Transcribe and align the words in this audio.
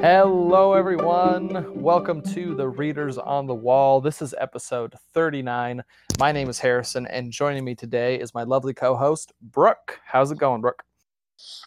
Hello, 0.00 0.74
everyone. 0.74 1.82
Welcome 1.82 2.22
to 2.32 2.54
the 2.54 2.68
Readers 2.68 3.18
on 3.18 3.46
the 3.46 3.54
Wall. 3.54 4.00
This 4.00 4.22
is 4.22 4.34
episode 4.38 4.94
39. 5.12 5.82
My 6.18 6.32
name 6.32 6.48
is 6.48 6.58
Harrison, 6.58 7.06
and 7.08 7.30
joining 7.30 7.64
me 7.64 7.74
today 7.74 8.18
is 8.18 8.32
my 8.32 8.44
lovely 8.44 8.72
co 8.72 8.96
host, 8.96 9.32
Brooke. 9.42 10.00
How's 10.06 10.30
it 10.30 10.38
going, 10.38 10.60
Brooke? 10.60 10.82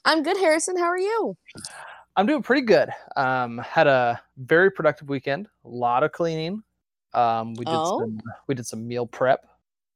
I'm 0.05 0.23
good, 0.23 0.37
Harrison. 0.37 0.77
How 0.77 0.85
are 0.85 0.97
you? 0.97 1.37
I'm 2.15 2.25
doing 2.25 2.41
pretty 2.41 2.63
good. 2.63 2.89
Um, 3.15 3.57
had 3.59 3.87
a 3.87 4.19
very 4.37 4.71
productive 4.71 5.09
weekend, 5.09 5.47
a 5.65 5.69
lot 5.69 6.03
of 6.03 6.11
cleaning. 6.11 6.63
Um, 7.14 7.54
we 7.55 7.66
did 7.66 7.73
Oh. 7.75 8.00
some 8.00 8.21
we 8.48 8.55
did 8.55 8.66
some 8.66 8.88
meal 8.88 9.05
prep 9.05 9.46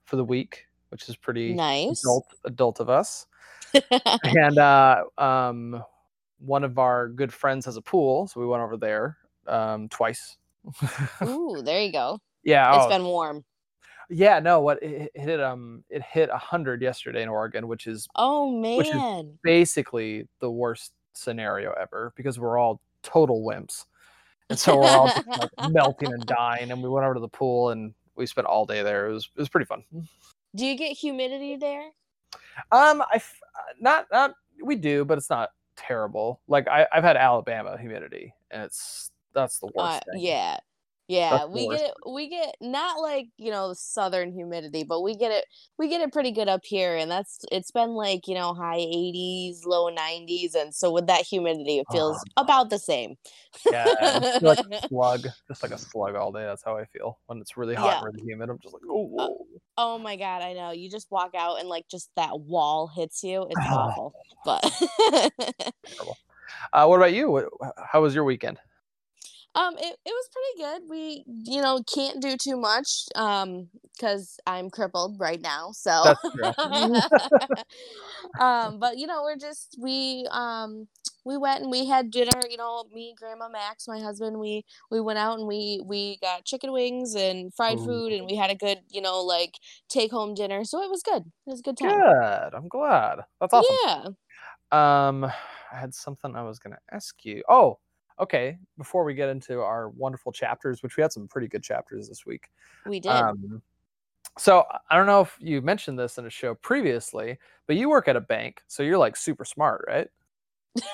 for 0.06 0.16
the 0.18 0.24
week, 0.26 0.66
which 0.90 1.08
is 1.10 1.16
pretty 1.16 1.54
Nice. 1.54 2.04
adult 2.04 2.28
adult 2.46 2.80
of 2.80 2.90
us. 2.90 3.28
and 4.24 4.58
uh, 4.58 5.04
um, 5.18 5.84
one 6.40 6.64
of 6.64 6.78
our 6.80 7.10
good 7.10 7.34
friends 7.34 7.66
has 7.66 7.78
a 7.78 7.82
pool, 7.82 8.28
so 8.28 8.40
we 8.40 8.46
went 8.48 8.64
over 8.64 8.78
there 8.78 9.18
um, 9.48 9.90
twice. 9.90 10.38
Ooh, 11.24 11.62
there 11.64 11.82
you 11.82 11.92
go. 11.92 12.20
yeah, 12.44 12.76
It's 12.76 12.86
oh, 12.86 12.90
been 12.90 13.04
warm. 13.06 13.44
yeah. 14.10 14.40
No, 14.40 14.62
what 14.62 14.82
it, 14.82 15.12
it 15.14 15.22
hit 15.22 15.40
um 15.42 15.84
it 15.90 16.02
hit 16.04 16.30
hundred 16.32 16.82
yesterday 16.82 17.22
in 17.24 17.30
Oregon, 17.30 17.68
which 17.68 17.86
is 17.88 18.08
Oh 18.16 18.60
Which 18.78 18.88
is- 18.88 18.94
man. 18.96 19.38
basically 19.44 20.28
the 20.40 20.50
worst 20.52 20.94
scenario 21.14 21.72
ever 21.74 22.14
because 22.16 22.40
we're 22.40 22.58
all 22.58 22.82
total 23.04 23.44
wimps, 23.46 23.86
and 24.50 24.60
so 24.60 24.78
we're 24.80 24.88
all 24.88 25.12
like 25.28 25.50
melting 25.72 26.14
and 26.14 26.26
dying. 26.26 26.72
And 26.72 26.82
we 26.82 26.90
went 26.90 27.06
over 27.06 27.16
to 27.16 27.20
the 27.20 27.28
pool 27.28 27.70
and 27.70 27.94
we 28.16 28.26
spent 28.26 28.48
all 28.48 28.66
day 28.66 28.84
there. 28.84 29.10
It 29.10 29.14
was 29.14 29.30
it 29.36 29.40
was 29.40 29.50
pretty 29.50 29.66
fun. 29.66 29.84
Do 30.56 30.66
you 30.66 30.78
get 30.78 30.94
humidity 30.94 31.56
there? 31.58 31.90
Um, 32.72 33.02
I 33.02 33.16
f- 33.16 33.42
not 33.80 34.08
not 34.12 34.34
we 34.64 34.76
do, 34.76 35.04
but 35.06 35.18
it's 35.18 35.30
not 35.30 35.50
terrible. 35.76 36.42
Like 36.48 36.68
I 36.68 36.88
I've 36.92 37.04
had 37.04 37.18
Alabama 37.18 37.78
humidity, 37.78 38.34
and 38.52 38.64
it's 38.64 39.12
that's 39.34 39.60
the 39.60 39.68
worst. 39.68 39.78
Uh, 40.08 40.12
thing. 40.12 40.22
yeah. 40.22 40.58
Yeah, 41.08 41.46
we 41.46 41.68
get 41.70 41.82
it 41.82 41.94
we 42.12 42.30
get 42.30 42.56
not 42.62 43.00
like, 43.00 43.28
you 43.38 43.52
know, 43.52 43.74
southern 43.78 44.34
humidity, 44.34 44.84
but 44.84 45.02
we 45.02 45.16
get 45.16 45.32
it 45.32 45.46
we 45.78 45.88
get 45.88 46.02
it 46.02 46.12
pretty 46.12 46.32
good 46.32 46.48
up 46.48 46.62
here 46.64 46.96
and 46.96 47.12
that's 47.12 47.40
it's 47.52 47.70
been 47.70 47.92
like, 47.92 48.28
you 48.28 48.34
know, 48.34 48.56
high 48.56 48.80
80s, 48.80 49.66
low 49.66 49.92
90s 49.92 50.56
and 50.56 50.74
so 50.74 50.92
with 50.92 51.06
that 51.08 51.22
humidity 51.22 51.78
it 51.78 51.86
feels 51.92 52.24
about 52.38 52.72
the 52.72 52.80
same. 52.80 53.16
yeah. 53.72 53.86
Like 54.42 54.60
a 54.72 54.88
slug, 54.88 55.28
just 55.48 55.62
like 55.62 55.72
a 55.74 55.78
slug 55.78 56.16
all 56.16 56.32
day. 56.32 56.44
That's 56.44 56.64
how 56.64 56.76
I 56.78 56.86
feel 56.86 57.20
when 57.28 57.40
it's 57.40 57.56
really 57.56 57.76
hot, 57.76 57.86
Yeah. 57.88 57.96
and 57.98 58.06
really 58.06 58.24
humid. 58.28 58.50
I'm 58.50 58.58
just 58.60 58.74
like, 58.74 58.84
oh. 58.90 59.46
Oh 59.78 59.98
my 60.00 60.16
god, 60.16 60.42
I 60.42 60.54
know. 60.54 60.72
You 60.72 60.90
just 60.90 61.12
walk 61.12 61.36
out 61.38 61.60
and 61.60 61.70
like 61.70 61.88
just 61.90 62.10
that 62.16 62.40
wall 62.40 62.88
hits 62.88 63.24
you. 63.24 63.46
It's 63.50 63.60
awful. 63.70 64.14
But 64.44 64.62
terrible. 65.86 66.18
Uh, 66.74 66.86
what 66.86 66.98
about 66.98 67.14
you? 67.14 67.50
How 67.92 68.02
was 68.02 68.16
your 68.16 68.24
weekend? 68.24 68.58
Um, 69.56 69.76
it, 69.78 69.98
it 70.06 70.10
was 70.10 70.30
pretty 70.34 70.70
good. 70.70 70.82
We, 70.90 71.24
you 71.26 71.62
know, 71.62 71.82
can't 71.84 72.22
do 72.22 72.36
too 72.38 72.58
much 72.58 73.06
um 73.16 73.70
because 73.94 74.38
I'm 74.46 74.70
crippled 74.70 75.20
right 75.20 75.42
now. 75.42 75.72
So 75.72 76.14
um, 78.40 78.80
but 78.80 78.98
you 78.98 79.08
know, 79.08 79.24
we're 79.24 79.38
just 79.38 79.78
we 79.82 80.28
um 80.32 80.88
we 81.26 81.38
went 81.38 81.64
and 81.64 81.72
we 81.72 81.86
had 81.86 82.12
dinner, 82.12 82.32
you 82.50 82.58
know, 82.58 82.84
me, 82.94 83.16
grandma 83.18 83.50
Max, 83.50 83.88
my 83.88 84.00
husband, 84.00 84.40
we 84.40 84.64
we 84.92 85.02
went 85.02 85.20
out 85.20 85.40
and 85.40 85.48
we 85.48 85.82
we 85.86 86.18
got 86.22 86.46
chicken 86.46 86.72
wings 86.72 87.16
and 87.16 87.54
fried 87.54 87.80
food 87.82 88.14
and 88.14 88.28
we 88.30 88.36
had 88.36 88.52
a 88.52 88.56
good, 88.56 88.80
you 88.90 89.02
know, 89.02 89.22
like 89.22 89.56
take 89.90 90.12
home 90.12 90.34
dinner. 90.36 90.64
So 90.66 90.82
it 90.84 90.90
was 90.90 91.02
good. 91.04 91.24
It 91.24 91.50
was 91.50 91.60
a 91.60 91.64
good 91.64 91.78
time. 91.78 91.92
Good. 91.92 92.54
I'm 92.54 92.68
glad. 92.68 93.20
That's 93.40 93.54
awesome. 93.54 93.78
Yeah. 93.86 94.06
Um, 94.72 95.26
I 95.26 95.80
had 95.80 95.94
something 95.94 96.36
I 96.36 96.44
was 96.44 96.60
going 96.60 96.74
to 96.74 96.96
ask 96.96 97.24
you. 97.26 97.44
Oh, 97.50 97.80
okay. 98.20 98.58
Before 98.78 99.04
we 99.04 99.14
get 99.14 99.30
into 99.30 99.62
our 99.62 99.90
wonderful 99.90 100.32
chapters, 100.32 100.82
which 100.84 100.98
we 100.98 101.02
had 101.02 101.12
some 101.12 101.28
pretty 101.28 101.48
good 101.48 101.64
chapters 101.64 102.08
this 102.10 102.26
week. 102.26 102.50
We 102.86 103.00
did. 103.00 103.12
Um, 103.12 103.62
so 104.38 104.66
I 104.90 104.98
don't 104.98 105.06
know 105.06 105.22
if 105.22 105.38
you 105.40 105.62
mentioned 105.62 105.98
this 105.98 106.18
in 106.18 106.26
a 106.26 106.30
show 106.30 106.56
previously, 106.56 107.38
but 107.68 107.76
you 107.78 107.90
work 107.90 108.08
at 108.08 108.16
a 108.16 108.22
bank, 108.22 108.62
so 108.68 108.84
you're 108.84 108.98
like 108.98 109.16
super 109.16 109.46
smart, 109.46 109.86
right? 109.88 110.08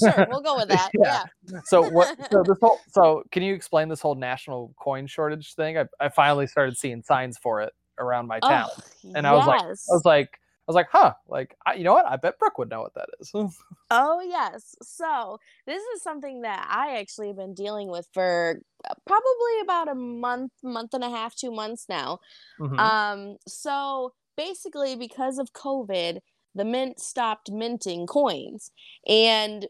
sure, 0.00 0.26
we'll 0.30 0.42
go 0.42 0.56
with 0.56 0.68
that. 0.68 0.90
Yeah. 0.98 1.24
yeah. 1.50 1.60
So 1.64 1.88
what? 1.90 2.16
So 2.30 2.42
this 2.46 2.58
whole. 2.60 2.78
So 2.88 3.22
can 3.30 3.42
you 3.42 3.54
explain 3.54 3.88
this 3.88 4.00
whole 4.00 4.14
national 4.14 4.74
coin 4.78 5.06
shortage 5.06 5.54
thing? 5.54 5.78
I, 5.78 5.86
I 5.98 6.08
finally 6.10 6.46
started 6.46 6.76
seeing 6.76 7.02
signs 7.02 7.38
for 7.38 7.62
it 7.62 7.72
around 7.98 8.26
my 8.26 8.38
town. 8.40 8.68
Oh, 8.76 9.12
And 9.14 9.26
I 9.26 9.32
was 9.32 9.46
like- 9.46 9.62
I 9.62 9.66
was 9.68 10.02
like, 10.04 10.38
was 10.66 10.74
like, 10.74 10.88
huh? 10.90 11.14
Like, 11.28 11.56
I, 11.66 11.74
you 11.74 11.84
know 11.84 11.92
what? 11.92 12.06
I 12.06 12.16
bet 12.16 12.38
Brooke 12.38 12.58
would 12.58 12.70
know 12.70 12.80
what 12.80 12.94
that 12.94 13.08
is. 13.20 13.32
Oh, 13.94 14.22
yes. 14.22 14.74
So, 14.82 15.38
this 15.66 15.82
is 15.94 16.02
something 16.02 16.42
that 16.42 16.66
I 16.70 16.98
actually 16.98 17.26
have 17.26 17.36
been 17.36 17.52
dealing 17.52 17.90
with 17.90 18.08
for 18.14 18.58
uh, 18.88 18.94
probably 19.06 19.60
about 19.62 19.88
a 19.88 19.94
month, 19.94 20.52
month 20.62 20.94
and 20.94 21.04
a 21.04 21.10
half, 21.10 21.34
two 21.36 21.52
months 21.52 21.84
now. 21.90 22.20
Mhm. 22.58 22.78
Um, 22.78 23.36
so 23.46 24.14
basically, 24.34 24.96
because 24.96 25.36
of 25.36 25.52
COVID, 25.52 26.20
the 26.54 26.64
mint 26.64 27.00
stopped 27.00 27.50
minting 27.50 28.06
coins. 28.06 28.70
And 29.06 29.66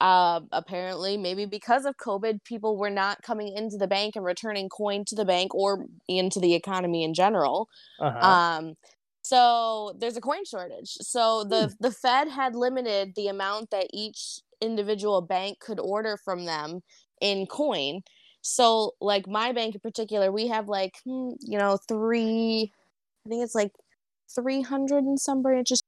uh, 0.00 0.40
apparently, 0.50 1.16
maybe 1.16 1.46
because 1.46 1.84
of 1.84 1.96
COVID, 1.96 2.44
people 2.44 2.76
were 2.76 2.90
not 2.90 3.22
coming 3.22 3.54
into 3.56 3.76
the 3.76 3.86
bank 3.86 4.16
and 4.16 4.24
returning 4.24 4.68
coin 4.68 5.04
to 5.06 5.14
the 5.14 5.24
bank 5.24 5.54
or 5.54 5.86
into 6.08 6.40
the 6.40 6.54
economy 6.54 7.04
in 7.04 7.14
general. 7.14 7.68
Uh-huh. 8.00 8.18
Um, 8.18 8.74
so 9.32 9.94
there's 9.98 10.16
a 10.16 10.20
coin 10.20 10.44
shortage. 10.44 10.92
So 11.00 11.44
the 11.44 11.70
Hmm. 11.70 11.74
the 11.80 11.90
Fed 11.90 12.28
had 12.28 12.54
limited 12.54 13.14
the 13.16 13.28
amount 13.28 13.70
that 13.70 13.88
each 13.92 14.40
individual 14.60 15.20
bank 15.22 15.58
could 15.60 15.80
order 15.80 16.16
from 16.24 16.44
them 16.46 16.80
in 17.20 17.46
coin. 17.46 18.00
So 18.42 18.92
like 19.00 19.26
my 19.28 19.52
bank 19.52 19.74
in 19.74 19.80
particular, 19.80 20.30
we 20.32 20.48
have 20.48 20.68
like 20.68 20.94
hmm, 21.04 21.30
you 21.40 21.58
know 21.58 21.78
three, 21.88 22.72
I 23.26 23.28
think 23.30 23.44
it's 23.44 23.54
like 23.54 23.72
three 24.34 24.62
hundred 24.62 25.04
and 25.04 25.18
some 25.20 25.42
branches, 25.42 25.82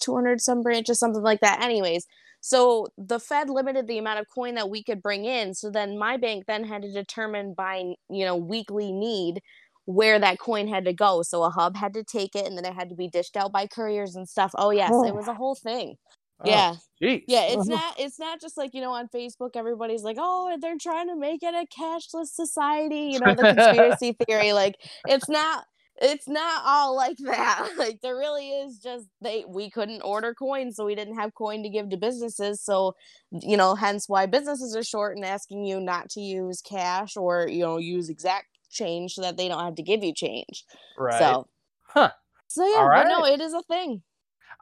two 0.00 0.14
hundred 0.14 0.40
some 0.40 0.62
branches, 0.62 0.98
something 0.98 1.22
like 1.22 1.40
that. 1.40 1.62
Anyways. 1.62 2.06
So 2.42 2.88
the 2.96 3.18
Fed 3.18 3.50
limited 3.50 3.88
the 3.88 3.98
amount 3.98 4.20
of 4.20 4.26
coin 4.32 4.54
that 4.54 4.70
we 4.70 4.84
could 4.84 5.02
bring 5.02 5.24
in. 5.24 5.54
So 5.54 5.70
then 5.70 5.98
my 5.98 6.16
bank 6.16 6.44
then 6.46 6.62
had 6.64 6.82
to 6.82 6.92
determine 6.92 7.54
by 7.54 7.94
you 8.10 8.24
know 8.24 8.36
weekly 8.36 8.92
need 8.92 9.40
where 9.86 10.18
that 10.18 10.38
coin 10.40 10.68
had 10.68 10.84
to 10.86 10.92
go. 10.92 11.22
So 11.22 11.42
a 11.44 11.50
hub 11.50 11.76
had 11.76 11.94
to 11.94 12.04
take 12.04 12.34
it 12.36 12.46
and 12.46 12.56
then 12.58 12.64
it 12.66 12.74
had 12.74 12.90
to 12.90 12.96
be 12.96 13.08
dished 13.08 13.36
out 13.36 13.52
by 13.52 13.66
couriers 13.66 14.16
and 14.16 14.28
stuff. 14.28 14.52
Oh 14.56 14.70
yes, 14.70 14.90
Oh. 14.92 15.04
it 15.04 15.14
was 15.14 15.28
a 15.28 15.34
whole 15.34 15.56
thing. 15.56 15.96
Oh, 16.40 16.44
Yeah. 16.48 16.76
Jeez. 17.02 17.24
Yeah, 17.26 17.44
it's 17.44 17.68
uh-huh. 17.68 17.76
not 17.76 17.94
it's 17.98 18.18
not 18.18 18.40
just 18.40 18.56
like, 18.56 18.72
you 18.74 18.80
know, 18.80 18.92
on 18.92 19.08
Facebook 19.08 19.50
everybody's 19.56 20.02
like, 20.02 20.16
"Oh, 20.20 20.56
they're 20.60 20.78
trying 20.80 21.08
to 21.08 21.16
make 21.16 21.42
it 21.42 21.54
a 21.54 21.66
cashless 21.66 22.28
society," 22.28 23.10
you 23.12 23.20
know, 23.20 23.34
the 23.34 23.44
conspiracy 23.54 24.16
theory 24.26 24.52
like 24.52 24.76
it's 25.06 25.28
not 25.28 25.64
it's 26.00 26.28
not 26.28 26.62
all 26.64 26.94
like 26.96 27.16
that. 27.24 27.70
Like 27.78 28.00
there 28.02 28.16
really 28.16 28.48
is 28.50 28.78
just 28.78 29.06
they 29.22 29.44
we 29.48 29.70
couldn't 29.70 30.02
order 30.02 30.34
coins, 30.34 30.76
so 30.76 30.84
we 30.84 30.94
didn't 30.94 31.16
have 31.18 31.34
coin 31.34 31.62
to 31.64 31.68
give 31.70 31.90
to 31.90 31.96
businesses. 31.96 32.62
So, 32.62 32.94
you 33.30 33.56
know, 33.56 33.74
hence 33.74 34.08
why 34.08 34.26
businesses 34.26 34.76
are 34.76 34.82
short 34.84 35.16
and 35.16 35.24
asking 35.24 35.64
you 35.64 35.80
not 35.80 36.10
to 36.10 36.20
use 36.20 36.60
cash 36.62 37.16
or, 37.16 37.48
you 37.48 37.60
know, 37.62 37.78
use 37.78 38.08
exact 38.08 38.55
change 38.70 39.14
so 39.14 39.22
that 39.22 39.36
they 39.36 39.48
don't 39.48 39.64
have 39.64 39.76
to 39.76 39.82
give 39.82 40.02
you 40.02 40.14
change. 40.14 40.64
Right. 40.98 41.18
So, 41.18 41.48
Huh. 41.88 42.10
so 42.48 42.66
yeah, 42.66 42.78
All 42.78 42.88
but 42.88 43.08
no, 43.08 43.24
it 43.24 43.40
is 43.40 43.54
a 43.54 43.62
thing. 43.62 44.02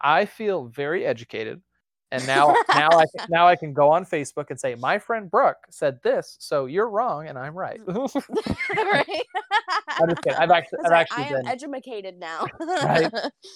I 0.00 0.24
feel 0.26 0.66
very 0.66 1.04
educated, 1.06 1.62
and 2.12 2.26
now 2.26 2.54
now 2.74 2.88
I 2.90 3.04
can, 3.06 3.26
now 3.28 3.48
I 3.48 3.56
can 3.56 3.72
go 3.72 3.90
on 3.90 4.04
Facebook 4.04 4.50
and 4.50 4.60
say 4.60 4.74
my 4.74 4.98
friend 4.98 5.30
Brooke 5.30 5.58
said 5.70 6.00
this, 6.02 6.36
so 6.38 6.66
you're 6.66 6.88
wrong 6.88 7.26
and 7.28 7.38
I'm 7.38 7.54
right. 7.56 7.80
right? 7.86 8.06
I'm 9.88 10.08
just 10.08 10.22
kidding. 10.22 10.38
I've 10.38 10.50
actually 10.50 10.78
I've 10.84 10.90
right, 10.90 11.00
actually 11.00 11.24
I 11.24 11.28
am 11.28 11.34
been 11.34 11.46
educated 11.48 12.18
now. 12.18 12.46
Right. 12.60 13.12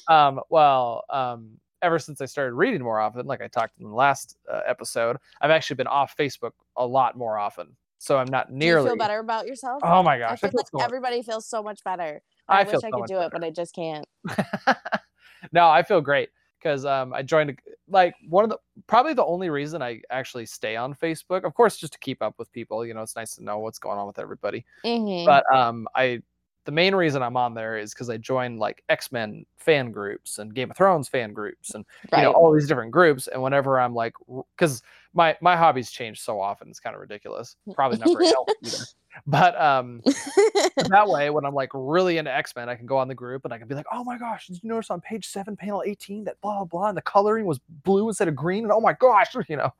um 0.08 0.40
well 0.50 1.04
um 1.10 1.58
ever 1.82 1.98
since 1.98 2.20
I 2.20 2.26
started 2.26 2.54
reading 2.54 2.82
more 2.82 2.98
often, 2.98 3.26
like 3.26 3.40
I 3.40 3.48
talked 3.48 3.78
in 3.78 3.88
the 3.88 3.94
last 3.94 4.36
uh, 4.52 4.60
episode, 4.66 5.16
I've 5.40 5.50
actually 5.50 5.76
been 5.76 5.86
off 5.86 6.16
Facebook 6.16 6.52
a 6.76 6.86
lot 6.86 7.16
more 7.16 7.38
often. 7.38 7.76
So 7.98 8.16
I'm 8.16 8.30
not 8.30 8.50
nearly. 8.50 8.84
Do 8.84 8.90
you 8.90 8.96
feel 8.96 8.98
better 8.98 9.18
about 9.18 9.46
yourself? 9.46 9.82
Oh 9.84 10.02
my 10.02 10.18
gosh, 10.18 10.30
I 10.30 10.36
feel 10.36 10.50
feel 10.50 10.58
like 10.58 10.66
so 10.70 10.84
everybody 10.84 11.22
feels 11.22 11.46
so 11.46 11.62
much 11.62 11.82
better. 11.84 12.22
I 12.48 12.60
I, 12.60 12.62
wish 12.62 12.80
so 12.80 12.86
I 12.86 12.90
could 12.90 13.06
do 13.06 13.18
it, 13.20 13.30
but 13.32 13.44
I 13.44 13.50
just 13.50 13.74
can't. 13.74 14.06
no, 15.52 15.68
I 15.68 15.82
feel 15.82 16.00
great 16.00 16.30
because 16.58 16.84
um, 16.84 17.12
I 17.12 17.22
joined 17.22 17.50
a, 17.50 17.54
like 17.88 18.14
one 18.28 18.44
of 18.44 18.50
the 18.50 18.58
probably 18.86 19.14
the 19.14 19.24
only 19.24 19.50
reason 19.50 19.82
I 19.82 20.00
actually 20.10 20.46
stay 20.46 20.76
on 20.76 20.94
Facebook. 20.94 21.44
Of 21.44 21.54
course, 21.54 21.76
just 21.76 21.92
to 21.94 21.98
keep 21.98 22.22
up 22.22 22.34
with 22.38 22.52
people. 22.52 22.86
You 22.86 22.94
know, 22.94 23.02
it's 23.02 23.16
nice 23.16 23.34
to 23.36 23.44
know 23.44 23.58
what's 23.58 23.78
going 23.78 23.98
on 23.98 24.06
with 24.06 24.18
everybody. 24.18 24.64
Mhm. 24.84 25.26
But 25.26 25.44
um, 25.54 25.88
I 25.94 26.22
the 26.64 26.72
main 26.72 26.94
reason 26.94 27.22
I'm 27.22 27.36
on 27.36 27.54
there 27.54 27.78
is 27.78 27.94
because 27.94 28.10
I 28.10 28.16
joined 28.16 28.58
like 28.58 28.82
X 28.88 29.10
Men 29.10 29.46
fan 29.56 29.90
groups 29.90 30.38
and 30.38 30.54
Game 30.54 30.70
of 30.70 30.76
Thrones 30.76 31.08
fan 31.08 31.32
groups 31.32 31.74
and 31.74 31.84
right. 32.12 32.20
you 32.20 32.24
know 32.24 32.32
all 32.32 32.52
these 32.52 32.68
different 32.68 32.90
groups. 32.90 33.26
And 33.26 33.42
whenever 33.42 33.80
I'm 33.80 33.94
like, 33.94 34.14
because 34.56 34.82
my 35.14 35.36
my 35.40 35.56
hobbies 35.56 35.90
change 35.90 36.20
so 36.20 36.40
often, 36.40 36.68
it's 36.68 36.80
kind 36.80 36.94
of 36.94 37.00
ridiculous. 37.00 37.56
Probably 37.74 37.98
not 37.98 38.08
very 38.08 38.26
either. 38.64 38.84
But 39.26 39.60
um, 39.60 40.02
that 40.88 41.08
way, 41.08 41.30
when 41.30 41.44
I'm 41.44 41.54
like 41.54 41.70
really 41.74 42.18
into 42.18 42.34
X 42.34 42.54
Men, 42.56 42.68
I 42.68 42.74
can 42.74 42.86
go 42.86 42.98
on 42.98 43.08
the 43.08 43.14
group 43.14 43.44
and 43.44 43.52
I 43.52 43.58
can 43.58 43.68
be 43.68 43.74
like, 43.74 43.86
"Oh 43.92 44.04
my 44.04 44.18
gosh, 44.18 44.46
did 44.46 44.62
you 44.62 44.68
notice 44.68 44.90
on 44.90 45.00
page 45.00 45.26
seven, 45.26 45.56
panel 45.56 45.82
18, 45.84 46.24
that 46.24 46.40
blah 46.40 46.56
blah 46.56 46.64
blah, 46.64 46.88
and 46.88 46.96
the 46.96 47.02
coloring 47.02 47.46
was 47.46 47.58
blue 47.84 48.08
instead 48.08 48.28
of 48.28 48.36
green?" 48.36 48.64
And 48.64 48.72
oh 48.72 48.80
my 48.80 48.92
gosh, 48.94 49.34
you 49.48 49.56
know, 49.56 49.72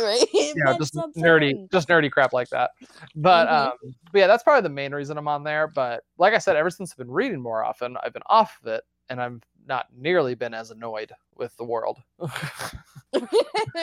right? 0.00 0.26
yeah, 0.32 0.76
just 0.78 0.94
nerdy, 1.16 1.68
just 1.70 1.88
nerdy 1.88 2.10
crap 2.10 2.32
like 2.32 2.48
that. 2.50 2.70
But 3.14 3.48
Mhm. 3.48 3.66
um, 3.66 3.94
but 4.12 4.18
yeah, 4.18 4.26
that's 4.26 4.42
probably 4.42 4.62
the 4.62 4.68
main 4.74 4.94
reason 4.94 5.18
I'm 5.18 5.28
on 5.28 5.44
there. 5.44 5.66
But 5.68 6.04
like 6.18 6.34
I 6.34 6.38
said, 6.38 6.56
ever 6.56 6.70
since 6.70 6.92
I've 6.92 6.98
been 6.98 7.10
reading 7.10 7.40
more 7.40 7.64
often, 7.64 7.96
I've 8.02 8.12
been 8.12 8.22
off 8.26 8.58
of 8.62 8.68
it, 8.68 8.84
and 9.08 9.20
I've 9.20 9.40
not 9.66 9.86
nearly 9.96 10.34
been 10.34 10.54
as 10.54 10.70
annoyed 10.70 11.12
with 11.36 11.56
the 11.56 11.64
world. 11.64 11.98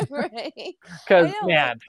right. 0.10 0.76
Because 1.06 1.32
know, 1.42 1.48
man, 1.48 1.80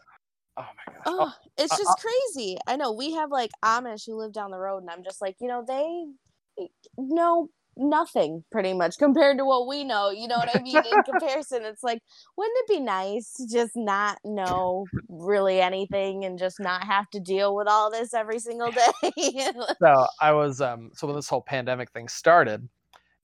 oh 0.56 0.62
my 0.86 0.92
gosh, 0.92 1.02
Oh, 1.06 1.32
it's 1.58 1.72
uh, 1.72 1.76
just 1.76 1.98
crazy. 2.00 2.58
I 2.66 2.76
know 2.76 2.92
we 2.92 3.12
have 3.14 3.30
like 3.30 3.50
Amish 3.64 4.06
who 4.06 4.16
live 4.16 4.32
down 4.32 4.50
the 4.50 4.58
road, 4.58 4.78
and 4.78 4.90
I'm 4.90 5.04
just 5.04 5.20
like, 5.20 5.36
you 5.40 5.48
know, 5.48 5.64
they 5.66 6.68
know 6.96 7.48
nothing 7.76 8.44
pretty 8.52 8.74
much 8.74 8.98
compared 8.98 9.38
to 9.38 9.44
what 9.44 9.66
we 9.66 9.84
know. 9.84 10.10
You 10.10 10.28
know 10.28 10.36
what 10.36 10.54
I 10.54 10.60
mean? 10.62 10.76
In 10.76 11.02
comparison, 11.04 11.64
it's 11.64 11.82
like, 11.82 12.02
wouldn't 12.36 12.56
it 12.58 12.68
be 12.68 12.80
nice 12.80 13.32
to 13.34 13.46
just 13.46 13.72
not 13.74 14.18
know 14.24 14.86
really 15.08 15.60
anything 15.60 16.24
and 16.24 16.38
just 16.38 16.60
not 16.60 16.84
have 16.84 17.08
to 17.10 17.20
deal 17.20 17.54
with 17.54 17.68
all 17.68 17.90
this 17.90 18.14
every 18.14 18.38
single 18.38 18.70
day? 18.70 18.92
so 19.80 20.06
I 20.20 20.32
was 20.32 20.60
um 20.60 20.90
so 20.94 21.06
when 21.06 21.16
this 21.16 21.28
whole 21.28 21.42
pandemic 21.42 21.90
thing 21.90 22.08
started, 22.08 22.68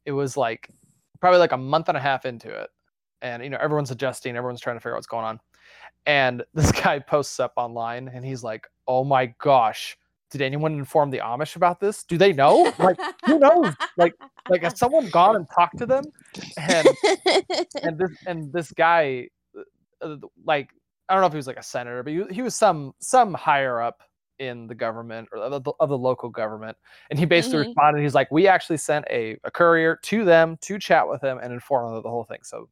it 0.04 0.12
was 0.12 0.36
like 0.36 0.70
probably 1.20 1.40
like 1.40 1.52
a 1.52 1.58
month 1.58 1.88
and 1.88 1.96
a 1.96 2.00
half 2.00 2.24
into 2.24 2.50
it. 2.50 2.70
And 3.20 3.42
you 3.42 3.50
know, 3.50 3.58
everyone's 3.60 3.90
adjusting, 3.90 4.36
everyone's 4.36 4.60
trying 4.60 4.76
to 4.76 4.80
figure 4.80 4.92
out 4.92 4.98
what's 4.98 5.06
going 5.06 5.24
on. 5.24 5.40
And 6.08 6.42
this 6.54 6.72
guy 6.72 6.98
posts 6.98 7.38
up 7.38 7.52
online 7.56 8.08
and 8.12 8.24
he's 8.24 8.42
like, 8.42 8.66
Oh 8.88 9.04
my 9.04 9.26
gosh, 9.38 9.96
did 10.30 10.42
anyone 10.42 10.72
inform 10.74 11.10
the 11.10 11.18
Amish 11.18 11.54
about 11.56 11.78
this? 11.78 12.02
Do 12.02 12.18
they 12.18 12.32
know? 12.32 12.72
Like, 12.78 12.96
who 13.26 13.38
knows? 13.38 13.72
Like 13.96 14.14
like 14.48 14.62
has 14.62 14.78
someone 14.78 15.08
gone 15.10 15.36
and 15.36 15.46
talked 15.54 15.78
to 15.78 15.86
them? 15.86 16.04
And 16.56 16.88
and 17.82 17.98
this 17.98 18.10
and 18.26 18.52
this 18.52 18.72
guy 18.72 19.28
uh, 20.02 20.16
like 20.44 20.70
I 21.08 21.14
don't 21.14 21.22
know 21.22 21.26
if 21.26 21.32
he 21.32 21.38
was 21.38 21.46
like 21.46 21.56
a 21.58 21.62
senator, 21.62 22.02
but 22.02 22.12
he, 22.12 22.24
he 22.30 22.42
was 22.42 22.54
some 22.54 22.94
some 22.98 23.34
higher 23.34 23.80
up 23.80 24.02
in 24.38 24.68
the 24.68 24.74
government 24.74 25.28
or 25.32 25.38
of 25.38 25.64
the, 25.64 25.72
of 25.80 25.88
the 25.88 25.98
local 25.98 26.28
government, 26.28 26.76
and 27.10 27.18
he 27.18 27.24
basically 27.24 27.58
Mhm. 27.58 27.66
responded. 27.68 28.02
He's 28.02 28.14
like, 28.14 28.30
"We 28.30 28.46
actually 28.46 28.76
sent 28.76 29.04
a, 29.10 29.36
a 29.44 29.50
courier 29.50 29.98
to 30.04 30.24
them 30.24 30.56
to 30.62 30.78
chat 30.78 31.08
with 31.08 31.20
them 31.20 31.38
and 31.42 31.52
inform 31.52 31.88
them 31.88 31.96
of 31.96 32.02
the 32.04 32.10
whole 32.10 32.24
thing." 32.24 32.38
So 32.42 32.68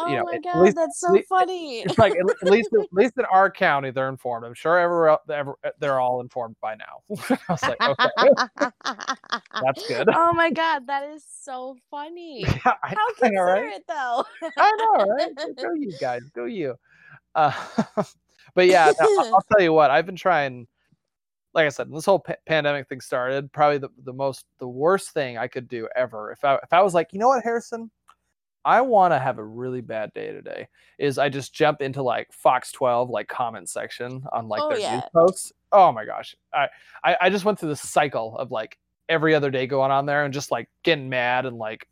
oh 0.00 0.08
you 0.08 0.16
know, 0.16 0.24
my 0.24 0.38
god, 0.38 0.58
least- 0.60 0.76
that's 0.76 1.00
so 1.00 1.12
lea- 1.12 1.24
funny. 1.28 1.80
it's 1.80 1.98
like 1.98 2.12
at, 2.14 2.50
least 2.50 2.70
at 2.74 2.86
least 2.92 3.14
in 3.18 3.24
our 3.26 3.50
county 3.50 3.90
they're 3.90 4.08
informed. 4.08 4.44
I'm 4.46 4.54
sure 4.54 4.78
everywhere 4.78 5.18
ever, 5.30 5.54
they're 5.78 6.00
all 6.00 6.20
informed 6.20 6.56
by 6.60 6.74
now. 6.74 7.02
I 7.48 7.52
was 7.52 7.62
like, 7.62 7.80
okay, 7.80 8.70
that's 9.62 9.86
good. 9.88 10.08
oh 10.14 10.32
my 10.32 10.50
god, 10.50 10.86
that 10.86 11.08
is 11.10 11.24
so 11.42 11.76
funny. 11.90 12.42
Yeah, 12.42 12.72
I, 12.82 12.94
How 12.94 13.06
I 13.22 13.28
know, 13.30 13.42
right? 13.42 13.82
considerate 13.82 13.84
though. 13.88 14.24
I 14.58 14.72
know, 14.78 15.04
right? 15.14 15.56
Go 15.56 15.72
you 15.74 15.92
guys, 16.00 16.22
go 16.34 16.44
you. 16.44 16.76
Uh, 17.34 17.52
but 18.54 18.66
yeah, 18.66 18.92
no, 19.00 19.24
I'll, 19.32 19.44
tell 19.52 19.62
you 19.62 19.72
what. 19.72 19.90
I've 19.90 20.06
been 20.06 20.16
trying. 20.16 20.66
Like 21.52 21.66
I 21.66 21.68
said, 21.68 21.92
this 21.92 22.04
whole 22.04 22.20
pa- 22.20 22.34
pandemic 22.46 22.88
thing 22.88 23.00
started, 23.00 23.52
probably 23.52 23.78
the, 23.78 23.88
the 24.04 24.12
most 24.12 24.44
the 24.58 24.68
worst 24.68 25.10
thing 25.10 25.36
I 25.36 25.48
could 25.48 25.68
do 25.68 25.88
ever. 25.96 26.30
If 26.32 26.44
I 26.44 26.56
if 26.56 26.72
I 26.72 26.80
was 26.82 26.94
like, 26.94 27.12
you 27.12 27.18
know 27.18 27.28
what, 27.28 27.42
Harrison, 27.42 27.90
I 28.64 28.80
want 28.82 29.12
to 29.12 29.18
have 29.18 29.38
a 29.38 29.44
really 29.44 29.80
bad 29.80 30.12
day 30.12 30.32
today. 30.32 30.68
Is 30.98 31.18
I 31.18 31.28
just 31.28 31.54
jump 31.54 31.80
into 31.80 32.02
like 32.02 32.32
Fox 32.32 32.72
12 32.72 33.08
like 33.10 33.28
comment 33.28 33.68
section 33.68 34.22
on 34.32 34.48
like 34.48 34.62
Oh, 34.62 34.70
their 34.70 34.78
yeah. 34.78 34.94
news 34.96 35.04
posts. 35.14 35.52
Oh 35.72 35.92
my 35.92 36.04
gosh, 36.04 36.34
I, 36.52 36.68
I 37.04 37.16
I 37.22 37.30
just 37.30 37.44
went 37.44 37.58
through 37.58 37.70
this 37.70 37.80
cycle 37.88 38.36
of 38.36 38.50
like 38.50 38.76
every 39.08 39.34
other 39.34 39.50
day 39.50 39.66
going 39.66 39.90
on 39.90 40.06
there 40.06 40.24
and 40.24 40.34
just 40.34 40.50
like 40.50 40.68
getting 40.82 41.08
mad 41.08 41.46
and 41.46 41.56
like 41.56 41.86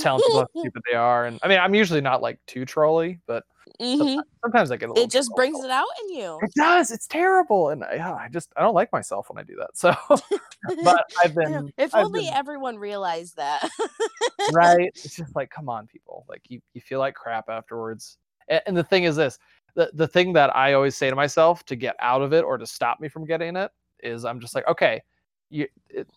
telling 0.00 0.22
people 0.22 0.40
how 0.40 0.60
stupid 0.60 0.82
they 0.90 0.96
are. 0.96 1.26
And 1.26 1.38
I 1.42 1.48
mean, 1.48 1.58
I'm 1.58 1.74
usually 1.74 2.00
not 2.00 2.22
like 2.22 2.38
too 2.46 2.64
trolly, 2.64 3.20
but 3.26 3.44
Mhm. 3.80 4.22
sometimes 4.42 4.70
I 4.70 4.76
get 4.76 4.88
a 4.88 4.92
little. 4.92 5.04
It 5.04 5.10
just 5.10 5.30
brings 5.34 5.62
it 5.62 5.70
out 5.70 5.86
in 6.04 6.16
you. 6.16 6.38
It 6.42 6.52
does. 6.54 6.90
It's 6.90 7.06
terrible, 7.06 7.70
and 7.70 7.84
I, 7.84 8.24
I 8.24 8.28
just 8.30 8.52
I 8.56 8.62
don't 8.62 8.74
like 8.74 8.92
myself 8.92 9.28
when 9.28 9.38
I 9.38 9.42
do 9.42 9.56
that. 9.56 9.76
So, 9.76 9.94
but 10.84 11.04
I've 11.22 11.34
been 11.34 11.72
if 11.76 11.94
I've 11.94 12.06
only 12.06 12.22
been- 12.24 12.34
everyone 12.34 12.78
realized 12.78 13.36
that. 13.36 13.68
right. 14.52 14.92
It's 15.04 15.16
just 15.16 15.34
like, 15.36 15.50
come 15.50 15.68
on, 15.68 15.86
people. 15.86 16.24
Like 16.28 16.42
you, 16.48 16.60
you 16.74 16.80
feel 16.80 16.98
like 17.00 17.14
crap 17.14 17.48
afterwards. 17.48 18.18
And, 18.48 18.62
and 18.66 18.76
the 18.76 18.84
thing 18.84 19.04
is 19.04 19.16
this: 19.16 19.38
the 19.74 19.90
the 19.94 20.08
thing 20.08 20.32
that 20.34 20.54
I 20.54 20.72
always 20.74 20.96
say 20.96 21.10
to 21.10 21.16
myself 21.16 21.64
to 21.66 21.76
get 21.76 21.96
out 22.00 22.22
of 22.22 22.32
it 22.32 22.44
or 22.44 22.56
to 22.58 22.66
stop 22.66 23.00
me 23.00 23.08
from 23.08 23.24
getting 23.26 23.56
it 23.56 23.70
is, 24.02 24.24
I'm 24.24 24.40
just 24.40 24.54
like, 24.54 24.66
okay, 24.68 25.02
you. 25.50 25.66
It, 25.90 26.08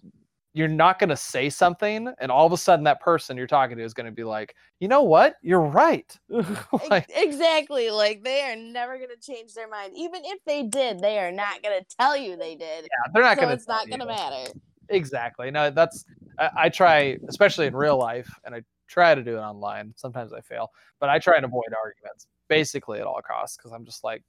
you're 0.54 0.68
not 0.68 0.98
going 0.98 1.10
to 1.10 1.16
say 1.16 1.50
something 1.50 2.12
and 2.20 2.32
all 2.32 2.46
of 2.46 2.52
a 2.52 2.58
sudden 2.58 2.84
that 2.84 3.00
person 3.02 3.38
you're 3.38 3.48
talking 3.48 3.78
to 3.78 3.84
is 3.84 3.94
going 3.94 4.06
to 4.06 4.12
be 4.12 4.24
like 4.24 4.56
you 4.80 4.88
know 4.88 5.04
what 5.04 5.36
you're 5.42 5.62
right 5.62 6.18
like, 6.90 7.06
exactly. 7.10 7.90
Like 7.92 8.24
they 8.24 8.42
are 8.42 8.56
never 8.56 8.98
gonna 8.98 9.16
change 9.22 9.54
their 9.54 9.68
mind. 9.68 9.94
Even 9.96 10.22
if 10.26 10.40
they 10.46 10.64
did, 10.64 11.00
they 11.00 11.20
are 11.20 11.32
not 11.32 11.62
gonna 11.62 11.82
tell 12.00 12.16
you 12.16 12.36
they 12.36 12.56
did. 12.56 12.84
yeah, 12.84 13.12
they're 13.14 13.24
not 13.24 13.38
so 13.38 13.42
going 13.42 13.50
to 13.50 13.56
it's 13.56 13.68
not 13.68 13.90
gonna 13.90 14.06
matter. 14.06 14.52
exactly 14.90 15.52
no 15.52 15.70
that's 15.70 16.06
I, 16.40 16.50
I 16.56 16.70
try 16.70 17.18
especially 17.28 17.68
in 17.68 17.76
real 17.76 17.98
life 17.98 18.30
and 18.44 18.56
i 18.56 18.62
try 18.88 19.14
to 19.14 19.24
do 19.24 19.38
it 19.38 19.40
online 19.40 19.94
sometimes 19.96 20.34
i 20.34 20.42
fail 20.42 20.70
but 21.00 21.10
i 21.10 21.20
try 21.20 21.36
and 21.36 21.46
avoid 21.46 21.66
arguments 21.84 22.28
basically 22.48 23.00
at 23.00 23.06
all 23.06 23.22
costs 23.22 23.58
because 23.58 23.72
i'm 23.72 23.86
just 23.86 24.04
like 24.04 24.24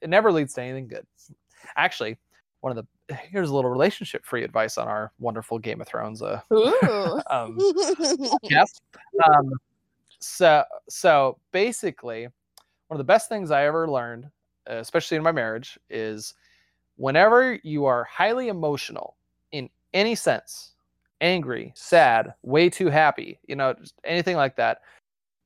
it 0.00 0.08
never 0.08 0.30
leads 0.30 0.54
to 0.54 0.62
anything 0.62 0.86
good 0.86 1.04
actually 1.76 2.16
one 2.60 2.70
of 2.70 2.76
the 2.76 2.86
here's 3.10 3.50
a 3.50 3.54
little 3.54 3.70
relationship 3.70 4.24
free 4.24 4.44
advice 4.44 4.78
on 4.78 4.88
our 4.88 5.12
wonderful 5.18 5.58
game 5.58 5.80
of 5.80 5.86
thrones 5.86 6.22
uh 6.22 6.40
Ooh. 6.52 7.20
um 7.30 7.58
yes 8.42 8.80
um 9.26 9.52
so 10.20 10.64
so 10.88 11.38
basically 11.52 12.24
one 12.88 12.94
of 12.94 12.98
the 12.98 13.04
best 13.04 13.28
things 13.28 13.50
i 13.50 13.64
ever 13.64 13.88
learned 13.88 14.26
especially 14.66 15.16
in 15.16 15.22
my 15.22 15.32
marriage 15.32 15.78
is 15.90 16.34
whenever 16.96 17.58
you 17.62 17.84
are 17.84 18.04
highly 18.04 18.48
emotional 18.48 19.16
in 19.52 19.68
any 19.92 20.14
sense 20.14 20.72
angry 21.20 21.72
sad 21.76 22.34
way 22.42 22.70
too 22.70 22.88
happy 22.88 23.38
you 23.46 23.54
know 23.54 23.74
just 23.74 23.94
anything 24.04 24.36
like 24.36 24.56
that 24.56 24.78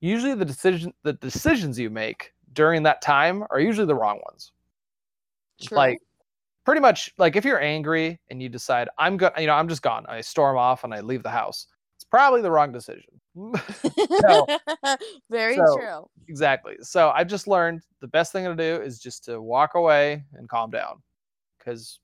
usually 0.00 0.34
the 0.34 0.44
decision 0.44 0.92
the 1.02 1.12
decisions 1.14 1.78
you 1.78 1.90
make 1.90 2.32
during 2.52 2.82
that 2.84 3.02
time 3.02 3.44
are 3.50 3.60
usually 3.60 3.86
the 3.86 3.94
wrong 3.94 4.20
ones 4.24 4.52
True. 5.60 5.76
like 5.76 5.98
pretty 6.68 6.82
much 6.82 7.10
like 7.16 7.34
if 7.34 7.46
you're 7.46 7.62
angry 7.62 8.20
and 8.28 8.42
you 8.42 8.48
decide 8.50 8.90
i'm 8.98 9.16
go 9.16 9.30
you 9.38 9.46
know 9.46 9.54
i'm 9.54 9.68
just 9.70 9.80
gone 9.80 10.04
i 10.06 10.20
storm 10.20 10.58
off 10.58 10.84
and 10.84 10.92
i 10.92 11.00
leave 11.00 11.22
the 11.22 11.30
house 11.30 11.66
it's 11.96 12.04
probably 12.04 12.42
the 12.42 12.50
wrong 12.50 12.70
decision 12.70 13.04
so- 14.20 14.46
Very 15.30 15.56
so- 15.56 15.76
true. 15.78 16.10
exactly 16.28 16.74
so 16.82 17.08
i've 17.16 17.26
just 17.26 17.48
learned 17.48 17.80
the 18.02 18.06
best 18.08 18.32
thing 18.32 18.44
to 18.44 18.54
do 18.54 18.82
is 18.82 18.98
just 18.98 19.24
to 19.24 19.40
walk 19.40 19.76
away 19.76 20.22
and 20.34 20.46
calm 20.46 20.70
down 20.70 21.02
because 21.58 22.00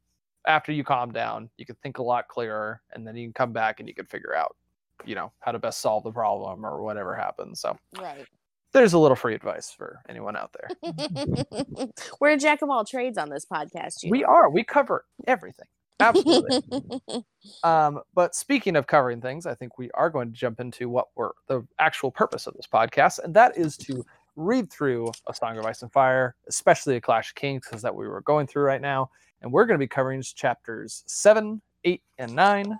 after 0.46 0.72
you 0.72 0.82
calm 0.82 1.12
down 1.12 1.50
you 1.58 1.66
can 1.66 1.76
think 1.82 1.98
a 1.98 2.02
lot 2.02 2.26
clearer 2.28 2.80
and 2.94 3.06
then 3.06 3.16
you 3.16 3.26
can 3.26 3.34
come 3.34 3.52
back 3.52 3.80
and 3.80 3.88
you 3.88 3.94
can 3.94 4.06
figure 4.06 4.34
out 4.34 4.56
you 5.04 5.14
know 5.14 5.30
how 5.40 5.52
to 5.52 5.58
best 5.58 5.82
solve 5.82 6.04
the 6.04 6.10
problem 6.10 6.64
or 6.64 6.82
whatever 6.82 7.14
happens 7.14 7.60
so 7.60 7.76
Right. 8.00 8.26
There's 8.74 8.92
a 8.92 8.98
little 8.98 9.16
free 9.16 9.34
advice 9.34 9.70
for 9.70 10.00
anyone 10.08 10.36
out 10.36 10.52
there 10.52 10.68
We're 12.20 12.32
a 12.32 12.36
jack 12.36 12.60
of 12.60 12.68
all 12.70 12.84
trades 12.84 13.16
on 13.16 13.30
this 13.30 13.46
podcast. 13.46 14.02
You 14.02 14.10
we 14.10 14.20
know. 14.20 14.28
are 14.28 14.50
we 14.50 14.62
cover 14.64 15.06
everything 15.26 15.66
absolutely 16.00 16.62
Um, 17.62 18.00
but 18.14 18.34
speaking 18.34 18.76
of 18.76 18.86
covering 18.86 19.20
things, 19.20 19.46
I 19.46 19.54
think 19.54 19.78
we 19.78 19.90
are 19.92 20.10
going 20.10 20.32
to 20.32 20.38
jump 20.38 20.60
into 20.60 20.88
what 20.88 21.08
were 21.14 21.34
the 21.46 21.66
actual 21.78 22.10
purpose 22.10 22.46
of 22.46 22.54
this 22.54 22.66
podcast, 22.66 23.20
and 23.22 23.34
that 23.34 23.56
is 23.56 23.76
to 23.78 24.04
read 24.36 24.70
through 24.70 25.10
a 25.28 25.34
Song 25.34 25.58
of 25.58 25.64
Ice 25.66 25.82
and 25.82 25.92
Fire, 25.92 26.34
especially 26.48 26.96
a 26.96 27.00
Clash 27.00 27.30
of 27.30 27.34
Kings, 27.36 27.64
because 27.66 27.82
that 27.82 27.94
we 27.94 28.08
were 28.08 28.22
going 28.22 28.46
through 28.46 28.64
right 28.64 28.80
now, 28.80 29.10
and 29.42 29.52
we're 29.52 29.66
going 29.66 29.78
to 29.78 29.82
be 29.82 29.88
covering 29.88 30.22
chapters 30.22 31.04
seven, 31.06 31.60
eight, 31.84 32.02
and 32.18 32.34
nine. 32.34 32.78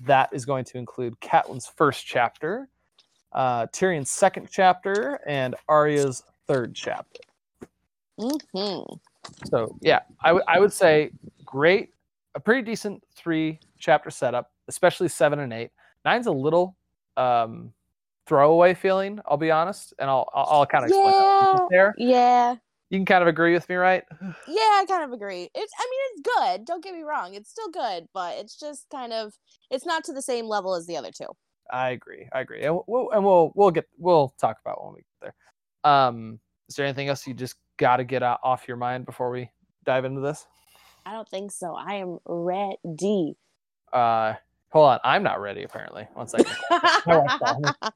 That 0.00 0.30
is 0.32 0.44
going 0.44 0.64
to 0.66 0.78
include 0.78 1.18
Catelyn's 1.20 1.66
first 1.66 2.06
chapter, 2.06 2.68
uh, 3.34 3.66
Tyrion's 3.68 4.10
second 4.10 4.48
chapter, 4.50 5.20
and 5.26 5.54
Arya's 5.68 6.22
third 6.46 6.74
chapter. 6.74 7.20
Mhm. 8.18 8.98
So 9.50 9.76
yeah, 9.80 10.00
I 10.22 10.32
would 10.32 10.42
I 10.48 10.58
would 10.58 10.72
say 10.72 11.10
great, 11.44 11.90
a 12.34 12.40
pretty 12.40 12.62
decent 12.62 13.02
three 13.14 13.58
chapter 13.78 14.10
setup, 14.10 14.50
especially 14.68 15.08
seven 15.08 15.38
and 15.40 15.52
eight. 15.52 15.70
Nine's 16.04 16.26
a 16.26 16.32
little 16.32 16.76
um, 17.16 17.72
throwaway 18.26 18.74
feeling. 18.74 19.20
I'll 19.26 19.36
be 19.36 19.50
honest, 19.50 19.94
and 19.98 20.10
I'll 20.10 20.28
I'll, 20.34 20.46
I'll 20.60 20.66
kind 20.66 20.84
of 20.84 20.88
explain 20.90 21.12
that 21.12 21.52
Yeah. 21.54 21.66
there. 21.70 21.94
Yeah. 21.96 22.56
You 22.90 22.98
can 22.98 23.06
kind 23.06 23.22
of 23.22 23.28
agree 23.28 23.54
with 23.54 23.66
me, 23.70 23.76
right? 23.76 24.04
Yeah, 24.46 24.60
I 24.80 24.84
kind 24.86 25.04
of 25.04 25.12
agree. 25.12 25.48
It's 25.54 25.72
I 25.78 25.88
mean 25.90 26.00
it's 26.12 26.28
good. 26.36 26.64
Don't 26.66 26.84
get 26.84 26.94
me 26.94 27.02
wrong. 27.02 27.34
It's 27.34 27.50
still 27.50 27.70
good, 27.70 28.06
but 28.12 28.36
it's 28.36 28.58
just 28.58 28.88
kind 28.90 29.12
of 29.12 29.32
it's 29.70 29.86
not 29.86 30.04
to 30.04 30.12
the 30.12 30.20
same 30.22 30.46
level 30.46 30.74
as 30.74 30.86
the 30.86 30.96
other 30.96 31.10
two. 31.10 31.28
I 31.72 31.90
agree. 31.90 32.28
I 32.32 32.40
agree, 32.40 32.62
and 32.62 32.78
we'll 32.86 33.10
and 33.12 33.24
we'll 33.24 33.52
we'll 33.56 33.72
get 33.72 33.86
we'll 33.98 34.34
talk 34.40 34.58
about 34.64 34.84
when 34.84 34.94
we 34.94 35.00
get 35.00 35.34
there. 35.84 35.92
Um, 35.92 36.38
is 36.68 36.76
there 36.76 36.86
anything 36.86 37.08
else 37.08 37.26
you 37.26 37.34
just 37.34 37.56
got 37.78 37.96
to 37.96 38.04
get 38.04 38.22
out, 38.22 38.40
off 38.44 38.68
your 38.68 38.76
mind 38.76 39.06
before 39.06 39.30
we 39.30 39.50
dive 39.84 40.04
into 40.04 40.20
this? 40.20 40.46
I 41.06 41.12
don't 41.12 41.28
think 41.28 41.50
so. 41.52 41.74
I 41.74 41.96
am 41.96 42.18
ready. 42.26 43.36
Uh, 43.92 44.34
hold 44.70 44.90
on. 44.90 45.00
I'm 45.04 45.22
not 45.22 45.40
ready. 45.40 45.64
Apparently, 45.64 46.06
one 46.14 46.28
second. 46.28 46.54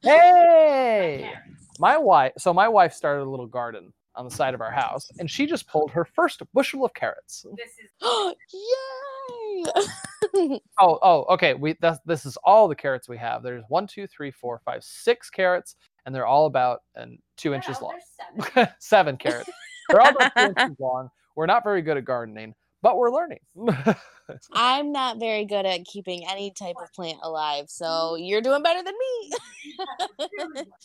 hey, 0.02 1.30
my 1.78 1.98
wife. 1.98 2.32
So 2.38 2.54
my 2.54 2.68
wife 2.68 2.94
started 2.94 3.24
a 3.24 3.30
little 3.30 3.46
garden 3.46 3.92
on 4.16 4.24
the 4.24 4.30
side 4.30 4.54
of 4.54 4.60
our 4.60 4.70
house, 4.70 5.10
and 5.18 5.30
she 5.30 5.46
just 5.46 5.68
pulled 5.68 5.90
her 5.90 6.04
first 6.04 6.42
bushel 6.52 6.84
of 6.84 6.94
carrots. 6.94 7.44
This 7.56 7.70
is 7.82 7.90
Yay! 8.52 9.64
Oh, 10.80 10.98
oh, 11.02 11.24
okay. 11.30 11.54
We 11.54 11.76
that's, 11.80 11.98
this 12.04 12.26
is 12.26 12.36
all 12.44 12.68
the 12.68 12.74
carrots 12.74 13.08
we 13.08 13.16
have. 13.18 13.42
There's 13.42 13.64
one, 13.68 13.86
two, 13.86 14.06
three, 14.06 14.30
four, 14.30 14.60
five, 14.64 14.84
six 14.84 15.30
carrots, 15.30 15.76
and 16.04 16.14
they're 16.14 16.26
all 16.26 16.46
about 16.46 16.80
and 16.94 17.18
two 17.36 17.54
inches 17.54 17.80
long. 17.80 17.98
seven. 18.54 18.68
Seven 18.78 19.16
carrots. 19.16 19.50
They're 19.88 20.00
all 20.00 20.10
about 20.10 20.32
two 20.36 20.44
inches 20.60 20.76
long. 20.78 21.08
We're 21.36 21.46
not 21.46 21.64
very 21.64 21.82
good 21.82 21.96
at 21.96 22.04
gardening, 22.04 22.54
but 22.82 22.96
we're 22.96 23.10
learning. 23.10 23.40
I'm 24.52 24.92
not 24.92 25.18
very 25.18 25.44
good 25.44 25.66
at 25.66 25.84
keeping 25.84 26.26
any 26.28 26.50
type 26.50 26.76
of 26.82 26.92
plant 26.92 27.18
alive, 27.22 27.66
so 27.68 28.16
you're 28.16 28.40
doing 28.40 28.62
better 28.62 28.82
than 28.82 28.94
me. 28.98 29.32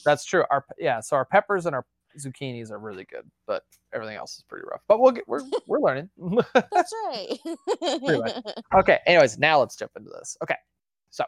That's 0.05 0.25
true. 0.25 0.43
Our 0.51 0.65
yeah, 0.77 0.99
so 0.99 1.15
our 1.15 1.25
peppers 1.25 1.65
and 1.65 1.75
our 1.75 1.85
zucchinis 2.17 2.71
are 2.71 2.79
really 2.79 3.05
good, 3.05 3.29
but 3.47 3.63
everything 3.93 4.17
else 4.17 4.37
is 4.37 4.43
pretty 4.43 4.65
rough. 4.69 4.81
But 4.87 4.99
we'll 4.99 5.11
get 5.11 5.27
we're 5.27 5.41
we're 5.67 5.79
learning. 5.79 6.09
That's 6.53 6.93
right. 7.07 7.37
much. 7.45 8.55
okay. 8.75 8.99
Anyways, 9.05 9.37
now 9.39 9.59
let's 9.59 9.75
jump 9.75 9.91
into 9.95 10.09
this. 10.09 10.37
Okay, 10.43 10.55
so 11.09 11.23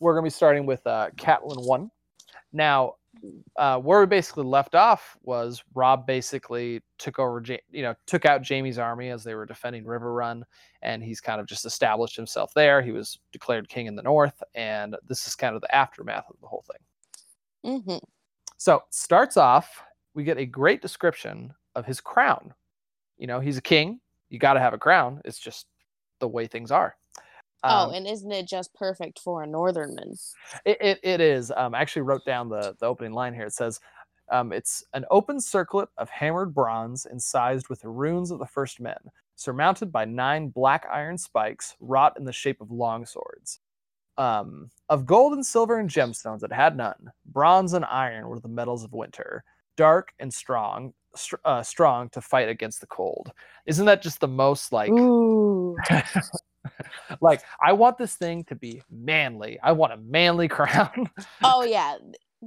we're 0.00 0.14
gonna 0.14 0.24
be 0.24 0.30
starting 0.30 0.66
with 0.66 0.86
uh, 0.86 1.10
Catelyn 1.16 1.66
one. 1.66 1.90
Now, 2.52 2.94
uh, 3.56 3.78
where 3.78 4.00
we 4.00 4.06
basically 4.06 4.44
left 4.44 4.74
off 4.74 5.16
was 5.22 5.62
Robb 5.74 6.06
basically 6.06 6.82
took 6.98 7.18
over, 7.18 7.42
Ja- 7.44 7.56
you 7.70 7.82
know, 7.82 7.94
took 8.06 8.24
out 8.24 8.46
Jaime's 8.46 8.78
army 8.78 9.10
as 9.10 9.24
they 9.24 9.34
were 9.34 9.46
defending 9.46 9.84
Riverrun, 9.84 10.42
and 10.82 11.02
he's 11.02 11.20
kind 11.20 11.40
of 11.40 11.46
just 11.46 11.64
established 11.64 12.16
himself 12.16 12.52
there. 12.54 12.82
He 12.82 12.92
was 12.92 13.18
declared 13.32 13.68
king 13.68 13.86
in 13.86 13.96
the 13.96 14.02
north, 14.02 14.42
and 14.54 14.96
this 15.08 15.26
is 15.26 15.34
kind 15.34 15.54
of 15.54 15.62
the 15.62 15.74
aftermath 15.74 16.26
of 16.28 16.36
the 16.40 16.46
whole 16.46 16.64
thing. 16.70 17.82
hmm 17.84 17.96
So 18.56 18.82
starts 18.90 19.36
off, 19.36 19.82
we 20.14 20.24
get 20.24 20.38
a 20.38 20.46
great 20.46 20.80
description 20.82 21.52
of 21.74 21.84
his 21.84 22.00
crown. 22.00 22.54
You 23.18 23.26
know, 23.26 23.40
he's 23.40 23.58
a 23.58 23.62
king. 23.62 24.00
You 24.30 24.38
got 24.38 24.54
to 24.54 24.60
have 24.60 24.74
a 24.74 24.78
crown. 24.78 25.20
It's 25.24 25.38
just 25.38 25.66
the 26.20 26.28
way 26.28 26.46
things 26.46 26.70
are. 26.70 26.96
oh, 27.64 27.88
Um, 27.88 27.94
and 27.94 28.06
isn't 28.06 28.32
it 28.32 28.48
just 28.48 28.74
perfect 28.74 29.18
for 29.20 29.42
a 29.42 29.46
northernman? 29.46 30.14
it, 30.64 30.78
it, 30.80 31.00
it 31.02 31.20
is. 31.20 31.52
Um, 31.56 31.74
I 31.74 31.80
actually 31.80 32.02
wrote 32.02 32.24
down 32.24 32.48
the, 32.48 32.74
the 32.80 32.86
opening 32.86 33.12
line 33.12 33.34
here. 33.34 33.46
It 33.46 33.52
says, 33.52 33.80
um, 34.30 34.52
it's 34.52 34.82
an 34.94 35.04
open 35.10 35.40
circlet 35.40 35.88
of 35.98 36.10
hammered 36.10 36.54
bronze 36.54 37.06
incised 37.06 37.68
with 37.68 37.80
the 37.80 37.88
runes 37.88 38.30
of 38.30 38.38
the 38.38 38.46
first 38.46 38.80
men, 38.80 38.98
surmounted 39.36 39.92
by 39.92 40.04
nine 40.04 40.48
black 40.48 40.86
iron 40.90 41.16
spikes 41.16 41.76
wrought 41.80 42.18
in 42.18 42.24
the 42.24 42.32
shape 42.32 42.60
of 42.60 42.70
long 42.70 43.06
swords. 43.06 43.60
Um, 44.18 44.70
of 44.88 45.04
gold 45.04 45.32
and 45.34 45.44
silver 45.44 45.78
and 45.78 45.90
gemstones 45.90 46.42
it 46.42 46.52
had 46.52 46.76
none. 46.76 47.10
Bronze 47.26 47.72
and 47.72 47.84
iron 47.84 48.28
were 48.28 48.40
the 48.40 48.48
metals 48.48 48.84
of 48.84 48.92
winter, 48.92 49.44
dark 49.76 50.12
and 50.18 50.32
strong, 50.32 50.94
str- 51.14 51.36
uh, 51.44 51.62
strong 51.62 52.08
to 52.10 52.20
fight 52.20 52.48
against 52.48 52.80
the 52.80 52.86
cold. 52.86 53.32
Isn't 53.66 53.86
that 53.86 54.02
just 54.02 54.20
the 54.20 54.28
most 54.28 54.72
like 54.72 54.90
Ooh. 54.90 55.76
like 57.20 57.42
I 57.60 57.72
want 57.72 57.98
this 57.98 58.14
thing 58.14 58.44
to 58.44 58.54
be 58.54 58.82
manly. 58.90 59.58
I 59.62 59.72
want 59.72 59.92
a 59.92 59.98
manly 59.98 60.48
crown. 60.56 61.10
Oh 61.42 61.64
yeah, 61.64 61.96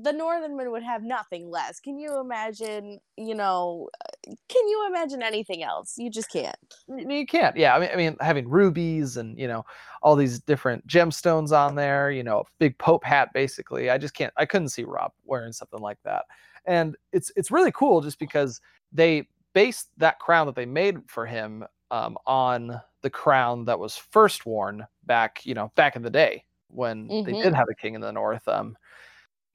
the 0.04 0.14
northernman 0.14 0.72
would 0.72 0.84
have 0.84 1.04
nothing 1.04 1.50
less. 1.50 1.80
Can 1.80 2.00
you 2.00 2.20
imagine? 2.20 3.00
You 3.18 3.36
know, 3.36 3.90
can 4.26 4.68
you 4.68 4.86
imagine 4.88 5.22
anything 5.22 5.64
else? 5.64 5.96
You 5.98 6.10
just 6.10 6.32
can't. 6.32 6.56
You 6.88 7.26
can't. 7.26 7.56
Yeah, 7.56 7.76
I 7.76 7.80
mean, 7.80 7.90
I 7.94 7.96
mean, 7.96 8.18
having 8.22 8.48
rubies 8.48 9.18
and 9.18 9.38
you 9.38 9.48
know 9.48 9.66
all 10.02 10.16
these 10.16 10.40
different 10.40 10.86
gemstones 10.88 11.52
on 11.52 11.76
there. 11.76 12.12
You 12.12 12.24
know, 12.24 12.40
a 12.40 12.44
big 12.60 12.78
pope 12.78 13.04
hat. 13.04 13.30
Basically, 13.34 13.90
I 13.90 13.98
just 13.98 14.14
can't. 14.14 14.34
I 14.38 14.46
couldn't 14.46 14.70
see 14.70 14.84
Robb 14.84 15.12
wearing 15.26 15.54
something 15.54 15.80
like 15.80 16.00
that. 16.04 16.26
And 16.66 16.96
it's 17.12 17.32
it's 17.36 17.52
really 17.52 17.72
cool 17.72 18.02
just 18.02 18.20
because 18.20 18.62
they 18.92 19.28
based 19.54 19.90
that 19.98 20.20
crown 20.20 20.46
that 20.48 20.56
they 20.56 20.66
made 20.66 20.98
for 21.08 21.26
him 21.26 21.66
um, 21.92 22.18
on 22.26 22.80
the 23.02 23.10
crown 23.10 23.66
that 23.66 23.80
was 23.80 23.96
first 23.96 24.46
worn 24.46 24.86
back, 25.06 25.46
you 25.46 25.54
know, 25.54 25.72
back 25.76 25.96
in 25.96 26.02
the 26.02 26.10
day 26.10 26.44
when 26.70 27.08
they 27.08 27.34
did 27.34 27.54
have 27.54 27.68
a 27.70 27.76
king 27.76 27.96
in 27.96 28.02
the 28.02 28.12
north. 28.12 28.48
Um, 28.48 28.78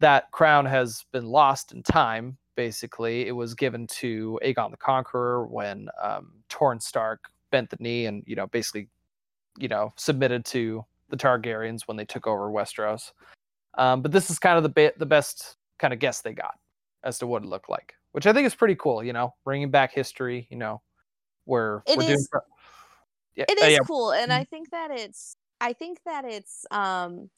that 0.04 0.30
crown 0.32 0.66
has 0.66 1.06
been 1.12 1.24
lost 1.24 1.72
in 1.72 1.82
time. 1.82 2.36
Basically, 2.56 3.26
it 3.26 3.32
was 3.32 3.54
given 3.54 3.86
to 3.86 4.38
Aegon 4.44 4.70
the 4.70 4.76
Conqueror 4.76 5.46
when 5.46 5.88
um, 6.02 6.32
Torrhen 6.50 6.80
Stark 6.82 7.30
bent 7.50 7.70
the 7.70 7.78
knee 7.80 8.04
and 8.04 8.22
you 8.26 8.36
know 8.36 8.46
basically, 8.46 8.90
you 9.56 9.66
know, 9.66 9.94
submitted 9.96 10.44
to 10.44 10.84
the 11.08 11.16
Targaryens 11.16 11.88
when 11.88 11.96
they 11.96 12.04
took 12.04 12.26
over 12.26 12.50
Westeros. 12.50 13.12
Um, 13.78 14.02
but 14.02 14.12
this 14.12 14.28
is 14.28 14.38
kind 14.38 14.58
of 14.58 14.62
the 14.62 14.68
ba- 14.68 14.92
the 14.98 15.06
best 15.06 15.56
kind 15.78 15.94
of 15.94 16.00
guess 16.00 16.20
they 16.20 16.34
got 16.34 16.58
as 17.02 17.18
to 17.20 17.26
what 17.26 17.42
it 17.42 17.48
looked 17.48 17.70
like, 17.70 17.94
which 18.12 18.26
I 18.26 18.34
think 18.34 18.46
is 18.46 18.54
pretty 18.54 18.76
cool. 18.76 19.02
You 19.02 19.14
know, 19.14 19.32
bringing 19.42 19.70
back 19.70 19.90
history. 19.90 20.46
You 20.50 20.58
know, 20.58 20.82
where 21.46 21.82
It 21.86 21.96
we're 21.96 22.02
doing. 22.04 22.18
is- 22.18 22.28
pro- 22.30 22.40
Yeah, 23.36 23.46
it 23.48 23.62
uh, 23.62 23.66
yeah, 23.66 23.78
cool 23.86 24.12
and 24.12 24.32
i 24.32 24.44
think 24.44 24.70
that 24.70 24.90
it's 24.92 25.36
i 25.60 25.72
think 25.72 25.98
that 26.04 26.24
it's 26.24 26.66
um 26.70 27.30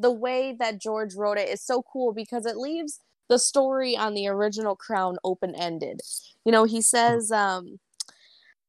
the 0.00 0.10
way 0.10 0.54
that 0.58 0.80
george 0.80 1.14
wrote 1.14 1.38
it 1.38 1.48
is 1.48 1.62
so 1.62 1.82
cool 1.82 2.12
because 2.12 2.46
it 2.46 2.56
leaves 2.56 3.00
the 3.28 3.38
story 3.38 3.96
on 3.96 4.14
the 4.14 4.26
original 4.26 4.74
crown 4.74 5.16
open 5.24 5.54
ended 5.54 6.00
you 6.44 6.52
know 6.52 6.64
he 6.64 6.80
says 6.80 7.30
um 7.30 7.78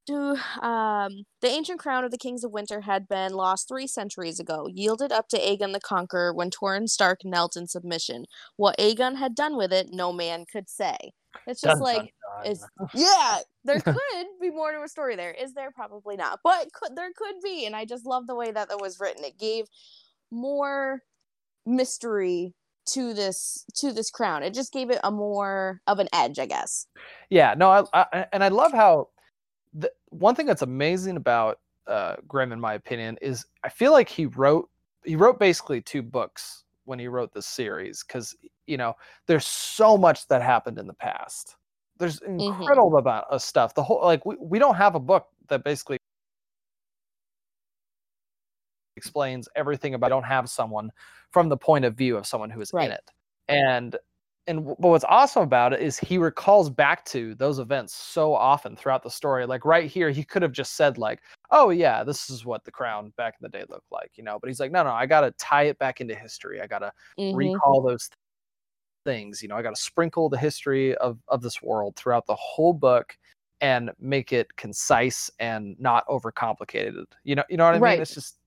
do 0.06 0.36
um 0.62 1.26
the 1.42 1.48
ancient 1.48 1.80
crown 1.80 2.04
of 2.04 2.12
the 2.12 2.18
kings 2.18 2.44
of 2.44 2.52
winter 2.52 2.82
had 2.82 3.08
been 3.08 3.34
lost 3.34 3.68
three 3.68 3.88
centuries 3.88 4.40
ago 4.40 4.68
yielded 4.68 5.12
up 5.12 5.28
to 5.28 5.40
aegon 5.40 5.74
the 5.74 5.80
conqueror 5.80 6.34
when 6.34 6.50
torrhen 6.50 6.88
stark 6.88 7.20
knelt 7.24 7.56
in 7.56 7.68
submission. 7.68 8.26
What 8.58 8.78
aegon 8.78 9.18
had 9.18 9.36
done 9.36 9.58
with 9.58 9.72
it 9.72 9.90
no 9.92 10.12
man 10.12 10.46
could 10.52 10.70
say. 10.70 10.98
It's 11.48 11.62
just 11.62 11.76
dun, 11.76 11.84
like 11.84 11.98
dun, 11.98 12.44
dun. 12.44 12.52
it's 12.52 12.66
yeah 12.94 13.40
there 13.64 13.80
could 13.80 13.96
be 14.42 14.50
more 14.50 14.72
to 14.72 14.82
a 14.82 14.88
story 14.88 15.16
there. 15.16 15.32
Is 15.32 15.54
there? 15.54 15.72
Probably 15.72 16.18
not. 16.18 16.40
But 16.44 16.74
could 16.74 16.96
there 16.96 17.12
could 17.16 17.36
be 17.44 17.66
and 17.66 17.76
i 17.76 17.86
just 17.86 18.06
love 18.06 18.28
the 18.28 18.36
way 18.36 18.52
that 18.52 18.70
that 18.70 18.82
was 18.82 19.00
written. 19.00 19.24
It 19.24 19.38
gave 19.40 19.66
more 20.32 21.02
mystery 21.66 22.54
to 22.86 23.14
this 23.14 23.64
to 23.76 23.92
this 23.92 24.10
crown 24.10 24.42
it 24.42 24.54
just 24.54 24.74
gave 24.74 24.90
it 24.90 25.00
a 25.04 25.12
more 25.12 25.82
of 25.88 26.00
an 26.00 26.08
edge 26.14 26.40
i 26.40 26.46
guess 26.46 26.88
Yeah, 27.30 27.54
no, 27.58 27.88
I, 27.94 28.06
I 28.12 28.26
and 28.34 28.44
I 28.44 28.50
love 28.50 28.74
how 28.74 29.10
the 29.74 29.92
one 30.10 30.36
thing 30.36 30.46
that's 30.46 30.62
amazing 30.62 31.18
about 31.18 31.60
uh, 31.88 32.18
Grimm, 32.28 32.52
in 32.52 32.60
my 32.60 32.74
opinion, 32.74 33.18
is 33.22 33.46
I 33.64 33.70
feel 33.70 33.92
like 33.92 34.10
he 34.10 34.26
wrote 34.26 34.70
he 35.06 35.16
wrote 35.16 35.40
basically 35.40 35.82
two 35.82 36.02
books 36.02 36.64
when 36.86 37.00
he 37.00 37.08
wrote 37.08 37.34
this 37.34 37.48
series 37.48 38.04
because 38.04 38.36
you 38.68 38.78
know 38.78 38.96
there's 39.28 39.46
so 39.46 39.98
much 39.98 40.28
that 40.28 40.42
happened 40.42 40.78
in 40.78 40.88
the 40.88 40.94
past. 40.94 41.56
There's 41.98 42.20
incredible 42.22 42.98
amount 42.98 43.26
of 43.30 43.42
stuff. 43.42 43.74
The 43.76 43.84
whole 43.84 44.02
like 44.04 44.26
we, 44.26 44.36
we 44.40 44.60
don't 44.60 44.76
have 44.76 44.96
a 44.96 45.00
book 45.00 45.28
that 45.48 45.64
basically 45.64 45.98
explains 49.02 49.50
everything 49.56 49.94
about. 49.96 50.08
I 50.08 50.10
don't 50.16 50.24
have 50.24 50.50
someone 50.50 50.92
from 51.32 51.50
the 51.50 51.58
point 51.58 51.86
of 51.86 51.96
view 51.96 52.18
of 52.18 52.26
someone 52.28 52.50
who 52.52 52.62
is 52.62 52.74
Right. 52.74 52.88
in 52.88 52.92
it, 52.92 53.12
and 53.48 53.98
and 54.48 54.66
but 54.66 54.90
what's 54.90 55.06
awesome 55.06 55.44
about 55.44 55.74
it 55.74 55.82
is 55.82 56.00
he 56.00 56.18
recalls 56.18 56.70
back 56.70 57.06
to 57.06 57.36
those 57.36 57.60
events 57.60 57.94
so 57.94 58.34
often 58.34 58.76
throughout 58.76 59.04
the 59.04 59.10
story. 59.12 59.46
Like 59.46 59.66
right 59.66 59.90
here, 59.90 60.10
he 60.10 60.24
could 60.24 60.42
have 60.42 60.52
just 60.52 60.74
said 60.76 60.98
like, 60.98 61.22
"Oh 61.52 61.70
yeah, 61.70 62.04
this 62.04 62.30
is 62.30 62.46
what 62.46 62.64
the 62.66 62.72
crown 62.72 63.14
back 63.18 63.36
in 63.40 63.44
the 63.44 63.50
day 63.50 63.66
looked 63.70 63.92
like," 63.92 64.12
you 64.18 64.24
know. 64.24 64.40
But 64.40 64.50
he's 64.50 64.60
like, 64.60 64.72
"No, 64.72 64.84
no, 64.84 64.92
I 64.92 65.06
got 65.06 65.22
to 65.22 65.32
tie 65.34 65.64
it 65.66 65.78
back 65.80 66.02
into 66.02 66.16
history. 66.16 66.62
I 66.62 66.68
got 66.68 66.80
to 66.80 66.92
Mhm. 67.18 67.62
recall 67.62 67.82
those 67.84 68.10
th- 68.10 68.18
things. 69.06 69.42
You 69.42 69.50
know, 69.50 69.58
I 69.58 69.62
got 69.64 69.76
to 69.76 69.82
sprinkle 69.82 70.30
the 70.30 70.38
history 70.40 70.96
of 70.98 71.20
of 71.30 71.42
this 71.44 71.62
world 71.64 71.96
throughout 71.98 72.26
the 72.28 72.36
whole 72.36 72.74
book." 72.74 73.18
And 73.62 73.92
make 74.00 74.34
it 74.34 74.56
concise 74.58 75.32
and 75.40 75.80
not 75.80 76.08
overcomplicated. 76.08 77.06
You 77.24 77.36
know, 77.36 77.44
you 77.50 77.58
know 77.58 77.66
what 77.66 77.76
I 77.76 77.80
mean. 77.80 78.02
It's 78.02 78.14
just, 78.16 78.40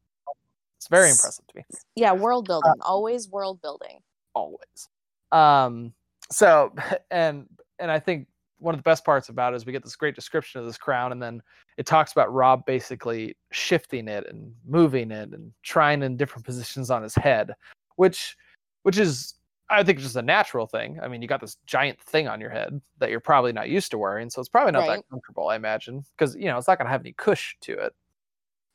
it's 0.85 0.91
very 0.91 1.11
impressive 1.11 1.47
to 1.47 1.57
me 1.57 1.65
yeah 1.97 2.13
world 2.13 2.47
building 2.47 2.73
always 2.83 3.29
world 3.29 3.61
building 3.63 4.01
always. 4.35 4.89
Um, 5.33 5.93
so 6.31 6.73
and 7.11 7.47
and 7.79 7.91
I 7.91 7.99
think 7.99 8.29
one 8.59 8.75
of 8.75 8.79
the 8.79 8.85
best 8.89 9.05
parts 9.05 9.29
about 9.29 9.53
it 9.53 9.57
is 9.57 9.67
we 9.67 9.73
get 9.73 9.83
this 9.83 9.97
great 9.97 10.15
description 10.15 10.61
of 10.61 10.67
this 10.67 10.79
crown, 10.79 11.13
and 11.13 11.23
then 11.23 11.43
it 11.77 11.87
talks 11.87 12.13
about 12.13 12.33
Robb 12.33 12.65
basically 12.67 13.37
shifting 13.51 14.09
it 14.09 14.27
and 14.29 14.53
moving 14.67 15.11
it 15.11 15.31
and 15.33 15.53
trying 15.63 16.03
in 16.03 16.17
different 16.17 16.45
positions 16.45 16.91
on 16.91 17.03
his 17.03 17.15
head, 17.15 17.53
which 17.97 18.37
which 18.83 18.99
is 18.99 19.35
I 19.71 19.83
think 19.83 19.99
just 19.99 20.17
a 20.17 20.23
natural 20.23 20.67
thing. 20.67 20.99
I 21.03 21.09
mean, 21.09 21.23
you 21.23 21.29
got 21.29 21.41
this 21.41 21.57
giant 21.67 22.01
thing 22.01 22.29
on 22.29 22.41
your 22.41 22.51
head 22.51 22.81
that 22.99 23.11
you're 23.11 23.21
probably 23.21 23.53
not 23.53 23.71
used 23.71 23.91
to 23.93 23.99
wearing, 23.99 24.31
so 24.31 24.41
it's 24.41 24.49
probably 24.49 24.73
not 24.73 24.81
Right. 24.81 24.97
that 24.97 25.09
comfortable, 25.11 25.49
I 25.49 25.57
imagine, 25.57 26.05
because 26.17 26.37
you 26.37 26.47
know 26.47 26.59
it's 26.59 26.69
not 26.69 26.79
going 26.79 26.87
to 26.87 26.93
have 26.93 27.01
any 27.01 27.13
cush 27.13 27.57
to 27.63 27.73
it. 27.73 27.95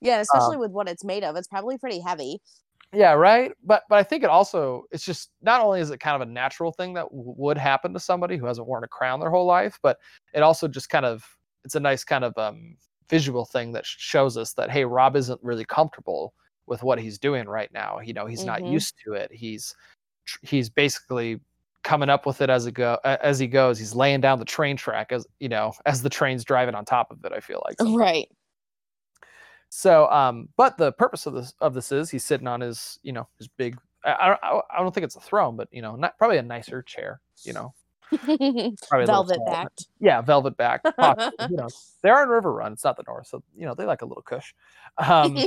Yeah 0.01 0.19
especially 0.19 0.57
with 0.57 0.71
what 0.71 0.87
it's 0.89 1.03
made 1.03 1.23
of 1.23 1.35
it's 1.35 1.47
probably 1.47 1.77
pretty 1.77 1.99
heavy 1.99 2.41
Yeah, 2.91 3.13
right. 3.13 3.51
But 3.63 3.83
but 3.89 3.99
I 3.99 4.03
think 4.03 4.23
it 4.23 4.29
also 4.29 4.85
it's 4.91 5.05
just 5.05 5.29
not 5.41 5.61
only 5.61 5.79
is 5.79 5.91
it 5.91 5.99
kind 5.99 6.21
of 6.21 6.27
a 6.27 6.31
natural 6.31 6.71
thing 6.71 6.93
that 6.95 7.05
w- 7.09 7.35
would 7.37 7.57
happen 7.57 7.93
to 7.93 7.99
somebody 7.99 8.37
who 8.37 8.45
hasn't 8.47 8.67
worn 8.67 8.83
a 8.83 8.87
crown 8.87 9.19
their 9.19 9.29
whole 9.29 9.45
life, 9.45 9.77
but 9.83 9.97
it 10.33 10.41
also 10.41 10.67
just 10.67 10.89
kind 10.89 11.05
of 11.05 11.23
it's 11.63 11.75
a 11.75 11.79
nice 11.79 12.03
kind 12.03 12.23
of 12.23 12.35
um 12.37 12.77
visual 13.09 13.45
thing 13.45 13.71
that 13.73 13.85
shows 13.85 14.37
us 14.37 14.53
that 14.53 14.71
hey, 14.71 14.85
Robb 14.85 15.15
isn't 15.15 15.39
really 15.43 15.65
comfortable 15.65 16.33
with 16.65 16.83
what 16.83 16.99
he's 16.99 17.17
doing 17.17 17.47
right 17.47 17.71
now. 17.73 17.99
You 17.99 18.13
know, 18.13 18.25
he's 18.25 18.39
mm-hmm. 18.39 18.63
not 18.63 18.65
used 18.65 18.95
to 19.05 19.13
it. 19.13 19.31
He's 19.33 19.75
he's 20.41 20.69
basically 20.69 21.39
coming 21.83 22.09
up 22.09 22.25
with 22.25 22.41
it 22.41 22.49
as 22.49 22.65
it 22.65 22.73
go 22.73 22.97
as 23.03 23.39
he 23.39 23.47
goes. 23.47 23.77
He's 23.77 23.95
laying 23.95 24.21
down 24.21 24.39
the 24.39 24.45
train 24.45 24.77
track 24.77 25.11
as 25.11 25.27
you 25.39 25.49
know 25.49 25.73
as 25.85 26.01
the 26.01 26.09
train's 26.09 26.45
driving 26.45 26.75
on 26.75 26.85
top 26.85 27.11
of 27.11 27.23
it. 27.25 27.33
I 27.33 27.39
feel 27.39 27.61
like 27.67 27.77
right. 27.97 28.29
So, 29.69 30.09
um, 30.09 30.49
but 30.57 30.77
the 30.77 30.91
purpose 30.91 31.25
of 31.25 31.33
this 31.33 31.53
of 31.61 31.73
this 31.73 31.91
is 31.91 32.09
he's 32.09 32.25
sitting 32.25 32.47
on 32.47 32.61
his 32.61 32.99
you 33.03 33.13
know 33.13 33.27
his 33.37 33.47
big. 33.47 33.77
I, 34.03 34.35
I, 34.41 34.61
I 34.71 34.79
don't 34.79 34.93
think 34.93 35.03
it's 35.03 35.15
a 35.15 35.21
throne, 35.21 35.55
but 35.57 35.67
you 35.71 35.81
know, 35.81 35.95
not 35.95 36.17
probably 36.17 36.37
a 36.37 36.43
nicer 36.43 36.81
chair. 36.81 37.21
You 37.43 37.53
know, 37.53 37.73
velvet 39.07 39.39
backed. 39.45 39.87
Yeah, 39.99 40.21
velvet 40.21 40.57
back. 40.57 40.81
you 41.49 41.57
know, 41.57 41.67
they 42.01 42.09
are 42.09 42.23
in 42.23 42.29
Riverrun. 42.29 42.73
It's 42.73 42.83
not 42.83 42.97
the 42.97 43.03
North, 43.05 43.27
so 43.27 43.43
you 43.55 43.65
know 43.65 43.75
they 43.75 43.85
like 43.85 44.01
a 44.01 44.05
little 44.05 44.23
cush. 44.23 44.53
Um, 44.97 45.37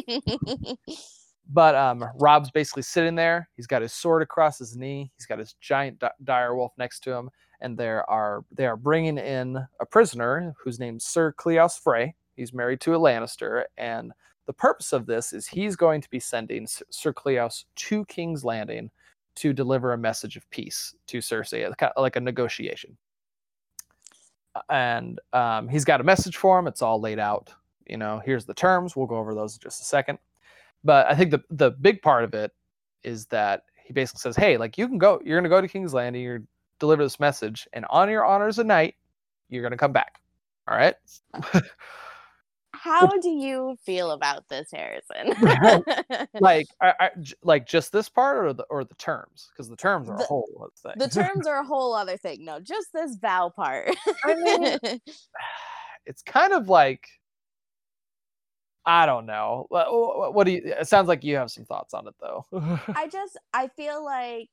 but 1.51 1.75
um, 1.75 2.05
Robb's 2.21 2.51
basically 2.51 2.83
sitting 2.83 3.15
there. 3.15 3.49
He's 3.57 3.67
got 3.67 3.83
his 3.83 3.93
sword 3.93 4.23
across 4.23 4.59
his 4.59 4.77
knee. 4.77 5.11
He's 5.17 5.27
got 5.27 5.39
his 5.39 5.55
giant 5.61 5.99
di- 5.99 6.11
dire 6.23 6.55
wolf 6.55 6.73
next 6.79 7.01
to 7.01 7.13
him, 7.13 7.31
and 7.61 7.77
there 7.77 8.09
are 8.09 8.45
they 8.53 8.67
are 8.67 8.77
bringing 8.77 9.19
in 9.19 9.59
a 9.81 9.87
prisoner 9.87 10.55
whose 10.63 10.79
name's 10.79 11.05
Sir 11.05 11.33
Cleos 11.33 11.79
Frey. 11.79 12.15
He's 12.43 12.53
married 12.53 12.81
to 12.81 12.95
a 12.97 12.99
Lannister, 12.99 13.63
and 13.79 14.13
the 14.47 14.53
purpose 14.53 14.93
of 14.93 15.07
this 15.07 15.33
is 15.33 15.47
he's 15.47 15.77
going 15.77 16.01
to 16.01 16.11
be 16.11 16.19
sending 16.19 16.67
Sir 16.67 17.13
Cleos 17.13 17.67
to 17.77 18.05
King's 18.07 18.45
Landing 18.45 18.91
to 19.37 19.53
deliver 19.53 19.93
a 19.93 19.99
message 19.99 20.37
of 20.37 20.51
peace 20.51 20.93
to 21.07 21.19
Cersei, 21.19 21.73
like 21.97 22.17
a 22.17 22.21
negotiation. 22.21 22.97
And 24.69 25.21
um, 25.33 25.69
he's 25.69 25.85
got 25.85 26.01
a 26.01 26.05
message 26.05 26.37
for 26.37 26.59
him. 26.59 26.67
It's 26.67 26.83
all 26.83 27.01
laid 27.01 27.21
out. 27.21 27.51
You 27.87 27.97
know, 27.97 28.21
here's 28.25 28.45
the 28.45 28.55
terms. 28.55 28.97
We'll 28.97 29.07
go 29.07 29.17
over 29.17 29.35
those 29.35 29.55
in 29.55 29.61
just 29.61 29.81
a 29.81 29.85
second. 29.85 30.19
But 30.83 31.07
I 31.07 31.15
think 31.15 31.31
the 31.31 31.43
the 31.51 31.71
big 31.71 32.03
part 32.03 32.25
of 32.25 32.35
it 32.35 32.51
is 33.05 33.27
that 33.27 33.63
he 33.85 33.93
basically 33.93 34.19
says, 34.19 34.35
"Hey, 34.35 34.57
like 34.57 34.77
you 34.77 34.89
can 34.89 34.99
go. 34.99 35.21
You're 35.25 35.37
going 35.37 35.45
to 35.45 35.55
go 35.57 35.61
to 35.61 35.69
King's 35.69 35.95
Landing. 35.95 36.23
You're 36.23 36.43
deliver 36.81 37.05
this 37.05 37.21
message, 37.21 37.69
and 37.73 37.87
on 37.91 38.11
your 38.11 38.25
honors 38.25 38.59
a 38.59 38.65
night, 38.65 38.97
you're 39.49 39.63
going 39.63 39.71
to 39.71 39.79
come 39.79 39.93
back. 39.93 40.21
All 40.67 40.77
right." 40.77 40.97
how 42.83 43.07
do 43.07 43.31
you 43.31 43.77
feel 43.85 44.11
about 44.11 44.49
this, 44.49 44.69
Harrison? 44.73 45.35
like, 46.41 46.67
I, 46.81 46.93
I, 46.99 47.11
like 47.45 47.65
just 47.65 47.93
this 47.93 48.09
part, 48.09 48.45
or 48.45 48.53
the 48.53 48.65
or 48.65 48.83
the 48.83 48.97
terms? 48.97 49.51
Because 49.53 49.69
the 49.69 49.77
terms 49.77 50.09
are 50.09 50.17
the, 50.17 50.25
a 50.25 50.27
whole 50.27 50.49
other 50.61 50.73
thing. 50.83 50.95
The 50.97 51.09
terms 51.09 51.47
are 51.47 51.61
a 51.61 51.65
whole 51.65 51.95
other 51.95 52.17
thing. 52.17 52.45
No, 52.45 52.59
just 52.59 52.89
this 52.93 53.15
vow 53.17 53.53
part. 53.55 53.95
I 54.25 54.35
mean, 54.35 54.79
it's 56.07 56.23
kind 56.23 56.53
of 56.53 56.69
like 56.69 57.07
I 58.85 59.07
don't 59.07 59.27
know. 59.27 59.67
What, 59.69 60.35
what 60.35 60.45
do 60.45 60.51
you? 60.51 60.63
It 60.65 60.89
sounds 60.89 61.07
like 61.07 61.23
you 61.23 61.37
have 61.37 61.53
some 61.53 61.65
thoughts 61.65 61.95
on 61.95 62.09
it, 62.09 62.15
though. 62.21 62.45
I 62.97 63.07
just 63.07 63.39
I 63.55 63.69
feel 63.69 64.05
like 64.05 64.51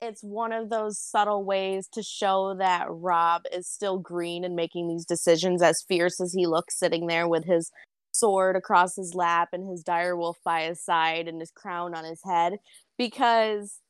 it's 0.00 0.22
one 0.22 0.52
of 0.52 0.68
those 0.68 0.98
subtle 0.98 1.44
ways 1.44 1.88
to 1.92 2.02
show 2.02 2.54
that 2.58 2.86
Robb 2.88 3.42
is 3.52 3.68
still 3.68 3.98
green 3.98 4.44
and 4.44 4.54
making 4.54 4.88
these 4.88 5.06
decisions 5.06 5.62
as 5.62 5.84
fierce 5.88 6.20
as 6.20 6.34
he 6.34 6.46
looks 6.46 6.78
sitting 6.78 7.06
there 7.06 7.28
with 7.28 7.44
his 7.44 7.70
sword 8.12 8.56
across 8.56 8.96
his 8.96 9.14
lap 9.14 9.50
and 9.52 9.68
his 9.68 9.84
direwolf 9.84 10.34
by 10.44 10.62
his 10.62 10.82
side 10.82 11.28
and 11.28 11.40
his 11.40 11.50
crown 11.50 11.94
on 11.94 12.04
his 12.04 12.20
head 12.24 12.54
because 12.96 13.80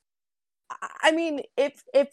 I 1.03 1.13
mean 1.13 1.43
if 1.57 1.83
if 1.95 2.09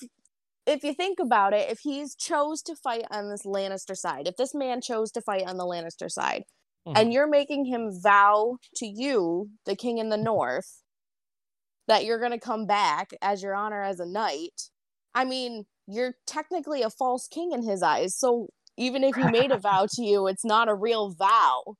if 0.66 0.84
you 0.84 0.94
think 0.94 1.20
about 1.20 1.54
it 1.54 1.72
if 1.72 1.80
he's 1.80 2.16
chose 2.16 2.62
to 2.64 2.76
fight 2.76 3.06
on 3.10 3.30
this 3.30 3.46
Lannister 3.46 3.98
side 3.98 4.28
if 4.28 4.38
this 4.38 4.54
man 4.54 4.80
chose 4.80 5.12
to 5.12 5.22
fight 5.22 5.44
on 5.48 5.58
the 5.58 5.66
Lannister 5.66 6.10
side 6.10 6.44
mm-hmm. 6.88 6.96
and 6.96 7.12
you're 7.12 7.30
making 7.30 7.66
him 7.66 7.90
vow 7.92 8.58
to 8.76 8.86
you 8.86 9.50
the 9.66 9.76
king 9.76 9.98
in 9.98 10.10
the 10.10 10.18
north 10.32 10.83
that 11.88 12.06
you're 12.06 12.20
going 12.20 12.32
to 12.32 12.40
come 12.40 12.66
back 12.66 13.12
as 13.22 13.44
your 13.44 13.56
honor 13.56 13.82
as 13.82 14.00
a 14.00 14.06
knight, 14.06 14.70
I 15.14 15.26
mean, 15.26 15.66
you're 15.88 16.16
technically 16.26 16.82
a 16.82 16.90
false 16.90 17.28
king 17.28 17.52
in 17.52 17.62
his 17.64 17.84
eyes. 17.84 18.16
So 18.16 18.50
even 18.78 19.04
if 19.04 19.16
he 19.16 19.24
made 19.24 19.52
a 19.52 19.58
vow 19.60 19.88
to 19.92 20.04
you, 20.04 20.28
it's 20.28 20.46
not 20.46 20.70
a 20.70 20.76
real 20.76 21.12
vow. 21.12 21.76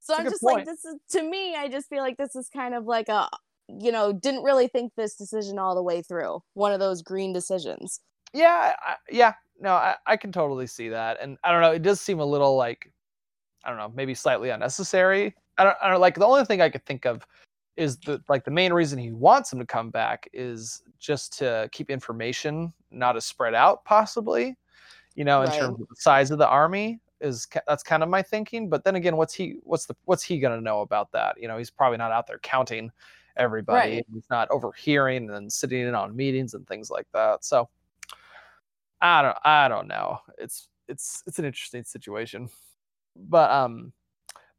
So 0.00 0.14
That's 0.14 0.20
I'm 0.20 0.30
just 0.30 0.42
point. 0.42 0.56
like, 0.58 0.66
this 0.66 0.84
is 0.84 0.96
to 1.12 1.22
me, 1.22 1.54
I 1.54 1.68
just 1.68 1.88
feel 1.88 2.02
like 2.02 2.16
this 2.16 2.34
is 2.34 2.48
kind 2.48 2.74
of 2.74 2.84
like 2.84 3.08
a, 3.08 3.28
you 3.68 3.92
know, 3.92 4.12
didn't 4.12 4.42
really 4.42 4.68
think 4.68 4.92
this 4.96 5.14
decision 5.14 5.58
all 5.58 5.74
the 5.74 5.82
way 5.82 6.02
through. 6.02 6.40
One 6.54 6.72
of 6.72 6.80
those 6.80 7.02
green 7.02 7.32
decisions. 7.32 8.00
Yeah, 8.34 8.74
I, 8.84 8.94
yeah, 9.10 9.34
no, 9.60 9.74
I, 9.74 9.96
I 10.06 10.16
can 10.16 10.32
totally 10.32 10.66
see 10.66 10.88
that, 10.88 11.18
and 11.20 11.36
I 11.44 11.52
don't 11.52 11.60
know, 11.60 11.70
it 11.70 11.82
does 11.82 12.00
seem 12.00 12.18
a 12.18 12.24
little 12.24 12.56
like, 12.56 12.90
I 13.64 13.68
don't 13.68 13.78
know, 13.78 13.92
maybe 13.94 14.14
slightly 14.14 14.48
unnecessary. 14.48 15.34
I 15.58 15.64
don't, 15.64 15.76
I 15.82 15.90
don't 15.90 16.00
like 16.00 16.14
the 16.14 16.26
only 16.26 16.44
thing 16.46 16.60
I 16.60 16.70
could 16.70 16.84
think 16.86 17.04
of 17.04 17.26
is 17.76 17.96
the 17.98 18.20
like 18.28 18.44
the 18.44 18.50
main 18.50 18.72
reason 18.72 18.98
he 18.98 19.12
wants 19.12 19.52
him 19.52 19.58
to 19.58 19.66
come 19.66 19.90
back 19.90 20.28
is 20.32 20.82
just 20.98 21.36
to 21.38 21.68
keep 21.72 21.90
information 21.90 22.72
not 22.90 23.16
as 23.16 23.24
spread 23.24 23.54
out 23.54 23.84
possibly 23.84 24.56
you 25.14 25.24
know 25.24 25.42
in 25.42 25.48
right. 25.48 25.60
terms 25.60 25.80
of 25.80 25.88
the 25.88 25.96
size 25.96 26.30
of 26.30 26.38
the 26.38 26.48
army 26.48 27.00
is 27.20 27.46
that's 27.66 27.82
kind 27.82 28.02
of 28.02 28.08
my 28.08 28.20
thinking 28.20 28.68
but 28.68 28.84
then 28.84 28.96
again 28.96 29.16
what's 29.16 29.32
he 29.32 29.56
what's 29.62 29.86
the 29.86 29.94
what's 30.04 30.22
he 30.22 30.38
going 30.38 30.56
to 30.56 30.62
know 30.62 30.80
about 30.80 31.10
that 31.12 31.40
you 31.40 31.48
know 31.48 31.56
he's 31.56 31.70
probably 31.70 31.98
not 31.98 32.12
out 32.12 32.26
there 32.26 32.38
counting 32.38 32.90
everybody 33.36 33.96
right. 33.96 34.06
he's 34.12 34.28
not 34.28 34.50
overhearing 34.50 35.30
and 35.30 35.50
sitting 35.50 35.86
in 35.86 35.94
on 35.94 36.14
meetings 36.14 36.54
and 36.54 36.66
things 36.66 36.90
like 36.90 37.06
that 37.12 37.44
so 37.44 37.68
i 39.00 39.22
don't 39.22 39.38
i 39.44 39.68
don't 39.68 39.88
know 39.88 40.18
it's 40.36 40.68
it's 40.88 41.22
it's 41.26 41.38
an 41.38 41.44
interesting 41.44 41.84
situation 41.84 42.48
but 43.16 43.50
um 43.50 43.92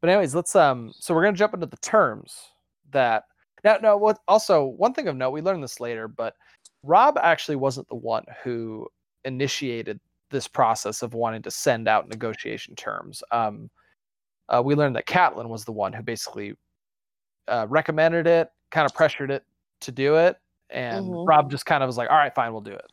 but 0.00 0.10
anyways 0.10 0.34
let's 0.34 0.56
um 0.56 0.92
so 0.98 1.14
we're 1.14 1.22
going 1.22 1.34
to 1.34 1.38
jump 1.38 1.54
into 1.54 1.66
the 1.66 1.76
terms 1.76 2.53
that 2.94 3.24
now 3.62 3.76
no 3.82 3.96
what 3.96 4.18
also 4.26 4.64
one 4.64 4.94
thing 4.94 5.08
of 5.08 5.16
note 5.16 5.30
we 5.30 5.42
learned 5.42 5.62
this 5.62 5.80
later 5.80 6.08
but 6.08 6.34
Robb 6.82 7.18
actually 7.18 7.56
wasn't 7.56 7.88
the 7.88 7.94
one 7.94 8.24
who 8.42 8.86
initiated 9.24 10.00
this 10.30 10.48
process 10.48 11.02
of 11.02 11.14
wanting 11.14 11.42
to 11.42 11.50
send 11.50 11.88
out 11.88 12.08
negotiation 12.08 12.74
terms 12.74 13.22
um, 13.30 13.70
uh, 14.48 14.62
we 14.64 14.74
learned 14.74 14.96
that 14.96 15.06
Catelyn 15.06 15.48
was 15.48 15.64
the 15.64 15.72
one 15.72 15.92
who 15.92 16.02
basically 16.02 16.54
uh, 17.48 17.66
recommended 17.68 18.26
it 18.26 18.48
kind 18.70 18.86
of 18.86 18.94
pressured 18.94 19.30
it 19.30 19.44
to 19.80 19.92
do 19.92 20.16
it 20.16 20.36
and 20.70 21.04
mm-hmm. 21.04 21.28
robb 21.28 21.50
just 21.50 21.66
kind 21.66 21.82
of 21.82 21.86
was 21.86 21.98
like 21.98 22.10
all 22.10 22.16
right 22.16 22.34
fine 22.34 22.52
we'll 22.52 22.60
do 22.60 22.72
it 22.72 22.90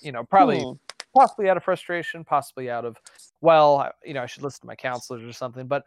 you 0.00 0.12
know 0.12 0.24
probably 0.24 0.60
hmm. 0.60 0.72
possibly 1.16 1.48
out 1.48 1.56
of 1.56 1.64
frustration 1.64 2.24
possibly 2.24 2.70
out 2.70 2.84
of 2.84 2.96
well 3.40 3.90
you 4.04 4.14
know 4.14 4.22
i 4.22 4.26
should 4.26 4.42
listen 4.42 4.60
to 4.60 4.66
my 4.66 4.74
counselors 4.74 5.22
or 5.22 5.32
something 5.32 5.66
but 5.66 5.84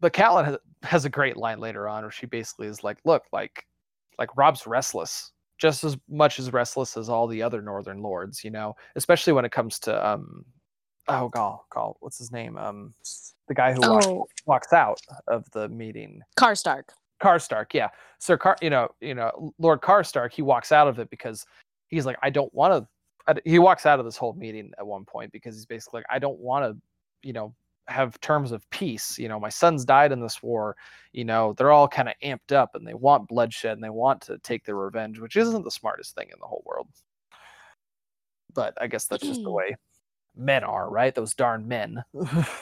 but 0.00 0.12
Catelyn 0.12 0.44
has, 0.44 0.56
has 0.82 1.04
a 1.04 1.10
great 1.10 1.36
line 1.36 1.58
later 1.58 1.88
on 1.88 2.02
where 2.02 2.10
she 2.10 2.26
basically 2.26 2.66
is 2.66 2.84
like, 2.84 2.98
"Look, 3.04 3.24
like, 3.32 3.66
like 4.18 4.36
Robb's 4.36 4.66
restless, 4.66 5.32
just 5.58 5.84
as 5.84 5.96
much 6.08 6.38
as 6.38 6.52
restless 6.52 6.96
as 6.96 7.08
all 7.08 7.26
the 7.26 7.42
other 7.42 7.62
Northern 7.62 8.02
lords, 8.02 8.44
you 8.44 8.50
know, 8.50 8.76
especially 8.96 9.32
when 9.32 9.44
it 9.44 9.52
comes 9.52 9.78
to 9.80 10.06
um, 10.06 10.44
oh 11.08 11.28
god, 11.28 11.58
call 11.70 11.96
what's 12.00 12.18
his 12.18 12.32
name, 12.32 12.56
um, 12.56 12.94
the 13.48 13.54
guy 13.54 13.72
who 13.72 13.80
oh. 13.82 14.14
walks, 14.14 14.42
walks 14.46 14.72
out 14.72 15.00
of 15.28 15.44
the 15.52 15.68
meeting, 15.68 16.20
Karstark. 16.38 16.84
Karstark, 17.22 17.72
yeah, 17.72 17.88
Sir 18.18 18.36
Car, 18.36 18.56
you 18.60 18.70
know, 18.70 18.88
you 19.00 19.14
know, 19.14 19.54
Lord 19.58 19.80
Karstark, 19.80 20.32
he 20.32 20.42
walks 20.42 20.72
out 20.72 20.88
of 20.88 20.98
it 20.98 21.08
because 21.10 21.46
he's 21.88 22.04
like, 22.06 22.18
I 22.22 22.30
don't 22.30 22.52
want 22.52 22.74
to. 22.74 22.88
He 23.44 23.58
walks 23.58 23.86
out 23.86 23.98
of 23.98 24.04
this 24.04 24.16
whole 24.16 24.34
meeting 24.34 24.70
at 24.78 24.86
one 24.86 25.04
point 25.04 25.32
because 25.32 25.56
he's 25.56 25.66
basically 25.66 25.98
like, 25.98 26.06
I 26.08 26.20
don't 26.20 26.38
want 26.38 26.64
to, 26.64 26.80
you 27.26 27.32
know, 27.32 27.54
have 27.88 28.20
terms 28.20 28.52
of 28.52 28.68
peace. 28.70 29.18
You 29.18 29.28
know, 29.28 29.38
my 29.38 29.48
sons 29.48 29.84
died 29.84 30.12
in 30.12 30.20
this 30.20 30.42
war. 30.42 30.76
You 31.12 31.24
know, 31.24 31.54
they're 31.56 31.72
all 31.72 31.88
kind 31.88 32.08
of 32.08 32.14
amped 32.22 32.52
up 32.52 32.74
and 32.74 32.86
they 32.86 32.94
want 32.94 33.28
bloodshed 33.28 33.72
and 33.72 33.84
they 33.84 33.90
want 33.90 34.20
to 34.22 34.38
take 34.38 34.64
their 34.64 34.76
revenge, 34.76 35.18
which 35.18 35.36
isn't 35.36 35.64
the 35.64 35.70
smartest 35.70 36.14
thing 36.14 36.28
in 36.32 36.38
the 36.40 36.46
whole 36.46 36.62
world. 36.66 36.88
But 38.54 38.74
I 38.80 38.86
guess 38.86 39.06
that's 39.06 39.22
just 39.22 39.42
the 39.42 39.50
way 39.50 39.76
men 40.36 40.64
are, 40.64 40.90
right? 40.90 41.14
Those 41.14 41.34
darn 41.34 41.66
men. 41.66 42.02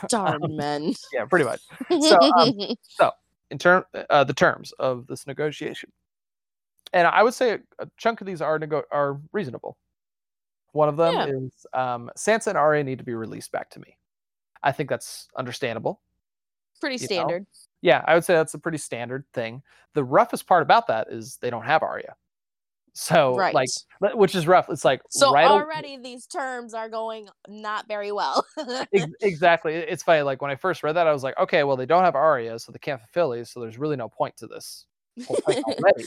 darn 0.09 0.41
men. 0.57 0.95
yeah, 1.13 1.25
pretty 1.25 1.45
much. 1.45 1.61
So, 1.89 2.19
um, 2.19 2.53
so 2.83 3.11
in 3.51 3.59
term, 3.59 3.85
uh, 4.11 4.25
the 4.25 4.35
terms 4.35 4.73
of 4.79 5.07
this 5.07 5.27
negotiation, 5.27 5.91
and 6.93 7.07
I 7.07 7.23
would 7.23 7.35
say 7.35 7.53
a, 7.53 7.59
a 7.81 7.89
chunk 7.97 8.21
of 8.21 8.27
these 8.27 8.41
are 8.41 8.59
nego- 8.59 8.85
are 8.91 9.21
reasonable. 9.33 9.77
One 10.73 10.89
of 10.89 10.97
them 10.97 11.15
yeah. 11.15 11.27
is 11.27 11.67
um, 11.73 12.11
Sansa 12.17 12.49
and 12.49 12.59
Arya 12.59 12.83
need 12.83 12.99
to 12.99 13.05
be 13.05 13.15
released 13.15 13.53
back 13.53 13.71
to 13.71 13.81
me. 13.81 13.97
I 14.65 14.73
think 14.73 14.89
that's 14.89 15.29
understandable. 15.37 16.01
Pretty 16.81 16.99
standard. 16.99 17.43
Know? 17.43 17.47
Yeah, 17.83 18.03
I 18.07 18.15
would 18.15 18.25
say 18.25 18.35
that's 18.35 18.55
a 18.55 18.59
pretty 18.59 18.79
standard 18.79 19.25
thing. 19.35 19.63
The 19.93 20.03
roughest 20.03 20.47
part 20.47 20.63
about 20.63 20.89
that 20.89 21.09
is 21.11 21.39
they 21.41 21.51
don't 21.51 21.65
have 21.65 21.83
Arya. 21.83 22.17
So 22.95 23.35
right. 23.35 23.53
like 23.53 23.69
which 24.15 24.37
is 24.37 24.47
rough. 24.47 24.71
It's 24.71 24.85
like 24.85 25.03
So 25.11 25.33
right 25.33 25.47
already 25.47 25.99
these 25.99 26.27
terms 26.27 26.75
are 26.75 26.89
going 26.89 27.29
not 27.49 27.89
very 27.89 28.13
well. 28.13 28.47
exactly. 29.21 29.75
It's 29.75 30.05
funny 30.05 30.23
like 30.23 30.41
when 30.41 30.53
I 30.53 30.55
first 30.55 30.85
read 30.85 30.95
that 30.95 31.09
I 31.09 31.13
was 31.13 31.25
like, 31.25 31.37
okay, 31.39 31.65
well 31.65 31.77
they 31.77 31.87
don't 31.87 32.05
have 32.05 32.15
Arya, 32.15 32.59
so 32.61 32.71
they 32.71 32.79
can't 32.79 33.01
fulfill 33.01 33.31
these, 33.31 33.51
so 33.51 33.61
there's 33.61 33.79
really 33.79 33.97
no 33.97 34.09
point 34.09 34.37
to 34.39 34.47
this 34.47 34.87
already. 35.29 36.05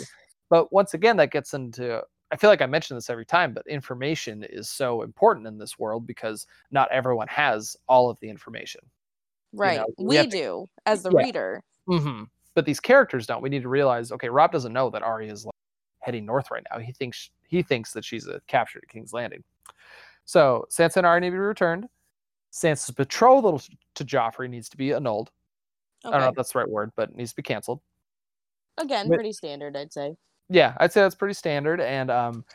but 0.49 0.71
once 0.71 0.93
again 0.93 1.17
that 1.17 1.31
gets 1.31 1.53
into 1.53 2.01
I 2.31 2.35
feel 2.35 2.49
like 2.49 2.61
I 2.61 2.65
mention 2.65 2.95
this 2.97 3.09
every 3.09 3.25
time, 3.25 3.53
but 3.53 3.65
information 3.67 4.43
is 4.43 4.69
so 4.69 5.01
important 5.01 5.47
in 5.47 5.57
this 5.57 5.79
world 5.79 6.05
because 6.05 6.45
not 6.71 6.91
everyone 6.91 7.27
has 7.29 7.77
all 7.87 8.09
of 8.09 8.17
the 8.19 8.29
information. 8.29 8.81
Right. 9.53 9.77
know, 9.77 9.85
we 9.97 10.05
we 10.07 10.15
have 10.17 10.25
to- 10.25 10.31
do 10.31 10.65
as 10.85 11.03
the 11.03 11.11
Yeah. 11.11 11.19
reader. 11.23 11.63
hmm 11.87 12.23
But 12.53 12.65
these 12.65 12.79
characters 12.81 13.27
don't. 13.27 13.41
We 13.41 13.49
need 13.49 13.61
to 13.61 13.69
realize, 13.69 14.11
okay, 14.11 14.29
Robb 14.29 14.51
doesn't 14.51 14.73
know 14.73 14.89
that 14.89 15.03
Arya 15.03 15.31
is 15.31 15.45
like 15.45 15.53
heading 15.99 16.25
north 16.25 16.51
right 16.51 16.63
now. 16.71 16.79
He 16.79 16.91
thinks 16.91 17.29
he 17.47 17.61
thinks 17.63 17.93
that 17.93 18.03
she's 18.03 18.27
a 18.27 18.41
captured 18.47 18.83
at 18.83 18.89
King's 18.89 19.13
Landing. 19.13 19.43
So 20.25 20.65
Sansa 20.69 20.97
and 20.97 21.05
Arya 21.05 21.21
need 21.21 21.27
to 21.27 21.31
be 21.31 21.37
returned. 21.37 21.87
Sansa's 22.51 22.91
betrothal 22.91 23.61
to 23.95 24.03
Joffrey 24.05 24.49
needs 24.49 24.67
to 24.69 24.75
be 24.77 24.91
annulled. 24.91 25.31
I 26.03 26.11
don't 26.11 26.19
know 26.21 26.27
if 26.29 26.35
that's 26.35 26.51
the 26.51 26.59
right 26.59 26.69
word, 26.69 26.91
but 26.95 27.09
it 27.11 27.15
needs 27.15 27.29
to 27.31 27.35
be 27.37 27.41
canceled. 27.43 27.79
Again, 28.77 29.07
But- 29.07 29.15
pretty 29.15 29.31
standard, 29.33 29.77
I'd 29.77 29.93
say. 29.93 30.17
Yeah, 30.49 30.75
I'd 30.77 30.91
say 30.91 31.01
that's 31.01 31.15
pretty 31.15 31.33
standard. 31.33 31.81
And 31.81 32.09
um, 32.09 32.45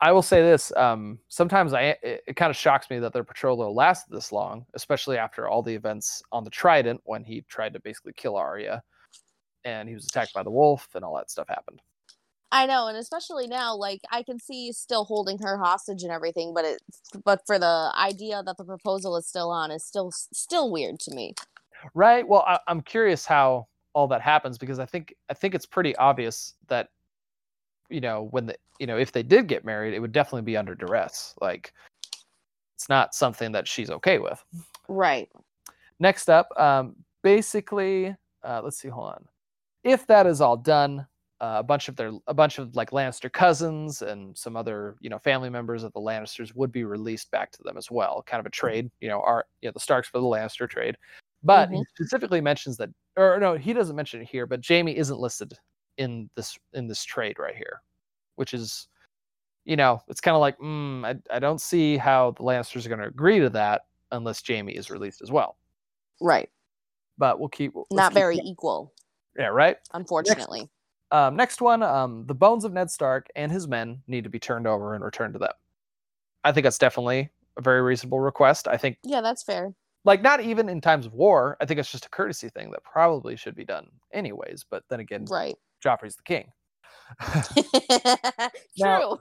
I 0.00 0.12
will 0.12 0.22
say 0.22 0.42
this: 0.42 0.72
um, 0.76 1.18
sometimes 1.28 1.72
I 1.72 1.96
it, 2.02 2.24
it 2.26 2.36
kind 2.36 2.50
of 2.50 2.56
shocks 2.56 2.90
me 2.90 2.98
that 2.98 3.12
their 3.12 3.24
betrothal 3.24 3.74
lasted 3.74 4.12
this 4.14 4.32
long, 4.32 4.66
especially 4.74 5.18
after 5.18 5.48
all 5.48 5.62
the 5.62 5.74
events 5.74 6.22
on 6.32 6.44
the 6.44 6.50
Trident 6.50 7.00
when 7.04 7.24
he 7.24 7.42
tried 7.48 7.72
to 7.74 7.80
basically 7.80 8.12
kill 8.14 8.36
Arya, 8.36 8.82
and 9.64 9.88
he 9.88 9.94
was 9.94 10.06
attacked 10.06 10.34
by 10.34 10.42
the 10.42 10.50
wolf, 10.50 10.88
and 10.94 11.04
all 11.04 11.16
that 11.16 11.30
stuff 11.30 11.48
happened. 11.48 11.80
I 12.54 12.66
know, 12.66 12.86
and 12.86 12.98
especially 12.98 13.46
now, 13.46 13.74
like 13.74 14.00
I 14.10 14.22
can 14.22 14.38
see 14.38 14.72
still 14.72 15.04
holding 15.04 15.38
her 15.38 15.56
hostage 15.56 16.02
and 16.02 16.12
everything, 16.12 16.52
but 16.52 16.66
it, 16.66 16.82
but 17.24 17.40
for 17.46 17.58
the 17.58 17.92
idea 17.96 18.42
that 18.44 18.58
the 18.58 18.64
proposal 18.64 19.16
is 19.16 19.26
still 19.26 19.50
on 19.50 19.70
is 19.70 19.84
still 19.84 20.10
still 20.10 20.70
weird 20.70 21.00
to 21.00 21.14
me. 21.14 21.34
Right. 21.94 22.26
Well, 22.26 22.44
I, 22.46 22.58
I'm 22.68 22.82
curious 22.82 23.24
how 23.24 23.68
all 23.94 24.06
that 24.08 24.20
happens 24.20 24.58
because 24.58 24.78
I 24.78 24.86
think 24.86 25.14
I 25.30 25.34
think 25.34 25.54
it's 25.54 25.66
pretty 25.66 25.96
obvious 25.96 26.54
that 26.68 26.88
you 27.92 28.00
know 28.00 28.28
when 28.30 28.46
the 28.46 28.56
you 28.78 28.86
know 28.86 28.96
if 28.96 29.12
they 29.12 29.22
did 29.22 29.46
get 29.46 29.64
married, 29.64 29.94
it 29.94 30.00
would 30.00 30.12
definitely 30.12 30.42
be 30.42 30.56
under 30.56 30.74
duress. 30.74 31.34
Like 31.40 31.72
it's 32.76 32.88
not 32.88 33.14
something 33.14 33.52
that 33.52 33.68
she's 33.68 33.90
okay 33.90 34.18
with. 34.18 34.42
Right. 34.88 35.28
Next 36.00 36.28
up, 36.28 36.48
um, 36.58 36.96
basically, 37.22 38.16
uh, 38.42 38.60
let's 38.64 38.78
see. 38.78 38.88
Hold 38.88 39.12
on. 39.12 39.24
If 39.84 40.06
that 40.08 40.26
is 40.26 40.40
all 40.40 40.56
done, 40.56 41.06
uh, 41.40 41.56
a 41.58 41.62
bunch 41.62 41.88
of 41.88 41.96
their 41.96 42.12
a 42.26 42.34
bunch 42.34 42.58
of 42.58 42.74
like 42.74 42.90
Lannister 42.90 43.32
cousins 43.32 44.02
and 44.02 44.36
some 44.36 44.56
other 44.56 44.96
you 45.00 45.10
know 45.10 45.18
family 45.18 45.50
members 45.50 45.84
of 45.84 45.92
the 45.92 46.00
Lannisters 46.00 46.54
would 46.54 46.72
be 46.72 46.84
released 46.84 47.30
back 47.30 47.50
to 47.52 47.62
them 47.62 47.76
as 47.76 47.90
well. 47.90 48.22
Kind 48.26 48.40
of 48.40 48.46
a 48.46 48.50
trade. 48.50 48.90
You 49.00 49.08
know, 49.08 49.20
our 49.20 49.44
you 49.60 49.68
know 49.68 49.72
the 49.72 49.80
Starks 49.80 50.08
for 50.08 50.18
the 50.18 50.24
Lannister 50.24 50.68
trade. 50.68 50.96
But 51.44 51.70
he 51.70 51.82
specifically 51.96 52.40
mentions 52.40 52.76
that, 52.76 52.90
or 53.16 53.38
no, 53.40 53.56
he 53.56 53.72
doesn't 53.72 53.96
mention 53.96 54.22
it 54.22 54.28
here. 54.30 54.46
But 54.46 54.64
Jaime 54.66 54.96
isn't 54.96 55.18
listed 55.18 55.54
in 55.98 56.28
this 56.34 56.58
in 56.72 56.86
this 56.86 57.04
trade 57.04 57.38
right 57.38 57.54
here, 57.54 57.82
which 58.36 58.54
is, 58.54 58.88
you 59.64 59.76
know, 59.76 60.00
it's 60.08 60.20
kind 60.20 60.34
of 60.34 60.40
like, 60.40 60.58
mm, 60.58 61.04
I 61.04 61.16
I 61.34 61.38
don't 61.38 61.60
see 61.60 61.96
how 61.96 62.32
the 62.32 62.42
Lannisters 62.42 62.84
are 62.86 62.88
going 62.88 63.00
to 63.00 63.06
agree 63.06 63.38
to 63.40 63.50
that 63.50 63.82
unless 64.10 64.42
Jaime 64.46 64.72
is 64.74 64.90
released 64.90 65.22
as 65.22 65.30
well. 65.30 65.56
Right. 66.20 66.50
But 67.18 67.38
we'll 67.40 67.48
keep 67.48 67.72
Not 67.90 68.12
very 68.14 68.36
equal, 68.36 68.92
yeah 69.36 69.46
right. 69.48 69.76
unfortunately. 69.94 70.68
Um, 71.10 71.36
next 71.36 71.60
one, 71.60 71.82
um, 71.82 72.24
the 72.26 72.34
bones 72.34 72.64
of 72.64 72.72
Ned 72.72 72.90
Stark 72.90 73.28
and 73.36 73.52
his 73.52 73.68
men 73.68 74.02
need 74.06 74.24
to 74.24 74.30
be 74.30 74.38
turned 74.38 74.66
over 74.66 74.94
and 74.94 75.04
returned 75.04 75.34
to 75.34 75.38
them. 75.38 75.52
I 76.42 76.52
think 76.52 76.64
that's 76.64 76.78
definitely 76.78 77.28
a 77.58 77.60
very 77.60 77.82
reasonable 77.82 78.18
request. 78.20 78.66
I 78.66 78.78
think 78.78 78.96
Yeah, 79.04 79.20
that's 79.20 79.42
fair. 79.42 79.74
like 80.04 80.22
not 80.22 80.40
even 80.40 80.68
in 80.70 80.80
times 80.80 81.04
of 81.04 81.12
war. 81.12 81.58
I 81.60 81.66
think 81.66 81.78
it's 81.78 81.92
just 81.92 82.06
a 82.06 82.10
courtesy 82.10 82.48
thing 82.48 82.70
that 82.70 82.82
probably 82.82 83.36
should 83.36 83.54
be 83.54 83.64
done 83.66 83.88
anyways. 84.12 84.64
But 84.68 84.84
then 84.88 85.00
again, 85.00 85.26
Right. 85.26 85.54
Joffrey's 85.84 86.16
the 86.16 86.22
king. 86.22 86.52
True. 88.78 89.18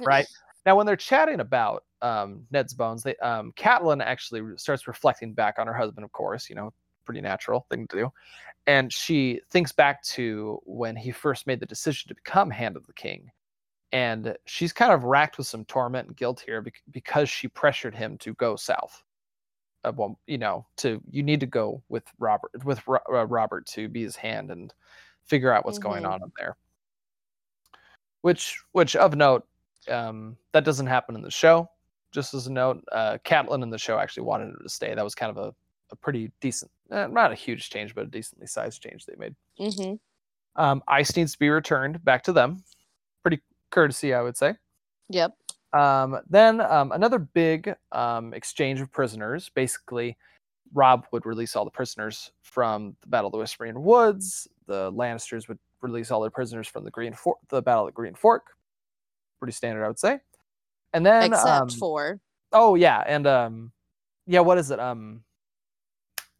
right 0.06 0.26
now 0.66 0.76
when 0.76 0.86
they're 0.86 0.96
chatting 0.96 1.40
about 1.40 1.84
um, 2.02 2.46
ned's 2.50 2.74
bones 2.74 3.02
they 3.02 3.16
um, 3.16 3.52
catelyn 3.56 4.02
actually 4.02 4.42
starts 4.56 4.86
reflecting 4.86 5.32
back 5.32 5.58
on 5.58 5.66
her 5.66 5.74
husband 5.74 6.04
of 6.04 6.12
course 6.12 6.48
you 6.48 6.54
know 6.54 6.72
pretty 7.04 7.20
natural 7.20 7.66
thing 7.70 7.86
to 7.88 7.96
do 7.96 8.12
and 8.66 8.92
she 8.92 9.40
thinks 9.50 9.72
back 9.72 10.02
to 10.02 10.58
when 10.64 10.96
he 10.96 11.10
first 11.10 11.46
made 11.46 11.60
the 11.60 11.66
decision 11.66 12.08
to 12.08 12.14
become 12.14 12.50
hand 12.50 12.76
of 12.76 12.86
the 12.86 12.92
king 12.94 13.30
and 13.92 14.36
she's 14.46 14.72
kind 14.72 14.92
of 14.92 15.04
racked 15.04 15.38
with 15.38 15.46
some 15.46 15.64
torment 15.66 16.08
and 16.08 16.16
guilt 16.16 16.42
here 16.44 16.62
bec- 16.62 16.82
because 16.90 17.28
she 17.28 17.46
pressured 17.46 17.94
him 17.94 18.16
to 18.18 18.34
go 18.34 18.56
south 18.56 19.02
uh, 19.84 19.92
well, 19.94 20.18
you 20.26 20.38
know 20.38 20.66
to 20.78 21.00
you 21.10 21.22
need 21.22 21.40
to 21.40 21.46
go 21.46 21.82
with 21.90 22.04
robert 22.18 22.50
with 22.64 22.80
uh, 22.88 23.26
robert 23.26 23.66
to 23.66 23.88
be 23.88 24.02
his 24.02 24.16
hand 24.16 24.50
and 24.50 24.72
figure 25.26 25.52
out 25.52 25.64
what's 25.64 25.78
going 25.78 26.02
Mhm. 26.04 26.10
on 26.12 26.22
in 26.22 26.32
there 26.38 26.56
which 28.22 28.58
which 28.72 28.96
of 28.96 29.14
note 29.16 29.46
um, 29.88 30.36
that 30.52 30.64
doesn't 30.64 30.86
happen 30.86 31.14
in 31.14 31.20
the 31.22 31.30
show. 31.30 31.68
Just 32.10 32.32
as 32.32 32.46
a 32.46 32.52
note, 32.52 32.82
uh, 32.92 33.18
Catelyn 33.24 33.62
in 33.62 33.68
the 33.70 33.76
show 33.78 33.98
actually 33.98 34.22
wanted 34.22 34.48
him 34.48 34.60
to 34.62 34.68
stay. 34.68 34.94
That 34.94 35.04
was 35.04 35.14
kind 35.14 35.30
of 35.30 35.36
a, 35.36 35.54
a 35.92 35.96
pretty 35.96 36.30
decent, 36.40 36.70
eh, 36.90 37.06
not 37.08 37.32
a 37.32 37.34
huge 37.34 37.68
change, 37.68 37.94
but 37.94 38.04
a 38.04 38.06
decently 38.06 38.46
sized 38.46 38.80
change 38.80 39.04
they 39.04 39.14
made. 39.18 39.34
hmm 39.58 39.94
Um, 40.56 40.82
Ice 40.88 41.14
needs 41.16 41.32
to 41.32 41.38
be 41.38 41.50
returned 41.50 42.02
back 42.04 42.22
to 42.22 42.32
them. 42.32 42.62
Pretty 43.22 43.42
courtesy, 43.70 44.14
I 44.14 44.22
would 44.22 44.36
say. 44.38 44.54
Yep. 45.10 45.36
Um, 45.74 46.20
then 46.30 46.60
um, 46.62 46.92
another 46.92 47.18
big 47.18 47.74
um, 47.92 48.32
exchange 48.32 48.80
of 48.80 48.90
prisoners. 48.92 49.50
Basically, 49.50 50.16
Robb 50.72 51.06
would 51.10 51.26
release 51.26 51.56
all 51.56 51.64
the 51.66 51.70
prisoners 51.70 52.30
from 52.42 52.96
the 53.02 53.08
Battle 53.08 53.26
of 53.26 53.32
the 53.32 53.38
Whispering 53.38 53.82
Woods. 53.82 54.48
The 54.66 54.90
Lannisters 54.92 55.48
would 55.48 55.58
release 55.80 56.10
all 56.10 56.20
their 56.20 56.30
prisoners 56.30 56.68
from 56.68 56.84
the 56.84 56.90
Green 56.90 57.12
Fork, 57.12 57.38
the 57.48 57.62
Battle 57.62 57.88
of 57.88 57.94
Green 57.94 58.14
Fork. 58.14 58.46
Pretty 59.38 59.52
standard, 59.52 59.84
I 59.84 59.88
would 59.88 59.98
say. 59.98 60.20
And 60.92 61.04
then, 61.04 61.32
Except 61.32 61.62
um, 61.62 61.68
for 61.70 62.20
oh 62.52 62.74
yeah, 62.76 63.02
and 63.06 63.26
um, 63.26 63.72
yeah, 64.26 64.40
what 64.40 64.58
is 64.58 64.70
it? 64.70 64.78
Um, 64.78 65.22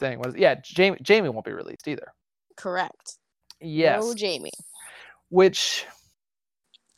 is 0.01 0.35
it? 0.35 0.39
Yeah, 0.39 0.55
Jaime. 0.77 0.99
Jaime 1.07 1.29
won't 1.29 1.45
be 1.45 1.53
released 1.53 1.89
either. 1.89 2.13
correct. 2.57 3.19
Yes, 3.61 4.03
No 4.03 4.15
Jamie. 4.15 4.51
which 5.31 5.87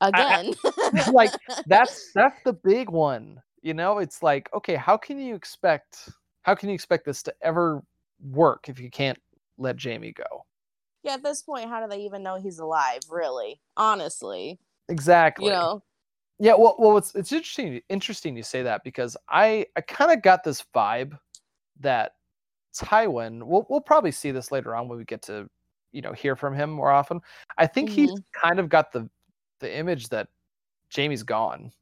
Again. 0.01 0.53
like 1.13 1.31
that's 1.67 2.13
that's 2.15 2.43
the 2.45 2.53
big 2.53 2.91
one 2.91 3.41
you 3.63 3.75
know 3.75 3.99
it's 3.99 4.23
like 4.23 4.49
okay 4.55 4.77
how 4.77 4.97
can 4.97 5.19
you 5.19 5.35
expect 5.35 6.09
how 6.43 6.55
can 6.55 6.69
you 6.69 6.75
expect 6.75 7.05
this 7.05 7.23
to 7.23 7.35
ever 7.43 7.83
work 8.31 8.69
if 8.69 8.79
you 8.79 8.91
can't 8.91 9.19
let 9.59 9.83
jaime 9.83 10.13
go 10.13 10.45
yeah, 11.07 11.15
at 11.15 11.23
this 11.23 11.43
point, 11.43 11.69
how 11.69 11.81
do 11.81 11.89
they 11.89 12.03
even 12.03 12.23
know 12.23 12.37
he's 12.37 12.59
alive, 12.59 13.01
really? 13.09 13.61
Honestly. 13.77 14.59
exactly 14.89 15.47
You 15.47 15.53
know? 15.53 15.83
yeah 16.39 16.55
well 16.55 16.77
well 16.79 16.97
it's 16.97 17.15
it's 17.15 17.33
interesting 17.33 17.81
interesting 17.89 18.37
you 18.37 18.43
say 18.43 18.63
that 18.63 18.85
because 18.85 19.17
i 19.29 19.67
i 19.77 19.81
kind 19.81 20.13
of 20.13 20.23
got 20.23 20.45
this 20.45 20.65
vibe 20.75 21.19
that 21.81 22.13
tywin 22.77 23.43
we'll, 23.43 23.67
we'll 23.71 23.81
probably 23.81 24.11
see 24.11 24.31
this 24.31 24.53
later 24.53 24.75
on 24.75 24.89
when 24.89 24.99
we 24.99 25.05
get 25.05 25.23
to 25.23 25.49
you 25.93 26.03
know 26.03 26.13
hear 26.13 26.37
from 26.37 26.55
him 26.55 26.71
more 26.71 26.91
often 26.91 27.21
i 27.59 27.67
think 27.67 27.89
he's 27.89 28.11
mm-hmm. 28.11 28.47
kind 28.47 28.61
of 28.61 28.69
got 28.69 28.93
the 28.93 29.09
the 29.61 29.77
image 29.77 30.09
that 30.09 30.29
jaime's 30.95 31.23
gone 31.23 31.73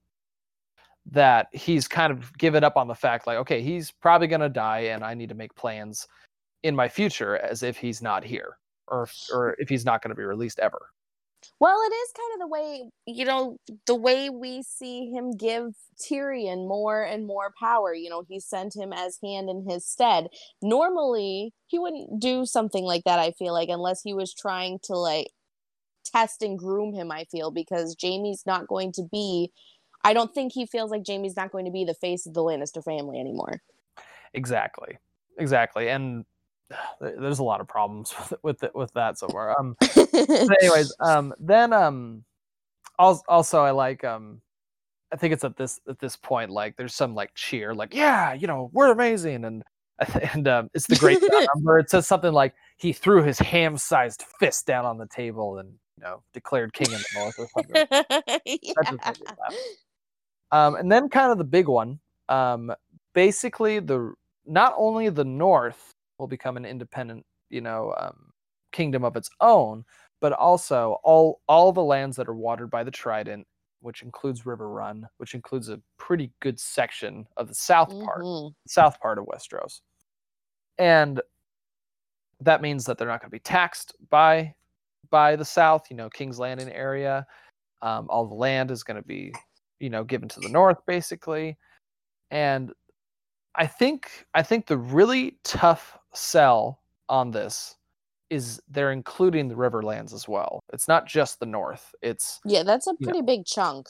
that 1.11 1.49
he's 1.53 1.87
kind 1.87 2.13
of 2.13 2.37
given 2.39 2.65
up 2.65 2.77
on 2.77 2.87
the 2.87 2.95
fact 2.95 3.27
like 3.27 3.37
okay 3.37 3.61
he's 3.61 3.91
probably 3.91 4.29
going 4.29 4.41
to 4.41 4.49
die 4.49 4.81
and 4.81 5.03
i 5.03 5.15
need 5.15 5.29
to 5.29 5.35
make 5.35 5.55
plans 5.57 6.07
in 6.63 6.75
my 6.77 6.89
future 6.89 7.37
as 7.39 7.63
if 7.63 7.77
he's 7.77 8.01
not 8.01 8.25
here 8.25 8.57
or 8.89 9.05
if, 9.05 9.27
or 9.33 9.57
if 9.59 9.69
he's 9.69 9.85
not 9.85 10.03
going 10.03 10.11
to 10.11 10.15
be 10.15 10.23
released 10.23 10.59
ever 10.59 10.91
Well, 11.61 11.79
it 11.83 11.93
is 11.93 12.13
kind 12.17 12.33
of 12.35 12.41
the 12.41 12.49
way, 12.49 12.91
you 13.07 13.25
know, 13.25 13.59
the 13.87 13.95
way 13.95 14.31
we 14.31 14.63
see 14.63 15.11
him 15.11 15.37
give 15.37 15.75
Tyrion 15.99 16.67
more 16.69 17.03
and 17.03 17.27
more 17.27 17.53
power. 17.59 17.95
You 17.95 18.11
know, 18.11 18.25
he 18.29 18.41
sent 18.41 18.75
him 18.75 18.93
as 18.93 19.19
hand 19.23 19.49
in 19.51 19.67
his 19.69 19.87
stead. 19.87 20.29
Normally, 20.63 21.53
he 21.67 21.79
wouldn't 21.79 22.21
do 22.21 22.47
something 22.47 22.85
like 22.85 23.05
that, 23.05 23.19
I 23.19 23.33
feel 23.33 23.53
like, 23.53 23.69
unless 23.69 24.03
he 24.03 24.15
was 24.15 24.35
trying 24.35 24.79
to, 24.85 24.95
like, 24.95 25.29
test 26.05 26.43
and 26.43 26.59
groom 26.59 26.95
him, 26.95 27.11
I 27.13 27.25
feel, 27.25 27.51
because 27.51 27.95
Jaime's 28.01 28.45
not 28.47 28.67
going 28.67 28.93
to 28.93 29.03
be. 29.11 29.53
I 30.03 30.13
don't 30.13 30.35
think 30.35 30.53
he 30.53 30.67
feels 30.67 30.91
like 30.91 31.03
Jaime's 31.07 31.37
not 31.37 31.53
going 31.53 31.65
to 31.65 31.71
be 31.71 31.85
the 31.85 31.95
face 31.95 32.27
of 32.27 32.35
the 32.35 32.43
Lannister 32.43 32.83
family 32.83 33.19
anymore. 33.21 33.63
exactly 34.35 34.99
exactly 35.39 35.89
and 35.89 36.25
there's 37.01 37.39
a 37.39 37.45
lot 37.45 37.61
of 37.61 37.69
problems 37.69 38.15
with 38.31 38.35
with, 38.43 38.63
it, 38.63 38.75
with 38.75 38.93
that 38.93 39.19
so 39.19 39.29
far 39.29 39.59
um 39.59 39.77
anyways 40.63 40.95
um 41.01 41.35
then 41.39 41.73
um 41.73 42.25
also, 42.99 43.61
i 43.61 43.71
like 43.71 44.05
um 44.05 44.41
i 45.13 45.17
think 45.17 45.33
it's 45.33 45.45
at 45.45 45.57
this 45.57 45.81
at 45.89 45.99
this 45.99 46.17
point 46.17 46.51
like 46.51 46.77
there's 46.77 46.95
some 46.95 47.15
like 47.15 47.33
cheer 47.35 47.75
like 47.75 47.95
yeah 47.95 48.33
you 48.33 48.47
know 48.47 48.71
we're 48.73 48.93
amazing 48.93 49.45
and 49.45 49.63
and 50.35 50.49
um, 50.49 50.69
it's 50.75 50.89
the 50.89 50.97
great 50.97 51.23
number 51.55 51.79
it 51.79 51.89
says 51.89 52.05
something 52.05 52.33
like 52.33 52.53
he 52.79 52.93
threw 52.93 53.23
his 53.23 53.39
ham-sized 53.39 54.25
fist 54.41 54.67
down 54.67 54.85
on 54.85 54.99
the 54.99 55.07
table 55.07 55.59
and 55.59 55.69
you 55.97 56.03
know 56.03 56.21
declared 56.33 56.73
king 56.73 56.91
in 56.91 56.99
the 56.99 57.05
north 57.15 57.39
or 57.39 57.47
something 57.55 57.87
yeah. 58.45 58.73
just 58.83 58.91
made 58.91 59.21
me 59.21 59.27
laugh. 59.41 59.55
um 60.51 60.75
and 60.75 60.91
then 60.91 61.09
kind 61.09 61.31
of 61.31 61.39
the 61.39 61.45
big 61.45 61.69
one 61.69 62.01
um 62.29 62.73
basically 63.13 63.79
the 63.79 64.13
not 64.47 64.75
only 64.77 65.09
the 65.09 65.25
north 65.25 65.95
will 66.25 66.29
become 66.29 66.57
an 66.57 66.65
independent 66.65 67.23
you 67.51 67.61
know 67.61 67.95
um, 67.99 68.33
kingdom 68.73 69.05
of 69.05 69.15
its 69.15 69.29
own 69.43 69.85
but 70.23 70.33
also 70.33 70.97
all 71.05 71.43
all 71.49 71.71
the 71.71 71.83
lands 71.83 72.17
that 72.17 72.29
are 72.29 72.35
watered 72.35 72.71
by 72.71 72.83
the 72.83 72.91
trident 72.91 73.47
which 73.83 74.01
includes 74.03 74.43
riverrun 74.45 75.03
which 75.19 75.35
includes 75.35 75.69
a 75.69 75.79
pretty 75.99 76.33
good 76.41 76.59
section 76.59 77.27
of 77.37 77.47
the 77.49 77.55
south 77.55 77.91
part 78.01 78.23
Mhm. 78.23 78.55
south 78.67 78.99
part 79.01 79.19
of 79.19 79.27
westeros 79.27 79.83
and 80.79 81.21
that 82.41 82.63
means 82.63 82.87
that 82.87 82.97
they're 82.97 83.09
not 83.09 83.21
going 83.21 83.31
to 83.31 83.35
be 83.35 83.39
taxed 83.39 83.95
by 84.11 84.55
by 85.11 85.37
the 85.37 85.45
South. 85.45 85.87
You 85.91 85.97
know, 85.97 86.11
King's 86.11 86.39
Landing 86.39 86.71
area. 86.71 87.27
Um, 87.83 88.07
all 88.09 88.27
the 88.27 88.35
land 88.35 88.71
is 88.71 88.83
going 88.83 88.97
to 88.97 89.07
be, 89.07 89.33
you 89.79 89.91
know, 89.91 90.05
given 90.05 90.29
to 90.31 90.41
the 90.41 90.49
North, 90.49 90.79
basically. 90.87 91.57
And 92.31 92.73
I 93.55 93.67
think 93.67 94.27
I 94.35 94.43
think 94.43 94.67
the 94.67 94.79
really 94.79 95.39
tough 95.45 95.97
sell 96.15 96.81
on 97.09 97.31
this 97.31 97.77
is 98.31 98.61
they're 98.69 98.93
including 98.93 99.49
the 99.49 99.55
Riverlands 99.55 100.13
as 100.13 100.29
well. 100.29 100.61
It's 100.73 100.89
not 100.89 101.07
just 101.07 101.41
the 101.41 101.47
North. 101.47 101.95
It's 102.03 102.41
yeah, 102.45 102.63
that's 102.63 102.87
a 102.87 102.91
you 102.99 103.07
know, 103.07 103.13
pretty 103.13 103.23
big 103.25 103.45
chunk. 103.45 103.89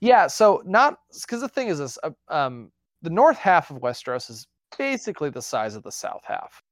yeah. 0.00 0.26
So 0.26 0.62
not 0.64 0.98
because 1.20 1.40
the 1.40 1.48
thing 1.48 1.68
is 1.68 1.78
this. 1.78 1.98
Uh, 2.02 2.10
um, 2.28 2.70
the 3.02 3.10
north 3.10 3.36
half 3.36 3.70
of 3.70 3.78
Westeros 3.78 4.30
is 4.30 4.46
basically 4.78 5.30
the 5.30 5.42
size 5.42 5.74
of 5.74 5.82
the 5.82 5.90
south 5.90 6.22
half. 6.24 6.62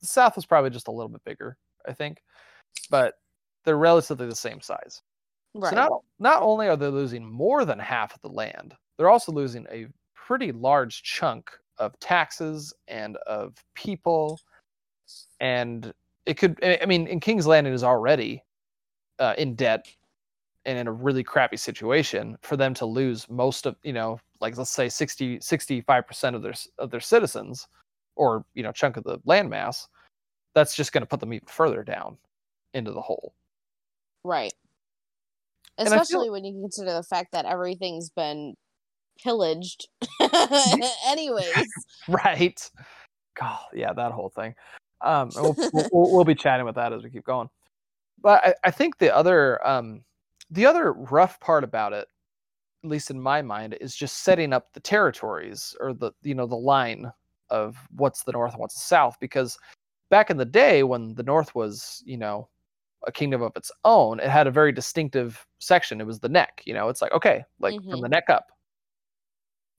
The 0.00 0.06
south 0.06 0.38
is 0.38 0.46
probably 0.46 0.70
just 0.70 0.88
a 0.88 0.92
little 0.92 1.08
bit 1.08 1.24
bigger, 1.24 1.56
I 1.86 1.92
think, 1.92 2.22
but 2.90 3.14
they're 3.64 3.76
relatively 3.76 4.26
the 4.26 4.36
same 4.36 4.60
size. 4.60 5.02
Right. 5.54 5.70
So 5.70 5.76
not 5.76 5.92
not 6.18 6.42
only 6.42 6.68
are 6.68 6.76
they 6.76 6.86
losing 6.86 7.28
more 7.28 7.64
than 7.64 7.78
half 7.78 8.14
of 8.14 8.20
the 8.20 8.28
land, 8.28 8.74
they're 8.96 9.10
also 9.10 9.32
losing 9.32 9.66
a 9.70 9.88
pretty 10.14 10.52
large 10.52 11.02
chunk 11.02 11.50
of 11.80 11.98
taxes 11.98 12.72
and 12.86 13.16
of 13.26 13.54
people, 13.74 14.38
and 15.40 15.92
it 16.26 16.34
could. 16.34 16.58
I 16.62 16.86
mean, 16.86 17.08
in 17.08 17.18
King's 17.18 17.46
Landing 17.46 17.72
is 17.72 17.82
already 17.82 18.44
uh, 19.18 19.34
in 19.38 19.56
debt 19.56 19.86
and 20.66 20.78
in 20.78 20.86
a 20.86 20.92
really 20.92 21.24
crappy 21.24 21.56
situation. 21.56 22.36
For 22.42 22.56
them 22.56 22.74
to 22.74 22.86
lose 22.86 23.28
most 23.28 23.66
of, 23.66 23.74
you 23.82 23.94
know, 23.94 24.20
like 24.40 24.56
let's 24.56 24.70
say 24.70 24.88
60, 24.88 25.40
65 25.40 26.06
percent 26.06 26.36
of 26.36 26.42
their 26.42 26.54
of 26.78 26.90
their 26.90 27.00
citizens, 27.00 27.66
or 28.14 28.44
you 28.54 28.62
know, 28.62 28.70
chunk 28.70 28.96
of 28.96 29.04
the 29.04 29.18
landmass, 29.20 29.88
that's 30.54 30.76
just 30.76 30.92
going 30.92 31.02
to 31.02 31.06
put 31.06 31.18
them 31.18 31.32
even 31.32 31.48
further 31.48 31.82
down 31.82 32.16
into 32.74 32.92
the 32.92 33.00
hole. 33.00 33.34
Right. 34.22 34.52
I 35.78 35.84
feel- 35.84 35.94
Especially 35.94 36.30
when 36.30 36.44
you 36.44 36.60
consider 36.60 36.92
the 36.92 37.02
fact 37.02 37.32
that 37.32 37.46
everything's 37.46 38.10
been 38.10 38.54
pillaged. 39.22 39.88
Anyways. 41.06 41.66
right. 42.08 42.70
God 43.38 43.60
yeah 43.72 43.92
that 43.92 44.12
whole 44.12 44.30
thing. 44.30 44.54
Um 45.00 45.30
we'll, 45.34 45.56
we'll, 45.72 45.88
we'll, 45.92 46.24
be 46.24 46.34
chatting 46.34 46.66
with 46.66 46.74
that 46.74 46.92
as 46.92 47.02
we 47.02 47.10
keep 47.10 47.24
going. 47.24 47.48
But 48.20 48.44
I, 48.44 48.54
I 48.64 48.70
think 48.70 48.98
the 48.98 49.14
other 49.14 49.66
um 49.66 50.02
the 50.50 50.66
other 50.66 50.92
rough 50.92 51.38
part 51.40 51.64
about 51.64 51.92
it 51.92 52.06
at 52.82 52.90
least 52.90 53.10
in 53.10 53.20
my 53.20 53.42
mind 53.42 53.76
is 53.80 53.94
just 53.94 54.22
setting 54.22 54.52
up 54.52 54.72
the 54.72 54.80
territories 54.80 55.76
or 55.80 55.92
the 55.92 56.12
you 56.22 56.34
know 56.34 56.46
the 56.46 56.56
line 56.56 57.10
of 57.50 57.76
what's 57.96 58.22
the 58.22 58.32
north 58.32 58.52
and 58.52 58.60
what's 58.60 58.74
the 58.74 58.80
south. 58.80 59.16
Because 59.20 59.58
back 60.08 60.30
in 60.30 60.36
the 60.36 60.44
day 60.44 60.82
when 60.82 61.14
the 61.14 61.22
north 61.22 61.54
was 61.54 62.02
you 62.06 62.16
know 62.16 62.48
a 63.06 63.12
kingdom 63.12 63.40
of 63.40 63.52
its 63.56 63.72
own 63.84 64.20
it 64.20 64.28
had 64.28 64.46
a 64.46 64.50
very 64.50 64.72
distinctive 64.72 65.46
section. 65.58 66.00
It 66.00 66.06
was 66.06 66.20
the 66.20 66.28
neck 66.28 66.62
you 66.64 66.74
know? 66.74 66.88
It's 66.88 67.02
like 67.02 67.12
okay 67.12 67.44
like 67.58 67.74
from 67.74 68.00
Mhm. 68.00 68.02
the 68.02 68.08
neck 68.08 68.28
up 68.28 68.50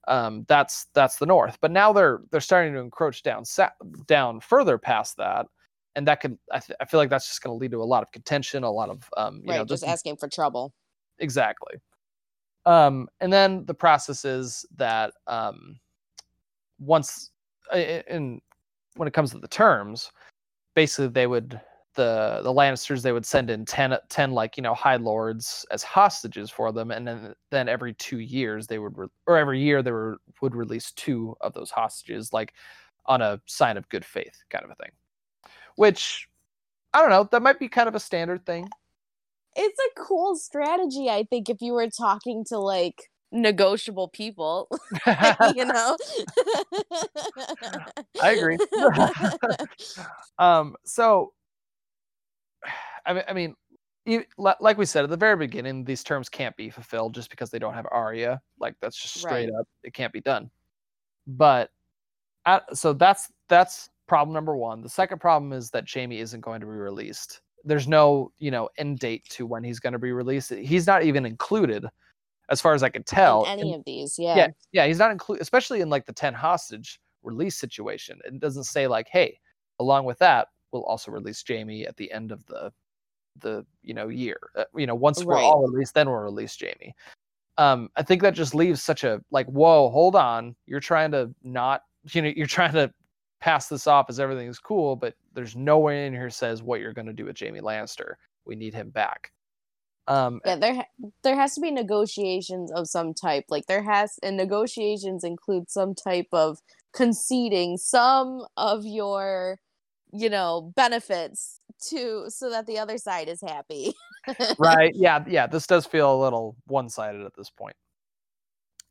um 0.08 0.44
that's 0.48 0.86
that's 0.94 1.16
the 1.16 1.26
north 1.26 1.58
but 1.60 1.70
now 1.70 1.92
they're 1.92 2.20
they're 2.30 2.40
starting 2.40 2.72
to 2.72 2.80
encroach 2.80 3.22
down 3.22 3.44
sa- 3.44 3.70
down 4.06 4.40
further 4.40 4.76
past 4.78 5.16
that 5.16 5.46
and 5.94 6.06
that 6.06 6.20
could 6.20 6.36
I, 6.50 6.58
th- 6.58 6.76
I 6.80 6.84
feel 6.84 6.98
like 6.98 7.10
that's 7.10 7.28
just 7.28 7.42
going 7.42 7.54
to 7.54 7.60
lead 7.60 7.70
to 7.72 7.82
a 7.82 7.84
lot 7.84 8.02
of 8.02 8.10
contention 8.10 8.64
a 8.64 8.70
lot 8.70 8.88
of 8.90 9.08
um 9.16 9.40
you 9.44 9.50
right. 9.50 9.58
know 9.58 9.64
just 9.64 9.84
asking 9.84 10.16
for 10.16 10.28
trouble. 10.28 10.72
exactly 11.18 11.74
um 12.66 13.08
and 13.20 13.32
then 13.32 13.64
the 13.66 13.74
process 13.74 14.24
is 14.24 14.64
that 14.76 15.12
um 15.26 15.78
once 16.80 17.30
in 17.72 18.40
when 18.96 19.08
it 19.08 19.14
comes 19.14 19.30
to 19.30 19.38
the 19.38 19.48
terms 19.48 20.10
basically 20.74 21.08
they 21.08 21.26
would 21.26 21.60
the 21.94 22.40
the 22.42 22.52
lannisters 22.52 23.02
they 23.02 23.12
would 23.12 23.26
send 23.26 23.50
in 23.50 23.64
10, 23.64 23.96
10 24.08 24.32
like 24.32 24.56
you 24.56 24.62
know 24.62 24.74
high 24.74 24.96
lords 24.96 25.66
as 25.70 25.82
hostages 25.82 26.50
for 26.50 26.72
them 26.72 26.90
and 26.90 27.06
then 27.06 27.34
then 27.50 27.68
every 27.68 27.94
two 27.94 28.18
years 28.18 28.66
they 28.66 28.78
would 28.78 28.96
re- 28.96 29.08
or 29.26 29.36
every 29.36 29.60
year 29.60 29.82
they 29.82 29.92
were 29.92 30.18
would 30.40 30.54
release 30.54 30.92
two 30.92 31.36
of 31.40 31.52
those 31.52 31.70
hostages 31.70 32.32
like 32.32 32.54
on 33.06 33.20
a 33.20 33.40
sign 33.46 33.76
of 33.76 33.88
good 33.88 34.04
faith 34.04 34.42
kind 34.50 34.64
of 34.64 34.70
a 34.70 34.74
thing 34.76 34.90
which 35.76 36.28
i 36.94 37.00
don't 37.00 37.10
know 37.10 37.28
that 37.30 37.42
might 37.42 37.58
be 37.58 37.68
kind 37.68 37.88
of 37.88 37.94
a 37.94 38.00
standard 38.00 38.44
thing 38.46 38.68
It's 39.54 39.78
a 39.78 40.00
cool 40.00 40.34
strategy, 40.36 41.10
I 41.10 41.24
think, 41.28 41.50
if 41.50 41.60
you 41.60 41.74
were 41.74 41.88
talking 41.90 42.44
to 42.46 42.58
like 42.58 43.10
negotiable 43.32 44.08
people, 44.08 44.68
you 45.56 45.64
know? 45.66 45.96
I 48.22 48.30
agree. 48.32 48.58
um 50.38 50.76
so 50.84 51.32
i 53.06 53.12
mean 53.12 53.22
i 53.28 53.32
mean 53.32 53.54
like 54.38 54.76
we 54.78 54.84
said 54.84 55.04
at 55.04 55.10
the 55.10 55.16
very 55.16 55.36
beginning 55.36 55.84
these 55.84 56.02
terms 56.02 56.28
can't 56.28 56.56
be 56.56 56.68
fulfilled 56.70 57.14
just 57.14 57.30
because 57.30 57.50
they 57.50 57.58
don't 57.58 57.74
have 57.74 57.86
arya 57.92 58.40
like 58.58 58.74
that's 58.80 59.00
just 59.00 59.14
straight 59.18 59.50
Right. 59.50 59.60
up 59.60 59.66
it 59.84 59.94
can't 59.94 60.12
be 60.12 60.20
done 60.20 60.50
but 61.26 61.70
uh, 62.46 62.60
so 62.74 62.92
that's 62.92 63.30
that's 63.48 63.88
problem 64.08 64.34
number 64.34 64.56
one 64.56 64.82
the 64.82 64.88
second 64.88 65.20
problem 65.20 65.52
is 65.52 65.70
that 65.70 65.88
jaime 65.88 66.18
isn't 66.18 66.40
going 66.40 66.60
to 66.60 66.66
be 66.66 66.72
released 66.72 67.40
there's 67.64 67.86
no 67.86 68.32
you 68.40 68.50
know 68.50 68.68
end 68.78 68.98
date 68.98 69.24
to 69.30 69.46
when 69.46 69.62
he's 69.62 69.78
going 69.78 69.92
to 69.92 69.98
be 70.00 70.10
released 70.10 70.50
he's 70.52 70.86
not 70.86 71.04
even 71.04 71.24
included 71.24 71.86
as 72.48 72.60
far 72.60 72.74
as 72.74 72.82
i 72.82 72.88
can 72.88 73.04
tell 73.04 73.44
In 73.44 73.60
any 73.60 73.74
of 73.74 73.84
these, 73.86 74.18
yeah. 74.18 74.36
yeah, 74.36 74.48
yeah, 74.72 74.86
he's 74.88 74.98
not 74.98 75.12
included, 75.12 75.40
especially 75.40 75.80
in 75.80 75.88
like 75.88 76.04
the 76.04 76.12
10 76.12 76.34
hostage 76.34 77.00
release 77.22 77.56
situation. 77.56 78.18
It 78.24 78.40
doesn't 78.40 78.64
say 78.64 78.88
like, 78.88 79.06
hey, 79.08 79.38
along 79.78 80.04
with 80.06 80.18
that, 80.18 80.48
we'll 80.72 80.82
also 80.84 81.12
release 81.12 81.42
Jaime 81.48 81.86
at 81.86 81.96
the 81.96 82.10
end 82.12 82.32
of 82.32 82.44
the 82.46 82.72
the 83.40 83.64
you 83.82 83.94
know 83.94 84.08
year. 84.08 84.38
Uh, 84.56 84.64
you 84.74 84.86
know, 84.86 84.94
once 84.94 85.24
we're 85.24 85.38
all 85.38 85.66
released, 85.66 85.94
then 85.94 86.08
we'll 86.08 86.18
release 86.18 86.56
Jaime. 86.60 86.94
Um, 87.58 87.90
I 87.96 88.02
think 88.02 88.22
that 88.22 88.34
just 88.34 88.54
leaves 88.54 88.82
such 88.82 89.04
a 89.04 89.20
like, 89.30 89.46
whoa, 89.46 89.90
hold 89.90 90.16
on, 90.16 90.56
you're 90.66 90.80
trying 90.80 91.12
to 91.12 91.34
not, 91.42 91.82
you 92.10 92.22
know, 92.22 92.32
you're 92.34 92.46
trying 92.46 92.72
to 92.72 92.92
pass 93.40 93.68
this 93.68 93.86
off 93.86 94.06
as 94.08 94.18
everything 94.18 94.48
is 94.48 94.58
cool, 94.58 94.96
but 94.96 95.14
there's 95.34 95.54
nowhere 95.54 96.06
in 96.06 96.12
here 96.12 96.30
says 96.30 96.62
what 96.62 96.80
you're 96.80 96.94
going 96.94 97.06
to 97.06 97.12
do 97.12 97.26
with 97.26 97.38
Jaime 97.38 97.60
Lannister. 97.60 98.14
We 98.46 98.56
need 98.56 98.72
him 98.72 98.90
back. 98.90 99.32
Um, 100.08 100.40
Yeah, 100.44 100.56
there 100.56 100.86
there 101.22 101.36
has 101.36 101.54
to 101.54 101.60
be 101.60 101.70
negotiations 101.70 102.72
of 102.72 102.88
some 102.88 103.14
type. 103.14 103.44
Like 103.48 103.66
there 103.66 103.82
has 103.82 104.18
and 104.22 104.36
negotiations 104.36 105.22
include 105.22 105.70
some 105.70 105.94
type 105.94 106.28
of 106.32 106.58
conceding 106.92 107.76
some 107.76 108.44
of 108.56 108.84
your 108.84 109.58
you 110.12 110.28
know 110.28 110.72
benefits 110.76 111.60
to 111.80 112.26
so 112.28 112.50
that 112.50 112.66
the 112.66 112.78
other 112.78 112.98
side 112.98 113.28
is 113.28 113.40
happy. 113.40 113.94
right 114.58 114.92
yeah 114.94 115.24
yeah 115.26 115.48
this 115.48 115.66
does 115.66 115.84
feel 115.84 116.14
a 116.14 116.22
little 116.22 116.54
one-sided 116.68 117.26
at 117.26 117.34
this 117.34 117.50
point 117.50 117.74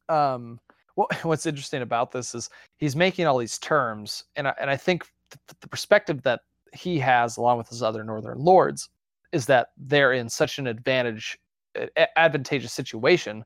um 0.10 0.60
what, 0.96 1.14
what's 1.24 1.46
interesting 1.46 1.82
about 1.82 2.12
this 2.12 2.36
is 2.36 2.50
he's 2.78 2.96
making 2.96 3.26
all 3.26 3.38
these 3.38 3.58
terms 3.58 4.26
and 4.36 4.48
I, 4.48 4.54
and 4.60 4.70
I 4.70 4.76
think 4.76 5.08
th- 5.32 5.58
the 5.62 5.70
perspective 5.70 6.22
that 6.24 6.42
he 6.74 7.00
has 7.00 7.38
along 7.38 7.60
with 7.60 7.70
his 7.70 7.82
other 7.82 8.04
northern 8.04 8.40
lords 8.40 8.90
is 9.32 9.46
that 9.46 9.70
they're 9.78 10.12
in 10.14 10.28
such 10.28 10.60
an 10.60 10.68
advantage 10.68 11.38
a- 11.78 12.20
advantageous 12.20 12.74
situation 12.74 13.46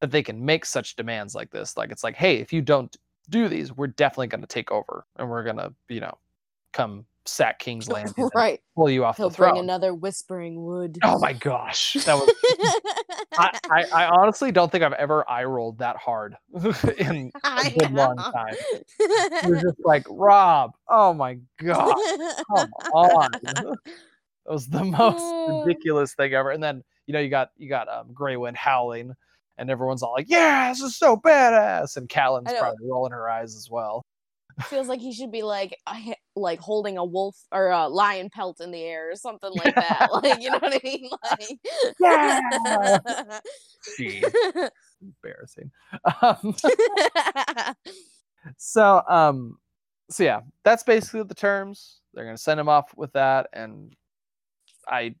that 0.00 0.10
they 0.10 0.22
can 0.22 0.42
make 0.42 0.64
such 0.64 0.96
demands 0.96 1.34
like 1.34 1.50
this 1.50 1.76
like 1.76 1.90
it's 1.90 2.04
like 2.04 2.16
hey 2.16 2.36
if 2.36 2.50
you 2.50 2.62
don't 2.62 2.96
do 3.28 3.46
these 3.46 3.76
we're 3.76 3.86
definitely 3.88 4.26
going 4.26 4.40
to 4.40 4.46
take 4.46 4.70
over 4.70 5.04
and 5.16 5.28
we're 5.28 5.44
going 5.44 5.56
to 5.56 5.70
you 5.90 6.00
know 6.00 6.16
come 6.72 7.04
sack 7.28 7.58
king's 7.58 7.88
landing 7.88 8.28
right. 8.34 8.60
pull 8.76 8.88
you 8.88 9.04
off 9.04 9.16
He'll 9.16 9.30
the 9.30 9.36
bring 9.36 9.58
another 9.58 9.92
whispering 9.94 10.64
wood. 10.64 10.98
oh 11.02 11.18
my 11.18 11.32
gosh 11.32 11.94
that 12.04 12.14
was 12.14 12.32
I, 13.38 13.58
I, 13.70 13.84
I 13.92 14.06
honestly 14.06 14.50
don't 14.52 14.70
think 14.72 14.82
I've 14.84 14.92
ever 14.94 15.28
eye 15.28 15.44
rolled 15.44 15.78
that 15.78 15.96
hard 15.96 16.36
in 16.98 17.30
a 17.44 17.70
good 17.78 17.92
long 17.92 18.16
time. 18.16 18.54
You're 19.44 19.60
just 19.60 19.84
like, 19.84 20.06
Robb, 20.08 20.72
oh 20.88 21.12
my 21.12 21.38
god, 21.62 21.94
come 22.48 22.70
on. 22.94 23.30
That 23.42 23.76
was 24.46 24.68
the 24.68 24.84
most 24.84 25.20
Uh. 25.20 25.64
ridiculous 25.66 26.14
thing 26.14 26.32
ever. 26.32 26.50
And 26.50 26.62
then, 26.62 26.82
you 27.06 27.12
know, 27.12 27.20
you 27.20 27.28
got 27.28 27.50
you 27.58 27.68
got 27.68 27.88
um 27.88 28.12
Grey 28.14 28.36
Wind 28.36 28.56
howling, 28.56 29.12
and 29.58 29.68
everyone's 29.70 30.02
all 30.02 30.12
like, 30.12 30.30
Yeah, 30.30 30.70
this 30.70 30.80
is 30.80 30.96
so 30.96 31.16
badass. 31.16 31.96
And 31.96 32.08
know. 32.54 32.60
probably 32.60 32.86
rolling 32.88 33.12
her 33.12 33.28
eyes 33.28 33.54
as 33.56 33.68
well. 33.70 34.05
Feels 34.64 34.88
like 34.88 35.00
he 35.00 35.12
should 35.12 35.30
be 35.30 35.42
like 35.42 35.78
like 36.34 36.60
holding 36.60 36.96
a 36.96 37.04
wolf 37.04 37.36
or 37.52 37.68
a 37.68 37.88
lion 37.88 38.30
pelt 38.30 38.60
in 38.60 38.70
the 38.70 38.82
air 38.82 39.10
or 39.10 39.14
something 39.14 39.52
like 39.52 39.74
that. 39.74 40.08
Like 40.22 40.40
you 40.40 40.50
know 40.50 40.58
what 40.58 40.72
I 40.74 40.80
mean? 40.82 41.10
Like 41.22 41.58
Yeah. 42.00 43.40
Gee, 43.96 44.24
embarrassing. 45.02 45.70
Um, 46.22 46.56
so 48.56 49.02
um 49.08 49.58
so 50.10 50.22
yeah 50.22 50.40
that's 50.64 50.82
basically 50.82 51.22
the 51.24 51.34
terms 51.34 52.00
they're 52.14 52.24
going 52.24 52.36
to 52.36 52.42
send 52.42 52.60
him 52.60 52.68
off 52.68 52.96
with 52.96 53.12
that 53.12 53.48
and 53.52 53.94
i 54.88 55.14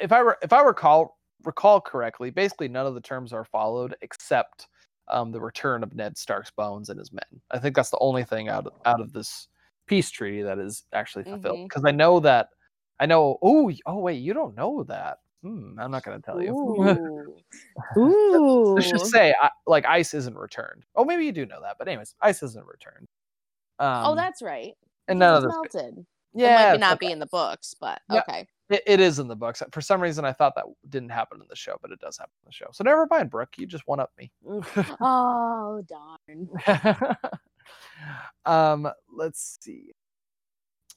if 0.00 0.12
i 0.12 0.22
were 0.22 0.36
if 0.42 0.52
i 0.52 0.60
recall 0.62 1.18
recall 1.44 1.80
correctly 1.80 2.30
basically 2.30 2.68
none 2.68 2.86
of 2.86 2.94
the 2.94 3.00
terms 3.00 3.32
are 3.32 3.44
followed 3.44 3.94
except 4.02 4.68
um 5.08 5.30
the 5.32 5.40
return 5.40 5.82
of 5.82 5.94
ned 5.94 6.16
stark's 6.16 6.50
bones 6.50 6.88
and 6.90 6.98
his 6.98 7.12
men 7.12 7.40
i 7.50 7.58
think 7.58 7.74
that's 7.76 7.90
the 7.90 7.98
only 8.00 8.24
thing 8.24 8.48
out 8.48 8.66
of 8.66 8.72
out 8.84 9.00
of 9.00 9.12
this 9.12 9.48
peace 9.86 10.10
treaty 10.10 10.42
that 10.42 10.58
is 10.58 10.84
actually 10.92 11.24
fulfilled. 11.24 11.68
Because 11.68 11.84
I 11.86 11.92
know 11.92 12.20
that 12.20 12.48
I 12.98 13.06
know. 13.06 13.38
Oh, 13.42 13.70
oh 13.86 13.98
wait, 13.98 14.20
you 14.22 14.34
don't 14.34 14.56
know 14.56 14.82
that. 14.84 15.18
Hmm, 15.42 15.78
I'm 15.78 15.90
not 15.90 16.02
going 16.02 16.20
to 16.20 16.24
tell 16.24 16.42
you. 16.42 16.50
Ooh. 17.96 18.00
Ooh. 18.00 18.74
Let's 18.74 18.90
just 18.90 19.06
say 19.06 19.34
I, 19.40 19.50
like 19.66 19.84
ice 19.86 20.14
isn't 20.14 20.36
returned. 20.36 20.84
Oh, 20.96 21.04
maybe 21.04 21.24
you 21.24 21.32
do 21.32 21.46
know 21.46 21.60
that, 21.62 21.76
but 21.78 21.88
anyways, 21.88 22.14
ice 22.20 22.42
isn't 22.42 22.66
returned. 22.66 23.06
Um, 23.78 24.06
oh, 24.06 24.14
that's 24.14 24.42
right. 24.42 24.74
and 25.08 25.18
none 25.18 25.36
of 25.36 25.42
this. 25.42 25.52
melted. 25.52 26.06
Yeah, 26.34 26.68
it 26.68 26.72
might 26.72 26.80
not 26.80 26.98
be 26.98 27.10
in 27.10 27.18
the 27.18 27.26
books, 27.26 27.74
but 27.78 28.00
Yeah. 28.10 28.20
okay. 28.28 28.46
It, 28.68 28.82
it 28.86 29.00
is 29.00 29.18
in 29.18 29.28
the 29.28 29.36
books. 29.36 29.62
For 29.70 29.80
some 29.80 30.00
reason, 30.00 30.24
I 30.24 30.32
thought 30.32 30.54
that 30.56 30.64
didn't 30.88 31.10
happen 31.10 31.40
in 31.40 31.46
the 31.48 31.56
show, 31.56 31.76
but 31.80 31.92
it 31.92 32.00
does 32.00 32.18
happen 32.18 32.32
in 32.42 32.48
the 32.48 32.52
show. 32.52 32.66
So 32.72 32.84
never 32.84 33.06
mind, 33.10 33.30
Brooke. 33.30 33.54
You 33.58 33.66
just 33.66 33.86
one 33.86 34.00
up 34.00 34.12
me. 34.18 34.30
Oh 35.00 35.82
darn. 35.88 36.48
um, 38.44 38.88
let's 39.14 39.58
see. 39.60 39.92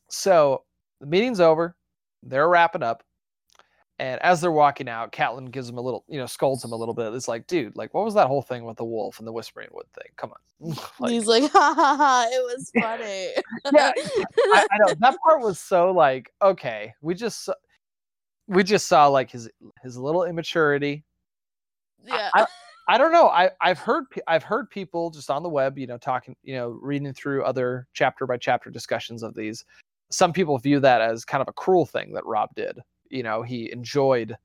So 0.09 0.63
the 0.99 1.07
meeting's 1.07 1.39
over. 1.39 1.75
They're 2.23 2.49
wrapping 2.49 2.83
up. 2.83 3.03
And 3.99 4.21
as 4.21 4.39
they're 4.39 4.51
walking 4.51 4.87
out, 4.87 5.11
Catelyn 5.11 5.51
gives 5.51 5.67
him 5.67 5.77
a 5.77 5.81
little, 5.81 6.05
you 6.07 6.17
know, 6.17 6.25
scolds 6.25 6.63
him 6.63 6.71
a 6.71 6.75
little 6.75 6.93
bit. 6.93 7.13
It's 7.13 7.27
like, 7.27 7.45
dude, 7.47 7.75
like, 7.75 7.93
what 7.93 8.05
was 8.05 8.13
that 8.13 8.27
whole 8.27 8.41
thing 8.41 8.63
with 8.63 8.77
the 8.77 8.85
wolf 8.85 9.19
and 9.19 9.27
the 9.27 9.31
whispering 9.33 9.67
wood 9.73 9.87
thing? 9.93 10.07
Come 10.15 10.31
on. 10.31 10.75
Like, 10.99 11.11
He's 11.11 11.27
like, 11.27 11.43
ha 11.51 11.73
ha 11.75 11.95
ha, 11.97 12.27
it 12.31 12.41
was 12.43 12.71
funny. 12.79 13.29
Yeah, 13.73 13.91
I, 14.55 14.67
I 14.71 14.77
know 14.77 14.93
that 14.99 15.17
part 15.21 15.41
was 15.41 15.59
so 15.59 15.91
like, 15.91 16.31
okay, 16.41 16.93
we 17.01 17.13
just 17.13 17.43
saw- 17.43 17.53
we 18.47 18.63
just 18.63 18.87
saw 18.87 19.07
like 19.07 19.29
his 19.29 19.49
his 19.83 19.97
little 19.97 20.23
immaturity. 20.23 21.03
yeah. 22.03 22.29
I, 22.33 22.45
I 22.87 22.97
don't 22.97 23.11
know. 23.11 23.27
I 23.27 23.51
I've 23.61 23.77
heard 23.79 24.05
I've 24.27 24.43
heard 24.43 24.69
people 24.69 25.11
just 25.11 25.29
on 25.29 25.43
the 25.43 25.49
web, 25.49 25.77
you 25.77 25.85
know, 25.87 25.97
talking, 25.97 26.35
you 26.41 26.55
know, 26.55 26.69
reading 26.81 27.13
through 27.13 27.43
other 27.43 27.85
chapter 27.93 28.25
by 28.25 28.37
chapter 28.37 28.69
discussions 28.71 29.23
of 29.23 29.35
these. 29.35 29.63
Some 30.09 30.33
people 30.33 30.57
view 30.57 30.79
that 30.79 31.01
as 31.01 31.23
kind 31.25 31.41
of 31.41 31.47
a 31.47 31.53
cruel 31.53 31.85
thing 31.85 32.13
that 32.13 32.25
Robb 32.25 32.49
did. 32.55 32.79
You 33.09 33.23
know, 33.23 33.41
he 33.41 33.71
enjoyed 33.71 34.37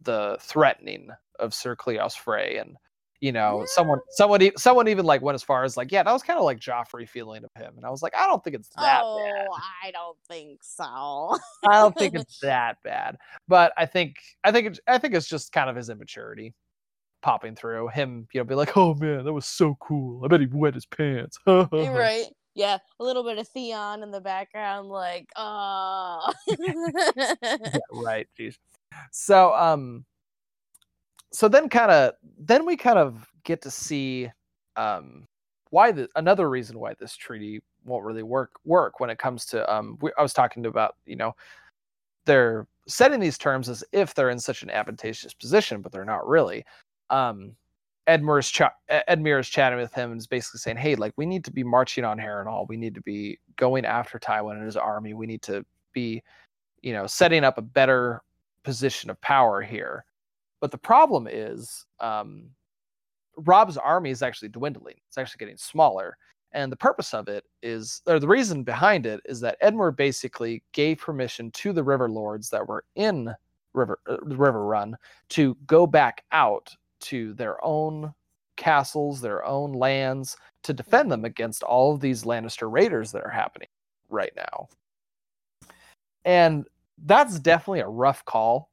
the 0.00 0.36
threatening 0.40 1.08
of 1.38 1.54
Sir 1.54 1.76
Cleos 1.76 2.16
Frey, 2.16 2.58
and 2.58 2.76
you 3.20 3.30
know, 3.30 3.64
someone 3.66 4.00
someone 4.10 4.42
e- 4.42 4.52
someone 4.56 4.88
even 4.88 5.04
like 5.04 5.22
went 5.22 5.36
as 5.36 5.44
far 5.44 5.62
as 5.62 5.76
like, 5.76 5.92
yeah, 5.92 6.02
that 6.02 6.12
was 6.12 6.24
kind 6.24 6.38
of 6.38 6.44
like 6.44 6.58
Joffrey 6.58 7.08
feeling 7.08 7.44
of 7.44 7.50
him, 7.54 7.74
and 7.76 7.86
I 7.86 7.90
was 7.90 8.02
like, 8.02 8.14
I 8.16 8.26
don't 8.26 8.42
think 8.42 8.56
it's 8.56 8.68
that 8.76 9.02
oh, 9.04 9.16
bad. 9.16 9.46
I 9.84 9.90
don't 9.92 10.18
think 10.26 10.60
so. 10.64 10.84
I 11.68 11.74
don't 11.74 11.96
think 11.96 12.14
it's 12.16 12.40
that 12.40 12.78
bad, 12.82 13.16
but 13.46 13.72
I 13.78 13.86
think 13.86 14.16
I 14.42 14.50
think 14.50 14.66
it, 14.66 14.80
I 14.88 14.98
think 14.98 15.14
it's 15.14 15.28
just 15.28 15.52
kind 15.52 15.70
of 15.70 15.76
his 15.76 15.88
immaturity 15.88 16.52
popping 17.22 17.54
through 17.54 17.88
him. 17.88 18.26
You 18.34 18.40
know, 18.40 18.44
be 18.44 18.56
like, 18.56 18.76
oh 18.76 18.94
man, 18.94 19.24
that 19.24 19.32
was 19.32 19.46
so 19.46 19.76
cool. 19.80 20.24
I 20.24 20.28
bet 20.28 20.40
he 20.40 20.46
wet 20.46 20.74
his 20.74 20.86
pants. 20.86 21.38
Right. 21.46 22.26
Yeah, 22.54 22.78
a 23.00 23.04
little 23.04 23.24
bit 23.24 23.38
of 23.38 23.48
Theon 23.48 24.02
in 24.02 24.10
the 24.10 24.20
background, 24.20 24.88
like, 24.88 25.28
oh. 25.36 26.32
Yeah, 26.58 27.78
right. 27.92 28.28
Jeez. 28.38 28.56
So 29.10 29.54
um, 29.54 30.04
so 31.32 31.48
then 31.48 31.68
kind 31.68 31.90
of 31.90 32.12
then 32.38 32.66
we 32.66 32.76
kind 32.76 32.98
of 32.98 33.26
get 33.44 33.62
to 33.62 33.70
see 33.70 34.30
um 34.76 35.26
why 35.70 35.90
the 35.92 36.08
another 36.16 36.48
reason 36.48 36.78
why 36.78 36.94
this 36.98 37.16
treaty 37.16 37.60
won't 37.84 38.04
really 38.04 38.22
work 38.22 38.52
work 38.64 39.00
when 39.00 39.10
it 39.10 39.18
comes 39.18 39.44
to 39.46 39.74
um 39.74 39.98
we, 40.00 40.10
I 40.18 40.22
was 40.22 40.34
talking 40.34 40.66
about 40.66 40.96
you 41.06 41.16
know 41.16 41.34
they're 42.26 42.66
setting 42.86 43.20
these 43.20 43.38
terms 43.38 43.68
as 43.68 43.82
if 43.92 44.14
they're 44.14 44.30
in 44.30 44.38
such 44.38 44.62
an 44.62 44.70
advantageous 44.70 45.34
position, 45.34 45.80
but 45.82 45.92
they're 45.92 46.04
not 46.04 46.26
really. 46.26 46.64
Um, 47.10 47.56
Edmure 48.08 48.40
is, 48.40 48.52
Ed- 48.88 49.04
Edmure 49.08 49.40
is 49.40 49.48
chatting 49.48 49.78
with 49.78 49.94
him 49.94 50.12
and 50.12 50.20
is 50.20 50.26
basically 50.26 50.58
saying, 50.58 50.76
"Hey, 50.76 50.94
like 50.94 51.12
we 51.16 51.26
need 51.26 51.44
to 51.44 51.52
be 51.52 51.64
marching 51.64 52.04
on 52.04 52.18
Harrenhal. 52.18 52.68
We 52.68 52.76
need 52.76 52.94
to 52.94 53.02
be 53.02 53.38
going 53.56 53.84
after 53.84 54.18
Tywin 54.18 54.56
and 54.56 54.64
his 54.64 54.76
army. 54.76 55.14
We 55.14 55.26
need 55.26 55.42
to 55.42 55.64
be, 55.92 56.22
you 56.82 56.92
know, 56.92 57.06
setting 57.06 57.44
up 57.44 57.58
a 57.58 57.62
better 57.62 58.22
position 58.64 59.10
of 59.10 59.20
power 59.20 59.62
here." 59.62 60.04
But 60.60 60.70
the 60.70 60.78
problem 60.78 61.28
is, 61.30 61.86
um, 62.00 62.50
Robb's 63.36 63.76
army 63.76 64.10
is 64.10 64.22
actually 64.22 64.48
dwindling. 64.50 64.96
It's 65.08 65.18
actually 65.18 65.40
getting 65.40 65.56
smaller. 65.56 66.16
And 66.52 66.70
the 66.70 66.76
purpose 66.76 67.14
of 67.14 67.28
it 67.28 67.44
is, 67.62 68.02
or 68.06 68.18
the 68.18 68.28
reason 68.28 68.62
behind 68.62 69.06
it 69.06 69.20
is 69.24 69.40
that 69.40 69.60
Edmure 69.62 69.96
basically 69.96 70.62
gave 70.72 70.98
permission 70.98 71.50
to 71.52 71.72
the 71.72 71.82
river 71.82 72.10
lords 72.10 72.50
that 72.50 72.66
were 72.66 72.84
in 72.94 73.34
River 73.72 73.98
uh, 74.06 74.18
Riverrun 74.18 74.94
to 75.30 75.56
go 75.66 75.86
back 75.86 76.24
out 76.30 76.76
to 77.02 77.34
their 77.34 77.62
own 77.64 78.12
castles, 78.56 79.20
their 79.20 79.44
own 79.44 79.72
lands, 79.72 80.36
to 80.62 80.72
defend 80.72 81.10
them 81.10 81.24
against 81.24 81.62
all 81.62 81.94
of 81.94 82.00
these 82.00 82.24
Lannister 82.24 82.70
raiders 82.70 83.12
that 83.12 83.24
are 83.24 83.30
happening 83.30 83.68
right 84.08 84.32
now. 84.36 84.68
And 86.24 86.66
that's 87.04 87.38
definitely 87.38 87.80
a 87.80 87.88
rough 87.88 88.24
call 88.24 88.70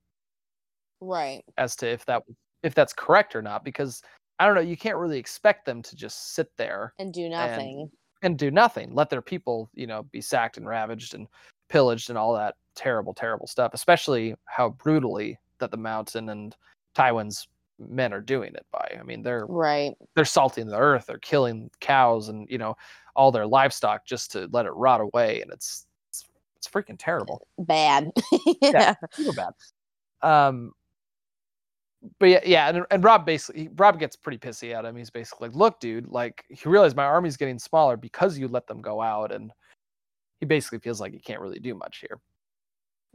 right. 1.02 1.44
as 1.58 1.76
to 1.78 1.88
if 1.88 2.06
that 2.06 2.24
if 2.62 2.76
that's 2.76 2.94
correct 2.94 3.36
or 3.36 3.42
not, 3.42 3.63
because 3.63 4.04
I 4.38 4.46
don't 4.46 4.56
know, 4.56 4.62
you 4.62 4.78
can't 4.78 4.98
really 4.98 5.18
expect 5.18 5.65
them 5.65 5.82
to 5.82 5.96
just 5.96 6.34
sit 6.34 6.50
there 6.58 6.94
And 7.00 7.13
do 7.13 7.30
nothing. 7.30 7.89
and 8.22 8.38
do 8.38 8.52
nothing. 8.52 8.94
Let 8.94 9.10
their 9.10 9.22
people, 9.22 9.70
you 9.74 9.88
know, 9.88 10.04
be 10.04 10.22
sacked 10.22 10.58
and 10.58 10.68
ravaged 10.68 11.15
and 11.15 11.28
pillaged 11.70 12.10
and 12.10 12.18
all 12.18 12.34
that 12.36 12.56
terrible, 12.76 13.13
terrible 13.13 13.48
stuff. 13.48 13.74
Especially 13.74 14.36
how 14.46 14.70
brutally 14.70 15.38
that 15.60 15.72
the 15.72 15.78
Mountain 15.78 16.30
and 16.30 16.56
Tywin's 16.96 17.48
men 17.80 18.13
are 18.13 18.22
doing 18.22 18.54
it 18.56 18.65
by. 18.72 18.98
I 19.00 19.04
mean, 19.04 19.22
they're 19.22 19.46
right. 19.46 19.94
they're 20.15 20.26
salting 20.26 20.68
the 20.68 20.78
earth, 20.78 21.06
they're 21.08 21.18
killing 21.20 21.70
cows 21.80 22.30
and 22.30 22.48
you 22.50 22.58
know 22.58 22.76
all 23.15 23.32
their 23.32 23.48
livestock 23.48 24.06
just 24.06 24.32
to 24.32 24.48
let 24.52 24.65
it 24.65 24.72
rot 24.72 25.02
away, 25.02 25.42
and 25.42 25.52
it's 25.52 25.86
it's, 26.10 26.26
it's 26.58 26.68
freaking 26.68 26.98
terrible 26.98 27.46
Bad. 27.60 28.12
Yeah. 28.62 28.94
super 29.12 29.34
bad. 29.34 29.54
Um, 30.22 30.74
but 32.20 32.30
yeah, 32.30 32.39
yeah, 32.46 32.70
and, 32.70 32.86
and 32.92 33.04
Robb 33.04 33.26
basically 33.26 33.70
Robb 33.76 34.00
gets 34.00 34.15
pretty 34.15 34.38
pissy 34.38 34.74
at 34.74 34.86
him. 34.86 34.96
He's 34.96 35.10
basically 35.10 35.50
like, 35.50 35.58
"Look, 35.58 35.80
dude, 35.80 36.08
like 36.08 36.46
he 36.50 36.70
realized 36.70 36.96
my 36.96 37.04
army's 37.04 37.36
getting 37.38 37.60
smaller 37.60 37.98
because 37.98 38.38
you 38.38 38.48
let 38.48 38.68
them 38.68 38.82
go 38.82 39.02
out," 39.02 39.32
and 39.34 39.52
he 40.39 40.46
basically 40.46 40.80
feels 40.80 41.02
like 41.02 41.12
he 41.12 41.20
can't 41.20 41.42
really 41.42 41.60
do 41.60 41.76
much 41.76 42.00
here. 42.00 42.20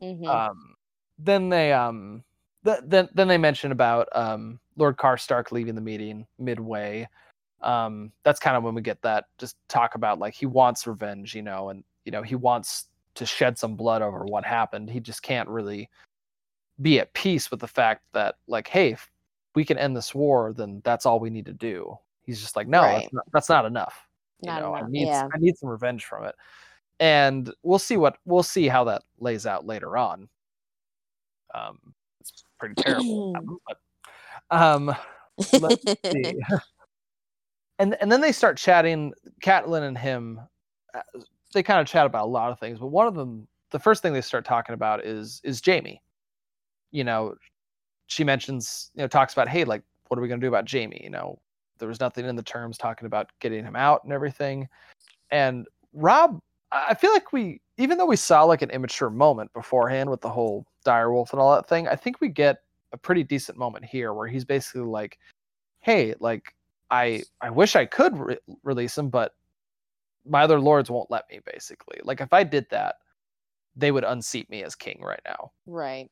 Mhm. 0.03 0.27
Um, 0.27 0.75
then 1.19 1.49
they 1.49 1.73
um, 1.73 2.25
th- 2.65 2.81
then 2.85 3.09
then 3.15 3.29
they 3.29 3.39
mention 3.39 3.73
about 3.73 4.09
um 4.13 4.59
Lord 4.77 4.97
Karstark 4.97 5.53
leaving 5.53 5.75
the 5.75 5.81
meeting 5.81 6.27
midway. 6.39 7.09
Um, 7.63 8.13
that's 8.25 8.41
kind 8.41 8.57
of 8.57 8.63
when 8.63 8.75
we 8.75 8.83
get 8.83 9.01
that 9.03 9.27
just 9.39 9.57
talk 9.69 9.95
about 9.95 10.19
like 10.19 10.35
he 10.35 10.47
wants 10.47 10.87
revenge, 10.87 11.35
you 11.35 11.43
know, 11.43 11.71
and 11.71 11.85
you 12.05 12.13
know 12.13 12.23
he 12.23 12.35
wants 12.35 12.89
to 13.15 13.25
shed 13.25 13.59
some 13.59 13.77
blood 13.77 14.03
over 14.03 14.25
what 14.25 14.45
happened. 14.45 14.91
He 14.91 15.01
just 15.01 15.23
can't 15.23 15.49
really 15.49 15.89
be 16.83 16.99
at 17.01 17.13
peace 17.15 17.51
with 17.51 17.61
the 17.61 17.69
fact 17.69 18.03
that 18.13 18.37
like, 18.49 18.69
hey, 18.69 18.93
if 18.93 19.11
we 19.55 19.65
can 19.65 19.79
end 19.79 19.97
this 19.97 20.15
war, 20.15 20.53
then 20.53 20.83
that's 20.85 21.07
all 21.07 21.21
we 21.21 21.31
need 21.31 21.47
to 21.47 21.53
do. 21.53 21.97
He's 22.23 22.41
just 22.41 22.57
like, 22.57 22.67
no, 22.67 22.83
Right. 22.83 23.03
that's, 23.03 23.13
not, 23.13 23.25
that's 23.33 23.49
not 23.49 23.65
enough. 23.65 24.09
You 24.41 24.49
Not 24.51 24.63
know, 24.63 24.75
I 24.75 24.83
need 24.89 25.09
yeah. 25.09 25.29
I 25.33 25.39
need 25.39 25.57
some 25.57 25.69
revenge 25.71 26.05
from 26.05 26.25
it, 26.25 26.35
and 27.01 27.51
we'll 27.63 27.79
see 27.79 27.97
what 27.97 28.19
we'll 28.27 28.43
see 28.43 28.69
how 28.69 28.85
that 28.85 29.03
lays 29.19 29.47
out 29.47 29.65
later 29.65 29.97
on. 29.97 30.29
Um, 31.55 31.79
it's 31.85 32.04
pretty 32.65 32.83
terrible, 32.83 33.33
what 33.33 33.79
but 34.51 34.51
um, 34.51 34.95
let's 35.61 35.83
see. 36.13 36.37
and 37.79 37.97
and 38.01 38.11
then 38.11 38.21
they 38.21 38.33
start 38.33 38.57
chatting. 38.57 39.13
Catelyn 39.43 39.83
and 39.83 39.99
him, 39.99 40.41
uh, 40.95 41.01
they 41.53 41.63
kind 41.63 41.81
of 41.81 41.87
chat 41.87 42.07
about 42.07 42.25
a 42.25 42.31
lot 42.31 42.51
of 42.51 42.59
things, 42.59 42.79
but 42.79 42.89
one 42.89 43.07
of 43.07 43.15
them, 43.15 43.47
the 43.71 43.79
first 43.79 44.03
thing 44.03 44.13
they 44.13 44.21
start 44.21 44.45
talking 44.45 44.75
about 44.75 45.05
is 45.05 45.41
is 45.45 45.61
Jaime. 45.65 46.01
You 46.91 47.05
know, 47.05 47.35
she 48.07 48.25
mentions, 48.25 48.91
you 48.95 49.03
know, 49.03 49.09
talks 49.09 49.33
about, 49.33 49.49
hey, 49.49 49.65
like, 49.65 49.83
what 50.09 50.19
are 50.19 50.23
we 50.23 50.29
gonna 50.29 50.41
do 50.41 50.49
about 50.49 50.71
Jaime? 50.71 51.01
You 51.03 51.11
know, 51.11 51.39
there 51.79 51.89
was 51.89 52.01
nothing 52.01 52.25
in 52.25 52.37
the 52.37 52.43
terms 52.43 52.79
talking 52.79 53.07
about 53.07 53.31
getting 53.41 53.65
him 53.65 53.77
out 53.77 54.05
and 54.05 54.13
everything. 54.13 54.69
And 55.31 55.67
Robb, 55.93 56.41
I 56.73 56.87
I 56.91 56.95
feel 56.95 57.13
like 57.13 57.33
we, 57.33 57.61
even 57.77 57.99
though 57.99 58.07
we 58.07 58.17
saw 58.17 58.45
like 58.45 58.63
an 58.63 58.71
immature 58.71 59.11
moment 59.11 59.53
beforehand 59.53 60.11
with 60.11 60.21
the 60.21 60.29
whole 60.29 60.67
direwolf 60.87 61.33
and 61.33 61.41
all 61.41 61.55
that 61.55 61.69
thing, 61.69 61.89
I 61.89 61.97
think 61.97 62.21
we 62.21 62.29
get 62.29 62.59
a 62.93 62.97
pretty 62.97 63.25
decent 63.25 63.59
moment 63.59 63.85
here 63.85 64.13
where 64.13 64.29
he's 64.29 64.45
basically 64.45 64.83
like, 64.83 65.19
hey, 65.81 66.15
like, 66.21 66.55
I 66.91 67.23
I 67.41 67.51
wish 67.51 67.77
I 67.77 67.87
could 67.87 68.17
re- 68.17 68.39
release 68.63 68.97
him, 68.97 69.09
but 69.09 69.35
my 70.27 70.43
other 70.43 70.61
lords 70.61 70.91
won't 70.91 71.11
let 71.11 71.25
me. 71.31 71.41
Basically, 71.45 71.99
like 72.05 72.21
if 72.21 72.33
I 72.33 72.45
did 72.45 72.67
that, 72.71 72.97
they 73.75 73.91
would 73.91 74.05
unseat 74.05 74.49
me 74.51 74.63
as 74.63 74.75
king 74.75 75.01
right 75.03 75.21
now. 75.25 75.51
right. 75.67 76.11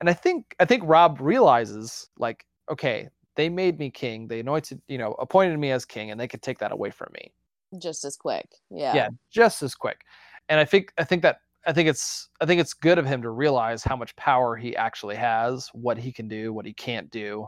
And 0.00 0.10
I 0.10 0.12
think 0.12 0.54
I 0.58 0.64
think 0.64 0.82
Robb 0.86 1.20
realizes 1.20 2.08
like, 2.18 2.44
okay, 2.70 3.08
they 3.36 3.48
made 3.48 3.78
me 3.78 3.90
king. 3.90 4.26
They 4.26 4.40
anointed, 4.40 4.80
you 4.88 4.98
know, 4.98 5.12
appointed 5.12 5.58
me 5.58 5.70
as 5.70 5.84
king, 5.84 6.10
and 6.10 6.18
they 6.18 6.28
could 6.28 6.42
take 6.42 6.58
that 6.58 6.72
away 6.72 6.90
from 6.90 7.08
me. 7.14 7.32
Just 7.78 8.04
as 8.04 8.16
quick. 8.16 8.48
Yeah. 8.70 8.94
Yeah, 8.94 9.08
just 9.30 9.62
as 9.62 9.74
quick. 9.74 10.00
And 10.48 10.60
I 10.60 10.64
think 10.64 10.92
I 10.98 11.04
think 11.04 11.22
that 11.22 11.40
I 11.66 11.72
think 11.72 11.88
it's 11.88 12.28
I 12.40 12.46
think 12.46 12.60
it's 12.60 12.74
good 12.74 12.98
of 12.98 13.06
him 13.06 13.22
to 13.22 13.30
realize 13.30 13.82
how 13.82 13.96
much 13.96 14.14
power 14.16 14.56
he 14.56 14.76
actually 14.76 15.16
has, 15.16 15.68
what 15.72 15.98
he 15.98 16.12
can 16.12 16.28
do, 16.28 16.52
what 16.52 16.66
he 16.66 16.72
can't 16.72 17.10
do. 17.10 17.46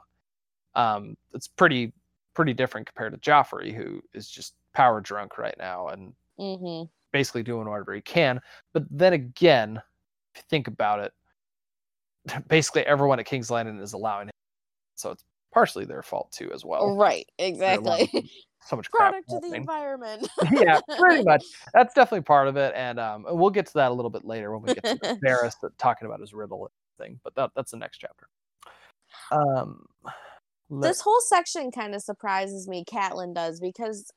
Um, 0.74 1.16
it's 1.32 1.48
pretty 1.48 1.92
pretty 2.34 2.52
different 2.54 2.86
compared 2.86 3.12
to 3.12 3.30
Joffrey, 3.30 3.74
who 3.74 4.00
is 4.14 4.28
just 4.28 4.54
power 4.74 5.00
drunk 5.00 5.38
right 5.38 5.56
now 5.58 5.88
and 5.88 6.12
Mm-hmm. 6.38 6.86
basically 7.12 7.42
doing 7.42 7.68
whatever 7.68 7.92
he 7.94 8.00
can. 8.00 8.40
But 8.72 8.84
then 8.90 9.12
again, 9.12 9.82
if 10.34 10.40
you 10.40 10.42
think 10.48 10.68
about 10.68 11.00
it, 11.00 11.12
basically 12.48 12.86
everyone 12.86 13.18
at 13.18 13.26
King's 13.26 13.50
Landing 13.50 13.80
is 13.80 13.92
allowing 13.92 14.28
him, 14.28 14.32
so 14.94 15.10
it's 15.10 15.24
partially 15.52 15.84
their 15.84 16.02
fault 16.02 16.32
too 16.32 16.50
as 16.52 16.64
well. 16.64 16.96
right, 16.96 17.28
exactly. 17.38 18.30
So 18.66 18.76
much 18.76 18.90
crap 18.90 19.12
Product 19.12 19.32
of 19.32 19.50
the 19.50 19.56
environment. 19.56 20.28
yeah, 20.52 20.80
pretty 20.98 21.24
much. 21.24 21.44
That's 21.74 21.94
definitely 21.94 22.24
part 22.24 22.48
of 22.48 22.56
it, 22.56 22.72
and 22.76 23.00
um, 23.00 23.24
we'll 23.28 23.50
get 23.50 23.66
to 23.66 23.74
that 23.74 23.90
a 23.90 23.94
little 23.94 24.10
bit 24.10 24.24
later 24.24 24.52
when 24.52 24.62
we 24.62 24.74
get 24.74 24.84
to 24.84 25.18
Varys 25.24 25.54
talking 25.78 26.06
about 26.06 26.20
his 26.20 26.34
riddle 26.34 26.70
thing. 26.98 27.18
But 27.24 27.34
that, 27.36 27.50
that's 27.56 27.70
the 27.70 27.78
next 27.78 27.98
chapter. 27.98 28.28
Um, 29.30 29.86
let- 30.68 30.88
this 30.88 31.00
whole 31.00 31.20
section 31.20 31.70
kind 31.70 31.94
of 31.94 32.02
surprises 32.02 32.68
me 32.68 32.84
Catelyn 32.84 33.34
does 33.34 33.60
because 33.60 34.10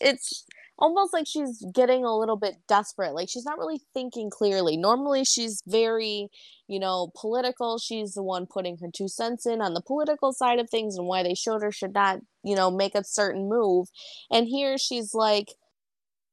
it's 0.00 0.46
almost 0.78 1.12
like 1.12 1.26
she's 1.26 1.64
getting 1.74 2.04
a 2.04 2.16
little 2.16 2.36
bit 2.36 2.54
desperate 2.68 3.12
like 3.12 3.28
she's 3.28 3.44
not 3.44 3.58
really 3.58 3.80
thinking 3.92 4.30
clearly. 4.30 4.76
Normally 4.76 5.24
she's 5.24 5.62
very 5.66 6.28
you 6.68 6.78
know 6.78 7.10
political. 7.16 7.78
She's 7.78 8.14
the 8.14 8.22
one 8.22 8.46
putting 8.46 8.78
her 8.78 8.88
two 8.92 9.08
cents 9.08 9.46
in 9.46 9.60
on 9.60 9.74
the 9.74 9.82
political 9.82 10.32
side 10.32 10.58
of 10.58 10.70
things 10.70 10.96
and 10.96 11.06
why 11.06 11.22
they 11.22 11.34
should 11.34 11.62
or 11.62 11.72
should 11.72 11.94
not 11.94 12.20
you 12.44 12.54
know 12.56 12.70
make 12.70 12.94
a 12.94 13.04
certain 13.04 13.48
move. 13.48 13.88
And 14.30 14.46
here 14.46 14.78
she's 14.78 15.14
like 15.14 15.48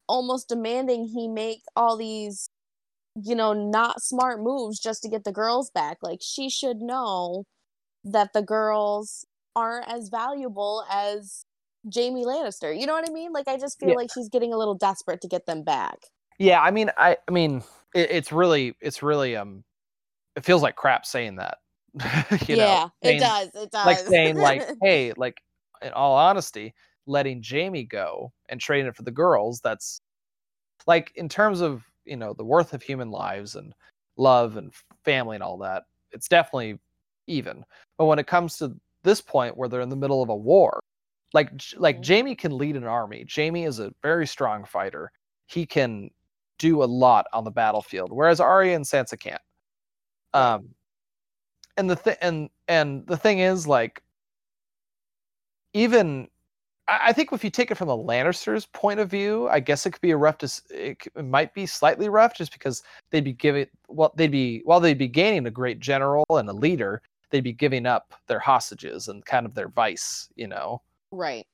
almost 0.07 0.49
demanding 0.49 1.07
he 1.07 1.27
make 1.27 1.61
all 1.75 1.97
these 1.97 2.49
you 3.21 3.35
know 3.35 3.53
not 3.53 4.01
smart 4.01 4.41
moves 4.41 4.79
just 4.79 5.01
to 5.03 5.09
get 5.09 5.23
the 5.23 5.31
girls 5.31 5.71
back. 5.71 5.97
Like 6.01 6.19
she 6.21 6.49
should 6.49 6.77
know 6.81 7.45
that 8.03 8.33
the 8.33 8.43
girls 8.43 9.25
aren't 9.55 9.87
as 9.87 10.09
valuable 10.09 10.85
as 10.91 11.45
Jaime 11.93 12.23
Lannister. 12.25 12.77
You 12.77 12.85
know 12.87 12.93
what 12.93 13.07
I 13.07 13.11
mean? 13.11 13.31
Like 13.33 13.47
I 13.47 13.57
just 13.57 13.79
feel 13.79 13.89
Yeah. 13.89 13.95
like 13.95 14.09
she's 14.13 14.29
getting 14.29 14.53
a 14.53 14.57
little 14.57 14.75
desperate 14.75 15.21
to 15.21 15.27
get 15.27 15.45
them 15.45 15.63
back. 15.63 15.97
yeah, 16.39 16.61
I 16.61 16.71
mean, 16.71 16.91
I, 16.97 17.17
I 17.27 17.31
mean, 17.31 17.63
it, 17.93 18.09
it's 18.11 18.31
really, 18.31 18.75
it's 18.81 19.01
really, 19.03 19.35
um, 19.35 19.63
it 20.35 20.43
feels 20.43 20.61
like 20.61 20.75
crap 20.75 21.05
saying 21.05 21.35
that. 21.37 21.57
you 22.47 22.57
know, 22.57 22.63
yeah, 22.65 22.87
saying- 23.03 23.17
it 23.17 23.19
does. 23.19 23.47
It 23.55 23.71
does. 23.71 23.85
like 23.85 23.99
saying 23.99 24.35
like 24.37 24.61
hey 24.83 25.13
like 25.15 25.37
in 25.81 25.93
all 25.93 26.15
honesty 26.15 26.73
letting 27.07 27.41
jaime 27.47 27.83
go 27.85 28.33
and 28.49 28.59
trading 28.59 28.87
it 28.87 28.95
for 28.95 29.03
the 29.03 29.11
girls 29.11 29.61
that's 29.61 30.01
like 30.87 31.13
in 31.15 31.29
terms 31.29 31.61
of 31.61 31.83
you 32.03 32.17
know 32.17 32.33
the 32.33 32.43
worth 32.43 32.73
of 32.73 32.81
human 32.83 33.11
lives 33.11 33.55
and 33.55 33.73
love 34.17 34.57
and 34.57 34.73
family 35.05 35.35
and 35.35 35.43
all 35.43 35.57
that 35.57 35.83
it's 36.11 36.27
definitely 36.27 36.77
even 37.27 37.63
but 37.97 38.05
when 38.05 38.19
it 38.19 38.27
comes 38.27 38.57
to 38.57 38.75
this 39.03 39.21
point 39.21 39.55
where 39.55 39.69
they're 39.69 39.81
in 39.81 39.89
the 39.89 39.95
middle 39.95 40.21
of 40.23 40.29
a 40.29 40.35
war 40.35 40.79
like 41.35 41.51
like 41.77 41.99
Mhm. 41.99 42.07
jaime 42.07 42.35
can 42.35 42.57
lead 42.57 42.75
an 42.77 42.85
army. 42.85 43.25
Jaime 43.33 43.65
is 43.65 43.79
a 43.79 43.93
very 44.03 44.27
strong 44.27 44.65
fighter. 44.65 45.11
He 45.47 45.65
can 45.67 46.09
do 46.59 46.83
a 46.83 46.85
lot 46.85 47.27
on 47.33 47.43
the 47.43 47.51
battlefield 47.51 48.11
whereas 48.13 48.39
arya 48.39 48.75
and 48.75 48.85
sansa 48.85 49.19
can't. 49.19 49.41
Um 50.33 50.75
and 51.77 51.89
the 51.89 51.95
thing 51.95 52.15
and 52.21 52.49
and 52.67 53.05
the 53.07 53.17
thing 53.17 53.39
is 53.39 53.67
like 53.67 54.01
even 55.73 56.27
I, 56.87 57.09
I 57.09 57.13
think 57.13 57.31
if 57.33 57.43
you 57.43 57.49
take 57.49 57.71
it 57.71 57.75
from 57.77 57.87
the 57.87 57.97
lannisters 57.97 58.71
point 58.73 58.99
of 58.99 59.09
view 59.09 59.47
i 59.49 59.59
guess 59.59 59.85
it 59.85 59.91
could 59.91 60.01
be 60.01 60.11
a 60.11 60.17
rough 60.17 60.37
dis- 60.39 60.63
it, 60.71 61.03
c- 61.03 61.11
it 61.15 61.25
might 61.25 61.53
be 61.53 61.65
slightly 61.65 62.09
rough 62.09 62.35
just 62.35 62.53
because 62.53 62.83
they'd 63.11 63.23
be 63.23 63.33
giving 63.33 63.67
well 63.89 64.13
they'd 64.17 64.31
be 64.31 64.61
while 64.65 64.79
they'd 64.79 64.97
be 64.97 65.07
gaining 65.07 65.47
a 65.47 65.51
great 65.51 65.79
general 65.79 66.25
and 66.31 66.49
a 66.49 66.53
leader 66.53 67.01
they'd 67.31 67.43
be 67.43 67.53
giving 67.53 67.85
up 67.85 68.13
their 68.27 68.39
hostages 68.39 69.07
and 69.09 69.25
kind 69.25 69.45
of 69.45 69.55
their 69.55 69.69
vice 69.69 70.29
you 70.35 70.47
know 70.47 70.81
right. 71.11 71.45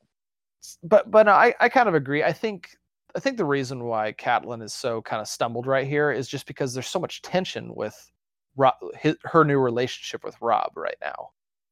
But 0.84 1.10
but 1.10 1.26
no, 1.26 1.32
I, 1.34 1.56
I 1.60 1.70
kind 1.70 1.90
of 1.90 1.96
agree 1.96 2.24
i 2.24 2.32
think 2.32 2.70
i 3.16 3.20
think 3.20 3.38
the 3.38 3.46
reason 3.46 3.84
why 3.86 4.14
Catelyn 4.14 4.62
is 4.62 4.76
so 4.76 5.02
kind 5.02 5.20
of 5.20 5.28
stumbled 5.28 5.66
right 5.66 5.88
here 5.88 6.12
is 6.12 6.28
just 6.28 6.46
because 6.46 6.74
there's 6.74 6.88
so 6.88 7.00
much 7.00 7.24
tension 7.24 7.74
with 7.74 7.96
Robb, 8.56 8.76
his, 9.00 9.16
her 9.24 9.44
new 9.44 9.58
relationship 9.58 10.24
with 10.24 10.36
robb 10.40 10.72
right 10.76 10.98
now 11.02 11.30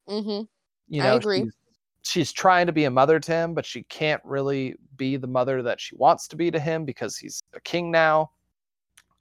Mm-hmm. 0.10 0.42
you 0.88 1.02
I 1.04 1.06
know 1.06 1.16
agree. 1.18 1.44
She's, 1.44 1.54
she's 2.02 2.32
trying 2.32 2.66
to 2.66 2.74
be 2.74 2.86
a 2.86 2.90
mother 2.90 3.20
to 3.20 3.32
him 3.32 3.54
but 3.54 3.64
she 3.64 3.84
can't 3.84 4.22
really 4.26 4.76
be 4.96 5.18
the 5.18 5.28
mother 5.28 5.62
that 5.62 5.80
she 5.80 5.96
wants 5.96 6.28
to 6.30 6.36
be 6.36 6.50
to 6.50 6.60
him 6.60 6.84
because 6.84 7.16
he's 7.16 7.44
a 7.54 7.62
king 7.62 7.92
now 7.92 8.32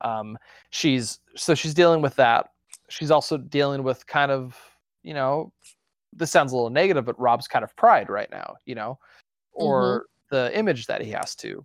um 0.00 0.38
she's 0.70 1.20
so 1.36 1.54
she's 1.54 1.74
dealing 1.74 2.00
with 2.00 2.16
that 2.16 2.46
she's 2.88 3.10
also 3.10 3.36
dealing 3.36 3.82
with 3.82 4.06
kind 4.06 4.32
of 4.32 4.56
you 5.02 5.12
know 5.12 5.52
this 6.12 6.30
sounds 6.30 6.52
a 6.52 6.54
little 6.54 6.70
negative 6.70 7.04
but 7.04 7.18
robb's 7.18 7.48
kind 7.48 7.64
of 7.64 7.74
pride 7.76 8.08
right 8.08 8.30
now 8.30 8.54
you 8.64 8.74
know 8.74 8.98
or 9.52 10.06
the 10.30 10.56
image 10.56 10.86
that 10.86 11.00
he 11.00 11.10
has 11.10 11.34
to 11.34 11.64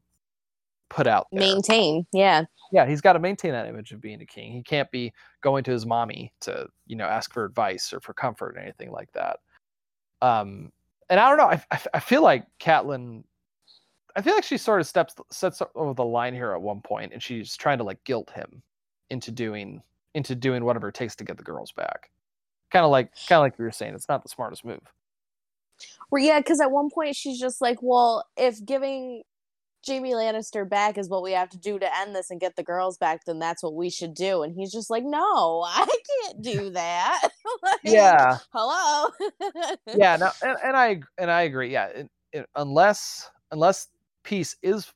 put 0.94 1.08
out 1.08 1.28
there. 1.32 1.42
Maintain. 1.42 2.06
Yeah. 2.14 2.44
yeah 2.72 2.86
he's 2.86 3.02
got 3.02 3.14
to 3.14 3.20
maintain 3.20 3.52
that 3.52 3.68
image 3.68 3.92
of 3.92 4.02
being 4.02 4.22
a 4.22 4.26
king 4.26 4.52
he 4.52 4.62
can't 4.62 4.90
be 4.92 5.12
going 5.42 5.64
to 5.64 5.72
his 5.72 5.86
mommy 5.86 6.32
to 6.42 6.68
you 6.86 6.96
know 6.96 7.06
ask 7.06 7.34
for 7.34 7.46
advice 7.46 7.92
or 7.92 8.00
for 8.00 8.14
comfort 8.14 8.56
or 8.56 8.60
anything 8.60 8.92
like 8.92 9.12
that 9.14 9.40
um 10.22 10.72
and 11.10 11.20
i 11.20 11.28
don't 11.28 11.38
know 11.38 11.46
i, 11.48 11.62
I, 11.72 11.80
I 11.96 12.00
feel 12.00 12.22
like 12.22 12.46
Catelyn 12.60 13.24
i 14.16 14.22
feel 14.22 14.36
like 14.36 14.44
she 14.44 14.58
sort 14.58 14.82
of 14.82 14.88
steps 14.88 15.16
sets 15.32 15.62
over 15.74 15.96
the 15.96 16.06
line 16.06 16.36
here 16.36 16.52
at 16.52 16.62
one 16.62 16.82
point 16.82 17.12
and 17.12 17.24
she's 17.24 17.58
trying 17.58 17.80
to 17.80 17.84
like 17.84 18.04
guilt 18.04 18.30
him 18.30 18.62
into 19.10 19.32
doing 19.32 19.82
into 20.14 20.36
doing 20.36 20.64
whatever 20.64 20.90
it 20.90 20.96
takes 20.96 21.16
to 21.16 21.24
get 21.24 21.38
the 21.38 21.44
girls 21.44 21.72
back 21.72 22.12
kind 22.74 22.86
of 22.86 22.92
like 22.92 23.12
kind 23.30 23.38
of 23.40 23.44
like 23.44 23.58
you 23.60 23.66
were 23.66 23.72
saying 23.72 23.96
it's 23.96 24.10
not 24.10 24.24
the 24.24 24.30
smartest 24.30 24.66
move 24.66 24.82
Well, 26.12 26.24
yeah, 26.24 26.40
because 26.40 26.62
at 26.62 26.72
one 26.72 26.90
point 26.94 27.16
she's 27.16 27.40
just 27.40 27.62
like, 27.62 27.80
well, 27.82 28.26
if 28.38 28.64
giving 28.66 29.24
Jaime 29.88 30.14
Lannister 30.14 30.70
back 30.70 30.98
is 30.98 31.10
what 31.10 31.24
we 31.24 31.34
have 31.34 31.50
to 31.50 31.58
do 31.58 31.80
to 31.80 31.98
end 32.00 32.16
this 32.16 32.32
and 32.32 32.40
get 32.40 32.56
the 32.56 32.64
girls 32.64 32.98
back, 32.98 33.26
then 33.26 33.40
that's 33.40 33.64
what 33.64 33.76
we 33.76 33.90
should 33.90 34.14
do. 34.14 34.44
And 34.44 34.56
he's 34.56 34.72
just 34.72 34.90
like, 34.90 35.04
no, 35.04 35.64
I 35.68 35.88
can't 36.24 36.42
do 36.44 36.70
that. 36.72 37.30
Like, 37.64 37.80
yeah 37.84 38.40
Hello. 38.54 39.10
yeah 39.94 40.16
no 40.18 40.32
and, 40.42 40.58
and 40.64 40.76
i 40.78 41.02
and 41.18 41.32
i 41.32 41.44
agree 41.44 41.72
yeah 41.72 41.88
it, 41.88 42.10
it, 42.34 42.46
unless 42.56 43.30
unless 43.52 43.90
peace 44.24 44.56
is 44.64 44.92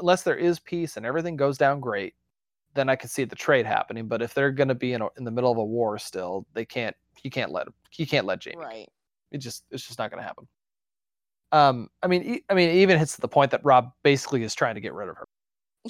unless 0.00 0.22
there 0.22 0.36
is 0.36 0.58
peace 0.58 0.96
and 0.96 1.06
everything 1.06 1.36
goes 1.36 1.56
down 1.58 1.80
great 1.80 2.14
then 2.74 2.88
i 2.88 2.96
could 2.96 3.10
see 3.10 3.24
the 3.24 3.36
trade 3.36 3.64
happening 3.66 4.06
but 4.08 4.22
if 4.22 4.34
they're 4.34 4.50
going 4.50 4.68
to 4.68 4.74
be 4.74 4.92
in, 4.94 5.02
a, 5.02 5.08
in 5.18 5.24
the 5.24 5.30
middle 5.30 5.52
of 5.52 5.58
a 5.58 5.64
war 5.64 5.98
still 5.98 6.46
they 6.54 6.64
can't 6.64 6.96
you 7.22 7.30
can't 7.30 7.52
let 7.52 7.66
him. 7.66 7.74
you 7.96 8.06
can't 8.06 8.26
let 8.26 8.42
jaime 8.44 8.56
Right. 8.58 8.88
it 9.30 9.38
just 9.38 9.64
it's 9.70 9.86
just 9.86 9.98
not 9.98 10.10
going 10.10 10.20
to 10.22 10.26
happen 10.26 10.46
um 11.52 11.88
i 12.02 12.06
mean 12.06 12.22
e- 12.22 12.44
i 12.48 12.54
mean 12.54 12.68
it 12.70 12.76
even 12.76 12.98
hits 12.98 13.14
to 13.16 13.20
the 13.20 13.28
point 13.28 13.50
that 13.50 13.60
robb 13.64 13.90
basically 14.02 14.42
is 14.42 14.54
trying 14.54 14.74
to 14.76 14.80
get 14.80 14.94
rid 14.94 15.08
of 15.08 15.16
her 15.16 15.26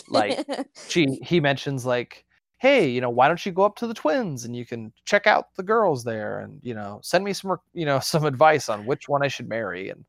like 0.08 0.44
she 0.88 1.18
he 1.22 1.40
mentions 1.40 1.84
like 1.84 2.24
hey 2.58 2.88
you 2.88 3.00
know 3.00 3.10
why 3.10 3.28
don't 3.28 3.44
you 3.44 3.52
go 3.52 3.62
up 3.62 3.76
to 3.76 3.86
the 3.86 3.94
twins 3.94 4.44
and 4.44 4.54
you 4.56 4.64
can 4.64 4.92
check 5.04 5.26
out 5.26 5.46
the 5.56 5.62
girls 5.62 6.02
there 6.04 6.40
and 6.40 6.58
you 6.62 6.74
know 6.74 6.98
send 7.02 7.24
me 7.24 7.32
some 7.32 7.56
you 7.74 7.84
know 7.84 7.98
some 8.12 8.24
advice 8.24 8.68
on 8.68 8.86
which 8.86 9.08
one 9.08 9.22
i 9.22 9.28
should 9.28 9.48
marry 9.48 9.90
and 9.90 10.04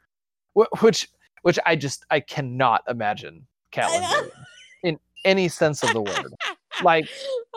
wh- 0.57 0.81
which 0.83 1.09
which 1.41 1.59
i 1.65 1.75
just 1.75 2.05
i 2.11 2.19
cannot 2.19 2.81
imagine 2.87 3.45
Catelyn 3.73 4.29
in 4.83 4.99
any 5.25 5.47
sense 5.47 5.83
of 5.83 5.93
the 5.93 6.01
word 6.01 6.33
like. 6.83 7.07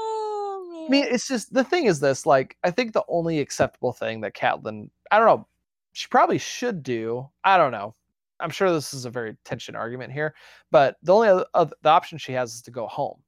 I 0.87 0.91
mean, 0.91 1.07
it's 1.09 1.29
just 1.29 1.53
the 1.53 1.65
thing 1.65 1.87
is 1.87 2.01
this. 2.01 2.27
Like, 2.27 2.57
I 2.65 2.71
think 2.71 2.93
the 2.93 3.05
only 3.09 3.41
acceptable 3.41 3.93
thing 3.93 4.21
that 4.23 4.35
Catelyn, 4.35 4.91
I 5.11 5.19
don't 5.19 5.27
know, 5.27 5.47
she 5.93 6.09
probably 6.09 6.39
should 6.39 6.83
do. 6.83 7.29
I 7.45 7.57
don't 7.57 7.73
know. 7.73 7.95
I'm 8.41 8.51
sure 8.51 8.73
this 8.73 8.93
is 8.93 9.05
a 9.05 9.11
very 9.11 9.37
tension 9.45 9.77
argument 9.77 10.13
here, 10.13 10.35
but 10.71 10.97
the 11.03 11.15
only 11.15 11.29
other, 11.29 11.47
oth- 11.55 11.73
the 11.83 11.89
option 11.89 12.19
she 12.19 12.33
has 12.33 12.55
is 12.55 12.63
to 12.63 12.71
go 12.71 12.87
home 12.87 13.23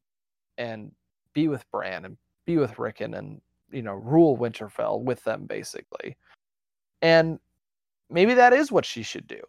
and 0.58 0.90
be 1.32 1.48
with 1.48 1.64
Bran 1.70 2.04
and 2.04 2.16
be 2.44 2.56
with 2.56 2.78
Rickon 2.78 3.14
and 3.14 3.40
you 3.70 3.82
know 3.82 3.94
rule 3.94 4.36
Winterfell 4.36 5.02
with 5.02 5.22
them 5.24 5.46
basically. 5.46 6.16
And 7.02 7.38
maybe 8.10 8.34
that 8.34 8.52
is 8.52 8.72
what 8.72 8.84
she 8.84 9.02
should 9.02 9.26
do. 9.26 9.40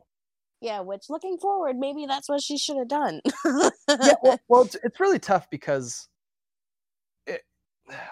yeah, 0.61 0.79
which 0.81 1.09
looking 1.09 1.37
forward, 1.37 1.77
maybe 1.77 2.05
that's 2.05 2.29
what 2.29 2.41
she 2.41 2.57
should 2.57 2.77
have 2.77 2.87
done. 2.87 3.21
yeah, 3.45 4.13
well, 4.21 4.39
well 4.49 4.61
it's, 4.63 4.75
it's 4.83 4.99
really 4.99 5.19
tough 5.19 5.49
because 5.49 6.07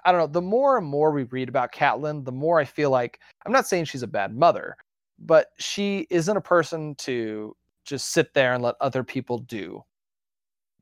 I 0.03 0.11
don't 0.11 0.19
know. 0.21 0.28
The 0.28 0.41
more 0.41 0.78
and 0.78 0.88
more 0.88 1.11
we 1.11 1.23
read 1.23 1.49
about 1.49 1.73
Catelyn, 1.73 2.23
the 2.26 2.32
more 2.32 2.59
I 2.59 2.65
feel 2.65 2.89
like 2.89 3.19
I'm 3.45 3.51
not 3.51 3.67
saying 3.67 3.86
she's 3.86 4.03
a 4.03 4.07
bad 4.07 4.36
mother, 4.36 4.78
but 5.19 5.49
she 5.59 6.07
isn't 6.09 6.38
a 6.38 6.41
person 6.41 6.95
to 6.95 7.55
just 7.86 8.09
sit 8.11 8.34
there 8.34 8.53
and 8.53 8.63
let 8.63 8.76
other 8.82 9.03
people 9.03 9.38
do, 9.39 9.84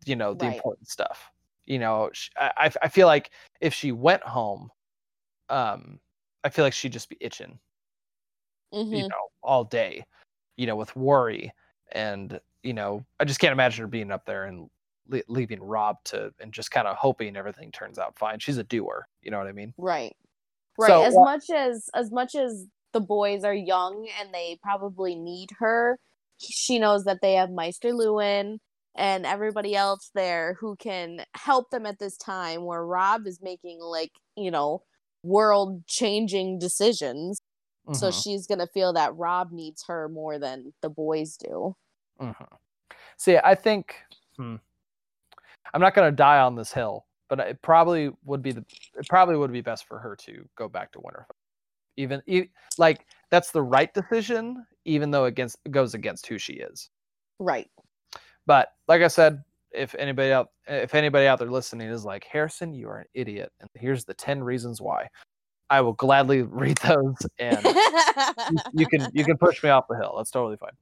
you 0.05 0.15
know, 0.15 0.33
the 0.33 0.45
Right. 0.45 0.47
important 0.47 0.87
stuff. 0.89 1.31
You 1.65 1.79
know, 1.79 2.09
sh 2.13 2.29
I, 2.37 2.71
I 2.81 2.89
feel 2.89 3.07
like 3.07 3.31
if 3.61 3.73
she 3.73 3.91
went 3.91 4.23
home, 4.23 4.69
um, 5.49 5.99
I 6.43 6.49
feel 6.49 6.65
like 6.65 6.73
she'd 6.73 6.93
just 6.93 7.09
be 7.09 7.17
itching 7.21 7.59
you 8.91 8.99
Mhm. 9.01 9.11
know, 9.11 9.27
all 9.41 9.63
day, 9.63 10.05
you 10.57 10.67
know, 10.67 10.75
with 10.75 10.95
worry. 10.95 11.51
And, 11.91 12.39
you 12.63 12.73
know, 12.73 13.05
I 13.19 13.25
just 13.25 13.39
can't 13.39 13.51
imagine 13.53 13.83
her 13.83 13.87
being 13.87 14.11
up 14.11 14.25
there 14.25 14.45
and 14.45 14.69
le- 15.07 15.21
leaving 15.27 15.61
Robb 15.61 15.97
to 16.05 16.33
and 16.39 16.51
just 16.51 16.71
kind 16.71 16.87
of 16.87 16.95
hoping 16.95 17.35
everything 17.35 17.71
turns 17.71 17.99
out 17.99 18.17
fine. 18.17 18.39
She's 18.39 18.57
a 18.57 18.63
doer. 18.63 19.07
You 19.21 19.31
know 19.31 19.37
what 19.37 19.47
I 19.47 19.51
mean? 19.51 19.73
Right. 19.77 20.15
Right. 20.77 20.87
So, 20.87 21.03
as 21.03 21.15
much 21.15 21.49
as 21.53 21.89
as 21.93 22.11
much 22.11 22.35
as 22.35 22.65
the 22.93 23.01
boys 23.01 23.43
are 23.43 23.53
young 23.53 24.07
and 24.19 24.33
they 24.33 24.59
probably 24.61 25.15
need 25.15 25.49
her, 25.59 25.99
she 26.37 26.79
knows 26.79 27.05
that 27.05 27.19
they 27.21 27.33
have 27.33 27.49
Maester 27.49 27.91
Luwin 27.91 28.57
and 28.95 29.25
everybody 29.25 29.75
else 29.75 30.11
there 30.13 30.55
who 30.59 30.75
can 30.75 31.25
help 31.35 31.69
them 31.71 31.85
at 31.85 31.99
this 31.99 32.17
time 32.17 32.63
where 32.63 32.85
Robb 32.85 33.25
is 33.25 33.39
making 33.41 33.79
like, 33.79 34.11
you 34.35 34.51
know, 34.51 34.83
world 35.23 35.85
changing 35.87 36.59
decisions. 36.59 37.41
Mm-hmm. 37.87 37.95
So 37.95 38.11
she's 38.11 38.45
going 38.47 38.59
to 38.59 38.67
feel 38.67 38.93
that 38.93 39.15
Robb 39.15 39.51
needs 39.51 39.83
her 39.87 40.07
more 40.09 40.37
than 40.37 40.73
the 40.81 40.89
boys 40.89 41.37
do. 41.37 41.75
Mm-hmm. 42.21 42.55
See, 43.17 43.37
I 43.37 43.55
think 43.55 43.95
hmm, 44.37 44.55
I'm 45.73 45.81
not 45.81 45.95
going 45.95 46.11
to 46.11 46.15
die 46.15 46.39
on 46.39 46.55
this 46.55 46.71
hill, 46.71 47.05
but 47.29 47.39
it 47.39 47.61
probably 47.61 48.11
would 48.25 48.41
be 48.41 48.51
the 48.51 48.65
it 48.97 49.07
probably 49.07 49.35
would 49.35 49.51
be 49.51 49.61
best 49.61 49.87
for 49.87 49.99
her 49.99 50.15
to 50.17 50.47
go 50.55 50.67
back 50.67 50.91
to 50.93 50.99
Winterfell. 50.99 51.25
Even 51.95 52.21
like 52.77 53.05
that's 53.29 53.51
the 53.51 53.61
right 53.61 53.93
decision, 53.93 54.65
even 54.85 55.11
though 55.11 55.25
against 55.25 55.57
goes 55.71 55.93
against 55.93 56.27
who 56.27 56.37
she 56.37 56.53
is. 56.53 56.89
Right. 57.39 57.69
But 58.45 58.73
like 58.87 59.01
I 59.01 59.07
said, 59.07 59.43
if 59.71 59.95
anybody 59.95 60.31
out 60.31 60.49
if 60.67 60.95
anybody 60.95 61.27
out 61.27 61.39
there 61.39 61.49
listening 61.49 61.89
is 61.89 62.05
like 62.05 62.25
Harrison, 62.25 62.73
you 62.73 62.87
are 62.89 62.99
an 62.99 63.07
idiot, 63.13 63.51
and 63.59 63.69
here's 63.75 64.05
the 64.05 64.13
ten 64.13 64.43
reasons 64.43 64.81
why. 64.81 65.07
I 65.69 65.81
will 65.81 65.93
gladly 65.93 66.41
read 66.43 66.77
those, 66.79 67.17
and 67.39 67.63
you, 67.65 68.57
you 68.73 68.85
can 68.85 69.07
you 69.13 69.23
can 69.23 69.37
push 69.37 69.63
me 69.63 69.69
off 69.69 69.87
the 69.87 69.95
hill. 69.95 70.15
That's 70.17 70.31
totally 70.31 70.57
fine. 70.57 70.73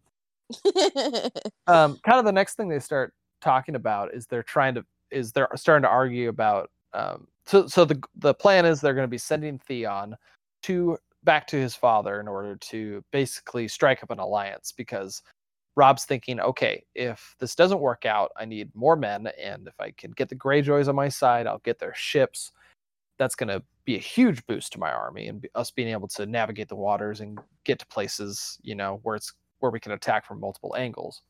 um, 1.68 1.98
kind 2.04 2.20
of 2.20 2.26
the 2.26 2.32
next 2.32 2.56
thing 2.56 2.68
they 2.68 2.80
start 2.80 3.14
talking 3.42 3.76
about 3.76 4.14
is 4.14 4.28
they're 4.28 4.44
trying 4.44 4.76
to 4.76 4.86
is 5.12 5.32
they're 5.32 5.50
starting 5.56 5.84
to 5.84 5.90
argue 5.90 6.30
about 6.30 6.72
um, 6.94 7.28
so 7.46 7.68
so 7.68 7.86
the 7.86 8.02
the 8.16 8.34
plan 8.34 8.66
is 8.66 8.82
they're 8.82 8.94
going 8.94 9.08
to 9.08 9.12
be 9.12 9.18
sending 9.18 9.60
Theon 9.60 10.16
to 10.64 10.98
back 11.24 11.48
to 11.48 11.56
his 11.56 11.76
father 11.76 12.20
in 12.20 12.28
order 12.28 12.56
to 12.56 13.04
basically 13.12 13.68
strike 13.68 14.04
up 14.04 14.12
an 14.12 14.20
alliance 14.20 14.72
because 14.72 15.22
Robb's 15.76 16.06
thinking, 16.06 16.40
okay, 16.40 16.84
if 16.96 17.36
this 17.40 17.56
doesn't 17.56 17.80
work 17.80 18.06
out, 18.06 18.32
I 18.38 18.46
need 18.46 18.70
more 18.76 18.96
men, 18.96 19.28
and 19.42 19.68
if 19.68 19.80
I 19.80 19.92
can 19.92 20.12
get 20.12 20.30
the 20.30 20.36
Greyjoys 20.36 20.88
on 20.90 20.96
my 20.96 21.10
side, 21.10 21.48
I'll 21.48 21.60
get 21.60 21.80
their 21.80 21.94
ships. 21.96 22.52
That's 23.18 23.36
going 23.36 23.50
to 23.50 23.64
be 23.86 23.96
a 23.96 24.00
huge 24.00 24.46
boost 24.48 24.74
to 24.74 24.80
my 24.80 24.92
army 24.92 25.28
and 25.28 25.48
us 25.56 25.72
being 25.72 25.90
able 25.90 26.08
to 26.10 26.26
navigate 26.26 26.70
the 26.70 26.76
waters 26.76 27.22
and 27.22 27.40
get 27.64 27.80
to 27.80 27.88
places, 27.88 28.58
you 28.64 28.76
know, 28.76 29.00
where 29.04 29.16
it's 29.16 29.34
where 29.60 29.72
we 29.72 29.80
can 29.80 29.94
attack 29.94 30.26
from 30.26 30.40
multiple 30.40 30.76
angles. 30.78 31.22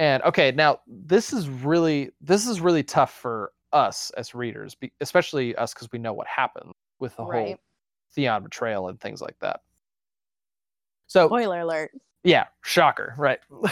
And 0.00 0.22
okay, 0.22 0.50
now 0.50 0.80
this 0.86 1.30
is 1.30 1.46
really 1.50 2.10
this 2.22 2.46
is 2.46 2.62
really 2.62 2.82
tough 2.82 3.12
for 3.12 3.52
us 3.74 4.10
as 4.16 4.34
readers, 4.34 4.74
especially 5.02 5.54
us 5.56 5.74
because 5.74 5.88
we 5.92 5.98
know 5.98 6.14
what 6.14 6.26
happened 6.26 6.72
with 7.00 7.14
the 7.16 7.24
right. 7.24 7.48
whole 7.48 7.56
Theon 8.14 8.42
betrayal 8.42 8.88
and 8.88 8.98
things 8.98 9.20
like 9.20 9.38
that. 9.40 9.60
So 11.06 11.26
spoiler 11.26 11.60
alert. 11.60 11.90
Yeah, 12.24 12.46
shocker, 12.64 13.14
right? 13.18 13.40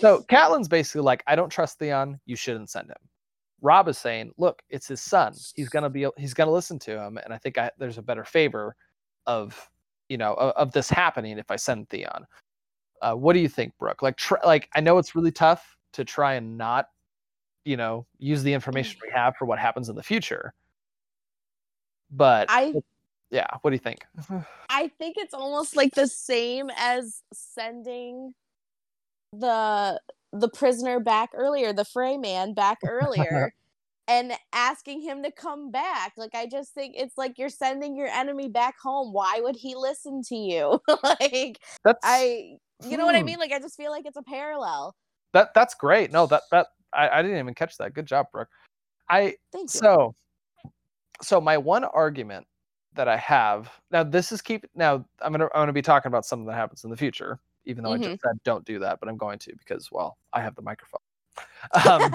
so 0.00 0.24
Catelyn's 0.28 0.66
basically 0.66 1.02
like, 1.02 1.22
I 1.28 1.36
don't 1.36 1.50
trust 1.50 1.78
Theon. 1.78 2.18
You 2.26 2.34
shouldn't 2.34 2.70
send 2.70 2.90
him. 2.90 2.96
Robb 3.62 3.86
is 3.86 3.96
saying, 3.96 4.32
look, 4.36 4.60
it's 4.70 4.88
his 4.88 5.00
son. 5.00 5.34
He's 5.54 5.68
gonna 5.68 5.88
be, 5.88 6.08
he's 6.16 6.34
gonna 6.34 6.50
listen 6.50 6.80
to 6.80 7.00
him, 7.00 7.16
and 7.22 7.32
I 7.32 7.38
think 7.38 7.58
I, 7.58 7.70
there's 7.78 7.98
a 7.98 8.02
better 8.02 8.24
favor 8.24 8.74
of, 9.26 9.70
you 10.08 10.18
know, 10.18 10.34
of, 10.34 10.50
of 10.56 10.72
this 10.72 10.90
happening 10.90 11.38
if 11.38 11.52
I 11.52 11.56
send 11.56 11.88
Theon. 11.90 12.26
Uh, 13.04 13.14
what 13.14 13.34
do 13.34 13.40
you 13.40 13.48
think, 13.48 13.76
Brooke? 13.78 14.02
Like, 14.02 14.16
tr- 14.16 14.44
like 14.44 14.68
I 14.74 14.80
know 14.80 14.98
it's 14.98 15.14
really 15.14 15.32
tough 15.32 15.76
to 15.92 16.04
try 16.04 16.34
and 16.34 16.56
not, 16.56 16.88
you 17.64 17.76
know, 17.76 18.06
use 18.18 18.42
the 18.42 18.52
information 18.52 18.98
we 19.02 19.12
have 19.12 19.36
for 19.36 19.44
what 19.44 19.58
happens 19.58 19.88
in 19.88 19.96
the 19.96 20.02
future. 20.02 20.54
But 22.10 22.46
I 22.48 22.74
yeah 23.34 23.46
what 23.62 23.70
do 23.70 23.74
you 23.74 23.80
think 23.80 24.06
i 24.70 24.88
think 24.98 25.16
it's 25.18 25.34
almost 25.34 25.76
like 25.76 25.92
the 25.94 26.06
same 26.06 26.70
as 26.76 27.22
sending 27.32 28.32
the 29.32 30.00
the 30.32 30.48
prisoner 30.48 31.00
back 31.00 31.30
earlier 31.34 31.72
the 31.72 31.84
Frey 31.84 32.16
man 32.16 32.54
back 32.54 32.78
earlier 32.84 33.52
and 34.08 34.32
asking 34.52 35.00
him 35.00 35.22
to 35.22 35.32
come 35.32 35.70
back 35.70 36.12
like 36.16 36.34
i 36.34 36.46
just 36.46 36.74
think 36.74 36.94
it's 36.96 37.18
like 37.18 37.38
you're 37.38 37.48
sending 37.48 37.96
your 37.96 38.08
enemy 38.08 38.48
back 38.48 38.78
home 38.80 39.12
why 39.12 39.40
would 39.42 39.56
he 39.56 39.74
listen 39.74 40.22
to 40.22 40.36
you 40.36 40.80
like 41.02 41.58
that's 41.82 41.98
i 42.04 42.56
you 42.82 42.96
know 42.96 43.02
hmm. 43.02 43.06
what 43.06 43.14
i 43.14 43.20
hmm. 43.20 43.26
mean 43.26 43.38
like 43.38 43.52
i 43.52 43.58
just 43.58 43.76
feel 43.76 43.90
like 43.90 44.06
it's 44.06 44.16
a 44.16 44.22
parallel 44.22 44.94
that 45.32 45.52
that's 45.54 45.74
great 45.74 46.10
no 46.12 46.26
that 46.26 46.42
that 46.50 46.68
i, 46.92 47.08
I 47.08 47.22
didn't 47.22 47.38
even 47.38 47.54
catch 47.54 47.76
that 47.78 47.94
good 47.94 48.06
job 48.06 48.26
brooke 48.32 48.48
i 49.08 49.34
Thank 49.52 49.74
you. 49.74 49.80
so 49.80 50.14
so 51.22 51.40
my 51.40 51.56
one 51.56 51.84
argument 51.84 52.46
that 52.94 53.08
I 53.08 53.16
have 53.16 53.70
now. 53.90 54.02
This 54.02 54.32
is 54.32 54.40
keep 54.40 54.64
now. 54.74 55.04
I'm 55.20 55.32
gonna 55.32 55.46
I'm 55.46 55.62
gonna 55.62 55.72
be 55.72 55.82
talking 55.82 56.08
about 56.08 56.24
something 56.24 56.46
that 56.46 56.54
happens 56.54 56.84
in 56.84 56.90
the 56.90 56.96
future, 56.96 57.38
even 57.64 57.84
though 57.84 57.90
mm-hmm. 57.90 58.04
I 58.04 58.08
just 58.08 58.22
said 58.22 58.38
don't 58.44 58.64
do 58.64 58.78
that, 58.80 59.00
but 59.00 59.08
I'm 59.08 59.16
going 59.16 59.38
to 59.40 59.52
because 59.58 59.90
well, 59.90 60.16
I 60.32 60.40
have 60.40 60.54
the 60.54 60.62
microphone. 60.62 61.00
Um, 61.88 62.14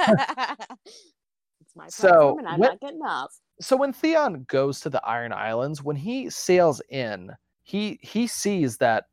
it's 1.59 1.75
my 1.75 1.89
so 1.89 2.37
and 2.37 2.47
I'm 2.47 2.59
when, 2.59 2.69
not 2.69 2.79
getting 2.79 3.01
off. 3.01 3.37
So 3.59 3.75
when 3.75 3.91
Theon 3.91 4.45
goes 4.47 4.79
to 4.81 4.89
the 4.89 5.03
Iron 5.05 5.33
Islands, 5.33 5.83
when 5.83 5.97
he 5.97 6.29
sails 6.29 6.81
in, 6.89 7.31
he 7.63 7.99
he 8.01 8.27
sees 8.27 8.77
that 8.77 9.05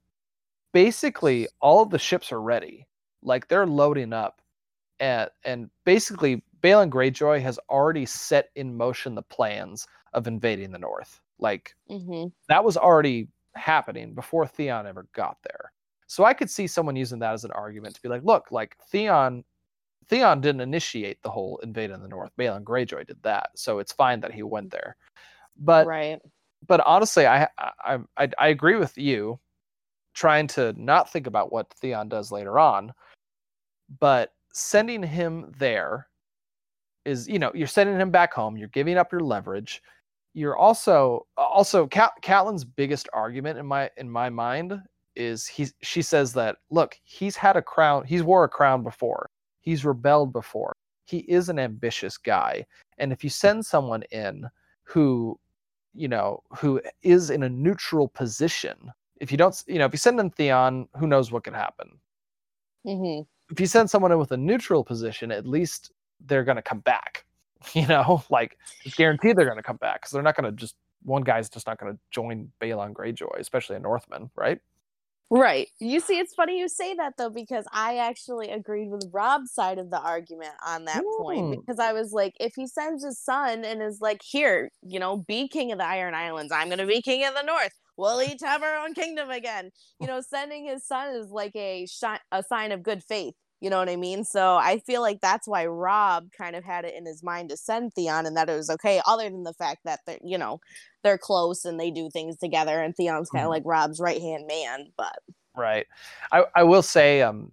basically 0.76 1.48
all 1.62 1.80
of 1.82 1.88
the 1.88 1.98
ships 1.98 2.30
are 2.30 2.42
ready, 2.42 2.86
like 3.22 3.48
they're 3.48 3.66
loading 3.66 4.12
up, 4.12 4.42
and 5.00 5.30
and 5.42 5.70
basically 5.86 6.42
Balon 6.62 6.90
Greyjoy 6.90 7.40
has 7.40 7.58
already 7.70 8.04
set 8.04 8.50
in 8.56 8.76
motion 8.76 9.14
the 9.14 9.22
plans 9.22 9.86
of 10.12 10.26
invading 10.26 10.72
the 10.72 10.78
North. 10.78 11.22
Like 11.38 11.74
mm-hmm. 11.90 12.26
that 12.50 12.62
was 12.62 12.76
already 12.76 13.28
happening 13.54 14.12
before 14.12 14.46
Theon 14.46 14.86
ever 14.86 15.06
got 15.14 15.38
there. 15.44 15.72
So 16.08 16.24
I 16.24 16.34
could 16.34 16.50
see 16.50 16.66
someone 16.66 16.94
using 16.94 17.20
that 17.20 17.32
as 17.32 17.44
an 17.44 17.52
argument 17.52 17.94
to 17.94 18.02
be 18.02 18.10
like, 18.10 18.22
look, 18.22 18.50
like 18.50 18.76
Theon 18.90 19.44
Theon 20.08 20.42
didn't 20.42 20.60
initiate 20.60 21.22
the 21.22 21.30
whole 21.30 21.58
invade 21.62 21.90
in 21.90 22.02
the 22.02 22.08
north. 22.08 22.32
Balon 22.38 22.64
Greyjoy 22.64 23.06
did 23.06 23.22
that. 23.22 23.48
So 23.54 23.78
it's 23.78 23.92
fine 23.92 24.20
that 24.20 24.34
he 24.34 24.42
went 24.42 24.72
there. 24.72 24.98
But 25.58 25.86
right. 25.86 26.20
But 26.66 26.82
honestly, 26.84 27.26
I 27.26 27.48
I 27.58 27.98
I, 28.18 28.28
I 28.38 28.48
agree 28.48 28.76
with 28.76 28.98
you 28.98 29.40
trying 30.16 30.46
to 30.46 30.74
not 30.82 31.12
think 31.12 31.26
about 31.26 31.52
what 31.52 31.70
Theon 31.74 32.08
does 32.08 32.32
later 32.32 32.58
on, 32.58 32.92
but 34.00 34.32
sending 34.52 35.02
him 35.02 35.52
there 35.58 36.08
is, 37.04 37.28
you 37.28 37.38
know, 37.38 37.52
you're 37.54 37.66
sending 37.66 38.00
him 38.00 38.10
back 38.10 38.32
home, 38.32 38.56
you're 38.56 38.68
giving 38.68 38.96
up 38.96 39.12
your 39.12 39.20
leverage. 39.20 39.82
You're 40.32 40.56
also 40.56 41.26
also 41.36 41.86
Cat, 41.86 42.12
Catelyn's 42.22 42.64
biggest 42.64 43.08
argument 43.12 43.58
in 43.58 43.66
my 43.66 43.90
in 43.96 44.10
my 44.10 44.28
mind 44.28 44.80
is 45.14 45.46
he 45.46 45.68
she 45.82 46.02
says 46.02 46.32
that 46.34 46.56
look 46.70 46.98
he's 47.04 47.36
had 47.36 47.56
a 47.56 47.62
crown 47.62 48.04
he's 48.04 48.22
wore 48.22 48.44
a 48.44 48.48
crown 48.48 48.82
before. 48.82 49.30
He's 49.60 49.84
rebelled 49.84 50.32
before. 50.32 50.74
He 51.06 51.18
is 51.20 51.48
an 51.48 51.58
ambitious 51.58 52.18
guy. 52.18 52.66
And 52.98 53.12
if 53.12 53.24
you 53.24 53.30
send 53.30 53.64
someone 53.64 54.02
in 54.10 54.46
who 54.84 55.38
you 55.94 56.08
know 56.08 56.42
who 56.58 56.82
is 57.02 57.30
in 57.30 57.42
a 57.44 57.48
neutral 57.48 58.08
position 58.08 58.92
if 59.20 59.30
you 59.30 59.38
don't 59.38 59.62
you 59.66 59.78
know 59.78 59.86
if 59.86 59.92
you 59.92 59.98
send 59.98 60.18
in 60.20 60.30
theon 60.30 60.88
who 60.98 61.06
knows 61.06 61.32
what 61.32 61.44
could 61.44 61.54
happen 61.54 61.98
mm-hmm. 62.86 63.22
if 63.52 63.60
you 63.60 63.66
send 63.66 63.88
someone 63.88 64.12
in 64.12 64.18
with 64.18 64.32
a 64.32 64.36
neutral 64.36 64.84
position 64.84 65.30
at 65.30 65.46
least 65.46 65.92
they're 66.26 66.44
going 66.44 66.56
to 66.56 66.62
come 66.62 66.80
back 66.80 67.26
You 67.74 67.86
know, 67.86 68.22
like 68.30 68.58
it's 68.84 68.94
guaranteed 68.94 69.36
they're 69.36 69.46
going 69.46 69.56
to 69.56 69.62
come 69.62 69.76
back 69.76 70.00
because 70.00 70.12
they're 70.12 70.22
not 70.22 70.36
going 70.36 70.50
to 70.50 70.56
just 70.56 70.76
one 71.02 71.22
guy's 71.22 71.48
just 71.48 71.66
not 71.66 71.78
going 71.78 71.92
to 71.92 71.98
join 72.10 72.50
Balon 72.60 72.92
Greyjoy, 72.92 73.38
especially 73.38 73.76
a 73.76 73.80
Northman, 73.80 74.30
right? 74.36 74.60
Right. 75.28 75.68
You 75.80 75.98
see, 75.98 76.18
it's 76.18 76.34
funny 76.34 76.58
you 76.58 76.68
say 76.68 76.94
that 76.94 77.14
though, 77.18 77.30
because 77.30 77.64
I 77.72 77.96
actually 77.96 78.50
agreed 78.50 78.90
with 78.90 79.10
Robb's 79.12 79.52
side 79.52 79.78
of 79.78 79.90
the 79.90 79.98
argument 80.00 80.52
on 80.64 80.84
that 80.84 81.02
mm. 81.02 81.18
point. 81.18 81.60
Because 81.60 81.80
I 81.80 81.92
was 81.92 82.12
like, 82.12 82.34
if 82.38 82.54
he 82.54 82.66
sends 82.68 83.04
his 83.04 83.18
son 83.18 83.64
and 83.64 83.82
is 83.82 84.00
like, 84.00 84.22
here, 84.22 84.70
you 84.82 85.00
know, 85.00 85.16
be 85.16 85.48
king 85.48 85.72
of 85.72 85.78
the 85.78 85.86
Iron 85.86 86.14
Islands, 86.14 86.52
I'm 86.52 86.68
going 86.68 86.78
to 86.78 86.86
be 86.86 87.02
king 87.02 87.24
of 87.24 87.34
the 87.34 87.42
North. 87.42 87.74
We'll 87.96 88.22
each 88.22 88.40
have 88.42 88.62
our 88.62 88.76
own 88.84 88.94
kingdom 88.94 89.30
again. 89.30 89.70
You 90.00 90.06
know, 90.06 90.20
sending 90.20 90.66
his 90.66 90.84
son 90.84 91.14
is 91.14 91.30
like 91.30 91.56
a, 91.56 91.86
shi- 91.86 92.22
a 92.32 92.42
sign 92.42 92.72
of 92.72 92.82
good 92.82 93.02
faith 93.02 93.34
you 93.60 93.70
know 93.70 93.78
what 93.78 93.88
I 93.88 93.96
mean? 93.96 94.24
So 94.24 94.56
I 94.56 94.80
feel 94.80 95.00
like 95.00 95.20
that's 95.20 95.48
why 95.48 95.66
Robb 95.66 96.30
kind 96.36 96.56
of 96.56 96.64
had 96.64 96.84
it 96.84 96.94
in 96.94 97.06
his 97.06 97.22
mind 97.22 97.48
to 97.48 97.56
send 97.56 97.94
Theon 97.94 98.26
and 98.26 98.36
that 98.36 98.50
it 98.50 98.54
was 98.54 98.68
okay, 98.68 99.00
other 99.06 99.30
than 99.30 99.44
the 99.44 99.54
fact 99.54 99.80
that 99.84 100.00
they're, 100.06 100.18
you 100.22 100.36
know, 100.36 100.60
they're 101.02 101.16
close 101.16 101.64
and 101.64 101.80
they 101.80 101.90
do 101.90 102.10
things 102.10 102.36
together 102.36 102.82
and 102.82 102.94
Theon's 102.94 103.30
kind 103.30 103.44
of 103.44 103.46
mm-hmm. 103.46 103.50
like 103.50 103.62
Robb's 103.64 103.98
right 103.98 104.20
hand 104.20 104.46
man. 104.46 104.92
But 104.96 105.18
Right. 105.56 105.86
I, 106.32 106.44
I 106.54 106.62
will 106.64 106.82
say 106.82 107.22
um 107.22 107.50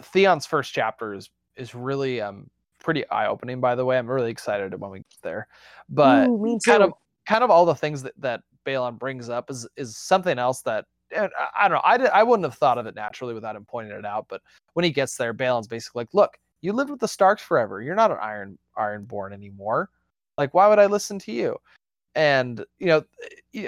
Theon's 0.00 0.46
first 0.46 0.72
chapter 0.72 1.12
is 1.12 1.28
is 1.56 1.74
really 1.74 2.20
um 2.20 2.48
pretty 2.78 3.06
eye 3.10 3.26
opening 3.26 3.60
by 3.60 3.74
the 3.74 3.84
way. 3.84 3.98
I'm 3.98 4.08
really 4.08 4.30
excited 4.30 4.78
when 4.78 4.92
we 4.92 4.98
get 5.00 5.22
there. 5.22 5.48
But 5.88 6.28
Ooh, 6.28 6.58
kind 6.64 6.84
of 6.84 6.92
kind 7.26 7.42
of 7.42 7.50
all 7.50 7.66
the 7.66 7.74
things 7.74 8.04
that, 8.04 8.14
that 8.18 8.42
Balon 8.70 8.98
brings 8.98 9.28
up 9.28 9.50
is 9.50 9.66
is 9.76 9.96
something 9.96 10.38
else 10.38 10.62
that 10.62 10.84
I, 11.12 11.68
don't 11.68 11.72
know. 11.72 11.80
I, 11.84 11.98
did, 11.98 12.08
I 12.08 12.22
wouldn't 12.22 12.44
have 12.44 12.54
thought 12.54 12.78
of 12.78 12.86
it 12.86 12.94
naturally 12.94 13.34
without 13.34 13.56
him 13.56 13.64
pointing 13.64 13.96
it 13.96 14.04
out. 14.04 14.26
But 14.28 14.42
when 14.74 14.84
he 14.84 14.90
gets 14.90 15.16
there, 15.16 15.34
Balon's 15.34 15.66
basically 15.66 16.00
like, 16.00 16.14
"Look, 16.14 16.38
you 16.60 16.72
lived 16.72 16.90
with 16.90 17.00
the 17.00 17.08
Starks 17.08 17.42
forever. 17.42 17.82
You're 17.82 17.94
not 17.94 18.10
an 18.10 18.18
Iron 18.20 18.58
Ironborn 18.78 19.32
anymore. 19.32 19.90
Like, 20.38 20.54
why 20.54 20.68
would 20.68 20.78
I 20.78 20.86
listen 20.86 21.18
to 21.20 21.32
you?" 21.32 21.56
And 22.14 22.64
you 22.78 22.86
know, 22.86 23.04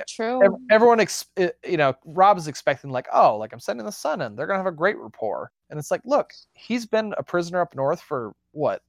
True. 0.08 0.58
everyone, 0.70 1.00
ex- 1.00 1.26
you 1.36 1.76
know, 1.76 1.94
Robb 2.04 2.38
is 2.38 2.48
expecting 2.48 2.90
like, 2.90 3.06
oh, 3.12 3.36
like 3.36 3.52
I'm 3.52 3.60
sending 3.60 3.86
the 3.86 3.92
son 3.92 4.20
in, 4.20 4.34
they're 4.34 4.46
gonna 4.46 4.58
have 4.58 4.66
a 4.66 4.72
great 4.72 4.98
rapport, 4.98 5.52
and 5.70 5.78
it's 5.78 5.90
like, 5.90 6.02
look, 6.04 6.32
he's 6.54 6.86
been 6.86 7.14
a 7.18 7.22
prisoner 7.22 7.60
up 7.60 7.74
north 7.74 8.00
for 8.00 8.34
what, 8.52 8.82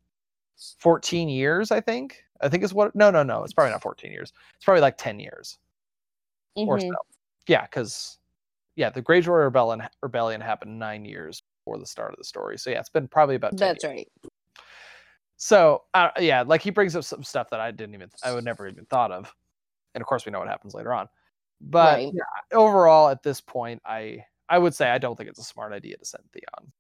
14 0.80 1.30
years, 1.30 1.72
I 1.72 1.82
think. 1.82 2.24
I 2.42 2.50
think 2.50 2.64
is 2.64 2.74
what. 2.74 2.96
No, 2.96 3.10
no, 3.12 3.24
no, 3.24 3.44
it's 3.44 3.54
probably 3.54 3.72
not 3.72 3.82
14 3.82 4.12
years. 4.12 4.34
It's 4.56 4.66
probably 4.66 4.82
like 4.82 4.98
10 4.98 5.20
years 5.20 5.58
or 6.66 6.80
Mhm. 6.80 6.80
so. 6.80 6.98
Yeah, 7.48 7.64
because 7.64 8.20
yeah, 8.78 8.90
the 8.92 9.04
Greyjoy 9.04 9.44
rebellion 9.46 9.88
rebellion 10.04 10.42
happened 10.42 10.80
nine 10.80 11.06
years 11.06 11.44
before 11.66 11.80
the 11.80 11.88
start 11.88 12.12
of 12.14 12.18
the 12.20 12.26
story. 12.26 12.58
So 12.60 12.72
yeah, 12.72 12.80
it's 12.82 12.90
been 12.90 13.08
probably 13.10 13.36
about 13.36 13.58
10 13.58 13.72
That's 13.72 13.84
years. 13.84 13.86
right. 13.86 14.08
So 15.38 15.84
uh, 15.94 16.12
yeah, 16.20 16.42
like 16.44 16.62
he 16.62 16.70
brings 16.72 16.96
up 16.96 17.04
some 17.04 17.24
stuff 17.24 17.50
that 17.50 17.60
I 17.60 17.72
didn't 17.72 17.96
even 17.96 18.10
I 18.22 18.32
would 18.32 18.44
never 18.44 18.68
even 18.68 18.86
thought 18.86 19.12
of, 19.12 19.34
and 19.96 20.02
of 20.02 20.08
course 20.08 20.26
we 20.26 20.32
know 20.32 20.40
what 20.40 20.48
happens 20.50 20.74
later 20.76 20.94
on. 20.94 21.10
But 21.62 22.04
Right. 22.04 22.14
yeah, 22.14 22.24
overall, 22.54 23.10
at 23.10 23.24
this 23.24 23.42
point, 23.42 23.82
I 23.86 24.26
I 24.50 24.60
would 24.60 24.76
say 24.76 24.90
I 24.92 25.00
don't 25.00 25.18
think 25.18 25.30
it's 25.30 25.40
a 25.40 25.44
smart 25.44 25.74
idea 25.74 25.98
to 25.98 26.06
send 26.06 26.26
Theon, 26.34 26.74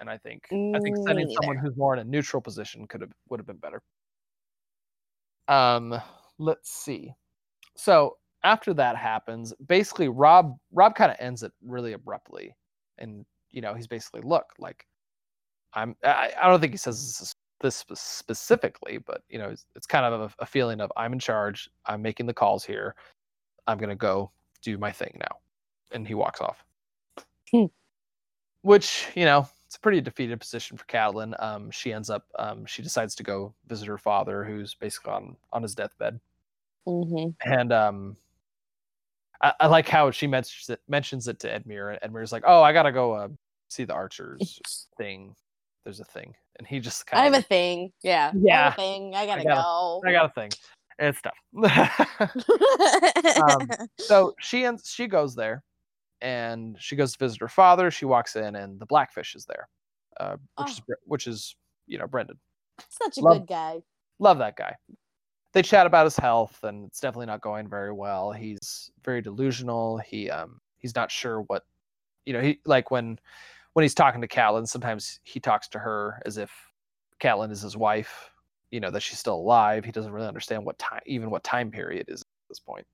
and 0.00 0.10
I 0.10 0.18
think 0.18 0.44
I 0.74 0.80
think 0.80 0.96
Me 0.96 1.08
sending 1.08 1.28
someone 1.28 1.58
who's 1.58 1.76
more 1.76 1.94
in 1.94 2.00
a 2.00 2.04
neutral 2.04 2.42
position 2.42 2.88
could 2.88 3.02
have 3.02 3.12
would 3.30 3.40
have 3.40 3.46
been 3.48 3.58
better. 3.58 3.82
Um, 5.48 5.94
let's 6.38 6.70
see. 6.70 7.14
So 7.76 8.18
after 8.44 8.74
that 8.74 8.96
happens, 8.96 9.52
basically 9.66 10.08
Robb 10.08 10.56
Robb 10.72 10.94
kind 10.94 11.10
of 11.10 11.16
ends 11.18 11.42
it 11.42 11.52
really 11.62 11.94
abruptly, 11.94 12.54
and 12.98 13.24
you 13.50 13.60
know 13.60 13.74
he's 13.74 13.86
basically 13.86 14.20
look 14.20 14.46
like 14.58 14.86
I'm 15.72 15.96
I, 16.04 16.32
I 16.40 16.48
don't 16.48 16.60
think 16.60 16.72
he 16.72 16.78
says 16.78 17.18
this, 17.18 17.84
this 17.88 18.00
specifically, 18.00 18.98
but 18.98 19.22
you 19.28 19.38
know 19.38 19.48
it's, 19.48 19.66
it's 19.74 19.86
kind 19.86 20.04
of 20.04 20.20
a, 20.20 20.42
a 20.42 20.46
feeling 20.46 20.80
of 20.80 20.92
I'm 20.96 21.12
in 21.12 21.18
charge, 21.18 21.68
I'm 21.86 22.02
making 22.02 22.26
the 22.26 22.34
calls 22.34 22.64
here, 22.64 22.94
I'm 23.66 23.78
gonna 23.78 23.96
go 23.96 24.30
do 24.62 24.78
my 24.78 24.92
thing 24.92 25.16
now, 25.18 25.38
and 25.92 26.06
he 26.06 26.14
walks 26.14 26.40
off. 26.40 26.64
Hmm. 27.50 27.66
Which 28.62 29.08
you 29.14 29.24
know 29.24 29.48
it's 29.66 29.76
a 29.76 29.80
pretty 29.80 30.00
defeated 30.00 30.38
position 30.38 30.76
for 30.76 30.84
Catelyn. 30.84 31.34
Um, 31.42 31.70
she 31.70 31.92
ends 31.92 32.10
up 32.10 32.26
um, 32.38 32.66
she 32.66 32.82
decides 32.82 33.14
to 33.16 33.22
go 33.22 33.54
visit 33.66 33.88
her 33.88 33.98
father, 33.98 34.44
who's 34.44 34.74
basically 34.74 35.12
on 35.12 35.36
on 35.52 35.62
his 35.62 35.74
deathbed 35.74 36.20
hmm 36.86 37.28
and 37.44 37.72
um 37.72 38.16
I, 39.44 39.52
I 39.60 39.66
like 39.68 39.88
how 39.88 40.10
she 40.10 40.26
mentions 40.26 40.68
it 40.70 40.80
mentions 40.88 41.28
it 41.28 41.38
to 41.40 41.48
Edmure 41.48 41.96
and 42.02 42.12
Edmure's 42.14 42.32
like, 42.32 42.42
Oh, 42.46 42.62
I 42.62 42.72
gotta 42.72 42.90
go 42.92 43.12
uh, 43.12 43.28
see 43.68 43.84
the 43.84 43.92
archers 43.94 44.58
thing. 44.98 45.34
There's 45.84 46.00
a 46.00 46.04
thing. 46.04 46.34
And 46.58 46.66
he 46.66 46.80
just 46.80 47.06
kind 47.06 47.18
of. 47.18 47.22
I 47.32 47.36
have 47.36 47.44
a 47.44 47.46
thing. 47.46 47.92
Yeah. 48.02 48.30
I 48.34 48.38
Yeah. 48.40 48.68
a 48.68 48.72
thing. 48.76 49.14
I 49.14 49.26
gotta 49.26 49.42
gotta- 49.44 49.54
go. 49.62 50.02
I 50.06 50.12
got 50.12 50.26
a 50.26 50.28
thing. 50.30 50.50
It's 50.98 51.20
tough. 51.20 51.34
um, 53.42 53.68
so 53.98 54.34
she 54.40 54.64
ends 54.64 54.88
she 54.90 55.06
goes 55.06 55.34
there 55.34 55.62
and 56.20 56.76
she 56.80 56.96
goes 56.96 57.12
to 57.12 57.18
visit 57.18 57.40
her 57.40 57.48
father. 57.48 57.90
She 57.90 58.04
walks 58.06 58.36
in 58.36 58.56
and 58.56 58.78
the 58.80 58.86
blackfish 58.86 59.34
is 59.34 59.44
there. 59.46 59.68
Uh, 60.20 60.36
which 60.58 60.68
Oh. 60.68 60.70
is 60.70 60.80
which 61.04 61.26
is, 61.26 61.56
you 61.86 61.98
know, 61.98 62.06
Brynden. 62.06 62.38
Such 62.88 63.18
a 63.18 63.20
Love- 63.20 63.38
good 63.40 63.48
guy. 63.48 63.82
love 64.20 64.38
that 64.38 64.56
guy. 64.56 64.76
They 65.54 65.62
chat 65.62 65.86
about 65.86 66.04
his 66.04 66.16
health, 66.16 66.58
and 66.64 66.84
it's 66.86 66.98
definitely 66.98 67.26
not 67.26 67.40
going 67.40 67.68
very 67.68 67.92
well. 67.92 68.32
He's 68.32 68.90
very 69.04 69.22
delusional. 69.22 69.98
He 69.98 70.28
um 70.28 70.60
he's 70.78 70.96
not 70.96 71.10
sure 71.12 71.42
what, 71.42 71.64
you 72.26 72.32
know. 72.32 72.40
He 72.40 72.60
like 72.66 72.90
when 72.90 73.18
when 73.72 73.84
he's 73.84 73.94
talking 73.94 74.20
to 74.20 74.28
Catelyn, 74.28 74.66
sometimes 74.66 75.20
he 75.22 75.38
talks 75.38 75.68
to 75.68 75.78
her 75.78 76.20
as 76.26 76.38
if 76.38 76.50
Catelyn 77.20 77.52
is 77.52 77.62
his 77.62 77.76
wife. 77.76 78.30
You 78.72 78.80
know 78.80 78.90
that 78.90 79.00
she's 79.00 79.20
still 79.20 79.36
alive. 79.36 79.84
He 79.84 79.92
doesn't 79.92 80.12
really 80.12 80.26
understand 80.26 80.64
what 80.64 80.76
time, 80.78 81.00
even 81.06 81.30
what 81.30 81.44
time 81.44 81.70
period 81.70 82.06
is 82.08 82.22
at 82.22 82.26
this 82.48 82.58
point. 82.58 82.86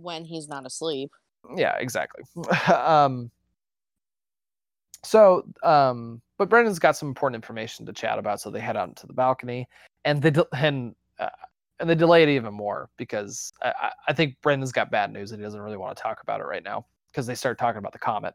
When 0.00 0.24
he's 0.24 0.46
not 0.46 0.64
asleep. 0.64 1.10
Yeah, 1.56 1.76
exactly. 1.76 2.22
um. 2.72 3.32
So, 5.02 5.44
um, 5.64 6.20
but 6.36 6.50
Brynden's 6.50 6.78
got 6.78 6.94
some 6.94 7.08
important 7.08 7.36
information 7.36 7.86
to 7.86 7.92
chat 7.92 8.18
about, 8.18 8.40
so 8.40 8.50
they 8.50 8.60
head 8.60 8.76
out 8.76 8.88
into 8.88 9.06
the 9.06 9.14
balcony, 9.14 9.66
and 10.04 10.22
they 10.22 10.30
and 10.52 10.94
uh, 11.18 11.28
and 11.80 11.88
they 11.90 11.94
delay 11.94 12.22
it 12.22 12.28
even 12.28 12.54
more 12.54 12.88
because 12.96 13.52
I, 13.62 13.90
I- 14.08 14.12
think 14.12 14.36
Brynden's 14.42 14.72
got 14.72 14.90
bad 14.90 15.12
news 15.12 15.32
and 15.32 15.40
he 15.40 15.44
doesn't 15.44 15.60
really 15.60 15.76
want 15.76 15.96
to 15.96 16.02
talk 16.02 16.22
about 16.22 16.40
it 16.40 16.44
right 16.44 16.62
now 16.62 16.86
because 17.10 17.26
they 17.26 17.34
start 17.34 17.58
talking 17.58 17.78
about 17.78 17.92
the 17.92 17.98
comet, 17.98 18.34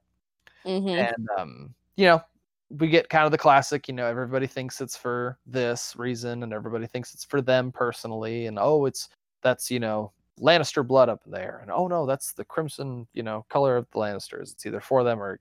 hmm 0.65 0.87
and 0.87 1.27
um, 1.37 1.73
you 1.95 2.05
know, 2.05 2.21
we 2.69 2.87
get 2.87 3.09
kind 3.09 3.25
of 3.25 3.31
the 3.31 3.37
classic, 3.37 3.87
you 3.87 3.93
know, 3.93 4.07
everybody 4.07 4.47
thinks 4.47 4.81
it's 4.81 4.97
for 4.97 5.37
this 5.45 5.95
reason, 5.97 6.43
and 6.43 6.51
everybody 6.51 6.87
thinks 6.87 7.13
it's 7.13 7.23
for 7.23 7.41
them 7.41 7.71
personally, 7.71 8.47
and 8.47 8.57
oh, 8.59 8.85
it's 8.85 9.09
that's 9.41 9.69
you 9.71 9.79
know 9.79 10.11
Lannister 10.41 10.85
blood 10.85 11.07
up 11.09 11.21
there, 11.25 11.59
and 11.61 11.71
oh 11.71 11.87
no, 11.87 12.05
that's 12.05 12.33
the 12.33 12.43
crimson, 12.45 13.07
you 13.13 13.23
know, 13.23 13.45
color 13.49 13.77
of 13.77 13.87
the 13.91 13.99
Lannisters. 13.99 14.51
It's 14.51 14.65
either 14.65 14.81
for 14.81 15.03
them 15.03 15.21
or. 15.21 15.39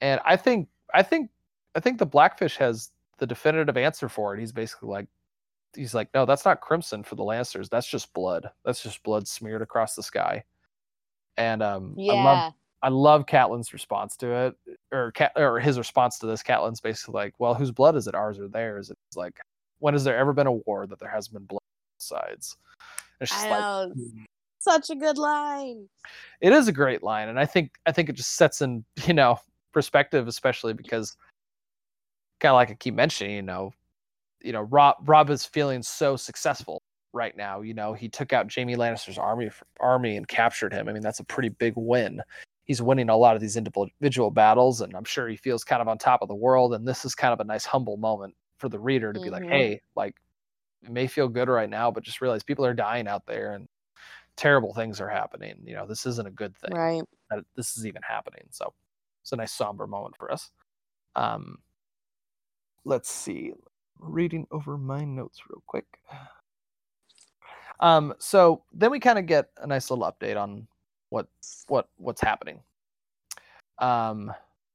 And 0.00 0.20
I 0.24 0.36
think 0.36 0.68
I 0.94 1.02
think 1.02 1.30
I 1.74 1.80
think 1.80 1.98
the 1.98 2.06
Blackfish 2.06 2.56
has 2.56 2.90
the 3.18 3.26
definitive 3.26 3.76
answer 3.76 4.08
for 4.08 4.34
it. 4.34 4.40
He's 4.40 4.52
basically 4.52 4.88
like, 4.88 5.06
he's 5.74 5.94
like, 5.94 6.08
no, 6.14 6.24
that's 6.26 6.44
not 6.44 6.60
crimson 6.60 7.02
for 7.02 7.14
the 7.14 7.22
Lannisters. 7.22 7.68
That's 7.68 7.86
just 7.86 8.12
blood. 8.14 8.50
That's 8.64 8.82
just 8.82 9.02
blood 9.02 9.26
smeared 9.28 9.62
across 9.62 9.94
the 9.94 10.02
sky. 10.02 10.44
And 11.36 11.62
um, 11.62 11.94
I 11.98 12.14
love 12.14 12.38
Yeah. 12.38 12.50
I 12.80 12.88
love 12.90 13.26
Catelyn's 13.26 13.72
response 13.72 14.16
to 14.18 14.30
it, 14.32 14.56
or 14.92 15.10
Cat, 15.10 15.32
or 15.34 15.58
his 15.58 15.78
response 15.78 16.18
to 16.20 16.26
this. 16.26 16.44
Catelyn's 16.44 16.80
basically 16.80 17.14
like, 17.14 17.34
"Well, 17.38 17.54
whose 17.54 17.72
blood 17.72 17.96
is 17.96 18.06
it? 18.06 18.14
Ours 18.14 18.38
or 18.38 18.46
theirs?" 18.46 18.90
It's 18.90 19.16
like, 19.16 19.36
when 19.80 19.94
has 19.94 20.04
there 20.04 20.16
ever 20.16 20.32
been 20.32 20.46
a 20.46 20.52
war 20.52 20.86
that 20.86 21.00
there 21.00 21.10
hasn't 21.10 21.34
been 21.34 21.44
blood 21.44 21.58
on 21.58 21.96
both 21.96 22.02
sides? 22.02 22.56
It's 23.20 23.32
just 23.32 23.46
I 23.46 23.50
like, 23.50 23.60
know. 23.60 23.92
mm, 23.96 24.24
Such 24.60 24.90
a 24.90 24.94
good 24.94 25.18
line. 25.18 25.88
it 26.40 26.52
is 26.52 26.68
a 26.68 26.72
great 26.72 27.02
line, 27.02 27.28
and 27.28 27.38
I 27.38 27.46
think 27.46 27.72
I 27.84 27.90
think 27.90 28.08
it 28.08 28.14
just 28.14 28.36
sets 28.36 28.62
in 28.62 28.84
you 29.06 29.14
know 29.14 29.40
perspective, 29.72 30.28
especially 30.28 30.72
because 30.72 31.16
kind 32.38 32.50
of 32.50 32.56
like 32.56 32.70
I 32.70 32.74
keep 32.74 32.94
mentioning, 32.94 33.34
you 33.34 33.42
know, 33.42 33.72
you 34.42 34.52
know, 34.52 34.62
Robb 34.62 34.96
Robb 35.08 35.30
is 35.30 35.44
feeling 35.44 35.82
so 35.82 36.16
successful 36.16 36.82
right 37.12 37.36
now. 37.36 37.60
You 37.60 37.74
know, 37.74 37.92
he 37.94 38.08
took 38.08 38.32
out 38.32 38.52
Jaime 38.54 38.76
Lannister's 38.76 39.18
army 39.18 39.50
army 39.80 40.16
and 40.16 40.28
captured 40.28 40.72
him. 40.72 40.88
I 40.88 40.92
mean, 40.92 41.02
that's 41.02 41.20
a 41.20 41.24
pretty 41.24 41.48
big 41.50 41.74
win. 41.76 42.22
He's 42.64 42.82
winning 42.82 43.08
a 43.08 43.16
lot 43.16 43.34
of 43.34 43.40
these 43.40 43.56
individual 43.56 44.30
battles, 44.30 44.80
and 44.80 44.94
I'm 44.94 45.04
sure 45.04 45.28
he 45.28 45.36
feels 45.36 45.64
kind 45.64 45.80
of 45.82 45.88
on 45.88 45.98
top 45.98 46.22
of 46.22 46.28
the 46.28 46.34
world. 46.34 46.74
And 46.74 46.86
this 46.86 47.04
is 47.04 47.14
kind 47.14 47.32
of 47.32 47.40
a 47.40 47.44
nice 47.44 47.64
humble 47.64 47.96
moment 47.96 48.36
for 48.58 48.68
the 48.68 48.78
reader 48.80 49.12
to 49.12 49.20
be 49.20 49.30
like, 49.30 49.44
Mhm. 49.44 49.50
hey, 49.50 49.80
like 49.96 50.16
it 50.82 50.90
may 50.90 51.06
feel 51.06 51.28
good 51.28 51.48
right 51.48 51.70
now, 51.70 51.90
but 51.90 52.04
just 52.04 52.20
realize 52.20 52.42
people 52.44 52.64
are 52.66 52.74
dying 52.74 53.08
out 53.08 53.26
there 53.26 53.52
and 53.54 53.68
terrible 54.36 54.74
things 54.74 55.00
are 55.00 55.08
happening. 55.08 55.62
You 55.66 55.74
know, 55.74 55.86
this 55.86 56.06
isn't 56.06 56.28
a 56.28 56.30
good 56.32 56.56
thing 56.56 56.70
Right. 56.70 57.04
that 57.30 57.44
this 57.56 57.76
is 57.76 57.86
even 57.86 58.02
happening. 58.02 58.48
So 58.50 58.74
it's 59.22 59.32
a 59.32 59.36
nice 59.36 59.52
somber 59.52 59.86
moment 59.86 60.16
for 60.16 60.32
us. 60.32 60.50
Um, 61.16 61.58
let's 62.84 63.08
see. 63.10 63.52
Reading 64.00 64.46
over 64.50 64.76
my 64.78 65.04
notes 65.04 65.40
real 65.48 65.62
quick. 65.66 65.86
Um, 67.80 68.12
so 68.18 68.64
then 68.72 68.90
we 68.90 68.98
kind 68.98 69.20
of 69.20 69.26
get 69.26 69.50
a 69.58 69.66
nice 69.66 69.88
little 69.88 70.04
update 70.04 70.36
on 70.36 70.66
what 71.10 71.28
what 71.68 71.88
what's 71.96 72.20
happening. 72.20 72.60
Um, 73.78 74.32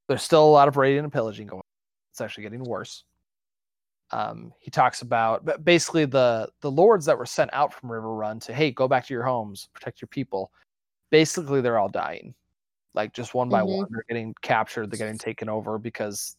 there's 0.07 0.23
still 0.23 0.45
a 0.45 0.49
lot 0.49 0.69
of 0.69 0.77
raiding 0.77 1.03
and 1.03 1.11
pillaging 1.11 1.47
going. 1.47 1.59
on. 1.59 1.65
It's 2.11 2.21
actually 2.21 2.43
getting 2.43 2.63
worse. 2.63 3.03
Um, 4.11 4.53
he 4.59 4.71
talks 4.71 5.01
about 5.01 5.43
but 5.43 5.65
basically 5.65 6.05
the 6.05 6.47
the 6.61 6.71
lords 6.71 7.03
that 7.05 7.17
were 7.17 7.25
sent 7.25 7.49
out 7.53 7.73
from 7.73 7.89
Riverrun 7.89 8.39
to 8.45 8.53
hey 8.53 8.71
go 8.71 8.87
back 8.87 9.05
to 9.07 9.13
your 9.13 9.23
homes, 9.23 9.67
protect 9.73 10.01
your 10.01 10.07
people. 10.07 10.53
Basically, 11.09 11.59
they're 11.59 11.79
all 11.79 11.89
dying 11.89 12.33
like 12.93 13.11
just 13.11 13.33
one 13.33 13.49
by 13.49 13.61
Mhm. 13.63 13.77
one 13.79 13.87
they're 13.91 14.05
getting 14.07 14.33
captured 14.43 14.89
they're 14.91 14.97
getting 14.97 15.17
taken 15.17 15.49
over 15.49 15.77
because 15.77 16.37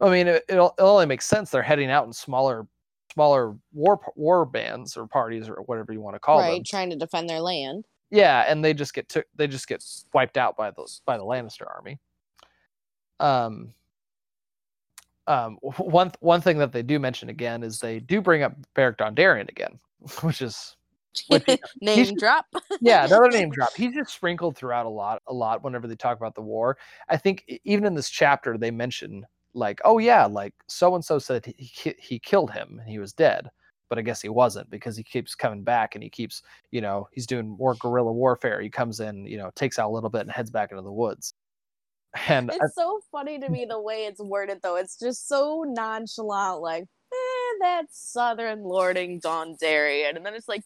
i 0.00 0.10
mean 0.10 0.28
it, 0.28 0.44
it'll, 0.48 0.74
it 0.78 0.82
only 0.82 1.06
makes 1.06 1.26
sense 1.26 1.50
they're 1.50 1.62
heading 1.62 1.90
out 1.90 2.06
in 2.06 2.12
smaller 2.12 2.66
smaller 3.12 3.56
war 3.72 4.00
war 4.16 4.44
bands 4.44 4.96
or 4.96 5.06
parties 5.06 5.48
or 5.48 5.56
whatever 5.66 5.92
you 5.92 6.00
want 6.00 6.14
to 6.14 6.20
call 6.20 6.38
right. 6.38 6.54
them 6.54 6.64
Trying 6.64 6.90
to 6.90 6.96
defend 6.96 7.28
their 7.28 7.40
land. 7.40 7.86
yeah 8.10 8.44
and 8.48 8.64
they 8.64 8.72
just 8.74 8.94
get 8.94 9.08
took 9.08 9.26
they 9.34 9.46
just 9.46 9.66
get 9.68 9.84
wiped 10.14 10.36
out 10.36 10.56
by 10.56 10.70
the 10.70 10.86
by 11.06 11.16
the 11.18 11.24
lannister 11.24 11.66
army 11.74 11.98
um 13.18 13.74
um 15.26 15.56
one 15.76 16.12
one 16.20 16.40
thing 16.40 16.58
that 16.58 16.72
they 16.72 16.82
do 16.82 16.98
mention 16.98 17.28
again 17.28 17.62
is 17.62 17.78
they 17.78 18.00
do 18.00 18.20
bring 18.20 18.42
up 18.42 18.54
Beric 18.74 18.96
Dondarrion 18.98 19.48
again 19.48 19.78
which 20.22 20.40
is 20.40 20.76
Which 21.28 21.44
Name 21.82 22.14
drop. 22.16 22.46
yeah, 22.80 23.04
another 23.06 23.28
name 23.28 23.50
drop. 23.50 23.74
He's 23.76 23.92
just 23.94 24.14
sprinkled 24.14 24.56
throughout 24.56 24.86
a 24.86 24.88
lot, 24.88 25.20
a 25.26 25.34
lot 25.34 25.62
whenever 25.64 25.88
they 25.88 25.96
talk 25.96 26.16
about 26.16 26.36
the 26.36 26.40
war. 26.40 26.78
I 27.08 27.16
think 27.16 27.44
even 27.64 27.84
in 27.84 27.94
this 27.94 28.08
chapter 28.08 28.56
they 28.56 28.70
mention 28.70 29.26
like, 29.54 29.80
oh 29.84 29.98
yeah, 29.98 30.26
like 30.26 30.54
so 30.68 30.94
and 30.94 31.04
so 31.04 31.18
said 31.18 31.46
he 31.56 31.94
he 31.98 32.18
killed 32.18 32.50
him 32.52 32.78
and 32.80 32.88
he 32.88 32.98
was 32.98 33.12
dead, 33.12 33.48
but 33.88 33.98
I 33.98 34.02
guess 34.02 34.20
he 34.22 34.28
wasn't 34.28 34.70
because 34.70 34.96
he 34.96 35.02
keeps 35.04 35.34
coming 35.34 35.64
back 35.64 35.94
and 35.94 36.02
he 36.04 36.10
keeps, 36.10 36.42
you 36.70 36.80
know, 36.80 37.08
he's 37.12 37.26
doing 37.26 37.48
more 37.48 37.74
guerrilla 37.76 38.12
warfare. 38.12 38.60
He 38.60 38.70
comes 38.70 39.00
in, 39.00 39.26
you 39.26 39.38
know, 39.38 39.50
takes 39.56 39.78
out 39.78 39.88
a 39.90 39.92
little 39.94 40.10
bit 40.10 40.22
and 40.22 40.30
heads 40.30 40.50
back 40.50 40.70
into 40.70 40.82
the 40.82 40.92
woods. 40.92 41.34
And 42.28 42.50
I- 42.50 42.56
It's 42.62 42.74
so 42.74 43.00
funny 43.12 43.38
to 43.38 43.48
me 43.48 43.66
the 43.66 43.80
way 43.80 44.06
it's 44.06 44.20
worded, 44.20 44.60
though. 44.62 44.76
It's 44.76 44.98
just 44.98 45.28
so 45.28 45.64
nonchalant, 45.66 46.60
like, 46.60 46.84
eh, 47.62 47.82
Southern 47.90 48.62
Lording 48.62 49.20
Dondarrion. 49.20 50.16
And 50.16 50.24
then 50.26 50.34
it's 50.34 50.48
like, 50.48 50.62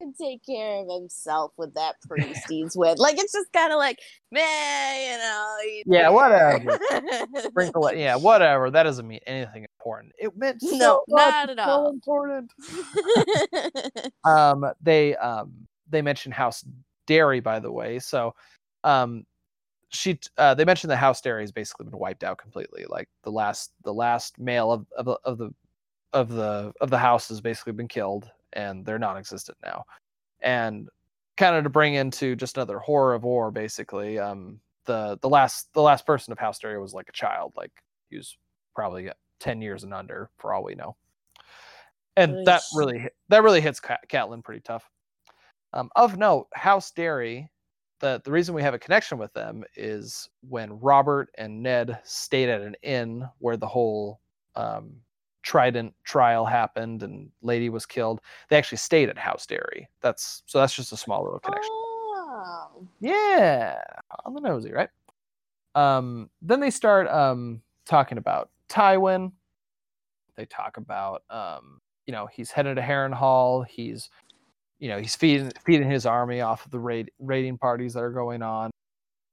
can 0.00 0.12
take 0.14 0.44
care 0.44 0.80
of 0.80 0.88
himself 0.88 1.52
with 1.56 1.74
that 1.74 1.96
priest 2.08 2.40
he's 2.48 2.76
with. 2.76 2.98
Like 2.98 3.18
it's 3.18 3.32
just 3.32 3.52
kind 3.52 3.72
of 3.72 3.78
like, 3.78 3.98
man, 4.32 5.10
you 5.10 5.18
know. 5.18 5.56
Yeah, 5.98 6.02
there." 6.02 6.12
whatever. 6.12 6.80
Sprinkle 7.48 7.86
it. 7.88 7.98
Yeah, 7.98 8.16
whatever. 8.16 8.70
That 8.70 8.84
doesn't 8.84 9.06
mean 9.06 9.20
anything 9.26 9.64
important. 9.78 10.12
It 10.18 10.36
meant 10.36 10.60
so 10.62 10.76
No, 10.76 11.02
much, 11.08 11.32
not 11.32 11.50
at 11.50 11.56
so 11.58 11.62
all. 11.70 11.90
important. 11.90 12.50
um 14.24 14.64
they 14.80 15.16
um 15.16 15.52
they 15.88 16.02
mentioned 16.02 16.34
house 16.34 16.64
Darry 17.06 17.40
by 17.40 17.58
the 17.58 17.70
way 17.72 17.98
so 17.98 18.34
um 18.84 19.24
she 19.88 20.18
uh 20.38 20.54
they 20.54 20.64
mentioned 20.64 20.90
the 20.90 20.96
house 20.96 21.20
Darry 21.20 21.42
has 21.42 21.50
basically 21.52 21.86
been 21.86 21.98
wiped 21.98 22.22
out 22.22 22.38
completely 22.38 22.84
like 22.88 23.08
the 23.24 23.30
last 23.32 23.72
the 23.84 23.92
last 23.92 24.38
male 24.38 24.70
of, 24.72 24.86
of, 24.96 25.04
the- 25.06 25.18
of 25.24 25.38
the 25.38 25.50
of 26.12 26.28
the 26.28 26.72
of 26.80 26.90
the 26.90 26.98
house 26.98 27.28
has 27.28 27.40
basically 27.40 27.72
been 27.72 27.88
killed 27.88 28.30
and 28.52 28.84
they're 28.84 28.98
non-existent 28.98 29.58
now. 29.62 29.84
And 30.40 30.88
kind 31.36 31.56
of 31.56 31.64
to 31.64 31.70
bring 31.70 31.94
into 31.94 32.36
just 32.36 32.56
another 32.56 32.78
horror 32.78 33.14
of 33.14 33.22
war 33.22 33.50
basically 33.50 34.18
um 34.18 34.60
the 34.84 35.18
the 35.22 35.28
last 35.28 35.72
the 35.72 35.80
last 35.80 36.04
person 36.04 36.32
of 36.32 36.38
house 36.38 36.58
Darry 36.58 36.78
was 36.78 36.92
like 36.92 37.08
a 37.08 37.12
child 37.12 37.52
like 37.56 37.72
he 38.10 38.16
was 38.16 38.36
probably 38.74 39.10
10 39.40 39.60
years 39.60 39.84
and 39.84 39.92
under 39.92 40.30
for 40.38 40.52
all 40.52 40.62
we 40.62 40.74
know. 40.74 40.96
And 42.16 42.46
that 42.46 42.62
really 42.74 43.08
that 43.28 43.42
really 43.42 43.60
hits 43.60 43.80
Cat- 43.80 44.04
Catelyn 44.08 44.44
pretty 44.44 44.60
tough. 44.60 44.88
Um, 45.72 45.90
of 45.96 46.18
note, 46.18 46.48
House 46.52 46.90
Darry, 46.90 47.50
the 48.00 48.20
the 48.24 48.30
reason 48.30 48.54
we 48.54 48.62
have 48.62 48.74
a 48.74 48.78
connection 48.78 49.16
with 49.16 49.32
them 49.32 49.64
is 49.76 50.28
when 50.48 50.78
Robert 50.80 51.30
and 51.38 51.62
Ned 51.62 51.98
stayed 52.04 52.48
at 52.48 52.60
an 52.60 52.76
inn 52.82 53.26
where 53.38 53.56
the 53.56 53.66
whole 53.66 54.20
um, 54.56 54.96
Trident 55.42 55.94
trial 56.04 56.44
happened 56.44 57.02
and 57.02 57.30
Lady 57.42 57.68
was 57.68 57.86
killed. 57.86 58.20
They 58.48 58.56
actually 58.56 58.78
stayed 58.78 59.08
at 59.08 59.18
House 59.18 59.46
Darry. 59.46 59.88
That's 60.00 60.42
so 60.46 60.58
that's 60.58 60.74
just 60.74 60.92
a 60.92 60.96
small 60.96 61.24
little 61.24 61.40
connection. 61.40 61.70
oh. 61.72 62.86
Yeah, 63.00 63.82
on 64.24 64.34
the 64.34 64.40
nosy, 64.40 64.72
right? 64.72 64.90
Um, 65.74 66.30
then 66.42 66.60
they 66.60 66.70
start 66.70 67.08
um 67.08 67.62
talking 67.86 68.18
about 68.18 68.50
Tywin. 68.68 69.32
They 70.36 70.46
talk 70.46 70.76
about 70.76 71.22
um, 71.30 71.80
you 72.06 72.12
know, 72.12 72.26
he's 72.26 72.50
headed 72.50 72.76
to 72.76 72.82
Harrenhal. 72.82 73.66
He's, 73.66 74.10
you 74.78 74.88
know, 74.88 74.98
he's 74.98 75.14
feeding 75.14 75.52
feeding 75.64 75.88
his 75.90 76.06
army 76.06 76.40
off 76.40 76.64
of 76.64 76.70
the 76.70 76.78
raid 76.78 77.10
raiding 77.18 77.58
parties 77.58 77.94
that 77.94 78.02
are 78.02 78.10
going 78.10 78.42
on. 78.42 78.70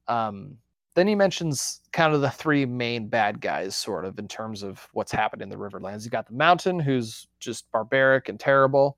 Um, 0.07 0.57
then 0.97 1.07
he 1.07 1.13
mentions 1.13 1.81
kind 1.93 2.15
of 2.15 2.21
the 2.21 2.29
three 2.31 2.65
main 2.65 3.07
bad 3.07 3.39
guys, 3.39 3.75
sort 3.75 4.03
of 4.03 4.17
in 4.17 4.27
terms 4.27 4.63
of 4.63 4.87
what's 4.93 5.11
happened 5.11 5.43
in 5.43 5.49
the 5.49 5.55
Riverlands. 5.55 6.03
You 6.03 6.09
got 6.09 6.25
the 6.25 6.33
Mountain, 6.33 6.79
who's 6.79 7.27
just 7.39 7.71
barbaric 7.71 8.29
and 8.29 8.39
terrible. 8.39 8.97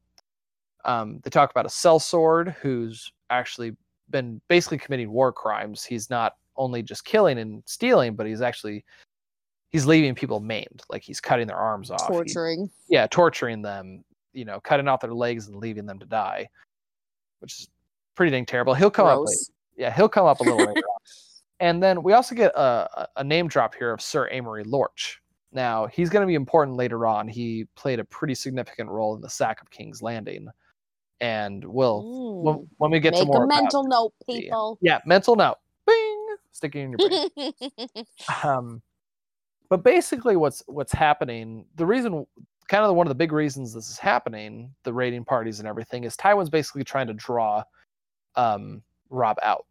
Um, 0.85 1.19
they 1.23 1.29
talk 1.29 1.51
about 1.51 1.65
a 1.65 1.69
sellsword 1.69 2.55
who's 2.55 3.11
actually 3.29 3.75
been 4.11 4.39
basically 4.47 4.77
committing 4.77 5.11
war 5.11 5.33
crimes. 5.33 5.83
He's 5.83 6.09
not 6.09 6.37
only 6.55 6.81
just 6.81 7.03
killing 7.03 7.37
and 7.37 7.61
stealing, 7.65 8.15
but 8.15 8.25
he's 8.25 8.41
actually 8.41 8.85
he's 9.67 9.85
leaving 9.85 10.15
people 10.15 10.39
maimed, 10.39 10.81
like 10.89 11.03
he's 11.03 11.19
cutting 11.19 11.47
their 11.47 11.57
arms 11.57 11.91
off. 11.91 12.07
Torturing. 12.07 12.69
yeah, 12.87 13.07
torturing 13.07 13.61
them, 13.61 14.05
you 14.31 14.45
know, 14.45 14.61
cutting 14.61 14.87
off 14.87 15.01
their 15.01 15.13
legs 15.13 15.49
and 15.49 15.57
leaving 15.57 15.85
them 15.85 15.99
to 15.99 16.05
die, 16.05 16.47
which 17.39 17.59
is 17.59 17.67
pretty 18.15 18.31
dang 18.31 18.45
terrible. 18.45 18.73
He'll 18.73 18.89
come 18.89 19.05
up 19.05 19.19
later. 19.19 19.37
Yeah, 19.75 19.93
he'll 19.93 20.07
come 20.07 20.27
up 20.27 20.39
a 20.39 20.43
little 20.43 20.65
later. 20.65 20.81
And 21.59 21.81
then 21.83 22.01
we 22.03 22.13
also 22.13 22.35
get 22.35 22.51
a, 22.55 23.07
a- 23.17 23.23
name 23.23 23.47
drop 23.47 23.75
here 23.75 23.91
of 23.91 24.01
Sir 24.01 24.29
Amory 24.31 24.63
Lorch. 24.63 25.21
Now 25.51 25.87
he's 25.87 26.09
going 26.09 26.21
to 26.21 26.27
be 26.27 26.35
important 26.35 26.77
later 26.77 27.05
on. 27.05 27.27
He 27.27 27.65
played 27.75 27.99
a 27.99 28.03
pretty 28.05 28.35
significant 28.35 28.89
role 28.89 29.15
in 29.15 29.21
the 29.21 29.29
sack 29.29 29.61
of 29.61 29.69
King's 29.71 30.01
Landing, 30.01 30.47
and 31.21 31.65
we'll, 31.65 32.41
when, 32.43 32.55
Mm. 32.55 32.67
when 32.77 32.91
we 32.91 32.99
get 32.99 33.13
to 33.15 33.19
Make 33.21 33.27
more 33.27 33.41
a 33.43 33.45
about- 33.45 33.61
mental 33.61 33.83
note, 33.83 34.13
people. 34.25 34.77
yeah, 34.81 34.99
mental 35.05 35.35
note, 35.35 35.57
bing, 35.85 36.27
sticking 36.51 36.93
in 36.93 36.95
your 36.97 37.09
brain. 37.09 37.53
um, 38.43 38.81
but 39.69 39.83
basically, 39.83 40.35
what's 40.35 40.63
what's 40.67 40.93
happening? 40.93 41.65
The 41.75 41.85
reason, 41.85 42.25
kind 42.67 42.85
of 42.85 42.95
one 42.95 43.07
of 43.07 43.09
the 43.09 43.15
big 43.15 43.31
reasons 43.31 43.73
this 43.73 43.89
is 43.89 43.97
happening, 43.97 44.73
the 44.83 44.93
raiding 44.93 45.25
parties 45.25 45.59
and 45.59 45.67
everything, 45.67 46.03
is 46.05 46.15
Tywin's 46.15 46.49
basically 46.49 46.83
trying 46.83 47.07
to 47.07 47.13
draw 47.13 47.63
um, 48.35 48.81
Robb 49.09 49.37
out. 49.41 49.65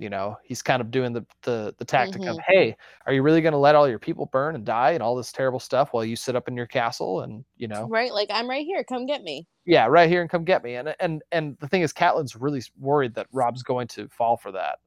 You 0.00 0.10
know, 0.10 0.36
he's 0.44 0.62
kind 0.62 0.82
of 0.82 0.90
doing 0.90 1.12
the 1.12 1.26
the, 1.42 1.74
the 1.78 1.84
tactic 1.84 2.22
of, 2.28 2.38
Mhm. 2.38 2.44
hey, 2.48 2.76
are 3.06 3.12
you 3.14 3.22
really 3.22 3.42
going 3.42 3.52
to 3.52 3.58
let 3.58 3.76
all 3.76 3.88
your 3.88 4.00
people 4.00 4.26
burn 4.26 4.56
and 4.56 4.64
die 4.66 4.92
and 4.92 5.02
all 5.02 5.16
this 5.16 5.32
terrible 5.32 5.60
stuff 5.60 5.92
while 5.92 6.04
you 6.06 6.16
sit 6.16 6.36
up 6.36 6.48
in 6.48 6.56
your 6.56 6.66
castle 6.66 7.22
and 7.22 7.44
you 7.56 7.68
know, 7.68 7.90
right? 7.90 8.12
Like 8.12 8.30
I'm 8.30 8.48
right 8.48 8.64
here. 8.64 8.84
Come 8.84 9.06
get 9.06 9.22
me. 9.22 9.46
yeah, 9.66 9.86
right 9.86 10.08
here 10.08 10.20
and 10.22 10.30
come 10.30 10.44
get 10.44 10.64
me. 10.64 10.74
And 10.76 10.94
and 11.00 11.22
and 11.32 11.56
the 11.60 11.68
thing 11.68 11.82
is, 11.82 11.92
Catelyn's 11.92 12.36
really 12.36 12.62
worried 12.78 13.14
that 13.14 13.26
Robb's 13.32 13.62
going 13.62 13.88
to 13.88 14.08
fall 14.08 14.36
for 14.36 14.52
that, 14.52 14.78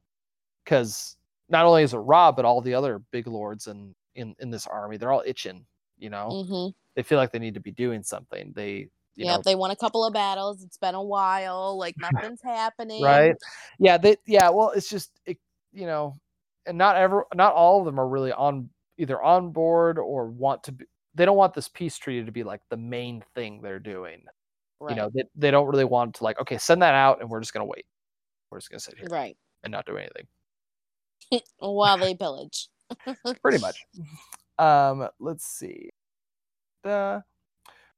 because 0.65 1.17
not 1.49 1.65
only 1.65 1.83
is 1.83 1.93
it 1.95 1.99
Robb, 1.99 2.37
but 2.37 2.45
all 2.45 2.61
the 2.61 2.75
other 2.75 2.99
big 3.11 3.27
lords 3.27 3.67
in 3.67 3.95
in 4.15 4.35
in 4.39 4.51
this 4.51 4.67
army, 4.67 4.97
they're 4.97 5.13
all 5.13 5.23
itching. 5.27 5.65
You 5.99 6.11
know, 6.11 6.37
hmm 6.47 6.73
they 6.95 7.03
feel 7.03 7.19
like 7.19 7.31
they 7.33 7.39
need 7.39 7.55
to 7.55 7.61
be 7.61 7.71
doing 7.71 8.03
something. 8.03 8.53
They, 8.55 8.89
you 9.15 9.25
Yep, 9.25 9.35
know, 9.37 9.41
they 9.43 9.55
won 9.55 9.71
a 9.71 9.75
couple 9.75 10.05
of 10.05 10.13
battles. 10.13 10.63
It's 10.63 10.77
been 10.77 10.95
a 10.95 11.03
while. 11.03 11.77
Like 11.77 11.95
nothing's 11.99 12.41
happening. 12.41 13.03
right? 13.03 13.35
Yeah, 13.79 13.97
they, 13.97 14.17
yeah. 14.25 14.49
Well, 14.49 14.71
it's 14.71 14.89
just, 14.89 15.11
it, 15.25 15.37
you 15.71 15.85
know, 15.85 16.15
and 16.65 16.77
not 16.77 16.95
ever, 16.95 17.25
not 17.35 17.53
all 17.53 17.79
of 17.79 17.85
them 17.85 17.99
are 17.99 18.07
really 18.07 18.31
on 18.31 18.69
either 18.97 19.21
on 19.21 19.51
board 19.51 19.97
or 19.97 20.27
want 20.27 20.63
to 20.63 20.71
be. 20.71 20.85
They 21.15 21.25
don't 21.25 21.37
want 21.37 21.53
this 21.53 21.67
peace 21.67 21.97
treaty 21.97 22.25
to 22.25 22.31
be 22.31 22.43
like 22.43 22.61
the 22.69 22.77
main 22.77 23.23
thing 23.35 23.61
they're 23.61 23.79
doing. 23.79 24.23
Right. 24.79 24.91
You 24.91 24.95
know, 24.95 25.11
they, 25.13 25.23
they 25.35 25.51
don't 25.51 25.67
really 25.67 25.85
want 25.85 26.15
to 26.15 26.23
like, 26.23 26.39
okay, 26.41 26.57
send 26.57 26.81
that 26.81 26.95
out, 26.95 27.21
and 27.21 27.29
we're 27.29 27.39
just 27.39 27.53
gonna 27.53 27.65
wait. 27.65 27.85
We're 28.49 28.57
just 28.57 28.71
gonna 28.71 28.79
sit 28.79 28.97
here 28.97 29.07
right. 29.11 29.37
and 29.63 29.71
not 29.71 29.85
do 29.85 29.97
anything. 29.97 30.27
While 31.59 31.99
they 31.99 32.15
pillage. 32.15 32.67
pretty 33.41 33.59
much. 33.59 33.77
Um, 34.57 35.07
let's 35.19 35.45
see. 35.45 35.91
Uh, 36.83 37.21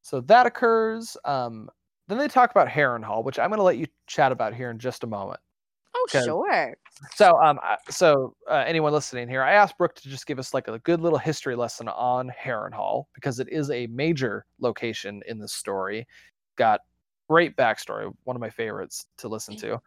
so 0.05 0.21
that 0.21 0.45
occurs. 0.45 1.17
Um, 1.25 1.67
then 2.07 2.19
they 2.19 2.27
talk 2.27 2.51
about 2.51 2.67
Harrenhal, 2.67 3.23
which 3.23 3.39
I'm 3.39 3.49
going 3.49 3.57
to 3.57 3.63
let 3.63 3.79
you 3.79 3.87
chat 4.05 4.31
about 4.31 4.53
here 4.53 4.69
in 4.69 4.77
just 4.77 5.03
a 5.03 5.07
moment. 5.07 5.39
Oh, 5.95 6.05
sure. 6.11 6.21
So, 7.15 7.41
um, 7.41 7.59
so 7.89 8.35
uh, 8.47 8.63
anyone 8.67 8.93
listening 8.93 9.27
here, 9.27 9.41
I 9.41 9.53
asked 9.53 9.79
Brooke 9.79 9.95
to 9.95 10.07
just 10.07 10.27
give 10.27 10.37
us 10.37 10.53
like 10.53 10.67
a 10.67 10.77
good 10.77 11.01
little 11.01 11.17
history 11.17 11.55
lesson 11.55 11.87
on 11.87 12.31
Harrenhal 12.39 13.05
because 13.15 13.39
it 13.39 13.49
is 13.49 13.71
a 13.71 13.87
major 13.87 14.45
location 14.59 15.23
in 15.27 15.39
this 15.39 15.53
story. 15.53 16.05
Got 16.55 16.81
great 17.27 17.55
backstory, 17.57 18.13
one 18.25 18.35
of 18.35 18.41
my 18.41 18.51
favorites 18.51 19.07
to 19.17 19.27
listen 19.27 19.57
to. 19.57 19.81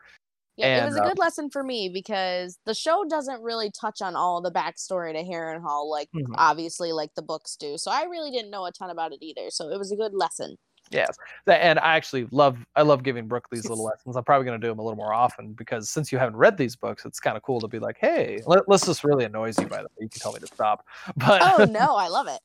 Yeah, 0.58 0.82
it 0.82 0.86
was 0.86 0.96
a 0.96 0.98
And, 0.98 1.06
uh, 1.06 1.08
good 1.10 1.18
lesson 1.18 1.50
for 1.50 1.62
me 1.62 1.88
because 1.88 2.58
the 2.66 2.74
show 2.74 3.04
doesn't 3.08 3.40
really 3.42 3.70
touch 3.70 4.02
on 4.02 4.16
all 4.16 4.40
the 4.42 4.50
backstory 4.50 5.12
to 5.12 5.22
Harrenhal, 5.22 5.88
like 5.88 6.10
Mhm. 6.14 6.34
obviously 6.34 6.92
like 6.92 7.14
the 7.14 7.22
books 7.22 7.54
do. 7.56 7.78
So 7.78 7.92
I 7.92 8.02
really 8.04 8.32
didn't 8.32 8.50
know 8.50 8.66
a 8.66 8.72
ton 8.72 8.90
about 8.90 9.12
it 9.12 9.22
either. 9.22 9.50
So 9.50 9.68
it 9.70 9.78
was 9.78 9.92
a 9.92 9.96
good 9.96 10.14
lesson. 10.14 10.56
Yes, 10.90 11.16
and 11.46 11.78
I 11.78 11.96
actually 11.96 12.26
love 12.30 12.58
I 12.74 12.82
love 12.82 13.02
giving 13.02 13.28
Brooke 13.28 13.46
these 13.52 13.68
little 13.68 13.84
lessons. 13.92 14.16
I'm 14.16 14.24
probably 14.24 14.46
going 14.46 14.60
to 14.60 14.64
do 14.66 14.70
them 14.70 14.78
a 14.78 14.82
little 14.82 14.96
more 14.96 15.12
often 15.12 15.52
because 15.52 15.90
since 15.90 16.10
you 16.10 16.18
haven't 16.18 16.36
read 16.36 16.56
these 16.56 16.76
books, 16.76 17.04
it's 17.04 17.20
kind 17.20 17.36
of 17.36 17.42
cool 17.42 17.60
to 17.60 17.68
be 17.68 17.78
like, 17.78 17.98
hey, 18.00 18.40
let, 18.46 18.68
us 18.68 18.86
just 18.86 19.04
really 19.04 19.24
annoys 19.26 19.58
you. 19.58 19.66
By 19.66 19.78
the 19.78 19.84
way, 19.84 20.00
you 20.00 20.08
can 20.08 20.20
tell 20.20 20.32
me 20.32 20.40
to 20.40 20.46
stop. 20.46 20.84
But 21.16 21.42
Oh 21.42 21.64
no, 21.70 21.94
I 21.94 22.08
love 22.08 22.26
it. 22.26 22.40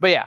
but 0.00 0.10
yeah, 0.10 0.26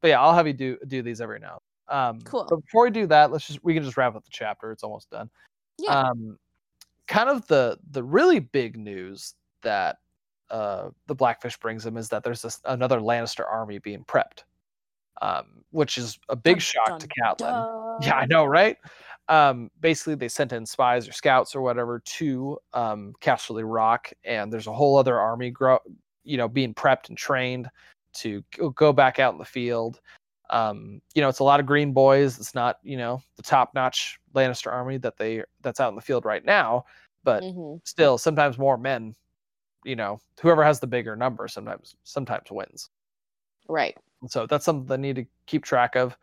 but 0.00 0.08
yeah, 0.08 0.20
I'll 0.20 0.34
have 0.34 0.46
you 0.46 0.52
do 0.52 0.76
do 0.86 1.02
these 1.02 1.20
every 1.20 1.38
now. 1.38 1.60
Um, 1.88 2.20
Cool. 2.22 2.46
But 2.50 2.56
before 2.62 2.84
we 2.84 2.90
do 2.90 3.06
that, 3.06 3.30
let's 3.30 3.46
just 3.46 3.62
we 3.64 3.74
can 3.74 3.84
just 3.84 3.96
wrap 3.96 4.16
up 4.16 4.24
the 4.24 4.30
chapter. 4.32 4.72
It's 4.72 4.82
almost 4.82 5.08
done. 5.10 5.30
Yeah. 5.78 6.00
Um, 6.00 6.36
kind 7.06 7.28
of 7.28 7.46
the 7.46 7.78
the 7.90 8.02
really 8.02 8.40
big 8.40 8.76
news 8.76 9.34
that 9.62 9.98
uh 10.50 10.90
the 11.06 11.14
Blackfish 11.14 11.56
brings 11.58 11.84
him 11.84 11.96
is 11.96 12.08
that 12.08 12.22
there's 12.22 12.42
this 12.42 12.60
another 12.64 13.00
Lannister 13.00 13.44
army 13.50 13.78
being 13.78 14.04
prepped, 14.04 14.44
um, 15.22 15.64
which 15.70 15.98
is 15.98 16.18
a 16.28 16.36
big 16.36 16.56
Dun, 16.56 16.60
shock 16.60 16.98
to 17.00 17.08
dun, 17.38 17.96
Yeah, 18.02 18.16
I 18.16 18.26
know, 18.26 18.44
right? 18.44 18.76
Um, 19.28 19.70
basically, 19.80 20.16
they 20.16 20.28
sent 20.28 20.52
in 20.52 20.66
spies 20.66 21.08
or 21.08 21.12
scouts 21.12 21.54
or 21.54 21.62
whatever 21.62 22.00
to 22.00 22.58
um, 22.74 23.14
Casterly 23.20 23.64
Rock, 23.64 24.12
and 24.24 24.52
there's 24.52 24.66
a 24.66 24.72
whole 24.72 24.98
other 24.98 25.18
army, 25.18 25.50
grow, 25.50 25.78
you 26.24 26.36
know, 26.36 26.48
being 26.48 26.74
prepped 26.74 27.08
and 27.08 27.16
trained 27.16 27.68
to 28.14 28.44
go 28.74 28.92
back 28.92 29.18
out 29.18 29.32
in 29.32 29.38
the 29.38 29.44
field. 29.44 30.00
Um, 30.50 31.00
you 31.14 31.22
know, 31.22 31.28
it's 31.28 31.38
a 31.38 31.44
lot 31.44 31.60
of 31.60 31.66
green 31.66 31.92
boys. 31.92 32.38
It's 32.38 32.54
not, 32.54 32.78
you 32.82 32.96
know, 32.96 33.22
the 33.36 33.42
top-notch 33.42 34.18
Lannister 34.34 34.70
army 34.70 34.98
that 34.98 35.16
they 35.16 35.42
that's 35.62 35.80
out 35.80 35.88
in 35.88 35.94
the 35.96 36.02
field 36.02 36.24
right 36.24 36.44
now, 36.44 36.84
but 37.24 37.42
Mhm. 37.42 37.80
still, 37.84 38.18
sometimes 38.18 38.58
more 38.58 38.76
men. 38.76 39.14
You 39.84 39.96
know, 39.96 40.20
whoever 40.40 40.64
has 40.64 40.80
the 40.80 40.86
bigger 40.86 41.16
number 41.16 41.46
sometimes 41.48 41.94
sometimes 42.04 42.50
wins. 42.50 42.90
Right. 43.68 43.96
And 44.22 44.30
so 44.30 44.46
that's 44.46 44.64
something 44.64 44.86
they 44.86 44.96
need 44.96 45.16
to 45.16 45.26
keep 45.46 45.64
track 45.64 45.94
of. 45.96 46.16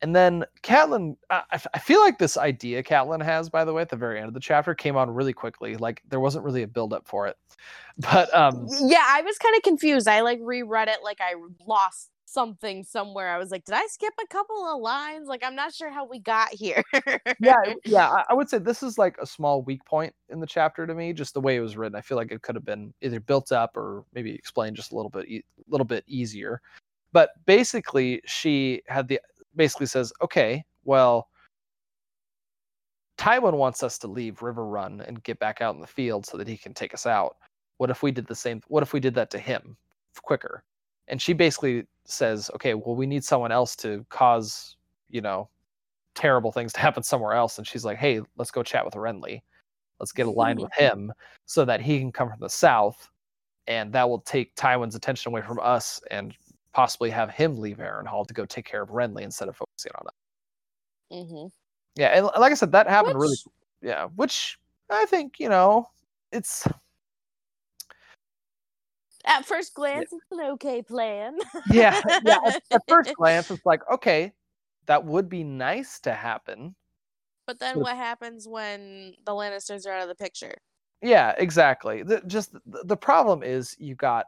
And 0.00 0.14
then 0.14 0.44
Catelyn, 0.62 1.16
I 1.28 1.58
feel 1.80 2.00
like 2.00 2.18
this 2.18 2.36
idea 2.36 2.84
Catelyn 2.84 3.22
has, 3.22 3.50
by 3.50 3.64
the 3.64 3.72
way, 3.72 3.82
at 3.82 3.88
the 3.88 3.96
very 3.96 4.18
end 4.18 4.28
of 4.28 4.34
the 4.34 4.40
chapter, 4.40 4.72
came 4.74 4.96
on 4.96 5.10
really 5.10 5.32
quickly. 5.32 5.76
Like 5.76 6.02
there 6.08 6.20
wasn't 6.20 6.44
really 6.44 6.62
a 6.62 6.68
build 6.68 6.92
up 6.92 7.06
for 7.08 7.26
it. 7.26 7.36
But 7.98 8.32
um, 8.32 8.68
Yeah, 8.80 9.04
I 9.04 9.22
was 9.22 9.38
kind 9.38 9.56
of 9.56 9.62
confused. 9.62 10.06
I 10.06 10.20
like 10.20 10.38
reread 10.40 10.88
it 10.88 10.98
like 11.02 11.20
I 11.20 11.34
lost 11.66 12.10
something 12.28 12.84
somewhere. 12.84 13.30
I 13.30 13.38
was 13.38 13.50
like, 13.50 13.64
did 13.64 13.74
I 13.74 13.86
skip 13.86 14.12
a 14.22 14.26
couple 14.26 14.66
of 14.66 14.80
lines? 14.80 15.28
Like, 15.28 15.42
I'm 15.44 15.54
not 15.54 15.72
sure 15.72 15.90
how 15.90 16.04
we 16.04 16.18
got 16.18 16.52
here. 16.52 16.82
yeah, 17.40 17.56
yeah. 17.84 18.22
I, 18.28 18.34
would 18.34 18.48
say 18.48 18.58
this 18.58 18.82
is 18.82 18.98
like 18.98 19.16
a 19.18 19.26
small 19.26 19.62
weak 19.62 19.84
point 19.84 20.14
in 20.28 20.40
the 20.40 20.46
chapter 20.46 20.86
to 20.86 20.94
me, 20.94 21.12
just 21.12 21.34
the 21.34 21.40
way 21.40 21.56
it 21.56 21.60
was 21.60 21.76
written. 21.76 21.96
I 21.96 22.00
feel 22.00 22.16
like 22.16 22.30
it 22.30 22.42
could 22.42 22.54
have 22.54 22.64
been 22.64 22.92
either 23.00 23.20
built 23.20 23.52
up 23.52 23.76
or 23.76 24.04
maybe 24.14 24.34
explained 24.34 24.76
just 24.76 24.92
a 24.92 24.96
little 24.96 25.10
bit, 25.10 25.26
a 25.28 25.42
little 25.68 25.86
bit 25.86 26.04
easier. 26.06 26.60
But 27.12 27.30
basically, 27.46 28.20
she 28.26 28.82
had 28.86 29.08
the 29.08 29.20
basically 29.56 29.86
says, 29.86 30.12
okay, 30.20 30.64
well, 30.84 31.28
Tywin 33.16 33.54
wants 33.54 33.82
us 33.82 33.98
to 33.98 34.06
leave 34.06 34.40
Riverrun 34.40 35.06
and 35.06 35.22
get 35.24 35.38
back 35.38 35.60
out 35.60 35.74
in 35.74 35.80
the 35.80 35.86
field 35.86 36.26
so 36.26 36.36
that 36.36 36.46
he 36.46 36.56
can 36.56 36.74
take 36.74 36.94
us 36.94 37.06
out. 37.06 37.36
What 37.78 37.90
if 37.90 38.02
we 38.02 38.12
did 38.12 38.26
the 38.26 38.34
same? 38.34 38.60
What 38.68 38.82
if 38.82 38.92
we 38.92 39.00
did 39.00 39.14
that 39.14 39.30
to 39.30 39.38
him 39.38 39.76
quicker? 40.22 40.62
And 41.08 41.20
she 41.20 41.32
basically 41.32 41.84
says, 42.04 42.50
okay, 42.54 42.74
well, 42.74 42.96
we 42.96 43.06
need 43.06 43.24
someone 43.24 43.52
else 43.52 43.76
to 43.76 44.04
cause, 44.10 44.76
you 45.10 45.20
know, 45.20 45.48
terrible 46.14 46.52
things 46.52 46.72
to 46.74 46.80
happen 46.86 47.02
somewhere 47.02 47.34
else. 47.34 47.58
And 47.58 47.66
she's 47.66 47.84
like, 47.84 47.98
hey, 47.98 48.20
let's 48.36 48.50
go 48.50 48.62
chat 48.62 48.84
with 48.84 48.94
Renly. 48.94 49.42
Let's 50.00 50.12
get 50.12 50.26
aligned 50.26 50.60
with 50.60 50.72
him 50.74 51.12
so 51.46 51.64
that 51.64 51.80
he 51.80 51.98
can 51.98 52.12
come 52.12 52.28
from 52.30 52.40
the 52.40 52.48
south. 52.48 53.10
And 53.66 53.92
that 53.92 54.08
will 54.08 54.20
take 54.20 54.54
Tywin's 54.54 54.94
attention 54.94 55.30
away 55.30 55.42
from 55.42 55.60
us 55.60 56.00
and 56.10 56.34
possibly 56.72 57.10
have 57.10 57.30
him 57.30 57.56
leave 57.58 57.78
Harrenhal 57.78 58.26
to 58.26 58.34
go 58.34 58.46
take 58.46 58.64
care 58.66 58.82
of 58.82 58.90
Renly 58.90 59.22
instead 59.22 59.48
of 59.48 59.56
focusing 59.56 59.92
on 59.96 60.06
us. 60.06 60.14
hmm 61.10 61.46
Yeah, 61.96 62.08
and 62.08 62.26
like 62.26 62.52
I 62.52 62.54
said, 62.54 62.72
that 62.72 62.88
happened 62.88 63.18
really 63.18 63.36
yeah, 63.82 64.06
which 64.16 64.58
I 64.90 65.06
think, 65.06 65.38
you 65.38 65.48
know, 65.48 65.88
it's 66.32 66.66
At 69.26 69.44
first 69.44 69.74
glance, 69.74 70.10
it's 70.12 70.24
an 70.30 70.40
okay 70.52 70.80
plan. 70.82 71.36
yeah, 71.70 72.00
yeah. 72.24 72.38
At, 72.46 72.62
at 72.70 72.82
first 72.88 73.14
glance, 73.14 73.50
it's 73.50 73.66
like, 73.66 73.82
okay, 73.92 74.32
that 74.86 75.04
would 75.04 75.28
be 75.28 75.44
nice 75.44 75.98
to 76.00 76.12
happen. 76.14 76.74
But 77.46 77.58
then 77.58 77.74
But- 77.74 77.82
what 77.82 77.96
happens 77.96 78.46
when 78.48 79.14
the 79.24 79.32
Lannisters 79.32 79.86
are 79.86 79.92
out 79.92 80.02
of 80.02 80.08
the 80.08 80.14
picture? 80.14 80.54
Yeah, 81.02 81.34
exactly. 81.38 82.02
The, 82.02 82.22
just 82.26 82.52
the, 82.52 82.82
the 82.84 82.96
problem 82.96 83.42
is 83.42 83.76
you 83.78 83.94
got 83.94 84.26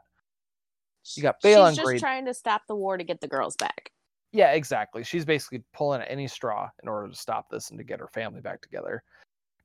You 1.15 1.23
got 1.23 1.35
She's 1.41 1.55
Balon 1.55 1.71
just 1.75 1.83
Grade- 1.85 1.99
trying 1.99 2.25
to 2.25 2.33
stop 2.33 2.61
the 2.67 2.75
war 2.75 2.97
to 2.97 3.03
get 3.03 3.19
the 3.21 3.27
girls 3.27 3.55
back. 3.55 3.91
yeah, 4.31 4.51
exactly. 4.53 5.03
She's 5.03 5.25
basically 5.25 5.63
pulling 5.73 6.01
at 6.01 6.09
any 6.11 6.27
straw 6.27 6.69
in 6.83 6.87
order 6.89 7.09
to 7.09 7.15
stop 7.15 7.49
this 7.49 7.69
and 7.69 7.77
to 7.79 7.83
get 7.83 7.99
her 7.99 8.07
family 8.07 8.39
back 8.41 8.61
together. 8.61 9.03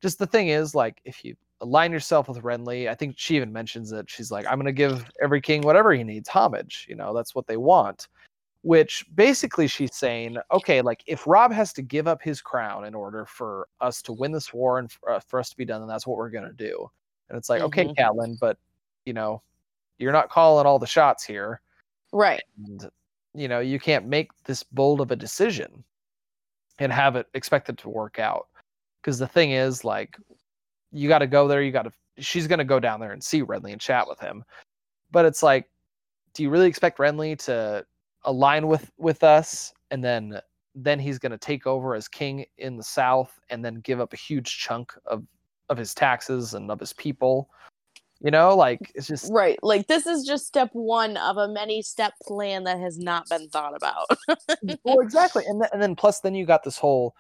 Just 0.03 0.18
the 0.18 0.27
thing 0.27 0.49
is, 0.49 0.74
like, 0.74 1.01
if 1.05 1.24
you 1.24 1.37
align 1.61 1.92
yourself 1.92 2.28
with 2.28 2.42
Renly, 2.42 2.88
I 2.88 2.94
think 2.94 3.14
she 3.18 3.36
even 3.36 3.52
mentions 3.52 3.92
it. 3.92 4.09
She's 4.11 4.30
like, 4.30 4.46
I'm 4.46 4.54
going 4.54 4.66
to 4.66 4.72
give 4.72 5.11
every 5.22 5.40
king 5.40 5.62
whatever 5.62 5.92
he 5.92 6.04
needs, 6.04 6.28
homage. 6.28 6.86
You 6.88 6.96
know, 6.96 7.14
that's 7.14 7.34
what 7.34 7.46
they 7.46 7.57
want. 7.57 8.09
Which 8.62 9.07
basically 9.14 9.68
she's 9.68 9.94
saying, 9.94 10.38
okay, 10.52 10.82
like 10.82 11.02
if 11.07 11.26
Robb 11.26 11.52
has 11.52 11.72
to 11.74 11.82
give 11.82 12.09
up 12.09 12.20
his 12.20 12.40
crown 12.42 12.84
in 12.84 12.94
order 12.94 13.24
for 13.24 13.68
us 13.80 14.02
to 14.02 14.12
win 14.12 14.32
this 14.32 14.52
war 14.52 14.78
and 14.78 14.90
for, 14.90 15.12
uh, 15.12 15.20
for 15.20 15.38
us 15.38 15.50
to 15.50 15.57
be 15.57 15.64
done, 15.64 15.80
then 15.80 15.88
that's 15.88 16.07
what 16.07 16.16
we're 16.16 16.30
going 16.30 16.44
to 16.44 16.52
do. 16.52 16.90
And 17.28 17.38
it's 17.38 17.48
like, 17.48 17.62
okay, 17.62 17.84
Mhm. 17.84 17.96
Catelyn, 17.96 18.36
but 18.40 18.59
you 19.04 19.12
know, 19.12 19.40
you're 19.98 20.12
not 20.12 20.28
calling 20.30 20.66
all 20.66 20.78
the 20.78 20.86
shots 20.86 21.24
here 21.24 21.61
Right. 22.12 22.42
and 22.66 22.90
you 23.34 23.48
know 23.48 23.61
you 23.61 23.78
can't 23.80 24.07
make 24.07 24.30
this 24.44 24.62
bold 24.62 25.00
of 25.00 25.11
a 25.11 25.16
decision 25.16 25.82
and 26.78 26.92
have 26.92 27.16
it 27.16 27.26
expected 27.34 27.78
to 27.78 27.88
work 27.88 28.18
out 28.18 28.48
because 29.00 29.18
the 29.18 29.26
thing 29.26 29.52
is 29.52 29.84
like 29.84 30.16
you 30.97 31.09
got 31.09 31.18
to 31.18 31.26
go 31.26 31.47
there 31.47 31.62
you 31.62 31.72
got 31.72 31.82
to 31.82 31.92
she's 32.18 32.47
going 32.47 32.59
to 32.59 32.64
go 32.64 32.80
down 32.80 33.01
there 33.01 33.12
and 33.12 33.22
see 33.22 33.42
renly 33.42 33.72
and 33.72 33.80
chat 33.80 34.09
with 34.09 34.18
him 34.18 34.42
but 35.11 35.24
it's 35.24 35.42
like 35.42 35.68
do 36.34 36.42
you 36.42 36.51
really 36.51 36.66
expect 36.66 36.99
renly 36.99 37.38
to 37.38 37.84
align 38.24 38.66
with 38.66 38.90
with 38.99 39.22
us 39.22 39.72
and 39.90 40.03
then 40.03 40.40
then 40.74 40.99
he's 40.99 41.18
going 41.18 41.32
to 41.32 41.38
take 41.38 41.66
over 41.66 41.94
as 41.94 42.09
king 42.09 42.44
in 42.59 42.76
the 42.76 42.82
south 42.82 43.38
and 43.51 43.64
then 43.64 43.76
give 43.76 44.01
up 44.01 44.12
a 44.12 44.16
huge 44.16 44.59
chunk 44.59 44.92
of 45.07 45.24
of 45.68 45.76
his 45.76 45.94
taxes 45.94 46.55
and 46.55 46.70
of 46.70 46.80
his 46.80 46.92
people 46.92 47.49
you 48.20 48.30
know 48.30 48.57
like 48.57 48.92
it's 48.94 49.07
just 49.07 49.30
Right. 49.30 49.59
Like 49.62 49.88
this 49.88 50.07
is 50.07 50.24
just 50.24 50.47
step 50.47 50.70
one 50.72 51.16
of 51.18 51.36
a 51.36 51.49
many 51.49 51.82
step 51.82 52.14
plan 52.22 52.64
that 52.64 52.80
has 52.80 52.99
not 52.99 53.28
been 53.28 53.49
thought 53.51 53.74
about. 53.76 54.07
well, 54.84 55.01
exactly, 55.01 55.44
and 55.47 55.61
then, 55.61 55.68
and 55.72 55.82
then 55.82 55.94
plus 55.94 56.20
then 56.20 56.34
you 56.34 56.47
got 56.47 56.64
this 56.64 56.78
whole 56.78 57.14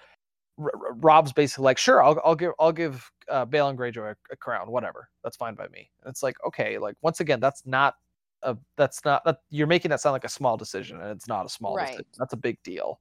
R- 0.58 0.72
Robb's 0.94 1.32
basically 1.32 1.64
like, 1.64 1.78
sure, 1.78 2.02
I'll 2.02 2.20
I'll 2.24 2.34
give 2.34 2.52
I'll 2.58 2.72
give 2.72 3.10
uh, 3.28 3.46
Balon 3.46 3.76
Greyjoy 3.76 4.12
a, 4.12 4.16
a 4.32 4.36
crown, 4.36 4.70
whatever, 4.70 5.08
that's 5.22 5.36
fine 5.36 5.54
by 5.54 5.68
me. 5.68 5.90
And 6.02 6.10
it's 6.10 6.22
like, 6.22 6.36
okay, 6.46 6.78
like 6.78 6.96
once 7.02 7.20
again, 7.20 7.40
that's 7.40 7.66
not 7.66 7.94
a 8.42 8.56
that's 8.76 9.04
not 9.04 9.24
that 9.24 9.38
you're 9.50 9.66
making 9.66 9.90
that 9.90 10.00
sound 10.00 10.12
like 10.12 10.24
a 10.24 10.28
small 10.28 10.56
decision, 10.56 11.00
and 11.00 11.10
it's 11.10 11.28
not 11.28 11.46
a 11.46 11.48
small 11.48 11.74
Right. 11.76 11.86
decision. 11.86 12.06
That's 12.18 12.32
a 12.32 12.38
big 12.38 12.62
deal. 12.62 13.00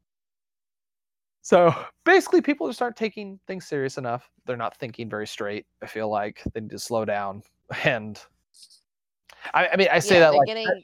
So 1.41 1.73
basically, 2.05 2.41
people 2.41 2.67
just 2.67 2.81
aren't 2.81 2.97
taking 2.97 3.39
things 3.47 3.67
serious 3.67 3.97
enough. 3.97 4.29
They're 4.45 4.57
not 4.57 4.77
thinking 4.77 5.09
very 5.09 5.27
straight. 5.27 5.65
I 5.81 5.87
feel 5.87 6.09
like 6.09 6.41
they 6.53 6.61
need 6.61 6.71
to 6.71 6.79
slow 6.79 7.05
down. 7.05 7.43
And 7.83 8.21
I, 9.55 9.69
I 9.69 9.75
mean, 9.75 9.87
I 9.91 9.97
say 9.97 10.15
yeah, 10.15 10.19
that 10.19 10.35
like 10.35 10.47
getting 10.47 10.83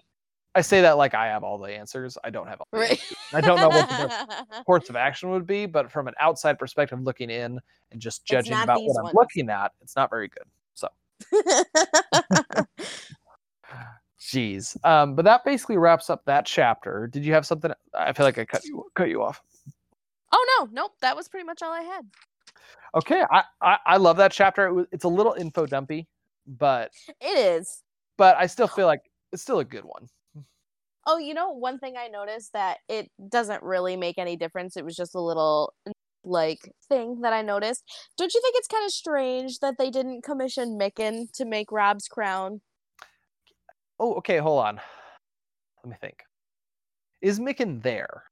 I 0.56 0.62
say 0.62 0.82
that 0.82 0.98
like 0.98 1.14
I 1.14 1.28
have 1.28 1.44
all 1.44 1.58
the 1.58 1.72
answers. 1.72 2.18
I 2.24 2.30
don't 2.30 2.48
have 2.48 2.60
all 2.60 2.68
the 2.72 2.80
right. 2.80 3.02
I 3.34 3.42
don't 3.42 3.58
know 3.58 3.70
what 3.70 3.88
the 3.90 4.64
course 4.66 4.90
of 4.90 4.96
action 4.96 5.30
would 5.32 5.48
be, 5.48 5.66
but 5.66 5.92
from 5.92 6.08
an 6.08 6.14
outside 6.20 6.60
perspective, 6.60 7.02
looking 7.02 7.30
in 7.30 7.60
and 7.92 8.02
just 8.02 8.26
judging 8.26 8.54
about 8.54 8.82
what 8.84 9.06
I'm 9.06 9.14
looking 9.14 9.50
at, 9.50 9.72
it's 9.82 9.96
not 9.96 10.10
very 10.10 10.28
good. 10.30 10.44
So, 10.74 10.88
geez. 14.20 14.78
Um, 14.84 15.16
but 15.16 15.26
that 15.26 15.44
basically 15.46 15.78
wraps 15.78 16.10
up 16.10 16.24
that 16.26 16.46
chapter. 16.46 17.08
Did 17.08 17.26
you 17.26 17.34
have 17.34 17.46
something? 17.46 17.72
I 17.94 18.14
feel 18.14 18.26
like 18.26 18.38
I 18.38 18.46
cut 18.46 18.64
you 18.66 18.86
cut 18.96 19.10
you 19.10 19.22
off. 19.24 19.42
oh 20.32 20.46
no, 20.60 20.70
nope. 20.72 20.94
That 21.02 21.16
was 21.16 21.28
pretty 21.28 21.46
much 21.46 21.62
all 21.62 21.72
I 21.72 21.82
had. 21.82 22.06
Okay, 22.96 23.24
I 23.32 23.44
I, 23.62 23.78
I 23.86 23.98
love 23.98 24.18
that 24.18 24.32
chapter. 24.32 24.68
It 24.68 24.74
was, 24.74 24.86
it's 24.92 25.04
a 25.06 25.10
little 25.10 25.34
info 25.34 25.66
dumpy, 25.66 26.08
but 26.46 26.92
It 27.22 27.38
is. 27.38 27.84
but 28.18 28.36
I 28.38 28.48
still 28.48 28.68
feel 28.68 28.88
like 28.88 29.02
it's 29.32 29.42
still 29.42 29.60
a 29.60 29.66
good 29.66 29.86
one. 29.86 30.08
Oh, 31.08 31.18
you 31.18 31.34
know, 31.34 31.52
one 31.52 31.80
thing 31.80 31.96
I 31.98 32.08
noticed 32.08 32.54
that 32.54 32.78
it 32.88 33.10
doesn't 33.30 33.64
really 33.64 33.96
make 33.98 34.18
any 34.18 34.36
difference. 34.36 34.78
It 34.78 34.86
was 34.86 34.96
just 34.96 35.16
a 35.16 35.22
little 35.22 35.74
like 36.24 36.72
thing 36.88 37.22
that 37.22 37.34
I 37.34 37.42
noticed. 37.42 37.84
Don't 38.18 38.34
you 38.34 38.42
think 38.42 38.56
it's 38.58 38.68
kind 38.68 38.86
of 38.86 38.92
strange 38.92 39.60
that 39.60 39.80
they 39.80 39.90
didn't 39.90 40.24
commission 40.24 40.78
Mikken 40.80 41.32
to 41.34 41.46
make 41.46 41.72
Robb's 41.72 42.08
crown? 42.08 42.62
Oh, 44.00 44.14
okay, 44.16 44.38
hold 44.38 44.64
on. 44.64 44.80
Let 45.84 45.90
me 45.90 45.96
think. 46.00 46.22
Is 47.22 47.40
Mikken 47.40 47.82
there? 47.82 48.26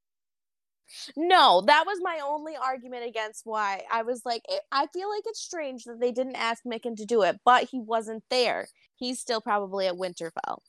No, 1.15 1.61
that 1.67 1.85
was 1.85 1.99
my 2.01 2.19
only 2.23 2.55
argument 2.55 3.05
against 3.07 3.45
why 3.45 3.83
I 3.91 4.01
was 4.01 4.23
like, 4.25 4.41
I 4.71 4.87
feel 4.93 5.09
like 5.09 5.23
it's 5.25 5.41
strange 5.41 5.83
that 5.85 5.99
they 5.99 6.11
didn't 6.11 6.35
ask 6.35 6.63
Mikken 6.63 6.95
to 6.97 7.05
do 7.05 7.21
it, 7.21 7.37
but 7.45 7.65
he 7.65 7.79
wasn't 7.79 8.23
there. 8.29 8.67
He's 8.95 9.19
still 9.19 9.41
probably 9.41 9.85
at 9.85 9.93
Winterfell. 9.93 10.59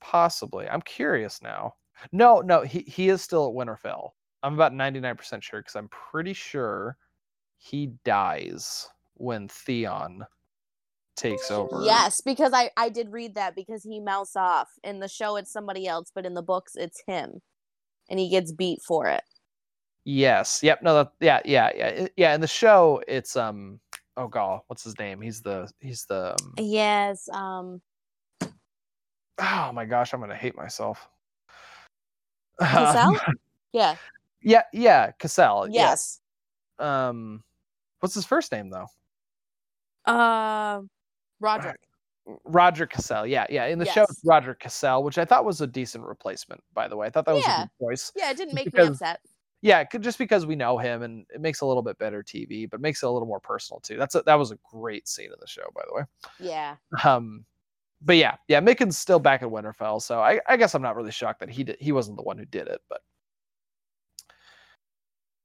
Possibly. 0.00 0.68
I'm 0.68 0.82
curious 0.82 1.42
now. 1.42 1.74
No, 2.12 2.40
no, 2.40 2.62
he 2.62 2.80
he 2.80 3.08
is 3.08 3.22
still 3.22 3.48
at 3.48 3.54
Winterfell. 3.54 4.10
I'm 4.42 4.54
about 4.54 4.72
99% 4.72 5.42
sure 5.42 5.60
because 5.60 5.76
I'm 5.76 5.88
pretty 5.88 6.32
sure 6.32 6.96
he 7.58 7.92
dies 8.04 8.88
when 9.14 9.48
Theon 9.48 10.24
takes 11.16 11.50
over. 11.50 11.82
Yes, 11.84 12.22
because 12.22 12.52
I 12.54 12.70
I 12.76 12.88
did 12.88 13.12
read 13.12 13.34
that 13.34 13.54
because 13.54 13.82
he 13.84 14.00
mouths 14.00 14.36
off 14.36 14.68
in 14.82 15.00
the 15.00 15.08
show 15.08 15.36
it's 15.36 15.52
somebody 15.52 15.86
else, 15.86 16.10
but 16.14 16.24
in 16.24 16.34
the 16.34 16.42
books 16.42 16.72
it's 16.74 17.02
him, 17.06 17.40
and 18.08 18.18
he 18.18 18.30
gets 18.30 18.52
beat 18.52 18.80
for 18.82 19.06
it. 19.08 19.22
Yes. 20.04 20.60
Yep. 20.62 20.82
No. 20.82 20.94
That, 20.94 21.12
yeah. 21.20 21.40
Yeah. 21.44 21.70
Yeah. 21.76 22.08
Yeah. 22.16 22.34
In 22.34 22.40
the 22.40 22.46
show, 22.48 23.02
it's 23.06 23.36
um. 23.36 23.80
Oh 24.16 24.28
god, 24.28 24.60
what's 24.66 24.82
his 24.84 24.98
name? 24.98 25.20
He's 25.20 25.40
the 25.40 25.70
he's 25.80 26.04
the. 26.06 26.34
Um, 26.40 26.54
Yes, 26.58 27.28
um, 27.32 27.80
oh 29.40 29.70
my 29.72 29.84
gosh, 29.84 30.12
I'm 30.12 30.20
gonna 30.20 30.34
hate 30.34 30.56
myself. 30.56 31.08
Cassel? 32.60 33.16
yeah, 33.72 33.96
yeah. 34.42 34.62
Yeah. 34.72 35.12
Cassel. 35.18 35.68
yes, 35.70 36.20
Yeah. 36.78 37.08
Um. 37.08 37.42
What's 38.00 38.14
his 38.14 38.24
first 38.26 38.52
name 38.52 38.70
though? 38.70 38.86
uh, 40.06 40.80
Rodrik. 41.42 41.74
Roger 42.44 42.86
Cassel. 42.86 43.26
Yeah, 43.26 43.46
yeah. 43.50 43.66
In 43.66 43.78
the 43.78 43.84
show, 43.86 44.02
it's 44.04 44.20
Roger 44.24 44.54
Cassel, 44.54 45.02
which 45.02 45.18
I 45.18 45.24
thought 45.24 45.44
was 45.44 45.60
a 45.60 45.66
decent 45.66 46.04
replacement. 46.04 46.62
By 46.74 46.86
the 46.86 46.96
way, 46.96 47.06
I 47.06 47.10
thought 47.10 47.24
that 47.26 47.34
was 47.34 47.44
Yeah. 47.44 47.62
a 47.62 47.64
good 47.64 47.86
choice. 47.88 48.12
Yeah, 48.14 48.30
it 48.30 48.36
didn't 48.36 48.54
make 48.54 48.66
because- 48.66 48.88
me 48.88 48.92
upset. 48.92 49.20
Yeah, 49.62 49.84
just 50.00 50.16
because 50.16 50.46
we 50.46 50.56
know 50.56 50.78
him, 50.78 51.02
and 51.02 51.26
it 51.34 51.42
makes 51.42 51.60
a 51.60 51.66
little 51.66 51.82
bit 51.82 51.98
better 51.98 52.22
TV, 52.22 52.64
but 52.70 52.80
makes 52.80 53.02
it 53.02 53.06
a 53.06 53.10
little 53.10 53.28
more 53.28 53.40
personal 53.40 53.78
too. 53.80 53.98
That's 53.98 54.14
a, 54.14 54.22
that 54.22 54.36
was 54.36 54.52
a 54.52 54.58
great 54.72 55.06
scene 55.06 55.26
in 55.26 55.34
the 55.38 55.46
show, 55.46 55.64
by 55.74 55.82
the 55.86 55.94
way. 55.94 56.02
Yeah, 56.38 56.76
Um, 57.04 57.44
but 58.02 58.16
yeah, 58.16 58.36
yeah, 58.48 58.60
Mikken's 58.60 58.98
still 58.98 59.18
back 59.18 59.42
at 59.42 59.48
Winterfell, 59.48 60.00
so 60.02 60.20
I, 60.20 60.40
I 60.48 60.56
guess 60.56 60.74
I'm 60.74 60.82
not 60.82 60.96
really 60.96 61.10
shocked 61.10 61.40
that 61.40 61.50
he 61.50 61.64
did, 61.64 61.76
he 61.80 61.92
wasn't 61.92 62.16
the 62.16 62.22
one 62.22 62.38
who 62.38 62.44
did 62.46 62.66
it. 62.68 62.80
But 62.88 63.00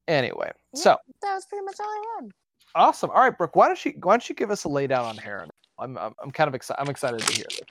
anyway, 0.07 0.51
Yeah. 0.73 0.79
so 0.81 0.97
that 1.21 1.33
was 1.35 1.45
pretty 1.45 1.65
much 1.65 1.75
all 1.79 1.85
I 1.87 2.03
had. 2.21 2.31
awesome. 2.75 3.09
All 3.11 3.21
right, 3.21 3.37
Brooke, 3.37 3.55
why 3.55 3.67
don't 3.67 3.83
you 3.85 3.93
why 4.03 4.13
don't 4.13 4.27
you 4.29 4.35
give 4.35 4.51
us 4.51 4.65
a 4.65 4.69
laydown 4.69 5.03
on 5.03 5.17
Heron? 5.17 5.49
I'm 5.79 5.97
I'm, 5.97 6.13
I'm 6.23 6.31
kind 6.31 6.47
of 6.47 6.55
excited. 6.55 6.81
I'm 6.81 6.89
excited 6.89 7.19
to 7.19 7.33
hear 7.33 7.45
this. 7.49 7.61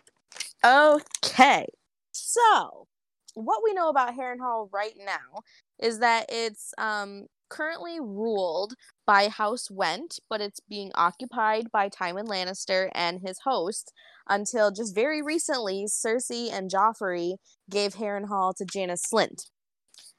Okay. 0.65 1.67
So, 2.13 2.87
what 3.35 3.61
we 3.65 3.73
know 3.75 3.89
about 3.89 4.17
Harrenhal 4.17 4.69
right 4.73 4.95
now 4.99 5.41
is 5.83 5.99
that 5.99 6.27
it's 6.29 6.73
um, 6.79 7.27
currently 7.49 7.99
ruled 8.01 8.75
by 9.07 9.29
House 9.29 9.71
Whent, 9.71 10.19
but 10.31 10.41
it's 10.41 10.61
being 10.69 10.91
occupied 10.95 11.71
by 11.73 11.89
Tywin 11.89 12.27
Lannister 12.29 12.89
and 12.95 13.21
his 13.21 13.39
host 13.45 13.93
until 14.29 14.71
just 14.71 14.95
very 14.95 15.23
recently, 15.23 15.87
Cersei 15.87 16.51
and 16.53 16.71
Joffrey 16.71 17.37
gave 17.71 17.95
Harrenhal 17.95 18.55
to 18.57 18.65
Janos 18.65 19.03
Slynt 19.03 19.51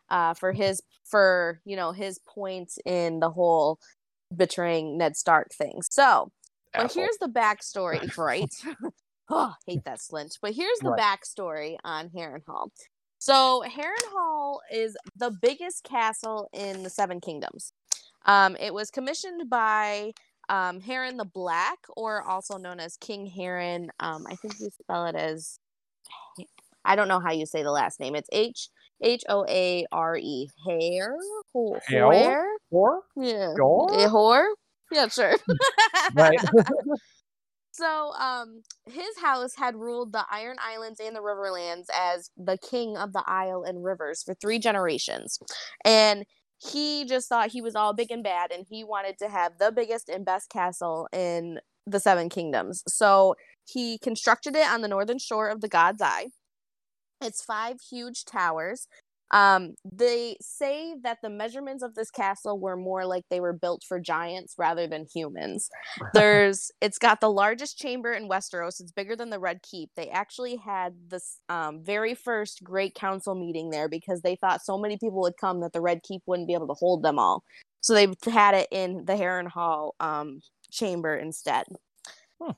uh, 0.10 0.34
for 0.34 0.51
his 0.53 0.82
for 1.03 1.62
you 1.66 1.76
know 1.76 1.91
his 1.91 2.20
point 2.20 2.74
in 2.86 3.20
the 3.20 3.30
whole 3.32 3.80
betraying 4.36 4.97
Ned 4.97 5.16
Stark 5.16 5.51
thing. 5.53 5.82
So, 5.89 6.32
but 6.74 6.91
here's 6.91 7.18
the 7.18 7.28
backstory, 7.28 8.16
right? 8.18 8.53
oh, 9.30 9.53
hate 9.66 9.84
that 9.86 9.99
Slynt. 9.99 10.38
But 10.41 10.53
here's 10.53 10.80
the 10.80 10.89
Right. 10.91 10.99
backstory 10.99 11.78
on 11.84 12.10
Harrenhal. 12.10 12.70
So 13.18 13.64
Harrenhal 13.68 14.60
is 14.72 14.95
the 15.16 15.32
biggest 15.41 15.84
castle 15.84 16.49
in 16.53 16.84
the 16.84 16.89
Seven 16.89 17.20
Kingdoms. 17.22 17.72
Um, 18.26 18.56
it 18.60 18.74
was 18.74 18.91
commissioned 18.91 19.49
by 19.49 20.12
um, 20.50 20.82
Harren 20.82 21.18
the 21.18 21.26
Black, 21.26 21.80
or 21.96 22.22
also 22.24 22.58
known 22.58 22.80
as 22.80 22.98
King 22.98 23.32
Harren. 23.36 23.89
Um, 24.00 24.26
I 24.30 24.36
think 24.36 24.56
you 24.60 24.70
spell 24.82 25.06
it 25.06 25.16
as 25.16 25.60
I 26.84 26.96
don't 26.96 27.08
know 27.08 27.20
how 27.20 27.32
you 27.32 27.46
say 27.46 27.64
the 27.64 27.72
last 27.72 28.00
name. 28.00 28.16
It's 28.16 28.30
H 28.32 28.70
H 29.02 29.24
O 29.30 29.46
A 29.48 29.86
R 29.91 30.18
E. 30.18 30.50
Hair? 30.66 31.16
Hare? 31.88 32.12
Hare? 32.72 33.00
Yeah. 33.18 33.54
Gore? 33.58 33.93
Eh, 33.93 34.08
Whore? 34.08 34.48
Yeah, 34.91 35.08
sure. 35.08 35.36
right. 36.16 36.39
So, 37.78 38.14
um, 38.14 38.62
his 38.86 39.18
house 39.22 39.54
had 39.58 39.76
ruled 39.76 40.14
the 40.14 40.26
Iron 40.32 40.56
Islands 40.62 41.02
and 41.02 41.14
the 41.14 41.20
Riverlands 41.20 41.88
as 41.93 42.30
the 42.38 42.58
king 42.58 42.96
of 42.96 43.12
the 43.12 43.22
Isle 43.28 43.64
and 43.64 43.84
Rivers 43.84 44.24
for 44.24 44.34
three 44.34 44.60
generations. 44.60 45.39
And 45.84 46.24
he 46.58 47.06
just 47.06 47.28
thought 47.30 47.51
he 47.51 47.62
was 47.62 47.76
all 47.76 47.93
big 47.93 48.12
and 48.12 48.24
bad, 48.24 48.51
and 48.51 48.66
he 48.70 48.84
wanted 48.84 49.18
to 49.20 49.30
have 49.30 49.58
the 49.60 49.72
biggest 49.72 50.10
and 50.10 50.26
best 50.26 50.49
castle 50.49 51.08
in 51.12 51.60
the 51.86 51.99
Seven 51.99 52.30
Kingdoms. 52.30 52.84
So, 52.88 53.36
he 53.68 53.97
constructed 53.97 54.56
it 54.56 54.68
on 54.70 54.82
the 54.82 54.88
northern 54.88 55.20
shore 55.20 55.49
of 55.49 55.62
the 55.62 55.68
God's 55.68 56.01
Eye. 56.01 56.28
It's 57.22 57.43
five 57.43 57.78
huge 57.89 58.26
towers. 58.26 58.88
Um, 59.32 59.76
they 59.84 60.38
say 60.39 60.95
that 61.03 61.17
the 61.21 61.30
measurements 61.30 61.84
of 61.84 61.95
this 61.95 62.11
castle 62.11 62.59
were 62.59 62.78
more 62.78 63.05
like 63.05 63.23
they 63.30 63.39
were 63.39 63.53
built 63.53 63.84
for 63.88 63.99
giants 63.99 64.55
rather 64.57 64.88
than 64.88 65.05
humans. 65.13 65.69
There's, 66.13 66.71
it's 66.82 66.99
got 66.99 67.21
the 67.21 67.32
largest 67.32 67.78
chamber 67.78 68.13
in 68.13 68.30
Westeros. 68.30 68.80
It's 68.80 68.91
bigger 68.91 69.15
than 69.15 69.32
the 69.32 69.39
Red 69.39 69.61
Keep. 69.63 69.89
They 69.95 70.09
actually 70.09 70.57
had 70.57 70.93
this 71.07 71.39
um, 71.49 71.84
very 71.84 72.13
first 72.13 72.63
Great 72.63 72.95
Council 72.95 73.36
meeting 73.36 73.71
there 73.71 73.89
because 73.89 74.21
they 74.21 74.36
thought 74.36 74.63
so 74.63 74.78
many 74.78 74.97
people 74.97 75.21
would 75.21 75.38
come 75.39 75.61
that 75.61 75.73
the 75.73 75.82
Red 75.82 76.03
Keep 76.03 76.21
wouldn't 76.26 76.47
be 76.47 76.53
able 76.53 76.67
to 76.67 76.73
hold 76.73 77.03
them 77.03 77.19
all. 77.19 77.43
So 77.82 77.93
they 77.93 78.07
had 78.32 78.55
it 78.55 78.67
in 78.71 79.05
the 79.05 79.13
Harrenhal 79.13 79.91
um, 79.99 80.41
chamber 80.71 81.15
instead. 81.15 81.65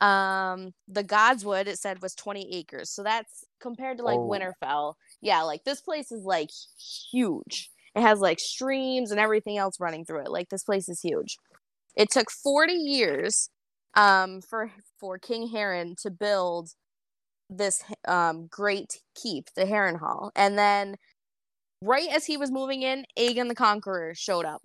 Um, 0.02 0.74
the 0.88 1.04
Godswood 1.04 1.68
it 1.68 1.80
said 1.80 2.02
was 2.02 2.16
20 2.16 2.54
acres. 2.56 2.92
So 2.92 3.04
that's 3.04 3.46
compared 3.60 3.98
to 3.98 4.04
like 4.04 4.18
Oh. 4.20 4.30
Winterfell. 4.30 4.96
Yeah, 5.22 5.42
like 5.44 5.64
this 5.64 5.82
place 5.82 6.12
is 6.12 6.24
like 6.26 6.50
huge. 7.12 7.70
It 7.96 8.02
has 8.02 8.20
like 8.20 8.40
streams 8.40 9.12
and 9.12 9.20
everything 9.20 9.58
else 9.58 9.80
running 9.80 10.06
through 10.06 10.22
it. 10.22 10.32
Like 10.32 10.50
this 10.50 10.64
place 10.64 10.90
is 10.90 11.02
huge. 11.02 11.38
It 11.96 12.10
took 12.12 12.32
40 12.32 12.74
years 12.74 13.50
um 13.96 14.42
for 14.42 14.72
for 15.00 15.18
King 15.18 15.50
Harren 15.54 15.96
to 16.04 16.12
build 16.12 16.70
this 17.50 17.84
um 18.08 18.48
great 18.48 19.02
keep, 19.16 19.46
the 19.56 19.66
Harrenhal. 19.66 20.32
And 20.36 20.58
then 20.58 20.98
right 21.82 22.10
as 22.10 22.26
he 22.26 22.38
was 22.38 22.52
moving 22.52 22.82
in, 22.84 23.06
Aegon 23.20 23.50
the 23.50 23.56
Conqueror 23.56 24.14
showed 24.16 24.46
up. 24.46 24.62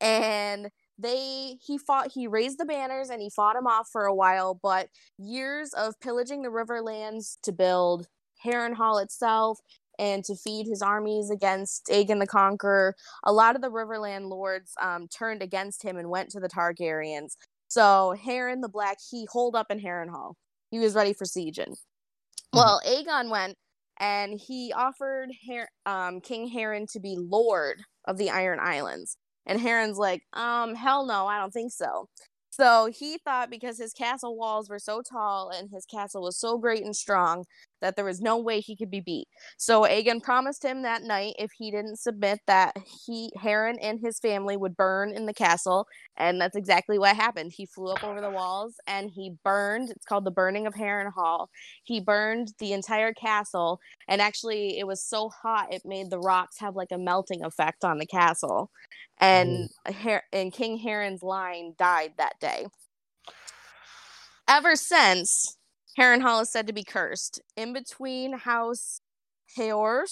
And 0.00 0.70
they 0.98 1.56
he 1.64 1.78
fought 1.78 2.12
he 2.12 2.26
raised 2.26 2.58
the 2.58 2.64
banners 2.64 3.10
and 3.10 3.20
he 3.20 3.30
fought 3.30 3.56
him 3.56 3.66
off 3.66 3.88
for 3.90 4.04
a 4.04 4.14
while, 4.14 4.58
but 4.62 4.88
years 5.18 5.72
of 5.72 5.98
pillaging 6.00 6.42
the 6.42 6.48
riverlands 6.50 7.36
to 7.42 7.52
build 7.52 8.06
Harrenhal 8.44 9.02
itself 9.02 9.58
and 9.98 10.24
to 10.24 10.34
feed 10.34 10.66
his 10.66 10.82
armies 10.82 11.30
against 11.30 11.86
Aegon 11.86 12.18
the 12.18 12.26
Conqueror, 12.26 12.94
a 13.24 13.32
lot 13.32 13.56
of 13.56 13.62
the 13.62 13.70
Riverland 13.70 14.28
lords 14.28 14.72
um, 14.80 15.06
turned 15.08 15.42
against 15.42 15.82
him 15.82 15.96
and 15.96 16.10
went 16.10 16.30
to 16.30 16.40
the 16.40 16.48
Targaryens. 16.48 17.36
So 17.68 18.14
Harren 18.22 18.60
the 18.62 18.68
Black, 18.68 18.98
he 19.10 19.26
holed 19.30 19.54
up 19.54 19.70
in 19.70 19.80
Harrenhal. 19.80 20.34
He 20.70 20.78
was 20.78 20.94
ready 20.94 21.12
for 21.12 21.24
sieging. 21.24 21.76
Well, 22.52 22.80
Aegon 22.86 23.30
went 23.30 23.56
and 23.98 24.38
he 24.38 24.72
offered 24.74 25.30
Her- 25.48 25.70
um, 25.86 26.20
King 26.20 26.50
Harren 26.50 26.90
to 26.92 27.00
be 27.00 27.16
lord 27.18 27.82
of 28.06 28.18
the 28.18 28.30
Iron 28.30 28.58
Islands. 28.60 29.16
And 29.46 29.60
Harren's 29.60 29.98
like, 29.98 30.22
um, 30.32 30.74
hell 30.74 31.06
no, 31.06 31.26
I 31.26 31.38
don't 31.38 31.52
think 31.52 31.72
so. 31.72 32.08
So 32.50 32.86
he 32.92 33.18
thought 33.24 33.50
because 33.50 33.78
his 33.78 33.92
castle 33.92 34.36
walls 34.36 34.68
were 34.68 34.78
so 34.78 35.02
tall 35.02 35.50
and 35.50 35.70
his 35.70 35.86
castle 35.86 36.22
was 36.22 36.38
so 36.38 36.58
great 36.58 36.84
and 36.84 36.94
strong 36.94 37.44
that 37.82 37.96
there 37.96 38.04
was 38.04 38.20
no 38.20 38.38
way 38.38 38.60
he 38.60 38.74
could 38.74 38.90
be 38.90 39.00
beat. 39.00 39.28
So 39.58 39.82
Aegon 39.82 40.22
promised 40.22 40.64
him 40.64 40.82
that 40.82 41.02
night 41.02 41.34
if 41.38 41.50
he 41.52 41.70
didn't 41.70 41.98
submit 41.98 42.40
that 42.46 42.76
he 43.06 43.30
Harren 43.38 43.76
and 43.82 44.00
his 44.00 44.18
family 44.18 44.56
would 44.56 44.76
burn 44.76 45.10
in 45.10 45.26
the 45.26 45.34
castle, 45.34 45.86
and 46.16 46.40
that's 46.40 46.56
exactly 46.56 46.98
what 46.98 47.16
happened. 47.16 47.52
He 47.54 47.66
flew 47.66 47.88
up 47.92 48.02
over 48.04 48.20
the 48.20 48.30
walls 48.30 48.74
and 48.86 49.10
he 49.10 49.34
burned. 49.44 49.90
It's 49.90 50.06
called 50.06 50.24
the 50.24 50.30
burning 50.30 50.66
of 50.66 50.74
Harrenhal. 50.74 51.48
He 51.82 52.00
burned 52.00 52.54
the 52.58 52.72
entire 52.72 53.12
castle, 53.12 53.80
and 54.08 54.20
actually 54.22 54.78
it 54.78 54.86
was 54.86 55.04
so 55.04 55.28
hot 55.28 55.72
it 55.72 55.82
made 55.84 56.10
the 56.10 56.18
rocks 56.18 56.58
have 56.60 56.76
like 56.76 56.92
a 56.92 56.98
melting 56.98 57.44
effect 57.44 57.84
on 57.84 57.98
the 57.98 58.06
castle. 58.06 58.70
And 59.18 59.68
mm. 59.86 59.94
Her- 59.94 60.24
and 60.32 60.52
King 60.52 60.78
Harren's 60.78 61.22
line 61.22 61.74
died 61.78 62.14
that 62.18 62.40
day. 62.40 62.66
Ever 64.48 64.76
since, 64.76 65.56
Harrenhal 65.98 66.42
is 66.42 66.50
said 66.50 66.66
to 66.66 66.72
be 66.72 66.84
cursed. 66.84 67.40
In 67.56 67.72
between 67.72 68.32
House 68.32 69.00
Hoare 69.56 70.06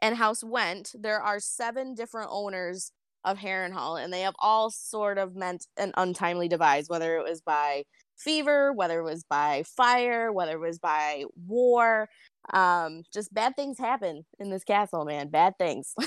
and 0.00 0.16
House 0.16 0.44
Whent, 0.44 0.94
there 0.98 1.20
are 1.20 1.40
seven 1.40 1.94
different 1.94 2.28
owners 2.30 2.92
of 3.24 3.38
Harrenhal, 3.38 4.02
and 4.02 4.12
they 4.12 4.20
have 4.20 4.36
all 4.38 4.70
sort 4.70 5.18
of 5.18 5.34
meant 5.34 5.66
an 5.76 5.92
untimely 5.96 6.48
demise, 6.48 6.88
whether 6.88 7.16
it 7.16 7.24
was 7.24 7.40
by 7.40 7.84
fever, 8.16 8.72
whether 8.72 9.00
it 9.00 9.04
was 9.04 9.24
by 9.24 9.64
fire, 9.64 10.32
whether 10.32 10.52
it 10.52 10.66
was 10.66 10.78
by 10.78 11.24
war. 11.46 12.08
Um, 12.52 13.02
just 13.12 13.32
bad 13.34 13.56
things 13.56 13.78
happen 13.78 14.24
in 14.38 14.50
this 14.50 14.64
castle, 14.64 15.04
man. 15.04 15.28
Bad 15.28 15.54
things. 15.58 15.94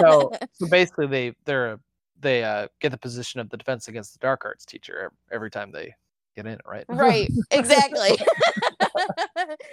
So 0.00 0.30
so 0.52 0.66
basically 0.70 1.06
they 1.06 1.34
they're 1.44 1.80
they 2.20 2.44
uh 2.44 2.68
get 2.80 2.90
the 2.90 2.98
position 2.98 3.40
of 3.40 3.48
the 3.48 3.56
defense 3.56 3.88
against 3.88 4.12
the 4.12 4.18
dark 4.18 4.44
arts 4.44 4.64
teacher 4.64 5.12
every 5.32 5.50
time 5.50 5.72
they 5.72 5.94
get 6.42 6.50
in, 6.50 6.58
right? 6.64 6.84
right, 6.88 7.30
exactly. 7.50 8.10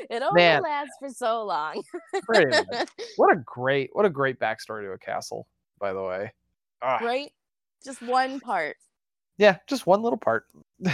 it 0.10 0.22
only 0.22 0.42
Man. 0.42 0.64
lasts 0.64 0.96
for 1.00 1.10
so 1.10 1.44
long. 1.44 1.82
What 3.18 3.32
a 3.32 3.38
great 3.46 3.90
what 3.94 4.06
a 4.06 4.10
great 4.10 4.40
backstory 4.40 4.84
to 4.84 4.92
a 4.92 4.98
castle, 4.98 5.48
by 5.80 5.94
the 5.94 6.02
way. 6.02 6.34
Ah, 6.82 7.00
right? 7.02 7.32
Just 7.84 8.02
one 8.02 8.40
part. 8.40 8.78
Yeah, 9.38 9.58
just 9.68 9.86
one 9.86 10.02
little 10.02 10.18
part. 10.18 10.46
no, 10.80 10.90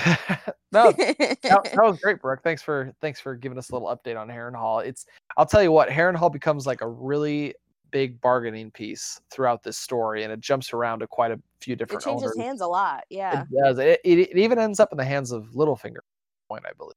that, 0.71 1.37
that 1.41 1.75
was 1.75 1.99
great, 1.99 2.21
Brooke. 2.21 2.41
Thanks 2.43 2.61
for 2.61 2.91
thanks 3.01 3.19
for 3.19 3.35
giving 3.35 3.57
us 3.57 3.69
a 3.69 3.73
little 3.73 3.87
update 3.87 4.19
on 4.19 4.27
Harrenhal. 4.27 4.85
It's 4.85 5.05
I'll 5.37 5.45
tell 5.45 5.63
you 5.63 5.71
what, 5.71 5.89
Harrenhal 5.89 6.31
becomes 6.31 6.65
like 6.65 6.81
a 6.81 6.87
really 6.87 7.55
big 7.91 8.19
bargaining 8.21 8.71
piece 8.71 9.21
throughout 9.29 9.63
this 9.63 9.77
story, 9.77 10.23
and 10.23 10.31
it 10.31 10.39
jumps 10.39 10.73
around 10.73 10.99
to 10.99 11.07
quite 11.07 11.31
a 11.31 11.39
few 11.59 11.75
different. 11.75 12.03
it 12.03 12.05
changes 12.05 12.31
owners. 12.31 12.37
hands 12.37 12.61
a 12.61 12.67
lot. 12.67 13.03
Yeah. 13.09 13.43
It 13.43 13.47
does. 13.63 13.79
It, 13.79 13.99
it, 14.03 14.19
it 14.19 14.37
even 14.37 14.59
ends 14.59 14.79
up 14.79 14.91
in 14.91 14.97
the 14.97 15.05
hands 15.05 15.31
of 15.31 15.49
Littlefinger, 15.53 15.97
at 15.97 16.47
point 16.47 16.63
I 16.67 16.73
believe. 16.77 16.95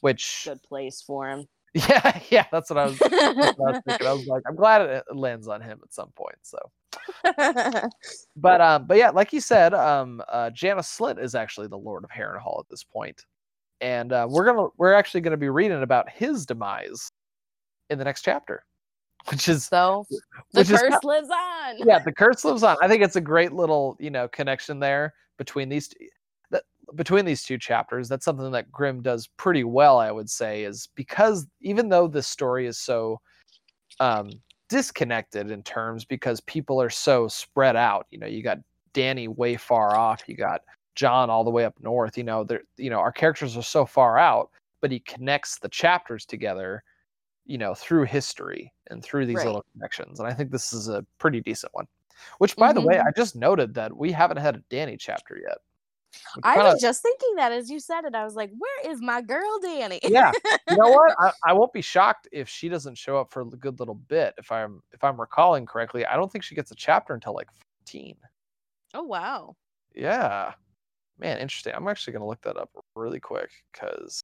Which 0.00 0.42
Good 0.46 0.62
place 0.62 1.02
for 1.02 1.28
him. 1.28 1.46
yeah, 1.74 2.20
yeah, 2.30 2.46
that's 2.50 2.68
what 2.68 2.78
I 2.78 2.86
was. 2.86 2.98
What 2.98 3.14
I, 3.14 3.52
was 3.52 3.82
I 3.86 4.12
was 4.12 4.26
like, 4.26 4.42
I'm 4.48 4.56
glad 4.56 4.82
it 4.82 5.04
lands 5.14 5.46
on 5.46 5.60
him 5.60 5.78
at 5.84 5.94
some 5.94 6.10
point. 6.16 6.34
So, 6.42 6.58
but 8.36 8.60
um, 8.60 8.86
but 8.88 8.96
yeah, 8.96 9.10
like 9.10 9.32
you 9.32 9.40
said, 9.40 9.72
um, 9.72 10.20
uh, 10.28 10.50
Janos 10.50 10.88
Slynt 10.88 11.22
is 11.22 11.36
actually 11.36 11.68
the 11.68 11.78
Lord 11.78 12.02
of 12.02 12.10
Harrenhal 12.10 12.58
at 12.58 12.68
this 12.68 12.82
point, 12.82 13.24
and 13.80 14.12
uh, 14.12 14.26
we're 14.28 14.44
gonna 14.46 14.68
we're 14.78 14.94
actually 14.94 15.20
gonna 15.20 15.36
be 15.36 15.48
reading 15.48 15.84
about 15.84 16.10
his 16.10 16.44
demise 16.44 17.12
in 17.88 17.98
the 17.98 18.04
next 18.04 18.22
chapter, 18.22 18.64
which 19.28 19.48
is 19.48 19.66
so 19.66 20.06
the 20.52 20.60
is 20.60 20.70
curse 20.70 21.04
lives 21.04 21.28
on. 21.28 21.78
yeah, 21.78 21.98
the 21.98 22.12
curse 22.12 22.44
lives 22.44 22.62
on. 22.62 22.76
I 22.80 22.88
think 22.88 23.02
it's 23.02 23.16
a 23.16 23.20
great 23.20 23.52
little 23.52 23.96
you 24.00 24.10
know 24.10 24.28
connection 24.28 24.80
there 24.80 25.14
between 25.36 25.68
these 25.68 25.88
two, 25.88 26.06
that 26.50 26.64
between 26.94 27.24
these 27.24 27.42
two 27.42 27.58
chapters. 27.58 28.08
That's 28.08 28.24
something 28.24 28.50
that 28.52 28.70
Grimm 28.72 29.02
does 29.02 29.28
pretty 29.36 29.64
well, 29.64 29.98
I 29.98 30.10
would 30.10 30.30
say, 30.30 30.64
is 30.64 30.88
because 30.94 31.46
even 31.60 31.88
though 31.88 32.08
this 32.08 32.26
story 32.26 32.66
is 32.66 32.78
so 32.78 33.20
um, 34.00 34.30
disconnected 34.70 35.50
in 35.50 35.62
terms 35.62 36.04
because 36.04 36.40
people 36.42 36.80
are 36.80 36.90
so 36.90 37.28
spread 37.28 37.76
out. 37.76 38.06
You 38.10 38.18
know, 38.18 38.26
you 38.26 38.42
got 38.42 38.58
Dany 38.94 39.28
way 39.28 39.56
far 39.56 39.94
off. 39.96 40.22
You 40.26 40.36
got 40.36 40.62
Jon 40.94 41.28
all 41.28 41.44
the 41.44 41.50
way 41.50 41.64
up 41.64 41.74
north. 41.80 42.16
You 42.16 42.24
know, 42.24 42.44
they're 42.44 42.62
you 42.76 42.88
know 42.88 42.98
our 43.00 43.12
characters 43.12 43.56
are 43.56 43.62
so 43.62 43.84
far 43.84 44.16
out, 44.16 44.50
but 44.80 44.90
he 44.90 45.00
connects 45.00 45.58
the 45.58 45.68
chapters 45.68 46.24
together. 46.24 46.82
You 47.50 47.58
know, 47.58 47.74
through 47.74 48.04
history 48.04 48.72
and 48.90 49.02
through 49.02 49.26
these 49.26 49.36
Right. 49.38 49.46
little 49.46 49.64
connections. 49.72 50.20
And 50.20 50.28
I 50.28 50.32
think 50.32 50.50
this 50.52 50.72
is 50.72 50.88
a 50.88 51.04
pretty 51.18 51.40
decent 51.40 51.74
one. 51.74 51.86
Which, 52.38 52.54
by 52.54 52.72
the 52.72 52.80
way, 52.80 52.94
Mhm. 52.96 53.06
I 53.06 53.10
just 53.16 53.34
noted 53.34 53.74
that 53.74 53.96
we 53.96 54.12
haven't 54.12 54.36
had 54.36 54.54
a 54.56 54.60
Dany 54.70 54.96
chapter 54.98 55.36
yet. 55.42 55.58
I 56.44 56.54
kinda- 56.54 56.72
was 56.72 56.80
just 56.80 57.02
thinking 57.02 57.34
that 57.36 57.50
as 57.50 57.70
you 57.70 57.80
said 57.80 58.04
it. 58.04 58.14
I 58.14 58.24
was 58.24 58.34
like, 58.36 58.50
where 58.58 58.90
is 58.90 59.00
my 59.00 59.20
girl 59.22 59.58
Dany? 59.64 59.98
yeah. 60.04 60.30
You 60.68 60.76
know 60.76 60.90
what? 60.90 61.14
I, 61.18 61.32
I 61.46 61.52
won't 61.52 61.72
be 61.72 61.80
shocked 61.82 62.28
if 62.30 62.48
she 62.48 62.68
doesn't 62.68 62.96
show 62.98 63.16
up 63.18 63.30
for 63.32 63.40
a 63.42 63.46
good 63.46 63.78
little 63.80 63.94
bit. 63.94 64.34
If 64.38 64.52
I'm 64.52 64.82
if 64.92 65.02
I'm 65.02 65.20
recalling 65.20 65.66
correctly, 65.66 66.04
I 66.06 66.14
don't 66.16 66.30
think 66.30 66.44
she 66.44 66.54
gets 66.54 66.70
a 66.70 66.74
chapter 66.76 67.14
until 67.14 67.34
like 67.34 67.48
14. 67.80 68.16
oh 68.94 69.02
wow. 69.02 69.56
Yeah. 69.94 70.54
Man, 71.18 71.38
interesting. 71.38 71.74
I'm 71.74 71.88
actually 71.88 72.12
gonna 72.12 72.26
look 72.26 72.42
that 72.42 72.56
up 72.56 72.70
really 72.94 73.20
quick 73.20 73.50
because 73.72 74.22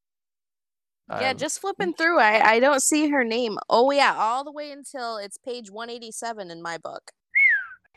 yeah, 1.11 1.33
just 1.33 1.61
flipping 1.61 1.95
through. 1.95 2.19
I 2.21 2.55
I 2.55 2.61
don't 2.61 2.83
see 2.83 3.09
her 3.11 3.25
name. 3.25 3.59
Oh 3.71 3.91
yeah, 3.91 4.15
all 4.17 4.45
the 4.45 4.53
way 4.53 4.71
until 4.73 5.17
it's 5.19 5.39
page 5.39 5.71
187 5.71 6.51
in 6.51 6.63
my 6.63 6.79
book. 6.79 7.11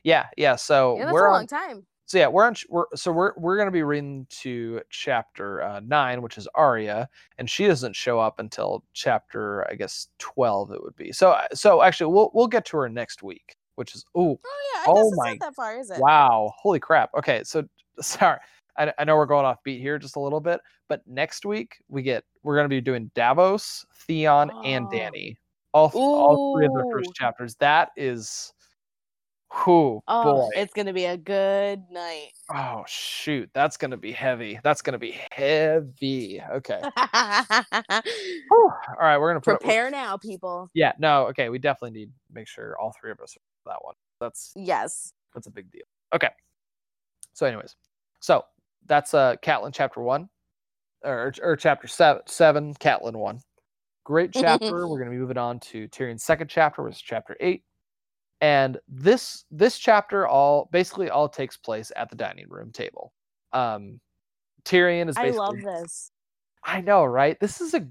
yeah, 0.04 0.28
yeah. 0.38 0.56
So 0.56 0.98
Yeah, 0.98 1.06
that's 1.06 1.14
we're 1.14 1.26
a 1.26 1.30
on 1.30 1.36
long 1.36 1.48
time. 1.48 1.86
so 2.06 2.18
yeah, 2.18 2.28
we're 2.28 2.46
on. 2.46 2.56
We're 2.70 2.86
so 2.96 3.12
we're 3.12 3.34
we're 3.38 3.58
gonna 3.58 3.72
be 3.72 3.84
reading 3.84 4.26
to 4.42 4.82
chapter 4.90 5.62
uh, 5.62 5.82
nine, 5.86 6.22
which 6.22 6.38
is 6.38 6.48
Arya, 6.56 7.10
and 7.38 7.50
she 7.50 7.68
doesn't 7.68 7.96
show 7.96 8.20
up 8.20 8.40
until 8.40 8.84
chapter 8.94 9.68
I 9.70 9.76
guess 9.76 10.08
twelve. 10.20 10.72
It 10.72 10.82
would 10.84 10.96
be 10.96 11.12
so. 11.12 11.36
So 11.54 11.82
actually, 11.82 12.14
we'll 12.14 12.32
we'll 12.34 12.48
get 12.48 12.66
to 12.66 12.78
her 12.78 12.90
next 12.90 13.24
week, 13.24 13.56
which 13.76 13.96
is 13.96 14.06
oh 14.16 14.40
Oh 14.44 14.72
yeah, 14.74 14.80
I 14.82 14.86
Oh 14.88 14.96
guess 14.96 15.06
it's 15.08 15.18
my- 15.18 15.30
not 15.32 15.40
that 15.42 15.56
far, 15.56 15.80
is 15.80 15.90
it? 15.92 16.00
wow, 16.00 16.54
holy 16.58 16.80
crap. 16.80 17.10
Okay, 17.18 17.44
so 17.44 17.64
sorry, 18.02 18.40
I, 18.80 18.92
I 18.98 19.04
know 19.04 19.16
we're 19.18 19.26
going 19.28 19.46
off 19.46 19.58
beat 19.64 19.82
here 19.82 20.00
just 20.00 20.16
a 20.16 20.20
little 20.20 20.40
bit, 20.40 20.60
but 20.88 21.02
next 21.06 21.46
week 21.46 21.76
we 21.90 22.02
get 22.02 22.24
we're 22.44 22.56
gonna 22.56 22.70
be 22.70 22.82
doing 22.82 23.12
Davos, 23.14 23.86
Theon, 24.08 24.50
and 24.66 24.86
Oh. 24.88 24.90
Dany. 24.90 25.36
All 25.74 25.92
all 25.94 26.58
three 26.58 26.66
of 26.66 26.74
the 26.74 26.90
first 26.92 27.14
chapters. 27.14 27.56
That 27.56 27.90
is. 27.98 28.54
Who 29.52 30.00
Oh, 30.08 30.24
boy. 30.44 30.50
it's 30.56 30.74
gonna 30.76 30.94
be 30.94 31.06
a 31.06 31.18
good 31.18 31.82
night. 31.90 32.30
Oh 32.54 32.84
shoot, 32.88 33.50
that's 33.52 33.78
gonna 33.78 33.98
be 33.98 34.12
heavy. 34.12 34.60
That's 34.64 34.84
gonna 34.84 35.00
be 35.00 35.20
heavy. 35.32 36.40
Okay. 36.52 36.80
All 38.52 38.72
right, 39.00 39.18
we're 39.18 39.30
gonna 39.32 39.42
put 39.42 39.56
it- 39.56 39.60
Prepare 39.62 39.90
now, 39.90 40.18
people. 40.18 40.70
yeah, 40.74 40.94
no, 41.00 41.26
okay. 41.28 41.50
We 41.50 41.58
definitely 41.60 42.00
need 42.00 42.06
to 42.08 42.34
make 42.34 42.48
sure 42.48 42.78
all 42.80 42.94
three 43.02 43.10
of 43.12 43.20
us 43.22 43.36
are 43.38 43.72
that 43.72 43.84
one. 43.84 43.96
That's 44.20 44.54
Yes. 44.56 45.14
that's 45.34 45.48
a 45.48 45.52
big 45.52 45.72
deal. 45.72 45.82
Okay. 46.14 46.30
So, 47.34 47.46
anyways, 47.46 47.76
so 48.20 48.46
that's 48.86 49.14
uh 49.14 49.36
Catelyn 49.44 49.74
chapter 49.74 50.02
one, 50.02 50.30
or 51.04 51.34
or 51.42 51.56
chapter 51.56 51.88
seven, 51.88 52.22
seven 52.26 52.74
Catelyn 52.76 53.16
one. 53.16 53.42
Great 54.04 54.32
chapter. 54.34 54.88
We're 54.88 55.00
gonna 55.00 55.12
be 55.12 55.18
moving 55.18 55.38
on 55.38 55.60
to 55.60 55.88
Tyrion's 55.90 56.24
second 56.24 56.48
chapter, 56.48 56.82
which 56.84 56.96
is 56.96 57.02
chapter 57.02 57.38
eight. 57.40 57.64
And 58.42 58.80
this 58.88 59.46
this 59.52 59.78
chapter 59.78 60.28
all 60.28 60.70
basically 60.72 61.10
all 61.10 61.30
takes 61.30 61.58
place 61.58 61.92
at 61.96 62.10
the 62.10 62.16
dining 62.16 62.48
room 62.50 62.72
table. 62.72 63.14
Um 63.54 64.00
Tyrion 64.66 65.10
is 65.10 65.18
I 65.18 65.30
love 65.30 65.62
this. 65.62 66.12
I 66.64 66.82
know, 66.82 67.06
right? 67.06 67.40
This 67.40 67.62
is 67.62 67.74
a 67.74 67.88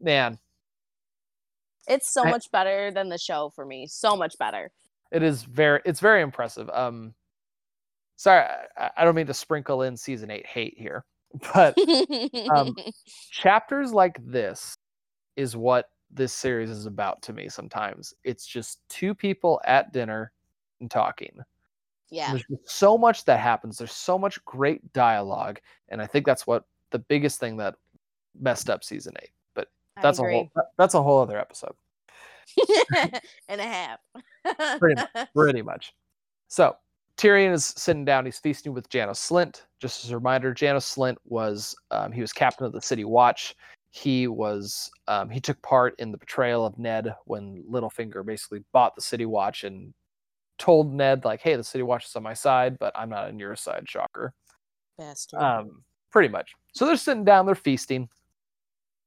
man. 0.00 0.38
It's 1.88 2.10
so 2.10 2.24
I- 2.24 2.30
much 2.30 2.50
better 2.50 2.90
than 2.90 3.08
the 3.08 3.18
show 3.18 3.50
for 3.54 3.64
me. 3.64 3.86
So 3.86 4.16
much 4.16 4.36
better. 4.38 4.70
It 5.10 5.22
is 5.22 5.42
very 5.42 5.80
it's 5.84 6.00
very 6.00 6.22
impressive. 6.22 6.68
Um 6.70 7.14
sorry, 8.16 8.46
I, 8.76 8.90
I 8.96 9.04
don't 9.04 9.14
mean 9.14 9.26
to 9.26 9.34
sprinkle 9.34 9.82
in 9.82 9.96
season 9.96 10.30
8 10.30 10.46
hate 10.46 10.74
here, 10.76 11.04
but 11.54 11.76
Um, 12.50 12.74
chapters 13.30 13.92
like 13.92 14.18
this 14.26 14.76
is 15.36 15.56
what 15.56 15.90
this 16.10 16.32
series 16.32 16.70
is 16.70 16.86
about 16.86 17.20
to 17.22 17.32
me 17.32 17.48
sometimes. 17.48 18.14
It's 18.24 18.46
just 18.46 18.80
two 18.88 19.14
people 19.14 19.60
at 19.64 19.92
dinner 19.92 20.32
and 20.80 20.90
talking. 20.90 21.38
yeah. 22.10 22.30
There's 22.32 22.44
so 22.64 22.96
much 22.96 23.24
that 23.24 23.40
happens. 23.40 23.78
There's 23.78 23.92
so 23.92 24.18
much 24.18 24.42
great 24.44 24.92
dialogue, 24.92 25.58
and 25.88 26.00
I 26.00 26.06
think 26.06 26.24
that's 26.26 26.46
what 26.46 26.64
the 26.90 26.98
biggest 27.00 27.40
thing 27.40 27.56
that 27.58 27.74
messed 28.40 28.70
up 28.70 28.84
season 28.84 29.14
8. 29.22 29.30
But 29.54 29.68
that's 30.00 30.18
a 30.18 30.22
whole 30.22 30.50
that's 30.78 30.94
a 30.94 31.02
whole 31.02 31.20
other 31.20 31.38
episode. 31.38 31.74
and 33.48 33.60
a 33.60 33.64
half. 33.64 33.98
Pretty 34.78 35.02
pretty 35.34 35.62
much. 35.62 35.92
So 36.48 36.76
Tyrion 37.16 37.52
is 37.52 37.64
sitting 37.64 38.04
down. 38.04 38.26
He's 38.26 38.38
feasting 38.38 38.74
with 38.74 38.88
Janos 38.88 39.18
Slynt. 39.18 39.62
Just 39.80 40.04
as 40.04 40.10
a 40.10 40.16
reminder, 40.16 40.52
Janos 40.52 40.94
Slynt 40.94 41.16
was 41.24 41.74
um, 41.90 42.12
he 42.12 42.20
was 42.20 42.32
captain 42.32 42.66
of 42.66 42.72
the 42.72 42.80
City 42.80 43.04
Watch. 43.04 43.54
He 43.90 44.28
was 44.28 44.90
um, 45.08 45.30
he 45.30 45.40
took 45.40 45.60
part 45.62 45.94
in 45.98 46.12
the 46.12 46.18
betrayal 46.18 46.66
of 46.66 46.78
Ned 46.78 47.14
when 47.24 47.64
Littlefinger 47.70 48.24
basically 48.24 48.62
bought 48.72 48.94
the 48.94 49.02
City 49.02 49.24
Watch 49.24 49.64
and 49.64 49.94
told 50.58 50.92
Ned 50.92 51.24
like, 51.24 51.40
"Hey, 51.40 51.56
the 51.56 51.64
City 51.64 51.82
Watch 51.82 52.04
is 52.04 52.16
on 52.16 52.22
my 52.22 52.34
side, 52.34 52.78
but 52.78 52.92
I'm 52.94 53.08
not 53.08 53.28
on 53.28 53.38
your 53.38 53.56
side." 53.56 53.88
Shocker. 53.88 54.34
Bastard. 54.98 55.40
Um, 55.40 55.82
pretty 56.10 56.28
much. 56.28 56.54
So 56.72 56.86
they're 56.86 56.96
sitting 56.96 57.24
down, 57.24 57.46
they're 57.46 57.54
feasting. 57.54 58.08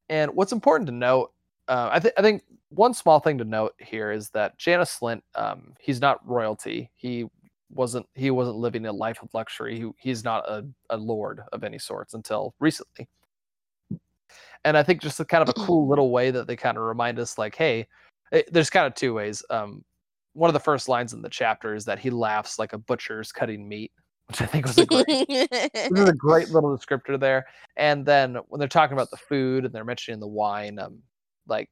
And 0.09 0.31
what's 0.33 0.51
important 0.51 0.87
to 0.87 0.93
note, 0.93 1.31
uh, 1.67 1.89
I, 1.91 1.99
th- 1.99 2.13
I 2.17 2.21
think 2.21 2.43
one 2.69 2.93
small 2.93 3.19
thing 3.19 3.37
to 3.37 3.43
note 3.43 3.73
here 3.79 4.11
is 4.11 4.29
that 4.31 4.57
Janos 4.57 4.99
Slynt, 4.99 5.21
um, 5.35 5.73
he's 5.79 6.01
not 6.01 6.27
royalty. 6.27 6.89
He 6.95 7.25
wasn't 7.71 8.05
he 8.15 8.31
wasn't 8.31 8.57
living 8.57 8.85
a 8.85 8.91
life 8.91 9.21
of 9.21 9.29
luxury. 9.33 9.79
He, 9.79 9.89
he's 9.97 10.23
not 10.23 10.47
a, 10.49 10.65
a 10.89 10.97
lord 10.97 11.41
of 11.53 11.63
any 11.63 11.79
sorts 11.79 12.13
until 12.13 12.53
recently. 12.59 13.07
And 14.65 14.77
I 14.77 14.83
think 14.83 15.01
just 15.01 15.19
a 15.19 15.25
kind 15.25 15.41
of 15.41 15.49
a 15.49 15.53
cool 15.53 15.87
little 15.87 16.11
way 16.11 16.31
that 16.31 16.47
they 16.47 16.55
kind 16.55 16.77
of 16.77 16.83
remind 16.83 17.17
us, 17.17 17.37
like, 17.37 17.55
hey, 17.55 17.87
eh, 18.33 18.41
there's 18.51 18.69
kind 18.69 18.85
of 18.85 18.93
two 18.93 19.13
ways. 19.13 19.43
Um, 19.49 19.83
one 20.33 20.49
of 20.49 20.53
the 20.53 20.59
first 20.59 20.89
lines 20.89 21.13
in 21.13 21.21
the 21.21 21.29
chapter 21.29 21.75
is 21.75 21.85
that 21.85 21.99
he 21.99 22.09
laughs 22.09 22.59
like 22.59 22.73
a 22.73 22.77
butcher's 22.77 23.31
cutting 23.31 23.67
meat, 23.67 23.91
which 24.27 24.41
I 24.41 24.45
think 24.45 24.65
was 24.67 24.77
a 24.77 24.85
great 24.85 25.05
this 25.27 25.91
is 25.91 26.09
a 26.09 26.13
great 26.13 26.49
little 26.49 26.77
descriptor 26.77 27.19
there. 27.19 27.45
And 27.77 28.05
then 28.05 28.37
when 28.47 28.59
they're 28.59 28.67
talking 28.67 28.93
about 28.93 29.11
the 29.11 29.17
food 29.17 29.65
and 29.65 29.73
they're 29.73 29.85
mentioning 29.85 30.19
the 30.19 30.27
wine, 30.27 30.77
um, 30.77 30.99
like 31.47 31.69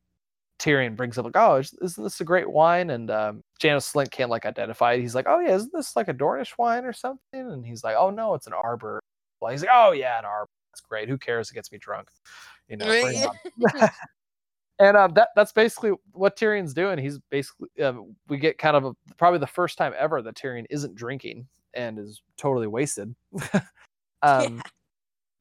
Tyrion 0.60 0.96
brings 0.96 1.18
up 1.18 1.26
like, 1.26 1.36
"Oh, 1.36 1.56
is- 1.56 1.78
isn't 1.82 2.04
this 2.04 2.22
a 2.22 2.26
great 2.26 2.50
wine?" 2.50 2.90
And 2.90 3.12
um, 3.12 3.44
Janos 3.60 3.92
Slynt 3.92 4.12
can't 4.12 4.30
like 4.30 4.46
identify 4.46 4.94
it. 4.94 5.02
He's 5.02 5.16
like, 5.16 5.28
"Oh 5.28 5.40
yeah, 5.40 5.56
isn't 5.56 5.74
this 5.74 5.96
like 5.96 6.08
a 6.08 6.14
Dornish 6.14 6.58
wine 6.58 6.86
or 6.86 6.94
something?" 6.94 7.22
And 7.34 7.66
he's 7.66 7.84
like, 7.84 7.96
"Oh 7.98 8.10
no, 8.10 8.34
it's 8.34 8.48
an 8.48 8.54
Arbor." 8.54 9.00
Well, 9.40 9.52
he's 9.52 9.62
like, 9.62 9.72
"Oh 9.74 9.92
yeah, 9.92 10.18
an 10.20 10.26
Arbor. 10.26 10.50
That's 10.72 10.82
great. 10.82 11.10
Who 11.10 11.18
cares? 11.18 11.52
It 11.52 11.56
gets 11.56 11.72
me 11.72 11.78
drunk." 11.78 12.10
You 12.70 12.78
know. 12.78 12.86
and 14.80 14.98
um, 14.98 15.14
that 15.14 15.30
that's 15.36 15.52
basically 15.52 15.92
what 16.12 16.38
Tyrion's 16.38 16.74
doing. 16.74 16.98
He's 16.98 17.20
basically 17.30 17.70
um, 17.84 18.16
we 18.28 18.38
get 18.38 18.58
kind 18.58 18.76
of 18.76 18.86
a, 18.86 18.94
probably 19.18 19.40
the 19.40 19.48
first 19.48 19.78
time 19.78 19.94
ever 19.98 20.22
that 20.22 20.36
Tyrion 20.36 20.66
isn't 20.70 20.96
drinking 20.96 21.48
and 21.74 22.00
is 22.00 22.22
totally 22.38 22.68
wasted. 22.68 23.16
um, 24.22 24.62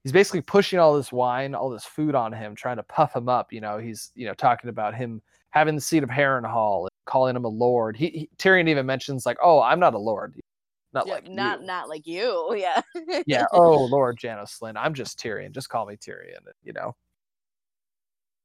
He's 0.06 0.12
basically 0.12 0.40
pushing 0.40 0.78
all 0.78 0.96
this 0.96 1.10
wine, 1.10 1.52
all 1.52 1.68
this 1.68 1.84
food 1.84 2.14
on 2.14 2.32
him, 2.32 2.54
trying 2.54 2.76
to 2.76 2.84
puff 2.84 3.16
him 3.16 3.28
up. 3.28 3.52
You 3.52 3.60
know, 3.60 3.78
he's 3.78 4.12
you 4.14 4.24
know 4.24 4.34
talking 4.34 4.70
about 4.70 4.94
him 4.94 5.20
having 5.50 5.74
the 5.74 5.80
seat 5.80 6.04
of 6.04 6.08
Harrenhal, 6.08 6.82
and 6.82 6.90
calling 7.06 7.34
him 7.34 7.44
a 7.44 7.48
lord. 7.48 7.96
He, 7.96 8.10
he 8.10 8.30
Tyrion 8.38 8.68
even 8.68 8.86
mentions 8.86 9.26
like, 9.26 9.36
"Oh, 9.42 9.60
I'm 9.60 9.80
not 9.80 9.94
a 9.94 9.98
lord, 9.98 10.36
not 10.92 11.08
Yeah, 11.08 11.14
like 11.14 11.28
not 11.28 11.60
you." 11.60 11.66
not 11.66 11.88
like 11.88 12.06
you. 12.06 12.54
Yeah. 12.56 12.80
yeah. 13.26 13.46
Oh, 13.52 13.86
Lord 13.86 14.16
Janos 14.16 14.56
Slynt. 14.56 14.74
I'm 14.76 14.94
just 14.94 15.18
Tyrion. 15.18 15.50
Just 15.50 15.70
call 15.70 15.86
me 15.86 15.96
Tyrion. 15.96 16.38
You 16.62 16.72
know. 16.72 16.94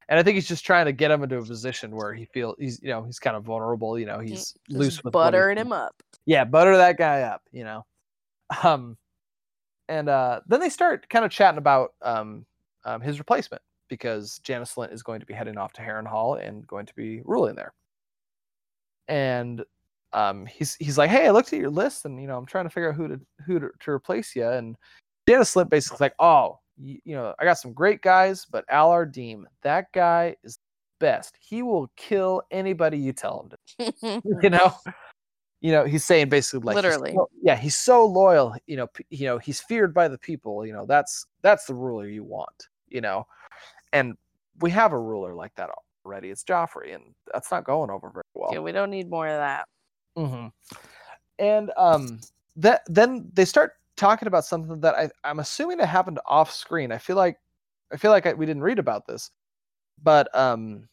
And 0.10 0.18
I 0.18 0.24
think 0.24 0.34
he's 0.34 0.48
just 0.48 0.66
trying 0.66 0.88
to 0.88 0.94
get 0.94 1.12
him 1.12 1.22
into 1.22 1.38
a 1.38 1.46
position 1.46 1.96
where 1.96 2.12
he 2.12 2.26
feel 2.26 2.56
he's 2.58 2.82
you 2.82 2.90
know 2.90 3.04
he's 3.04 3.20
kind 3.20 3.36
of 3.36 3.44
vulnerable. 3.44 4.00
You 4.00 4.08
know 4.08 4.18
he's 4.18 4.32
Just 4.32 4.58
loose 4.68 5.04
with 5.04 5.14
buttering 5.14 5.60
him 5.60 5.72
up. 5.72 5.94
Yeah, 6.26 6.44
butter 6.44 6.76
that 6.76 6.98
guy 6.98 7.22
up. 7.22 7.44
You 7.52 7.66
know. 7.66 7.86
Um, 8.64 8.98
and 9.92 10.08
uh, 10.08 10.40
then 10.48 10.62
they 10.62 10.70
start 10.70 11.10
kind 11.10 11.26
of 11.26 11.32
chatting 11.32 11.58
about 11.58 11.94
um, 12.02 12.46
um 12.86 13.02
his 13.02 13.20
replacement 13.20 13.62
because 13.90 14.40
Janos 14.40 14.74
Slynt 14.74 14.94
is 14.94 15.04
going 15.04 15.20
to 15.20 15.26
be 15.26 15.34
heading 15.34 15.58
off 15.58 15.74
to 15.74 15.82
Harrenhal 15.82 16.42
and 16.42 16.66
going 16.66 16.86
to 16.86 16.96
be 16.96 17.22
ruling 17.26 17.56
there. 17.56 17.74
And 19.10 19.64
um, 20.14 20.46
he's 20.46 20.76
he's 20.76 20.98
like, 20.98 21.10
hey, 21.10 21.28
I 21.28 21.32
looked 21.32 21.52
at 21.52 21.60
your 21.60 21.70
list, 21.70 22.06
and 22.06 22.20
you 22.22 22.28
know, 22.28 22.38
I'm 22.38 22.46
trying 22.46 22.64
to 22.66 22.70
figure 22.70 22.90
out 22.90 22.96
who 22.96 23.10
to 23.10 23.20
who 23.46 23.60
to, 23.60 23.70
to 23.82 23.92
replace 23.92 24.34
you. 24.34 24.48
And 24.48 24.78
Janos 25.28 25.54
Slynt 25.54 25.70
basically 25.70 26.06
like, 26.06 26.16
oh, 26.20 26.60
you, 26.78 27.00
you 27.04 27.16
know, 27.16 27.36
I 27.38 27.44
got 27.44 27.60
some 27.60 27.74
great 27.74 28.02
guys, 28.02 28.46
but 28.50 28.66
Allar 28.70 29.12
Deem, 29.12 29.46
that 29.62 29.92
guy 29.94 30.38
is 30.44 30.56
the 30.56 31.06
best. 31.06 31.36
He 31.42 31.62
will 31.62 31.92
kill 31.98 32.44
anybody 32.50 32.98
you 32.98 33.12
tell 33.12 33.42
him 33.42 33.94
to 34.00 34.22
you 34.42 34.50
know 34.50 34.74
you 35.62 35.72
know 35.72 35.86
he's 35.86 36.04
saying 36.04 36.28
basically 36.30 36.66
like 36.66 36.76
Literally. 36.76 37.14
so- 37.14 37.30
yeah 37.42 37.56
he's 37.56 37.78
so 37.78 38.06
loyal 38.06 38.56
you 38.68 38.76
know 38.76 38.88
p- 38.88 39.06
you 39.10 39.26
know 39.26 39.38
he's 39.38 39.60
feared 39.62 39.94
by 39.94 40.08
the 40.08 40.18
people 40.18 40.66
you 40.66 40.74
know 40.74 40.86
that's 40.86 41.26
that's 41.42 41.66
the 41.66 41.74
ruler 41.74 42.08
you 42.08 42.24
want 42.24 42.68
you 42.90 43.00
know 43.02 43.26
and 43.94 44.18
we 44.60 44.70
have 44.72 44.92
a 44.92 45.00
ruler 45.00 45.34
like 45.34 45.54
that 45.56 45.70
already 46.06 46.30
it's 46.30 46.44
joffrey 46.44 46.94
and 46.96 47.04
that's 47.34 47.52
not 47.52 47.64
going 47.64 47.90
over 47.90 48.10
very 48.10 48.24
well 48.34 48.50
yeah, 48.52 48.60
we 48.60 48.72
don't 48.72 48.90
need 48.90 49.10
more 49.10 49.28
of 49.28 49.38
that. 49.38 49.68
hmm 50.18 50.48
And 51.40 51.72
um, 51.78 52.20
that 52.58 52.82
then 52.88 53.30
they 53.34 53.46
start 53.46 53.74
talking 53.96 54.28
about 54.28 54.46
something 54.46 54.80
that 54.82 54.96
I, 54.96 55.10
I'm 55.24 55.40
assuming 55.40 55.80
it 55.80 55.86
happened 55.86 56.20
off 56.26 56.52
screen. 56.52 56.92
I 56.92 56.98
feel 56.98 57.16
like 57.16 57.38
I 57.94 57.98
feel 57.98 58.12
like 58.12 58.26
I, 58.26 58.34
we 58.34 58.46
didn't 58.46 58.64
read 58.64 58.80
about 58.80 59.06
this, 59.06 59.32
but 60.02 60.34
um, 60.36 60.88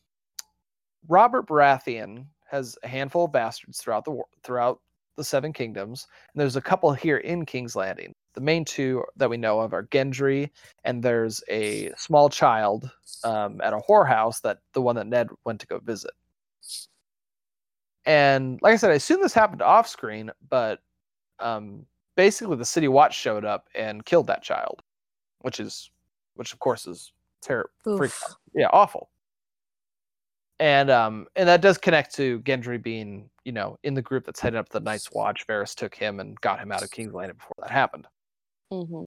Robert 1.08 1.46
Baratheon 1.46 2.26
has 2.48 2.76
a 2.82 2.88
handful 2.88 3.26
of 3.26 3.32
bastards 3.32 3.78
throughout 3.78 4.04
the 4.04 4.20
throughout 4.42 4.80
the 5.16 5.24
Seven 5.24 5.52
Kingdoms, 5.52 6.06
and 6.32 6.40
there's 6.40 6.56
a 6.56 6.60
couple 6.60 6.92
here 6.92 7.18
in 7.18 7.44
King's 7.44 7.76
Landing. 7.76 8.14
The 8.34 8.40
main 8.40 8.64
two 8.64 9.04
that 9.16 9.28
we 9.28 9.36
know 9.36 9.60
of 9.60 9.72
are 9.74 9.82
Gendry, 9.84 10.50
and 10.84 11.02
there's 11.02 11.42
a 11.48 11.92
small 11.96 12.28
child 12.28 12.90
um, 13.24 13.60
at 13.62 13.72
a 13.72 13.80
whorehouse 13.88 14.40
that 14.42 14.58
the 14.72 14.82
one 14.82 14.96
that 14.96 15.06
Ned 15.06 15.28
went 15.44 15.60
to 15.60 15.66
go 15.66 15.78
visit. 15.80 16.12
And 18.06 18.58
like 18.62 18.72
I 18.72 18.76
said, 18.76 18.90
I 18.90 18.94
assume 18.94 19.20
this 19.20 19.34
happened 19.34 19.60
off 19.60 19.86
screen, 19.88 20.30
but 20.48 20.80
um, 21.40 21.84
basically 22.16 22.56
the 22.56 22.64
City 22.64 22.88
Watch 22.88 23.14
showed 23.14 23.44
up 23.44 23.66
and 23.74 24.04
killed 24.06 24.28
that 24.28 24.42
child, 24.42 24.82
which 25.40 25.60
is, 25.60 25.90
which 26.34 26.52
of 26.52 26.58
course 26.60 26.86
is 26.86 27.12
terrible, 27.42 27.70
yeah, 28.54 28.68
awful. 28.72 29.10
And 30.60 30.90
um, 30.90 31.26
and 31.36 31.48
that 31.48 31.60
does 31.60 31.78
connect 31.78 32.14
to 32.16 32.40
Gendry 32.40 32.82
being, 32.82 33.30
you 33.44 33.52
know, 33.52 33.78
in 33.84 33.94
the 33.94 34.02
group 34.02 34.26
that's 34.26 34.40
headed 34.40 34.58
up 34.58 34.68
the 34.68 34.80
Night's 34.80 35.12
Watch. 35.12 35.46
Varys 35.46 35.74
took 35.74 35.94
him 35.94 36.18
and 36.18 36.40
got 36.40 36.58
him 36.58 36.72
out 36.72 36.82
of 36.82 36.90
King's 36.90 37.14
Landing 37.14 37.36
before 37.36 37.54
that 37.60 37.70
happened. 37.70 38.06
Mhm. 38.72 39.06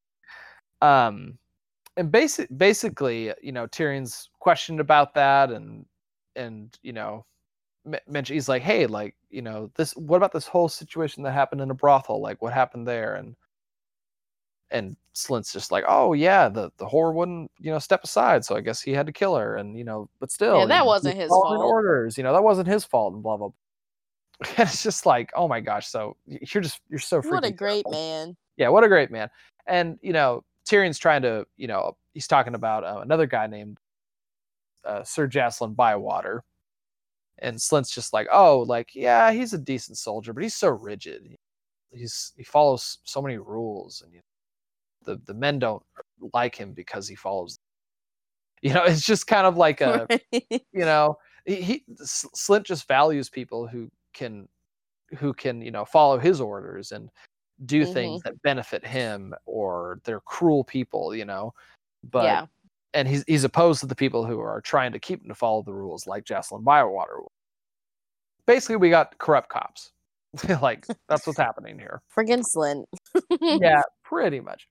Um, 0.81 1.37
and 1.97 2.11
basic, 2.11 2.49
basically, 2.57 3.33
you 3.41 3.51
know, 3.51 3.67
Tyrion's 3.67 4.29
questioned 4.39 4.79
about 4.79 5.13
that, 5.15 5.51
and 5.51 5.85
and 6.37 6.77
you 6.83 6.93
know, 6.93 7.25
mention 8.07 8.35
he's 8.35 8.49
like, 8.49 8.61
hey, 8.61 8.85
like, 8.87 9.15
you 9.29 9.41
know, 9.41 9.71
this. 9.75 9.95
What 9.95 10.17
about 10.17 10.31
this 10.31 10.47
whole 10.47 10.69
situation 10.69 11.23
that 11.23 11.31
happened 11.31 11.61
in 11.61 11.71
a 11.71 11.75
brothel? 11.75 12.21
Like, 12.21 12.41
what 12.41 12.53
happened 12.53 12.87
there? 12.87 13.15
And 13.15 13.35
and 14.71 14.95
Slynt's 15.13 15.51
just 15.51 15.71
like, 15.71 15.83
oh 15.87 16.13
yeah, 16.13 16.49
the 16.49 16.71
the 16.77 16.85
whore 16.85 17.13
wouldn't, 17.13 17.51
you 17.59 17.71
know, 17.71 17.79
step 17.79 18.03
aside, 18.03 18.45
so 18.45 18.55
I 18.55 18.61
guess 18.61 18.81
he 18.81 18.91
had 18.91 19.05
to 19.05 19.11
kill 19.11 19.35
her, 19.35 19.57
and 19.57 19.77
you 19.77 19.83
know, 19.83 20.09
but 20.19 20.31
still, 20.31 20.59
Yeah, 20.59 20.65
that 20.67 20.85
wasn't 20.85 21.17
his 21.17 21.29
fault. 21.29 21.59
Orders, 21.59 22.17
you 22.17 22.23
know, 22.23 22.33
that 22.33 22.43
wasn't 22.43 22.67
his 22.67 22.85
fault, 22.85 23.13
and 23.13 23.21
blah 23.21 23.37
blah. 23.37 23.49
blah. 23.49 23.55
And 24.57 24.67
it's 24.67 24.81
just 24.81 25.05
like, 25.05 25.31
oh 25.35 25.47
my 25.47 25.59
gosh, 25.59 25.87
so 25.87 26.15
you're 26.25 26.63
just 26.63 26.81
you're 26.89 26.99
so 26.99 27.21
free. 27.21 27.31
What 27.31 27.45
a 27.45 27.51
great 27.51 27.83
terrible. 27.83 27.91
man. 27.91 28.37
Yeah, 28.57 28.69
what 28.69 28.83
a 28.83 28.87
great 28.87 29.11
man. 29.11 29.29
And 29.67 29.99
you 30.01 30.13
know, 30.13 30.43
Tyrion's 30.65 30.97
trying 30.97 31.21
to, 31.23 31.45
you 31.57 31.67
know, 31.67 31.95
he's 32.13 32.27
talking 32.27 32.55
about 32.55 32.83
uh, 32.83 33.01
another 33.03 33.27
guy 33.27 33.45
named 33.47 33.77
uh, 34.83 35.03
Sir 35.03 35.27
Jacelyn 35.27 35.75
Bywater, 35.75 36.43
and 37.39 37.57
Slynt's 37.57 37.93
just 37.93 38.13
like, 38.13 38.27
oh, 38.31 38.59
like 38.67 38.95
yeah, 38.95 39.31
he's 39.31 39.53
a 39.53 39.59
decent 39.59 39.97
soldier, 39.97 40.33
but 40.33 40.41
he's 40.41 40.55
so 40.55 40.69
rigid. 40.69 41.35
He's 41.91 42.33
he 42.37 42.43
follows 42.43 42.99
so 43.03 43.21
many 43.21 43.37
rules, 43.37 44.01
and 44.01 44.13
you 44.13 44.21
the 45.05 45.19
the 45.25 45.33
men 45.33 45.59
don't 45.59 45.83
like 46.33 46.55
him 46.55 46.73
because 46.73 47.07
he 47.07 47.15
follows. 47.15 47.57
You 48.63 48.75
know, 48.75 48.83
it's 48.83 49.03
just 49.03 49.25
kind 49.25 49.47
of 49.47 49.57
like 49.57 49.81
a 49.81 50.07
you 50.31 50.59
know 50.73 51.17
he, 51.45 51.55
he 51.55 51.83
Slynt 51.99 52.63
just 52.63 52.87
values 52.87 53.27
people 53.27 53.65
who 53.65 53.89
can 54.13 54.47
who 55.17 55.33
can 55.33 55.63
you 55.63 55.71
know 55.71 55.83
follow 55.83 56.19
his 56.19 56.39
orders 56.39 56.91
and 56.91 57.09
do 57.65 57.85
things 57.85 58.21
mm-hmm. 58.21 58.29
that 58.29 58.41
benefit 58.43 58.85
him 58.85 59.33
or 59.47 59.99
they're 60.03 60.21
cruel 60.21 60.63
people 60.63 61.15
you 61.15 61.25
know 61.25 61.53
but 62.11 62.23
yeah. 62.23 62.45
and 62.93 63.07
he's 63.07 63.23
he's 63.27 63.43
opposed 63.43 63.79
to 63.79 63.85
the 63.85 63.95
people 63.95 64.25
who 64.25 64.39
are 64.39 64.61
trying 64.61 64.91
to 64.91 64.99
keep 64.99 65.21
him 65.21 65.29
to 65.29 65.35
follow 65.35 65.61
the 65.61 65.73
rules 65.73 66.07
like 66.07 66.23
Jacelyn 66.23 66.63
Bywater 66.63 67.17
basically 68.45 68.77
we 68.77 68.89
got 68.89 69.17
corrupt 69.17 69.49
cops 69.49 69.91
like 70.61 70.85
that's 71.09 71.27
what's 71.27 71.39
happening 71.39 71.77
here 71.77 72.01
Friggin' 72.15 72.43
Slynt. 72.43 72.85
yeah, 73.41 73.81
pretty 74.03 74.39
much. 74.39 74.67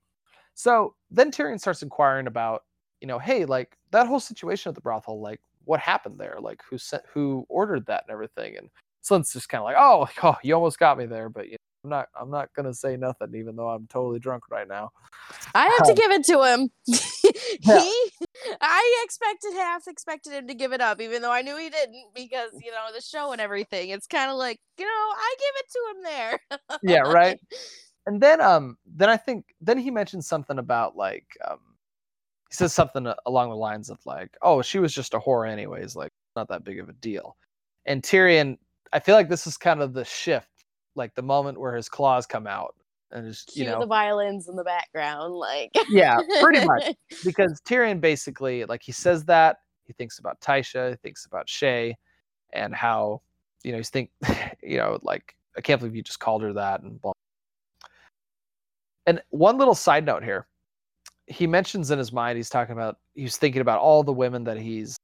So 0.60 0.94
then 1.10 1.30
Tyrion 1.30 1.58
starts 1.58 1.82
inquiring 1.82 2.26
about, 2.26 2.64
you 3.00 3.08
know, 3.08 3.18
hey, 3.18 3.46
like 3.46 3.78
that 3.92 4.06
whole 4.06 4.20
situation 4.20 4.68
at 4.68 4.74
the 4.74 4.82
brothel, 4.82 5.18
like 5.18 5.40
what 5.64 5.80
happened 5.80 6.18
there, 6.18 6.36
like 6.38 6.60
who 6.68 6.76
sent, 6.76 7.02
who 7.14 7.46
ordered 7.48 7.86
that 7.86 8.04
and 8.06 8.12
everything. 8.12 8.58
And 8.58 8.68
Slynt's 9.02 9.32
just 9.32 9.48
kind 9.48 9.60
of 9.60 9.64
like, 9.64 9.76
oh, 9.78 10.06
oh, 10.22 10.36
you 10.42 10.54
almost 10.54 10.78
got 10.78 10.98
me 10.98 11.06
there, 11.06 11.30
but 11.30 11.46
you 11.46 11.52
know, 11.52 11.56
I'm 11.84 11.88
not, 11.90 12.08
I'm 12.20 12.30
not 12.30 12.50
gonna 12.54 12.74
say 12.74 12.98
nothing, 12.98 13.34
even 13.36 13.56
though 13.56 13.70
I'm 13.70 13.86
totally 13.86 14.18
drunk 14.18 14.50
right 14.50 14.68
now. 14.68 14.90
I 15.54 15.64
have 15.64 15.84
to 15.86 15.92
Um, 15.92 15.96
give 15.96 16.10
it 16.10 16.24
to 16.24 16.44
him. 16.44 16.68
Yeah. 17.62 17.80
he, 17.80 18.10
I 18.60 19.02
expected 19.04 19.52
half 19.54 19.86
expected 19.86 20.32
him 20.32 20.46
to 20.48 20.54
give 20.54 20.72
it 20.72 20.80
up, 20.80 21.00
even 21.00 21.22
though 21.22 21.32
I 21.32 21.42
knew 21.42 21.56
he 21.56 21.70
didn't 21.70 22.04
because 22.14 22.50
you 22.62 22.70
know 22.70 22.92
the 22.94 23.00
show 23.00 23.32
and 23.32 23.40
everything. 23.40 23.90
It's 23.90 24.06
kind 24.06 24.30
of 24.30 24.36
like 24.36 24.58
you 24.78 24.84
know 24.84 24.90
I 24.90 25.34
give 25.38 25.54
it 25.56 25.66
to 25.72 25.80
him 25.90 26.02
there. 26.02 26.78
Yeah, 26.82 27.10
right. 27.10 27.38
And 28.06 28.20
then, 28.20 28.40
um, 28.40 28.78
then 28.86 29.08
I 29.08 29.16
think 29.16 29.44
then 29.60 29.78
he 29.78 29.90
mentioned 29.90 30.24
something 30.24 30.58
about 30.58 30.96
like, 30.96 31.26
um, 31.48 31.58
he 32.48 32.54
says 32.54 32.72
something 32.72 33.12
along 33.26 33.50
the 33.50 33.56
lines 33.56 33.90
of 33.90 33.98
like, 34.06 34.36
oh, 34.42 34.62
she 34.62 34.78
was 34.78 34.92
just 34.92 35.14
a 35.14 35.18
whore 35.18 35.48
anyways, 35.48 35.94
like 35.94 36.12
not 36.34 36.48
that 36.48 36.64
big 36.64 36.80
of 36.80 36.88
a 36.88 36.94
deal. 36.94 37.36
And 37.86 38.02
Tyrion, 38.02 38.58
I 38.92 38.98
feel 38.98 39.14
like 39.14 39.28
this 39.28 39.46
is 39.46 39.56
kind 39.56 39.82
of 39.82 39.92
the 39.92 40.04
shift, 40.04 40.48
like 40.96 41.14
the 41.14 41.22
moment 41.22 41.60
where 41.60 41.76
his 41.76 41.88
claws 41.88 42.26
come 42.26 42.46
out 42.46 42.74
and 43.12 43.26
just 43.26 43.48
Cue 43.48 43.64
you 43.64 43.70
know 43.70 43.80
the 43.80 43.86
violins 43.86 44.48
in 44.48 44.56
the 44.56 44.64
background, 44.64 45.34
like 45.34 45.70
yeah 45.88 46.18
pretty 46.40 46.64
much 46.64 46.94
because 47.24 47.60
Tyrion 47.66 48.00
basically 48.00 48.64
like 48.64 48.82
he 48.82 48.92
says 48.92 49.24
that 49.24 49.58
he 49.86 49.92
thinks 49.92 50.18
about 50.18 50.40
Tysha 50.40 50.90
he 50.90 50.96
thinks 50.96 51.26
about 51.26 51.46
Shae, 51.46 51.94
and 52.52 52.74
how 52.74 53.22
you 53.64 53.72
know 53.72 53.78
he's 53.78 53.90
think 53.90 54.10
you 54.62 54.78
know 54.78 54.98
like 55.02 55.34
I 55.56 55.60
can't 55.60 55.80
believe 55.80 55.96
you 55.96 56.02
just 56.02 56.20
called 56.20 56.42
her 56.42 56.52
that 56.54 56.82
and 56.82 57.00
blah. 57.00 57.12
And 59.10 59.20
one 59.30 59.58
little 59.58 59.74
side 59.74 60.04
note 60.04 60.22
here, 60.22 60.46
he 61.26 61.44
mentions 61.44 61.90
in 61.90 61.98
his 61.98 62.12
mind 62.12 62.36
he's 62.36 62.48
talking 62.48 62.74
about 62.74 62.98
he's 63.14 63.36
thinking 63.36 63.60
about 63.60 63.80
all 63.80 64.04
the 64.04 64.12
women 64.12 64.44
that 64.44 64.56
he's 64.56 64.96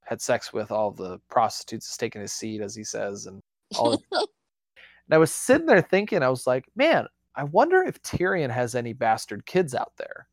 had 0.00 0.22
sex 0.22 0.50
with, 0.50 0.70
all 0.70 0.90
the 0.90 1.18
prostitutes 1.28 1.86
has 1.88 1.98
taken 1.98 2.22
his 2.22 2.32
seat 2.32 2.62
as 2.62 2.74
he 2.74 2.82
says, 2.82 3.26
and 3.26 3.42
all. 3.76 4.02
and 4.12 5.12
I 5.12 5.18
was 5.18 5.30
sitting 5.30 5.66
there 5.66 5.82
thinking, 5.82 6.22
I 6.22 6.30
was 6.30 6.46
like, 6.46 6.64
man, 6.74 7.06
I 7.34 7.44
wonder 7.44 7.82
if 7.82 8.00
Tyrion 8.00 8.50
has 8.50 8.74
any 8.74 8.94
bastard 8.94 9.44
kids 9.44 9.74
out 9.74 9.92
there. 9.98 10.26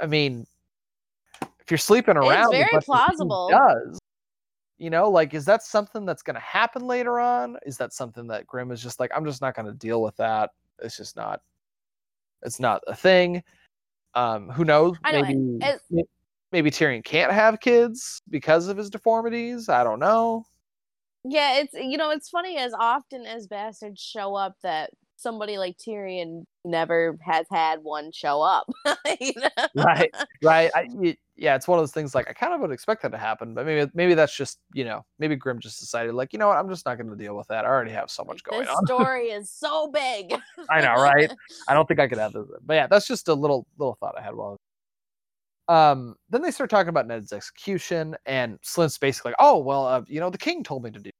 I 0.00 0.06
mean, 0.06 0.44
if 1.40 1.70
you're 1.70 1.78
sleeping 1.78 2.16
around, 2.16 2.52
it's 2.52 2.68
very 2.70 2.82
plausible. 2.82 3.48
Does 3.48 4.00
you 4.78 4.90
know, 4.90 5.08
like, 5.08 5.34
is 5.34 5.44
that 5.44 5.62
something 5.62 6.04
that's 6.04 6.22
going 6.22 6.34
to 6.34 6.40
happen 6.40 6.84
later 6.84 7.20
on? 7.20 7.58
Is 7.64 7.76
that 7.76 7.92
something 7.92 8.26
that 8.26 8.48
Grim 8.48 8.72
is 8.72 8.82
just 8.82 8.98
like, 8.98 9.12
I'm 9.14 9.24
just 9.24 9.40
not 9.40 9.54
going 9.54 9.66
to 9.66 9.72
deal 9.72 10.02
with 10.02 10.16
that. 10.16 10.50
It's 10.82 10.96
just 10.96 11.14
not. 11.14 11.42
It's 12.42 12.60
not 12.60 12.82
a 12.86 12.94
thing. 12.94 13.42
Um, 14.14 14.48
who 14.48 14.64
knows? 14.64 14.96
Maybe 15.92 16.04
maybe 16.52 16.70
Tyrion 16.70 17.04
can't 17.04 17.32
have 17.32 17.60
kids 17.60 18.22
because 18.28 18.68
of 18.68 18.76
his 18.76 18.90
deformities. 18.90 19.68
I 19.68 19.84
don't 19.84 20.00
know. 20.00 20.44
yeah, 21.24 21.58
it's 21.58 21.74
you 21.74 21.96
know 21.96 22.10
it's 22.10 22.28
funny 22.28 22.56
as 22.56 22.72
often 22.78 23.26
as 23.26 23.46
bastards 23.46 24.00
show 24.00 24.34
up 24.34 24.56
that 24.62 24.90
somebody 25.18 25.58
like 25.58 25.76
Tyrion 25.76 26.44
never 26.64 27.18
has 27.22 27.46
had 27.50 27.82
one 27.82 28.12
show 28.12 28.40
up. 28.40 28.70
you 29.20 29.32
know? 29.36 29.66
Right, 29.74 30.14
right. 30.42 30.70
I, 30.74 30.86
y- 30.90 31.16
yeah, 31.36 31.56
it's 31.56 31.68
one 31.68 31.78
of 31.78 31.82
those 31.82 31.92
things. 31.92 32.14
Like 32.14 32.30
I 32.30 32.32
kind 32.32 32.54
of 32.54 32.60
would 32.60 32.70
expect 32.70 33.02
that 33.02 33.10
to 33.12 33.18
happen, 33.18 33.52
but 33.52 33.66
maybe 33.66 33.90
maybe 33.94 34.14
that's 34.14 34.34
just 34.34 34.58
you 34.72 34.84
know 34.84 35.04
maybe 35.18 35.36
Grim 35.36 35.58
just 35.58 35.80
decided 35.80 36.14
like 36.14 36.32
you 36.32 36.38
know 36.38 36.48
what 36.48 36.56
I'm 36.56 36.68
just 36.68 36.86
not 36.86 36.96
going 36.96 37.10
to 37.10 37.16
deal 37.16 37.36
with 37.36 37.48
that. 37.48 37.64
I 37.64 37.68
already 37.68 37.92
have 37.92 38.10
so 38.10 38.24
much 38.24 38.42
going 38.42 38.60
on. 38.60 38.66
This 38.66 38.76
on. 38.76 38.86
story 38.86 39.26
is 39.26 39.50
so 39.50 39.90
big. 39.90 40.34
I 40.70 40.80
know, 40.80 40.94
right? 40.94 41.30
I 41.68 41.74
don't 41.74 41.86
think 41.86 42.00
I 42.00 42.08
could 42.08 42.18
have 42.18 42.32
this. 42.32 42.46
But 42.64 42.74
yeah, 42.74 42.86
that's 42.86 43.06
just 43.06 43.28
a 43.28 43.34
little 43.34 43.66
little 43.76 43.96
thought 44.00 44.14
I 44.16 44.22
had 44.22 44.34
while. 44.34 44.56
Um, 45.68 46.16
then 46.30 46.40
they 46.40 46.50
start 46.50 46.70
talking 46.70 46.88
about 46.88 47.06
Ned's 47.06 47.32
execution, 47.32 48.16
and 48.24 48.58
Slynt's 48.62 48.98
basically 48.98 49.30
like, 49.32 49.36
"Oh 49.38 49.58
well, 49.58 49.86
uh, 49.86 50.02
you 50.06 50.20
know, 50.20 50.30
the 50.30 50.38
king 50.38 50.64
told 50.64 50.82
me 50.82 50.90
to 50.90 50.98
do. 50.98 51.10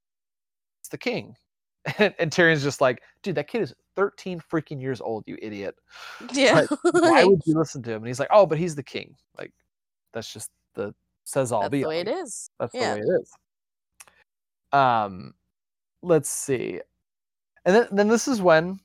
It's 0.81 0.89
the 0.89 0.99
king." 0.99 1.35
And, 1.99 2.15
and 2.19 2.31
Tyrion's 2.31 2.63
just 2.63 2.81
like, 2.81 3.03
"Dude, 3.23 3.35
that 3.37 3.49
kid 3.49 3.63
is 3.63 3.75
13 3.97 4.41
freaking 4.51 4.81
years 4.81 5.01
old, 5.01 5.25
you 5.27 5.37
idiot. 5.43 5.75
yeah. 6.33 6.67
Why 6.91 7.25
would 7.25 7.43
you 7.47 7.55
listen 7.55 7.83
to 7.85 7.91
him?" 7.91 7.99
And 7.99 8.07
he's 8.07 8.21
like, 8.21 8.29
"Oh, 8.31 8.47
but 8.47 8.59
he's 8.59 8.75
the 8.75 8.83
king. 8.83 9.15
Like, 9.37 9.53
that's 10.13 10.33
just 10.33 10.51
the 10.75 10.95
says 11.25 11.53
all 11.53 11.63
that's 11.63 11.73
be 11.73 11.83
the 11.83 11.89
way 11.89 12.01
it 12.01 12.09
is. 12.09 12.51
That's 12.59 12.75
Yeah. 12.75 12.95
the 12.95 13.01
way 13.01 13.07
it 13.07 13.21
is. 13.21 13.33
Um, 14.73 15.35
let's 16.03 16.31
see, 16.31 16.81
and 17.65 17.75
then 17.75 17.89
then 17.93 18.09
this 18.09 18.29
is 18.29 18.41
when 18.43 18.81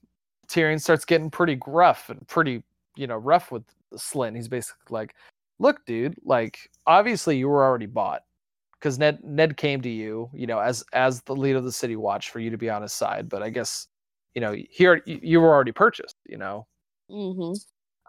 Tyrion 0.47 0.79
starts 0.81 1.05
getting 1.05 1.29
pretty 1.29 1.55
gruff 1.55 2.09
and 2.09 2.25
pretty 2.27 2.63
you 2.95 3.07
know 3.07 3.17
rough 3.17 3.51
with 3.51 3.63
Slynt. 3.93 4.35
He's 4.35 4.47
basically 4.47 4.81
like, 4.89 5.15
"Look, 5.59 5.85
dude, 5.85 6.15
like 6.23 6.69
obviously 6.87 7.37
you 7.37 7.49
were 7.49 7.63
already 7.63 7.85
bought 7.85 8.23
because 8.83 8.99
Ned 8.99 9.23
Ned 9.23 9.55
came 9.55 9.81
to 9.81 9.89
you, 9.89 10.29
you 10.33 10.45
know, 10.45 10.59
as 10.59 10.83
as 10.91 11.21
the 11.21 11.33
leader 11.33 11.57
of 11.57 11.63
the 11.63 11.71
City 11.71 11.95
Watch 11.95 12.31
for 12.31 12.41
you 12.41 12.49
to 12.49 12.57
be 12.57 12.69
on 12.69 12.81
his 12.81 12.91
side. 12.91 13.29
But 13.29 13.41
I 13.41 13.49
guess 13.49 13.87
you 14.35 14.41
know 14.41 14.53
here 14.69 15.01
you, 15.05 15.19
you 15.23 15.39
were 15.39 15.53
already 15.53 15.71
purchased, 15.71 16.17
you 16.27 16.37
know." 16.37 16.67
hmm 17.09 17.53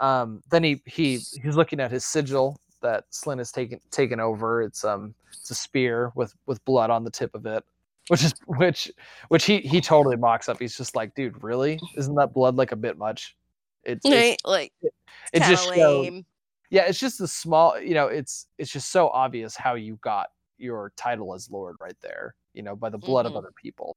um 0.00 0.42
then 0.50 0.64
he 0.64 0.82
he 0.86 1.20
he's 1.42 1.56
looking 1.56 1.78
at 1.78 1.90
his 1.92 2.04
sigil 2.04 2.56
that 2.82 3.04
Slynt 3.12 3.38
has 3.38 3.52
taken 3.52 3.78
taken 3.92 4.18
over 4.18 4.62
it's 4.62 4.84
um 4.84 5.14
it's 5.30 5.50
a 5.50 5.54
spear 5.54 6.10
with 6.16 6.34
with 6.46 6.64
blood 6.64 6.90
on 6.90 7.04
the 7.04 7.12
tip 7.12 7.32
of 7.34 7.46
it 7.46 7.62
which 8.08 8.24
is 8.24 8.34
which 8.46 8.90
which 9.28 9.44
he 9.44 9.58
he 9.58 9.80
totally 9.80 10.16
mocks 10.16 10.48
up 10.48 10.58
he's 10.58 10.76
just 10.76 10.96
like 10.96 11.14
dude 11.14 11.40
really 11.44 11.78
isn't 11.96 12.16
that 12.16 12.34
blood 12.34 12.56
like 12.56 12.72
a 12.72 12.76
bit 12.76 12.98
much 12.98 13.36
It's, 13.84 14.04
it, 14.04 14.10
Right? 14.10 14.38
Like 14.44 14.72
it 14.82 14.92
it 15.32 15.42
just 15.44 15.72
shows 15.72 16.22
yeah 16.70 16.82
it's 16.82 16.98
just 16.98 17.20
a 17.20 17.28
small 17.28 17.78
you 17.78 17.94
know 17.94 18.08
it's 18.08 18.48
it's 18.58 18.72
just 18.72 18.90
so 18.90 19.10
obvious 19.10 19.54
how 19.54 19.74
you 19.74 19.96
got 20.02 20.26
your 20.64 20.92
title 20.96 21.34
as 21.34 21.50
lord 21.50 21.76
right 21.80 21.96
there, 22.02 22.34
you 22.54 22.62
know, 22.62 22.74
by 22.76 22.88
the 22.90 22.98
blood 22.98 23.26
Mhm. 23.26 23.30
of 23.30 23.36
other 23.36 23.52
people. 23.62 23.96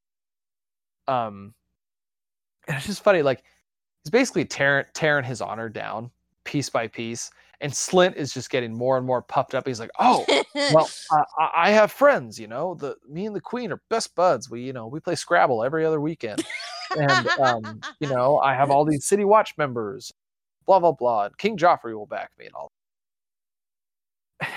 Um, 1.07 1.53
and 2.67 2.77
it's 2.77 2.85
just 2.85 3.03
funny, 3.03 3.21
like 3.21 3.43
he's 4.03 4.11
basically 4.11 4.45
tearing 4.45 4.85
tearing 4.93 5.23
his 5.25 5.41
honor 5.41 5.69
down 5.69 6.11
piece 6.43 6.69
by 6.69 6.87
piece, 6.87 7.31
and 7.61 7.71
Slynt 7.71 8.15
is 8.15 8.33
just 8.33 8.49
getting 8.49 8.73
more 8.73 8.97
and 8.97 9.05
more 9.05 9.21
puffed 9.21 9.53
up. 9.55 9.65
He's 9.67 9.79
like, 9.79 9.89
"Oh, 9.99 10.25
well, 10.73 10.89
I, 11.11 11.23
I- 11.39 11.51
I 11.67 11.69
have 11.71 11.91
friends, 11.91 12.39
you 12.39 12.47
know. 12.47 12.75
The 12.75 12.95
me 13.07 13.25
and 13.25 13.35
the 13.35 13.41
queen 13.41 13.71
are 13.71 13.81
best 13.89 14.15
buds. 14.15 14.49
We, 14.49 14.61
you 14.63 14.73
know, 14.73 14.87
we 14.87 14.99
play 14.99 15.15
Scrabble 15.15 15.63
every 15.63 15.85
other 15.85 16.01
weekend, 16.01 16.45
and 16.95 17.29
um, 17.41 17.81
you 17.99 18.07
know, 18.09 18.39
I 18.39 18.53
have 18.55 18.69
all 18.71 18.85
these 18.85 19.05
City 19.05 19.23
Watch 19.25 19.53
members, 19.57 20.11
blah 20.65 20.79
blah 20.79 20.91
blah. 20.93 21.25
And 21.25 21.37
King 21.37 21.57
Joffrey 21.57 21.95
will 21.95 22.05
back 22.07 22.31
me 22.37 22.45
and 22.47 22.55
all. 22.55 22.71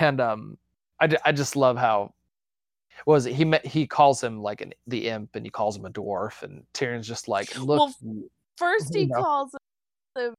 And 0.01 0.21
um, 0.21 0.59
I, 1.01 1.09
I 1.25 1.33
just 1.33 1.57
love 1.57 1.77
how 1.77 2.13
was 3.07 3.27
it? 3.27 3.33
He 3.35 3.45
met, 3.45 3.65
he 3.65 3.87
calls 3.87 4.23
him 4.23 4.43
like 4.43 4.61
an 4.61 4.73
the 4.87 5.09
imp 5.09 5.35
and 5.35 5.45
he 5.45 5.51
calls 5.51 5.77
him 5.77 5.85
a 5.87 5.91
dwarf 5.91 6.43
and 6.43 6.63
Tyrion's 6.75 7.09
just 7.09 7.29
like 7.29 7.57
look 7.59 7.79
Well, 7.79 8.25
first 8.59 8.95
he 8.95 9.07
know. 9.07 9.23
calls 9.23 9.51
him 10.19 10.35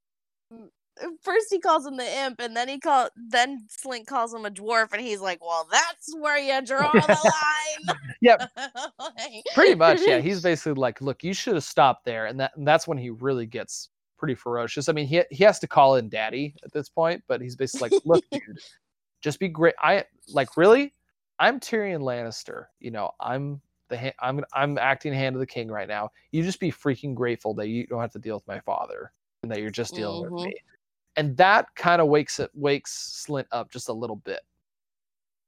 first 1.24 1.48
he 1.50 1.60
calls 1.60 1.86
him 1.86 1.98
the 1.98 2.18
imp 2.20 2.40
and 2.40 2.56
then 2.56 2.68
he 2.68 2.78
call 2.78 3.10
then 3.30 3.66
Slynt 3.70 4.06
calls 4.06 4.34
him 4.34 4.46
a 4.46 4.52
dwarf 4.52 4.92
and 4.92 5.02
he's 5.02 5.22
like 5.22 5.40
well 5.44 5.68
that's 5.72 6.14
where 6.18 6.38
you 6.38 6.64
draw 6.66 6.92
the 6.92 7.00
line. 7.88 7.98
Yep. 8.22 8.52
Like- 9.00 9.44
pretty 9.56 9.76
much 9.76 10.00
yeah. 10.06 10.20
He's 10.20 10.42
basically 10.44 10.74
like 10.74 11.02
look 11.02 11.24
you 11.24 11.34
should 11.34 11.56
have 11.56 11.64
stopped 11.64 12.06
there. 12.06 12.28
And 12.28 12.40
that 12.40 12.52
and 12.58 12.68
that's 12.68 12.88
when 12.88 12.98
he 13.00 13.10
really 13.10 13.46
gets 13.48 13.90
pretty 14.18 14.36
ferocious. 14.36 14.88
I 14.90 14.92
mean 14.94 15.08
he 15.08 15.24
he 15.32 15.44
has 15.46 15.58
to 15.60 15.68
call 15.68 15.96
in 15.96 16.10
daddy 16.10 16.54
at 16.64 16.72
this 16.72 16.90
point 16.90 17.24
but 17.28 17.42
he's 17.42 17.56
basically 17.56 17.90
like 17.90 18.02
look 18.06 18.24
dude 18.32 18.60
just 19.22 19.40
be 19.40 19.48
great 19.48 19.74
i 19.82 20.04
like 20.34 20.58
really 20.58 20.94
i'm 21.40 21.60
tyrion 21.60 22.02
lannister 22.02 22.66
you 22.80 22.92
know 22.92 23.12
i'm 23.20 23.62
the 23.90 23.98
ha- 23.98 24.14
i'm 24.20 24.44
i'm 24.54 24.78
acting 24.78 25.14
hand 25.14 25.36
of 25.36 25.40
the 25.40 25.46
king 25.46 25.70
right 25.70 25.88
now 25.88 26.10
you 26.32 26.44
just 26.44 26.60
be 26.60 26.72
freaking 26.72 27.14
grateful 27.14 27.54
that 27.54 27.68
you 27.68 27.86
don't 27.88 28.02
have 28.02 28.12
to 28.12 28.20
deal 28.20 28.36
with 28.36 28.48
my 28.48 28.60
father 28.62 29.12
and 29.44 29.52
that 29.52 29.60
you're 29.60 29.70
just 29.70 29.96
dealing 29.96 30.22
Mhm. 30.24 30.32
with 30.34 30.46
me 30.46 30.54
and 31.18 31.36
that 31.38 31.68
kind 31.76 32.02
of 32.02 32.08
wakes 32.08 32.40
it 32.40 32.50
wakes 32.54 33.26
Slynt 33.28 33.48
up 33.52 33.70
just 33.72 33.90
a 33.90 33.94
little 33.94 34.16
bit 34.18 34.42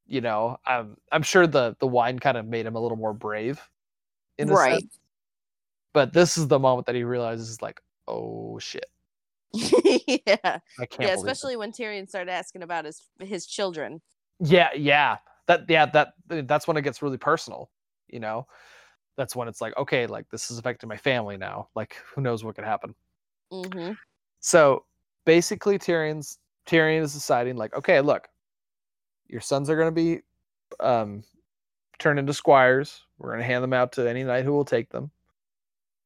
you 0.06 0.20
know 0.22 0.58
i'm 0.66 0.98
i'm 1.12 1.24
sure 1.24 1.48
the 1.48 1.76
the 1.80 1.88
wine 1.88 2.20
kind 2.20 2.38
of 2.38 2.46
made 2.46 2.66
him 2.66 2.76
a 2.76 2.80
little 2.80 2.98
more 2.98 3.14
brave 3.14 3.62
in 4.38 4.50
Right. 4.50 4.82
sense. 4.82 5.00
but 5.94 6.12
this 6.12 6.38
is 6.38 6.48
the 6.48 6.60
moment 6.60 6.86
that 6.88 6.96
he 6.96 7.04
realizes 7.04 7.62
like 7.62 7.80
oh 8.08 8.60
shit 8.60 8.88
yeah. 10.26 10.60
Yeah 11.00 11.14
especially 11.14 11.56
when 11.56 11.72
tyrion 11.72 12.08
started 12.08 12.32
asking 12.32 12.64
about 12.64 12.86
his 12.86 13.02
his 13.20 13.46
children. 13.46 14.02
Yeah 14.40 14.70
yeah. 14.76 15.18
That 15.48 15.62
yeah 15.70 15.86
that 15.88 16.14
that's 16.28 16.68
when 16.68 16.78
it 16.78 16.82
gets 16.82 17.02
really 17.02 17.18
personal 17.18 17.70
you 18.10 18.20
know? 18.20 18.48
That's 19.18 19.36
when 19.36 19.48
it's 19.48 19.62
like 19.62 19.76
okay 19.78 20.08
like 20.08 20.30
this 20.30 20.50
is 20.50 20.58
affecting 20.58 20.90
my 20.90 20.98
family 20.98 21.38
now. 21.38 21.70
Like 21.76 21.96
who 22.14 22.22
knows 22.22 22.44
what 22.44 22.56
could 22.56 22.66
happen. 22.66 22.96
Hmm 23.52 23.92
So 24.40 24.86
basically, 25.26 25.78
Tyrion's 25.78 26.40
Tyrion 26.66 27.02
is 27.02 27.14
deciding 27.14 27.58
like, 27.58 27.76
okay, 27.76 28.02
look, 28.02 28.28
your 29.28 29.42
sons 29.42 29.70
are 29.70 29.76
going 29.76 29.88
to 29.88 29.92
be 29.92 30.22
um, 30.80 31.24
turned 32.00 32.20
into 32.20 32.34
squires. 32.34 33.02
We're 33.18 33.30
going 33.30 33.42
to 33.42 33.46
hand 33.46 33.64
them 33.64 33.74
out 33.74 33.92
to 33.94 34.10
any 34.10 34.24
knight 34.24 34.46
who 34.46 34.54
will 34.54 34.66
take 34.66 34.90
them. 34.90 35.12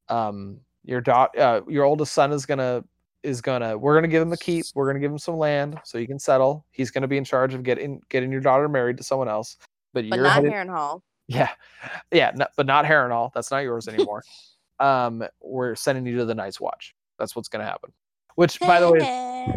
Um, 0.09 0.59
your 0.83 1.01
daughter, 1.01 1.39
uh, 1.39 1.61
your 1.67 1.83
oldest 1.83 2.13
son 2.13 2.31
is 2.31 2.45
gonna 2.45 2.83
is 3.23 3.41
gonna. 3.41 3.77
We're 3.77 3.95
gonna 3.95 4.07
give 4.07 4.21
him 4.21 4.33
a 4.33 4.37
keep. 4.37 4.65
We're 4.75 4.87
gonna 4.87 4.99
give 4.99 5.11
him 5.11 5.17
some 5.17 5.37
land 5.37 5.79
so 5.83 5.97
he 5.97 6.07
can 6.07 6.19
settle. 6.19 6.65
He's 6.71 6.91
gonna 6.91 7.07
be 7.07 7.17
in 7.17 7.23
charge 7.23 7.53
of 7.53 7.63
getting 7.63 8.01
getting 8.09 8.31
your 8.31 8.41
daughter 8.41 8.69
married 8.69 8.97
to 8.97 9.03
someone 9.03 9.27
else. 9.27 9.57
But, 9.93 10.09
but 10.09 10.15
you're 10.15 10.23
not 10.25 10.33
headed, 10.33 10.51
Harrenhal. 10.51 11.01
yeah, 11.27 11.51
yeah, 12.11 12.31
no, 12.35 12.45
but 12.55 12.65
not 12.65 12.85
Harrenhal. 12.85 13.31
That's 13.33 13.51
not 13.51 13.59
yours 13.59 13.87
anymore. 13.89 14.23
um, 14.79 15.23
we're 15.41 15.75
sending 15.75 16.05
you 16.05 16.17
to 16.17 16.25
the 16.25 16.35
Night's 16.35 16.59
Watch. 16.59 16.95
That's 17.19 17.35
what's 17.35 17.49
gonna 17.49 17.65
happen. 17.65 17.91
Which, 18.35 18.59
by 18.59 18.79
the 18.79 18.91
way, 18.91 19.47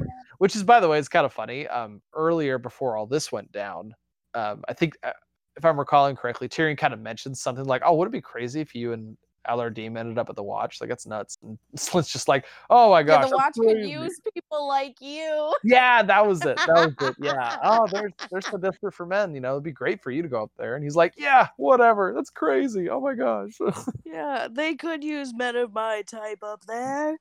which 0.40 0.56
is 0.56 0.62
by 0.62 0.80
the 0.80 0.88
way 0.88 0.98
is 0.98 1.08
kind 1.08 1.26
of 1.26 1.32
funny 1.32 1.68
um 1.68 2.00
earlier 2.14 2.58
before 2.58 2.96
all 2.96 3.06
this 3.06 3.30
went 3.30 3.50
down 3.52 3.94
um 4.34 4.64
i 4.68 4.72
think 4.72 4.96
uh, 5.02 5.12
if 5.56 5.64
i'm 5.64 5.78
recalling 5.78 6.16
correctly 6.16 6.48
tyrion 6.48 6.76
kind 6.76 6.94
of 6.94 7.00
mentioned 7.00 7.36
something 7.36 7.66
like 7.66 7.82
oh 7.84 7.94
would 7.94 8.08
it 8.08 8.12
be 8.12 8.22
crazy 8.22 8.60
if 8.60 8.74
you 8.74 8.92
and 8.94 9.16
Allar 9.48 9.72
Deem 9.72 9.96
ended 9.96 10.18
up 10.18 10.28
at 10.28 10.36
the 10.36 10.42
watch 10.42 10.80
like 10.80 10.88
that's 10.88 11.06
nuts. 11.06 11.38
And 11.42 11.58
Slynt's 11.76 12.12
just 12.12 12.28
like 12.28 12.46
oh 12.68 12.90
my 12.90 13.00
yeah, 13.00 13.06
gosh 13.06 13.30
the 13.30 13.36
watch 13.36 13.54
could 13.54 13.86
use 13.86 14.20
people 14.34 14.68
like 14.68 15.00
you. 15.00 15.54
yeah 15.64 16.02
that 16.02 16.26
was 16.26 16.44
it 16.44 16.56
that 16.66 16.94
was 17.00 17.08
it 17.08 17.16
yeah. 17.20 17.56
Oh 17.62 17.86
there's 17.90 18.12
there's 18.30 18.46
the 18.46 18.58
differ 18.58 18.90
for 18.90 19.06
men 19.06 19.34
you 19.34 19.40
know 19.40 19.52
it'd 19.52 19.64
be 19.64 19.72
great 19.72 20.02
for 20.02 20.10
you 20.10 20.22
to 20.22 20.28
go 20.28 20.42
up 20.42 20.52
there. 20.58 20.74
And 20.74 20.84
he's 20.84 20.96
like 20.96 21.14
yeah 21.16 21.48
whatever 21.56 22.12
that's 22.14 22.30
crazy 22.30 22.88
oh 22.90 23.00
my 23.00 23.14
gosh. 23.14 23.58
Yeah, 24.04 24.48
they 24.50 24.74
could 24.74 25.02
use 25.04 25.34
men 25.34 25.56
of 25.56 25.72
my 25.72 26.02
type 26.02 26.42
up 26.42 26.64
there. 26.66 27.18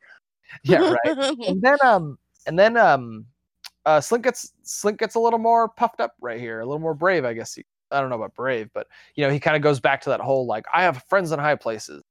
yeah 0.63 0.95
right. 1.05 1.17
And 1.47 1.61
then 1.61 1.77
um 1.83 2.17
and 2.47 2.57
then 2.57 2.77
um 2.77 3.25
uh 3.85 3.99
Slynt 3.99 4.23
gets 4.23 4.53
Slynt 4.65 4.97
gets 4.97 5.15
a 5.15 5.19
little 5.19 5.39
more 5.39 5.69
puffed 5.69 6.01
up 6.01 6.13
right 6.21 6.39
here 6.39 6.59
a 6.59 6.65
little 6.65 6.79
more 6.79 6.93
brave 6.93 7.23
i 7.25 7.33
guess 7.33 7.53
he, 7.55 7.63
i 7.91 7.99
don't 8.01 8.09
know 8.09 8.15
about 8.15 8.35
brave 8.35 8.69
but 8.73 8.87
you 9.15 9.23
know 9.23 9.31
he 9.31 9.39
kind 9.39 9.55
of 9.55 9.61
goes 9.61 9.79
back 9.79 10.01
to 10.01 10.09
that 10.09 10.19
whole 10.19 10.45
like 10.45 10.65
i 10.73 10.83
have 10.83 11.03
friends 11.07 11.31
in 11.31 11.39
high 11.39 11.55
places 11.55 12.03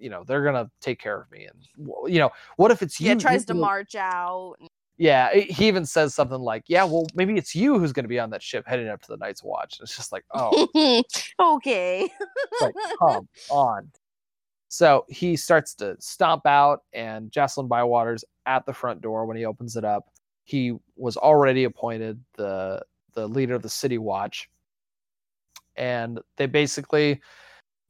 you 0.00 0.10
know 0.10 0.24
they're 0.24 0.42
gonna 0.42 0.68
take 0.80 0.98
care 0.98 1.20
of 1.20 1.30
me 1.30 1.46
and 1.46 2.12
you 2.12 2.18
know 2.18 2.30
what 2.56 2.70
if 2.70 2.82
it's 2.82 2.98
you 2.98 3.08
yeah, 3.08 3.14
tries 3.14 3.42
you 3.42 3.46
to 3.46 3.54
know- 3.54 3.60
march 3.60 3.94
out. 3.94 4.56
yeah 4.96 5.32
he 5.34 5.68
even 5.68 5.84
says 5.86 6.14
something 6.14 6.40
like 6.40 6.64
yeah 6.66 6.82
well 6.84 7.06
maybe 7.14 7.36
it's 7.36 7.54
you 7.54 7.78
who's 7.78 7.92
gonna 7.92 8.08
be 8.08 8.18
on 8.18 8.30
that 8.30 8.42
ship 8.42 8.64
heading 8.66 8.88
up 8.88 9.00
to 9.00 9.08
the 9.08 9.16
night's 9.18 9.42
watch 9.44 9.78
it's 9.80 9.94
just 9.96 10.10
like 10.10 10.24
oh 10.34 10.68
okay. 11.40 12.10
Like, 12.60 12.74
come 12.98 13.28
on. 13.50 13.90
So 14.68 15.04
he 15.08 15.36
starts 15.36 15.74
to 15.76 15.96
stomp 15.98 16.46
out, 16.46 16.82
and 16.92 17.30
Jacelyn 17.30 17.68
Bywater's 17.68 18.24
at 18.46 18.64
the 18.66 18.72
front 18.72 19.00
door 19.00 19.26
when 19.26 19.36
he 19.36 19.44
opens 19.44 19.76
it 19.76 19.84
up. 19.84 20.08
He 20.44 20.74
was 20.96 21.16
already 21.16 21.64
appointed 21.64 22.22
the 22.36 22.82
the 23.14 23.26
leader 23.26 23.54
of 23.54 23.62
the 23.62 23.68
City 23.68 23.98
Watch, 23.98 24.48
and 25.76 26.20
they 26.36 26.46
basically 26.46 27.20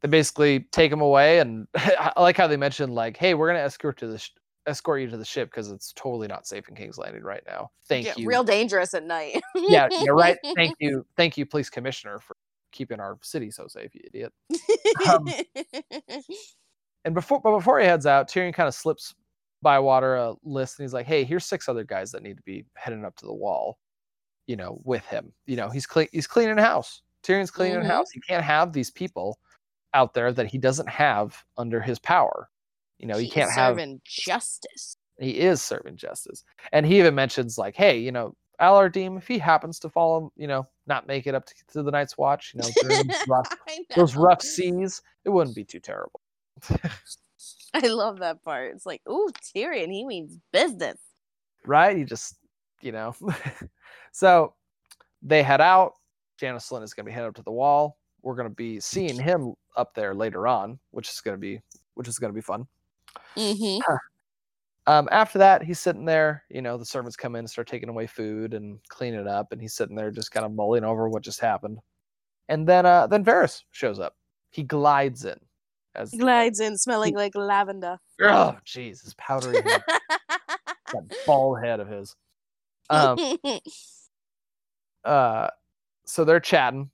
they 0.01 0.09
basically 0.09 0.61
take 0.73 0.91
him 0.93 1.01
away. 1.01 1.39
And 1.41 1.67
I 1.77 2.13
like 2.19 2.37
how 2.37 2.47
they 2.47 2.57
mentioned 2.57 2.95
like, 2.95 3.17
"Hey, 3.17 3.35
we're 3.35 3.49
gonna 3.49 3.61
escort 3.65 3.99
to 3.99 4.07
the 4.07 4.19
sh- 4.19 4.31
escort 4.67 5.01
you 5.01 5.09
to 5.11 5.17
the 5.17 5.25
ship 5.25 5.51
because 5.51 5.71
it's 5.71 5.93
totally 5.95 6.29
not 6.29 6.47
safe 6.47 6.69
in 6.69 6.75
King's 6.75 6.99
Landing 6.99 7.23
right 7.23 7.43
now. 7.47 7.71
Thank 7.87 8.07
Yeah, 8.07 8.15
you, 8.17 8.29
Real 8.29 8.45
dangerous 8.45 8.95
at 8.95 9.05
night. 9.05 9.41
yeah, 9.55 9.89
you're 10.03 10.15
right. 10.15 10.37
Thank 10.57 10.75
you, 10.79 11.05
thank 11.17 11.37
you, 11.39 11.47
police 11.47 11.71
commissioner, 11.71 12.19
for 12.19 12.37
keeping 12.73 13.01
our 13.01 13.19
city 13.23 13.51
so 13.51 13.67
safe, 13.67 13.95
you 13.95 14.01
idiot." 14.05 14.33
Um, 15.09 15.27
And 17.05 17.15
before 17.15 17.41
but 17.41 17.57
before 17.57 17.81
he 17.81 17.87
heads 17.87 18.07
out, 18.07 18.29
Tyrion 18.29 18.53
kind 18.53 18.69
of 18.69 18.75
slips 18.75 19.15
Bywater 19.63 20.17
a 20.17 20.35
list 20.45 20.79
and 20.79 20.85
he's 20.85 20.93
like, 20.95 21.07
"Hey, 21.07 21.25
here's 21.25 21.47
six 21.47 21.69
other 21.69 21.85
guys 21.85 22.13
that 22.13 22.23
need 22.23 22.37
to 22.37 22.43
be 22.43 22.65
heading 22.75 23.05
up 23.05 23.17
to 23.17 23.27
the 23.27 23.33
wall, 23.33 23.79
you 24.47 24.57
know, 24.57 24.81
with 24.85 25.05
him. 25.07 25.33
You 25.47 25.57
know, 25.57 25.69
he's 25.71 25.87
clean 25.87 26.09
he's 26.13 26.27
cleaning 26.27 26.59
house. 26.59 27.03
Tyrion's 27.23 27.51
cleaning 27.51 27.81
Mhm. 27.81 27.87
house. 27.87 28.11
He 28.11 28.21
can't 28.21 28.45
have 28.45 28.73
these 28.73 28.91
people 28.91 29.39
out 29.95 30.15
there 30.15 30.33
that 30.33 30.47
he 30.47 30.59
doesn't 30.59 30.89
have 30.89 31.43
under 31.57 31.81
his 31.81 31.99
power. 31.99 32.49
You 32.99 33.07
know, 33.07 33.17
he 33.17 33.25
He's 33.25 33.33
can't 33.35 33.51
have 33.53 33.73
serving 33.77 34.01
justice. 34.05 34.97
he 35.19 35.39
is 35.39 35.63
serving 35.63 35.97
justice. 35.97 36.45
And 36.73 36.85
he 36.87 36.99
even 36.99 37.15
mentions 37.15 37.57
like, 37.59 37.75
"Hey, 37.75 37.99
you 37.99 38.13
know, 38.13 38.35
Allar 38.61 38.93
Deem, 38.93 39.17
if 39.17 39.27
he 39.27 39.39
happens 39.39 39.79
to 39.81 39.89
fall, 39.89 40.33
you 40.37 40.47
know, 40.47 40.67
not 40.87 41.07
make 41.07 41.27
it 41.27 41.35
up 41.35 41.47
to, 41.47 41.55
to 41.73 41.83
the 41.83 41.91
Night's 41.91 42.19
Watch, 42.19 42.53
you 42.55 42.61
know, 42.61 42.69
those 42.89 43.27
rough, 43.29 43.49
those 43.97 44.17
rough 44.17 44.43
seas, 44.43 45.01
it 45.25 45.31
wouldn't 45.31 45.57
be 45.57 45.65
too 45.65 45.81
terrible." 45.81 46.21
I 47.75 47.87
love 47.87 48.19
that 48.19 48.43
part. 48.43 48.75
It's 48.75 48.85
like, 48.85 49.01
ooh, 49.09 49.31
Tyrion, 49.57 49.93
he 49.93 50.05
means 50.05 50.37
business. 50.53 50.99
right? 51.65 51.97
He 51.97 52.05
just, 52.05 52.37
you 52.81 52.91
know. 52.93 53.15
so 54.13 54.55
they 55.23 55.43
head 55.43 55.61
out. 55.61 55.93
Janos 56.39 56.69
Slynt 56.69 56.83
is 56.83 56.95
going 56.95 57.05
to 57.05 57.11
be 57.11 57.15
headed 57.15 57.29
up 57.29 57.37
to 57.37 57.43
the 57.43 57.53
wall. 57.53 57.97
We're 58.23 58.35
going 58.35 58.49
to 58.49 58.55
be 58.55 58.81
seeing 58.81 59.19
him 59.19 59.55
up 59.77 59.95
there 59.95 60.15
later 60.15 60.47
on, 60.47 60.79
which 60.91 61.09
is 61.09 61.21
going 61.21 61.37
to 61.37 61.41
be 61.41 61.61
which 61.95 62.09
is 62.09 62.19
going 62.19 62.33
to 62.33 62.35
be 62.35 62.41
fun. 62.41 62.67
Mm-hmm. 63.37 63.81
Um, 64.87 65.09
after 65.13 65.39
that, 65.39 65.63
he's 65.63 65.79
sitting 65.79 66.05
there. 66.05 66.45
You 66.49 66.63
know, 66.63 66.77
the 66.77 66.85
servants 66.85 67.17
come 67.17 67.35
in 67.35 67.41
and 67.41 67.51
start 67.51 67.69
taking 67.69 67.89
away 67.89 68.07
food 68.07 68.55
and 68.55 68.79
cleaning 68.89 69.21
it 69.21 69.27
up, 69.27 69.53
and 69.53 69.61
he's 69.61 69.75
sitting 69.75 69.97
there 69.97 70.11
just 70.11 70.33
kind 70.33 70.47
of 70.47 70.53
mulling 70.53 70.85
over 70.85 71.09
what 71.09 71.23
just 71.23 71.41
happened. 71.41 71.79
And 72.49 72.67
then, 72.67 72.87
uh, 72.87 73.07
then 73.07 73.25
Varys 73.25 73.63
shows 73.71 74.01
up. 74.01 74.17
He 74.51 74.63
glides 74.63 75.25
in 75.25 75.39
as 75.95 76.11
Glides 76.11 76.61
in 76.61 76.77
smelling 76.77 77.15
like 77.15 77.35
lavender. 77.35 77.99
oh, 78.23 78.57
jeez, 78.67 79.03
his 79.05 79.15
powdery 79.19 79.63
head, 79.63 79.83
that 79.87 81.17
bald 81.27 81.63
head 81.63 81.81
of 81.81 81.89
his. 81.89 82.17
Um, 82.89 83.37
uh 85.05 85.49
so 86.05 86.25
they're 86.25 86.41
chatting 86.41 86.91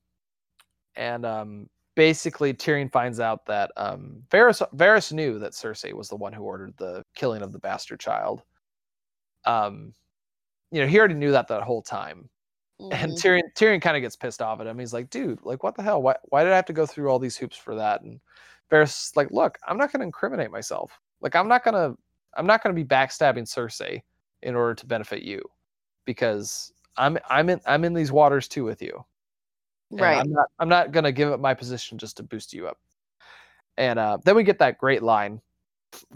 and 0.94 1.24
um 1.26 1.68
basically 1.96 2.54
Tyrion 2.54 2.92
finds 2.92 3.20
out 3.20 3.46
that 3.46 3.72
um 3.78 4.22
Varys 4.30 4.62
Varys 4.76 5.12
knew 5.12 5.40
that 5.40 5.52
Cersei 5.54 5.94
was 5.94 6.10
the 6.10 6.16
one 6.16 6.34
who 6.34 6.44
ordered 6.44 6.74
the 6.78 7.04
killing 7.16 7.42
of 7.42 7.52
the 7.52 7.60
bastard 7.60 8.00
child. 8.00 8.44
Um 9.44 9.94
you 10.72 10.80
know, 10.82 10.88
he 10.88 10.98
already 10.98 11.14
knew 11.14 11.32
that 11.32 11.48
that 11.48 11.62
whole 11.62 11.82
time. 11.82 12.30
And 12.92 13.14
Mhm. 13.14 13.16
Tyrion 13.16 13.42
Tyrion 13.56 13.82
kind 13.82 13.96
of 13.96 14.02
gets 14.02 14.16
pissed 14.16 14.42
off 14.42 14.60
at 14.60 14.66
him. 14.68 14.78
He's 14.78 14.94
like, 14.94 15.10
dude, 15.10 15.40
like 15.44 15.62
what 15.64 15.76
the 15.76 15.82
hell? 15.84 16.02
Why 16.02 16.16
why 16.30 16.44
did 16.44 16.52
I 16.52 16.56
have 16.56 16.66
to 16.66 16.74
go 16.74 16.86
through 16.86 17.10
all 17.10 17.18
these 17.20 17.36
hoops 17.38 17.56
for 17.58 17.76
that? 17.76 18.02
And 18.02 18.20
Varys 18.72 19.10
is 19.10 19.12
like, 19.16 19.30
look, 19.32 19.58
I'm 19.68 19.78
not 19.78 19.92
gonna 19.92 20.04
incriminate 20.04 20.50
myself. 20.52 21.00
Like 21.22 21.36
I'm 21.36 21.48
not 21.48 21.64
gonna 21.64 21.94
I'm 22.36 22.46
not 22.46 22.62
gonna 22.62 22.74
be 22.74 22.84
backstabbing 22.84 23.44
Cersei 23.48 24.02
in 24.42 24.56
order 24.56 24.74
to 24.76 24.86
benefit 24.86 25.22
you. 25.24 25.42
Because 26.06 26.72
I'm 26.96 27.18
I'm 27.30 27.50
in 27.50 27.60
I'm 27.66 27.84
in 27.84 27.94
these 27.94 28.12
waters 28.12 28.48
too 28.48 28.64
with 28.64 28.82
you. 28.82 29.04
Right. 29.90 30.18
I'm 30.18 30.30
not 30.30 30.46
I'm 30.58 30.68
not 30.68 30.92
gonna 30.92 31.12
give 31.12 31.32
up 31.32 31.40
my 31.40 31.54
position 31.54 31.98
just 31.98 32.16
to 32.18 32.22
boost 32.22 32.52
you 32.52 32.66
up. 32.66 32.78
And 33.76 33.98
uh, 33.98 34.18
then 34.24 34.36
we 34.36 34.44
get 34.44 34.58
that 34.58 34.78
great 34.78 35.02
line. 35.02 35.40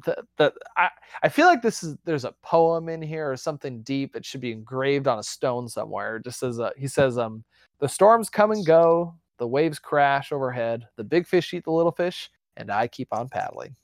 That, 0.05 0.19
that 0.37 0.55
I 0.77 0.91
I 1.23 1.29
feel 1.29 1.47
like 1.47 1.63
this 1.63 1.83
is 1.83 1.97
there's 2.05 2.25
a 2.25 2.35
poem 2.43 2.89
in 2.89 3.01
here 3.01 3.31
or 3.31 3.37
something 3.37 3.83
deep. 3.83 4.17
It 4.17 4.27
should 4.27 4.41
be 4.41 4.53
engraved 4.53 5.07
on 5.09 5.19
a 5.19 5.23
stone 5.23 5.69
somewhere. 5.69 6.17
It 6.17 6.25
just 6.25 6.41
says 6.41 6.61
uh, 6.61 6.71
he 6.77 6.89
says 6.89 7.19
um 7.19 7.45
the 7.79 7.89
storms 7.89 8.29
come 8.29 8.51
and 8.51 8.67
go, 8.67 9.15
the 9.39 9.47
waves 9.47 9.79
crash 9.79 10.33
overhead, 10.33 10.87
the 10.97 11.05
big 11.05 11.27
fish 11.27 11.55
eat 11.55 11.65
the 11.65 11.71
little 11.71 11.93
fish, 11.93 12.31
and 12.57 12.71
I 12.71 12.89
keep 12.89 13.09
on 13.13 13.29
paddling. 13.29 13.75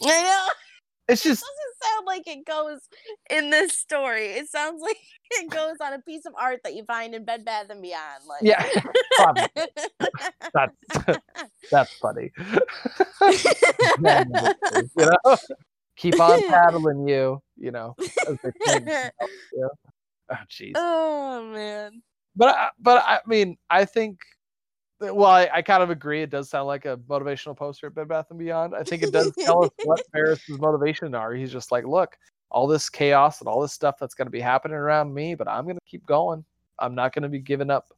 I. 0.00 0.48
It's 1.12 1.26
It 1.26 1.28
just 1.30 1.42
doesn't 1.42 1.94
sound 1.94 2.06
like 2.06 2.26
it 2.26 2.46
goes 2.46 2.80
in 3.30 3.50
this 3.50 3.72
story. 3.78 4.26
It 4.28 4.48
sounds 4.48 4.80
like 4.80 4.96
it 5.32 5.50
goes 5.50 5.76
on 5.80 5.92
a 5.92 5.98
piece 6.00 6.24
of 6.26 6.32
art 6.38 6.60
that 6.64 6.74
you 6.74 6.84
find 6.84 7.14
in 7.14 7.24
Bed 7.24 7.44
Bath 7.44 7.66
and 7.70 7.82
Beyond. 7.82 8.24
Like 8.26 8.42
yeah, 8.42 8.64
probably. 9.16 9.48
that's 10.54 11.18
that's 11.70 11.92
funny. 11.94 12.32
you 14.96 15.06
know, 15.06 15.36
keep 15.96 16.18
on 16.18 16.42
paddling, 16.48 17.06
you. 17.06 17.42
You 17.56 17.70
know, 17.70 17.94
oh 18.26 18.36
jeez. 20.50 20.72
oh 20.76 21.44
man. 21.52 22.02
but 22.34 22.48
I, 22.48 22.68
but 22.80 23.04
I 23.06 23.20
mean, 23.26 23.58
I 23.68 23.84
think. 23.84 24.18
Well, 25.10 25.30
I, 25.30 25.48
I 25.52 25.62
kind 25.62 25.82
of 25.82 25.90
agree. 25.90 26.22
It 26.22 26.30
does 26.30 26.48
sound 26.48 26.66
like 26.66 26.84
a 26.84 26.96
motivational 27.08 27.56
poster 27.56 27.88
at 27.88 27.94
Bed 27.94 28.08
Bath 28.08 28.26
and 28.30 28.38
Beyond. 28.38 28.74
I 28.74 28.84
think 28.84 29.02
it 29.02 29.10
does 29.10 29.32
tell 29.44 29.64
us 29.64 29.70
what 29.82 30.00
Varys's 30.14 30.60
motivation 30.60 31.14
are. 31.14 31.34
He's 31.34 31.50
just 31.50 31.72
like, 31.72 31.84
look, 31.84 32.16
all 32.50 32.66
this 32.66 32.88
chaos 32.88 33.40
and 33.40 33.48
all 33.48 33.60
this 33.60 33.72
stuff 33.72 33.96
that's 33.98 34.14
going 34.14 34.26
to 34.26 34.30
be 34.30 34.40
happening 34.40 34.76
around 34.76 35.12
me, 35.12 35.34
but 35.34 35.48
I'm 35.48 35.64
going 35.64 35.76
to 35.76 35.90
keep 35.90 36.06
going. 36.06 36.44
I'm 36.78 36.94
not 36.94 37.12
going 37.14 37.22
to 37.24 37.28
be 37.28 37.40
giving 37.40 37.70
up, 37.70 37.88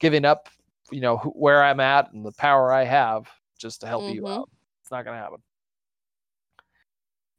giving 0.00 0.24
up, 0.24 0.48
you 0.90 1.00
know, 1.00 1.16
who, 1.16 1.30
where 1.30 1.62
I'm 1.62 1.80
at 1.80 2.12
and 2.12 2.24
the 2.24 2.32
power 2.32 2.72
I 2.72 2.84
have 2.84 3.26
just 3.58 3.80
to 3.82 3.86
help 3.86 4.06
you 4.08 4.22
Mhm. 4.22 4.36
out. 4.38 4.50
It's 4.82 4.90
not 4.90 5.04
going 5.04 5.16
to 5.16 5.22
happen. 5.22 5.42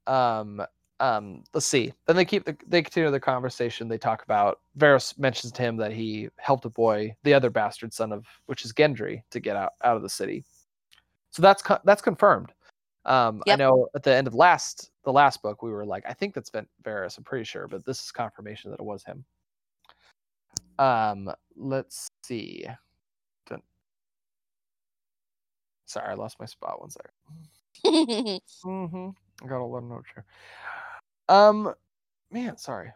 Um, 0.07 0.65
um, 1.02 1.44
let's 1.53 1.65
see. 1.65 1.91
Then 2.06 2.15
they 2.15 2.26
keep 2.26 2.45
the, 2.45 2.56
they 2.68 2.84
continue 2.84 3.10
the 3.10 3.19
conversation. 3.19 3.88
They 3.88 3.98
talk 3.98 4.23
about 4.23 4.60
Varys 4.78 5.18
mentions 5.18 5.52
to 5.53 5.61
him 5.64 5.76
that 5.78 5.91
he 5.91 6.30
helped 6.38 6.64
a 6.65 6.69
boy, 6.69 7.15
the 7.23 7.34
other 7.34 7.49
bastard 7.49 7.91
son 7.91 8.11
of 8.14 8.26
which 8.45 8.64
is 8.64 8.72
Gendry, 8.72 9.23
to 9.32 9.40
get 9.40 9.56
out 9.56 9.73
out 9.84 9.98
of 9.98 10.03
the 10.03 10.10
city. 10.10 10.45
So 11.32 11.41
that's 11.41 11.64
co- 11.64 11.80
that's 11.86 12.03
confirmed. 12.03 12.53
Um, 13.06 13.41
I 13.49 13.56
know 13.56 13.88
at 13.95 14.03
the 14.03 14.14
end 14.14 14.28
of 14.28 14.36
last 14.36 14.91
the 15.03 15.11
last 15.11 15.41
book 15.41 15.64
we 15.64 15.72
were 15.72 15.86
like, 15.86 16.03
I 16.07 16.14
think 16.14 16.36
that's 16.36 16.52
been 16.52 16.68
Varys. 16.84 17.18
I'm 17.18 17.23
pretty 17.23 17.45
sure, 17.45 17.68
but 17.68 17.84
this 17.84 18.03
is 18.03 18.11
confirmation 18.11 18.69
that 18.69 18.80
it 18.80 18.86
was 18.86 19.03
him. 19.03 19.26
Um, 20.78 21.32
let's 21.56 22.07
see. 22.23 22.68
Dun- 23.49 23.64
Sorry, 25.88 26.10
I 26.10 26.14
lost 26.14 26.40
my 26.40 26.45
spot. 26.45 26.80
One 26.80 26.91
second. 26.91 27.11
Mm-hmm. 28.64 29.10
I 29.44 29.48
got 29.48 29.61
a 29.61 29.65
lot 29.65 29.80
of 29.80 29.86
notes 29.86 30.07
here. 30.14 30.26
Um, 31.32 31.74
man, 32.30 32.58
sorry. 32.58 32.91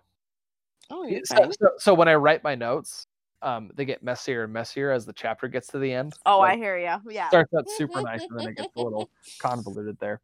oh, 0.89 1.05
Yeah, 1.05 1.19
So, 1.23 1.51
so, 1.51 1.69
so 1.77 1.93
when 1.93 2.09
I 2.09 2.15
write 2.15 2.43
my 2.43 2.53
notes, 2.53 3.07
um, 3.41 3.71
they 3.75 3.85
get 3.85 4.03
messier 4.03 4.43
and 4.43 4.51
messier 4.51 4.91
as 4.91 5.05
the 5.05 5.13
chapter 5.13 5.47
gets 5.47 5.67
to 5.67 5.79
the 5.79 5.91
end. 5.91 6.13
Oh, 6.25 6.39
Like, 6.39 6.53
I 6.53 6.57
hear 6.57 6.77
you. 6.77 6.97
Yeah. 7.09 7.29
starts 7.29 7.53
out 7.53 7.69
super 7.69 8.01
nice 8.01 8.25
and 8.29 8.37
then 8.37 8.47
it 8.47 8.57
gets 8.57 8.75
a 8.75 8.81
little 8.81 9.09
convoluted 9.39 9.97
there. 9.99 10.19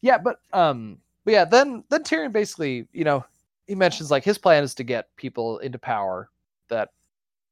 Yeah, 0.00 0.18
but 0.18 0.40
um, 0.52 0.98
but 1.24 1.32
yeah, 1.32 1.44
then 1.44 1.84
then 1.90 2.02
Tyrion 2.02 2.32
basically, 2.32 2.88
you 2.92 3.04
know, 3.04 3.24
he 3.66 3.74
mentions 3.74 4.10
like 4.10 4.24
his 4.24 4.36
plan 4.36 4.64
is 4.64 4.74
to 4.74 4.84
get 4.84 5.14
people 5.16 5.58
into 5.58 5.78
power 5.78 6.28
that 6.68 6.90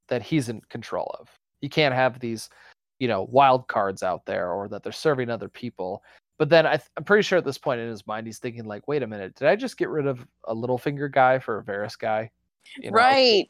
that 0.09 0.23
he's 0.23 0.49
in 0.49 0.61
control 0.69 1.15
of. 1.19 1.29
He 1.61 1.69
can't 1.69 1.95
have 1.95 2.19
these, 2.19 2.51
you 2.99 3.09
know, 3.09 3.23
wild 3.31 3.69
cards 3.69 4.03
out 4.03 4.27
there 4.27 4.51
or 4.51 4.69
that 4.69 4.83
they're 4.83 4.93
serving 4.93 5.31
other 5.31 5.49
people. 5.49 6.03
But 6.43 6.49
then 6.49 6.67
I 6.67 6.71
th- 6.79 6.91
I'm 6.97 7.05
pretty 7.05 7.23
sure 7.23 7.39
at 7.39 7.45
this 7.45 7.57
point 7.57 7.81
in 7.81 7.89
his 7.89 8.05
mind 8.05 8.27
he's 8.27 8.41
thinking 8.41 8.65
like, 8.65 8.89
wait 8.89 9.05
a 9.05 9.07
minute, 9.07 9.37
did 9.37 9.47
I 9.47 9.55
just 9.55 9.77
get 9.77 9.89
rid 9.89 10.09
of 10.09 10.27
a 10.43 10.53
Littlefinger 10.53 11.13
guy 11.13 11.39
for 11.39 11.61
a 11.61 11.63
Varys 11.63 11.97
guy? 11.97 12.33
You 12.79 12.91
know, 12.91 12.97
right. 12.97 13.49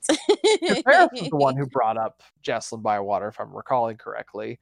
Varys 0.62 1.10
was 1.10 1.30
the 1.30 1.36
one 1.36 1.56
who 1.56 1.64
brought 1.64 1.96
up 1.96 2.22
Jacelyn 2.44 2.82
Bywater, 2.82 3.28
if 3.28 3.40
I'm 3.40 3.56
recalling 3.56 3.96
correctly. 3.96 4.60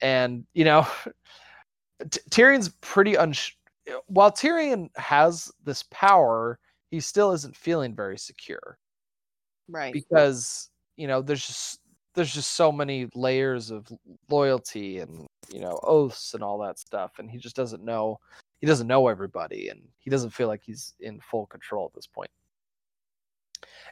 And 0.00 0.46
you 0.54 0.64
know, 0.64 0.86
T- 2.08 2.20
Tyrion's 2.30 2.68
pretty 2.82 3.16
uns. 3.16 3.50
While 4.06 4.30
Tyrion 4.30 4.88
has 4.94 5.50
this 5.64 5.82
power, 5.90 6.60
he 6.92 7.00
still 7.00 7.32
isn't 7.32 7.56
feeling 7.56 7.96
very 7.96 8.16
secure 8.16 8.78
right. 9.68 9.92
because 9.92 10.70
you 10.96 11.08
know 11.08 11.20
there's 11.20 11.44
just 11.44 11.80
there's 12.14 12.34
just 12.34 12.52
so 12.52 12.70
many 12.70 13.08
layers 13.14 13.70
of 13.70 13.86
loyalty 14.28 14.98
and 14.98 15.26
you 15.52 15.60
know 15.60 15.78
oaths 15.82 16.34
and 16.34 16.42
all 16.42 16.58
that 16.58 16.78
stuff, 16.78 17.18
and 17.18 17.30
he 17.30 17.38
just 17.38 17.56
doesn't 17.56 17.84
know. 17.84 18.18
He 18.60 18.66
doesn't 18.66 18.86
know 18.86 19.08
everybody, 19.08 19.68
and 19.68 19.80
he 19.98 20.10
doesn't 20.10 20.30
feel 20.30 20.48
like 20.48 20.62
he's 20.62 20.94
in 21.00 21.20
full 21.20 21.46
control 21.46 21.86
at 21.86 21.94
this 21.94 22.06
point. 22.06 22.30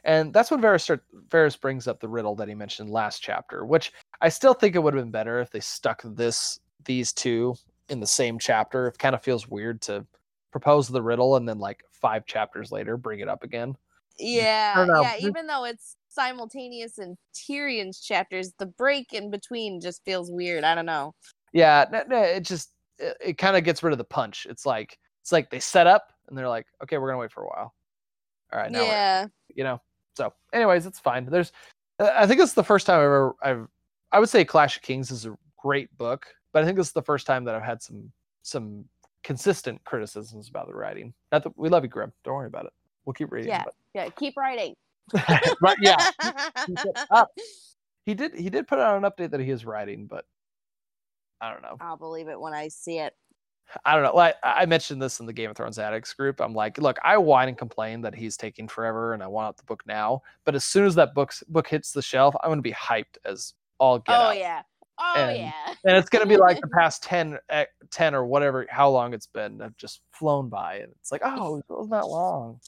And 0.03 0.33
that's 0.33 0.49
when 0.49 0.61
Varys, 0.61 0.81
start, 0.81 1.03
Varys 1.29 1.59
brings 1.59 1.87
up 1.87 1.99
the 1.99 2.07
riddle 2.07 2.35
that 2.35 2.47
he 2.47 2.55
mentioned 2.55 2.89
last 2.89 3.21
chapter, 3.21 3.65
which 3.65 3.93
I 4.21 4.29
still 4.29 4.53
think 4.53 4.75
it 4.75 4.79
would 4.79 4.93
have 4.93 5.03
been 5.03 5.11
better 5.11 5.39
if 5.39 5.51
they 5.51 5.59
stuck 5.59 6.01
this 6.03 6.59
these 6.85 7.13
two 7.13 7.55
in 7.89 7.99
the 7.99 8.07
same 8.07 8.39
chapter. 8.39 8.87
It 8.87 8.97
kind 8.97 9.13
of 9.13 9.21
feels 9.21 9.47
weird 9.47 9.81
to 9.83 10.05
propose 10.51 10.87
the 10.87 11.01
riddle 11.01 11.35
and 11.35 11.47
then 11.47 11.59
like 11.59 11.83
five 11.91 12.25
chapters 12.25 12.71
later 12.71 12.97
bring 12.97 13.19
it 13.19 13.29
up 13.29 13.43
again. 13.43 13.75
Yeah. 14.17 14.85
Yeah. 14.85 15.15
Even 15.19 15.47
though 15.47 15.65
it's 15.65 15.97
simultaneous 16.11 16.99
in 16.99 17.17
Tyrion's 17.33 17.99
chapters, 18.01 18.53
the 18.57 18.65
break 18.65 19.13
in 19.13 19.31
between 19.31 19.81
just 19.81 20.03
feels 20.05 20.31
weird. 20.31 20.63
I 20.63 20.75
don't 20.75 20.85
know. 20.85 21.13
Yeah, 21.53 21.85
no, 21.91 22.03
no, 22.07 22.21
it 22.21 22.43
just 22.43 22.71
it, 22.99 23.17
it 23.19 23.37
kind 23.37 23.55
of 23.55 23.63
gets 23.63 23.83
rid 23.83 23.91
of 23.91 23.97
the 23.97 24.03
punch. 24.03 24.47
It's 24.49 24.65
like 24.65 24.97
it's 25.21 25.31
like 25.31 25.49
they 25.49 25.59
set 25.59 25.87
up 25.87 26.13
and 26.27 26.37
they're 26.37 26.49
like, 26.49 26.67
okay, 26.83 26.97
we're 26.97 27.07
gonna 27.07 27.19
wait 27.19 27.31
for 27.31 27.43
a 27.43 27.47
while. 27.47 27.73
All 28.53 28.59
right, 28.59 28.71
now 28.71 28.83
yeah. 28.83 29.27
you 29.55 29.63
know. 29.63 29.81
So, 30.15 30.33
anyways, 30.51 30.85
it's 30.85 30.99
fine. 30.99 31.25
There's, 31.25 31.53
I 31.97 32.27
think 32.27 32.41
it's 32.41 32.51
the 32.51 32.65
first 32.65 32.85
time 32.85 32.99
I've 32.99 33.05
ever, 33.05 33.35
I've, 33.41 33.67
I 34.11 34.19
would 34.19 34.27
say 34.27 34.43
Clash 34.43 34.75
of 34.75 34.81
Kings 34.81 35.09
is 35.09 35.25
a 35.25 35.37
great 35.57 35.95
book, 35.97 36.27
but 36.51 36.61
I 36.61 36.65
think 36.65 36.77
this 36.77 36.87
is 36.87 36.93
the 36.93 37.01
first 37.01 37.25
time 37.25 37.45
that 37.45 37.55
I've 37.55 37.63
had 37.63 37.81
some, 37.81 38.11
some 38.43 38.83
consistent 39.23 39.81
criticisms 39.85 40.49
about 40.49 40.67
the 40.67 40.73
writing. 40.73 41.13
Not 41.31 41.43
that 41.43 41.57
we 41.57 41.69
love 41.69 41.83
you, 41.83 41.89
Grim. 41.89 42.11
Don't 42.25 42.35
worry 42.35 42.47
about 42.47 42.65
it. 42.65 42.73
We'll 43.05 43.13
keep 43.13 43.31
reading. 43.31 43.51
Yeah. 43.51 43.63
Yeah. 43.93 44.09
Keep 44.09 44.35
writing. 44.35 44.75
Yeah, 45.81 45.97
up. 47.11 47.29
he 48.05 48.13
did, 48.13 48.33
he 48.35 48.49
did 48.49 48.67
put 48.67 48.79
out 48.79 48.97
an 48.97 49.09
update 49.09 49.31
that 49.31 49.39
he 49.39 49.49
is 49.49 49.65
writing, 49.65 50.05
but 50.07 50.25
I 51.41 51.51
don't 51.51 51.61
know. 51.61 51.77
I'll 51.81 51.97
believe 51.97 52.27
it 52.27 52.39
when 52.39 52.53
I 52.53 52.67
see 52.67 52.99
it. 52.99 53.13
I 53.85 53.93
don't 53.95 54.03
know. 54.03 54.13
Like 54.15 54.35
I 54.43 54.65
mentioned 54.65 55.01
this 55.01 55.19
in 55.21 55.25
the 55.25 55.31
Game 55.33 55.49
of 55.49 55.55
Thrones 55.55 55.79
addicts 55.79 56.13
group. 56.13 56.41
I'm 56.41 56.53
like, 56.53 56.77
look, 56.77 56.97
I 57.05 57.17
whine 57.17 57.47
and 57.47 57.57
complain 57.57 58.01
that 58.01 58.13
he's 58.13 58.35
taking 58.35 58.67
forever, 58.67 59.13
and 59.13 59.23
I 59.23 59.27
want 59.27 59.47
out 59.47 59.57
the 59.57 59.63
book 59.63 59.81
now. 59.87 60.21
But 60.45 60.55
as 60.55 60.65
soon 60.65 60.85
as 60.85 60.95
that 60.95 61.13
book's 61.13 61.41
book 61.47 61.67
hits 61.67 61.91
the 61.93 62.01
shelf, 62.01 62.35
I'm 62.43 62.51
gonna 62.51 62.61
be 62.61 62.73
hyped 62.73 63.17
as 63.25 63.53
all 63.79 63.99
get 63.99 64.11
oh 64.13 64.21
out. 64.23 64.37
yeah. 64.37 64.61
Oh 64.99 65.13
And- 65.17 65.37
yeah. 65.37 65.73
and 65.85 65.97
it's 65.97 66.09
gonna 66.09 66.25
be 66.25 66.37
like 66.37 66.59
the 66.59 66.67
past 66.77 67.01
10, 67.03 67.39
eh, 67.49 67.65
10 67.91 68.13
or 68.13 68.25
whatever, 68.25 68.67
how 68.69 68.89
long 68.89 69.13
it's 69.13 69.25
been, 69.27 69.59
have 69.61 69.75
just 69.77 70.01
flown 70.11 70.49
by, 70.49 70.75
and 70.79 70.91
it's 70.99 71.11
like, 71.11 71.21
oh, 71.23 71.57
it 71.57 71.65
wasn't 71.69 71.91
that 71.91 72.07
long. 72.07 72.59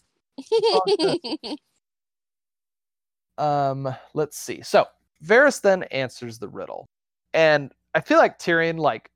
Um, 3.37 3.93
let's 4.13 4.37
see. 4.37 4.61
So 4.61 4.85
Varys 5.25 5.61
then 5.61 5.83
answers 5.83 6.39
the 6.39 6.47
riddle, 6.47 6.87
and 7.33 7.71
I 7.95 8.01
feel 8.01 8.17
like 8.17 8.39
Tyrion, 8.39 8.77
like, 8.77 9.09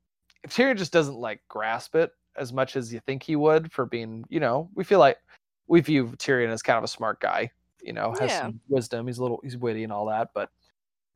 if 0.44 0.54
Tyrion 0.54 0.76
just 0.76 0.92
doesn't 0.92 1.16
like 1.16 1.40
grasp 1.48 1.94
it 1.94 2.12
as 2.36 2.52
much 2.52 2.76
as 2.76 2.92
you 2.92 3.00
think 3.00 3.22
he 3.22 3.36
would 3.36 3.72
for 3.72 3.86
being, 3.86 4.24
you 4.28 4.40
know, 4.40 4.68
we 4.74 4.84
feel 4.84 4.98
like 5.00 5.18
we 5.66 5.80
view 5.80 6.06
Tyrion 6.18 6.48
as 6.50 6.62
kind 6.62 6.78
of 6.78 6.84
a 6.84 6.88
smart 6.88 7.20
guy, 7.20 7.50
you 7.82 7.92
know, 7.92 8.12
has 8.18 8.30
Yeah. 8.30 8.40
some 8.42 8.60
wisdom. 8.68 9.06
He's 9.06 9.18
a 9.18 9.22
little, 9.22 9.40
he's 9.42 9.56
witty 9.56 9.84
and 9.84 9.92
all 9.92 10.06
that, 10.06 10.30
but. 10.34 10.50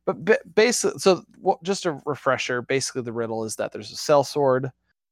But 0.05 0.25
ba- 0.25 0.39
basically, 0.53 0.99
so 0.99 1.23
just 1.63 1.85
a 1.85 1.97
refresher. 2.05 2.61
Basically, 2.61 3.03
the 3.03 3.13
riddle 3.13 3.45
is 3.45 3.55
that 3.55 3.71
there's 3.71 3.93
a 3.93 3.95
sellsword 3.95 4.69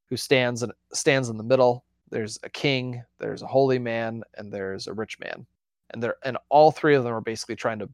who 0.09 0.17
stands 0.17 0.63
and 0.63 0.73
stands 0.91 1.29
in 1.29 1.37
the 1.37 1.45
middle. 1.45 1.85
There's 2.09 2.37
a 2.43 2.49
king, 2.49 3.01
there's 3.17 3.41
a 3.41 3.47
holy 3.47 3.79
man, 3.79 4.21
and 4.35 4.51
there's 4.51 4.87
a 4.87 4.93
rich 4.93 5.17
man 5.17 5.45
and 5.93 6.01
they're 6.03 6.17
and 6.23 6.37
all 6.49 6.71
three 6.71 6.95
of 6.95 7.03
them 7.03 7.13
are 7.13 7.21
basically 7.21 7.55
trying 7.55 7.79
to 7.79 7.89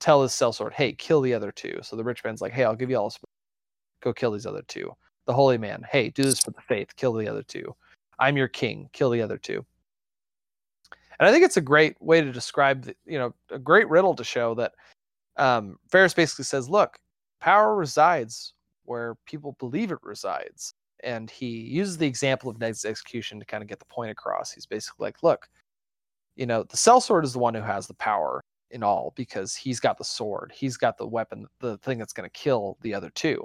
tell 0.00 0.22
his 0.22 0.32
sellsword, 0.32 0.72
"Hey, 0.72 0.92
kill 0.92 1.20
the 1.20 1.34
other 1.34 1.52
two. 1.52 1.78
So 1.82 1.96
the 1.96 2.04
rich 2.04 2.24
man's 2.24 2.40
like, 2.40 2.52
"Hey, 2.52 2.64
I'll 2.64 2.76
give 2.76 2.90
you 2.90 2.96
all. 2.96 3.14
Go 4.02 4.12
kill 4.12 4.32
these 4.32 4.46
other 4.46 4.62
two. 4.62 4.94
The 5.26 5.34
holy 5.34 5.58
man, 5.58 5.84
"Hey, 5.90 6.10
do 6.10 6.22
this 6.22 6.40
for 6.40 6.50
the 6.52 6.60
faith. 6.62 6.94
Kill 6.96 7.12
the 7.14 7.28
other 7.28 7.42
two. 7.42 7.74
I'm 8.18 8.36
your 8.36 8.48
king. 8.48 8.88
Kill 8.92 9.10
the 9.10 9.22
other 9.22 9.38
two. 9.38 9.64
And 11.18 11.28
I 11.28 11.32
think 11.32 11.44
it's 11.44 11.58
a 11.58 11.60
great 11.60 12.00
way 12.00 12.22
to 12.22 12.32
describe, 12.32 12.84
the, 12.84 12.96
you 13.04 13.18
know, 13.18 13.34
a 13.50 13.58
great 13.58 13.88
riddle 13.90 14.14
to 14.14 14.24
show 14.24 14.54
that 14.54 14.72
um, 15.36 15.78
Varys 15.90 16.14
basically 16.16 16.44
says, 16.44 16.68
"Look, 16.68 16.98
power 17.40 17.76
resides 17.76 18.54
where 18.84 19.16
people 19.26 19.52
believe 19.58 19.92
it 19.92 19.98
resides." 20.02 20.74
And 21.02 21.30
he 21.30 21.46
uses 21.48 21.98
the 21.98 22.06
example 22.06 22.50
of 22.50 22.58
Ned's 22.58 22.84
execution 22.84 23.38
to 23.40 23.46
kind 23.46 23.62
of 23.62 23.68
get 23.68 23.78
the 23.78 23.86
point 23.86 24.10
across. 24.10 24.52
He's 24.52 24.66
basically 24.66 25.04
like, 25.04 25.22
"Look, 25.22 25.48
you 26.36 26.46
know, 26.46 26.62
the 26.62 26.76
sellsword 26.76 27.24
is 27.24 27.32
the 27.32 27.38
one 27.38 27.54
who 27.54 27.62
has 27.62 27.86
the 27.86 27.94
power 27.94 28.40
in 28.70 28.82
all 28.82 29.12
because 29.16 29.54
he's 29.54 29.80
got 29.80 29.98
the 29.98 30.04
sword, 30.04 30.52
he's 30.54 30.76
got 30.76 30.96
the 30.96 31.06
weapon, 31.06 31.46
the 31.60 31.76
thing 31.78 31.98
that's 31.98 32.12
going 32.12 32.28
to 32.28 32.38
kill 32.38 32.78
the 32.82 32.94
other 32.94 33.10
two. 33.10 33.44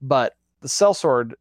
But 0.00 0.34
the 0.60 0.68
sellsword 0.68 1.34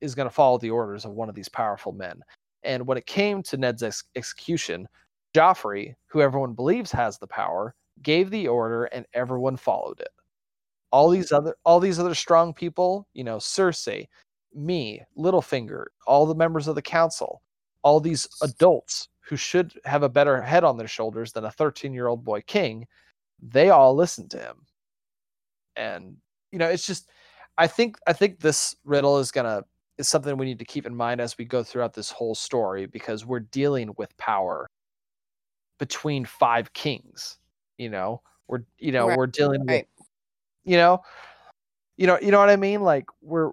is 0.00 0.14
going 0.14 0.28
to 0.28 0.34
follow 0.34 0.58
the 0.58 0.70
orders 0.70 1.04
of 1.04 1.12
one 1.12 1.28
of 1.28 1.34
these 1.34 1.48
powerful 1.48 1.92
men. 1.92 2.20
And 2.64 2.86
when 2.86 2.98
it 2.98 3.06
came 3.06 3.42
to 3.44 3.56
Ned's 3.56 3.82
ex- 3.82 4.04
execution, 4.16 4.88
Joffrey, 5.34 5.94
who 6.06 6.20
everyone 6.20 6.54
believes 6.54 6.90
has 6.92 7.18
the 7.18 7.26
power, 7.26 7.74
gave 8.02 8.30
the 8.30 8.48
order 8.48 8.84
and 8.86 9.06
everyone 9.14 9.56
followed 9.56 10.00
it. 10.00 10.08
All 10.90 11.08
these 11.10 11.32
other 11.32 11.56
all 11.64 11.80
these 11.80 11.98
other 11.98 12.14
strong 12.14 12.54
people, 12.54 13.06
you 13.12 13.24
know, 13.24 13.36
Cersei, 13.36 14.06
me, 14.54 15.02
Littlefinger, 15.16 15.86
all 16.06 16.26
the 16.26 16.34
members 16.34 16.68
of 16.68 16.74
the 16.74 16.82
council, 16.82 17.42
all 17.82 18.00
these 18.00 18.26
adults 18.42 19.08
who 19.26 19.36
should 19.36 19.78
have 19.84 20.02
a 20.02 20.08
better 20.08 20.40
head 20.40 20.64
on 20.64 20.76
their 20.76 20.88
shoulders 20.88 21.32
than 21.32 21.44
a 21.44 21.50
13-year-old 21.50 22.24
boy 22.24 22.40
king, 22.42 22.86
they 23.42 23.70
all 23.70 23.94
listened 23.94 24.30
to 24.30 24.38
him. 24.38 24.56
And 25.74 26.16
you 26.52 26.58
know, 26.58 26.68
it's 26.68 26.86
just 26.86 27.08
I 27.58 27.66
think 27.66 27.98
I 28.06 28.12
think 28.12 28.40
this 28.40 28.76
riddle 28.84 29.18
is 29.18 29.30
going 29.30 29.46
to 29.46 29.64
is 29.98 30.08
something 30.08 30.36
we 30.36 30.46
need 30.46 30.58
to 30.58 30.64
keep 30.64 30.86
in 30.86 30.94
mind 30.94 31.20
as 31.20 31.38
we 31.38 31.44
go 31.44 31.62
throughout 31.62 31.94
this 31.94 32.10
whole 32.10 32.34
story 32.34 32.86
because 32.86 33.24
we're 33.24 33.40
dealing 33.40 33.94
with 33.96 34.16
power 34.18 34.66
between 35.78 36.24
five 36.24 36.72
kings 36.72 37.38
you 37.78 37.88
know 37.88 38.20
we're 38.48 38.60
you 38.78 38.92
know 38.92 39.08
Right, 39.08 39.16
we're 39.16 39.26
dealing 39.26 39.60
with 39.60 39.68
right. 39.68 39.86
you 40.64 40.76
know 40.76 41.02
you 41.96 42.06
know 42.06 42.18
you 42.20 42.30
know 42.30 42.38
what 42.38 42.50
i 42.50 42.56
mean 42.56 42.82
like 42.82 43.06
we're 43.20 43.52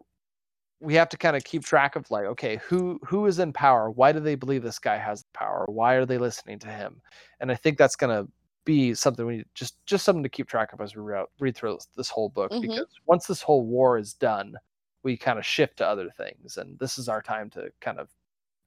we 0.84 0.94
have 0.96 1.08
to 1.10 1.18
kind 1.18 1.36
of 1.38 1.44
keep 1.46 1.64
track 1.64 1.96
of 1.96 2.10
like 2.12 2.26
okay 2.26 2.58
who 2.58 3.00
who 3.06 3.26
is 3.26 3.40
in 3.40 3.54
power? 3.54 3.90
Why 3.90 4.12
do 4.12 4.20
they 4.20 4.36
believe 4.36 4.62
this 4.64 4.80
guy 4.80 4.98
has 4.98 5.22
the 5.24 5.30
power? 5.34 5.66
Why 5.68 5.94
are 5.96 6.06
they 6.06 6.18
listening 6.18 6.60
to 6.60 6.68
him? 6.68 7.02
And 7.40 7.52
i 7.52 7.56
think 7.56 7.78
that's 7.78 7.96
going 7.96 8.26
to 8.26 8.30
be 8.66 8.94
something 8.94 9.26
we 9.26 9.44
just 9.54 9.76
just 9.86 10.06
something 10.06 10.24
to 10.24 10.30
keep 10.30 10.48
track 10.48 10.72
of 10.74 10.80
as 10.82 10.96
we 10.96 11.02
read, 11.02 11.26
read 11.40 11.56
through 11.56 11.78
this, 11.98 12.10
whole 12.10 12.30
book 12.30 12.52
Mhm. 12.52 12.62
because 12.62 12.88
once 13.06 13.28
this 13.28 13.42
whole 13.42 13.66
war 13.66 13.98
is 13.98 14.14
done 14.14 14.56
we 15.04 15.18
kind 15.18 15.38
of 15.38 15.46
shift 15.46 15.78
to 15.78 15.88
other 15.88 16.10
things 16.18 16.58
and 16.58 16.78
this 16.80 16.98
is 16.98 17.10
our 17.10 17.22
time 17.22 17.50
to 17.52 17.70
kind 17.82 18.00
of 18.00 18.10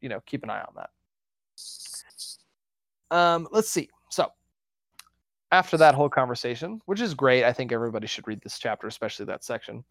you 0.00 0.08
know 0.08 0.20
keep 0.26 0.42
an 0.42 0.50
eye 0.50 0.60
on 0.60 0.74
that. 0.76 0.90
Um 3.10 3.48
let's 3.52 3.70
see. 3.70 3.88
So 4.10 4.32
after 5.52 5.76
that 5.78 5.94
whole 5.94 6.08
conversation 6.10 6.80
which 6.86 7.00
is 7.00 7.14
great 7.14 7.44
i 7.44 7.52
think 7.52 7.70
everybody 7.72 8.06
should 8.06 8.26
read 8.26 8.40
this 8.42 8.58
chapter 8.58 8.86
especially 8.88 9.24
that 9.24 9.44
section 9.44 9.84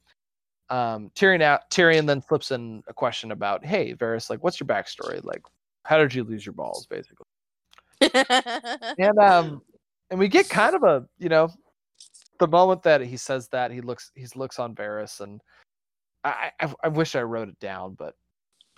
um 0.69 1.11
tyrion 1.15 1.41
out 1.41 1.69
tyrion 1.69 2.07
then 2.07 2.21
flips 2.21 2.51
in 2.51 2.81
a 2.87 2.93
question 2.93 3.31
about 3.31 3.63
hey 3.65 3.93
Varys, 3.93 4.29
like 4.29 4.43
what's 4.43 4.59
your 4.59 4.67
backstory? 4.67 5.23
Like 5.23 5.41
how 5.83 5.97
did 5.97 6.13
you 6.13 6.23
lose 6.23 6.45
your 6.45 6.53
balls 6.53 6.87
basically? 6.87 7.25
And 8.97 9.19
um 9.19 9.61
and 10.09 10.19
we 10.19 10.27
get 10.27 10.49
kind 10.49 10.75
of 10.75 10.83
a 10.83 11.05
you 11.19 11.29
know 11.29 11.49
the 12.39 12.47
moment 12.47 12.83
that 12.83 13.01
he 13.01 13.17
says 13.17 13.47
that 13.49 13.71
he 13.71 13.81
looks 13.81 14.11
he 14.15 14.25
looks 14.35 14.59
on 14.59 14.75
Varys 14.75 15.21
and 15.21 15.41
I, 16.23 16.51
I 16.59 16.73
I 16.83 16.87
wish 16.89 17.15
I 17.15 17.21
wrote 17.21 17.49
it 17.49 17.59
down 17.59 17.93
but 17.93 18.15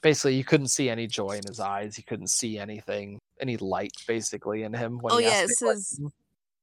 basically 0.02 0.36
you 0.36 0.44
couldn't 0.44 0.68
see 0.68 0.90
any 0.90 1.08
joy 1.08 1.32
in 1.32 1.44
his 1.48 1.60
eyes. 1.60 1.98
You 1.98 2.04
couldn't 2.04 2.30
see 2.30 2.60
anything 2.60 3.18
any 3.40 3.58
light 3.58 3.94
basically 4.08 4.64
in 4.64 4.74
him 4.74 5.00
when 5.00 5.14
Oh, 5.14 5.18
he 5.18 5.26
yeah, 5.26 5.44
it 5.44 5.50
says- 5.50 6.00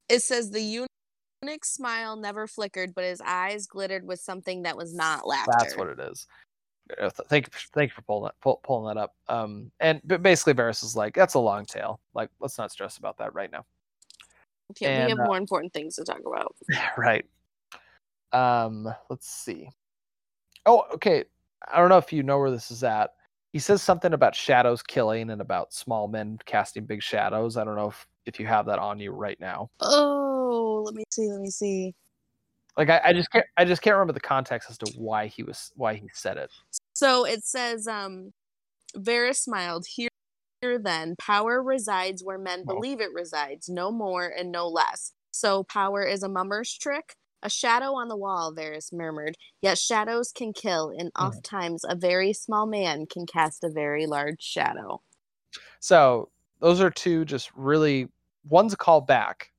it 0.08 0.20
says 0.20 0.50
the 0.50 0.60
eunuch's 1.46 1.70
smile 1.70 2.16
never 2.16 2.46
flickered, 2.46 2.94
but 2.94 3.04
his 3.04 3.20
eyes 3.24 3.66
glittered 3.66 4.06
with 4.06 4.20
something 4.20 4.62
that 4.62 4.76
was 4.76 4.94
not 4.94 5.26
laughter. 5.26 5.52
that's 5.58 5.76
what 5.76 5.88
it 5.88 5.98
is 5.98 6.26
thank 7.28 7.46
you 7.46 7.52
thank 7.72 7.90
you 7.90 7.94
for 7.94 8.02
pulling 8.02 8.24
that 8.24 8.34
pull, 8.42 8.60
pulling 8.62 8.94
that 8.94 9.00
up 9.00 9.14
um 9.28 9.70
and 9.80 10.02
but 10.04 10.22
basically 10.22 10.52
Varys 10.52 10.84
is 10.84 10.94
like 10.94 11.14
that's 11.14 11.32
a 11.34 11.38
long 11.38 11.64
tale 11.64 11.98
like 12.12 12.28
let's 12.40 12.58
not 12.58 12.70
stress 12.70 12.98
about 12.98 13.16
that 13.18 13.34
right 13.34 13.50
now 13.50 13.64
Yeah, 14.80 15.04
we 15.04 15.10
have 15.10 15.20
uh, 15.20 15.24
more 15.24 15.38
important 15.38 15.72
things 15.72 15.96
to 15.96 16.04
talk 16.04 16.20
about. 16.26 16.54
right. 16.96 17.24
Um, 18.32 18.92
let's 19.08 19.28
see. 19.28 19.68
Oh, 20.66 20.84
okay. 20.94 21.24
I 21.72 21.78
don't 21.78 21.88
know 21.88 21.98
if 21.98 22.12
you 22.12 22.22
know 22.22 22.38
where 22.38 22.50
this 22.50 22.70
is 22.70 22.82
at. 22.82 23.10
He 23.52 23.58
says 23.60 23.82
something 23.82 24.12
about 24.12 24.34
shadows 24.34 24.82
killing 24.82 25.30
and 25.30 25.40
about 25.40 25.72
small 25.72 26.08
men 26.08 26.38
casting 26.44 26.84
big 26.84 27.02
shadows. 27.02 27.56
I 27.56 27.64
don't 27.64 27.76
know 27.76 27.88
if, 27.88 28.06
if 28.26 28.40
you 28.40 28.46
have 28.46 28.66
that 28.66 28.80
on 28.80 28.98
you 28.98 29.12
right 29.12 29.38
now. 29.38 29.70
Oh, 29.80 30.33
let 30.84 30.94
me 30.94 31.04
see. 31.10 31.30
Let 31.30 31.40
me 31.40 31.50
see. 31.50 31.94
Like 32.76 32.90
I, 32.90 33.00
I 33.04 33.12
just 33.12 33.30
can't 33.30 33.46
I 33.56 33.64
just 33.64 33.82
can't 33.82 33.94
remember 33.94 34.12
the 34.12 34.20
context 34.20 34.70
as 34.70 34.78
to 34.78 34.92
why 34.96 35.26
he 35.26 35.42
was 35.42 35.70
why 35.76 35.94
he 35.94 36.08
said 36.12 36.36
it. 36.36 36.50
So 36.94 37.24
it 37.24 37.44
says, 37.44 37.86
um, 37.88 38.32
Varys 38.96 39.36
smiled. 39.36 39.84
Here, 39.88 40.08
here 40.60 40.78
then, 40.78 41.16
power 41.18 41.62
resides 41.62 42.22
where 42.22 42.38
men 42.38 42.64
Oh. 42.68 42.74
believe 42.74 43.00
it 43.00 43.12
resides, 43.12 43.68
no 43.68 43.90
more 43.90 44.26
and 44.26 44.50
no 44.52 44.68
less. 44.68 45.12
So 45.32 45.64
power 45.64 46.02
is 46.02 46.22
a 46.22 46.28
mummer's 46.28 46.72
trick. 46.72 47.14
A 47.42 47.50
shadow 47.50 47.92
on 47.94 48.08
the 48.08 48.16
wall, 48.16 48.54
Varys 48.54 48.92
murmured. 48.92 49.36
Yet 49.60 49.76
shadows 49.76 50.32
can 50.32 50.52
kill, 50.52 50.90
and 50.96 51.12
Mhm. 51.12 51.26
oft 51.26 51.44
times 51.44 51.84
a 51.86 51.94
very 51.94 52.32
small 52.32 52.66
man 52.66 53.06
can 53.06 53.26
cast 53.26 53.62
a 53.64 53.68
very 53.68 54.06
large 54.06 54.40
shadow. 54.42 55.02
So 55.80 56.30
those 56.60 56.80
are 56.80 56.90
two 56.90 57.24
just 57.24 57.52
really 57.54 58.08
one's 58.48 58.72
a 58.72 58.76
call 58.76 59.00
back 59.00 59.50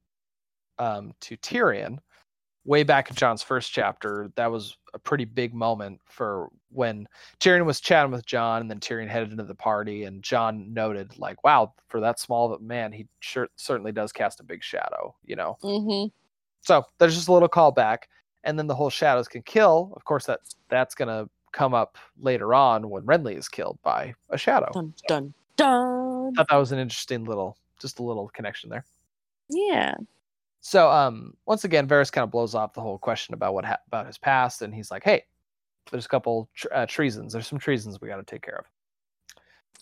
um, 0.80 1.14
to 1.22 1.38
Tyrion 1.38 2.00
way 2.66 2.84
back 2.84 3.10
in 3.10 3.16
Jon's 3.16 3.44
first 3.44 3.72
chapter. 3.72 4.32
That 4.36 4.52
was 4.52 4.76
a 4.94 5.00
pretty 5.00 5.26
big 5.26 5.54
moment 5.54 6.02
for 6.06 6.50
when 6.72 7.08
Tyrion 7.40 7.66
was 7.66 7.80
chatting 7.80 8.12
with 8.12 8.26
Jon, 8.26 8.62
and 8.62 8.70
then 8.70 8.80
Tyrion 8.80 9.08
headed 9.08 9.32
into 9.32 9.44
the 9.44 9.56
party, 9.56 10.04
and 10.04 10.24
Jon 10.24 10.74
noted 10.74 11.18
like, 11.18 11.44
"Wow, 11.44 11.74
for 11.88 12.00
that 12.02 12.20
small 12.20 12.52
of 12.52 12.60
a 12.60 12.64
man, 12.64 12.92
he 12.92 13.08
sure 13.20 13.48
certainly 13.56 13.92
does 13.92 14.12
cast 14.12 14.40
a 14.40 14.44
big 14.44 14.64
shadow," 14.64 15.16
you 15.24 15.36
know. 15.36 15.58
Mm-hmm. 15.64 16.08
So 16.62 16.84
there's 16.98 17.16
just 17.16 17.28
a 17.28 17.34
little 17.34 17.50
callback, 17.50 18.00
and 18.44 18.58
then 18.58 18.68
the 18.68 18.76
whole 18.76 18.90
shadows 18.90 19.28
can 19.28 19.44
kill. 19.44 19.94
Of 19.96 20.04
course, 20.06 20.26
that 20.26 20.40
that's 20.70 20.96
gonna 20.96 21.30
come 21.52 21.74
up 21.74 21.98
later 22.20 22.54
on 22.54 22.90
when 22.90 23.04
Renly 23.04 23.38
is 23.38 23.48
killed 23.48 23.80
by 23.82 24.14
a 24.30 24.38
shadow. 24.38 24.70
Dun 24.74 24.94
dun 25.08 25.34
dun. 25.56 26.34
thought 26.36 26.48
that 26.50 26.58
was 26.58 26.72
an 26.72 26.80
interesting 26.80 27.24
little 27.24 27.58
just 27.80 28.00
a 28.00 28.04
little 28.04 28.30
connection 28.30 28.70
there 28.70 28.86
Yeah. 29.50 29.96
So 30.66 30.90
um 30.90 31.36
once 31.46 31.64
again 31.64 31.88
Varys 31.88 32.12
kind 32.12 32.24
of 32.24 32.32
blows 32.32 32.56
off 32.56 32.74
the 32.74 32.82
whole 32.82 32.98
question 32.98 33.36
about 33.36 33.54
what 33.54 33.66
ha- 33.66 33.78
about 33.86 34.08
his 34.08 34.18
past 34.18 34.64
and 34.64 34.74
he's 34.74 34.90
like 34.90 35.04
hey 35.04 35.24
there's 35.92 36.08
a 36.08 36.10
couple 36.10 36.50
tr- 36.56 36.74
uh, 36.74 36.88
treasons. 36.88 37.34
There's 37.34 37.46
some 37.46 37.60
treasons 37.60 38.02
we 38.02 38.08
got 38.08 38.16
to 38.16 38.24
take 38.24 38.42
care 38.42 38.66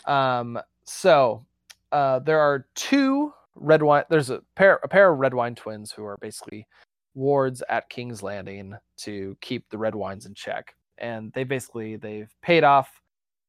of. 0.04 0.12
Um 0.12 0.60
so 0.84 1.46
uh 1.90 2.18
there 2.18 2.38
are 2.38 2.66
two 2.74 3.32
Redwyne 3.58 4.04
there's 4.10 4.28
a 4.28 4.42
pair 4.56 4.78
a 4.82 4.88
pair 4.88 5.10
of 5.10 5.18
Redwyne 5.18 5.56
twins 5.56 5.90
who 5.90 6.04
are 6.04 6.18
basically 6.20 6.66
wards 7.14 7.62
at 7.70 7.88
king's 7.88 8.22
landing 8.22 8.74
to 8.98 9.38
keep 9.40 9.66
the 9.70 9.78
Redwynes 9.78 10.26
in 10.26 10.34
check. 10.34 10.74
And 10.98 11.32
they 11.32 11.44
basically 11.44 11.96
they've 11.96 12.30
paid 12.42 12.62
off 12.62 13.00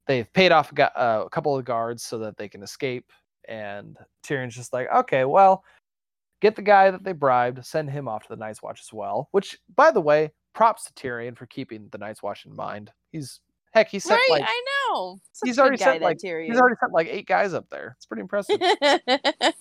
they've 0.08 0.32
paid 0.32 0.54
off 0.54 0.72
a, 0.72 0.98
uh, 0.98 1.24
a 1.26 1.30
couple 1.30 1.58
of 1.58 1.66
guards 1.66 2.02
so 2.02 2.18
that 2.20 2.38
they 2.38 2.48
can 2.48 2.64
escape. 2.64 3.12
And 3.50 3.98
Tyrion's 4.24 4.56
just 4.56 4.72
like, 4.72 4.88
okay, 4.96 5.26
well, 5.26 5.66
get 6.42 6.56
the 6.56 6.62
guy 6.62 6.92
that 6.92 7.04
they 7.04 7.14
bribed, 7.14 7.66
send 7.66 7.90
him 7.90 8.08
off 8.08 8.24
to 8.24 8.30
the 8.30 8.36
Night's 8.36 8.62
Watch 8.62 8.82
as 8.82 8.94
well. 8.94 9.30
Which, 9.32 9.58
by 9.76 9.92
the 9.92 10.02
way, 10.02 10.32
props 10.54 10.86
to 10.86 10.94
Tyrion 10.94 11.38
for 11.38 11.46
keeping 11.46 11.88
the 11.92 11.98
Night's 11.98 12.24
Watch 12.24 12.46
in 12.46 12.56
mind. 12.56 12.92
He's 13.12 13.42
heck, 13.74 13.90
he 13.90 14.00
sent 14.00 14.20
Right, 14.30 14.42
like 14.42 14.50
I 14.50 14.64
know. 14.90 15.18
Such 15.34 15.48
he's 15.48 15.60
already 15.60 15.78
sent 15.78 16.02
like 16.02 16.18
Tyrion. 16.18 16.48
he's 16.48 16.60
already 16.60 16.78
sent 16.80 16.94
like 16.94 17.08
eight 17.08 17.28
guys 17.28 17.54
up 17.54 17.70
there. 17.70 17.96
It's 17.98 18.06
pretty 18.06 18.22
impressive. 18.22 18.62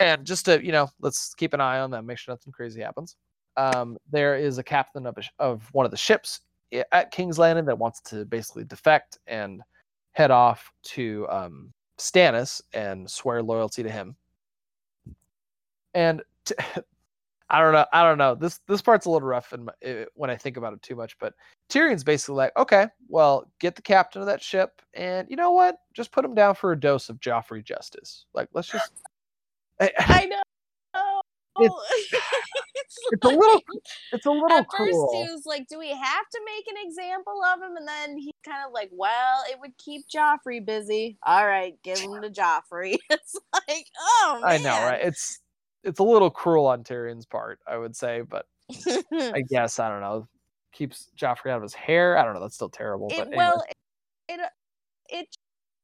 and 0.00 0.24
just 0.24 0.44
to 0.46 0.64
you 0.64 0.72
know, 0.72 0.88
let's 1.00 1.34
keep 1.34 1.52
an 1.54 1.60
eye 1.60 1.80
on 1.80 1.90
them, 1.90 2.06
make 2.06 2.18
sure 2.18 2.32
nothing 2.32 2.52
crazy 2.52 2.80
happens. 2.80 3.16
Um, 3.56 3.96
there 4.10 4.36
is 4.36 4.58
a 4.58 4.62
captain 4.62 5.04
of 5.06 5.18
a, 5.18 5.22
of 5.42 5.68
one 5.72 5.84
of 5.84 5.90
the 5.90 5.96
ships 5.96 6.40
at 6.92 7.10
King's 7.10 7.38
Landing 7.38 7.64
that 7.64 7.78
wants 7.78 8.00
to 8.02 8.24
basically 8.24 8.64
defect 8.64 9.18
and 9.26 9.62
head 10.12 10.30
off 10.30 10.70
to 10.82 11.26
um, 11.28 11.72
Stannis 11.98 12.60
and 12.72 13.10
swear 13.10 13.42
loyalty 13.42 13.82
to 13.82 13.90
him. 13.90 14.16
And 15.98 16.22
t- 16.44 16.54
I 17.50 17.60
don't 17.60 17.72
know, 17.72 17.86
I 17.92 18.02
don't 18.04 18.18
know. 18.18 18.34
This 18.34 18.60
this 18.68 18.82
part's 18.82 19.06
a 19.06 19.10
little 19.10 19.26
rough 19.26 19.52
in 19.54 19.64
my, 19.64 19.72
eh, 19.82 20.04
when 20.14 20.28
I 20.30 20.36
think 20.36 20.56
about 20.58 20.74
it 20.74 20.82
too 20.82 20.94
much. 20.94 21.18
But 21.18 21.34
Tyrion's 21.70 22.04
basically 22.04 22.36
like, 22.36 22.52
okay, 22.56 22.88
well, 23.08 23.50
get 23.58 23.74
the 23.74 23.82
captain 23.82 24.20
of 24.20 24.26
that 24.26 24.42
ship, 24.42 24.82
and 24.94 25.26
you 25.30 25.36
know 25.36 25.52
what? 25.52 25.78
Just 25.94 26.12
put 26.12 26.24
him 26.24 26.34
down 26.34 26.54
for 26.54 26.72
a 26.72 26.78
dose 26.78 27.08
of 27.08 27.18
Joffrey 27.20 27.64
justice. 27.64 28.26
Like, 28.34 28.48
let's 28.52 28.68
just. 28.68 28.92
I- 29.80 29.92
I 29.98 30.24
know. 30.26 30.42
it's 33.10 33.24
a 33.24 33.28
little 33.28 33.60
it's 34.12 34.26
a 34.26 34.30
little 34.30 34.50
At 34.52 34.66
first, 34.76 34.98
he 35.12 35.32
was 35.32 35.42
like, 35.46 35.66
"Do 35.68 35.78
we 35.78 35.88
have 35.88 36.28
to 36.32 36.40
make 36.44 36.66
an 36.68 36.76
example 36.86 37.40
of 37.52 37.60
him?" 37.62 37.76
And 37.76 37.88
then 37.88 38.18
he's 38.18 38.32
kind 38.44 38.64
of 38.66 38.72
like, 38.72 38.90
"Well, 38.92 39.42
it 39.50 39.58
would 39.60 39.76
keep 39.78 40.02
Joffrey 40.08 40.64
busy. 40.64 41.16
All 41.24 41.46
right, 41.46 41.74
give 41.82 41.98
him 41.98 42.20
to 42.22 42.30
Joffrey." 42.30 42.98
It's 43.10 43.36
like, 43.52 43.86
oh 43.98 44.40
man, 44.42 44.50
I 44.50 44.58
know, 44.58 44.86
right? 44.86 45.00
It's 45.02 45.40
it's 45.84 46.00
a 46.00 46.04
little 46.04 46.30
cruel 46.30 46.66
on 46.66 46.84
Tyrion's 46.84 47.26
part, 47.26 47.60
I 47.66 47.76
would 47.76 47.96
say, 47.96 48.22
but 48.22 48.46
I 49.12 49.42
guess 49.48 49.78
I 49.78 49.88
don't 49.88 50.00
know. 50.00 50.28
Keeps 50.72 51.10
Joffrey 51.16 51.50
out 51.50 51.56
of 51.56 51.62
his 51.62 51.74
hair. 51.74 52.18
I 52.18 52.24
don't 52.24 52.34
know. 52.34 52.40
That's 52.40 52.54
still 52.54 52.68
terrible. 52.68 53.08
It, 53.10 53.28
well, 53.34 53.62
it 54.28 54.40
uh, 54.40 54.48
it 55.08 55.28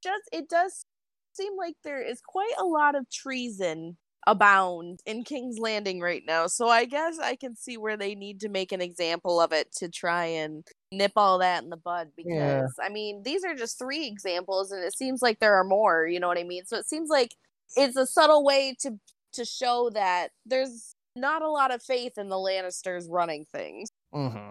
just 0.03 0.29
it 0.33 0.49
does 0.49 0.85
seem 1.33 1.57
like 1.57 1.75
there 1.83 2.03
is 2.03 2.21
quite 2.21 2.53
a 2.59 2.65
lot 2.65 2.95
of 2.95 3.09
treason 3.11 3.97
abound 4.27 5.01
in 5.07 5.25
King's 5.25 5.59
Landing 5.59 6.01
right 6.01 6.23
now. 6.27 6.47
So 6.47 6.69
I 6.69 6.85
guess 6.85 7.19
I 7.19 7.37
can 7.37 7.57
see 7.57 7.77
where 7.77 7.97
they 7.97 8.15
need 8.15 8.41
to 8.41 8.49
make 8.49 8.73
an 8.73 8.81
example 8.81 9.41
of 9.41 9.53
it 9.53 9.73
to 9.77 9.89
try 9.89 10.25
and 10.25 10.67
nip 10.93 11.13
all 11.17 11.39
that 11.39 11.63
in 11.63 11.71
the 11.71 11.77
bud 11.77 12.09
because 12.17 12.33
Yeah. 12.33 12.67
I 12.83 12.89
mean, 12.89 13.23
these 13.23 13.45
are 13.45 13.55
just 13.55 13.79
three 13.79 14.07
examples 14.07 14.73
and 14.73 14.83
it 14.83 14.97
seems 14.97 15.21
like 15.21 15.41
there 15.41 15.55
are 15.55 15.65
more, 15.65 16.07
you 16.07 16.21
know 16.21 16.29
what 16.29 16.39
I 16.39 16.45
mean? 16.45 16.65
So 16.65 16.79
it 16.79 16.89
seems 16.89 17.11
like 17.11 17.35
it's 17.77 17.97
a 17.97 18.07
subtle 18.07 18.45
way 18.45 18.75
to 18.81 18.99
to 19.35 19.45
show 19.45 19.91
that 19.95 20.31
there's 20.47 20.95
not 21.17 21.43
a 21.43 21.49
lot 21.49 21.73
of 21.73 21.83
faith 21.83 22.19
in 22.19 22.29
the 22.29 22.37
Lannisters 22.37 23.07
running 23.09 23.45
things. 23.45 23.89
hmm 24.13 24.51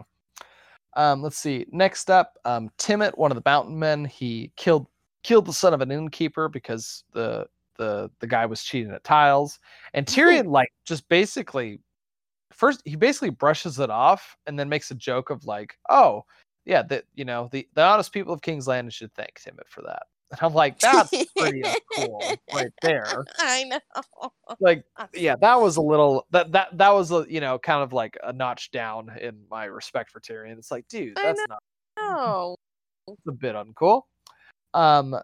Um, 0.95 1.21
let's 1.21 1.37
see. 1.37 1.65
Next 1.71 2.09
up, 2.09 2.37
um, 2.45 2.69
one 3.15 3.31
of 3.31 3.35
the 3.35 3.43
mountain 3.45 3.77
men, 3.77 4.05
he 4.05 4.51
killed 4.55 4.87
killed 5.23 5.45
the 5.45 5.53
son 5.53 5.73
of 5.73 5.81
an 5.81 5.91
innkeeper 5.91 6.49
because 6.49 7.03
the 7.13 7.47
the 7.77 8.09
the 8.19 8.27
guy 8.27 8.45
was 8.45 8.63
cheating 8.63 8.91
at 8.91 9.03
tiles, 9.03 9.59
and 9.93 10.05
Tyrion 10.07 10.47
like 10.47 10.71
just 10.85 11.07
basically 11.09 11.79
first 12.51 12.81
he 12.85 12.95
basically 12.95 13.29
brushes 13.29 13.79
it 13.79 13.89
off 13.89 14.37
and 14.45 14.57
then 14.57 14.69
makes 14.69 14.91
a 14.91 14.95
joke 14.95 15.29
of 15.29 15.45
like, 15.45 15.77
oh 15.89 16.23
yeah, 16.65 16.83
that 16.83 17.05
you 17.15 17.25
know 17.25 17.49
the 17.51 17.67
the 17.73 17.83
honest 17.83 18.13
people 18.13 18.33
of 18.33 18.41
King's 18.41 18.67
Landing 18.67 18.91
should 18.91 19.13
thank 19.13 19.39
Timett 19.41 19.67
for 19.67 19.81
that. 19.83 20.03
And 20.33 20.39
I'm 20.41 20.53
like, 20.55 20.79
that's 20.79 21.11
pretty 21.37 21.61
uncool 21.97 22.37
right 22.53 22.73
there. 22.81 23.23
I 23.37 23.65
know. 23.65 24.31
Like 24.59 24.83
yeah, 25.13 25.35
that 25.41 25.61
was 25.61 25.77
a 25.77 25.81
little 25.81 26.25
that 26.31 26.51
that 26.53 26.75
that 26.77 26.89
was 26.93 27.11
a 27.11 27.25
you 27.29 27.39
know 27.39 27.59
kind 27.59 27.83
of 27.83 27.93
like 27.93 28.17
a 28.23 28.33
notch 28.33 28.71
down 28.71 29.11
in 29.21 29.43
my 29.51 29.65
respect 29.65 30.09
for 30.09 30.19
Tyrion. 30.19 30.57
It's 30.57 30.71
like, 30.71 30.87
dude, 30.87 31.15
that's 31.15 31.39
not 31.47 31.61
No. 31.97 32.55
it's 33.07 33.27
a 33.27 33.31
bit 33.31 33.55
uncool. 33.55 34.03
Um, 34.73 35.15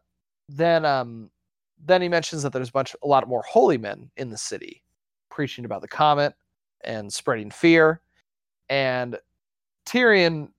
then 0.47 0.85
um, 0.85 1.31
then 1.83 2.01
he 2.03 2.09
mentions 2.09 2.43
that 2.43 2.53
there's 2.53 2.69
a 2.69 2.71
bunch, 2.73 2.95
a 3.03 3.07
lot 3.07 3.27
more 3.27 3.41
holy 3.43 3.79
men 3.79 4.11
in 4.17 4.29
the 4.29 4.37
city, 4.37 4.83
preaching 5.31 5.65
about 5.65 5.81
the 5.81 5.87
comet 5.87 6.35
and 6.81 7.11
spreading 7.11 7.49
fear. 7.49 8.01
And 8.69 9.17
Tyrion, 9.87 10.49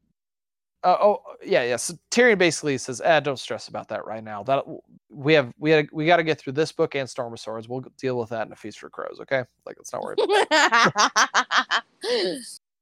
uh, 0.83 0.97
oh 1.01 1.23
yeah, 1.45 1.63
yeah. 1.65 1.77
So 1.77 1.95
Tyrion 2.11 2.39
basically 2.39 2.79
says, 2.79 3.01
"Eh, 3.05 3.21
don't 3.21 3.39
stress 3.39 3.69
about 3.69 3.89
that 3.89 4.05
right 4.07 4.25
now. 4.25 4.43
That 4.43 4.65
we 5.11 5.35
have, 5.35 5.53
we 5.59 5.71
had, 5.71 5.89
we 5.93 6.07
got 6.07 6.17
to 6.17 6.25
get 6.25 6.39
through 6.39 6.55
this 6.55 6.73
book 6.73 6.95
and 6.95 7.09
Storm 7.09 7.33
of 7.33 7.41
Swords. 7.41 7.69
We'll 7.69 7.85
deal 7.99 8.19
with 8.19 8.31
that 8.31 8.47
in 8.47 8.53
a 8.53 8.57
feast 8.57 8.79
for 8.79 8.89
crows. 8.91 9.19
Okay, 9.21 9.45
like 9.67 9.77
let's 9.79 9.93
not 9.93 10.03
worry." 10.03 10.17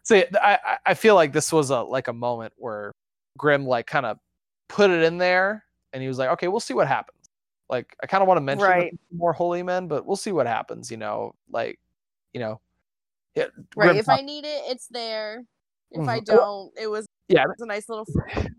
See, 0.05 0.25
I 0.43 0.59
I- 0.65 0.79
I 0.87 0.95
feel 0.95 1.15
like 1.15 1.33
this 1.33 1.53
was 1.53 1.71
a 1.71 1.81
like 1.83 2.09
a 2.09 2.13
moment 2.13 2.53
where 2.57 2.93
Grim 3.37 3.67
like 3.67 3.87
kind 3.87 4.07
of 4.07 4.19
put 4.69 4.91
it 4.91 5.03
in 5.03 5.19
there, 5.19 5.65
and 5.93 6.03
he 6.03 6.09
was 6.09 6.19
like, 6.19 6.31
"Okay, 6.31 6.49
we'll 6.49 6.61
see 6.61 6.75
what 6.75 6.87
happens." 6.89 7.17
Like, 7.71 7.95
I 8.03 8.07
kind 8.07 8.23
of 8.23 8.29
want 8.29 8.39
to 8.39 8.43
mention 8.43 8.65
Right. 8.67 8.99
more 9.15 9.33
holy 9.35 9.63
men, 9.63 9.89
but 9.89 10.07
we'll 10.07 10.17
see 10.17 10.33
what 10.33 10.47
happens. 10.47 10.91
You 10.91 10.97
know, 10.97 11.35
like, 11.51 11.79
you 12.33 12.41
know, 12.41 12.61
yeah, 13.35 13.45
right. 13.77 13.89
Grim 13.89 13.97
If 13.99 14.07
talk- 14.07 14.19
I 14.21 14.23
need 14.23 14.45
it, 14.47 14.63
it's 14.67 14.87
there. 14.87 15.45
If 15.91 16.07
I 16.09 16.21
Mhm. 16.21 16.25
don't, 16.27 16.73
it 16.79 16.87
was 16.87 17.07
Yeah. 17.29 17.45
it's 17.53 17.63
a 17.63 17.67
nice 17.67 17.89
little 17.89 18.07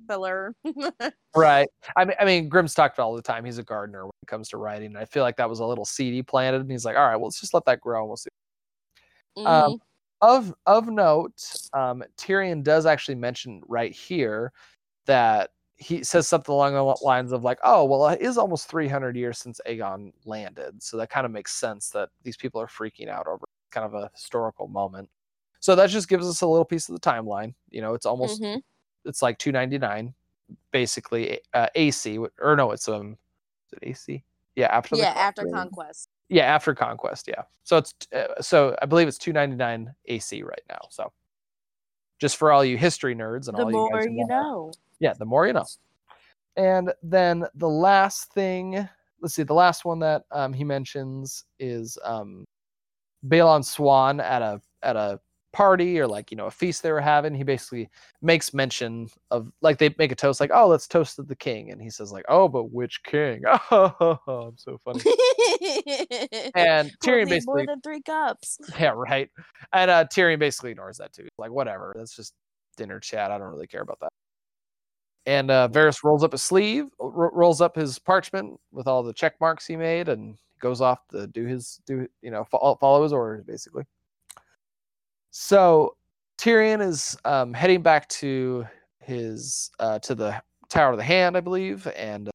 filler. 0.08 0.56
right. 1.36 1.68
I 1.96 2.06
mean, 2.06 2.16
I 2.20 2.26
mean, 2.26 2.50
Grim's 2.50 2.74
talked 2.74 2.98
about 2.98 3.06
all 3.08 3.16
the 3.16 3.22
time. 3.22 3.46
He's 3.46 3.58
a 3.58 3.64
gardener 3.64 4.04
when 4.06 4.12
it 4.24 4.28
comes 4.28 4.50
to 4.50 4.58
writing. 4.58 4.88
And 4.88 4.98
I 4.98 5.06
feel 5.06 5.24
like 5.24 5.38
that 5.38 5.50
was 5.50 5.60
a 5.60 5.66
little 5.66 5.86
seed 5.86 6.14
he 6.14 6.24
planted, 6.24 6.62
and 6.62 6.72
he's 6.72 6.86
like, 6.86 6.96
"All 6.98 7.06
right, 7.08 7.16
well, 7.16 7.26
let's 7.26 7.40
just 7.40 7.54
let 7.54 7.66
that 7.66 7.82
grow, 7.82 8.02
and 8.02 8.08
we'll 8.10 8.18
see." 8.18 8.30
Um, 9.46 9.72
Mhm. 9.72 9.80
of 10.22 10.54
of 10.66 10.88
note, 10.90 11.42
um, 11.74 12.04
Tyrion 12.18 12.64
does 12.64 12.86
actually 12.86 13.16
mention 13.16 13.62
right 13.68 13.92
here 13.94 14.52
that 15.08 15.52
he 15.78 16.04
says 16.06 16.28
something 16.30 16.54
along 16.54 16.74
the 16.76 16.84
lines 17.06 17.34
of 17.34 17.44
like, 17.44 17.60
"Oh, 17.64 17.86
well, 17.86 18.08
it 18.10 18.22
is 18.22 18.38
almost 18.40 18.70
300 18.70 19.18
years 19.18 19.40
since 19.40 19.62
Aegon 19.68 20.14
landed, 20.26 20.84
so 20.84 20.98
that 20.98 21.10
kind 21.12 21.26
of 21.28 21.32
makes 21.34 21.54
sense 21.54 21.90
that 21.92 22.10
these 22.24 22.38
people 22.38 22.62
are 22.62 22.68
freaking 22.68 23.10
out 23.10 23.28
over 23.28 23.46
kind 23.72 23.86
of 23.86 23.94
a 23.96 24.12
historical 24.16 24.68
moment." 24.70 25.10
So 25.60 25.76
that 25.76 25.90
just 25.90 26.08
gives 26.08 26.28
us 26.28 26.42
a 26.42 26.48
little 26.48 26.66
piece 26.66 26.90
of 26.90 26.96
the 26.96 27.02
timeline. 27.02 27.54
You 27.70 27.82
know, 27.82 27.94
it's 27.94 28.06
almost 28.06 28.42
Mhm. 28.42 28.62
it's 29.06 29.22
like 29.22 29.38
299, 29.38 30.14
basically 30.72 31.40
uh, 31.54 31.68
AC 31.76 32.18
or 32.18 32.56
no, 32.56 32.72
it's 32.72 32.88
um, 32.88 33.18
is 33.68 33.74
it 33.82 33.88
AC? 33.88 34.24
Yeah, 34.56 34.68
after 34.68 34.96
the 34.96 35.04
yeah, 35.04 35.14
after 35.16 35.48
conquest. 35.48 36.10
Yeah, 36.30 36.44
after 36.44 36.74
conquest. 36.76 37.28
Yeah. 37.28 37.44
So 37.64 37.78
it's 37.78 37.94
uh, 38.14 38.42
so 38.42 38.76
I 38.82 38.86
believe 38.86 39.08
it's 39.08 39.18
299 39.18 39.94
AC 40.06 40.44
right 40.44 40.62
now. 40.70 40.80
So 40.90 41.12
just 42.20 42.38
for 42.38 42.52
all 42.52 42.64
you 42.66 42.78
history 42.78 43.16
nerds 43.16 43.48
and 43.48 43.58
The 43.58 43.64
all 43.64 43.72
you 43.72 43.90
guys 43.92 44.06
you 44.06 44.26
know. 44.28 44.72
Yeah, 45.00 45.14
the 45.14 45.26
more 45.26 45.48
you 45.48 45.54
know. 45.54 45.66
And 46.58 46.94
then 47.02 47.46
the 47.56 47.70
last 47.70 48.34
thing, 48.34 48.88
let's 49.22 49.34
see, 49.36 49.44
the 49.44 49.54
last 49.54 49.86
one 49.86 50.00
that 50.00 50.24
um, 50.32 50.52
he 50.52 50.64
mentions 50.66 51.46
is 51.58 51.98
um, 52.04 52.46
Balon 53.28 53.64
Swan 53.64 54.20
at 54.20 54.42
a 54.42 54.62
at 54.84 54.96
a 54.96 55.20
party 55.52 56.00
or 56.00 56.08
like 56.08 56.32
you 56.32 56.38
know 56.38 56.46
a 56.46 56.52
feast 56.52 56.84
they 56.84 56.92
were 56.92 57.02
having. 57.02 57.34
He 57.34 57.44
basically 57.44 57.90
makes 58.22 58.54
mention 58.54 59.10
of 59.32 59.52
like 59.62 59.78
they 59.78 59.94
make 59.98 60.12
a 60.12 60.16
toast 60.16 60.40
like, 60.40 60.52
oh, 60.54 60.68
let's 60.68 60.88
toast 60.88 61.16
to 61.18 61.24
the 61.24 61.36
king, 61.36 61.72
and 61.72 61.82
he 61.82 61.90
says 61.90 62.12
like, 62.12 62.26
oh, 62.30 62.48
but 62.48 62.66
which 62.72 63.02
king? 63.04 63.44
Oh, 63.72 64.20
I'm 64.28 64.58
so 64.58 64.78
funny. 64.78 65.02
And 66.56 66.92
Tyrion 67.04 67.30
basically 67.30 67.46
more 67.46 67.66
than 67.66 67.82
three 67.82 68.02
cups. 68.02 68.60
Yeah, 68.80 68.94
right. 68.96 69.30
And 69.74 69.92
uh, 69.92 70.06
Tyrion 70.06 70.40
basically 70.40 70.72
ignores 70.72 70.98
that 70.98 71.14
too. 71.14 71.28
Like, 71.38 71.52
whatever. 71.52 71.94
That's 71.96 72.16
just 72.16 72.34
dinner 72.78 73.00
chat. 73.00 73.32
I 73.32 73.38
don't 73.38 73.50
really 73.50 73.68
care 73.68 73.82
about 73.82 74.00
that. 74.02 74.10
And 75.26 75.52
uh, 75.52 75.68
Varys 75.72 76.04
rolls 76.04 76.24
up 76.24 76.32
his 76.32 76.42
sleeve, 76.42 76.88
ro- 77.00 77.30
rolls 77.34 77.62
up 77.62 77.76
his 77.76 78.00
parchment 78.00 78.60
with 78.72 78.88
all 78.88 79.04
the 79.04 79.14
check 79.14 79.36
marks 79.40 79.68
he 79.68 79.76
made, 79.76 80.10
and 80.10 80.38
goes 80.60 80.82
off 80.82 81.00
to 81.10 81.28
do 81.28 81.46
his 81.46 81.80
do 81.86 82.08
you 82.22 82.32
know 82.32 82.44
fo- 82.44 82.76
follow 82.76 83.04
his 83.04 83.14
orders 83.14 83.44
basically. 83.44 83.84
So 85.32 85.96
Tyrion 86.38 86.82
is 86.82 87.18
um, 87.26 87.54
heading 87.54 87.82
back 87.82 88.08
to 88.10 88.66
his 89.00 89.70
uh, 89.80 90.00
to 90.00 90.16
the 90.16 90.42
Tower 90.70 90.92
of 90.92 90.98
the 90.98 91.04
Hand, 91.04 91.38
I 91.38 91.42
believe, 91.42 91.88
and 91.96 92.28
uh, 92.28 92.32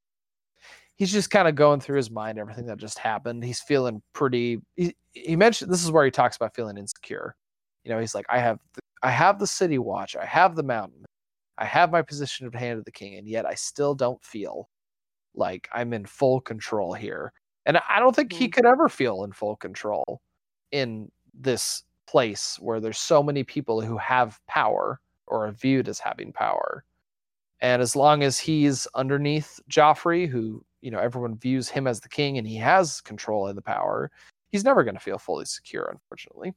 he's 0.97 1.13
just 1.13 1.31
kind 1.31 1.49
of 1.49 1.55
going 1.55 1.81
through 1.81 1.97
his 1.97 2.11
mind 2.11 2.39
everything 2.39 2.67
that 2.67 2.79
just 2.79 2.99
happened. 2.99 3.45
He's 3.45 3.61
feeling 3.61 4.03
pretty. 4.13 4.59
He, 4.77 4.95
he 5.13 5.37
mentioned 5.37 5.71
this 5.73 5.85
is 5.85 5.91
where 5.91 6.05
he 6.05 6.11
talks 6.11 6.37
about 6.37 6.55
feeling 6.55 6.77
insecure. 6.77 7.37
You 7.85 7.93
know, 7.93 8.01
he's 8.01 8.15
like, 8.15 8.27
I 8.29 8.39
have 8.39 8.59
the, 8.75 8.81
I 9.03 9.11
have 9.11 9.39
the 9.39 9.47
city 9.47 9.79
watch, 9.79 10.17
I 10.17 10.25
have 10.25 10.57
the 10.57 10.63
mountain, 10.63 11.05
I 11.59 11.65
have 11.67 11.93
my 11.93 12.03
position 12.03 12.47
of 12.47 12.55
hand 12.55 12.79
of 12.79 12.85
the 12.85 12.93
king, 12.93 13.17
and 13.19 13.29
yet 13.29 13.47
I 13.47 13.55
still 13.55 13.95
don't 13.95 14.23
feel 14.25 14.69
like 15.35 15.69
I'm 15.73 15.93
in 15.93 16.07
full 16.07 16.41
control 16.41 16.95
here. 16.95 17.33
And 17.67 17.79
I 17.89 18.01
don't 18.01 18.15
think 18.17 18.33
he 18.33 18.49
Mhm. 18.49 18.53
could 18.53 18.67
ever 18.67 18.89
feel 18.89 19.25
in 19.25 19.33
full 19.33 19.57
control 19.57 20.21
in 20.73 21.11
this 21.35 21.85
place 22.07 22.57
where 22.61 22.81
there's 22.81 22.99
so 22.99 23.23
many 23.23 23.45
people 23.45 23.81
who 23.81 23.97
have 23.97 24.41
power 24.47 25.01
or 25.27 25.47
are 25.47 25.53
viewed 25.53 25.89
as 25.89 25.99
having 25.99 26.33
power. 26.33 26.85
And 27.61 27.81
as 27.81 27.97
long 27.97 28.23
as 28.23 28.39
he's 28.39 28.87
underneath 28.95 29.61
Joffrey, 29.71 30.29
who, 30.29 30.65
you 30.83 30.91
know, 30.91 30.99
everyone 30.99 31.37
views 31.37 31.69
him 31.69 31.87
as 31.87 32.01
the 32.01 32.09
king 32.09 32.37
and 32.37 32.47
he 32.47 32.57
has 32.57 33.01
control 33.01 33.49
of 33.49 33.57
the 33.57 33.63
power, 33.63 34.11
he's 34.51 34.65
never 34.65 34.85
going 34.85 34.95
to 34.97 35.01
feel 35.01 35.19
fully 35.19 35.47
secure, 35.47 35.89
unfortunately. 35.91 36.55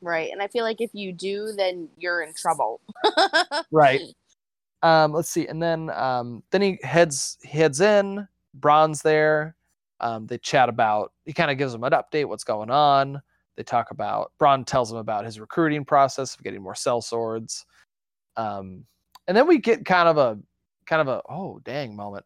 Right. 0.00 0.30
And 0.30 0.42
I 0.42 0.48
feel 0.48 0.64
like 0.64 0.82
if 0.82 0.90
you 0.92 1.12
do, 1.12 1.52
then 1.56 1.88
you're 1.98 2.22
in 2.22 2.34
trouble. 2.34 2.80
Right. 3.70 4.02
Um, 4.82 5.12
let's 5.12 5.30
see. 5.30 5.46
And 5.46 5.62
then 5.62 5.88
um, 5.90 6.42
then 6.50 6.60
he 6.60 6.78
heads 6.82 7.38
he 7.42 7.58
heads 7.58 7.80
in, 7.80 8.28
Bronn's 8.52 9.00
there. 9.00 9.56
Um, 10.00 10.26
they 10.26 10.36
chat 10.36 10.68
about 10.68 11.12
he 11.24 11.32
kind 11.32 11.50
of 11.50 11.56
gives 11.56 11.72
them 11.72 11.84
an 11.84 11.92
update, 11.92 12.26
what's 12.26 12.44
going 12.44 12.70
on. 12.70 13.22
They 13.56 13.62
talk 13.62 13.90
about 13.90 14.32
Bronn 14.40 14.66
tells 14.66 14.90
him 14.90 14.98
about 14.98 15.24
his 15.24 15.38
recruiting 15.40 15.84
process 15.84 16.34
of 16.34 16.42
getting 16.42 16.62
more 16.62 16.74
sellswords. 16.74 17.64
Um, 18.36 18.84
and 19.28 19.36
then 19.36 19.46
we 19.46 19.58
get 19.58 19.84
kind 19.84 20.08
of 20.08 20.18
a 20.18 20.38
kind 20.86 21.00
of 21.00 21.08
a 21.08 21.22
oh 21.28 21.60
dang 21.64 21.94
moment. 21.96 22.24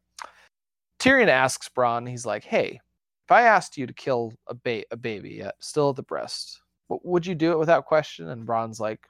Tyrion 0.99 1.29
asks 1.29 1.69
Bronn, 1.69 2.09
he's 2.09 2.27
like, 2.27 2.45
"Hey, 2.45 2.81
if 3.27 3.31
I 3.31 3.43
asked 3.43 3.77
you 3.77 3.87
to 3.87 3.93
kill 3.93 4.33
a 4.49 4.55
ba- 4.55 4.85
a 4.91 4.97
baby 4.97 5.43
uh, 5.43 5.53
still 5.61 5.91
at 5.91 5.97
the 5.97 6.03
breast, 6.03 6.61
would 6.89 7.27
you 7.27 7.35
do 7.35 7.53
it 7.53 7.59
without 7.59 7.85
question?" 7.87 8.29
And 8.31 8.47
Bronn's 8.47 8.81
like, 8.81 9.07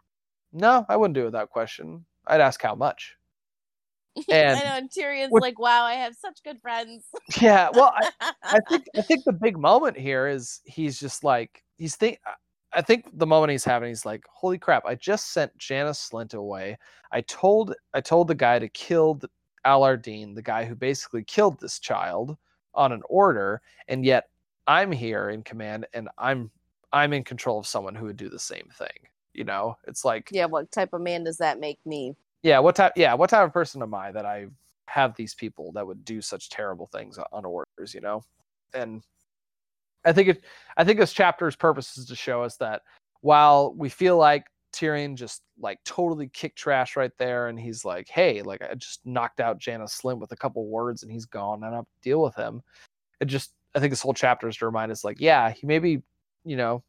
"No, 0.52 0.84
I 0.88 0.96
wouldn't 0.96 1.14
do 1.14 1.22
it 1.22 1.26
without 1.26 1.50
question. 1.50 2.04
I'd 2.26 2.40
ask 2.40 2.60
how 2.60 2.74
much." 2.74 3.14
And 4.30 4.58
I 4.58 4.64
know, 4.64 4.76
and 4.78 4.90
Tyrion's 4.90 5.30
what- 5.30 5.42
like, 5.42 5.58
"Wow, 5.60 5.84
I 5.84 5.94
have 5.94 6.14
such 6.16 6.42
good 6.42 6.60
friends." 6.60 7.04
yeah, 7.40 7.68
well, 7.72 7.94
I, 8.20 8.32
I 8.42 8.58
think 8.68 8.84
I 8.96 9.02
think 9.02 9.24
the 9.24 9.32
big 9.32 9.56
moment 9.56 9.96
here 9.96 10.26
is 10.26 10.60
he's 10.64 10.98
just 10.98 11.22
like 11.24 11.62
he's 11.78 11.96
think 11.96 12.20
I 12.72 12.82
think 12.82 13.06
the 13.18 13.26
moment 13.26 13.50
he's 13.50 13.64
having 13.64 13.88
he's 13.88 14.04
like, 14.04 14.24
holy 14.30 14.58
crap! 14.58 14.84
I 14.84 14.94
just 14.94 15.32
sent 15.32 15.56
Janos 15.56 16.10
Slynt 16.10 16.34
away. 16.34 16.76
I 17.12 17.22
told 17.22 17.74
I 17.94 18.00
told 18.00 18.28
the 18.28 18.34
guy 18.34 18.58
to 18.58 18.68
kill 18.68 19.14
the, 19.14 19.30
Allar 19.66 20.00
Deem, 20.00 20.34
the 20.34 20.42
guy 20.42 20.64
who 20.64 20.74
basically 20.74 21.24
killed 21.24 21.60
this 21.60 21.78
child 21.78 22.36
on 22.74 22.92
an 22.92 23.02
order, 23.08 23.62
and 23.88 24.04
yet 24.04 24.28
I'm 24.66 24.92
here 24.92 25.30
in 25.30 25.42
command 25.42 25.86
and 25.94 26.08
I'm 26.18 26.50
I'm 26.92 27.12
in 27.12 27.24
control 27.24 27.58
of 27.58 27.66
someone 27.66 27.94
who 27.94 28.06
would 28.06 28.16
do 28.16 28.28
the 28.28 28.38
same 28.38 28.68
thing. 28.76 29.08
You 29.34 29.44
know, 29.44 29.76
it's 29.86 30.04
like 30.04 30.28
yeah, 30.32 30.46
what 30.46 30.70
type 30.72 30.92
of 30.92 31.00
man 31.00 31.24
does 31.24 31.38
that 31.38 31.60
make 31.60 31.78
me? 31.86 32.14
yeah, 32.42 32.58
what 32.58 32.76
type 32.76 32.92
yeah, 32.96 33.14
what 33.14 33.30
type 33.30 33.46
of 33.46 33.52
person 33.52 33.82
am 33.82 33.94
I 33.94 34.12
that 34.12 34.24
I 34.24 34.46
have 34.86 35.14
these 35.16 35.34
people 35.34 35.72
that 35.72 35.86
would 35.86 36.04
do 36.04 36.20
such 36.20 36.50
terrible 36.50 36.86
things 36.86 37.18
on 37.32 37.44
orders, 37.44 37.94
you 37.94 38.00
know? 38.00 38.22
And 38.74 39.02
I 40.04 40.12
think 40.12 40.28
it 40.28 40.44
I 40.76 40.84
think 40.84 40.98
this 40.98 41.12
chapter's 41.12 41.56
purpose 41.56 41.96
is 41.96 42.06
to 42.06 42.16
show 42.16 42.42
us 42.42 42.56
that 42.56 42.82
while 43.20 43.74
we 43.74 43.88
feel 43.88 44.16
like 44.16 44.46
Tyrion 44.72 45.14
just 45.14 45.42
like 45.58 45.82
totally 45.84 46.28
kicked 46.28 46.58
trash 46.58 46.96
right 46.96 47.10
there 47.18 47.48
and 47.48 47.58
he's 47.58 47.84
like, 47.84 48.08
hey, 48.08 48.42
like 48.42 48.62
I 48.62 48.74
just 48.74 49.04
knocked 49.04 49.40
out 49.40 49.58
Janos 49.58 49.98
Slynt 50.00 50.18
with 50.18 50.32
a 50.32 50.36
couple 50.36 50.66
words 50.66 51.02
and 51.02 51.10
he's 51.10 51.24
gone 51.24 51.56
and 51.56 51.64
I 51.64 51.68
don't 51.68 51.76
have 51.78 51.84
to 51.84 52.02
deal 52.02 52.22
with 52.22 52.34
him. 52.34 52.62
It 53.20 53.26
just 53.26 53.52
I 53.74 53.80
think 53.80 53.90
this 53.90 54.02
whole 54.02 54.14
chapter 54.14 54.48
is 54.48 54.56
to 54.58 54.66
remind 54.66 54.92
us 54.92 55.04
like, 55.04 55.20
yeah, 55.20 55.50
he 55.50 55.66
maybe, 55.66 56.02
you 56.44 56.56
know, 56.56 56.82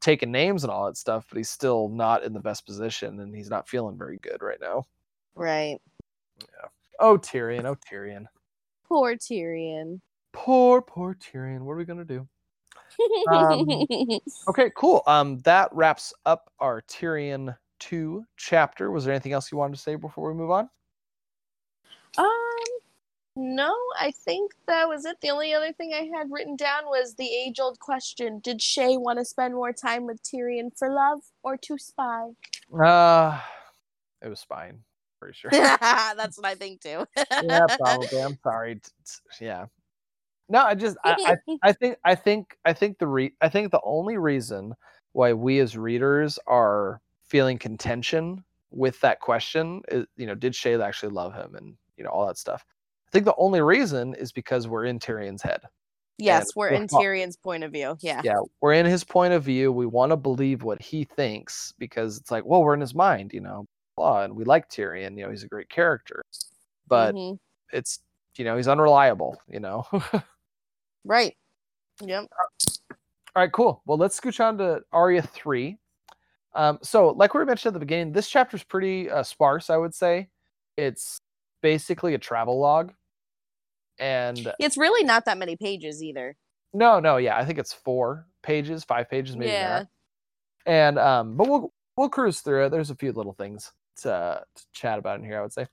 taking 0.00 0.30
names 0.30 0.64
and 0.64 0.70
all 0.70 0.86
that 0.86 0.96
stuff, 0.96 1.26
but 1.28 1.36
he's 1.36 1.50
still 1.50 1.88
not 1.88 2.22
in 2.22 2.32
the 2.32 2.40
best 2.40 2.64
position 2.64 3.20
and 3.20 3.34
he's 3.34 3.50
not 3.50 3.68
feeling 3.68 3.98
very 3.98 4.18
good 4.18 4.42
right 4.42 4.60
now. 4.60 4.86
Right. 5.34 5.78
Yeah. 6.40 6.68
Oh 7.00 7.18
Tyrion, 7.18 7.64
oh 7.64 7.76
Tyrion. 7.90 8.26
Poor 8.88 9.14
Tyrion. 9.14 10.00
Poor, 10.32 10.80
poor 10.82 11.14
Tyrion. 11.14 11.62
What 11.62 11.72
are 11.72 11.76
we 11.76 11.84
gonna 11.84 12.04
do? 12.04 12.28
Um, 13.30 13.86
Okay, 14.48 14.70
cool. 14.76 15.02
Um, 15.06 15.38
that 15.40 15.68
wraps 15.72 16.12
up 16.26 16.50
our 16.60 16.82
Tyrion 16.82 17.56
two 17.78 18.24
chapter. 18.36 18.90
Was 18.90 19.04
there 19.04 19.14
anything 19.14 19.32
else 19.32 19.50
you 19.52 19.58
wanted 19.58 19.76
to 19.76 19.80
say 19.80 19.94
before 19.94 20.30
we 20.32 20.38
move 20.38 20.50
on? 20.50 20.68
um, 22.18 22.26
no, 23.36 23.74
I 23.98 24.10
think 24.10 24.52
that 24.66 24.88
was 24.88 25.04
it. 25.04 25.16
The 25.22 25.30
only 25.30 25.54
other 25.54 25.72
thing 25.72 25.92
I 25.94 26.10
had 26.16 26.30
written 26.30 26.56
down 26.56 26.86
was 26.86 27.14
the 27.14 27.28
age-old 27.28 27.78
question: 27.78 28.40
Did 28.40 28.58
Shae 28.58 29.00
want 29.00 29.18
to 29.18 29.24
spend 29.24 29.54
more 29.54 29.72
time 29.72 30.06
with 30.06 30.22
Tyrion 30.22 30.70
for 30.76 30.92
love 30.92 31.20
or 31.42 31.56
to 31.56 31.78
spy? 31.78 32.30
Uh 32.82 33.40
it 34.22 34.28
was 34.28 34.42
fine. 34.42 34.80
Pretty 35.18 35.34
sure. 35.34 35.50
That's 35.52 36.36
what 36.36 36.46
I 36.46 36.54
think 36.54 36.80
too. 36.80 37.06
yeah, 37.42 37.66
probably. 37.78 38.20
I'm 38.20 38.38
sorry. 38.42 38.76
T- 38.76 38.90
t- 39.06 39.44
Yeah. 39.44 39.66
No, 40.50 40.64
I 40.64 40.74
just 40.74 40.96
I, 41.04 41.16
I 41.26 41.58
I 41.62 41.72
think 41.72 41.96
I 42.04 42.14
think 42.14 42.56
I 42.64 42.72
think 42.72 42.98
the 42.98 43.06
re- 43.06 43.34
I 43.40 43.48
think 43.48 43.70
the 43.70 43.80
only 43.84 44.16
reason 44.18 44.74
why 45.12 45.32
we 45.32 45.58
as 45.60 45.76
readers 45.78 46.38
are 46.46 47.00
feeling 47.24 47.58
contention 47.58 48.44
with 48.72 49.00
that 49.00 49.20
question 49.20 49.82
is 49.88 50.06
you 50.16 50.26
know 50.26 50.34
did 50.34 50.52
Shae 50.52 50.84
actually 50.84 51.12
love 51.12 51.34
him 51.34 51.54
and 51.54 51.76
you 51.96 52.04
know 52.04 52.10
all 52.10 52.26
that 52.26 52.38
stuff. 52.38 52.64
I 53.08 53.10
think 53.10 53.24
the 53.24 53.34
only 53.38 53.60
reason 53.60 54.14
is 54.14 54.30
because 54.32 54.68
we're 54.68 54.84
in 54.84 54.98
Tyrion's 55.00 55.42
head. 55.42 55.62
yes, 56.18 56.42
And 56.42 56.52
we're 56.54 56.68
in 56.68 56.86
Tyrion's 56.86 57.36
point 57.36 57.64
of 57.64 57.72
view. 57.72 57.96
Yeah. 58.00 58.20
Yeah, 58.22 58.38
we're 58.60 58.74
in 58.74 58.86
his 58.86 59.02
point 59.02 59.32
of 59.32 59.42
view. 59.42 59.72
We 59.72 59.86
want 59.86 60.10
to 60.10 60.16
believe 60.16 60.62
what 60.62 60.80
he 60.80 61.02
thinks 61.04 61.74
because 61.78 62.18
it's 62.18 62.30
like, 62.30 62.44
well, 62.44 62.62
we're 62.62 62.74
in 62.74 62.80
his 62.80 62.94
mind, 62.94 63.32
you 63.32 63.40
know, 63.40 63.66
blah, 63.96 64.22
and 64.22 64.36
we 64.36 64.44
like 64.44 64.68
Tyrion. 64.68 65.16
You 65.18 65.24
know, 65.24 65.30
he's 65.30 65.42
a 65.42 65.48
great 65.48 65.68
character, 65.68 66.22
but 66.86 67.14
Mhm. 67.16 67.38
it's 67.72 68.00
you 68.36 68.44
know 68.44 68.56
he's 68.56 68.68
unreliable. 68.68 69.40
You 69.48 69.60
know. 69.60 69.84
Right. 71.04 71.36
Yep. 72.02 72.28
All 73.36 73.42
right, 73.42 73.52
cool. 73.52 73.82
Well, 73.86 73.98
let's 73.98 74.18
scooch 74.18 74.44
on 74.44 74.58
to 74.58 74.80
Arya 74.92 75.22
3. 75.22 75.76
Um, 76.54 76.78
so, 76.82 77.10
like 77.10 77.32
we 77.34 77.44
mentioned 77.44 77.70
at 77.70 77.74
the 77.74 77.86
beginning, 77.86 78.12
this 78.12 78.28
chapter 78.28 78.56
is 78.56 78.64
pretty 78.64 79.08
uh, 79.08 79.22
sparse, 79.22 79.70
I 79.70 79.76
would 79.76 79.94
say. 79.94 80.28
It's 80.76 81.20
basically 81.62 82.14
a 82.14 82.18
travel 82.18 82.58
log. 82.58 82.92
And 83.98 84.52
It's 84.58 84.76
really 84.76 85.04
not 85.04 85.26
that 85.26 85.38
many 85.38 85.56
pages 85.56 86.02
either. 86.02 86.36
no, 86.72 86.98
no, 87.00 87.18
yeah, 87.18 87.36
I 87.36 87.44
think 87.44 87.58
it's 87.58 87.72
four 87.72 88.26
pages, 88.42 88.82
five 88.82 89.08
pages, 89.10 89.36
maybe. 89.36 89.52
Yeah. 89.52 89.84
And 90.66 90.98
um, 90.98 91.36
but 91.36 91.48
we'll 91.48 91.72
we'll 91.96 92.08
cruise 92.08 92.40
through 92.40 92.66
it. 92.66 92.70
There's 92.70 92.90
a 92.90 92.94
few 92.94 93.12
little 93.12 93.32
things 93.32 93.72
to, 94.02 94.42
to 94.54 94.62
chat 94.72 94.98
about 94.98 95.18
in 95.18 95.24
here, 95.24 95.38
I 95.38 95.42
would 95.42 95.52
say. 95.52 95.66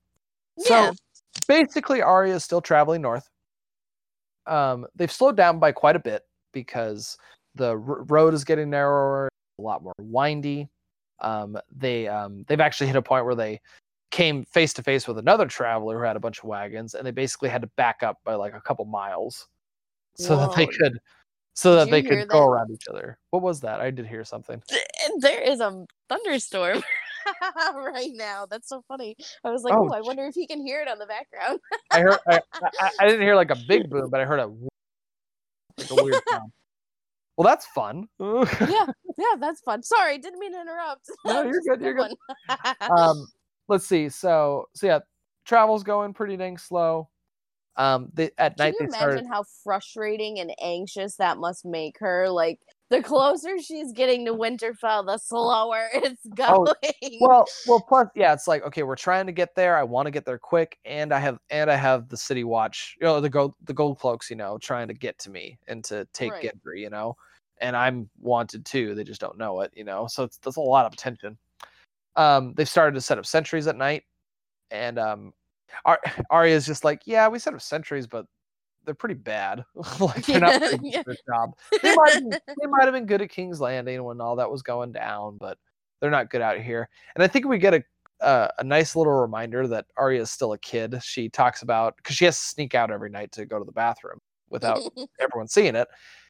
Yeah. 0.57 0.91
So 0.91 0.95
basically, 1.47 2.01
Arya 2.01 2.35
is 2.35 2.43
still 2.43 2.61
traveling 2.61 3.01
north. 3.01 3.29
Um, 4.47 4.85
they've 4.95 5.11
slowed 5.11 5.35
down 5.35 5.59
by 5.59 5.71
quite 5.71 5.95
a 5.95 5.99
bit 5.99 6.23
because 6.53 7.17
the 7.55 7.69
r- 7.69 8.03
road 8.03 8.33
is 8.33 8.43
getting 8.43 8.69
narrower, 8.69 9.29
a 9.59 9.61
lot 9.61 9.83
more 9.83 9.93
windy. 9.99 10.69
Um, 11.19 11.57
they 11.75 12.07
um, 12.07 12.45
they've 12.47 12.59
actually 12.59 12.87
hit 12.87 12.95
a 12.95 13.01
point 13.01 13.25
where 13.25 13.35
they 13.35 13.59
came 14.11 14.45
face 14.45 14.73
to 14.73 14.83
face 14.83 15.07
with 15.07 15.17
another 15.17 15.45
traveler 15.45 15.97
who 15.97 16.03
had 16.03 16.15
a 16.15 16.19
bunch 16.19 16.39
of 16.39 16.45
wagons, 16.45 16.93
and 16.93 17.05
they 17.05 17.11
basically 17.11 17.49
had 17.49 17.61
to 17.61 17.69
back 17.75 18.03
up 18.03 18.19
by 18.23 18.35
like 18.35 18.53
a 18.53 18.61
couple 18.61 18.85
miles 18.85 19.47
so 20.15 20.35
that 20.35 20.55
they 20.55 20.65
could 20.65 20.99
so 21.57 21.71
Did 21.71 21.87
that 21.87 21.91
they 21.91 22.03
could 22.03 22.27
go 22.27 22.45
around 22.45 22.69
each 22.69 22.87
other. 22.87 23.17
What 23.31 23.41
was 23.41 23.61
that? 23.61 23.81
I 23.81 23.89
did 23.89 24.05
hear 24.05 24.23
something. 24.23 24.61
And 25.07 25.21
there 25.23 25.41
is 25.41 25.59
a 25.59 25.85
thunderstorm 26.07 26.83
right 27.75 28.11
now. 28.13 28.45
That's 28.49 28.69
so 28.69 28.83
funny. 28.87 29.15
I 29.43 29.51
was 29.51 29.63
like, 29.63 29.73
Oh, 29.73 29.89
I 29.89 30.01
wonder 30.01 30.25
if 30.25 30.35
he 30.35 30.47
can 30.47 30.61
hear 30.61 30.81
it 30.81 30.87
on 30.87 30.99
the 30.99 31.05
background. 31.05 31.59
I 31.91 32.01
heard. 32.01 32.17
I, 32.29 32.39
I, 32.79 32.89
I 32.99 33.05
didn't 33.07 33.21
hear 33.21 33.35
like 33.35 33.51
a 33.51 33.57
big 33.67 33.89
boom, 33.89 34.09
but 34.09 34.19
I 34.19 34.25
heard 34.25 34.39
a 34.39 34.47
like 34.47 35.91
a 35.91 36.03
weird 36.03 36.21
sound. 36.29 36.51
Well, 37.37 37.45
that's 37.45 37.67
fun. 37.67 38.07
yeah, 38.19 38.87
yeah, 39.17 39.35
that's 39.39 39.61
fun. 39.61 39.83
Sorry, 39.83 40.17
didn't 40.17 40.39
mean 40.39 40.53
to 40.53 40.61
interrupt. 40.61 41.07
No, 41.23 41.43
you're 41.43 41.61
good, 41.61 41.81
you're 41.81 41.93
good. 41.93 42.13
um, 42.81 43.27
let's 43.67 43.85
see. 43.85 44.09
So, 44.09 44.69
so 44.73 44.87
yeah, 44.87 44.99
travel's 45.45 45.83
going 45.83 46.13
pretty 46.13 46.35
dang 46.35 46.57
slow. 46.57 47.09
Um, 47.75 48.09
they 48.15 48.31
at 48.39 48.57
Can 48.57 48.65
night 48.65 48.73
you 48.79 48.87
they 48.87 48.97
imagine 48.97 49.25
started. 49.25 49.25
how 49.29 49.43
frustrating 49.63 50.39
and 50.39 50.51
anxious 50.59 51.17
that 51.17 51.37
must 51.37 51.63
make 51.63 51.99
her? 51.99 52.27
Like 52.27 52.59
the 52.89 53.03
closer 53.03 53.59
she's 53.59 53.91
getting 53.91 54.25
to 54.25 54.33
Winterfell, 54.33 55.05
the 55.05 55.17
slower 55.17 55.87
it's 55.93 56.25
going. 56.27 56.49
Oh, 56.53 56.65
going. 56.65 57.17
Well, 57.19 57.45
well, 57.67 57.85
plus, 57.87 58.07
yeah, 58.15 58.33
it's 58.33 58.47
like 58.47 58.63
okay, 58.63 58.83
we're 58.83 58.95
trying 58.95 59.25
to 59.25 59.31
get 59.31 59.55
there. 59.55 59.77
I 59.77 59.83
want 59.83 60.05
to 60.07 60.11
get 60.11 60.25
there 60.25 60.37
quick, 60.37 60.77
and 60.85 61.13
I 61.13 61.19
have 61.19 61.39
and 61.49 61.69
I 61.69 61.75
have 61.75 62.09
the 62.09 62.17
city 62.17 62.43
watch, 62.43 62.95
you 62.99 63.07
know, 63.07 63.19
the 63.19 63.29
gold 63.29 63.53
the 63.63 63.73
gold 63.73 63.99
cloaks, 63.99 64.29
you 64.29 64.35
know, 64.35 64.57
trying 64.57 64.87
to 64.87 64.93
get 64.93 65.17
to 65.19 65.29
me 65.29 65.57
and 65.67 65.83
to 65.85 66.07
take 66.13 66.31
Right. 66.31 66.51
Gendry, 66.53 66.81
you 66.81 66.89
know, 66.89 67.15
and 67.59 67.75
I'm 67.75 68.09
wanted 68.19 68.65
too. 68.65 68.95
They 68.95 69.03
just 69.03 69.21
don't 69.21 69.37
know 69.37 69.61
it, 69.61 69.71
you 69.75 69.83
know. 69.83 70.07
So 70.07 70.23
it's 70.23 70.37
that's 70.37 70.57
a 70.57 70.61
lot 70.61 70.85
of 70.85 70.93
attention. 70.93 71.37
Um, 72.15 72.53
they've 72.55 72.67
started 72.67 72.95
to 72.95 73.01
set 73.01 73.17
up 73.17 73.25
sentries 73.25 73.67
at 73.67 73.75
night, 73.75 74.03
and 74.71 74.97
um, 74.97 75.33
Ar- 75.85 76.01
Arya's 76.29 76.65
just 76.65 76.83
like, 76.83 77.01
yeah, 77.05 77.27
we 77.27 77.39
set 77.39 77.53
up 77.53 77.61
sentries, 77.61 78.07
but 78.07 78.25
they're 78.87 78.95
pretty 78.95 79.15
bad. 79.15 79.65
like 79.99 80.25
they're 80.25 80.39
not 80.39 80.61
Yeah, 80.61 80.69
doing 80.69 80.85
yeah. 80.85 81.03
good 81.03 81.17
job. 81.27 81.51
They 81.83 81.93
might 81.93 82.13
have 82.13 82.23
been, 82.23 82.39
they 82.47 82.67
might 82.67 82.85
have 82.85 82.93
been 82.93 83.05
good 83.05 83.21
at 83.21 83.29
King's 83.29 83.59
Landing 83.61 84.01
when 84.03 84.21
all 84.21 84.37
that 84.37 84.49
was 84.49 84.63
going 84.63 84.93
down, 84.93 85.37
but 85.39 85.57
they're 85.99 86.09
not 86.09 86.29
good 86.31 86.41
out 86.41 86.57
here. 86.59 86.89
And 87.15 87.23
I 87.23 87.27
think 87.27 87.45
we 87.45 87.57
get 87.59 87.73
a 87.75 87.83
uh, 88.21 88.47
a 88.57 88.63
nice 88.63 88.95
little 88.95 89.13
reminder 89.13 89.67
that 89.67 89.85
Arya 89.95 90.21
is 90.21 90.31
still 90.31 90.53
a 90.53 90.57
kid. 90.57 90.99
She 91.03 91.29
talks 91.29 91.61
about 91.61 91.97
because 91.97 92.15
she 92.15 92.25
has 92.25 92.39
to 92.39 92.45
sneak 92.47 92.73
out 92.73 92.89
every 92.89 93.11
night 93.11 93.31
to 93.33 93.45
go 93.45 93.59
to 93.59 93.65
the 93.65 93.71
bathroom 93.71 94.19
without 94.49 94.79
everyone 95.19 95.47
seeing 95.47 95.75
it. 95.75 95.87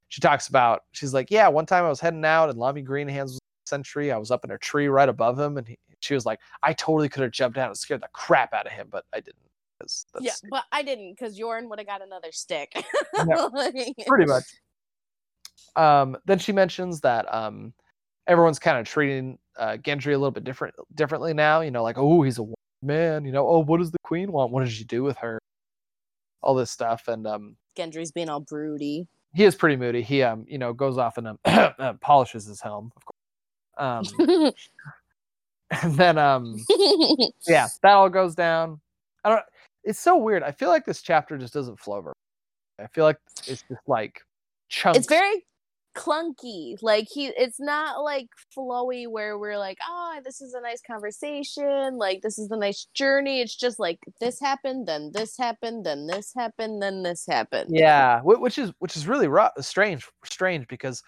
She 0.09 0.19
talks 0.19 0.47
about 0.49 0.81
she's 0.91 1.13
like, 1.13 1.31
yeah, 1.31 1.47
one 1.47 1.65
time 1.65 1.85
I 1.85 1.89
was 1.89 2.01
heading 2.01 2.25
out 2.25 2.49
and 2.49 2.57
Lommy 2.59 2.85
Greenhands 2.85 3.25
was 3.25 3.39
sentry. 3.65 4.11
I 4.11 4.17
was 4.17 4.31
up 4.31 4.43
in 4.43 4.51
a 4.51 4.57
tree 4.57 4.87
right 4.87 5.07
above 5.07 5.39
him, 5.39 5.57
and 5.57 5.67
he, 5.67 5.77
she 5.99 6.13
was 6.13 6.25
like, 6.25 6.39
I 6.63 6.73
totally 6.73 7.07
could 7.07 7.23
have 7.23 7.31
jumped 7.31 7.55
down 7.55 7.67
and 7.67 7.77
scared 7.77 8.01
the 8.01 8.09
crap 8.13 8.53
out 8.53 8.65
of 8.65 8.71
him, 8.73 8.87
but 8.89 9.05
I 9.13 9.19
didn't. 9.19 9.46
That's 9.79 10.05
yeah, 10.19 10.33
but 10.49 10.63
I 10.71 10.83
didn't 10.83 11.13
because 11.17 11.39
Yoren 11.39 11.69
would 11.69 11.79
have 11.79 11.87
got 11.87 12.01
another 12.01 12.31
stick. 12.31 12.71
Pretty 14.07 14.25
much. 14.25 14.43
Um, 15.75 16.17
then 16.25 16.39
she 16.39 16.51
mentions 16.51 17.01
that 17.01 17.31
um, 17.33 17.73
everyone's 18.25 18.59
kind 18.59 18.79
of 18.79 18.87
treating 18.87 19.37
uh, 19.57 19.77
Gendry 19.77 20.07
a 20.07 20.17
little 20.17 20.31
bit 20.31 20.43
different 20.43 20.75
differently 20.95 21.33
now. 21.33 21.61
You 21.61 21.71
know, 21.71 21.83
like 21.83 21.97
oh, 21.97 22.23
he's 22.23 22.39
a 22.39 22.45
man. 22.81 23.25
You 23.25 23.31
know, 23.31 23.47
oh, 23.47 23.59
what 23.59 23.77
does 23.77 23.91
the 23.91 23.99
queen 24.03 24.31
want? 24.31 24.51
What 24.51 24.63
did 24.63 24.73
she 24.73 24.83
do 24.83 25.03
with 25.03 25.17
her? 25.17 25.39
All 26.41 26.55
this 26.55 26.71
stuff, 26.71 27.07
and 27.07 27.27
um, 27.27 27.55
Gendry's 27.77 28.11
being 28.11 28.29
all 28.29 28.39
broody. 28.39 29.07
he 29.33 29.43
is 29.43 29.55
pretty 29.55 29.75
moody. 29.75 30.01
He 30.01 30.23
um, 30.23 30.45
you 30.47 30.57
know, 30.57 30.73
goes 30.73 30.97
off 30.97 31.17
and 31.17 31.27
um, 31.27 31.39
uh, 31.45 31.93
polishes 32.01 32.45
his 32.45 32.61
helm, 32.61 32.91
of 32.95 33.05
course. 33.05 34.13
Um, 34.17 34.51
and 35.83 35.95
then 35.95 36.17
um, 36.17 36.57
yeah, 37.47 37.67
that 37.81 37.91
all 37.91 38.09
goes 38.09 38.35
down. 38.35 38.79
I 39.23 39.29
don't. 39.29 39.43
It's 39.87 39.99
so 39.99 40.17
weird. 40.17 40.43
I 40.43 40.51
feel 40.51 40.67
like 40.69 40.85
this 40.85 41.01
chapter 41.01 41.37
just 41.37 41.53
doesn't 41.53 41.79
flow 41.79 41.95
over. 41.97 42.13
I 42.79 42.87
feel 42.87 43.05
like 43.05 43.17
it's 43.47 43.63
just 43.63 43.87
like 43.87 44.21
chunks. 44.69 44.99
it's 44.99 45.07
very 45.07 45.45
clunky. 45.95 46.75
Like 46.81 47.07
he 47.09 47.27
it's 47.27 47.59
not 47.59 48.03
like 48.03 48.27
flowy 48.55 49.07
where 49.07 49.37
we're 49.37 49.57
like, 49.57 49.77
oh, 49.87 50.19
this 50.25 50.41
is 50.41 50.53
a 50.53 50.61
nice 50.61 50.81
conversation, 50.85 51.97
like 51.97 52.21
this 52.21 52.37
is 52.37 52.51
a 52.51 52.57
nice 52.57 52.87
journey. 52.93 53.39
It's 53.39 53.55
just 53.55 53.79
like 53.79 53.99
this 54.19 54.39
happened, 54.41 54.87
then 54.87 55.11
this 55.13 55.37
happened, 55.37 55.85
then 55.85 56.05
this 56.05 56.33
happened, 56.35 56.81
then 56.81 57.01
this 57.01 57.25
happened. 57.25 57.69
Yeah, 57.73 58.21
which 58.23 58.57
is 58.57 58.73
which 58.79 58.97
is 58.97 59.07
really 59.07 59.27
ru- 59.29 59.47
strange, 59.61 60.05
strange 60.25 60.67
because, 60.67 61.01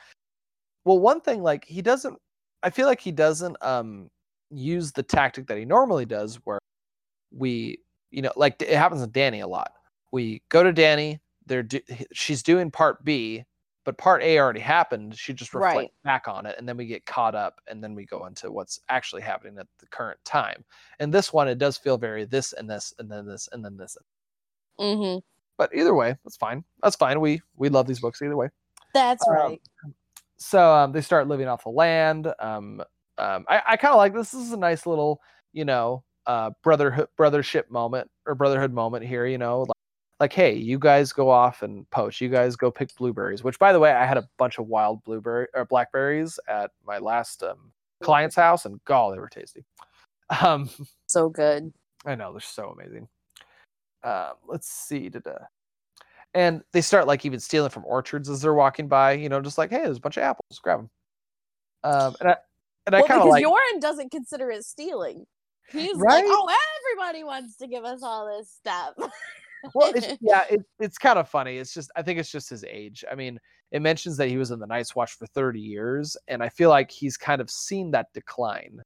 well, 0.86 1.00
one 1.00 1.22
thing 1.22 1.44
like 1.44 1.66
he 1.66 1.82
doesn't. 1.82 2.18
I 2.64 2.70
feel 2.70 2.88
like 2.88 3.02
he 3.02 3.12
doesn't 3.12 3.58
um 3.62 4.10
use 4.50 4.92
the 4.92 5.04
tactic 5.04 5.48
that 5.48 5.58
he 5.58 5.66
normally 5.66 6.06
does, 6.06 6.40
where 6.46 6.60
we, 7.32 7.80
you 8.12 8.22
know, 8.22 8.32
like 8.36 8.62
it 8.62 8.70
happens 8.78 9.02
with 9.02 9.14
Dany 9.14 9.44
a 9.44 9.48
lot. 9.48 9.74
We 10.12 10.42
go 10.50 10.64
to 10.64 10.74
Dany, 10.74 11.20
they're 11.46 11.64
do- 11.64 11.82
she's 12.14 12.44
doing 12.44 12.72
part 12.72 13.04
B, 13.06 13.46
but 13.86 13.98
part 13.98 14.22
A 14.24 14.40
already 14.40 14.60
happened. 14.60 15.18
She 15.18 15.34
just 15.34 15.54
reflects 15.54 15.76
Right. 15.76 15.94
back 16.04 16.28
on 16.28 16.46
it, 16.46 16.56
and 16.58 16.68
then 16.68 16.78
we 16.78 16.86
get 16.86 17.06
caught 17.06 17.36
up, 17.36 17.62
and 17.68 17.84
then 17.84 17.96
we 17.96 18.06
go 18.06 18.26
into 18.26 18.52
what's 18.52 18.80
actually 18.90 19.22
happening 19.22 19.58
at 19.60 19.68
the 19.80 19.88
current 19.88 20.20
time. 20.26 20.64
And 21.00 21.14
this 21.14 21.32
one, 21.34 21.48
it 21.48 21.58
does 21.58 21.78
feel 21.78 21.98
very 21.98 22.26
this 22.26 22.54
and 22.54 22.70
this, 22.70 22.94
and 23.00 23.12
then 23.12 23.26
this, 23.28 23.50
and 23.52 23.64
then 23.66 23.78
this. 23.78 23.98
hmm 24.78 25.20
But 25.58 25.72
either 25.76 25.94
way, 25.94 26.16
that's 26.24 26.38
fine. 26.38 26.64
That's 26.82 26.96
fine. 26.96 27.20
We 27.20 27.42
we 27.58 27.70
love 27.70 27.88
these 27.88 28.00
books 28.00 28.22
either 28.22 28.38
way. 28.38 28.50
That's 28.94 29.28
Um, 29.28 29.30
right. 29.30 29.62
so 30.38 30.74
um, 30.74 30.92
they 30.94 31.02
start 31.02 31.28
living 31.28 31.48
off 31.48 31.64
the 31.64 31.70
land. 31.70 32.34
Um, 32.40 32.82
um, 33.18 33.46
I, 33.50 33.62
I 33.68 33.78
kind 33.78 33.94
of 33.94 33.98
like 33.98 34.14
this. 34.14 34.32
This 34.32 34.42
is 34.44 34.54
a 34.54 34.58
nice 34.58 34.86
little, 34.86 35.22
you 35.54 35.66
know, 35.66 36.04
uh, 36.30 36.52
brotherhood 36.62 37.08
brothership 37.18 37.70
moment 37.72 38.10
or 38.28 38.36
brotherhood 38.36 38.72
moment 38.72 39.04
here. 39.04 39.26
You 39.26 39.40
know, 39.40 39.62
like, 39.62 39.76
like 40.20 40.34
hey, 40.34 40.54
you 40.54 40.78
guys 40.78 41.12
go 41.12 41.30
off 41.30 41.64
and 41.64 41.90
poach. 41.90 42.22
You 42.22 42.30
guys 42.30 42.56
go 42.56 42.70
pick 42.70 42.96
blueberries. 42.96 43.44
Which, 43.44 43.58
by 43.58 43.74
the 43.74 43.80
way, 43.80 43.92
I 43.92 44.06
had 44.06 44.18
a 44.18 44.30
bunch 44.38 44.60
of 44.60 44.68
wild 44.68 45.04
blueberry 45.04 45.48
or 45.56 45.66
blackberries 45.66 46.40
at 46.48 46.70
my 46.86 47.00
last 47.00 47.44
um, 47.44 47.72
client's 48.04 48.36
house, 48.36 48.66
and 48.66 48.80
god, 48.86 49.16
they 49.16 49.20
were 49.20 49.28
tasty. 49.28 49.66
Um, 50.44 50.70
So 51.08 51.28
good. 51.28 51.74
I 52.06 52.14
know 52.14 52.32
they're 52.32 52.40
so 52.40 52.70
amazing. 52.70 53.08
Um, 54.04 54.34
let's 54.48 54.70
see. 54.70 55.10
Da-da. 55.10 55.40
And 56.36 56.62
they 56.72 56.82
start 56.82 57.08
like 57.08 57.26
even 57.26 57.40
stealing 57.40 57.72
from 57.72 57.84
orchards 57.84 58.30
as 58.30 58.44
they're 58.44 58.54
walking 58.54 58.88
by. 58.88 59.14
You 59.14 59.28
know, 59.28 59.42
just 59.42 59.58
like, 59.58 59.72
hey, 59.72 59.82
there's 59.82 59.98
a 59.98 60.02
bunch 60.02 60.18
of 60.18 60.24
apples, 60.24 60.60
grab 60.62 60.82
them. 60.82 60.90
Um, 61.84 62.16
and 62.20 62.30
I 62.30 62.36
and 62.86 62.96
I 62.96 63.00
well, 63.00 63.08
kind 63.08 63.22
of 63.22 63.26
because 63.26 63.42
like, 63.42 63.44
Yoren 63.44 63.82
doesn't 63.82 64.12
consider 64.12 64.52
it 64.52 64.64
stealing. 64.66 65.26
He's 65.72 65.96
Right? 65.98 66.24
like, 66.24 66.26
oh, 66.28 66.50
everybody 66.96 67.24
wants 67.24 67.56
to 67.58 67.68
give 67.68 67.86
us 67.86 68.02
all 68.04 68.28
this 68.28 68.50
stuff. 68.52 68.94
well, 69.74 69.92
it's, 69.96 70.18
yeah, 70.22 70.44
it, 70.50 70.62
it's 70.80 70.98
kind 70.98 71.20
of 71.20 71.30
funny. 71.30 71.58
It's 71.58 71.74
just, 71.74 71.92
I 71.96 72.02
think 72.02 72.20
it's 72.20 72.32
just 72.32 72.50
his 72.50 72.64
age. 72.64 73.04
I 73.12 73.16
mean, 73.16 73.40
it 73.72 73.82
mentions 73.82 74.18
that 74.18 74.30
he 74.30 74.38
was 74.38 74.52
in 74.52 74.60
the 74.60 74.68
Night's 74.68 74.96
Watch 74.96 75.14
for 75.14 75.28
30 75.28 75.60
years, 75.60 76.18
and 76.28 76.42
I 76.42 76.50
feel 76.50 76.70
like 76.70 76.90
he's 76.90 77.18
kind 77.18 77.42
of 77.42 77.50
seen 77.50 77.92
that 77.92 78.08
decline. 78.14 78.82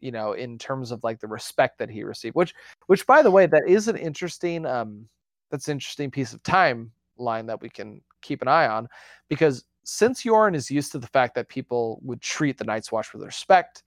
You 0.00 0.12
know, 0.12 0.32
in 0.32 0.58
terms 0.58 0.90
of 0.90 1.02
like 1.02 1.20
the 1.20 1.28
respect 1.28 1.78
that 1.78 1.88
he 1.88 2.02
received, 2.04 2.34
which, 2.34 2.52
which 2.88 3.06
by 3.06 3.22
the 3.22 3.30
way, 3.30 3.46
that 3.46 3.62
is 3.66 3.88
an 3.88 3.96
interesting, 3.96 4.66
um, 4.66 5.08
that's 5.50 5.68
an 5.68 5.72
interesting 5.72 6.10
piece 6.10 6.34
of 6.34 6.42
timeline 6.42 7.46
that 7.46 7.62
we 7.62 7.70
can 7.70 8.02
keep 8.20 8.42
an 8.42 8.48
eye 8.48 8.66
on, 8.66 8.86
because 9.30 9.64
since 9.84 10.22
Yoren 10.24 10.54
is 10.54 10.70
used 10.70 10.92
to 10.92 10.98
the 10.98 11.06
fact 11.06 11.34
that 11.36 11.48
people 11.48 12.00
would 12.02 12.20
treat 12.20 12.58
the 12.58 12.64
Night's 12.64 12.92
Watch 12.92 13.14
with 13.14 13.22
respect, 13.22 13.82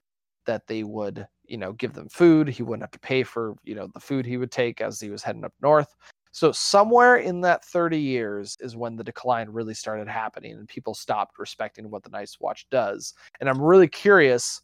that 0.48 0.66
they 0.66 0.84
would, 0.84 1.28
you 1.48 1.58
know, 1.58 1.74
give 1.74 1.94
them 1.94 2.10
food, 2.10 2.48
he 2.48 2.64
wouldn't 2.64 2.84
have 2.84 2.92
to 2.92 3.00
pay 3.00 3.24
for, 3.24 3.56
you 3.64 3.76
know, 3.76 3.88
the 3.94 4.00
food 4.00 4.26
he 4.26 4.38
would 4.38 4.52
take 4.52 4.82
as 4.82 5.00
he 5.00 5.10
was 5.10 5.24
heading 5.24 5.44
up 5.46 5.54
north. 5.62 5.96
So 6.32 6.52
somewhere 6.52 7.18
in 7.18 7.42
that 7.42 7.66
30 7.66 7.98
years 8.00 8.58
is 8.60 8.76
when 8.76 8.96
the 8.96 9.04
decline 9.04 9.50
really 9.50 9.74
started 9.74 10.08
happening 10.08 10.54
and 10.54 10.68
people 10.68 10.94
stopped 10.94 11.40
respecting 11.40 11.90
what 11.90 12.04
the 12.04 12.10
Night's 12.10 12.40
Watch 12.40 12.68
does. 12.70 13.14
And 13.40 13.50
I'm 13.50 13.62
really 13.62 13.88
curious 13.88 14.62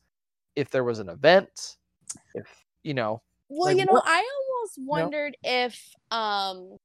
if 0.56 0.70
there 0.70 0.84
was 0.84 1.00
an 1.00 1.10
event, 1.10 1.78
if 2.36 2.46
you 2.84 2.94
know, 2.94 3.22
Well, 3.50 3.70
Like, 3.70 3.78
you 3.78 3.86
know, 3.86 3.94
what- 3.94 4.04
I 4.06 4.18
almost 4.18 4.78
wondered 4.80 5.38
if 5.44 5.96
um 6.12 6.78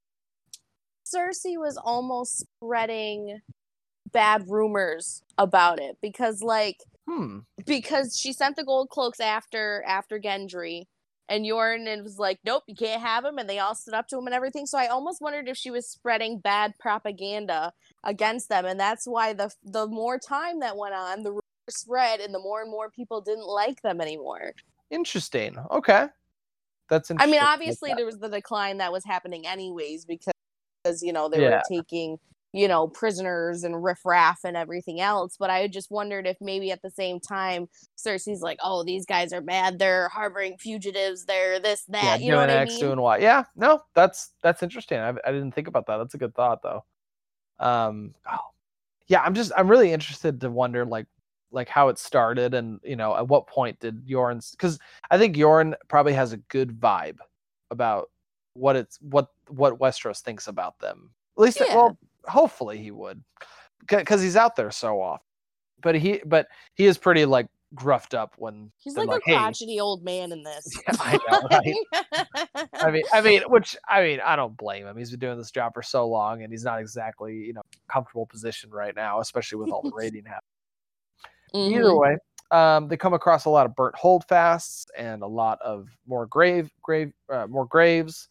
Cersei 1.05 1.59
was 1.59 1.77
almost 1.77 2.41
spreading 2.41 3.41
bad 4.13 4.49
rumors 4.49 5.23
about 5.39 5.81
it 5.81 5.97
because 6.01 6.43
like 6.43 6.79
hmm, 7.09 7.39
because 7.67 8.17
she 8.19 8.33
sent 8.33 8.57
the 8.57 8.65
gold 8.65 8.91
cloaks 8.91 9.21
after 9.21 9.83
after 9.87 10.19
Gendry 10.21 10.85
and 11.29 11.45
Yoren 11.45 11.87
and 11.87 12.03
was 12.03 12.19
like, 12.19 12.39
Nope, 12.45 12.65
you 12.67 12.75
can't 12.75 13.03
have 13.03 13.25
him 13.25 13.39
and 13.39 13.49
they 13.49 13.59
all 13.59 13.75
stood 13.75 13.95
up 13.95 14.09
to 14.09 14.19
him 14.19 14.27
and 14.27 14.35
everything. 14.35 14.67
So 14.67 14.79
I 14.79 14.87
almost 14.89 15.21
wondered 15.21 15.49
if 15.49 15.57
she 15.57 15.71
was 15.71 15.89
spreading 15.89 16.39
bad 16.39 16.73
propaganda 16.79 17.73
against 18.05 18.49
them 18.49 18.65
and 18.65 18.79
that's 18.81 19.07
why 19.07 19.33
the 19.33 19.51
the 19.63 19.87
more 19.87 20.19
time 20.19 20.61
that 20.61 20.77
went 20.77 20.95
on, 20.95 21.23
the 21.23 21.31
rumors 21.31 21.43
spread 21.71 22.21
and 22.21 22.35
the 22.35 22.39
more 22.39 22.63
and 22.63 22.71
more 22.71 22.91
people 22.91 23.21
didn't 23.21 23.47
like 23.47 23.83
them 23.83 24.01
anymore. 24.01 24.53
interesting. 24.91 25.57
Okay. 25.71 26.07
That's 26.89 27.11
I 27.11 27.27
mean, 27.27 27.41
obviously 27.43 27.91
that. 27.91 27.97
there 27.97 28.07
was 28.07 28.19
the 28.19 28.29
decline 28.31 28.79
that 28.79 28.93
was 28.93 29.05
happening 29.05 29.47
anyways 29.47 30.07
because 30.07 30.33
you 31.03 31.13
know 31.13 31.29
they 31.29 31.41
Yeah. 31.41 31.57
were 31.57 31.63
taking 31.69 32.19
you 32.53 32.67
know 32.69 32.89
prisoners 32.89 33.63
and 33.65 33.83
riffraff 33.83 34.41
and 34.45 34.57
everything 34.57 35.01
else. 35.01 35.37
But 35.39 35.51
I 35.51 35.69
just 35.69 35.91
wondered 35.91 36.27
if 36.27 36.37
maybe 36.41 36.71
at 36.71 36.83
the 36.83 36.91
same 36.91 37.21
time 37.21 37.69
Cersei's 37.97 38.41
like, 38.43 38.59
oh, 38.63 38.85
these 38.85 39.05
guys 39.07 39.33
are 39.33 39.41
bad. 39.41 39.79
They're 39.79 40.09
harboring 40.09 40.57
fugitives. 40.59 41.25
They're 41.25 41.61
this 41.61 41.85
that. 41.89 42.21
yeah, 42.21 42.27
you 42.27 42.31
know 42.31 42.39
what 42.39 42.51
I 42.51 42.55
X, 42.55 42.73
mean? 42.73 42.81
doing 42.81 43.01
Y. 43.01 43.19
Yeah, 43.19 43.45
no, 43.57 43.83
that's 43.95 44.31
that's 44.43 44.63
interesting. 44.63 44.99
I, 44.99 45.11
I 45.11 45.33
didn't 45.33 45.53
think 45.53 45.69
about 45.69 45.87
that. 45.87 45.99
That's 45.99 46.15
a 46.15 46.19
good 46.19 46.35
thought 46.35 46.63
though. 46.63 46.85
Um, 47.61 48.15
oh, 48.31 48.39
yeah, 49.09 49.21
I'm 49.23 49.35
just 49.35 49.53
I'm 49.57 49.69
really 49.69 49.93
interested 49.93 50.41
to 50.41 50.51
wonder 50.51 50.85
like 50.85 51.07
like 51.51 51.69
how 51.69 51.89
it 51.89 51.99
started 51.99 52.53
and 52.55 52.79
you 52.85 52.95
know 52.97 53.17
at 53.17 53.27
what 53.27 53.47
point 53.47 53.81
did 53.81 54.07
Yoren's 54.07 54.51
because 54.53 54.79
I 55.11 55.17
think 55.19 55.35
Yoren 55.37 55.75
probably 55.89 56.13
has 56.13 56.33
a 56.33 56.37
good 56.37 56.79
vibe 56.79 57.17
about 57.71 58.11
what 58.55 58.77
it's 58.77 58.99
what 59.01 59.29
what 59.49 59.79
Westeros 59.79 60.21
thinks 60.21 60.47
about 60.47 60.79
them. 60.79 61.11
At 61.39 61.43
least, 61.43 61.61
Yeah. 61.61 61.75
well, 61.75 61.99
hopefully 62.29 62.79
he 62.79 62.91
would 62.91 63.23
because 63.89 64.23
he's 64.23 64.37
out 64.37 64.57
there 64.57 64.71
so 64.71 65.01
often. 65.01 65.25
But 65.81 65.95
he 65.95 66.21
but 66.27 66.49
he 66.75 66.87
is 66.87 66.99
pretty 66.99 67.25
like 67.25 67.47
gruffed 67.75 68.15
up 68.15 68.35
when 68.39 68.73
He's 68.83 68.97
like, 68.97 69.09
like, 69.09 69.23
a 69.27 69.31
"Hey." 69.31 69.35
crotchety 69.37 69.81
old 69.81 70.03
man 70.05 70.33
in 70.33 70.43
this. 70.43 70.77
Yeah, 70.87 70.97
I 71.01 71.19
know, 71.29 71.49
right? 71.51 72.67
I 72.83 72.91
mean, 72.91 73.03
I 73.13 73.21
mean, 73.21 73.43
which 73.49 73.77
I 73.89 74.03
mean, 74.03 74.21
I 74.25 74.37
don't 74.37 74.57
blame 74.57 74.87
him. 74.87 74.97
He's 74.97 75.11
been 75.11 75.21
doing 75.21 75.39
this 75.39 75.51
job 75.51 75.75
for 75.75 75.83
so 75.83 76.09
long, 76.09 76.43
and 76.43 76.53
he's 76.53 76.65
not 76.65 76.81
exactly, 76.81 77.35
you 77.35 77.53
know, 77.53 77.63
comfortable 77.91 78.27
position 78.27 78.71
right 78.71 78.95
now, 78.95 79.21
especially 79.21 79.59
with 79.59 79.71
all 79.71 79.83
the 79.83 79.93
rating 79.95 80.25
happening. 80.25 80.43
Either 81.55 81.91
Mhm. 81.91 81.99
way, 81.99 82.17
um, 82.51 82.89
they 82.89 82.97
come 82.97 83.15
across 83.15 83.45
a 83.45 83.51
lot 83.51 83.67
of 83.67 83.75
burnt 83.75 83.95
holdfasts 83.97 84.87
and 84.97 85.23
a 85.23 85.27
lot 85.27 85.59
of 85.63 85.89
more 86.07 86.27
grave, 86.27 86.71
grave, 86.83 87.13
uh, 87.31 87.47
more 87.47 87.67
graves. 87.67 88.29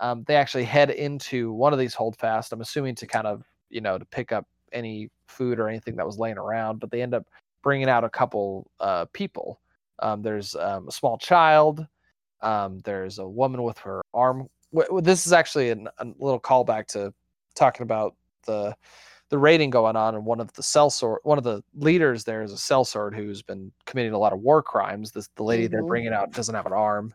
Um, 0.00 0.24
they 0.26 0.36
actually 0.36 0.64
head 0.64 0.90
into 0.90 1.52
one 1.52 1.72
of 1.72 1.78
these 1.78 1.94
holdfasts. 1.94 2.52
I'm 2.52 2.60
assuming 2.60 2.94
to 2.96 3.06
kind 3.06 3.26
of, 3.26 3.44
you 3.70 3.80
know, 3.80 3.98
to 3.98 4.04
pick 4.04 4.32
up 4.32 4.46
any 4.72 5.10
food 5.28 5.58
or 5.58 5.68
anything 5.68 5.96
that 5.96 6.06
was 6.06 6.18
laying 6.18 6.38
around, 6.38 6.78
but 6.80 6.90
they 6.90 7.02
end 7.02 7.14
up 7.14 7.26
bringing 7.62 7.88
out 7.88 8.04
a 8.04 8.10
couple 8.10 8.70
uh, 8.80 9.06
people. 9.12 9.60
Um, 10.00 10.22
there's 10.22 10.54
um, 10.54 10.88
a 10.88 10.92
small 10.92 11.18
child. 11.18 11.86
Um, 12.40 12.78
there's 12.84 13.18
a 13.18 13.26
woman 13.28 13.62
with 13.62 13.78
her 13.78 14.02
arm. 14.14 14.48
w- 14.72 15.00
This 15.00 15.26
is 15.26 15.32
actually 15.32 15.70
an, 15.70 15.88
a 15.98 16.04
little 16.18 16.40
callback 16.40 16.86
to 16.88 17.12
talking 17.54 17.82
about 17.82 18.14
the 18.46 18.74
the 19.30 19.38
raiding 19.38 19.70
going 19.70 19.96
on, 19.96 20.14
and 20.14 20.24
one 20.24 20.40
of 20.40 20.52
the 20.54 20.62
sellsword, 20.62 21.18
one 21.24 21.36
of 21.38 21.44
the 21.44 21.62
leaders 21.74 22.24
there 22.24 22.42
is 22.42 22.52
a 22.52 22.56
sellsword 22.56 23.14
who's 23.14 23.42
been 23.42 23.72
committing 23.84 24.12
a 24.12 24.18
lot 24.18 24.32
of 24.32 24.40
war 24.40 24.62
crimes. 24.62 25.12
This 25.12 25.28
the 25.36 25.42
lady 25.44 25.66
they're 25.66 25.82
Mhm. 25.82 25.88
bringing 25.88 26.12
out 26.14 26.32
doesn't 26.32 26.54
have 26.54 26.66
an 26.66 26.72
arm. 26.72 27.14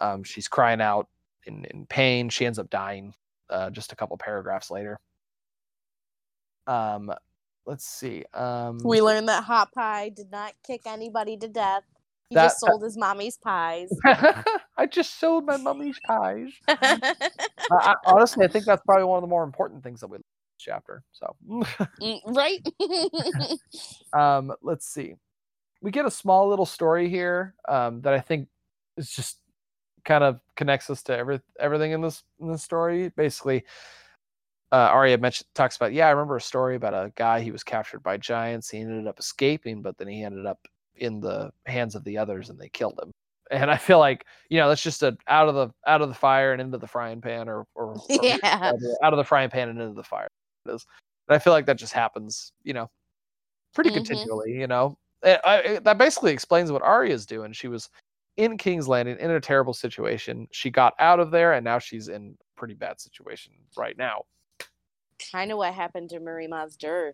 Um, 0.00 0.24
she's 0.24 0.48
crying 0.48 0.80
out 0.80 1.08
in, 1.46 1.64
in 1.66 1.86
pain. 1.86 2.28
She 2.28 2.46
ends 2.46 2.58
up 2.58 2.70
dying 2.70 3.14
uh, 3.50 3.70
just 3.70 3.92
a 3.92 3.96
couple 3.96 4.16
paragraphs 4.16 4.70
later. 4.70 4.98
Um, 6.66 7.12
let's 7.66 7.84
see. 7.86 8.24
Um, 8.34 8.78
We 8.84 9.00
learned 9.02 9.28
that 9.28 9.44
Hot 9.44 9.72
Pie 9.72 10.10
did 10.10 10.30
not 10.30 10.52
kick 10.66 10.82
anybody 10.86 11.36
to 11.38 11.48
death. 11.48 11.82
He 12.28 12.34
That- 12.34 12.44
just 12.44 12.60
sold 12.60 12.82
his 12.82 12.96
mommy's 12.96 13.36
pies. 13.36 13.90
I 14.04 14.86
just 14.90 15.18
sold 15.20 15.44
my 15.44 15.56
mommy's 15.58 15.98
pies. 16.06 16.50
I, 16.68 17.14
I, 17.70 17.94
honestly, 18.06 18.44
I 18.44 18.48
think 18.48 18.64
that's 18.64 18.82
probably 18.86 19.04
one 19.04 19.18
of 19.18 19.22
the 19.22 19.28
more 19.28 19.44
important 19.44 19.82
things 19.82 20.00
that 20.00 20.06
we 20.06 20.14
learned 20.14 20.24
this 20.24 20.64
chapter. 20.64 21.02
So, 21.12 21.36
Mm, 22.00 22.20
right? 22.34 23.58
um, 24.12 24.52
let's 24.62 24.86
see. 24.86 25.14
We 25.82 25.90
get 25.90 26.06
a 26.06 26.10
small 26.10 26.48
little 26.48 26.64
story 26.64 27.08
here 27.10 27.54
um, 27.68 28.00
that 28.02 28.14
I 28.14 28.20
think 28.20 28.48
is 28.96 29.10
just 29.10 29.38
kind 30.04 30.24
of 30.24 30.40
connects 30.56 30.90
us 30.90 31.02
to 31.04 31.16
every, 31.16 31.40
everything 31.60 31.92
in 31.92 32.00
this 32.00 32.22
in 32.40 32.50
this 32.50 32.62
story. 32.62 33.10
Basically, 33.16 33.64
uh, 34.72 34.88
Arya 34.90 35.18
mentioned 35.18 35.46
talks 35.54 35.76
about 35.76 35.92
yeah, 35.92 36.06
I 36.06 36.10
remember 36.10 36.36
a 36.36 36.40
story 36.40 36.76
about 36.76 36.94
a 36.94 37.12
guy 37.16 37.40
he 37.40 37.50
was 37.50 37.62
captured 37.62 38.02
by 38.02 38.16
giants. 38.16 38.70
He 38.70 38.78
ended 38.80 39.06
up 39.06 39.18
escaping, 39.18 39.82
but 39.82 39.96
then 39.98 40.08
he 40.08 40.22
ended 40.24 40.46
up 40.46 40.58
in 40.96 41.20
the 41.20 41.50
hands 41.66 41.94
of 41.94 42.04
the 42.04 42.18
others, 42.18 42.48
and 42.50 42.58
they 42.58 42.68
killed 42.68 42.98
him. 43.02 43.10
And 43.50 43.70
I 43.70 43.76
feel 43.76 43.98
like 43.98 44.24
you 44.48 44.58
know 44.58 44.68
that's 44.68 44.82
just 44.82 45.02
a 45.02 45.16
out 45.28 45.48
of 45.48 45.54
the 45.54 45.70
out 45.86 46.00
of 46.00 46.08
the 46.08 46.14
fire 46.14 46.52
and 46.52 46.60
into 46.62 46.78
the 46.78 46.86
frying 46.86 47.20
pan, 47.20 47.48
or 47.48 47.66
or, 47.74 47.94
or 47.94 47.98
yeah. 48.08 48.38
out 48.44 48.74
of 48.74 48.80
the- 48.80 48.98
out 49.02 49.12
of 49.12 49.18
the 49.18 49.24
frying 49.24 49.50
pan 49.50 49.68
and 49.68 49.80
into 49.80 49.94
the 49.94 50.02
fire. 50.04 50.28
It 50.66 50.72
is. 50.72 50.86
But 51.28 51.34
I 51.34 51.38
feel 51.38 51.52
like 51.52 51.66
that 51.66 51.76
just 51.78 51.92
happens, 51.92 52.52
you 52.64 52.72
know, 52.72 52.90
pretty 53.74 53.90
Mhm. 53.90 53.94
continually. 53.94 54.52
You 54.52 54.66
know, 54.68 54.96
I, 55.22 55.38
I- 55.44 55.78
that 55.80 55.98
basically 55.98 56.32
explains 56.32 56.72
what 56.72 56.82
Arya's 56.82 57.26
doing. 57.26 57.52
She 57.52 57.68
was 57.68 57.90
in 58.36 58.56
King's 58.58 58.88
Landing 58.88 59.16
in 59.18 59.30
a 59.30 59.40
terrible 59.40 59.74
situation. 59.74 60.48
She 60.50 60.70
got 60.70 60.94
out 60.98 61.20
of 61.20 61.30
there, 61.30 61.52
and 61.52 61.64
now 61.64 61.78
she's 61.78 62.08
in 62.08 62.36
a 62.40 62.58
pretty 62.58 62.74
bad 62.74 63.00
situation 63.00 63.52
right 63.76 63.96
now. 63.96 64.22
Kind 65.30 65.52
of 65.52 65.58
what 65.58 65.72
happened 65.74 66.10
to 66.10 66.20
Mirri 66.20 66.48
Maz 66.48 66.76
Duur. 66.76 67.12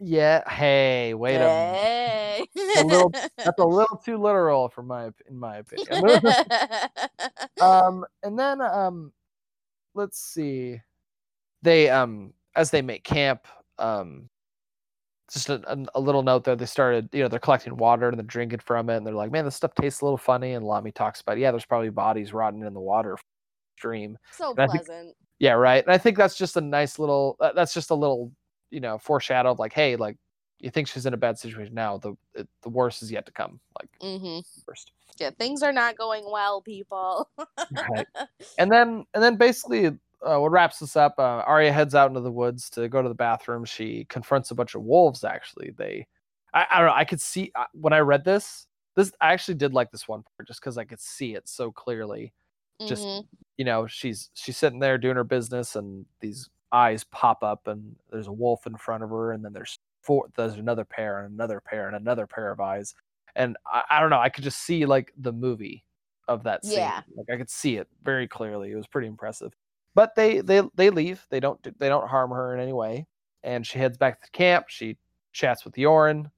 Yeah. 0.00 0.48
Hey, 0.50 1.14
wait 1.14 1.36
a 1.36 1.38
minute. 1.38 1.76
Hey. 1.76 2.46
A 2.78 2.84
little- 2.84 3.10
That's 3.38 3.58
a 3.58 3.64
little 3.66 3.96
too 3.98 4.16
literal 4.18 4.68
for 4.68 4.82
my 4.82 5.10
in 5.28 5.38
my 5.38 5.58
opinion. 5.58 6.02
um 7.60 8.04
and 8.22 8.38
then 8.38 8.60
um 8.60 9.12
let's 9.94 10.18
see 10.20 10.80
they 11.62 11.88
um 11.88 12.32
as 12.56 12.70
they 12.70 12.82
make 12.82 13.04
camp 13.04 13.46
um 13.78 14.28
just 15.32 15.48
a, 15.48 15.86
a, 15.94 16.00
little 16.00 16.22
note 16.22 16.44
there. 16.44 16.56
They 16.56 16.66
started, 16.66 17.08
you 17.12 17.22
know, 17.22 17.28
they're 17.28 17.40
collecting 17.40 17.76
water 17.76 18.08
and 18.08 18.18
they're 18.18 18.24
drinking 18.24 18.60
from 18.60 18.90
it, 18.90 18.96
and 18.96 19.06
they're 19.06 19.14
like, 19.14 19.32
"Man, 19.32 19.44
this 19.44 19.56
stuff 19.56 19.74
tastes 19.74 20.00
a 20.00 20.04
little 20.04 20.18
funny." 20.18 20.52
And 20.52 20.64
Lommy 20.64 20.94
talks 20.94 21.20
about, 21.20 21.38
yeah, 21.38 21.50
there's 21.50 21.64
probably 21.64 21.90
bodies 21.90 22.32
rotting 22.32 22.62
in 22.62 22.74
the 22.74 22.80
water 22.80 23.16
stream. 23.76 24.18
So 24.32 24.50
And 24.50 24.60
I 24.60 24.66
think- 24.66 24.86
pleasant. 24.86 25.16
Yeah, 25.38 25.52
right. 25.52 25.84
And 25.84 25.92
I 25.92 25.98
think 25.98 26.16
that's 26.16 26.36
just 26.36 26.56
a 26.56 26.62
nice 26.62 26.98
little. 26.98 27.36
uh, 27.40 27.52
That's 27.52 27.74
just 27.74 27.90
a 27.90 27.94
little, 27.94 28.32
you 28.70 28.80
know, 28.80 28.96
foreshadow 28.96 29.50
of 29.50 29.58
like, 29.58 29.74
hey, 29.74 29.96
like 29.96 30.16
you 30.60 30.70
think 30.70 30.88
she's 30.88 31.04
in 31.04 31.12
a 31.12 31.18
bad 31.18 31.38
situation 31.38 31.74
now. 31.74 31.98
The 31.98 32.16
it, 32.34 32.48
the 32.62 32.70
worst 32.70 33.02
is 33.02 33.12
yet 33.12 33.26
to 33.26 33.32
come. 33.32 33.60
Like 33.78 33.90
mm-hmm. 34.00 34.38
first. 34.64 34.92
Yeah, 35.18 35.30
things 35.38 35.62
are 35.62 35.72
not 35.72 35.98
going 35.98 36.24
well, 36.30 36.62
people. 36.62 37.28
Right. 37.90 38.06
And 38.58 38.72
then 38.72 39.04
and 39.12 39.22
then 39.22 39.36
basically 39.36 39.90
uh, 40.22 40.38
what 40.38 40.50
wraps 40.50 40.78
this 40.78 40.96
up, 40.96 41.14
uh, 41.18 41.42
Arya 41.46 41.72
heads 41.72 41.94
out 41.94 42.08
into 42.10 42.20
the 42.20 42.30
woods 42.32 42.70
to 42.70 42.88
go 42.88 43.02
to 43.02 43.08
the 43.08 43.14
bathroom. 43.14 43.64
She 43.64 44.04
confronts 44.06 44.50
a 44.50 44.54
bunch 44.54 44.74
of 44.74 44.82
wolves. 44.82 45.24
Actually, 45.24 45.70
they, 45.76 46.06
I, 46.54 46.66
I 46.70 46.78
don't 46.78 46.88
know. 46.88 46.94
I 46.94 47.04
could 47.04 47.20
see 47.20 47.52
uh, 47.54 47.66
when 47.72 47.92
I 47.92 47.98
read 48.00 48.24
this. 48.24 48.66
This 48.96 49.12
I 49.20 49.32
actually 49.32 49.54
did 49.56 49.74
like 49.74 49.90
this 49.90 50.08
one 50.08 50.22
part 50.22 50.46
just 50.48 50.60
because 50.60 50.78
I 50.78 50.84
could 50.84 51.00
see 51.00 51.34
it 51.34 51.48
so 51.48 51.70
clearly. 51.72 52.32
Just 52.86 53.08
Mhm. 53.08 53.26
you 53.58 53.64
know, 53.64 53.86
she's 53.86 54.30
she's 54.34 54.56
sitting 54.56 54.78
there 54.80 54.98
doing 54.98 55.16
her 55.16 55.24
business, 55.24 55.76
and 55.76 56.06
these 56.20 56.48
eyes 56.72 57.04
pop 57.04 57.42
up, 57.44 57.66
and 57.68 57.96
there's 58.10 58.26
a 58.26 58.32
wolf 58.32 58.66
in 58.66 58.76
front 58.76 59.02
of 59.04 59.10
her, 59.10 59.32
and 59.32 59.44
then 59.44 59.52
there's 59.52 59.78
four. 60.02 60.28
There's 60.36 60.54
another 60.54 60.84
pair, 60.84 61.20
and 61.24 61.32
another 61.34 61.60
pair, 61.60 61.86
and 61.88 61.96
another 61.96 62.26
pair 62.26 62.50
of 62.52 62.60
eyes. 62.60 62.94
And 63.34 63.56
I, 63.66 63.82
I 63.90 64.00
don't 64.00 64.10
know. 64.10 64.20
I 64.20 64.28
could 64.30 64.44
just 64.44 64.60
see 64.62 64.86
like 64.86 65.12
the 65.18 65.32
movie 65.32 65.84
of 66.28 66.42
that 66.44 66.64
scene. 66.64 66.74
Yeah. 66.78 67.02
Like 67.16 67.30
I 67.32 67.36
could 67.36 67.50
see 67.50 67.76
it 67.76 67.88
very 68.02 68.26
clearly. 68.28 68.72
It 68.72 68.76
was 68.76 68.86
pretty 68.86 69.08
impressive. 69.08 69.54
But 69.96 70.14
they 70.14 70.40
they 70.42 70.60
they 70.74 70.90
leave. 70.90 71.26
They 71.30 71.40
don't 71.40 71.58
they 71.80 71.88
don't 71.88 72.06
harm 72.06 72.30
her 72.30 72.54
in 72.54 72.60
any 72.60 72.74
way. 72.74 73.06
And 73.42 73.66
she 73.66 73.78
heads 73.78 73.96
back 73.96 74.20
to 74.22 74.30
camp. 74.30 74.66
She 74.68 74.98
chats 75.32 75.64
with 75.64 75.74
Yoren. 75.74 76.30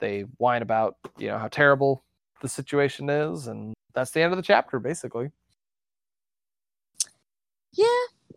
They 0.00 0.22
whine 0.38 0.62
about 0.62 0.96
you 1.18 1.28
know 1.28 1.36
how 1.38 1.48
terrible 1.48 2.02
the 2.40 2.48
situation 2.48 3.10
is, 3.10 3.46
and 3.46 3.74
that's 3.92 4.10
the 4.12 4.22
end 4.22 4.32
of 4.32 4.38
the 4.38 4.42
chapter 4.42 4.78
basically. 4.80 5.30
Yeah, 7.72 7.84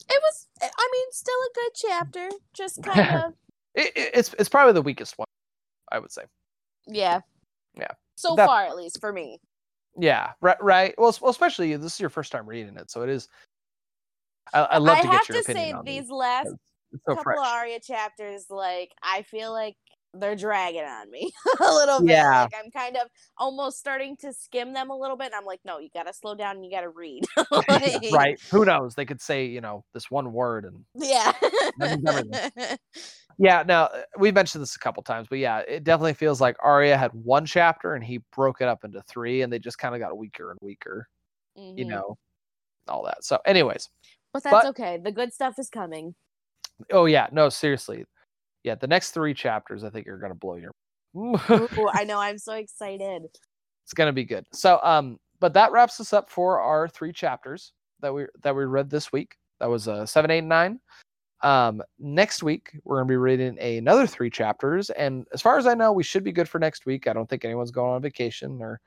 it 0.10 0.22
was. 0.22 0.48
I 0.61 0.89
mean, 0.91 1.06
still 1.11 1.35
a 1.35 1.53
good 1.56 1.72
chapter. 1.76 2.30
Just 2.53 2.84
kind 2.84 3.23
of. 3.23 3.34
It, 3.76 3.88
it- 3.95 4.11
it's 4.15 4.34
it's 4.38 4.49
probably 4.49 4.73
the 4.73 4.81
weakest 4.81 5.18
one, 5.18 5.27
I 5.91 5.99
would 5.99 6.11
say. 6.11 6.23
Yeah. 6.88 7.22
Yeah. 7.80 7.91
So 8.15 8.35
That- 8.35 8.48
far, 8.48 8.65
at 8.65 8.76
least 8.76 8.99
for 8.99 9.14
me. 9.14 9.39
Yeah, 9.99 10.34
right. 10.41 10.61
Right. 10.61 10.94
Well, 10.98 11.15
well, 11.22 11.31
especially 11.31 11.76
this 11.77 11.94
is 11.95 11.99
your 11.99 12.10
first 12.11 12.31
time 12.31 12.45
reading 12.45 12.76
it, 12.77 12.91
so 12.91 13.02
it 13.02 13.10
is. 13.10 13.30
I, 14.53 14.60
I 14.61 14.78
love 14.78 14.98
I 14.98 15.02
to 15.02 15.07
have 15.07 15.22
get 15.22 15.30
your 15.30 15.38
to 15.44 15.52
opinion 15.52 15.68
say 15.69 15.72
on 15.74 15.86
these 15.86 16.10
last 16.10 16.44
because 16.45 16.57
It's 16.94 17.03
so 17.06 17.15
couple 17.15 17.24
fresh. 17.24 17.38
of 17.38 17.44
Arya 17.45 17.80
chapters, 17.80 18.45
like 18.49 18.91
I 19.03 19.22
feel 19.24 19.52
like 19.52 19.76
they're 20.14 20.36
dragging 20.38 20.82
on 20.84 21.11
me 21.11 21.32
a 21.60 21.72
little 21.74 21.99
bit. 21.99 22.11
Yeah. 22.11 22.44
Like 22.44 22.53
I'm 22.64 22.72
kind 22.72 22.95
of 22.98 23.07
almost 23.38 23.78
starting 23.78 24.15
to 24.18 24.34
skim 24.34 24.74
them 24.74 24.90
a 24.90 24.98
little 24.98 25.18
bit. 25.18 25.32
I'm 25.36 25.45
like, 25.45 25.60
no, 25.65 25.80
you 25.80 25.90
gotta 25.94 26.14
slow 26.14 26.34
down 26.34 26.56
and 26.56 26.65
you 26.65 26.72
gotta 26.72 26.90
read. 26.90 27.24
Like, 27.52 28.02
right. 28.14 28.41
Who 28.52 28.65
knows? 28.65 28.95
They 28.95 29.06
could 29.06 29.22
say 29.22 29.45
you 29.45 29.61
know 29.61 29.84
this 29.94 30.10
one 30.10 30.32
word 30.34 30.65
and 30.65 30.84
Yeah. 30.95 31.34
That 31.78 31.99
means 32.02 32.06
everything. 32.07 32.78
yeah. 33.38 33.64
Now 33.68 33.90
we 34.18 34.32
mentioned 34.32 34.61
this 34.64 34.76
a 34.76 34.80
couple 34.80 35.03
times, 35.03 35.28
but 35.30 35.40
yeah, 35.40 35.60
it 35.60 35.84
definitely 35.84 36.14
feels 36.15 36.40
like 36.41 36.56
Arya 36.64 36.98
had 36.98 37.11
one 37.14 37.45
chapter 37.45 37.94
and 37.94 38.03
he 38.03 38.19
broke 38.34 38.61
it 38.61 38.68
up 38.68 38.84
into 38.86 39.02
three, 39.03 39.41
and 39.44 39.52
they 39.53 39.60
just 39.60 39.78
kind 39.78 39.94
of 39.94 40.02
got 40.02 40.18
weaker 40.18 40.49
and 40.52 40.60
weaker. 40.61 41.07
You 41.56 41.86
Mhm. 41.86 41.90
know, 41.90 42.18
all 42.88 43.03
that. 43.06 43.24
So, 43.24 43.40
anyways, 43.45 43.90
But 44.34 44.44
that's 44.44 44.54
but- 44.54 44.66
okay. 44.68 44.98
The 45.04 45.12
good 45.12 45.34
stuff 45.34 45.56
is 45.60 45.70
coming. 45.70 46.16
oh 46.91 47.06
yeah, 47.06 47.28
no, 47.32 47.49
seriously, 47.49 48.06
yeah, 48.64 48.76
the 48.76 48.88
next 48.88 49.12
three 49.12 49.34
chapters 49.34 49.84
I 49.84 49.90
think 49.90 50.06
you're 50.06 50.20
gonna 50.20 50.36
blow 50.36 50.56
your. 50.56 50.72
Ooh, 51.16 51.40
I 51.94 52.04
know. 52.08 52.20
I'm 52.20 52.38
so 52.38 52.54
excited. 52.54 53.24
it's 53.84 53.94
gonna 53.95 54.14
be 54.14 54.26
good. 54.26 54.45
So 54.54 54.80
um, 54.84 55.18
but 55.40 55.54
that 55.54 55.72
wraps 55.72 55.99
us 55.99 56.14
up 56.14 56.30
for 56.30 56.60
our 56.60 56.88
three 56.88 57.12
chapters 57.14 57.72
that 58.02 58.14
we 58.14 58.26
that 58.44 58.56
we 58.56 58.66
read 58.66 58.90
this 58.90 59.12
week. 59.12 59.36
That 59.60 59.70
was 59.70 59.88
uh 59.88 60.06
seven, 60.06 60.30
eight, 60.32 60.40
and 60.40 60.49
nine. 60.49 60.80
Um, 61.41 61.82
next 61.99 62.41
week 62.44 62.72
we're 62.84 62.98
gonna 62.98 63.08
be 63.10 63.16
reading 63.18 63.58
another 63.60 64.06
three 64.06 64.30
chapters, 64.30 64.90
and 64.91 65.26
as 65.34 65.41
far 65.41 65.58
as 65.58 65.66
I 65.68 65.74
know, 65.74 65.91
we 65.91 66.04
should 66.04 66.24
be 66.24 66.32
good 66.32 66.49
for 66.49 66.60
next 66.60 66.86
week. 66.86 67.08
I 67.08 67.14
don't 67.14 67.28
think 67.30 67.45
anyone's 67.45 67.72
going 67.72 67.94
on 67.94 68.02
vacation 68.02 68.60
or 68.62 68.80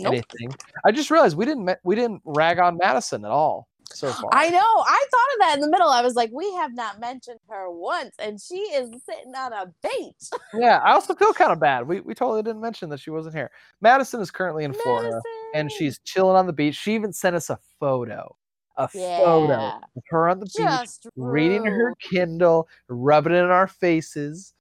Nope. 0.00 0.12
anything. 0.14 0.50
I 0.84 0.92
just 0.92 1.10
realized 1.10 1.36
we 1.36 1.44
didn't 1.44 1.70
we 1.84 1.94
didn't 1.94 2.22
rag 2.24 2.58
on 2.58 2.76
Madison 2.76 3.24
at 3.24 3.30
all 3.30 3.68
so 3.92 4.12
far. 4.12 4.30
I 4.32 4.50
know. 4.50 4.58
I 4.58 5.06
thought 5.10 5.34
of 5.34 5.38
that 5.40 5.54
in 5.54 5.60
the 5.60 5.68
middle. 5.70 5.88
I 5.88 6.02
was 6.02 6.14
like, 6.14 6.30
we 6.32 6.50
have 6.54 6.74
not 6.74 7.00
mentioned 7.00 7.40
her 7.48 7.70
once, 7.70 8.14
and 8.18 8.40
she 8.40 8.56
is 8.56 8.90
sitting 9.08 9.34
on 9.34 9.52
a 9.52 9.66
bench. 9.82 10.16
yeah, 10.54 10.78
I 10.84 10.92
also 10.92 11.14
feel 11.14 11.32
kind 11.32 11.52
of 11.52 11.60
bad. 11.60 11.86
We 11.86 12.00
we 12.00 12.14
totally 12.14 12.42
didn't 12.42 12.60
mention 12.60 12.88
that 12.90 13.00
she 13.00 13.10
wasn't 13.10 13.34
here. 13.34 13.50
Madison 13.80 14.20
is 14.20 14.30
currently 14.30 14.64
in 14.64 14.72
Florida. 14.74 15.20
and 15.54 15.70
she's 15.72 15.98
chilling 16.04 16.36
on 16.36 16.46
the 16.46 16.52
beach. 16.52 16.74
She 16.76 16.94
even 16.94 17.12
sent 17.12 17.36
us 17.36 17.50
a 17.50 17.58
photo, 17.80 18.36
a 18.76 18.88
photo 18.88 19.54
of 19.96 20.02
her 20.08 20.28
on 20.28 20.40
the 20.40 20.46
beach, 20.46 20.56
just 20.56 21.06
reading 21.16 21.64
her. 21.64 21.94
Kindle, 22.00 22.68
rubbing 22.88 23.32
it 23.32 23.36
in 23.38 23.50
our 23.50 23.66
faces. 23.68 24.52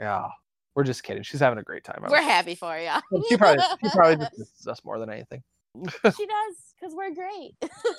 Yeah, 0.00 0.26
we're 0.74 0.84
just 0.84 1.02
kidding. 1.04 1.22
She's 1.22 1.40
having 1.40 1.58
a 1.58 1.62
great 1.62 1.84
time. 1.84 2.04
We're 2.08 2.22
happy 2.22 2.54
for 2.54 2.76
you. 2.78 2.90
She 3.28 3.36
probably 3.36 3.62
she 3.82 3.90
probably 3.90 4.16
just 4.24 4.38
misses 4.38 4.66
us 4.66 4.84
more 4.84 4.98
than 4.98 5.10
anything. 5.10 5.42
she 6.16 6.26
does 6.26 6.56
because 6.78 6.94
we're 6.94 7.14
great. 7.14 7.54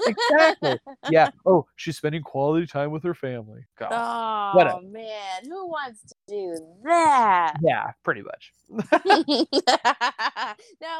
Exactly. 0.05 0.79
Yeah. 1.09 1.29
Oh, 1.45 1.65
she's 1.75 1.97
spending 1.97 2.21
quality 2.21 2.65
time 2.67 2.91
with 2.91 3.03
her 3.03 3.13
family. 3.13 3.65
God. 3.77 3.89
Oh 3.91 4.57
Whatever. 4.57 4.81
man, 4.83 5.43
who 5.45 5.67
wants 5.67 6.01
to 6.03 6.15
do 6.27 6.55
that? 6.83 7.55
Yeah, 7.63 7.91
pretty 8.03 8.21
much. 8.21 8.53
no, 8.69 8.81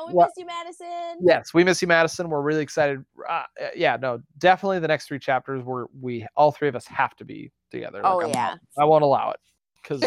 we 0.08 0.14
What- 0.14 0.30
miss 0.30 0.34
you, 0.38 0.46
Madison. 0.46 1.18
Yes, 1.22 1.54
we 1.54 1.64
miss 1.64 1.82
you, 1.82 1.88
Madison. 1.88 2.30
We're 2.30 2.42
really 2.42 2.64
excited. 2.64 3.04
Uh, 3.30 3.32
uh, 3.32 3.46
yeah, 3.76 3.98
no, 4.02 4.20
definitely 4.40 4.80
the 4.80 4.88
next 4.88 5.08
three 5.08 5.20
chapters 5.20 5.64
where 5.64 5.86
we 6.02 6.26
all 6.36 6.52
three 6.52 6.68
of 6.68 6.76
us 6.76 6.86
have 6.88 7.16
to 7.18 7.26
be 7.26 7.52
together. 7.72 8.02
Oh, 8.04 8.20
not- 8.20 8.30
yeah. 8.30 8.56
I 8.78 8.86
won't 8.86 9.04
allow 9.04 9.32
it 9.32 9.40
because 9.82 10.02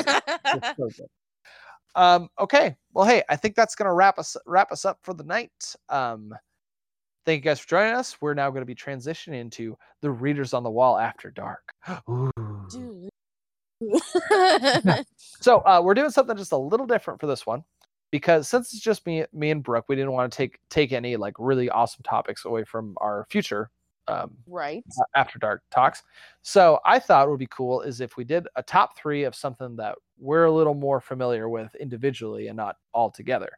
so. 0.76 0.88
Um, 1.94 2.28
okay. 2.38 2.76
Well, 2.92 3.06
hey, 3.06 3.22
I 3.30 3.36
think 3.36 3.54
that's 3.56 3.74
gonna 3.74 3.94
wrap 3.94 4.18
us 4.18 4.36
wrap 4.46 4.70
us 4.70 4.84
up 4.84 4.98
for 5.02 5.14
the 5.14 5.24
night. 5.24 5.74
Um, 5.88 6.34
thank 7.26 7.44
you 7.44 7.50
guys 7.50 7.60
for 7.60 7.68
joining 7.68 7.94
us. 7.94 8.16
We're 8.20 8.34
now 8.34 8.50
gonna 8.50 8.64
be 8.64 8.74
transitioning 8.74 9.40
into 9.40 9.76
the 10.00 10.10
readers 10.10 10.54
on 10.54 10.62
the 10.62 10.70
wall 10.70 10.96
after 10.96 11.30
dark. 11.30 11.72
So 15.40 15.58
uh, 15.58 15.80
we're 15.84 15.94
doing 15.94 16.10
something 16.10 16.36
just 16.36 16.52
a 16.52 16.56
little 16.56 16.86
different 16.86 17.20
for 17.20 17.26
this 17.26 17.46
one 17.46 17.62
because 18.10 18.48
since 18.48 18.72
it's 18.72 18.82
just 18.82 19.04
me, 19.06 19.24
me 19.32 19.50
and 19.50 19.62
Brooke, 19.62 19.84
we 19.88 19.96
didn't 19.96 20.12
want 20.12 20.32
to 20.32 20.36
take 20.36 20.58
take 20.70 20.92
any 20.92 21.16
like 21.16 21.34
really 21.38 21.68
awesome 21.68 22.02
topics 22.02 22.44
away 22.44 22.64
from 22.64 22.94
our 23.00 23.26
future 23.28 23.70
um, 24.08 24.36
right. 24.46 24.82
uh, 24.98 25.04
after 25.14 25.38
dark 25.38 25.62
talks. 25.70 26.02
So 26.42 26.80
I 26.84 26.98
thought 26.98 27.26
it 27.26 27.30
would 27.30 27.38
be 27.38 27.48
cool 27.48 27.82
is 27.82 28.00
if 28.00 28.16
we 28.16 28.24
did 28.24 28.46
a 28.56 28.62
top 28.62 28.96
three 28.96 29.24
of 29.24 29.34
something 29.34 29.76
that 29.76 29.96
we're 30.18 30.44
a 30.44 30.52
little 30.52 30.74
more 30.74 31.00
familiar 31.00 31.48
with 31.48 31.74
individually 31.74 32.48
and 32.48 32.56
not 32.56 32.76
all 32.92 33.10
together. 33.10 33.50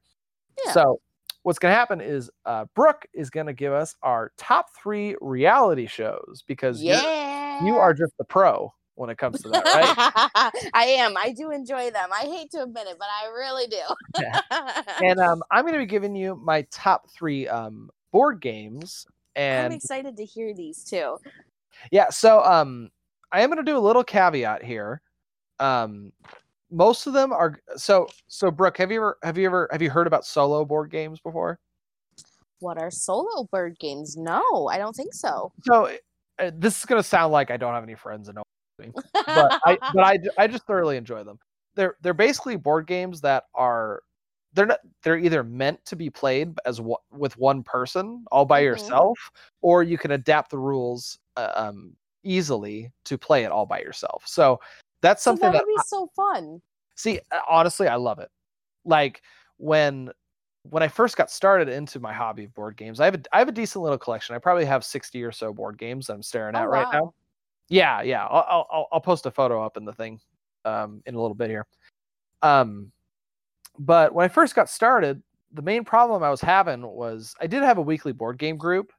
Yeah. 0.66 0.72
So 0.72 1.00
what's 1.42 1.58
going 1.58 1.72
to 1.72 1.76
happen 1.76 2.00
is 2.00 2.30
uh, 2.44 2.66
Brooke 2.74 3.06
is 3.14 3.30
going 3.30 3.46
to 3.46 3.52
give 3.52 3.72
us 3.72 3.94
our 4.02 4.32
top 4.36 4.66
three 4.82 5.16
reality 5.20 5.86
shows 5.86 6.42
because 6.46 6.82
Yeah. 6.82 7.64
you 7.64 7.76
are 7.76 7.94
just 7.94 8.12
the 8.18 8.24
pro 8.24 8.72
when 8.96 9.10
it 9.10 9.18
comes 9.18 9.40
to 9.42 9.48
that, 9.50 9.64
right? 9.64 10.52
I 10.74 10.84
am. 10.86 11.16
I 11.16 11.32
do 11.32 11.50
enjoy 11.52 11.90
them. 11.90 12.08
I 12.12 12.22
hate 12.22 12.50
to 12.52 12.62
admit 12.64 12.88
it, 12.88 12.96
but 12.98 13.06
I 13.08 13.28
really 13.28 13.66
do. 13.68 13.80
Yeah. 14.20 14.40
and 15.04 15.20
um, 15.20 15.42
I'm 15.52 15.62
going 15.62 15.74
to 15.74 15.78
be 15.78 15.86
giving 15.86 16.16
you 16.16 16.34
my 16.34 16.62
top 16.72 17.08
three 17.10 17.46
um, 17.46 17.90
board 18.12 18.40
games. 18.40 19.06
And 19.36 19.66
I'm 19.66 19.72
excited 19.72 20.16
to 20.16 20.24
hear 20.24 20.52
these 20.52 20.82
too. 20.82 21.16
Yeah, 21.92 22.08
so 22.10 22.42
um 22.42 22.90
I 23.30 23.42
am 23.42 23.50
going 23.50 23.64
to 23.64 23.70
do 23.70 23.76
a 23.76 23.78
little 23.78 24.02
caveat 24.02 24.64
here. 24.64 25.00
Um 25.60 26.12
most 26.70 27.06
of 27.06 27.12
them 27.12 27.32
are 27.32 27.58
so 27.76 28.08
so 28.26 28.50
Brooke, 28.50 28.78
have 28.78 28.90
you 28.90 28.98
ever 28.98 29.18
have 29.22 29.38
you 29.38 29.46
ever 29.46 29.68
have 29.72 29.82
you 29.82 29.90
heard 29.90 30.06
about 30.06 30.24
solo 30.26 30.64
board 30.64 30.90
games 30.90 31.20
before? 31.20 31.58
What 32.60 32.78
are 32.78 32.90
solo 32.90 33.44
board 33.52 33.78
games? 33.78 34.16
No, 34.16 34.68
I 34.70 34.78
don't 34.78 34.94
think 34.94 35.14
so. 35.14 35.52
So 35.62 35.90
uh, 36.38 36.50
this 36.54 36.78
is 36.78 36.84
going 36.84 37.00
to 37.00 37.08
sound 37.08 37.32
like 37.32 37.50
I 37.50 37.56
don't 37.56 37.74
have 37.74 37.82
any 37.84 37.94
friends 37.94 38.28
and 38.28 38.36
no 38.36 38.42
but 39.34 39.52
I 39.64 39.78
but 39.94 40.04
I 40.04 40.18
I 40.38 40.46
just 40.46 40.66
thoroughly 40.66 40.96
enjoy 40.96 41.24
them. 41.24 41.38
They're 41.74 41.96
they're 42.02 42.14
basically 42.14 42.56
board 42.56 42.86
games 42.86 43.20
that 43.22 43.44
are 43.54 44.02
they're 44.54 44.66
not 44.66 44.80
they're 45.02 45.18
either 45.18 45.44
meant 45.44 45.84
to 45.86 45.96
be 45.96 46.10
played 46.10 46.54
as 46.64 46.80
with 47.12 47.36
one 47.36 47.62
person 47.62 48.24
all 48.32 48.44
by 48.44 48.60
Mhm. 48.60 48.64
yourself 48.64 49.18
or 49.62 49.82
you 49.82 49.98
can 49.98 50.12
adapt 50.12 50.50
the 50.50 50.58
rules 50.58 51.18
uh, 51.36 51.52
um 51.54 51.94
easily 52.24 52.90
to 53.04 53.16
play 53.18 53.44
it 53.44 53.52
all 53.52 53.66
by 53.66 53.80
yourself. 53.80 54.24
So 54.26 54.60
that's 55.00 55.22
so 55.22 55.32
something 55.32 55.50
that 55.52 55.58
that 55.58 55.64
would 55.66 55.74
be 55.74 55.82
so 55.86 56.10
fun. 56.14 56.60
See, 56.96 57.20
uh, 57.30 57.40
honestly, 57.48 57.88
I 57.88 57.96
love 57.96 58.18
it. 58.18 58.30
Like 58.84 59.22
when 59.56 60.10
when 60.62 60.82
I 60.82 60.88
first 60.88 61.16
got 61.16 61.30
started 61.30 61.68
into 61.68 62.00
my 62.00 62.12
hobby 62.12 62.44
of 62.44 62.54
board 62.54 62.76
games, 62.76 63.00
I 63.00 63.04
have 63.06 63.14
a 63.14 63.22
I 63.32 63.38
have 63.38 63.48
a 63.48 63.52
decent 63.52 63.82
little 63.82 63.98
collection. 63.98 64.34
I 64.34 64.38
probably 64.38 64.64
have 64.64 64.84
sixty 64.84 65.22
or 65.22 65.32
so 65.32 65.52
board 65.52 65.78
games 65.78 66.06
that 66.06 66.14
I'm 66.14 66.22
staring 66.22 66.56
Oh, 66.56 66.60
at 66.60 66.68
right 66.68 66.86
now. 66.92 67.14
Yeah, 67.68 68.02
yeah. 68.02 68.26
I'll, 68.26 68.46
I'll 68.48 68.66
I'll- 68.70 68.88
I'll 68.92 69.00
post 69.00 69.26
a 69.26 69.30
photo 69.30 69.62
up 69.64 69.76
in 69.76 69.84
the 69.84 69.92
thing 69.92 70.20
um, 70.64 71.02
in 71.06 71.14
a 71.14 71.20
little 71.20 71.34
bit 71.34 71.50
here. 71.50 71.66
Um, 72.42 72.92
but 73.78 74.12
when 74.14 74.24
I 74.24 74.28
first 74.28 74.54
got 74.54 74.68
started, 74.68 75.22
the 75.52 75.62
main 75.62 75.84
problem 75.84 76.22
I 76.22 76.30
was 76.30 76.40
having 76.40 76.82
was 76.82 77.34
I 77.40 77.46
did 77.46 77.62
have 77.62 77.78
a 77.78 77.82
weekly 77.82 78.12
board 78.12 78.38
game 78.38 78.56
group, 78.56 78.92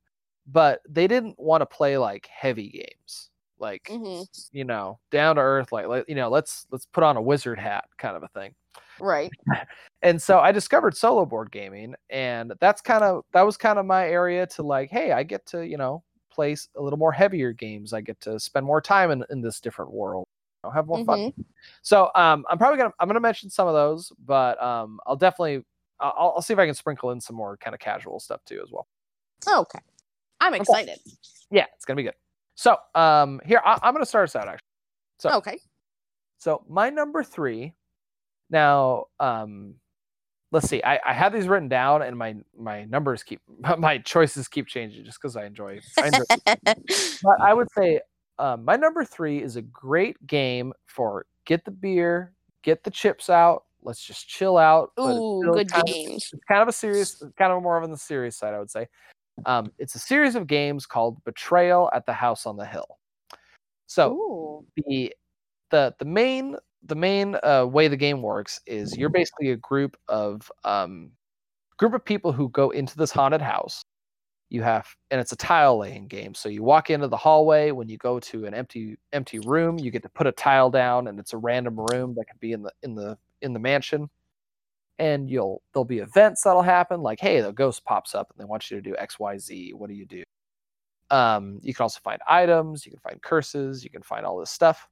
but 0.48 0.82
they 0.88 1.08
didn't 1.08 1.38
want 1.40 1.62
to 1.62 1.66
play 1.66 1.98
like 1.98 2.28
heavy 2.28 2.70
games, 2.70 3.30
like 3.60 3.84
hmm 3.88 4.24
you 4.52 4.66
know, 4.66 5.00
down 5.12 5.36
to 5.38 5.42
earth, 5.42 5.72
like, 5.72 5.88
like 5.88 6.06
you 6.10 6.16
know, 6.16 6.30
let's 6.30 6.66
let's 6.72 6.86
put 6.88 7.04
on 7.04 7.18
a 7.18 7.22
wizard 7.22 7.60
hat 7.60 7.86
kind 7.98 8.16
of 8.18 8.24
a 8.24 8.28
thing. 8.30 8.56
Right. 9.00 9.34
And 10.02 10.22
so 10.22 10.40
I 10.40 10.52
discovered 10.54 10.96
solo 10.96 11.26
board 11.26 11.52
gaming, 11.52 11.96
and 12.10 12.54
that's 12.62 12.82
kind 12.82 13.04
of 13.04 13.26
that 13.34 13.42
was 13.42 13.58
kind 13.58 13.78
of 13.80 13.86
my 13.86 14.08
area 14.08 14.48
to 14.48 14.64
like, 14.64 14.90
hey, 14.90 15.12
I 15.12 15.24
get 15.24 15.46
to 15.48 15.68
you 15.68 15.78
know 15.78 16.04
play 16.32 16.56
a 16.78 16.82
little 16.82 17.00
more 17.00 17.12
heavier 17.12 17.52
games. 17.52 17.92
I 17.94 18.02
get 18.02 18.20
to 18.22 18.40
spend 18.40 18.66
more 18.66 18.82
time 18.82 19.12
in, 19.12 19.26
in 19.30 19.42
this 19.42 19.60
different 19.60 19.92
world. 19.92 20.28
You 20.64 20.70
know, 20.70 20.74
have 20.74 20.88
more 20.88 21.00
fun. 21.00 21.18
Mhm. 21.18 21.34
So 21.82 22.12
um, 22.16 22.46
I'm 22.50 22.58
probably 22.58 22.78
gonna 22.78 22.94
I'm 23.00 23.08
gonna 23.10 23.20
mention 23.20 23.50
some 23.50 23.68
of 23.68 23.74
those, 23.74 24.12
but 24.20 24.62
um, 24.62 25.00
I'll 25.06 25.16
definitely 25.18 25.66
I'll, 26.00 26.34
I'll 26.38 26.42
see 26.42 26.54
if 26.54 26.60
I 26.60 26.66
can 26.66 26.76
sprinkle 26.76 27.12
in 27.12 27.22
some 27.22 27.36
more 27.36 27.58
kind 27.58 27.74
of 27.74 27.80
casual 27.82 28.20
stuff 28.20 28.44
too 28.46 28.62
as 28.64 28.72
well. 28.72 28.88
Okay. 29.48 29.80
I'm 30.42 30.54
excited. 30.56 31.00
Yeah, 31.52 31.66
it's 31.76 31.86
gonna 31.86 31.98
be 31.98 32.04
good. 32.04 32.16
So 32.60 32.76
um, 32.94 33.40
here 33.46 33.62
I, 33.64 33.80
I'm 33.82 33.94
gonna 33.94 34.06
start 34.06 34.26
us 34.26 34.36
out 34.36 34.50
actually. 34.50 34.68
So 35.18 35.30
Okay. 35.38 35.60
so 36.40 36.66
my 36.68 36.90
number 36.90 37.24
three. 37.24 37.74
Now 38.50 39.06
um, 39.18 39.76
let's 40.52 40.68
see. 40.68 40.84
I, 40.84 41.00
I 41.06 41.14
have 41.14 41.32
these 41.32 41.48
written 41.48 41.70
down, 41.70 42.02
and 42.02 42.18
my 42.18 42.36
my 42.58 42.84
numbers 42.84 43.24
keep 43.24 43.40
my 43.78 44.00
choices 44.00 44.50
keep 44.50 44.68
changing 44.68 45.06
just 45.06 45.22
because 45.22 45.38
I 45.38 45.46
enjoy. 45.46 45.80
I 46.04 46.08
enjoy 46.08 46.26
but 46.66 47.42
I 47.42 47.54
would 47.54 47.70
say 47.78 48.02
um, 48.40 48.66
my 48.66 48.76
number 48.76 49.06
three 49.06 49.42
is 49.42 49.56
a 49.56 49.62
great 49.62 50.18
game 50.28 50.74
for 50.86 51.28
get 51.46 51.64
the 51.64 51.72
beer, 51.72 52.34
get 52.64 52.84
the 52.84 52.92
chips 52.92 53.30
out. 53.30 53.64
Let's 53.84 54.04
just 54.04 54.28
chill 54.28 54.58
out. 54.58 54.92
Ooh, 55.00 55.40
good 55.46 55.74
of- 55.74 55.86
games. 55.86 56.30
it's 56.34 56.44
kind 56.46 56.62
of 56.62 56.68
a 56.68 56.74
serious, 56.74 57.24
kind 57.38 57.54
of 57.54 57.64
more 57.64 57.78
of 57.78 57.86
on 57.86 57.92
the 57.92 57.98
serious 57.98 58.36
side, 58.36 58.54
I 58.54 58.60
would 58.60 58.70
say. 58.70 58.90
Um, 59.46 59.72
it's 59.78 59.96
a 59.96 60.00
series 60.00 60.36
of 60.36 60.48
games 60.48 60.86
called 60.86 61.24
Betrayal 61.24 61.90
at 61.94 62.06
the 62.06 62.14
House 62.14 62.46
on 62.46 62.58
the 62.58 62.66
Hill. 62.66 62.98
So 63.88 64.14
Ooh. 64.14 64.66
the 64.76 65.14
the 65.72 65.96
the 66.00 66.06
main 66.06 66.56
the 66.84 66.96
main 66.96 67.36
uh, 67.44 67.66
way 67.66 67.88
the 67.88 67.98
game 67.98 68.22
works 68.22 68.60
is 68.66 68.98
you're 68.98 69.10
basically 69.10 69.52
a 69.52 69.58
group 69.58 69.98
of 70.08 70.50
um, 70.64 71.12
group 71.78 71.94
of 71.94 72.04
people 72.04 72.32
who 72.32 72.50
go 72.50 72.70
into 72.70 72.96
this 72.98 73.12
haunted 73.12 73.42
house. 73.42 73.82
You 74.50 74.64
have 74.64 74.88
and 75.12 75.22
it's 75.22 75.32
a 75.32 75.36
tile 75.36 75.78
laying 75.78 76.08
game. 76.08 76.34
So 76.34 76.50
you 76.50 76.64
walk 76.64 76.90
into 76.90 77.08
the 77.08 77.18
hallway. 77.18 77.72
When 77.72 77.88
you 77.88 77.98
go 77.98 78.20
to 78.20 78.46
an 78.46 78.54
empty 78.54 78.98
empty 79.14 79.40
room, 79.40 79.78
you 79.78 79.92
get 79.92 80.04
to 80.04 80.10
put 80.10 80.28
a 80.28 80.32
tile 80.32 80.70
down, 80.72 81.08
and 81.08 81.20
it's 81.20 81.34
a 81.34 81.38
random 81.38 81.78
room 81.80 82.16
that 82.16 82.26
could 82.26 82.40
be 82.40 82.54
in 82.54 82.64
the 82.64 82.72
in 82.82 82.96
the 82.96 83.18
in 83.42 83.54
the 83.54 83.60
mansion. 83.60 84.10
And 85.00 85.30
you'll 85.30 85.62
there'll 85.74 85.86
be 85.86 86.00
events 86.00 86.44
that'll 86.44 86.62
happen, 86.62 87.02
like 87.02 87.20
hey, 87.20 87.42
the 87.42 87.52
ghost 87.52 87.86
pops 87.86 88.14
up 88.14 88.30
and 88.30 88.40
they 88.40 88.46
want 88.46 88.70
you 88.70 88.78
to 88.78 88.82
do 88.82 88.96
X 88.98 89.18
Y 89.20 89.38
Z. 89.38 89.74
What 89.74 89.90
do 89.90 89.96
you 89.96 90.06
do? 90.06 90.24
Um, 91.10 91.60
you 91.64 91.74
can 91.74 91.84
also 91.84 92.00
find 92.04 92.20
items, 92.28 92.86
you 92.86 92.92
can 92.92 93.00
find 93.00 93.22
curses, 93.22 93.84
you 93.84 93.90
can 93.90 94.04
find 94.04 94.26
all 94.26 94.38
this 94.38 94.52
stuff. 94.52 94.88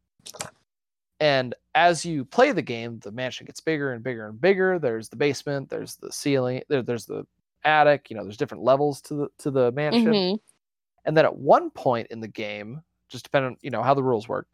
And 1.20 1.54
as 1.76 2.06
you 2.06 2.26
play 2.26 2.52
the 2.52 2.62
game, 2.62 3.00
the 3.00 3.12
mansion 3.12 3.46
gets 3.46 3.60
bigger 3.60 3.94
and 3.94 4.04
bigger 4.04 4.28
and 4.28 4.40
bigger. 4.40 4.80
There's 4.80 5.10
the 5.10 5.16
basement, 5.16 5.70
there's 5.70 5.96
the 5.96 6.12
ceiling, 6.12 6.62
there, 6.70 6.82
there's 6.82 7.06
the 7.06 7.26
attic. 7.64 8.10
You 8.10 8.16
know, 8.16 8.24
there's 8.24 8.38
different 8.38 8.64
levels 8.64 9.02
to 9.02 9.14
the 9.16 9.28
to 9.40 9.52
the 9.52 9.72
mansion. 9.74 10.06
Mhm. 10.06 10.40
And 11.06 11.18
then 11.18 11.26
at 11.26 11.36
one 11.36 11.70
point 11.72 12.08
in 12.12 12.20
the 12.20 12.28
game, 12.28 12.82
just 13.10 13.24
depending 13.24 13.52
on 13.52 13.58
you 13.62 13.72
know 13.72 13.84
how 13.84 13.94
the 13.94 14.04
rules 14.04 14.28
work, 14.28 14.48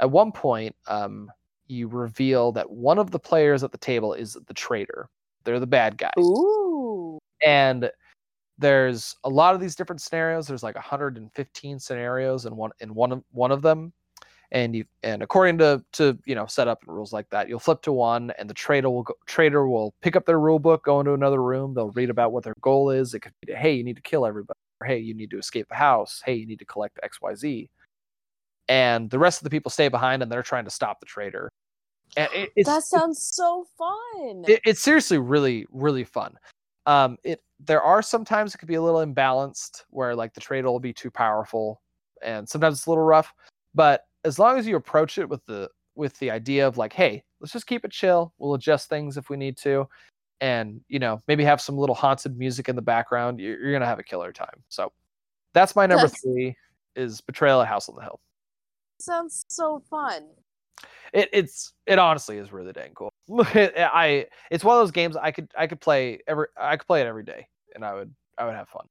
at 0.00 0.10
one 0.10 0.32
point, 0.32 0.74
um, 0.86 1.30
you 1.68 1.88
reveal 1.88 2.52
that 2.52 2.70
one 2.70 2.98
of 2.98 3.10
the 3.10 3.18
players 3.18 3.62
at 3.62 3.72
the 3.72 3.78
table 3.78 4.14
is 4.14 4.36
the 4.46 4.54
traitor. 4.54 5.08
They're 5.44 5.60
the 5.60 5.66
bad 5.66 5.96
guys. 5.96 6.12
Ooh. 6.18 7.18
and 7.44 7.90
there's 8.58 9.14
a 9.24 9.28
lot 9.28 9.54
of 9.54 9.60
these 9.60 9.76
different 9.76 10.02
scenarios. 10.02 10.46
There's 10.48 10.62
like 10.62 10.74
115 10.74 11.78
scenarios 11.78 12.44
in 12.44 12.56
one 12.56 12.72
in 12.80 12.94
one 12.94 13.12
of 13.12 13.22
one 13.30 13.52
of 13.52 13.62
them. 13.62 13.92
And 14.50 14.74
you 14.74 14.84
and 15.02 15.22
according 15.22 15.58
to 15.58 15.84
to 15.92 16.18
you 16.26 16.34
know 16.34 16.46
setup 16.46 16.80
and 16.86 16.94
rules 16.94 17.12
like 17.12 17.28
that 17.30 17.48
you'll 17.48 17.58
flip 17.58 17.82
to 17.82 17.92
one 17.92 18.32
and 18.38 18.48
the 18.50 18.54
trader 18.54 18.90
will 18.90 19.04
go, 19.04 19.14
trader 19.26 19.68
will 19.68 19.94
pick 20.02 20.16
up 20.16 20.26
their 20.26 20.40
rule 20.40 20.58
book 20.58 20.84
go 20.84 21.00
into 21.00 21.12
another 21.12 21.42
room. 21.42 21.74
They'll 21.74 21.90
read 21.90 22.10
about 22.10 22.32
what 22.32 22.44
their 22.44 22.54
goal 22.60 22.90
is. 22.90 23.14
It 23.14 23.20
could 23.20 23.32
be 23.46 23.52
hey 23.52 23.72
you 23.72 23.84
need 23.84 23.96
to 23.96 24.02
kill 24.02 24.26
everybody 24.26 24.58
or 24.80 24.86
hey 24.86 24.98
you 24.98 25.14
need 25.14 25.30
to 25.30 25.38
escape 25.38 25.68
the 25.68 25.76
house. 25.76 26.22
Hey 26.24 26.34
you 26.34 26.46
need 26.46 26.58
to 26.58 26.64
collect 26.64 26.98
xyz 27.04 27.68
and 28.68 29.10
the 29.10 29.18
rest 29.18 29.40
of 29.40 29.44
the 29.44 29.50
people 29.50 29.70
stay 29.70 29.88
behind 29.88 30.22
and 30.22 30.30
they're 30.30 30.42
trying 30.42 30.64
to 30.64 30.70
stop 30.70 31.00
the 31.00 31.06
trader. 31.06 31.50
And 32.16 32.28
it, 32.34 32.50
it's 32.56 32.68
that 32.68 32.84
sounds 32.84 33.22
so 33.22 33.66
fun. 33.76 34.44
it, 34.46 34.60
it's 34.64 34.80
seriously 34.80 35.18
really 35.18 35.66
really 35.70 36.04
fun. 36.04 36.36
Um 36.86 37.18
it 37.24 37.42
there 37.60 37.82
are 37.82 38.02
sometimes 38.02 38.54
it 38.54 38.58
could 38.58 38.68
be 38.68 38.76
a 38.76 38.82
little 38.82 39.04
imbalanced 39.04 39.84
where 39.90 40.14
like 40.14 40.32
the 40.32 40.40
trade 40.40 40.64
will 40.64 40.80
be 40.80 40.92
too 40.92 41.10
powerful 41.10 41.82
and 42.22 42.48
sometimes 42.48 42.78
it's 42.78 42.86
a 42.86 42.90
little 42.90 43.04
rough 43.04 43.32
but 43.74 44.06
as 44.24 44.38
long 44.38 44.58
as 44.58 44.66
you 44.66 44.76
approach 44.76 45.18
it 45.18 45.28
with 45.28 45.44
the 45.46 45.68
with 45.96 46.16
the 46.18 46.30
idea 46.30 46.66
of 46.66 46.78
like 46.78 46.92
hey 46.92 47.22
let's 47.40 47.52
just 47.52 47.66
keep 47.66 47.84
it 47.84 47.90
chill. 47.92 48.32
We'll 48.38 48.54
adjust 48.54 48.88
things 48.88 49.16
if 49.16 49.28
we 49.30 49.36
need 49.36 49.56
to 49.58 49.88
and 50.40 50.80
you 50.88 50.98
know 50.98 51.20
maybe 51.28 51.44
have 51.44 51.60
some 51.60 51.76
little 51.76 51.94
haunted 51.94 52.38
music 52.38 52.68
in 52.68 52.76
the 52.76 52.82
background 52.82 53.40
you're, 53.40 53.58
you're 53.60 53.72
gonna 53.72 53.86
have 53.86 53.98
a 53.98 54.04
killer 54.04 54.32
time. 54.32 54.62
So 54.68 54.92
that's 55.52 55.76
my 55.76 55.86
number 55.86 56.06
That's- 56.06 56.22
three 56.22 56.56
is 56.96 57.20
betrayal 57.20 57.60
at 57.60 57.68
house 57.68 57.88
on 57.88 57.96
the 57.96 58.02
hill 58.02 58.18
sounds 59.00 59.44
so 59.48 59.82
fun. 59.90 60.24
it, 61.12 61.28
it's 61.32 61.72
it 61.86 61.98
honestly 61.98 62.38
is 62.38 62.52
really 62.52 62.72
dang 62.72 62.92
cool. 62.94 63.12
I 63.30 64.26
it's 64.50 64.64
one 64.64 64.76
of 64.76 64.82
those 64.82 64.90
games 64.90 65.16
I 65.16 65.30
could 65.30 65.50
I 65.56 65.66
could 65.66 65.80
play 65.80 66.20
every 66.26 66.46
I 66.56 66.76
could 66.76 66.86
play 66.86 67.00
it 67.00 67.06
every 67.06 67.24
day 67.24 67.46
and 67.74 67.84
I 67.84 67.94
would 67.94 68.14
I 68.36 68.44
would 68.44 68.54
have 68.54 68.68
fun. 68.68 68.86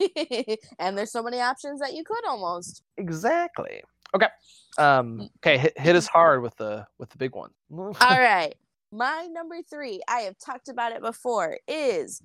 and 0.78 0.98
there's 0.98 1.12
so 1.12 1.22
many 1.22 1.40
options 1.40 1.80
that 1.80 1.94
you 1.94 2.04
could 2.04 2.26
almost. 2.26 2.82
Exactly. 2.96 3.82
Okay. 4.14 4.28
Um 4.78 5.28
okay, 5.38 5.58
hit, 5.58 5.78
hit 5.78 5.96
us 5.96 6.06
hard 6.12 6.42
with 6.42 6.56
the 6.56 6.86
with 6.98 7.10
the 7.10 7.18
big 7.18 7.34
one. 7.34 7.50
All 7.70 7.94
right. 8.00 8.54
My 8.92 9.28
number 9.30 9.62
three, 9.62 10.00
I 10.08 10.20
have 10.22 10.36
talked 10.38 10.68
about 10.68 10.90
it 10.90 11.00
before, 11.00 11.58
is 11.68 12.20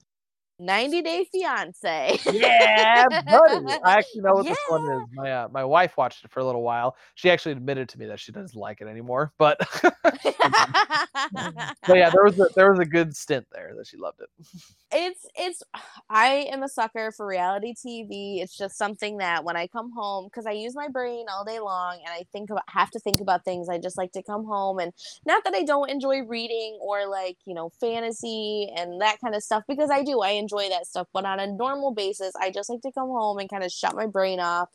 90 0.60 1.02
Day 1.02 1.27
Fiance. 1.32 2.19
yeah, 2.32 3.06
buddy. 3.10 3.65
I 3.84 3.98
actually 3.98 4.22
know 4.22 4.34
what 4.34 4.45
this 4.45 4.57
one 4.69 4.90
is. 4.91 5.07
My 5.14 5.32
uh, 5.32 5.48
my 5.52 5.65
wife 5.65 5.98
watched 5.98 6.23
it 6.23 6.32
for 6.32 6.40
a 6.40 6.45
little 6.45 6.61
while. 6.61 6.95
She 7.15 7.30
actually 7.30 7.52
admitted 7.53 7.90
to 7.90 7.99
me 7.99 8.06
that 8.06 8.19
she 8.19 8.32
doesn't 8.32 8.56
like 8.56 8.80
it 8.82 8.88
anymore, 8.88 9.34
but 9.38 9.60
but 9.84 9.94
yeah, 11.90 12.10
there 12.10 12.23
was 12.23 12.40
a, 12.40 12.48
there 12.56 12.72
was 12.72 12.80
a 12.80 12.86
good 12.86 13.15
stint 13.15 13.45
there 13.52 13.73
that 13.77 13.88
she 13.88 13.98
loved 13.98 14.22
it. 14.22 14.30
it's 14.91 15.26
it's 15.36 15.64
I 16.10 16.48
am 16.52 16.64
a 16.64 16.69
sucker 16.69 17.11
for 17.11 17.27
reality 17.27 17.73
TV. 17.73 18.41
It's 18.41 18.56
just 18.57 18.77
something 18.77 19.18
that 19.18 19.44
when 19.44 19.57
I 19.57 19.68
come 19.68 19.91
home 19.91 20.30
cuz 20.30 20.45
I 20.45 20.52
use 20.52 20.76
my 20.76 20.88
brain 20.88 21.26
all 21.30 21.44
day 21.44 21.60
long 21.60 21.95
and 21.95 22.10
I 22.10 22.26
think 22.32 22.49
about 22.49 22.64
have 22.69 22.91
to 22.91 22.99
think 22.99 23.19
about 23.19 23.44
things. 23.44 23.68
I 23.68 23.77
just 23.77 23.98
like 23.98 24.14
to 24.14 24.23
come 24.23 24.45
home 24.45 24.80
and 24.80 24.94
not 25.26 25.44
that 25.44 25.53
I 25.53 25.64
don't 25.64 25.90
enjoy 25.90 26.23
reading 26.23 26.77
or 26.82 27.07
like, 27.07 27.38
you 27.45 27.53
know, 27.53 27.69
fantasy 27.82 28.72
and 28.76 29.02
that 29.02 29.19
kind 29.19 29.36
of 29.36 29.44
stuff 29.44 29.64
because 29.68 29.90
I 29.90 30.03
do. 30.03 30.22
I 30.22 30.44
enjoy 30.45 30.69
that 30.69 30.85
stuff, 30.85 31.07
but 31.11 31.26
on 31.26 31.39
a 31.39 31.47
normal 31.47 31.93
basis, 31.93 32.34
I 32.39 32.51
just 32.51 32.69
like 32.69 32.81
to 32.81 32.91
come 32.91 33.09
home 33.09 33.39
and 33.39 33.49
kind 33.49 33.63
of 33.63 33.72
shut 33.72 33.95
my 33.95 34.05
brain 34.05 34.39
off. 34.39 34.69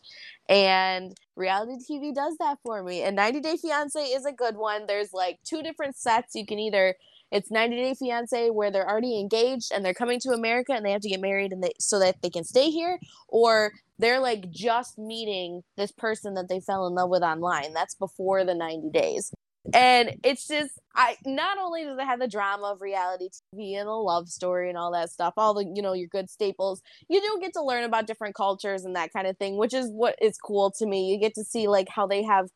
And 0.48 1.16
reality 1.36 1.76
TV 1.88 2.12
does 2.12 2.36
that 2.38 2.58
for 2.64 2.82
me. 2.82 3.02
And 3.02 3.14
90 3.14 3.40
Day 3.40 3.56
Fiance 3.56 4.00
is 4.00 4.26
a 4.26 4.32
good 4.32 4.56
one. 4.56 4.86
There's 4.86 5.12
like 5.12 5.38
two 5.44 5.62
different 5.62 5.96
sets. 5.96 6.34
You 6.34 6.44
can 6.44 6.58
either 6.58 6.96
it's 7.30 7.50
90 7.50 7.76
Day 7.76 7.94
Fiance 7.94 8.50
where 8.50 8.70
they're 8.70 8.88
already 8.88 9.20
engaged 9.20 9.70
and 9.72 9.84
they're 9.84 9.94
coming 9.94 10.18
to 10.20 10.30
America 10.30 10.72
and 10.72 10.84
they 10.84 10.90
have 10.90 11.02
to 11.02 11.08
get 11.08 11.20
married 11.20 11.52
and 11.52 11.62
they 11.62 11.72
so 11.78 12.00
that 12.00 12.20
they 12.22 12.30
can 12.30 12.44
stay 12.44 12.70
here, 12.70 12.98
or 13.28 13.72
they're 13.98 14.20
like 14.20 14.50
just 14.50 14.98
meeting 14.98 15.62
this 15.76 15.92
person 15.92 16.34
that 16.34 16.48
they 16.48 16.60
fell 16.60 16.86
in 16.86 16.94
love 16.94 17.10
with 17.10 17.22
online. 17.22 17.72
That's 17.72 17.94
before 17.94 18.44
the 18.44 18.54
90 18.54 18.90
days. 18.90 19.32
And 19.74 20.16
it's 20.24 20.46
just 20.46 20.72
I 20.94 21.16
not 21.26 21.58
only 21.58 21.84
does 21.84 21.98
it 21.98 22.04
have 22.04 22.18
the 22.18 22.28
drama 22.28 22.72
of 22.72 22.80
reality 22.80 23.28
TV 23.54 23.74
and 23.74 23.86
the 23.86 23.92
love 23.92 24.28
story 24.28 24.68
and 24.68 24.78
all 24.78 24.92
that 24.92 25.10
stuff, 25.10 25.34
all 25.36 25.54
the 25.54 25.64
you 25.74 25.82
know 25.82 25.92
your 25.92 26.08
good 26.08 26.30
staples, 26.30 26.82
you 27.08 27.20
do 27.20 27.38
get 27.40 27.52
to 27.54 27.62
learn 27.62 27.84
about 27.84 28.06
different 28.06 28.34
cultures 28.34 28.84
and 28.84 28.96
that 28.96 29.12
kind 29.12 29.26
of 29.26 29.36
thing, 29.38 29.56
which 29.56 29.74
is 29.74 29.90
what 29.90 30.16
is 30.20 30.38
cool 30.38 30.72
to 30.78 30.86
me. 30.86 31.10
You 31.12 31.18
get 31.18 31.34
to 31.34 31.44
see 31.44 31.68
like 31.68 31.88
how 31.88 32.06
they 32.06 32.22
have 32.22 32.48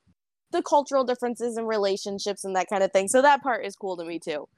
the 0.51 0.63
cultural 0.63 1.05
differences 1.05 1.57
and 1.57 1.69
relationships 1.69 2.45
and 2.45 2.57
that 2.57 2.69
kind 2.69 2.83
of 2.83 2.93
thing. 2.93 3.09
So 3.09 3.21
that 3.23 3.43
part 3.43 3.67
is 3.67 3.77
cool 3.77 3.97
to 3.99 4.05
me 4.05 4.19
too. 4.19 4.49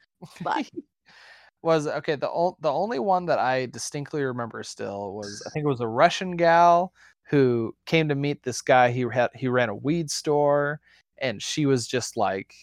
But 0.40 0.70
was 1.62 1.86
okay. 1.86 2.14
The 2.14 2.30
o- 2.30 2.56
the 2.60 2.72
only 2.72 2.98
one 2.98 3.26
that 3.26 3.38
I 3.38 3.66
distinctly 3.66 4.22
remember 4.22 4.62
still 4.62 5.12
was 5.14 5.42
I 5.46 5.50
think 5.50 5.64
it 5.64 5.68
was 5.68 5.80
a 5.80 5.88
Russian 5.88 6.36
gal 6.36 6.92
who 7.28 7.74
came 7.86 8.08
to 8.08 8.14
meet 8.14 8.44
this 8.44 8.62
guy. 8.62 8.90
He 8.90 9.04
had 9.12 9.30
he 9.34 9.48
ran 9.48 9.68
a 9.68 9.74
weed 9.74 10.10
store, 10.10 10.80
and 11.18 11.42
she 11.42 11.66
was 11.66 11.86
just 11.86 12.16
like, 12.16 12.54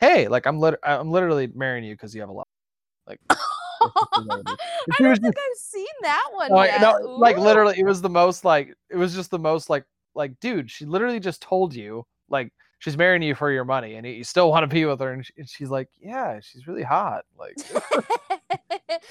"Hey, 0.00 0.28
like 0.28 0.46
I'm 0.46 0.58
lit- 0.58 0.80
I'm 0.82 1.10
literally 1.10 1.48
marrying 1.54 1.84
you 1.84 1.94
because 1.94 2.14
you 2.14 2.20
have 2.20 2.30
a 2.30 2.32
lot." 2.32 2.48
Like, 3.06 3.20
I 3.30 3.36
don't 4.98 5.20
think 5.20 5.36
I've 5.36 5.58
seen 5.58 5.86
that 6.02 6.28
one 6.32 6.50
oh, 6.52 6.56
no, 6.56 6.62
yet. 6.64 6.80
no, 6.80 6.98
like 7.18 7.38
literally, 7.38 7.78
it 7.78 7.84
was 7.84 8.00
the 8.02 8.10
most 8.10 8.44
like 8.44 8.74
it 8.90 8.96
was 8.96 9.14
just 9.14 9.30
the 9.30 9.38
most 9.38 9.70
like 9.70 9.84
like 10.14 10.38
dude. 10.40 10.70
She 10.70 10.84
literally 10.86 11.20
just 11.20 11.42
told 11.42 11.74
you 11.74 12.04
like 12.28 12.52
she's 12.78 12.96
marrying 12.96 13.22
you 13.22 13.34
for 13.34 13.50
your 13.50 13.64
money, 13.64 13.94
and 13.94 14.06
you 14.06 14.24
still 14.24 14.50
want 14.50 14.62
to 14.64 14.74
be 14.74 14.84
with 14.84 15.00
her. 15.00 15.12
And, 15.12 15.24
she, 15.24 15.32
and 15.38 15.48
she's 15.48 15.70
like, 15.70 15.88
yeah, 16.00 16.40
she's 16.40 16.66
really 16.66 16.82
hot. 16.82 17.24
Like 17.38 17.56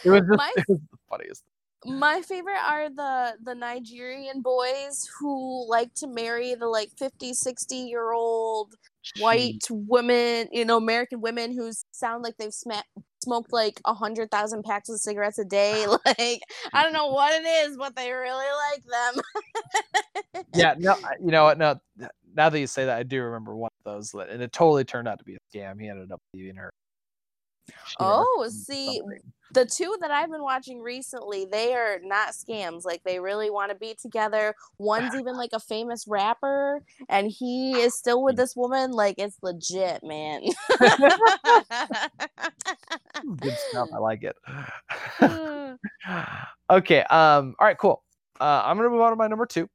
it 0.04 0.10
was 0.10 0.22
just 0.28 0.38
My- 0.38 0.54
it 0.56 0.66
was 0.68 0.80
the 0.92 0.98
funniest. 1.10 1.44
My 1.86 2.22
favorite 2.22 2.62
are 2.68 2.90
the 2.90 3.38
the 3.44 3.56
Nigerian 3.56 4.42
boys 4.42 5.08
who 5.20 5.70
like 5.70 5.94
to 5.96 6.08
marry 6.08 6.56
the 6.56 6.68
like 6.68 6.90
50, 6.98 7.34
60 7.34 7.76
year 7.76 8.12
old 8.12 8.74
white 9.20 9.64
women, 9.70 10.48
you 10.52 10.66
know, 10.66 10.78
American 10.78 11.22
women 11.22 11.52
who 11.52 11.72
sound 11.92 12.24
like 12.24 12.38
they've 12.38 12.54
sma- 12.54 12.84
smoked 13.24 13.54
like 13.54 13.80
a 13.86 13.94
hundred 13.94 14.32
thousand 14.32 14.64
packs 14.64 14.90
of 14.90 15.00
cigarettes 15.00 15.40
a 15.40 15.46
day. 15.46 15.86
Like 16.06 16.42
I 16.74 16.84
don't 16.84 16.94
know 16.94 17.08
what 17.08 17.34
it 17.34 17.46
is, 17.46 17.78
but 17.78 17.96
they 17.96 18.12
really 18.12 18.46
like 18.72 18.84
them. 20.34 20.44
yeah, 20.56 20.76
no, 20.78 20.96
you 21.20 21.32
know 21.32 21.46
what? 21.46 21.58
No, 21.58 21.80
now 22.36 22.50
that 22.50 22.60
you 22.60 22.68
say 22.68 22.86
that, 22.86 22.98
I 22.98 23.04
do 23.04 23.22
remember 23.22 23.56
one 23.56 23.72
of 23.86 23.94
those, 23.94 24.14
and 24.14 24.42
it 24.42 24.52
totally 24.52 24.84
turned 24.84 25.08
out 25.08 25.20
to 25.20 25.26
be 25.26 25.36
a 25.36 25.58
scam. 25.58 25.80
He 25.80 25.88
ended 25.88 26.12
up 26.12 26.22
leaving 26.34 26.56
her. 26.56 26.72
She 27.86 27.96
ended 28.00 28.14
up 28.20 28.26
Oh, 28.28 28.48
see, 28.50 28.98
something. 28.98 29.20
the 29.52 29.66
two 29.66 29.96
that 30.02 30.12
I've 30.12 30.30
been 30.32 30.44
watching 30.44 30.82
recently, 30.82 31.46
they 31.46 31.74
are 31.74 32.00
not 32.04 32.30
scams. 32.34 32.84
Like 32.86 33.04
they 33.04 33.20
really 33.20 33.50
want 33.50 33.72
to 33.72 33.76
be 33.76 33.96
together. 34.02 34.54
One's 34.78 35.16
even 35.16 35.36
like 35.38 35.52
a 35.54 35.60
famous 35.60 36.06
rapper, 36.08 36.82
and 37.10 37.30
he 37.30 37.80
is 37.80 37.98
still 37.98 38.24
with 38.24 38.36
this 38.38 38.56
woman. 38.56 38.92
Like 38.92 39.16
it's 39.18 39.38
legit, 39.42 40.04
man. 40.04 40.42
good 43.38 43.58
stuff. 43.70 43.90
I 43.94 43.98
like 44.00 44.24
it. 44.24 44.36
okay. 46.70 47.04
Um. 47.04 47.56
All 47.60 47.68
right. 47.68 47.78
Cool. 47.78 48.04
Uh, 48.40 48.62
I'm 48.66 48.78
gonna 48.78 48.90
move 48.90 49.02
on 49.02 49.12
to 49.12 49.16
my 49.16 49.28
number 49.28 49.46
two. 49.46 49.70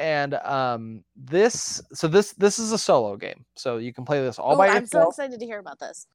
And 0.00 0.34
um, 0.34 1.02
this 1.16 1.82
so 1.92 2.06
this 2.06 2.32
this 2.34 2.60
is 2.60 2.70
a 2.70 2.78
solo 2.78 3.16
game, 3.16 3.44
so 3.56 3.78
you 3.78 3.92
can 3.92 4.04
play 4.04 4.20
this 4.20 4.38
all 4.38 4.54
Oh, 4.54 4.56
by 4.56 4.66
yourself 4.66 4.82
I'm 4.82 4.86
so 4.86 5.08
excited 5.08 5.40
to 5.40 5.46
hear 5.46 5.58
about 5.58 5.80
this. 5.80 6.06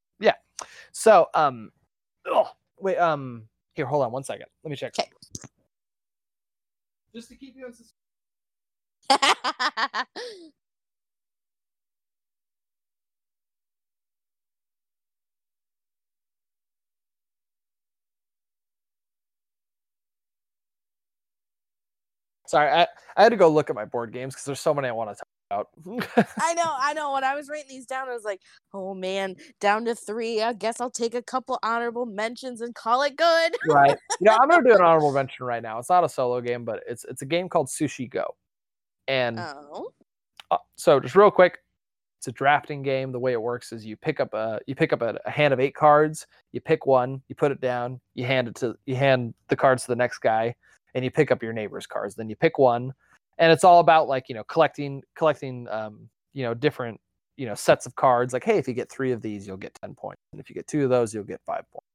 So 0.92 1.28
um, 1.34 1.70
oh, 2.26 2.50
wait 2.78 2.96
um, 2.98 3.48
here, 3.74 3.86
hold 3.86 4.04
on 4.04 4.12
one 4.12 4.24
second. 4.24 4.46
Let 4.64 4.70
me 4.70 4.76
check. 4.76 4.94
'Kay. 4.94 5.10
Just 7.14 7.28
to 7.30 7.36
keep 7.36 7.56
you 7.56 7.66
on 7.66 7.72
suspense. 7.72 7.94
Sorry, 22.46 22.70
I, 22.70 22.86
I 23.16 23.22
had 23.24 23.30
to 23.30 23.36
go 23.36 23.48
look 23.48 23.70
at 23.70 23.76
my 23.76 23.86
board 23.86 24.12
games 24.12 24.34
because 24.34 24.46
there's 24.46 24.60
so 24.60 24.74
many 24.74 24.88
I 24.88 24.92
want 24.92 25.10
to 25.10 25.16
talk 25.16 25.23
about. 25.54 25.68
I 26.38 26.54
know, 26.54 26.62
I 26.78 26.92
know. 26.94 27.12
When 27.12 27.24
I 27.24 27.34
was 27.34 27.48
writing 27.48 27.68
these 27.68 27.86
down, 27.86 28.08
I 28.08 28.14
was 28.14 28.24
like, 28.24 28.40
"Oh 28.72 28.94
man, 28.94 29.36
down 29.60 29.84
to 29.86 29.94
three. 29.94 30.42
I 30.42 30.52
guess 30.52 30.80
I'll 30.80 30.90
take 30.90 31.14
a 31.14 31.22
couple 31.22 31.58
honorable 31.62 32.06
mentions 32.06 32.60
and 32.60 32.74
call 32.74 33.02
it 33.02 33.16
good." 33.16 33.56
right. 33.68 33.96
You 34.20 34.26
know, 34.26 34.36
I'm 34.40 34.48
gonna 34.48 34.62
do 34.62 34.74
an 34.74 34.80
honorable 34.82 35.12
mention 35.12 35.46
right 35.46 35.62
now. 35.62 35.78
It's 35.78 35.90
not 35.90 36.04
a 36.04 36.08
solo 36.08 36.40
game, 36.40 36.64
but 36.64 36.82
it's 36.86 37.04
it's 37.04 37.22
a 37.22 37.26
game 37.26 37.48
called 37.48 37.68
Sushi 37.68 38.08
Go. 38.08 38.34
And 39.06 39.38
Oh, 39.38 39.90
uh, 40.50 40.58
so 40.76 41.00
just 41.00 41.14
real 41.14 41.30
quick, 41.30 41.58
it's 42.18 42.28
a 42.28 42.32
drafting 42.32 42.82
game. 42.82 43.12
The 43.12 43.18
way 43.18 43.32
it 43.32 43.42
works 43.42 43.72
is 43.72 43.84
you 43.84 43.96
pick 43.96 44.20
up 44.20 44.32
a 44.34 44.60
you 44.66 44.74
pick 44.74 44.92
up 44.92 45.02
a, 45.02 45.18
a 45.26 45.30
hand 45.30 45.52
of 45.52 45.60
eight 45.60 45.74
cards, 45.74 46.26
you 46.52 46.60
pick 46.60 46.86
one, 46.86 47.22
you 47.28 47.34
put 47.34 47.52
it 47.52 47.60
down, 47.60 48.00
you 48.14 48.24
hand 48.24 48.48
it 48.48 48.54
to 48.56 48.76
you 48.86 48.96
hand 48.96 49.34
the 49.48 49.56
cards 49.56 49.82
to 49.82 49.88
the 49.88 49.96
next 49.96 50.18
guy, 50.18 50.54
and 50.94 51.04
you 51.04 51.10
pick 51.10 51.30
up 51.30 51.42
your 51.42 51.52
neighbor's 51.52 51.86
cards. 51.86 52.14
Then 52.14 52.28
you 52.28 52.36
pick 52.36 52.58
one, 52.58 52.92
and 53.38 53.52
it's 53.52 53.64
all 53.64 53.80
about 53.80 54.08
like 54.08 54.28
you 54.28 54.34
know 54.34 54.44
collecting 54.44 55.02
collecting 55.16 55.66
um 55.70 56.08
you 56.32 56.42
know 56.42 56.54
different 56.54 57.00
you 57.36 57.46
know 57.46 57.54
sets 57.54 57.86
of 57.86 57.94
cards. 57.96 58.32
Like 58.32 58.44
hey, 58.44 58.58
if 58.58 58.68
you 58.68 58.74
get 58.74 58.90
three 58.90 59.12
of 59.12 59.22
these, 59.22 59.46
you'll 59.46 59.56
get 59.56 59.74
ten 59.82 59.94
points, 59.94 60.22
and 60.32 60.40
if 60.40 60.48
you 60.48 60.54
get 60.54 60.66
two 60.66 60.84
of 60.84 60.90
those, 60.90 61.14
you'll 61.14 61.24
get 61.24 61.40
five 61.46 61.64
points. 61.72 61.88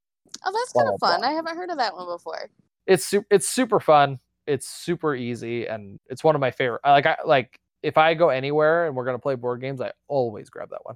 oh, 0.46 0.52
that's 0.52 0.74
kind 0.74 0.88
of 0.88 1.00
fun. 1.00 1.22
blah. 1.22 1.30
I 1.30 1.34
haven't 1.34 1.56
heard 1.56 1.70
of 1.70 1.78
that 1.78 1.96
one 1.96 2.08
before. 2.08 2.50
it's 2.88 3.06
su- 3.06 3.26
it's 3.30 3.48
super 3.50 3.80
fun. 3.80 4.20
It's 4.48 4.68
super 4.68 5.16
easy, 5.16 5.68
and 5.68 6.00
it's 6.08 6.24
one 6.24 6.36
of 6.36 6.42
my 6.42 6.52
favorite. 6.52 6.82
Like 6.84 7.06
I 7.06 7.18
like 7.26 7.60
if 7.84 7.98
I 7.98 8.14
go 8.14 8.30
anywhere 8.30 8.88
and 8.88 8.96
we're 8.96 9.06
gonna 9.06 9.20
play 9.20 9.36
board 9.36 9.62
games, 9.62 9.80
I 9.82 9.92
always 10.08 10.50
grab 10.50 10.70
that 10.72 10.84
one. 10.84 10.96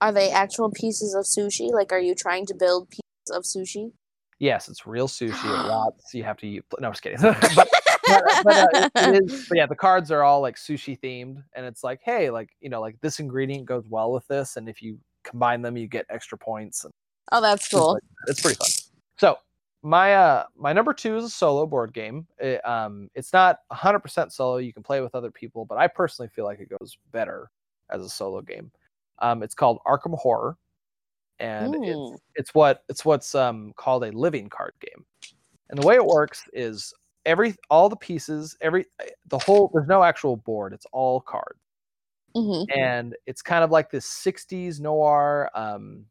Are 0.00 0.12
they 0.12 0.30
actual 0.30 0.70
pieces 0.70 1.14
of 1.14 1.24
sushi? 1.24 1.70
Like, 1.72 1.92
are 1.92 2.00
you 2.00 2.14
trying 2.14 2.46
to 2.46 2.54
build 2.54 2.90
pieces 2.90 3.30
of 3.32 3.44
sushi? 3.44 3.92
Yes, 4.38 4.68
it's 4.68 4.86
real 4.86 5.08
sushi. 5.08 5.30
It 5.32 5.68
rots. 5.68 6.14
You 6.14 6.24
have 6.24 6.36
to 6.38 6.46
use. 6.46 6.64
No, 6.80 6.88
I'm 6.88 6.92
just 6.92 7.02
kidding. 7.02 7.18
but 7.54 7.68
but, 8.10 8.44
but, 8.44 8.56
uh, 8.58 8.66
it- 8.74 8.90
it 9.14 9.24
is, 9.24 9.46
but 9.48 9.56
yeah, 9.56 9.66
the 9.66 9.76
cards 9.76 10.10
are 10.10 10.22
all 10.22 10.40
like 10.40 10.56
sushi 10.56 10.98
themed, 11.00 11.42
and 11.54 11.64
it's 11.66 11.82
like, 11.84 12.00
hey, 12.04 12.30
like 12.30 12.50
you 12.60 12.68
know, 12.68 12.80
like 12.80 13.00
this 13.00 13.18
ingredient 13.20 13.64
goes 13.66 13.86
well 13.88 14.12
with 14.12 14.26
this, 14.28 14.56
and 14.56 14.68
if 14.68 14.82
you 14.82 14.98
combine 15.24 15.62
them, 15.62 15.76
you 15.76 15.86
get 15.86 16.06
extra 16.10 16.36
points. 16.38 16.84
And 16.84 16.92
Oh, 17.32 17.40
that's 17.40 17.68
cool. 17.68 17.94
like 17.94 18.02
that. 18.02 18.30
It's 18.32 18.40
pretty 18.40 18.56
fun. 18.56 18.68
So 19.18 19.36
my 19.82 20.14
uh 20.14 20.44
my 20.56 20.72
number 20.72 20.92
two 20.92 21.16
is 21.16 21.24
a 21.24 21.30
solo 21.30 21.64
board 21.66 21.92
game. 21.92 22.26
It, 22.38 22.66
um, 22.66 23.08
it's 23.14 23.32
not 23.32 23.58
100% 23.72 24.32
solo. 24.32 24.56
You 24.58 24.72
can 24.72 24.82
play 24.82 25.00
with 25.00 25.14
other 25.14 25.30
people, 25.30 25.64
but 25.64 25.78
I 25.78 25.86
personally 25.86 26.28
feel 26.28 26.44
like 26.44 26.58
it 26.60 26.68
goes 26.80 26.98
better 27.12 27.50
as 27.90 28.02
a 28.02 28.08
solo 28.08 28.40
game. 28.42 28.70
Um, 29.20 29.42
it's 29.42 29.54
called 29.54 29.78
Arkham 29.86 30.18
Horror, 30.18 30.56
and 31.38 31.74
it's 32.12 32.20
it's 32.36 32.54
what 32.54 32.82
it's 32.88 33.04
what's 33.04 33.34
um 33.34 33.72
called 33.76 34.04
a 34.04 34.12
living 34.12 34.48
card 34.48 34.72
game. 34.80 35.04
And 35.70 35.80
the 35.80 35.86
way 35.86 35.94
it 35.94 36.04
works 36.04 36.42
is 36.52 36.92
every 37.26 37.54
all 37.70 37.88
the 37.88 37.96
pieces, 37.96 38.56
every 38.60 38.86
the 39.26 39.38
whole 39.38 39.70
there's 39.72 39.88
no 39.88 40.02
actual 40.02 40.36
board. 40.36 40.72
It's 40.72 40.86
all 40.92 41.20
cards 41.20 41.60
hmm 42.34 42.62
and 42.74 43.16
it's 43.26 43.42
kind 43.42 43.64
of 43.64 43.70
like 43.70 43.90
this 43.90 44.06
60s 44.06 44.80
noir 44.80 45.50
um, 45.54 46.04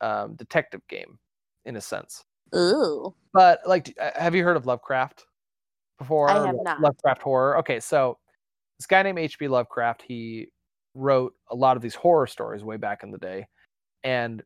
um, 0.00 0.34
detective 0.34 0.82
game 0.88 1.18
in 1.64 1.76
a 1.76 1.80
sense 1.80 2.24
Ooh. 2.54 3.14
but 3.32 3.60
like 3.66 3.94
uh, 4.00 4.10
have 4.14 4.34
you 4.34 4.44
heard 4.44 4.56
of 4.56 4.66
lovecraft 4.66 5.26
before 5.98 6.30
I 6.30 6.46
have 6.46 6.56
not. 6.62 6.80
lovecraft 6.80 7.22
horror 7.22 7.58
okay 7.58 7.80
so 7.80 8.18
this 8.78 8.86
guy 8.86 9.02
named 9.02 9.18
hp 9.18 9.48
lovecraft 9.48 10.02
he 10.02 10.48
wrote 10.94 11.34
a 11.50 11.56
lot 11.56 11.76
of 11.76 11.82
these 11.82 11.94
horror 11.94 12.26
stories 12.26 12.62
way 12.62 12.76
back 12.76 13.02
in 13.02 13.10
the 13.10 13.18
day 13.18 13.46
and 14.04 14.42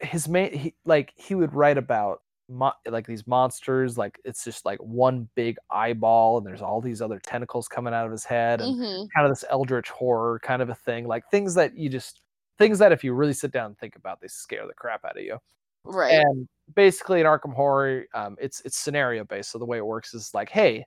his 0.00 0.28
main 0.28 0.52
he 0.52 0.74
like 0.84 1.12
he 1.16 1.34
would 1.34 1.54
write 1.54 1.78
about 1.78 2.22
mo- 2.48 2.72
like 2.86 3.06
these 3.06 3.26
monsters 3.26 3.98
like 3.98 4.20
it's 4.24 4.44
just 4.44 4.64
like 4.64 4.78
one 4.80 5.28
big 5.34 5.56
eyeball 5.70 6.38
and 6.38 6.46
there's 6.46 6.62
all 6.62 6.80
these 6.80 7.02
other 7.02 7.18
tentacles 7.18 7.68
coming 7.68 7.94
out 7.94 8.06
of 8.06 8.12
his 8.12 8.24
head 8.24 8.60
and 8.60 8.76
hmm 8.76 9.10
kind 9.14 9.26
of 9.26 9.30
this 9.30 9.44
eldritch 9.50 9.90
horror 9.90 10.38
kind 10.42 10.62
of 10.62 10.68
a 10.70 10.74
thing 10.74 11.06
like 11.06 11.28
things 11.30 11.54
that 11.54 11.76
you 11.76 11.88
just 11.88 12.22
things 12.58 12.78
that 12.78 12.92
if 12.92 13.04
you 13.04 13.12
really 13.14 13.32
sit 13.34 13.50
down 13.52 13.66
and 13.66 13.78
think 13.78 13.96
about 13.96 14.20
they 14.20 14.28
scare 14.28 14.66
the 14.66 14.74
crap 14.74 15.04
out 15.04 15.16
of 15.18 15.22
you 15.22 15.38
Right. 15.84 16.28
and 16.28 16.48
basically 16.74 17.20
in 17.20 17.26
arkham 17.26 17.54
horror 17.54 18.04
um, 18.14 18.36
it's 18.40 18.60
it's 18.62 18.78
scenario 18.78 19.24
based 19.24 19.50
so 19.50 19.58
the 19.58 19.66
way 19.66 19.78
it 19.78 19.86
works 19.86 20.14
is 20.14 20.32
like 20.34 20.48
hey 20.48 20.84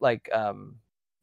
like 0.00 0.28
um 0.32 0.76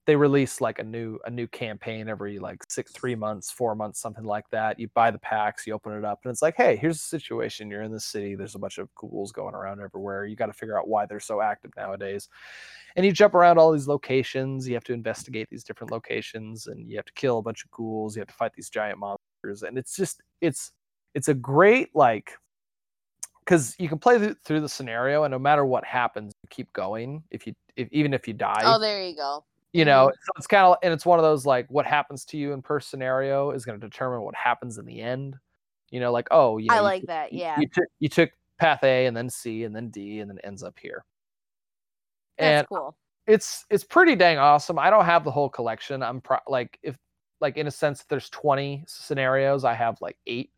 they 0.08 0.16
release 0.16 0.62
like 0.62 0.80
a 0.80 0.84
new 0.84 1.20
a 1.26 1.30
new 1.30 1.48
campaign 1.48 2.08
every 2.08 2.40
like 2.40 2.64
six 2.70 2.94
three 2.94 3.14
months 3.14 3.52
four 3.52 3.76
months 3.76 4.00
something 4.00 4.24
like 4.24 4.50
that. 4.50 4.80
You 4.80 4.88
buy 4.96 5.12
the 5.12 5.20
packs 5.20 5.68
you 5.68 5.74
open 5.74 5.92
it 5.92 6.06
up 6.06 6.22
and 6.24 6.32
it's 6.32 6.42
like 6.42 6.56
hey 6.56 6.78
here's 6.78 6.98
the 6.98 7.08
situation. 7.20 7.70
You're 7.70 7.84
in 7.84 7.92
the 7.92 8.00
city. 8.00 8.34
There's 8.34 8.56
a 8.56 8.60
bunch 8.60 8.78
of 8.78 8.88
ghouls 8.96 9.34
going 9.34 9.54
around 9.54 9.82
everywhere. 9.82 10.26
You 10.26 10.38
got 10.38 10.46
to 10.46 10.54
figure 10.54 10.80
out 10.80 10.88
why 10.88 11.06
they're 11.06 11.20
so 11.20 11.42
active 11.42 11.72
nowadays. 11.76 12.30
And 12.96 13.06
you 13.06 13.12
jump 13.12 13.36
around 13.36 13.60
all 13.60 13.72
these 13.72 13.88
locations. 13.88 14.68
You 14.68 14.74
have 14.76 14.86
to 14.86 14.94
investigate 14.94 15.50
these 15.52 15.66
different 15.66 15.92
locations 15.92 16.68
and 16.68 16.90
you 16.90 16.96
have 16.96 17.06
to 17.06 17.14
kill 17.14 17.38
a 17.38 17.42
bunch 17.44 17.66
of 17.66 17.72
ghouls. 17.72 18.16
You 18.16 18.22
have 18.22 18.30
to 18.30 18.34
fight 18.34 18.54
these 18.56 18.70
giant 18.70 19.00
monsters 19.00 19.64
and 19.64 19.78
it's 19.78 19.96
just 19.96 20.22
it's 20.40 20.72
it's 21.16 21.28
a 21.28 21.34
great 21.34 21.94
like 21.94 22.32
because 23.44 23.76
you 23.78 23.90
can 23.90 24.00
play 24.00 24.18
th- 24.18 24.38
through 24.46 24.62
the 24.62 24.70
scenario 24.70 25.24
and 25.24 25.32
no 25.32 25.40
matter 25.40 25.66
what 25.66 25.84
happens 25.84 26.34
you 26.44 26.48
keep 26.50 26.72
going 26.72 27.24
if 27.30 27.46
you 27.46 27.54
if, 27.76 27.90
even 27.92 28.14
if 28.14 28.26
you 28.26 28.34
die. 28.34 28.62
Oh, 28.64 28.80
there 28.80 29.04
you 29.04 29.14
go. 29.14 29.44
You 29.74 29.84
know 29.86 30.06
mm-hmm. 30.08 30.24
so 30.26 30.32
it's 30.38 30.48
kind 30.48 30.66
of 30.66 30.78
and 30.84 30.94
it's 30.94 31.06
one 31.06 31.20
of 31.20 31.24
those 31.24 31.46
like 31.46 31.68
what 31.70 31.86
happens 31.86 32.24
to 32.26 32.38
you 32.38 32.54
in 32.54 32.62
per 32.62 32.80
scenario 32.80 33.52
is 33.52 33.66
going 33.66 33.80
to 33.80 33.86
determine 33.86 34.22
what 34.22 34.34
happens 34.36 34.78
in 34.78 34.86
the 34.86 35.02
end 35.02 35.36
you 35.92 36.00
know 36.00 36.12
like 36.12 36.28
oh 36.32 36.58
you 36.58 36.68
know, 36.68 36.76
I 36.76 36.80
like 36.80 37.02
took- 37.02 37.08
that. 37.10 37.34
Yeah. 37.34 37.60
you 37.60 37.68
took 37.68 37.86
you 38.00 38.10
took 38.10 38.30
path 38.60 38.84
a 38.84 39.06
and 39.06 39.16
then 39.16 39.30
c 39.30 39.64
and 39.66 39.76
then 39.76 39.90
d 39.90 40.20
and 40.20 40.30
then 40.30 40.40
ends 40.44 40.64
up 40.64 40.78
here 40.82 41.04
That's 42.38 42.60
and 42.62 42.68
cool. 42.70 42.96
it's 43.28 43.66
it's 43.70 43.84
pretty 43.84 44.16
dang 44.16 44.38
awesome 44.38 44.80
i 44.80 44.90
don't 44.90 45.06
have 45.06 45.24
the 45.24 45.32
whole 45.32 45.50
collection 45.50 46.02
i'm 46.02 46.22
pro- 46.22 46.40
like 46.48 46.80
if 46.82 46.96
like 47.40 47.58
in 47.58 47.68
a 47.68 47.72
sense 47.72 48.04
there's 48.10 48.30
20 48.30 48.84
scenarios 48.88 49.64
i 49.64 49.74
have 49.76 49.98
like 50.02 50.18
eight 50.26 50.50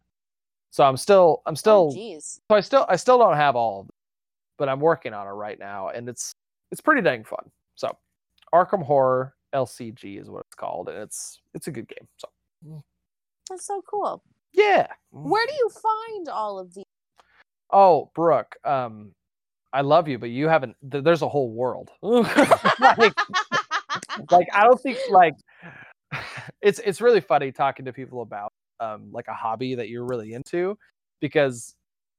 so 0.72 0.84
i'm 0.86 0.95
still 0.95 1.41
i'm 1.45 1.53
Oh, 1.53 1.56
still 1.56 1.91
jeez. 1.94 2.40
so 2.49 2.56
i 2.56 2.61
still 2.61 2.86
i 2.88 2.95
still 2.95 3.18
don't 3.18 3.36
have 3.36 3.56
all 3.57 3.81
of 3.81 3.88
them 3.88 3.95
but 4.57 4.69
i'm 4.69 4.80
working 4.80 5.14
on 5.14 5.27
it 5.27 5.31
right 5.31 5.60
now 5.60 5.90
and 5.90 6.07
it's 6.07 6.31
it's 6.72 6.80
pretty 6.80 7.02
dang 7.02 7.23
fun 7.26 7.52
so 7.76 7.90
arkham 8.53 8.84
horror 8.84 9.35
lcg 9.53 10.19
is 10.21 10.30
what 10.30 10.41
it's 10.41 10.55
called 10.55 10.89
and 10.89 10.97
it's 10.97 11.41
it's 11.53 11.67
a 11.67 11.71
good 11.71 11.88
game 11.88 12.07
so 12.17 12.84
That's 13.49 13.65
so 13.65 13.81
cool. 13.89 14.23
yeah 14.53 14.88
Where 15.11 15.45
do 15.47 15.53
you 15.53 15.69
find 15.69 16.30
all 16.30 16.59
of 16.59 16.73
these? 16.73 16.84
oh 17.71 18.11
brooke 18.15 18.55
um 18.63 19.11
i 19.73 19.81
love 19.81 20.07
you 20.07 20.17
but 20.17 20.30
you 20.30 20.47
haven't 20.47 20.76
th- 20.91 21.03
there's 21.03 21.21
a 21.21 21.30
whole 21.30 21.51
world 21.51 21.91
like, 22.01 23.13
like 24.31 24.47
i 24.53 24.63
don't 24.63 24.81
think 24.81 24.97
like 25.11 25.35
it's 26.61 26.80
it's 26.80 27.01
really 27.01 27.21
funny 27.21 27.51
talking 27.51 27.85
to 27.85 27.93
people 27.93 28.21
about 28.21 28.51
um 28.80 29.09
like 29.11 29.27
a 29.27 29.34
hobby 29.34 29.76
that 29.76 29.89
you're 29.89 30.05
really 30.05 30.34
into 30.34 30.76
because 31.21 31.76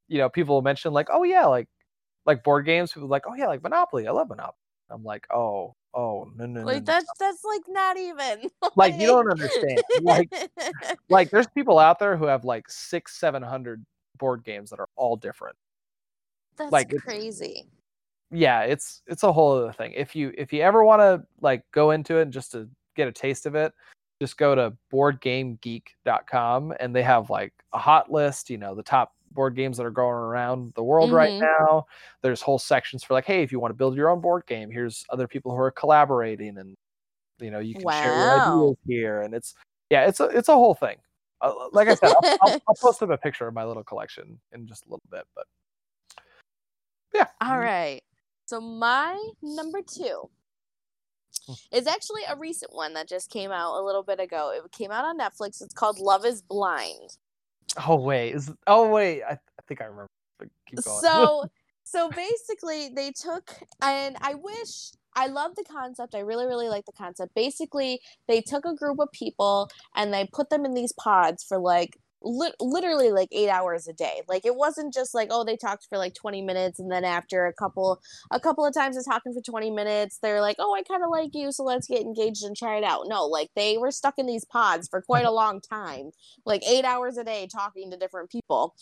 you 0.09 0.19
know 0.19 0.29
people 0.29 0.55
will 0.55 0.63
mention 0.63 0.93
like 0.93 1.09
oh 1.11 1.25
yeah 1.25 1.47
like 1.47 1.67
like 2.27 2.45
board 2.45 2.65
games 2.65 2.93
people 2.93 3.07
are 3.07 3.11
like 3.11 3.25
oh 3.27 3.35
yeah 3.35 3.47
like 3.47 3.63
monopoly 3.63 4.07
i 4.07 4.11
love 4.11 4.29
monopoly 4.29 4.55
i'm 4.91 5.03
like 5.03 5.27
oh 5.33 5.75
oh 5.95 6.31
no 6.37 6.47
no 6.47 6.61
no, 6.61 6.67
like 6.67 6.79
no, 6.79 6.93
that's 6.93 7.07
that's 7.19 7.45
like 7.45 7.63
not 7.69 7.97
even 7.97 8.51
like 8.77 8.99
you 8.99 9.07
don't 9.07 9.31
understand. 9.31 9.81
Like 10.03 10.33
like 11.09 11.31
there's 11.31 11.47
people 11.49 11.79
out 11.79 11.99
there 11.99 12.17
who 12.17 12.27
have 12.27 12.45
like 12.45 12.71
six 12.71 13.19
seven 13.19 13.43
hundred 13.43 13.85
board 14.19 14.45
games 14.45 14.71
that 14.71 14.81
are 14.81 14.89
all 14.97 15.17
different. 15.17 15.57
That's 16.57 16.73
like, 16.73 16.89
it's- 16.89 17.03
crazy. 17.03 17.67
yeah 18.31 18.63
it's 18.63 19.03
it's 19.07 19.23
a 19.23 19.33
whole 19.33 19.57
other 19.57 19.73
thing. 19.73 19.93
If 19.93 20.15
you 20.15 20.33
if 20.37 20.53
you 20.53 20.63
ever 20.63 20.85
want 20.85 21.01
to 21.01 21.25
like 21.41 21.65
go 21.73 21.91
into 21.91 22.19
it 22.19 22.23
and 22.23 22.33
just 22.33 22.53
to 22.53 22.69
get 22.97 23.09
a 23.09 23.13
taste 23.13 23.47
of 23.47 23.55
it 23.55 23.73
just 24.21 24.37
go 24.37 24.55
to 24.55 24.77
boardgamegeek.com 24.93 26.75
and 26.79 26.95
they 26.95 27.03
have 27.03 27.31
like 27.31 27.53
a 27.73 27.79
hot 27.79 28.13
list 28.13 28.51
you 28.51 28.59
know 28.59 28.75
the 28.75 28.83
top 28.83 29.15
board 29.33 29.55
games 29.55 29.77
that 29.77 29.87
are 29.87 29.91
going 29.91 30.15
around 30.15 30.73
the 30.75 30.83
world 30.83 31.13
right 31.13 31.33
Mhm. 31.33 31.41
now 31.41 31.87
there's 32.23 32.43
whole 32.43 32.59
sections 32.59 33.03
for 33.05 33.15
like 33.15 33.25
hey 33.25 33.43
if 33.43 33.53
you 33.53 33.61
want 33.61 33.71
to 33.71 33.77
build 33.77 33.97
your 33.97 34.09
own 34.09 34.21
board 34.21 34.45
game 34.47 34.71
here's 34.71 35.05
other 35.11 35.29
people 35.29 35.53
who 35.53 35.59
are 35.59 35.71
collaborating 35.71 36.59
and 36.59 36.77
you 37.39 37.51
know 37.51 37.61
you 37.61 37.75
can 37.75 37.89
share 37.91 38.17
your 38.17 38.35
ideas 38.35 38.77
here 38.87 39.23
and 39.23 39.35
it's 39.35 39.55
yeah 39.89 40.07
it's 40.07 40.21
a 40.21 40.25
it's 40.25 40.49
a 40.49 40.53
whole 40.53 40.75
thing 40.75 40.97
uh, 41.41 41.53
like 41.73 41.89
i 41.89 41.95
said 41.95 42.11
I'll, 42.11 42.29
I'll, 42.43 42.61
I'll 42.69 42.75
post 42.81 43.03
up 43.03 43.11
a 43.11 43.17
picture 43.17 43.47
of 43.47 43.55
my 43.55 43.65
little 43.65 43.85
collection 43.85 44.39
in 44.53 44.67
just 44.67 44.85
a 44.87 44.89
little 44.89 45.03
bit 45.11 45.25
but 45.35 45.47
yeah 47.15 47.27
All 47.41 47.59
right. 47.59 48.03
So 48.47 48.61
my 48.61 49.17
number 49.43 49.81
two 49.83 50.29
Hmm. 51.47 51.53
is 51.73 51.87
actually 51.87 52.23
a 52.29 52.37
recent 52.37 52.75
one 52.75 52.93
that 52.95 53.09
just 53.09 53.31
came 53.31 53.51
out 53.53 53.81
a 53.81 53.83
little 53.85 54.03
bit 54.03 54.21
ago. 54.21 54.53
It 54.53 54.71
came 54.73 54.91
out 54.91 55.05
on 55.05 55.17
Netflix. 55.19 55.63
It's 55.63 55.73
called 55.73 55.99
Love 55.99 56.25
Is 56.27 56.43
Blind. 56.43 57.17
Oh 57.87 57.97
wait, 57.97 58.35
is 58.35 58.53
oh 58.67 58.91
wait, 58.91 59.23
I, 59.23 59.33
I 59.33 59.63
think 59.67 59.81
I 59.81 59.85
remember. 59.85 60.09
So 60.81 61.45
so 61.85 62.11
basically 62.11 62.91
they 62.95 63.13
took 63.13 63.55
and 63.83 64.17
I 64.21 64.35
wish 64.35 64.93
I 65.17 65.27
love 65.27 65.57
the 65.57 65.65
concept. 65.65 66.15
I 66.15 66.21
really 66.21 66.47
really 66.47 66.69
like 66.69 66.87
the 66.87 66.93
concept. 66.93 67.35
Basically, 67.35 68.01
they 68.29 68.41
took 68.41 68.65
a 68.65 68.75
group 68.75 68.99
of 68.99 69.09
people 69.13 69.69
and 69.95 70.13
they 70.13 70.29
put 70.33 70.51
them 70.51 70.65
in 70.65 70.75
these 70.75 70.93
pods 70.93 71.45
for 71.45 71.59
like 71.59 71.97
lit 72.23 72.55
literally 72.61 73.13
like 73.13 73.29
8 73.33 73.49
hours 73.49 73.89
a 73.89 73.93
day. 73.93 74.23
Like 74.29 74.45
it 74.45 74.57
wasn't 74.57 74.93
just 74.93 75.15
like 75.15 75.29
oh 75.31 75.45
they 75.45 75.57
talked 75.57 75.87
for 75.89 75.99
like 75.99 76.15
20 76.15 76.43
minutes 76.43 76.79
and 76.79 76.91
then 76.91 77.05
after 77.05 77.47
a 77.47 77.53
couple 77.53 78.01
a 78.31 78.41
couple 78.41 78.65
of 78.67 78.75
times 78.75 78.97
of 78.97 79.05
talking 79.05 79.33
for 79.33 79.41
20 79.41 79.71
minutes 79.71 80.19
they're 80.23 80.41
like 80.41 80.57
oh 80.59 80.75
I 80.75 80.83
kind 80.83 81.03
of 81.03 81.11
like 81.11 81.31
you 81.35 81.53
so 81.53 81.65
let's 81.65 81.89
get 81.89 82.03
engaged 82.03 82.45
and 82.45 82.57
try 82.57 82.77
it 82.77 82.85
out. 82.85 83.05
No, 83.07 83.27
like 83.27 83.49
they 83.57 83.79
were 83.79 83.91
stuck 83.91 84.15
in 84.19 84.27
these 84.27 84.45
pods 84.45 84.89
for 84.89 85.03
quite 85.03 85.25
a 85.25 85.31
long 85.31 85.61
time. 85.61 86.11
Like 86.45 86.63
8 86.67 86.85
hours 86.85 87.17
a 87.17 87.25
day 87.25 87.49
talking 87.53 87.91
to 87.91 87.97
different 87.97 88.31
people. 88.31 88.75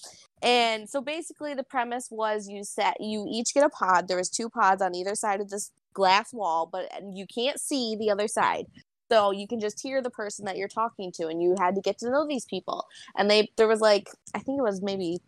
And 0.42 0.88
so 0.88 1.00
basically 1.00 1.54
the 1.54 1.64
premise 1.64 2.08
was 2.10 2.48
you 2.48 2.64
set 2.64 2.96
you 3.00 3.26
each 3.28 3.54
get 3.54 3.64
a 3.64 3.68
pod. 3.68 4.08
There 4.08 4.16
was 4.16 4.30
two 4.30 4.48
pods 4.48 4.82
on 4.82 4.94
either 4.94 5.14
side 5.14 5.40
of 5.40 5.50
this 5.50 5.72
glass 5.92 6.32
wall, 6.32 6.68
but 6.70 6.88
you 7.12 7.26
can't 7.26 7.60
see 7.60 7.96
the 7.98 8.10
other 8.10 8.28
side. 8.28 8.66
So 9.10 9.30
you 9.30 9.48
can 9.48 9.60
just 9.60 9.80
hear 9.80 10.02
the 10.02 10.10
person 10.10 10.44
that 10.44 10.56
you're 10.56 10.68
talking 10.68 11.12
to 11.12 11.28
and 11.28 11.42
you 11.42 11.54
had 11.58 11.74
to 11.76 11.80
get 11.80 11.98
to 11.98 12.10
know 12.10 12.26
these 12.26 12.44
people. 12.44 12.86
And 13.16 13.30
they 13.30 13.50
there 13.56 13.68
was 13.68 13.80
like 13.80 14.10
I 14.34 14.40
think 14.40 14.58
it 14.58 14.62
was 14.62 14.82
maybe 14.82 15.18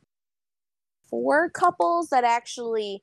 four 1.09 1.51
couples 1.51 2.09
that 2.11 2.25
actually 2.25 3.03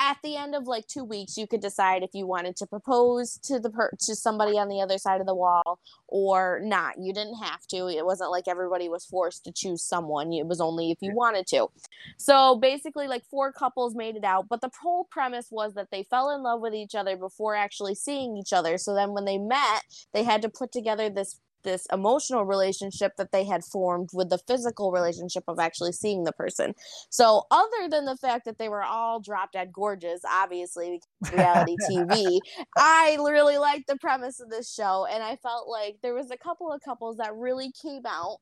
at 0.00 0.16
the 0.24 0.34
end 0.34 0.54
of 0.54 0.66
like 0.66 0.86
two 0.86 1.04
weeks 1.04 1.36
you 1.36 1.46
could 1.46 1.60
decide 1.60 2.02
if 2.02 2.10
you 2.14 2.26
wanted 2.26 2.56
to 2.56 2.66
propose 2.66 3.38
to 3.38 3.60
the 3.60 3.68
per- 3.68 3.92
to 4.00 4.16
somebody 4.16 4.58
on 4.58 4.68
the 4.68 4.80
other 4.80 4.96
side 4.96 5.20
of 5.20 5.26
the 5.26 5.34
wall 5.34 5.78
or 6.08 6.60
not. 6.64 6.94
You 6.98 7.12
didn't 7.12 7.36
have 7.36 7.66
to. 7.68 7.88
It 7.88 8.04
wasn't 8.04 8.30
like 8.30 8.48
everybody 8.48 8.88
was 8.88 9.04
forced 9.04 9.44
to 9.44 9.52
choose 9.52 9.82
someone. 9.82 10.32
It 10.32 10.46
was 10.46 10.60
only 10.60 10.90
if 10.90 10.98
you 11.02 11.14
wanted 11.14 11.46
to. 11.48 11.68
So 12.16 12.56
basically 12.56 13.06
like 13.06 13.24
four 13.26 13.52
couples 13.52 13.94
made 13.94 14.16
it 14.16 14.24
out 14.24 14.48
but 14.48 14.62
the 14.62 14.70
whole 14.82 15.04
premise 15.04 15.48
was 15.50 15.74
that 15.74 15.90
they 15.92 16.02
fell 16.04 16.30
in 16.30 16.42
love 16.42 16.60
with 16.60 16.74
each 16.74 16.94
other 16.94 17.16
before 17.16 17.54
actually 17.54 17.94
seeing 17.94 18.36
each 18.36 18.52
other. 18.52 18.78
So 18.78 18.94
then 18.94 19.12
when 19.12 19.26
they 19.26 19.38
met 19.38 19.84
they 20.14 20.24
had 20.24 20.40
to 20.42 20.48
put 20.48 20.72
together 20.72 21.10
this 21.10 21.38
this 21.62 21.86
emotional 21.92 22.44
relationship 22.44 23.12
that 23.16 23.32
they 23.32 23.44
had 23.44 23.64
formed 23.64 24.10
with 24.12 24.30
the 24.30 24.38
physical 24.38 24.92
relationship 24.92 25.44
of 25.48 25.58
actually 25.58 25.92
seeing 25.92 26.24
the 26.24 26.32
person 26.32 26.74
so 27.08 27.44
other 27.50 27.88
than 27.88 28.04
the 28.04 28.16
fact 28.16 28.44
that 28.44 28.58
they 28.58 28.68
were 28.68 28.82
all 28.82 29.20
drop 29.20 29.52
dead 29.52 29.72
gorgeous 29.72 30.20
obviously 30.28 31.00
because 31.22 31.34
reality 31.34 31.76
tv 31.90 32.38
I 32.76 33.16
really 33.20 33.58
liked 33.58 33.86
the 33.88 33.96
premise 33.96 34.40
of 34.40 34.50
this 34.50 34.72
show, 34.72 35.06
and 35.10 35.22
I 35.22 35.36
felt 35.36 35.68
like 35.68 35.96
there 36.02 36.14
was 36.14 36.30
a 36.30 36.36
couple 36.36 36.72
of 36.72 36.80
couples 36.82 37.16
that 37.16 37.34
really 37.34 37.72
came 37.82 38.02
out. 38.06 38.38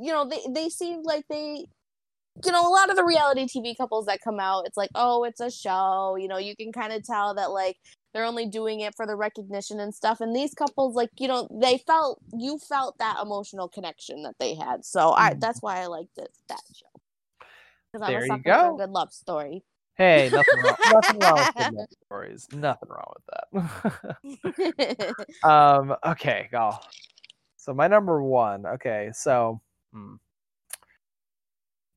You 0.00 0.12
know, 0.12 0.28
they 0.28 0.40
they 0.50 0.68
seemed 0.68 1.04
like 1.04 1.24
they, 1.28 1.66
you 2.44 2.52
know, 2.52 2.66
a 2.68 2.72
lot 2.72 2.90
of 2.90 2.96
the 2.96 3.04
reality 3.04 3.46
TV 3.46 3.76
couples 3.76 4.06
that 4.06 4.20
come 4.22 4.40
out, 4.40 4.66
it's 4.66 4.76
like, 4.76 4.90
oh, 4.94 5.24
it's 5.24 5.40
a 5.40 5.50
show. 5.50 6.16
You 6.18 6.28
know, 6.28 6.38
you 6.38 6.56
can 6.56 6.72
kind 6.72 6.92
of 6.92 7.04
tell 7.04 7.34
that 7.34 7.50
like 7.50 7.76
they're 8.14 8.24
only 8.24 8.46
doing 8.46 8.80
it 8.80 8.94
for 8.94 9.06
the 9.06 9.16
recognition 9.16 9.80
and 9.80 9.94
stuff. 9.94 10.20
And 10.20 10.34
these 10.34 10.54
couples, 10.54 10.94
like, 10.94 11.10
you 11.18 11.28
know, 11.28 11.48
they 11.50 11.78
felt 11.78 12.20
you 12.32 12.58
felt 12.58 12.98
that 12.98 13.18
emotional 13.22 13.68
connection 13.68 14.22
that 14.24 14.34
they 14.38 14.54
had. 14.54 14.84
So 14.84 15.12
I 15.12 15.34
Mhm. 15.34 15.40
that's 15.40 15.62
why 15.62 15.80
I 15.80 15.86
liked 15.86 16.18
it, 16.18 16.30
that 16.48 16.62
show. 16.74 16.86
Because 17.92 18.06
I'm 18.06 18.14
There 18.14 18.24
a 18.24 18.26
you 18.26 18.38
sucker 18.38 18.42
go. 18.44 18.60
for 18.70 18.82
a 18.82 18.86
good 18.86 18.92
love 18.92 19.12
story. 19.12 19.62
hey, 19.96 20.30
nothing 20.32 20.58
wrong, 20.60 20.76
nothing 20.88 21.18
wrong 21.18 21.38
with 21.38 21.54
good 21.56 21.76
love 21.76 21.88
stories. 22.06 22.48
Nothing 22.52 22.88
wrong 22.88 23.12
with 23.16 23.26
that. 23.26 24.16
um, 25.48 25.94
okay, 26.04 26.48
go. 26.50 26.72
So 27.56 27.72
my 27.74 27.88
number 27.88 28.22
one. 28.22 28.66
Okay, 28.66 29.10
so. 29.14 29.60
hmm. 29.92 30.14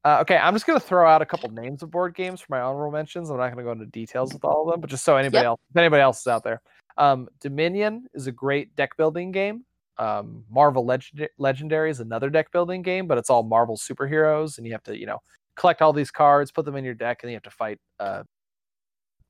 Uh, 0.06 0.20
okay, 0.22 0.38
I'm 0.38 0.54
just 0.54 0.68
gonna 0.68 0.80
throw 0.80 1.10
out 1.10 1.24
a 1.24 1.26
couple 1.26 1.50
names 1.50 1.82
of 1.82 1.90
board 1.90 2.14
games 2.14 2.40
for 2.40 2.48
my 2.50 2.62
honorable 2.62 2.92
mentions. 2.92 3.32
I'm 3.32 3.38
not 3.38 3.50
gonna 3.50 3.64
go 3.64 3.72
into 3.72 3.88
details 3.88 4.32
with 4.32 4.46
all 4.46 4.68
of 4.68 4.72
them, 4.72 4.80
but 4.80 4.90
just 4.90 5.04
so 5.04 5.18
anybody 5.18 5.38
Yep. 5.40 5.46
else, 5.46 5.60
if 5.72 5.78
anybody 5.78 6.02
else 6.04 6.20
is 6.20 6.28
out 6.28 6.44
there, 6.44 6.62
um, 6.98 7.28
Dominion 7.42 8.08
is 8.14 8.28
a 8.28 8.32
great 8.32 8.76
deck 8.76 8.96
building 8.98 9.32
game. 9.32 9.66
Um, 9.98 10.46
Marvel 10.48 10.86
Legend- 10.86 11.30
Legendary 11.40 11.90
is 11.90 12.02
another 12.02 12.30
deck 12.30 12.52
building 12.52 12.84
game, 12.84 13.08
but 13.08 13.18
it's 13.18 13.32
all 13.32 13.42
Marvel 13.42 13.78
superheroes, 13.78 14.60
and 14.60 14.68
you 14.68 14.74
have 14.74 14.84
to, 14.84 14.96
you 14.96 15.08
know, 15.08 15.20
collect 15.56 15.82
all 15.82 15.92
these 15.92 16.12
cards, 16.12 16.52
put 16.52 16.66
them 16.66 16.76
in 16.76 16.86
your 16.86 16.94
deck, 16.94 17.24
and 17.24 17.32
you 17.32 17.36
have 17.36 17.44
to 17.44 17.50
fight, 17.50 17.80
uh, 18.00 18.22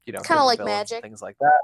you 0.05 0.11
know, 0.11 0.19
Kinda 0.21 0.43
like 0.43 0.57
villains 0.57 0.91
Magic. 0.91 1.01
things 1.03 1.21
like 1.21 1.37
that. 1.39 1.61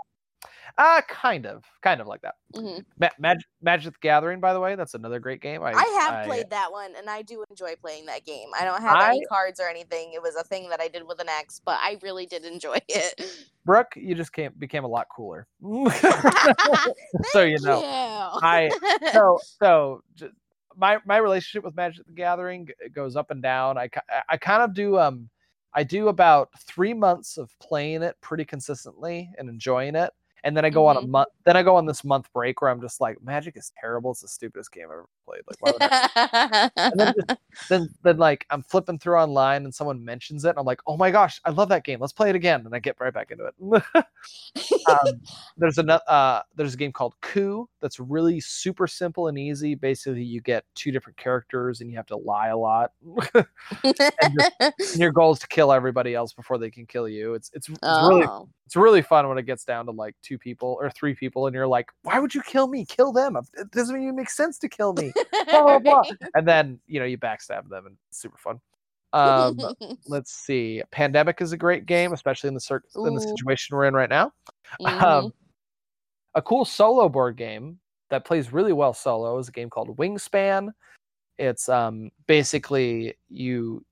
Uh 0.78 1.02
kind 1.08 1.46
of, 1.46 1.64
kind 1.82 2.00
of 2.02 2.08
like 2.08 2.22
that. 2.22 2.36
Mhm. 2.56 2.84
Ma- 3.00 3.10
Mag- 3.20 3.44
Magic 3.62 3.94
the 3.94 4.00
Gathering, 4.02 4.40
by 4.40 4.54
the 4.54 4.60
way, 4.60 4.76
that's 4.76 4.94
another 4.94 5.20
great 5.20 5.42
game. 5.42 5.62
I, 5.64 5.74
I 5.74 5.84
have 6.02 6.26
played 6.26 6.50
that 6.50 6.72
one, 6.72 6.94
and 6.98 7.10
I 7.10 7.22
do 7.22 7.44
enjoy 7.50 7.76
playing 7.82 8.06
that 8.06 8.26
game. 8.26 8.50
I 8.60 8.64
don't 8.64 8.82
have 8.82 8.96
any 9.04 9.26
cards 9.26 9.60
or 9.60 9.68
anything. 9.68 10.14
It 10.14 10.22
was 10.22 10.36
a 10.36 10.44
thing 10.44 10.70
that 10.70 10.80
I 10.80 10.88
did 10.88 11.06
with 11.08 11.20
an 11.20 11.28
ex, 11.30 11.60
but 11.64 11.78
I 11.82 11.98
really 12.02 12.26
did 12.26 12.46
enjoy 12.46 12.78
it. 12.90 13.22
Brooke, 13.66 13.94
you 13.96 14.16
just 14.16 14.32
came 14.34 14.54
became 14.58 14.84
a 14.84 14.88
lot 14.88 15.08
cooler. 15.16 15.46
so 17.32 17.44
you 17.44 17.58
know, 17.62 17.80
I- 18.42 18.72
so 19.14 19.40
so 19.44 20.04
j- 20.16 20.30
my 20.76 21.00
my 21.06 21.18
relationship 21.18 21.64
with 21.66 21.76
Magic 21.76 22.06
the 22.06 22.14
Gathering 22.14 22.70
goes 22.94 23.16
up 23.16 23.30
and 23.32 23.42
down. 23.42 23.78
I 23.78 23.90
I- 24.10 24.24
I 24.30 24.38
kind 24.38 24.64
of 24.64 24.74
do 24.74 24.98
um 24.98 25.30
I 25.74 25.84
do 25.84 26.08
about 26.10 26.50
three 26.60 26.94
months 26.94 27.38
of 27.38 27.50
playing 27.60 28.04
it 28.04 28.16
pretty 28.22 28.44
consistently 28.46 29.30
and 29.38 29.48
enjoying 29.50 29.96
it, 29.96 30.12
and 30.44 30.56
then 30.58 30.66
I 30.66 30.70
go 30.70 30.86
on 30.88 30.98
a 30.98 31.02
Mhm. 31.02 31.10
month. 31.10 31.30
Then 31.46 31.56
I 31.58 31.64
go 31.64 31.76
on 31.76 31.86
this 31.86 32.04
month 32.04 32.32
break 32.34 32.62
where 32.62 32.70
I'm 32.72 32.82
just 32.82 33.00
like, 33.02 33.22
Magic 33.24 33.56
is 33.58 33.72
terrible. 33.80 34.12
It's 34.12 34.22
the 34.22 34.28
stupidest 34.28 34.72
game 34.72 34.86
I've 34.86 34.92
ever 34.92 35.08
played. 35.26 35.42
Like, 35.48 35.58
why 35.62 35.72
would 35.72 35.82
I 35.82 36.72
and 36.78 37.00
then, 37.00 37.14
just, 37.28 37.70
then 37.70 37.90
then 38.04 38.18
like 38.18 38.46
I'm 38.50 38.64
flipping 38.64 39.00
through 39.00 39.18
online 39.18 39.64
and 39.66 39.74
someone 39.74 40.04
mentions 40.04 40.46
it 40.46 40.50
and 40.50 40.60
I'm 40.60 40.66
like, 40.66 40.82
oh 40.88 40.98
my 40.98 41.12
gosh, 41.12 41.40
I 41.46 41.52
love 41.52 41.70
that 41.70 41.84
game. 41.84 42.00
Let's 42.00 42.14
play 42.14 42.30
it 42.30 42.36
again. 42.36 42.66
And 42.66 42.76
I 42.76 42.80
get 42.80 42.98
right 43.00 43.14
back 43.14 43.32
into 43.32 43.46
it. 43.46 43.56
um, 44.90 45.22
there's 45.58 45.78
another 45.78 46.04
uh, 46.08 46.42
there's 46.56 46.74
a 46.74 46.78
game 46.78 46.92
called 46.92 47.16
Coup 47.22 47.68
that's 47.82 48.00
really 48.00 48.40
super 48.40 48.88
simple 48.88 49.28
and 49.28 49.38
easy. 49.38 49.76
Basically, 49.76 50.24
you 50.24 50.42
get 50.42 50.66
two 50.76 50.92
different 50.92 51.18
characters 51.18 51.82
and 51.82 51.90
you 51.90 51.98
have 51.98 52.08
to 52.08 52.18
lie 52.18 52.48
a 52.50 52.58
lot. 52.58 52.92
and 53.84 54.96
your 54.96 55.12
goal 55.12 55.34
is 55.34 55.40
to 55.40 55.48
kill 55.48 55.72
everybody 55.72 56.16
else 56.16 56.34
before 56.34 56.58
they 56.58 56.70
can 56.70 56.86
kill 56.86 57.08
you. 57.08 57.34
It's 57.34 57.52
it's, 57.54 57.70
it's 57.70 57.80
really 57.84 58.26
oh. 58.28 58.50
It's 58.72 58.78
really 58.78 59.02
fun 59.02 59.28
when 59.28 59.38
it 59.38 59.46
gets 59.46 59.66
down 59.66 59.86
to 59.86 59.92
like 59.92 60.16
two 60.22 60.38
people 60.38 60.78
or 60.80 60.90
three 60.90 61.14
people 61.14 61.46
and 61.46 61.54
you're 61.54 61.68
like, 61.68 61.92
why 62.04 62.20
would 62.20 62.34
you 62.34 62.42
kill 62.42 62.70
me? 62.70 62.86
Kill 62.86 63.12
them. 63.12 63.36
It 63.56 63.70
doesn't 63.72 64.02
even 64.02 64.16
make 64.16 64.30
sense 64.30 64.58
to 64.60 64.70
kill 64.70 64.94
me 64.94 65.12
blah, 65.52 65.62
blah, 65.62 65.80
blah. 65.80 66.04
and 66.36 66.48
then 66.48 66.80
you 66.88 67.02
know 67.02 67.06
you 67.06 67.18
backstab 67.18 67.68
them 67.68 67.86
and 67.88 67.98
it's 68.08 68.22
super 68.22 68.38
fun 68.38 68.62
um 69.12 69.60
let's 70.08 70.32
see 70.32 70.82
pandemic 70.90 71.42
is 71.42 71.52
a 71.52 71.58
great 71.58 71.86
game 71.86 72.14
especially 72.14 72.48
in 72.48 72.54
the 72.54 72.62
cir- 72.62 72.82
in 72.96 73.14
the 73.14 73.20
situation 73.20 73.76
we're 73.76 73.84
in 73.84 73.94
right 73.94 74.10
now 74.10 74.32
Mhm. 74.80 75.02
um 75.04 75.34
a 76.36 76.42
cool 76.42 76.64
solo 76.64 77.10
board 77.10 77.36
game 77.36 77.78
that 78.10 78.24
plays 78.24 78.54
really 78.54 78.72
well 78.72 78.94
solo 78.94 79.38
is 79.38 79.50
a 79.50 79.52
game 79.52 79.70
called 79.70 79.98
wingspan 79.98 80.70
it's 81.38 81.68
um 81.68 82.10
basically 82.26 83.16
you 83.28 83.84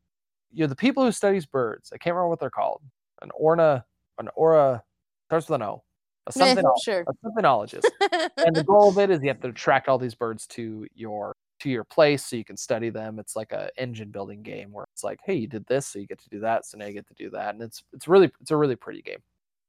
you're 0.53 0.69
the 0.69 0.75
people 0.75 1.03
who 1.03 1.11
studies 1.11 1.45
birds 1.45 1.91
i 1.93 1.97
can't 1.97 2.13
remember 2.15 2.29
what 2.29 2.39
they're 2.39 2.49
called 2.49 2.81
an 3.21 3.29
orna 3.35 3.83
an 4.19 4.29
aura 4.35 4.83
starts 5.27 5.49
with 5.49 5.55
an 5.55 5.63
o 5.63 5.83
a 6.27 6.31
something 6.31 6.65
sure. 6.83 7.05
a 7.07 7.13
symphonologist. 7.25 7.85
and 8.37 8.55
the 8.55 8.63
goal 8.63 8.89
of 8.89 8.97
it 8.97 9.09
is 9.09 9.21
you 9.21 9.29
have 9.29 9.41
to 9.41 9.49
attract 9.49 9.87
all 9.87 9.97
these 9.97 10.15
birds 10.15 10.45
to 10.47 10.85
your 10.93 11.35
to 11.61 11.69
your 11.69 11.83
place 11.83 12.25
so 12.25 12.35
you 12.35 12.45
can 12.45 12.57
study 12.57 12.89
them. 12.89 13.19
It's 13.19 13.35
like 13.35 13.51
a 13.51 13.69
engine 13.77 14.11
building 14.11 14.41
game 14.41 14.71
where 14.71 14.85
it's 14.93 15.03
like, 15.03 15.19
hey, 15.25 15.35
you 15.35 15.47
did 15.47 15.65
this, 15.65 15.87
so 15.87 15.99
you 15.99 16.07
get 16.07 16.19
to 16.19 16.29
do 16.29 16.39
that, 16.39 16.65
so 16.65 16.77
now 16.77 16.85
you 16.85 16.93
get 16.93 17.07
to 17.07 17.13
do 17.15 17.29
that, 17.31 17.53
and 17.53 17.63
it's 17.63 17.83
it's 17.93 18.07
really 18.07 18.31
it's 18.41 18.51
a 18.51 18.57
really 18.57 18.75
pretty 18.75 19.01
game. 19.01 19.19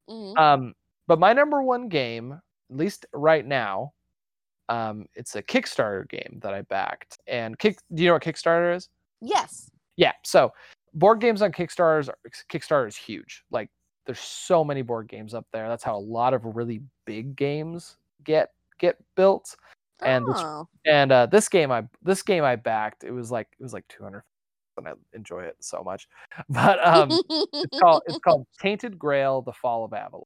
Mhm. 0.08 0.38
Um, 0.38 0.74
but 1.06 1.18
my 1.18 1.32
number 1.32 1.62
one 1.62 1.88
game, 1.88 2.32
at 2.32 2.76
least 2.76 3.06
right 3.12 3.44
now, 3.44 3.92
um, 4.68 5.06
it's 5.14 5.34
a 5.34 5.42
Kickstarter 5.42 6.08
game 6.08 6.38
that 6.42 6.54
I 6.54 6.62
backed. 6.62 7.18
And 7.26 7.58
kick, 7.58 7.78
do 7.92 8.02
you 8.02 8.08
know 8.08 8.14
what 8.14 8.22
Kickstarter 8.22 8.74
is? 8.76 8.88
yes. 9.20 9.70
Yeah. 9.96 10.12
So 10.24 10.52
board 10.94 11.20
games 11.20 11.42
on 11.42 11.52
Kickstarter 11.52 12.08
are, 12.08 12.16
Kickstarter 12.50 12.88
is 12.88 12.96
huge. 12.96 13.42
Like 13.50 13.68
there's 14.10 14.18
so 14.18 14.64
many 14.64 14.82
board 14.82 15.06
games 15.06 15.34
up 15.34 15.46
there. 15.52 15.68
That's 15.68 15.84
how 15.84 15.96
a 15.96 15.98
lot 16.00 16.34
of 16.34 16.44
really 16.44 16.82
big 17.04 17.36
games 17.36 17.96
get 18.24 18.50
get 18.80 18.96
built. 19.14 19.54
And 20.02 20.26
this 20.26 20.40
oh. 20.40 20.66
and 20.84 21.12
uh, 21.12 21.26
this 21.26 21.48
game 21.48 21.70
I 21.70 21.84
this 22.02 22.22
game 22.22 22.42
I 22.42 22.56
backed. 22.56 23.04
It 23.04 23.12
was 23.12 23.30
like 23.30 23.46
it 23.56 23.62
was 23.62 23.72
like 23.72 23.86
200 23.86 24.24
and 24.78 24.88
I 24.88 24.92
enjoy 25.12 25.42
it 25.42 25.54
so 25.60 25.84
much. 25.84 26.08
But 26.48 26.84
um 26.84 27.08
it's 27.30 27.78
called 27.78 28.02
it's 28.06 28.18
called 28.24 28.48
Tainted 28.60 28.98
Grail: 28.98 29.42
The 29.42 29.52
Fall 29.52 29.84
of 29.84 29.92
Avalon. 29.92 30.24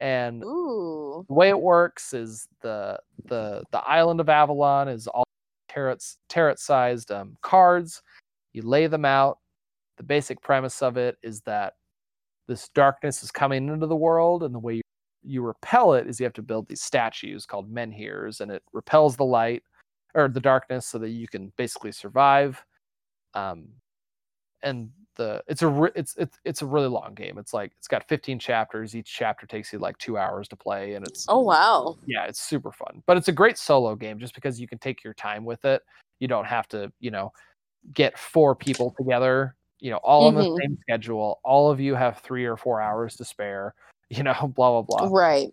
And 0.00 0.42
Ooh. 0.42 1.24
the 1.28 1.34
way 1.34 1.50
it 1.50 1.60
works 1.60 2.12
is 2.14 2.48
the 2.62 2.98
the 3.26 3.62
the 3.70 3.78
island 3.78 4.18
of 4.18 4.28
Avalon 4.28 4.88
is 4.88 5.06
all 5.06 5.24
tarot 5.68 5.98
tarot 6.28 6.56
sized 6.56 7.12
um, 7.12 7.36
cards. 7.42 8.02
You 8.54 8.62
lay 8.62 8.88
them 8.88 9.04
out. 9.04 9.38
The 9.98 10.02
basic 10.02 10.40
premise 10.40 10.82
of 10.82 10.96
it 10.96 11.16
is 11.22 11.42
that 11.42 11.74
this 12.48 12.68
darkness 12.70 13.22
is 13.22 13.30
coming 13.30 13.68
into 13.68 13.86
the 13.86 13.96
world, 13.96 14.42
and 14.42 14.54
the 14.54 14.58
way 14.58 14.76
you, 14.76 14.82
you 15.22 15.42
repel 15.42 15.94
it 15.94 16.06
is 16.06 16.18
you 16.18 16.24
have 16.24 16.32
to 16.34 16.42
build 16.42 16.68
these 16.68 16.82
statues 16.82 17.46
called 17.46 17.70
menhirs, 17.70 18.40
and 18.40 18.50
it 18.50 18.62
repels 18.72 19.16
the 19.16 19.24
light 19.24 19.62
or 20.14 20.28
the 20.28 20.40
darkness 20.40 20.86
so 20.86 20.98
that 20.98 21.10
you 21.10 21.28
can 21.28 21.52
basically 21.56 21.92
survive. 21.92 22.64
Um, 23.34 23.68
and 24.62 24.90
the 25.16 25.42
it's 25.46 25.62
a 25.62 25.68
re- 25.68 25.90
it's 25.94 26.16
it's 26.16 26.38
it's 26.44 26.62
a 26.62 26.66
really 26.66 26.88
long 26.88 27.14
game. 27.14 27.38
It's 27.38 27.52
like 27.52 27.72
it's 27.76 27.88
got 27.88 28.08
15 28.08 28.38
chapters. 28.38 28.96
Each 28.96 29.12
chapter 29.12 29.46
takes 29.46 29.72
you 29.72 29.78
like 29.78 29.98
two 29.98 30.16
hours 30.16 30.48
to 30.48 30.56
play, 30.56 30.94
and 30.94 31.06
it's 31.06 31.26
Oh 31.28 31.40
wow. 31.40 31.96
yeah, 32.06 32.24
it's 32.26 32.40
super 32.40 32.72
fun. 32.72 33.02
But 33.06 33.16
it's 33.18 33.28
a 33.28 33.32
great 33.32 33.58
solo 33.58 33.94
game 33.94 34.18
just 34.18 34.34
because 34.34 34.60
you 34.60 34.66
can 34.66 34.78
take 34.78 35.04
your 35.04 35.14
time 35.14 35.44
with 35.44 35.64
it. 35.64 35.82
You 36.20 36.28
don't 36.28 36.46
have 36.46 36.66
to, 36.68 36.90
you 37.00 37.10
know, 37.10 37.32
get 37.92 38.18
four 38.18 38.54
people 38.54 38.94
together, 38.96 39.54
you 39.80 39.90
know, 39.90 39.98
all 39.98 40.26
on 40.26 40.34
the 40.34 40.44
Mhm. 40.44 40.58
same 40.60 40.78
schedule. 40.82 41.40
All 41.44 41.70
of 41.70 41.80
you 41.80 41.94
have 41.94 42.18
three 42.18 42.44
or 42.44 42.56
four 42.56 42.80
hours 42.80 43.16
to 43.16 43.24
spare, 43.24 43.74
you 44.10 44.22
know, 44.22 44.34
blah 44.54 44.82
blah 44.82 44.82
blah. 44.82 45.08
Right. 45.10 45.50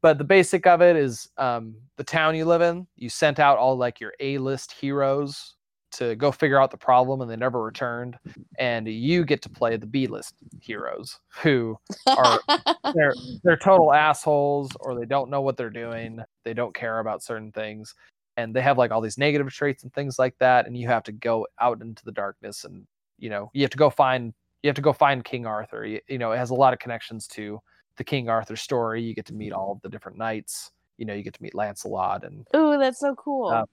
But 0.00 0.18
the 0.18 0.24
basic 0.24 0.66
of 0.66 0.80
it 0.82 0.96
is 0.96 1.28
um 1.38 1.76
the 1.96 2.04
town 2.04 2.36
you 2.36 2.44
live 2.44 2.62
in, 2.62 2.86
you 2.96 3.08
sent 3.08 3.38
out 3.38 3.58
all 3.58 3.76
like 3.76 4.00
your 4.00 4.14
A-list 4.20 4.72
heroes 4.72 5.54
to 5.92 6.14
go 6.16 6.30
figure 6.30 6.60
out 6.60 6.70
the 6.70 6.76
problem 6.76 7.20
and 7.22 7.30
they 7.30 7.36
never 7.36 7.62
returned. 7.62 8.18
And 8.58 8.86
you 8.86 9.24
get 9.24 9.40
to 9.42 9.48
play 9.50 9.76
the 9.76 9.86
B-list 9.86 10.34
heroes 10.60 11.18
who 11.42 11.78
are 12.16 12.40
they're 12.94 13.14
they're 13.44 13.56
total 13.56 13.92
assholes 13.92 14.70
or 14.80 14.98
they 14.98 15.06
don't 15.06 15.30
know 15.30 15.40
what 15.42 15.56
they're 15.56 15.70
doing 15.70 16.20
they 16.44 16.54
don't 16.54 16.74
care 16.74 17.00
about 17.00 17.22
certain 17.22 17.52
things 17.52 17.94
and 18.36 18.54
they 18.54 18.62
have 18.62 18.78
like 18.78 18.90
all 18.90 19.00
these 19.00 19.18
negative 19.18 19.48
traits 19.52 19.82
and 19.82 19.92
things 19.94 20.18
like 20.18 20.34
that 20.38 20.66
and 20.66 20.76
you 20.76 20.88
have 20.88 21.02
to 21.02 21.12
go 21.12 21.46
out 21.60 21.80
into 21.82 22.04
the 22.04 22.12
darkness 22.12 22.64
and 22.64 22.86
you 23.18 23.30
know 23.30 23.50
you 23.52 23.62
have 23.62 23.70
to 23.70 23.78
go 23.78 23.90
find 23.90 24.32
you 24.62 24.68
have 24.68 24.76
to 24.76 24.82
go 24.82 24.92
find 24.92 25.24
king 25.24 25.46
arthur. 25.46 25.84
You, 25.84 26.00
you 26.08 26.18
know 26.18 26.32
it 26.32 26.38
has 26.38 26.50
a 26.50 26.54
lot 26.54 26.72
of 26.72 26.78
connections 26.78 27.26
to 27.28 27.60
the 27.96 28.04
king 28.04 28.28
arthur 28.28 28.56
story. 28.56 29.02
You 29.02 29.14
get 29.14 29.26
to 29.26 29.34
meet 29.34 29.52
all 29.52 29.72
of 29.72 29.82
the 29.82 29.88
different 29.88 30.18
knights. 30.18 30.70
You 30.96 31.06
know 31.06 31.14
you 31.14 31.22
get 31.22 31.34
to 31.34 31.42
meet 31.42 31.54
lancelot 31.54 32.24
and 32.24 32.46
Ooh, 32.56 32.78
that's 32.78 33.00
so 33.00 33.14
cool. 33.14 33.66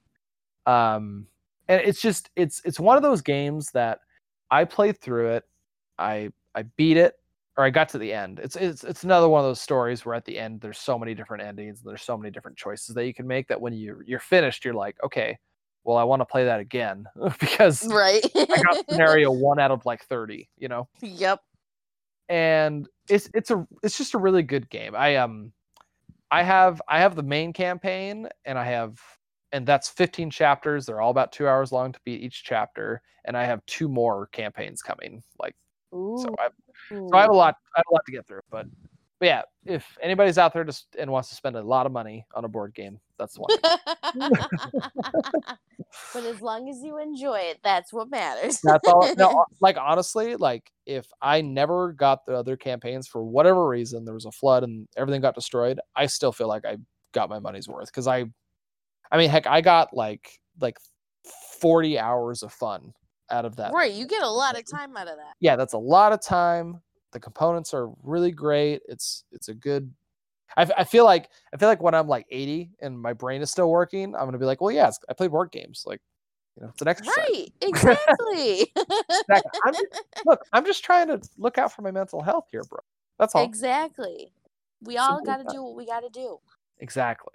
Uh, 0.65 0.69
um 0.69 1.27
and 1.67 1.81
it's 1.81 2.01
just 2.01 2.29
it's 2.35 2.61
it's 2.65 2.79
one 2.79 2.97
of 2.97 3.03
those 3.03 3.21
games 3.21 3.69
that 3.71 3.99
i 4.49 4.63
played 4.63 4.99
through 4.99 5.29
it 5.29 5.43
i 5.99 6.29
i 6.55 6.63
beat 6.75 6.97
it 6.97 7.13
or 7.57 7.63
i 7.63 7.69
got 7.69 7.87
to 7.89 7.97
the 7.97 8.11
end. 8.11 8.39
It's 8.39 8.55
it's 8.55 8.83
it's 8.83 9.03
another 9.03 9.29
one 9.29 9.39
of 9.39 9.45
those 9.45 9.61
stories 9.61 10.05
where 10.05 10.15
at 10.15 10.25
the 10.25 10.37
end 10.37 10.59
there's 10.59 10.77
so 10.77 10.99
many 10.99 11.13
different 11.13 11.43
endings 11.43 11.79
and 11.79 11.89
there's 11.89 12.01
so 12.01 12.17
many 12.17 12.29
different 12.29 12.57
choices 12.57 12.93
that 12.95 13.05
you 13.05 13.13
can 13.13 13.27
make 13.27 13.47
that 13.47 13.61
when 13.61 13.73
you 13.73 14.01
you're 14.05 14.19
finished 14.19 14.65
you're 14.65 14.73
like 14.73 14.97
okay 15.03 15.37
well 15.85 15.95
i 15.95 16.03
want 16.03 16.19
to 16.19 16.25
play 16.25 16.43
that 16.43 16.59
again 16.59 17.05
because 17.39 17.87
right. 17.87 18.25
i 18.35 18.61
got 18.61 18.83
scenario 18.89 19.31
one 19.31 19.59
out 19.59 19.71
of 19.71 19.85
like 19.85 20.03
30 20.05 20.49
you 20.57 20.67
know 20.67 20.87
yep. 21.01 21.39
and 22.27 22.89
it's 23.09 23.29
it's 23.33 23.51
a 23.51 23.67
it's 23.83 23.97
just 23.97 24.13
a 24.13 24.17
really 24.17 24.43
good 24.43 24.69
game. 24.69 24.95
I 24.95 25.17
um 25.17 25.51
I 26.31 26.43
have 26.43 26.81
I 26.87 26.99
have 26.99 27.15
the 27.15 27.23
main 27.23 27.53
campaign 27.53 28.27
and 28.45 28.57
I 28.57 28.65
have 28.65 28.99
and 29.51 29.65
that's 29.65 29.89
15 29.89 30.31
chapters. 30.31 30.85
They're 30.85 31.01
all 31.01 31.11
about 31.11 31.31
2 31.31 31.47
hours 31.47 31.71
long 31.71 31.91
to 31.91 31.99
beat 32.03 32.21
each 32.21 32.43
chapter 32.43 33.01
and 33.25 33.37
I 33.37 33.45
have 33.45 33.65
two 33.65 33.87
more 33.87 34.27
campaigns 34.27 34.81
coming. 34.81 35.23
Like 35.39 35.55
Ooh. 35.93 36.17
so 36.19 36.35
I 36.39 36.49
so 36.89 37.09
I 37.13 37.21
have 37.21 37.29
a 37.29 37.35
lot 37.35 37.55
I 37.75 37.79
have 37.79 37.85
a 37.89 37.93
lot 37.93 38.05
to 38.05 38.11
get 38.11 38.27
through, 38.27 38.41
but 38.49 38.65
but 39.19 39.27
yeah, 39.27 39.41
if 39.65 39.97
anybody's 40.01 40.37
out 40.37 40.53
there 40.53 40.63
just 40.63 40.87
and 40.99 41.09
wants 41.09 41.29
to 41.29 41.35
spend 41.35 41.55
a 41.55 41.61
lot 41.61 41.85
of 41.85 41.91
money 41.91 42.25
on 42.35 42.43
a 42.43 42.47
board 42.49 42.73
game, 42.73 42.99
that's 43.17 43.35
the 43.35 43.41
one. 43.41 43.57
but 46.13 46.23
as 46.25 46.41
long 46.41 46.69
as 46.69 46.81
you 46.83 46.99
enjoy 46.99 47.39
it, 47.39 47.59
that's 47.63 47.93
what 47.93 48.09
matters. 48.09 48.59
That's 48.61 48.87
all. 48.87 49.15
No, 49.15 49.45
like 49.61 49.77
honestly, 49.77 50.35
like 50.35 50.69
if 50.85 51.07
I 51.21 51.41
never 51.41 51.93
got 51.93 52.25
the 52.25 52.33
other 52.33 52.57
campaigns 52.57 53.07
for 53.07 53.23
whatever 53.23 53.67
reason, 53.67 54.03
there 54.03 54.13
was 54.13 54.25
a 54.25 54.31
flood 54.31 54.63
and 54.63 54.87
everything 54.97 55.21
got 55.21 55.35
destroyed, 55.35 55.79
I 55.95 56.07
still 56.07 56.33
feel 56.33 56.49
like 56.49 56.65
I 56.65 56.77
got 57.13 57.29
my 57.29 57.39
money's 57.39 57.69
worth 57.69 57.87
because 57.87 58.07
I, 58.07 58.25
I 59.11 59.17
mean, 59.17 59.29
heck, 59.29 59.47
I 59.47 59.61
got 59.61 59.93
like 59.93 60.29
like 60.59 60.77
forty 61.59 61.97
hours 61.97 62.43
of 62.43 62.51
fun 62.51 62.93
out 63.31 63.45
of 63.45 63.55
that. 63.55 63.71
right, 63.73 63.93
you 63.93 64.05
get 64.05 64.23
a 64.23 64.29
lot 64.29 64.59
of 64.59 64.65
time 64.69 64.97
out 64.97 65.07
of 65.07 65.15
that. 65.15 65.35
Yeah, 65.39 65.55
that's 65.55 65.73
a 65.73 65.79
lot 65.79 66.11
of 66.11 66.21
time. 66.21 66.81
The 67.15 67.21
components 67.21 67.73
are 67.73 67.89
really 68.03 68.31
great. 68.31 68.81
It's 68.89 69.23
it's 69.31 69.47
a 69.47 69.53
good. 69.53 69.89
I, 70.57 70.63
f- 70.63 70.71
I 70.77 70.83
feel 70.83 71.05
like 71.05 71.29
I 71.53 71.57
feel 71.57 71.69
like 71.69 71.81
when 71.81 71.95
I'm 71.95 72.09
like 72.09 72.25
80 72.29 72.71
and 72.81 73.01
my 73.01 73.13
brain 73.13 73.41
is 73.41 73.49
still 73.49 73.69
working, 73.69 74.13
I'm 74.13 74.25
gonna 74.25 74.37
be 74.37 74.43
like, 74.43 74.59
well, 74.59 74.69
yeah, 74.69 74.89
it's, 74.89 74.99
I 75.09 75.13
play 75.13 75.29
board 75.29 75.49
games. 75.53 75.83
Like, 75.85 76.01
you 76.57 76.63
know, 76.63 76.71
it's 76.73 76.81
an 76.81 76.89
exercise. 76.89 77.15
Right, 77.17 77.53
exactly. 77.61 78.67
Exactly. 79.29 79.59
I'm 79.63 79.73
just, 79.73 80.03
look, 80.25 80.41
I'm 80.51 80.65
just 80.65 80.83
trying 80.83 81.07
to 81.07 81.21
look 81.37 81.57
out 81.57 81.71
for 81.71 81.83
my 81.83 81.91
mental 81.91 82.21
health 82.21 82.47
here, 82.51 82.65
bro. 82.65 82.79
That's 83.17 83.33
all. 83.33 83.45
exactly. 83.45 84.33
We 84.81 84.97
all 84.97 85.21
got 85.23 85.37
to 85.37 85.45
do 85.49 85.63
what 85.63 85.77
we 85.77 85.85
got 85.85 86.01
to 86.01 86.09
do. 86.09 86.37
Exactly. 86.79 87.33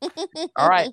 All 0.56 0.68
right. 0.68 0.90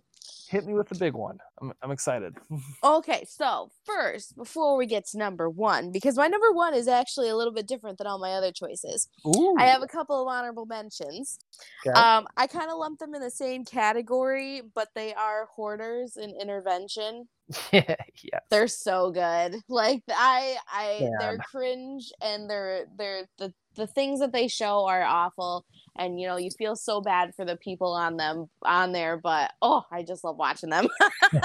Hit 0.50 0.66
me 0.66 0.74
with 0.74 0.90
the 0.90 0.96
big 0.96 1.14
one. 1.14 1.40
I'm, 1.62 1.74
I'm 1.82 1.92
excited. 1.92 2.36
Okay, 2.84 3.26
so 3.28 3.72
first, 3.84 4.36
before 4.38 4.78
we 4.78 4.86
get 4.86 5.08
to 5.08 5.18
number 5.18 5.50
one, 5.50 5.92
because 5.92 6.16
my 6.18 6.28
number 6.28 6.52
one 6.52 6.74
is 6.74 6.88
actually 6.88 7.30
a 7.30 7.36
little 7.36 7.54
bit 7.54 7.68
different 7.68 7.98
than 7.98 8.06
all 8.08 8.20
my 8.20 8.34
other 8.34 8.52
choices. 8.52 9.08
Ooh. 9.26 9.56
I 9.58 9.66
have 9.66 9.82
a 9.82 9.88
couple 9.88 10.22
of 10.22 10.28
honorable 10.28 10.66
mentions. 10.68 11.40
Okay. 11.86 11.98
Um, 12.00 12.28
I 12.38 12.46
kind 12.48 12.70
of 12.70 12.78
lump 12.78 13.00
them 13.00 13.16
in 13.16 13.22
the 13.22 13.32
same 13.32 13.66
category, 13.66 14.62
but 14.76 14.90
they 14.94 15.14
are 15.16 15.48
hoarders 15.56 16.16
and 16.16 16.34
intervention. 16.40 17.28
yeah. 17.74 17.96
Yeah. 18.24 18.40
They're 18.50 18.68
so 18.68 19.12
good. 19.12 19.56
Like 19.68 20.04
I, 20.10 20.58
I, 20.72 20.98
Yeah. 21.02 21.10
they're 21.20 21.38
cringe, 21.38 22.12
and 22.22 22.50
they're 22.50 22.86
they're 22.98 23.28
the 23.40 23.54
the 23.76 23.88
things 23.88 24.20
that 24.20 24.32
they 24.32 24.48
show 24.48 24.86
are 24.88 25.04
awful, 25.04 25.66
and 25.98 26.20
you 26.20 26.28
know 26.28 26.38
you 26.38 26.50
feel 26.58 26.76
so 26.76 27.02
bad 27.02 27.34
for 27.36 27.46
the 27.46 27.58
people 27.58 27.94
on 27.94 28.18
them 28.18 28.48
on 28.64 28.92
there. 28.92 29.18
But 29.18 29.52
oh, 29.62 29.84
I 29.92 30.04
just 30.04 30.24
love 30.24 30.38
watching 30.38 30.70
them. 30.70 30.88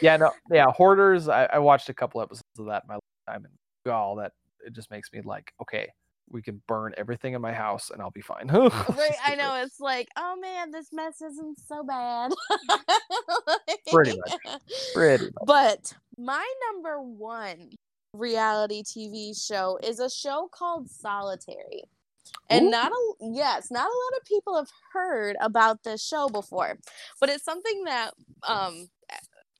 Yeah. 0.00 0.16
No. 0.16 0.32
Yeah. 0.50 0.66
Hoarders. 0.72 1.28
I, 1.28 1.44
I 1.44 1.58
watched 1.58 1.88
a 1.88 1.94
couple 1.94 2.20
episodes 2.20 2.44
of 2.58 2.66
that 2.66 2.82
in 2.84 2.88
my 2.88 2.98
lifetime, 3.26 3.46
and 3.46 3.92
all 3.92 4.16
that 4.16 4.32
it 4.64 4.72
just 4.74 4.90
makes 4.90 5.12
me 5.12 5.20
like, 5.24 5.52
okay, 5.62 5.88
we 6.28 6.42
can 6.42 6.60
burn 6.66 6.92
everything 6.96 7.34
in 7.34 7.40
my 7.40 7.52
house 7.52 7.90
and 7.90 8.02
I'll 8.02 8.10
be 8.10 8.20
fine. 8.20 8.48
Right, 8.48 9.14
I 9.24 9.36
know 9.36 9.62
it's 9.62 9.80
like, 9.80 10.08
oh 10.16 10.36
man, 10.40 10.72
this 10.72 10.88
mess 10.92 11.20
isn't 11.22 11.58
so 11.66 11.84
bad. 11.84 12.32
Pretty 13.92 14.18
much. 14.18 14.60
Pretty 14.92 15.24
much. 15.24 15.34
But 15.46 15.92
my 16.18 16.44
number 16.72 17.00
one 17.00 17.70
reality 18.12 18.82
TV 18.82 19.40
show 19.40 19.78
is 19.82 20.00
a 20.00 20.10
show 20.10 20.48
called 20.52 20.90
Solitary. 20.90 21.84
And 22.48 22.66
Ooh. 22.66 22.70
not 22.70 22.92
a 22.92 23.12
yes, 23.20 23.70
not 23.70 23.86
a 23.86 23.98
lot 24.04 24.20
of 24.20 24.24
people 24.26 24.56
have 24.56 24.70
heard 24.92 25.36
about 25.40 25.82
this 25.82 26.04
show 26.04 26.28
before. 26.28 26.78
But 27.20 27.30
it's 27.30 27.44
something 27.44 27.84
that 27.84 28.12
um 28.46 28.88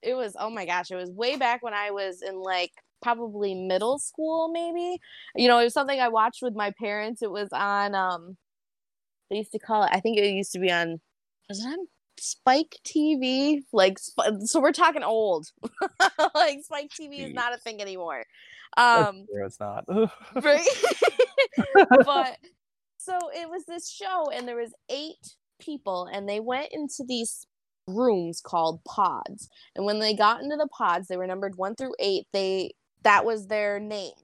it 0.02 0.14
was 0.14 0.36
oh 0.38 0.50
my 0.50 0.66
gosh, 0.66 0.90
it 0.90 0.96
was 0.96 1.10
way 1.10 1.36
back 1.36 1.62
when 1.62 1.74
I 1.74 1.90
was 1.90 2.22
in 2.22 2.40
like 2.40 2.72
probably 3.02 3.54
middle 3.54 3.98
school 3.98 4.50
maybe. 4.52 4.98
You 5.34 5.48
know, 5.48 5.58
it 5.58 5.64
was 5.64 5.74
something 5.74 6.00
I 6.00 6.08
watched 6.08 6.42
with 6.42 6.54
my 6.54 6.72
parents. 6.78 7.22
It 7.22 7.30
was 7.30 7.48
on 7.52 7.94
um 7.94 8.36
they 9.30 9.36
used 9.36 9.52
to 9.52 9.58
call 9.58 9.82
it 9.82 9.90
I 9.92 10.00
think 10.00 10.18
it 10.18 10.26
used 10.26 10.52
to 10.52 10.60
be 10.60 10.70
on 10.70 11.00
was 11.48 11.60
it 11.60 11.68
on 11.68 11.86
Spike 12.18 12.76
TV? 12.84 13.62
Like 13.72 13.98
Sp- 13.98 14.44
so 14.44 14.60
we're 14.60 14.72
talking 14.72 15.02
old. 15.02 15.48
like 16.34 16.60
Spike 16.62 16.90
TV 16.90 17.26
is 17.26 17.34
not 17.34 17.54
a 17.54 17.58
thing 17.58 17.80
anymore. 17.80 18.24
Um 18.76 19.26
it's 19.44 19.60
not. 19.60 19.84
right? 20.42 20.66
but 22.04 22.38
so 23.06 23.18
it 23.34 23.48
was 23.48 23.64
this 23.66 23.88
show, 23.90 24.30
and 24.32 24.46
there 24.48 24.56
was 24.56 24.74
eight 24.90 25.36
people, 25.60 26.08
and 26.12 26.28
they 26.28 26.40
went 26.40 26.68
into 26.72 27.04
these 27.06 27.46
rooms 27.88 28.40
called 28.40 28.80
pods. 28.84 29.48
And 29.76 29.86
when 29.86 30.00
they 30.00 30.14
got 30.14 30.42
into 30.42 30.56
the 30.56 30.68
pods, 30.68 31.08
they 31.08 31.16
were 31.16 31.26
numbered 31.26 31.56
one 31.56 31.74
through 31.76 31.94
eight. 32.00 32.26
They 32.32 32.72
that 33.02 33.24
was 33.24 33.46
their 33.46 33.78
name, 33.80 34.14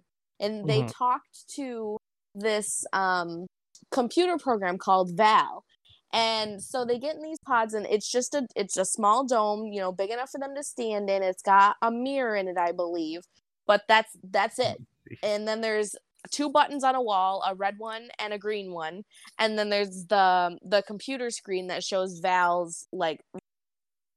and 0.40 0.66
they 0.68 0.82
Mhm. 0.82 0.92
talked 0.98 1.48
to 1.56 1.98
this 2.34 2.84
um, 2.92 3.46
computer 3.90 4.38
program 4.38 4.78
called 4.78 5.12
Val. 5.16 5.64
And 6.12 6.62
so 6.62 6.84
they 6.84 6.98
get 6.98 7.16
in 7.16 7.22
these 7.22 7.38
pods, 7.46 7.74
and 7.74 7.86
it's 7.86 8.10
just 8.10 8.34
a 8.34 8.46
it's 8.56 8.76
a 8.76 8.84
small 8.84 9.24
dome, 9.26 9.66
you 9.72 9.80
know, 9.80 9.92
big 9.92 10.10
enough 10.10 10.30
for 10.30 10.38
them 10.40 10.54
to 10.56 10.62
stand 10.62 11.08
in. 11.10 11.22
It's 11.22 11.42
got 11.42 11.76
a 11.82 11.90
mirror 11.90 12.36
in 12.36 12.48
it, 12.48 12.58
I 12.58 12.72
believe, 12.72 13.22
but 13.66 13.82
that's 13.88 14.16
that's 14.30 14.58
it. 14.58 14.78
And 15.22 15.46
then 15.48 15.60
there's 15.62 15.94
two 16.30 16.50
buttons 16.50 16.84
on 16.84 16.94
a 16.94 17.02
wall, 17.02 17.42
a 17.46 17.54
red 17.54 17.78
one 17.78 18.10
and 18.18 18.32
a 18.32 18.38
green 18.38 18.72
one, 18.72 19.04
and 19.38 19.58
then 19.58 19.70
there's 19.70 20.06
the 20.06 20.58
the 20.62 20.82
computer 20.86 21.30
screen 21.30 21.68
that 21.68 21.84
shows 21.84 22.20
Val's 22.20 22.86
like 22.92 23.20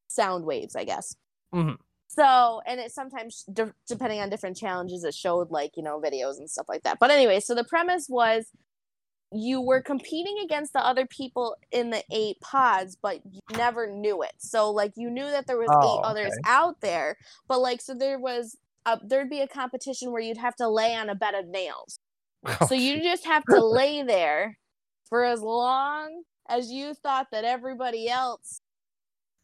sound 0.08 0.46
waves, 0.46 0.76
I 0.76 0.84
guess. 0.84 1.16
Mhm. 1.54 1.78
So, 2.08 2.62
and 2.66 2.80
it 2.80 2.92
sometimes, 2.92 3.44
de- 3.52 3.74
depending 3.88 4.22
on 4.22 4.30
different 4.30 4.58
challenges, 4.58 5.04
it 5.04 5.14
showed 5.16 5.52
like, 5.52 5.78
you 5.78 5.84
know, 5.84 6.00
videos 6.00 6.38
and 6.38 6.50
stuff 6.50 6.68
like 6.70 6.84
that. 6.84 7.00
But 7.00 7.12
anyway, 7.12 7.40
so 7.40 7.56
the 7.56 7.64
premise 7.66 8.08
was 8.10 8.52
you 9.34 9.62
were 9.62 9.82
competing 9.82 10.40
against 10.44 10.74
the 10.74 10.86
other 10.86 11.08
people 11.08 11.56
in 11.72 11.90
the 11.92 12.04
eight 12.12 12.40
pods, 12.42 12.98
but 13.02 13.22
you 13.26 13.42
never 13.58 13.88
knew 13.88 14.24
it. 14.24 14.34
So, 14.40 14.72
like, 14.72 14.94
you 14.98 15.10
knew 15.10 15.26
that 15.32 15.48
there 15.48 15.58
was 15.58 15.70
Oh, 15.70 15.82
eight 15.82 16.00
others 16.04 16.38
out 16.46 16.82
there, 16.82 17.18
but 17.48 17.60
like, 17.60 17.82
so 17.82 17.96
there 17.96 18.20
was, 18.20 18.58
there'd 19.04 19.30
be 19.30 19.42
a 19.42 19.48
competition 19.48 20.12
where 20.12 20.22
you'd 20.22 20.38
have 20.38 20.56
to 20.58 20.68
lay 20.68 20.94
on 20.96 21.10
a 21.10 21.16
bed 21.16 21.34
of 21.36 21.48
nails. 21.48 22.00
Oh, 22.46 22.58
So 22.70 22.76
you 22.76 23.02
just 23.02 23.26
have 23.26 23.44
to 23.46 23.64
lay 23.66 24.04
there 24.04 24.58
for 25.10 25.24
as 25.24 25.42
long 25.42 26.24
as 26.50 26.72
you 26.72 26.94
thought 26.94 27.28
that 27.32 27.44
everybody 27.44 28.08
else 28.10 28.62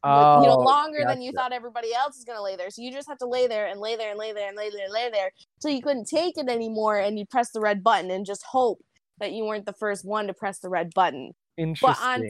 would- 0.04 0.10
you 0.44 0.48
know, 0.48 0.56
Oh, 0.60 0.64
longer 0.64 1.00
than 1.08 1.22
you 1.22 1.32
thought 1.32 1.54
everybody 1.54 1.94
else 1.94 2.18
is 2.18 2.24
gonna 2.26 2.42
lay 2.42 2.56
there. 2.56 2.70
So 2.72 2.82
you 2.82 2.92
just 2.92 3.08
have 3.08 3.18
to 3.20 3.28
lay 3.28 3.48
there 3.48 3.68
and 3.68 3.80
lay 3.80 3.96
there 3.96 4.10
and 4.12 4.20
lay 4.20 4.32
there 4.34 4.48
and 4.48 4.58
lay 4.58 4.70
there 4.70 4.84
and 4.86 4.94
lay 4.94 5.10
there 5.12 5.32
till 5.62 5.72
you 5.72 5.82
couldn't 5.82 6.08
take 6.08 6.38
it 6.38 6.48
anymore, 6.50 6.98
and 7.00 7.18
you 7.20 7.26
press 7.26 7.52
the 7.52 7.60
red 7.62 7.84
button 7.84 8.10
and 8.12 8.26
just 8.26 8.44
hope 8.44 8.80
that 9.20 9.32
you 9.32 9.46
weren't 9.46 9.66
the 9.68 9.74
first 9.74 10.04
one 10.06 10.26
to 10.28 10.34
press 10.34 10.60
the 10.60 10.70
red 10.70 10.92
button. 10.96 11.34
But 11.82 11.98
on 12.02 12.22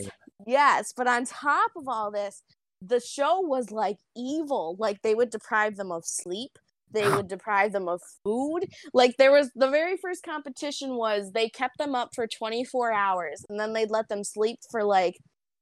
yes, 0.47 0.91
but 0.95 1.07
on 1.07 1.23
top 1.25 1.71
of 1.77 1.87
all 1.87 2.11
this, 2.11 2.43
the 2.81 2.99
show 2.99 3.39
was 3.39 3.71
like 3.71 3.97
evil. 4.17 4.75
Like 4.79 5.01
they 5.01 5.15
would 5.15 5.29
deprive 5.29 5.77
them 5.77 5.91
of 5.91 6.05
sleep. 6.05 6.57
They 6.93 7.07
would 7.07 7.27
deprive 7.27 7.73
them 7.73 7.87
of 7.87 8.01
food. 8.23 8.65
Like 8.93 9.17
there 9.17 9.31
was 9.31 9.51
the 9.55 9.69
very 9.69 9.97
first 9.97 10.23
competition 10.23 10.95
was 10.95 11.31
they 11.31 11.49
kept 11.49 11.77
them 11.77 11.95
up 11.95 12.09
for 12.13 12.27
24 12.27 12.91
hours 12.91 13.45
and 13.49 13.59
then 13.59 13.73
they'd 13.73 13.91
let 13.91 14.09
them 14.09 14.23
sleep 14.23 14.59
for 14.69 14.83
like 14.83 15.17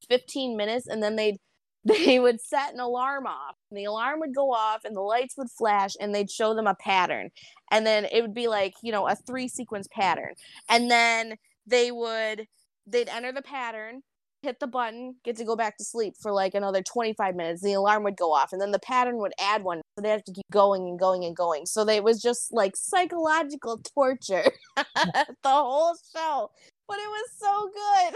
15 0.09 0.57
minutes 0.57 0.87
and 0.87 1.01
then 1.01 1.15
they'd 1.15 1.37
they 1.85 2.19
would 2.19 2.41
set 2.41 2.73
an 2.73 2.79
alarm 2.81 3.25
off. 3.25 3.55
And 3.71 3.77
the 3.77 3.85
alarm 3.85 4.19
would 4.19 4.35
go 4.35 4.51
off 4.51 4.83
and 4.83 4.95
the 4.95 5.01
lights 5.01 5.35
would 5.37 5.49
flash 5.49 5.91
and 5.99 6.13
they'd 6.13 6.29
show 6.29 6.53
them 6.53 6.67
a 6.67 6.75
pattern. 6.75 7.29
And 7.71 7.87
then 7.87 8.05
it 8.11 8.21
would 8.21 8.33
be 8.33 8.47
like 8.47 8.73
you 8.83 8.91
know 8.91 9.07
a 9.07 9.15
three 9.15 9.47
sequence 9.47 9.87
pattern. 9.91 10.33
And 10.67 10.91
then 10.91 11.35
they 11.65 11.91
would 11.91 12.47
they'd 12.85 13.09
enter 13.09 13.31
the 13.31 13.41
pattern 13.41 14.01
hit 14.41 14.59
the 14.59 14.67
button 14.67 15.15
get 15.23 15.35
to 15.37 15.43
go 15.43 15.55
back 15.55 15.77
to 15.77 15.83
sleep 15.83 16.13
for 16.21 16.31
like 16.31 16.53
another 16.53 16.81
25 16.81 17.35
minutes. 17.35 17.61
The 17.61 17.73
alarm 17.73 18.03
would 18.03 18.17
go 18.17 18.33
off 18.33 18.53
and 18.53 18.61
then 18.61 18.71
the 18.71 18.79
pattern 18.79 19.17
would 19.17 19.33
add 19.39 19.63
one 19.63 19.81
so 19.99 20.03
they 20.03 20.09
have 20.09 20.23
to 20.23 20.31
keep 20.31 20.49
going 20.51 20.87
and 20.87 20.97
going 20.97 21.25
and 21.25 21.35
going 21.35 21.65
so 21.65 21.83
they, 21.83 21.97
it 21.97 22.03
was 22.03 22.21
just 22.21 22.53
like 22.53 22.75
psychological 22.75 23.81
torture 23.93 24.49
the 24.77 25.33
whole 25.45 25.93
show 26.15 26.49
but 26.87 26.97
it 26.97 27.09
was 27.09 27.29
so 27.37 27.69
good 27.73 28.15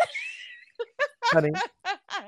Honey, 1.26 1.52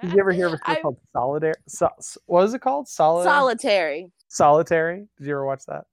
did 0.02 0.14
you 0.14 0.20
ever 0.20 0.32
hear 0.32 0.48
of 0.48 0.54
a 0.54 0.58
show 0.66 0.74
I- 0.74 0.82
called 0.82 0.98
Solitaire? 1.14 1.56
So, 1.68 1.90
what 2.28 2.44
is 2.44 2.54
it 2.54 2.62
called? 2.62 2.88
Solid. 2.88 3.24
solitary 3.24 4.12
Solitary. 4.28 5.08
Did 5.18 5.28
you 5.28 5.34
ever 5.34 5.46
watch 5.46 5.66
that? 5.66 5.86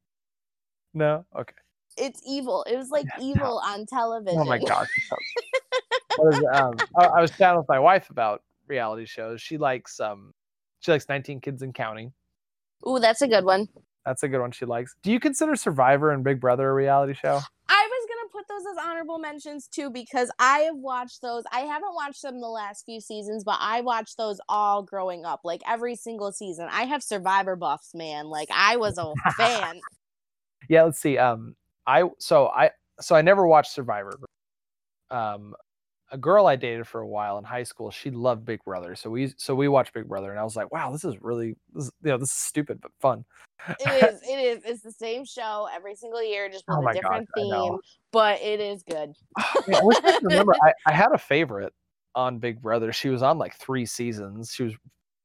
No. 0.94 1.24
Okay. 1.36 1.54
it's 1.96 2.20
evil 2.26 2.64
it 2.64 2.76
was 2.76 2.90
like 2.90 3.06
Yeah, 3.18 3.24
evil 3.24 3.62
on 3.64 3.86
television 3.86 4.40
Oh 4.40 4.44
my 4.44 4.58
gosh. 4.58 4.88
I 5.12 6.16
was, 6.18 6.44
um, 6.52 6.78
I, 6.96 7.04
I 7.04 7.20
was 7.20 7.30
chatting 7.30 7.58
with 7.58 7.68
my 7.68 7.78
wife 7.78 8.10
about 8.10 8.42
reality 8.66 9.06
shows. 9.06 9.40
She 9.40 9.56
likes 9.56 9.98
um, 9.98 10.34
she 10.80 10.90
likes 10.92 11.08
19 11.08 11.40
Kids 11.40 11.62
and 11.62 11.72
Counting. 11.74 12.12
Ooh, 12.88 12.98
that's 12.98 13.22
a 13.22 13.28
good 13.28 13.44
one 13.44 13.68
That's 14.04 14.22
a 14.22 14.28
good 14.28 14.40
one 14.40 14.50
she 14.52 14.64
likes. 14.64 14.94
Do 15.02 15.12
you 15.12 15.20
consider 15.20 15.56
Survivor 15.56 16.10
and 16.10 16.24
Big 16.24 16.40
Brother 16.40 16.68
a 16.68 16.74
reality 16.74 17.14
show? 17.14 17.40
I 17.68 17.88
was 17.90 18.08
gonna 18.08 18.28
put 18.32 18.48
those 18.48 18.62
as 18.70 18.84
honorable 18.84 19.18
mentions 19.18 19.68
too 19.68 19.90
because 19.90 20.30
I 20.38 20.60
have 20.60 20.76
watched 20.76 21.22
those. 21.22 21.44
I 21.52 21.60
haven't 21.60 21.94
watched 21.94 22.22
them 22.22 22.40
the 22.40 22.48
last 22.48 22.84
few 22.84 23.00
seasons, 23.00 23.44
but 23.44 23.56
I 23.60 23.80
watched 23.80 24.16
those 24.16 24.40
all 24.48 24.82
growing 24.82 25.24
up, 25.24 25.40
like 25.44 25.62
every 25.66 25.96
single 25.96 26.32
season. 26.32 26.68
I 26.70 26.84
have 26.84 27.02
Survivor 27.02 27.56
buffs, 27.56 27.94
man. 27.94 28.26
Like 28.26 28.48
I 28.52 28.76
was 28.76 28.98
a 28.98 29.12
fan. 29.36 29.80
Yeah, 30.68 30.82
let's 30.82 31.00
see. 31.00 31.16
Um, 31.18 31.54
I 31.86 32.04
so 32.18 32.48
I 32.48 32.70
so 33.00 33.14
I 33.14 33.22
never 33.22 33.46
watched 33.46 33.72
Survivor. 33.72 34.18
Um, 35.10 35.54
a 36.12 36.18
girl 36.18 36.46
I 36.46 36.56
dated 36.56 36.86
for 36.86 37.00
a 37.00 37.08
while 37.08 37.38
in 37.38 37.44
high 37.44 37.62
school, 37.62 37.90
she 37.90 38.10
loved 38.10 38.44
Big 38.44 38.62
Brother, 38.64 38.94
so 38.94 39.10
we 39.10 39.32
so 39.38 39.54
we 39.54 39.66
watched 39.66 39.94
Big 39.94 40.06
Brother, 40.06 40.30
and 40.30 40.38
I 40.38 40.44
was 40.44 40.54
like, 40.56 40.70
wow, 40.70 40.92
this 40.92 41.04
is 41.04 41.16
really 41.20 41.56
this 41.74 41.86
is, 41.86 41.92
you 42.02 42.10
know 42.10 42.18
this 42.18 42.28
is 42.30 42.36
stupid 42.36 42.80
but 42.80 42.92
fun. 43.00 43.24
It 43.80 44.04
is. 44.04 44.20
It 44.22 44.38
is. 44.38 44.62
It's 44.64 44.82
the 44.82 44.92
same 44.92 45.24
show 45.24 45.68
every 45.74 45.94
single 45.94 46.22
year, 46.22 46.48
just 46.48 46.64
with 46.68 46.76
Oh 46.78 46.86
a 46.88 46.92
different 46.92 47.28
theme. 47.34 47.78
But 48.12 48.40
it 48.42 48.60
is 48.60 48.82
good. 48.82 49.14
Yeah, 49.68 49.80
I 49.82 50.00
I 50.04 50.18
remember. 50.22 50.54
I, 50.62 50.72
I 50.86 50.92
had 50.92 51.12
a 51.12 51.18
favorite 51.18 51.72
on 52.14 52.38
Big 52.38 52.60
Brother. 52.60 52.92
She 52.92 53.08
was 53.08 53.22
on 53.22 53.38
like 53.38 53.56
three 53.56 53.86
seasons. 53.86 54.52
She 54.52 54.64
was 54.64 54.74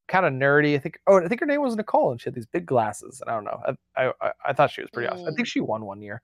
kind 0.07 0.25
of 0.25 0.33
nerdy. 0.33 0.75
I 0.75 0.77
think. 0.77 0.99
Oh, 1.07 1.19
I 1.19 1.27
think 1.27 1.41
her 1.41 1.47
name 1.47 1.61
was 1.61 1.75
Nicole, 1.75 2.11
and 2.11 2.21
she 2.21 2.25
had 2.25 2.35
these 2.35 2.45
big 2.45 2.65
glasses. 2.65 3.19
And 3.21 3.29
I 3.29 3.33
don't 3.33 3.43
know. 3.43 3.75
I 3.97 4.11
I, 4.21 4.31
I- 4.45 4.53
thought 4.53 4.71
she 4.71 4.81
was 4.81 4.89
pretty 4.91 5.09
awesome. 5.09 5.25
I 5.27 5.31
Mm. 5.31 5.35
think 5.35 5.47
she 5.47 5.59
won 5.59 5.83
one 5.83 6.01
year. 6.01 6.21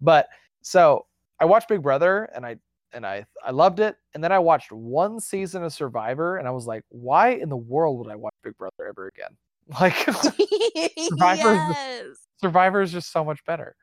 But 0.00 0.28
so 0.62 1.06
I 1.40 1.44
watched 1.44 1.68
Big 1.68 1.80
Brother, 1.82 2.24
and 2.34 2.44
I 2.44 2.56
and 2.92 3.06
I 3.06 3.24
I 3.44 3.50
loved 3.50 3.80
it. 3.80 3.96
And 4.14 4.22
then 4.22 4.32
I 4.32 4.38
watched 4.38 4.72
one 4.72 5.20
season 5.20 5.62
of 5.62 5.72
Survivor, 5.72 6.36
and 6.36 6.46
I 6.46 6.50
was 6.50 6.66
like, 6.66 6.84
why 6.88 7.30
in 7.30 7.48
the 7.48 7.56
world 7.56 7.98
would 7.98 8.12
I 8.12 8.16
watch 8.16 8.34
Big 8.42 8.56
Brother 8.58 8.86
ever 8.88 9.08
again? 9.08 9.36
Like 9.80 9.94
Survivor 9.96 11.54
is 11.54 11.76
yes. 11.76 12.06
Survivor 12.40 12.82
is 12.82 12.90
just 12.92 13.12
so 13.12 13.24
much 13.24 13.42
better. 13.44 13.76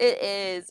It 0.00 0.22
is. 0.22 0.70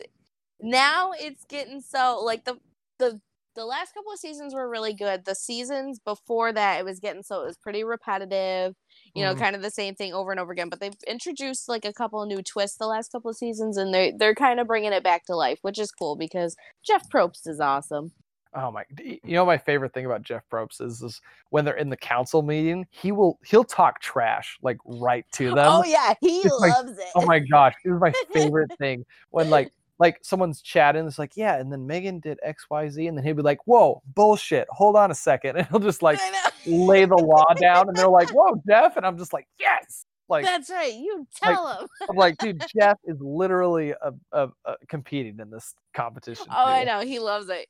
Now 0.61 1.11
it's 1.11 1.43
getting 1.45 1.81
so 1.81 2.21
like 2.23 2.45
the 2.45 2.57
the 2.97 3.19
the 3.55 3.65
last 3.65 3.93
couple 3.93 4.11
of 4.13 4.19
seasons 4.19 4.53
were 4.53 4.69
really 4.69 4.93
good. 4.93 5.25
The 5.25 5.35
seasons 5.35 5.99
before 5.99 6.53
that 6.53 6.79
it 6.79 6.85
was 6.85 7.01
getting 7.01 7.23
so 7.23 7.41
it 7.41 7.45
was 7.45 7.57
pretty 7.57 7.83
repetitive, 7.83 8.73
you 9.15 9.23
know, 9.23 9.33
Mhm. 9.33 9.39
kind 9.39 9.55
of 9.55 9.61
the 9.61 9.71
same 9.71 9.95
thing 9.95 10.13
over 10.13 10.31
and 10.31 10.39
over 10.39 10.51
again, 10.51 10.69
but 10.69 10.79
they've 10.79 10.95
introduced 11.07 11.69
like 11.69 11.85
a 11.85 11.93
couple 11.93 12.21
of 12.21 12.27
new 12.27 12.41
twists 12.41 12.77
the 12.77 12.87
last 12.87 13.11
couple 13.11 13.29
of 13.29 13.37
seasons 13.37 13.77
and 13.77 13.93
they 13.93 14.11
they're 14.11 14.35
kind 14.35 14.59
of 14.59 14.67
bringing 14.67 14.93
it 14.93 15.03
back 15.03 15.25
to 15.25 15.35
life, 15.35 15.59
which 15.61 15.79
is 15.79 15.91
cool 15.91 16.15
because 16.15 16.55
Jeff 16.83 17.07
Probst 17.09 17.47
is 17.47 17.59
awesome. 17.59 18.11
Oh 18.55 18.69
my! 18.71 18.83
You 18.99 19.19
know 19.33 19.45
my 19.47 19.57
favorite 19.57 19.93
thing 19.95 20.05
about 20.05 20.21
Jeff 20.21 20.43
Probst 20.51 20.79
is, 20.79 21.01
is 21.01 21.19
when 21.49 21.65
they're 21.65 21.75
in 21.75 21.89
the 21.89 21.97
council 21.97 22.43
meeting, 22.43 22.85
he 22.91 23.11
will 23.11 23.39
he'll 23.43 23.63
talk 23.63 23.99
trash 23.99 24.57
like 24.61 24.77
right 24.85 25.25
to 25.33 25.45
them. 25.55 25.67
oh 25.67 25.83
yeah, 25.83 26.13
he 26.21 26.41
It's 26.41 26.59
loves 26.59 26.97
it. 26.99 27.05
Oh 27.15 27.25
my 27.25 27.39
gosh, 27.39 27.73
it 27.83 27.89
was 27.89 27.99
my 27.99 28.13
favorite 28.33 28.71
thing 28.77 29.05
when 29.31 29.49
like 29.49 29.71
like 29.97 30.19
someone's 30.21 30.61
chatting, 30.61 31.07
it's 31.07 31.17
like 31.17 31.35
yeah, 31.35 31.57
and 31.59 31.71
then 31.71 31.87
Megan 31.87 32.19
did 32.19 32.37
X 32.43 32.67
Y 32.69 32.89
Z, 32.89 33.07
and 33.07 33.17
then 33.17 33.25
he'd 33.25 33.35
be 33.37 33.41
like, 33.41 33.59
whoa, 33.65 34.03
bullshit, 34.13 34.67
hold 34.69 34.95
on 34.97 35.09
a 35.09 35.15
second, 35.15 35.55
and 35.57 35.67
he'll 35.69 35.79
just 35.79 36.03
like. 36.03 36.19
Lay 36.65 37.05
the 37.05 37.15
law 37.15 37.45
down, 37.59 37.87
and 37.87 37.97
they're 37.97 38.07
like, 38.07 38.29
whoa, 38.33 38.61
Jeff, 38.67 38.97
and 38.97 39.05
I'm 39.05 39.17
just 39.17 39.33
like 39.33 39.47
yes, 39.59 40.05
like 40.29 40.45
That's 40.45 40.69
right. 40.69 40.93
You 40.93 41.27
like, 41.41 41.53
tell 41.53 41.79
him. 41.79 41.87
I'm 42.09 42.15
like 42.15 42.37
dude, 42.37 42.61
Jeff 42.79 42.97
is 43.05 43.17
literally 43.19 43.91
a, 43.91 44.13
a, 44.31 44.49
a 44.65 44.75
competing 44.87 45.39
in 45.39 45.49
this 45.49 45.73
competition. 45.93 46.47
Oh, 46.49 46.65
I 46.65 46.83
know. 46.83 47.01
He 47.01 47.19
loves 47.19 47.49
it. 47.49 47.67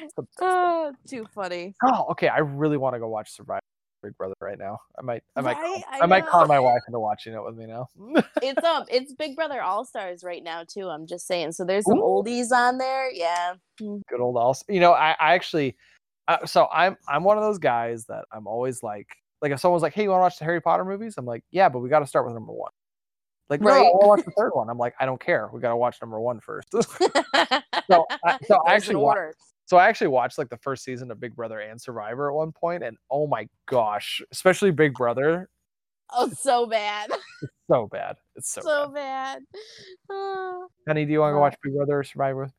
It's 0.00 0.14
the 0.14 0.22
best. 0.22 0.32
Oh, 0.40 0.92
too 1.08 1.26
funny. 1.34 1.74
Oh, 1.84 2.06
okay. 2.10 2.28
I 2.28 2.38
really 2.38 2.76
want 2.76 2.94
to 2.94 2.98
go 3.00 3.08
watch 3.08 3.30
Survivor 3.30 3.60
Big 4.02 4.16
Brother 4.16 4.34
right 4.40 4.58
now. 4.58 4.78
I 4.98 5.02
might, 5.02 5.22
I 5.34 5.40
might, 5.40 5.56
Right? 5.56 5.82
call, 5.82 5.84
I 5.90 6.00
I, 6.02 6.06
might 6.06 6.26
call 6.26 6.46
my 6.46 6.60
wife 6.60 6.82
into 6.86 7.00
watching 7.00 7.32
it 7.32 7.42
with 7.42 7.56
me 7.56 7.66
now. 7.66 7.86
it's 8.42 8.62
um 8.64 8.84
it's 8.88 9.12
Big 9.14 9.36
Brother 9.36 9.62
All 9.62 9.84
Stars 9.84 10.22
right 10.22 10.42
now 10.42 10.64
too. 10.64 10.88
I'm 10.88 11.06
just 11.06 11.26
saying. 11.26 11.52
So 11.52 11.64
there's 11.64 11.84
some 11.86 11.98
Ooh. 11.98 12.22
oldies 12.24 12.52
on 12.52 12.78
there. 12.78 13.10
Yeah. 13.10 13.54
Good 13.78 14.20
old 14.20 14.36
also. 14.36 14.64
You 14.68 14.80
know, 14.80 14.92
I, 14.92 15.16
I 15.18 15.34
actually, 15.34 15.76
uh, 16.28 16.44
so 16.46 16.68
I'm, 16.72 16.96
I'm 17.08 17.24
one 17.24 17.36
of 17.38 17.44
those 17.44 17.58
guys 17.58 18.04
that 18.06 18.24
I'm 18.32 18.46
always 18.46 18.82
like, 18.82 19.08
like 19.42 19.52
if 19.52 19.60
someone's 19.60 19.82
like, 19.82 19.94
"Hey, 19.94 20.02
you 20.04 20.10
want 20.10 20.18
to 20.20 20.22
watch 20.22 20.38
the 20.38 20.44
Harry 20.44 20.60
Potter 20.60 20.84
movies?" 20.84 21.14
I'm 21.18 21.26
like, 21.26 21.44
"Yeah, 21.50 21.68
but 21.68 21.80
we 21.80 21.88
got 21.88 22.00
to 22.00 22.06
start 22.06 22.24
with 22.24 22.34
number 22.34 22.52
one." 22.52 22.72
Like, 23.48 23.60
no, 23.60 23.68
I 23.70 23.80
Right. 23.82 23.90
watch 23.94 24.24
the 24.24 24.32
third 24.32 24.50
one. 24.54 24.68
I'm 24.70 24.78
like, 24.78 24.94
I 24.98 25.06
don't 25.06 25.20
care. 25.20 25.48
We 25.52 25.60
got 25.60 25.68
to 25.70 25.76
watch 25.76 25.98
number 26.02 26.18
one 26.20 26.40
first. 26.40 26.68
so, 26.72 28.06
I, 28.24 28.38
so 28.46 28.58
I 28.66 28.74
actually, 28.74 28.96
wa- 28.96 29.10
order. 29.10 29.34
so 29.66 29.76
I 29.76 29.86
actually 29.88 30.08
watched 30.08 30.36
like 30.38 30.48
the 30.48 30.56
first 30.56 30.82
season 30.82 31.10
of 31.12 31.20
Big 31.20 31.36
Brother 31.36 31.60
and 31.60 31.80
Survivor 31.80 32.28
at 32.30 32.34
one 32.34 32.50
point, 32.52 32.82
and 32.82 32.96
oh 33.10 33.26
my 33.28 33.48
gosh, 33.66 34.20
especially 34.32 34.70
Big 34.72 34.94
Brother, 34.94 35.48
Oh, 36.12 36.28
so 36.30 36.66
bad. 36.66 37.10
so 37.70 37.86
bad. 37.88 38.16
It's 38.36 38.48
so, 38.50 38.60
So, 38.62 38.88
bad. 38.88 39.42
bad. 40.08 40.60
Penny, 40.88 41.04
do 41.04 41.12
you 41.12 41.20
want 41.20 41.30
to 41.30 41.34
go 41.34 41.40
watch 41.40 41.56
Big 41.62 41.74
Brother 41.74 41.98
or 41.98 42.04
Survivor? 42.04 42.50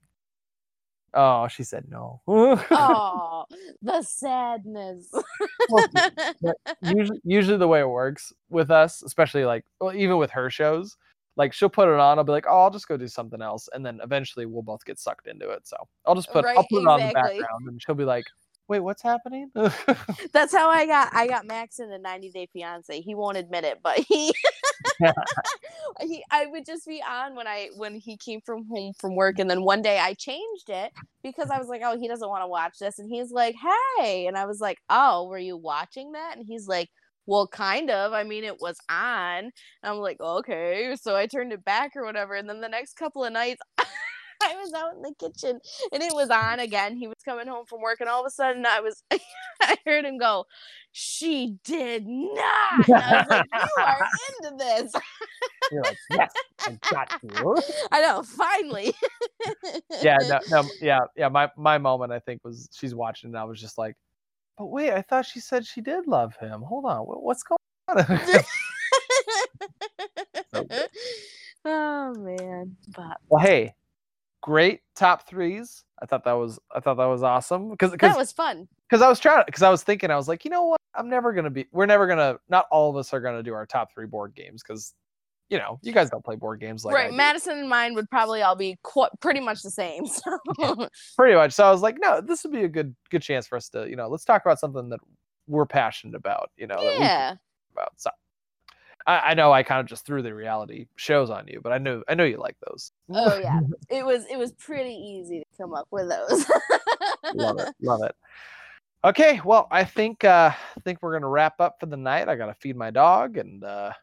Oh, 1.14 1.48
she 1.48 1.64
said 1.64 1.86
no. 1.90 2.22
oh, 2.28 3.46
the 3.82 4.02
sadness. 4.02 5.12
usually, 6.82 7.20
usually 7.24 7.58
the 7.58 7.68
way 7.68 7.80
it 7.80 7.90
works 7.90 8.34
with 8.50 8.72
us, 8.72 9.02
especially 9.04 9.46
like 9.46 9.64
well, 9.80 9.96
even 9.96 10.18
with 10.18 10.32
her 10.32 10.50
shows, 10.50 10.98
like 11.36 11.54
she'll 11.54 11.70
put 11.70 11.88
it 11.88 12.00
on. 12.00 12.18
I'll 12.18 12.24
be 12.24 12.32
like, 12.32 12.46
oh, 12.48 12.64
I'll 12.64 12.72
just 12.72 12.88
go 12.88 12.98
do 12.98 13.08
something 13.08 13.42
else, 13.42 13.70
and 13.74 13.86
then 13.86 14.00
eventually 14.04 14.46
we'll 14.46 14.64
both 14.64 14.84
get 14.86 15.00
sucked 15.00 15.28
into 15.28 15.50
it. 15.50 15.66
So 15.68 15.78
I'll 16.06 16.16
just 16.16 16.32
put 16.32 16.44
Right, 16.44 16.58
I'll 16.58 16.68
put 16.70 16.82
it 16.82 16.88
on 16.88 17.00
the 17.00 17.14
background, 17.14 17.68
and 17.68 17.82
she'll 17.82 17.96
be 17.96 18.04
like, 18.04 18.26
wait, 18.68 18.80
what's 18.82 19.02
happening? 19.02 19.52
That's 20.34 20.54
how 20.54 20.70
I 20.70 20.86
got 20.86 21.14
I 21.14 21.28
got 21.28 21.46
Max 21.46 21.80
in 21.80 21.90
the 21.90 21.98
90 21.98 22.32
Day 22.32 22.48
Fiance. 22.52 23.02
He 23.02 23.16
won't 23.16 23.38
admit 23.38 23.64
it, 23.64 23.80
but 23.84 24.00
he 24.00 24.34
he 26.02 26.24
I 26.32 26.46
would 26.48 26.66
just 26.66 26.86
be 26.88 27.02
on 27.08 27.36
when 27.36 27.48
I 27.48 27.70
when 27.76 27.96
he 27.96 28.18
came 28.18 28.42
from 28.42 28.66
home 28.68 28.94
from 29.00 29.16
work 29.16 29.40
and 29.40 29.50
then 29.50 29.64
one 29.64 29.82
day 29.82 30.00
I 30.00 30.14
changed 30.14 30.70
it 30.70 30.92
because 31.24 31.50
I 31.50 31.58
was 31.58 31.68
like, 31.68 31.82
"Oh, 31.84 31.98
he 32.00 32.08
doesn't 32.08 32.30
want 32.30 32.44
to 32.44 32.48
watch 32.48 32.78
this." 32.80 33.00
And 33.00 33.10
he's 33.10 33.32
like, 33.32 33.56
"Hey." 33.98 34.28
And 34.28 34.38
I 34.38 34.46
was 34.46 34.60
like, 34.60 34.80
"Oh, 34.90 35.28
were 35.28 35.38
you 35.40 35.58
watching 35.58 36.14
that?" 36.14 36.38
And 36.38 36.46
he's 36.48 36.68
like, 36.68 36.90
"Well, 37.26 37.48
kind 37.48 37.90
of. 37.90 38.14
I 38.14 38.24
mean, 38.24 38.44
it 38.44 38.60
was 38.60 38.78
on." 38.90 39.46
And 39.46 39.52
I'm 39.84 39.98
like, 39.98 40.20
"Okay." 40.22 40.96
So 41.02 41.16
I 41.16 41.28
turned 41.28 41.54
it 41.54 41.64
back 41.66 41.92
or 41.96 42.06
whatever. 42.06 42.36
And 42.36 42.50
then 42.50 42.62
the 42.62 42.70
next 42.70 42.96
couple 42.96 43.24
of 43.24 43.34
nights 43.34 43.62
I 44.44 44.56
was 44.56 44.74
out 44.74 44.96
in 44.96 45.02
the 45.02 45.14
kitchen 45.20 45.60
and 45.92 46.04
it 46.04 46.14
was 46.14 46.30
on 46.30 46.60
again. 46.60 46.96
He 46.96 47.08
was 47.08 47.18
coming 47.24 47.48
home 47.48 47.66
from 47.66 47.82
work, 47.82 48.00
and 48.00 48.10
all 48.10 48.22
of 48.22 48.28
a 48.28 48.32
sudden, 48.32 48.66
I 48.66 48.80
was, 48.82 49.04
I 49.62 49.78
heard 49.86 50.06
him 50.06 50.18
go, 50.18 50.46
"She 50.92 51.58
did 51.64 52.06
not." 52.08 52.88
And 52.88 52.96
I 52.96 53.18
was 53.20 53.28
like, 53.30 53.46
"You 53.54 53.84
are 53.84 54.08
into 54.44 54.58
this." 54.58 54.94
You're 55.72 55.84
like, 55.84 55.98
yes, 56.12 56.32
I 56.66 56.78
got 56.92 57.12
you. 57.24 57.58
I 57.92 58.02
know, 58.02 58.24
finally. 58.24 58.94
yeah, 60.02 60.18
no, 60.22 60.40
no, 60.50 60.70
yeah, 60.82 61.00
yeah. 61.16 61.30
My 61.30 61.50
my 61.58 61.78
moment, 61.78 62.12
I 62.12 62.20
think, 62.20 62.44
was 62.44 62.70
she's 62.74 62.96
watching, 62.96 63.30
and 63.30 63.38
I 63.38 63.44
was 63.44 63.60
just 63.60 63.78
like, 63.78 63.96
but 64.58 64.68
wait, 64.68 64.92
I 64.92 65.02
thought 65.02 65.26
she 65.26 65.40
said 65.40 65.66
she 65.66 65.82
did 65.82 66.08
love 66.08 66.36
him. 66.40 66.62
Hold 66.62 66.86
on, 66.86 67.02
wh- 67.02 67.24
what's 67.24 67.44
going 67.44 67.58
on? 67.90 68.44
Oh 71.70 72.14
man, 72.14 72.78
but 72.96 73.18
well, 73.28 73.44
hey, 73.44 73.74
great 74.48 74.80
top 74.96 75.28
threes. 75.28 75.84
I 76.02 76.06
thought 76.06 76.24
that 76.24 76.34
was 76.34 76.58
I 76.74 76.80
thought 76.80 76.96
that 76.96 77.06
was 77.06 77.22
awesome 77.22 77.70
because 77.70 77.92
that 77.92 78.16
was 78.16 78.32
fun. 78.32 78.68
because 78.90 79.02
I 79.02 79.10
was 79.10 79.20
trying 79.20 79.44
because 79.46 79.62
I 79.62 79.70
was 79.70 79.84
thinking 79.84 80.10
I 80.10 80.16
was 80.16 80.30
like, 80.30 80.46
you 80.46 80.52
know 80.52 80.64
what? 80.64 80.80
I'm 80.96 81.10
never 81.10 81.34
gonna 81.34 81.50
be. 81.50 81.68
We're 81.74 81.86
never 81.86 82.08
gonna. 82.08 82.38
Not 82.48 82.66
all 82.72 82.90
of 82.90 82.96
us 82.96 83.14
are 83.14 83.20
gonna 83.20 83.44
do 83.44 83.54
our 83.54 83.66
top 83.66 83.94
three 83.94 84.06
board 84.06 84.34
games 84.36 84.64
because, 84.66 84.94
you 85.50 85.58
know, 85.58 85.80
you 85.82 85.92
guys 85.92 86.10
don't 86.10 86.24
play 86.24 86.38
board 86.38 86.62
games 86.62 86.86
like 86.86 86.96
right. 86.96 87.14
Madison 87.14 87.58
and 87.58 87.70
mine 87.70 87.94
would 87.94 88.10
probably 88.10 88.42
all 88.42 88.56
be 88.56 88.78
qu- 88.84 89.10
pretty 89.20 89.42
much 89.42 89.64
the 89.64 89.72
same. 89.72 90.06
So 90.58 90.88
pretty 91.18 91.36
much. 91.36 91.52
So 91.52 91.66
I 91.66 91.72
was 91.72 91.82
like, 91.82 91.98
no, 92.00 92.22
this 92.22 92.44
would 92.44 92.54
be 92.54 92.64
a 92.64 92.70
good 92.70 92.96
good 93.10 93.22
chance 93.22 93.48
for 93.48 93.58
us 93.58 93.68
to, 93.70 93.90
you 93.90 93.98
know, 93.98 94.08
let's 94.08 94.24
talk 94.24 94.46
about 94.46 94.60
something 94.60 94.88
that 94.90 95.02
we're 95.48 95.66
passionate 95.66 96.16
about. 96.16 96.52
You 96.56 96.68
know, 96.68 96.80
yeah, 96.82 97.36
about. 97.74 97.92
So 97.98 98.12
I, 99.08 99.32
I 99.32 99.34
know 99.34 99.52
I 99.54 99.64
kind 99.64 99.80
of 99.80 99.88
just 99.88 100.06
threw 100.06 100.22
the 100.22 100.36
reality 100.36 100.88
shows 100.98 101.30
on 101.30 101.48
you, 101.48 101.62
but 101.64 101.72
I 101.72 101.78
know 101.78 102.04
I 102.08 102.14
know 102.14 102.26
you 102.26 102.38
like 102.38 102.58
those. 102.68 102.92
oh 103.10 103.38
yeah, 103.42 103.60
it 103.90 104.06
was 104.06 104.26
it 104.30 104.38
was 104.38 104.52
pretty 104.54 104.94
easy 104.94 105.40
to 105.40 105.46
come 105.58 105.74
up 105.74 105.88
with 105.90 106.10
those. 106.10 106.46
love 107.34 107.60
it, 107.60 107.70
love 107.82 108.04
it. 108.04 108.16
Okay, 109.06 109.40
well, 109.46 109.68
I 109.72 109.84
think 109.84 110.24
uh 110.24 110.52
I 110.52 110.80
think 110.82 111.00
we're 111.02 111.14
gonna 111.14 111.30
wrap 111.30 111.62
up 111.62 111.78
for 111.80 111.86
the 111.86 111.96
night. 111.96 112.28
I 112.28 112.36
gotta 112.36 112.56
feed 112.56 112.76
my 112.76 112.90
dog 112.90 113.38
and 113.38 113.64
uh 113.64 113.94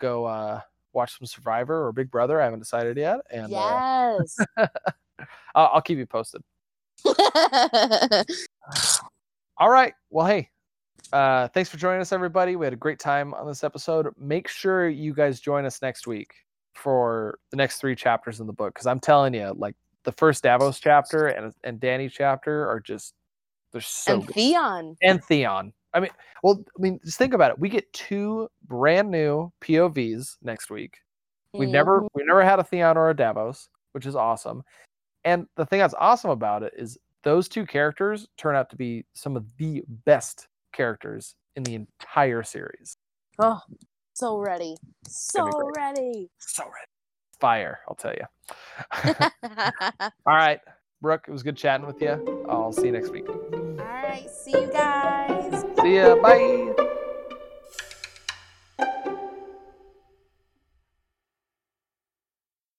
go 0.00 0.24
uh 0.24 0.60
watch 0.92 1.18
some 1.18 1.26
Survivor 1.26 1.86
or 1.86 1.92
Big 1.92 2.10
Brother. 2.10 2.40
I 2.40 2.44
haven't 2.44 2.60
decided 2.60 2.96
yet, 2.96 3.18
and 3.30 3.52
uh, 3.52 4.16
yes. 4.20 4.38
I'll, 5.54 5.70
I'll 5.74 5.82
keep 5.82 5.98
you 5.98 6.06
posted. 6.06 6.40
All 9.58 9.68
right. 9.68 9.92
Well, 10.08 10.26
hey, 10.26 10.50
uh, 11.14 11.48
thanks 11.48 11.70
for 11.70 11.76
joining 11.76 12.00
us, 12.00 12.12
everybody. 12.12 12.56
We 12.56 12.66
had 12.66 12.72
a 12.72 12.76
great 12.76 12.98
time 12.98 13.32
on 13.34 13.46
this 13.46 13.62
episode. 13.62 14.08
Make 14.18 14.48
sure 14.48 14.88
you 14.88 15.14
guys 15.14 15.40
join 15.40 15.64
us 15.64 15.80
next 15.80 16.06
week 16.06 16.34
for 16.74 17.38
the 17.50 17.56
next 17.56 17.78
three 17.78 17.94
chapters 17.94 18.40
in 18.40 18.46
the 18.48 18.52
book 18.52 18.74
because 18.74 18.86
I'm 18.86 18.98
telling 18.98 19.32
you, 19.32 19.54
like 19.56 19.76
the 20.02 20.12
first 20.12 20.42
Davos 20.42 20.80
chapter 20.80 21.28
and 21.28 21.52
and 21.62 21.80
Dany 21.80 22.10
chapter 22.10 22.68
are 22.68 22.80
just 22.80 23.14
they're 23.72 23.80
so 23.80 24.14
and 24.14 24.26
good. 24.26 24.34
Theon. 24.34 24.96
and 25.02 25.22
Theon. 25.24 25.72
I 25.94 26.00
mean, 26.00 26.10
well, 26.42 26.58
I 26.76 26.82
mean, 26.82 26.98
just 27.04 27.16
think 27.18 27.32
about 27.32 27.52
it. 27.52 27.58
We 27.60 27.68
get 27.68 27.92
two 27.92 28.48
brand 28.66 29.08
new 29.10 29.52
POVs 29.60 30.36
next 30.42 30.68
week. 30.68 30.96
We've 31.52 31.68
never 31.68 32.00
Mhm. 32.02 32.08
we 32.14 32.24
never 32.24 32.42
had 32.42 32.58
a 32.58 32.64
Theon 32.64 32.96
or 32.96 33.10
a 33.10 33.14
Davos, 33.16 33.68
which 33.92 34.04
is 34.06 34.16
awesome. 34.16 34.64
And 35.24 35.46
the 35.54 35.64
thing 35.64 35.78
that's 35.78 35.94
awesome 35.96 36.30
about 36.30 36.64
it 36.64 36.72
is 36.76 36.98
those 37.22 37.48
two 37.48 37.64
characters 37.64 38.26
turn 38.36 38.56
out 38.56 38.68
to 38.70 38.76
be 38.76 39.06
some 39.14 39.36
of 39.36 39.46
the 39.56 39.84
best 40.04 40.48
characters 40.74 41.34
in 41.56 41.62
the 41.62 41.74
entire 41.74 42.42
series. 42.42 42.96
Oh, 43.38 43.60
so 44.12 44.38
ready. 44.38 44.76
So 45.08 45.50
ready. 45.76 46.30
So 46.38 46.64
ready. 46.64 46.86
Fire, 47.40 47.80
I'll 47.88 47.96
tell 47.96 48.14
you. 48.14 48.26
All 50.26 50.34
right, 50.34 50.60
Brooke, 51.02 51.24
it 51.28 51.32
was 51.32 51.42
good 51.42 51.56
chatting 51.56 51.86
with 51.86 52.00
you. 52.00 52.20
I'll 52.48 52.72
see 52.72 52.86
you 52.86 52.92
next 52.92 53.10
week. 53.10 53.28
All 53.28 53.76
right, 53.78 54.28
see 54.30 54.52
you 54.52 54.70
guys. 54.72 55.64
See 55.82 55.96
ya. 55.96 56.16
Bye. 56.16 56.72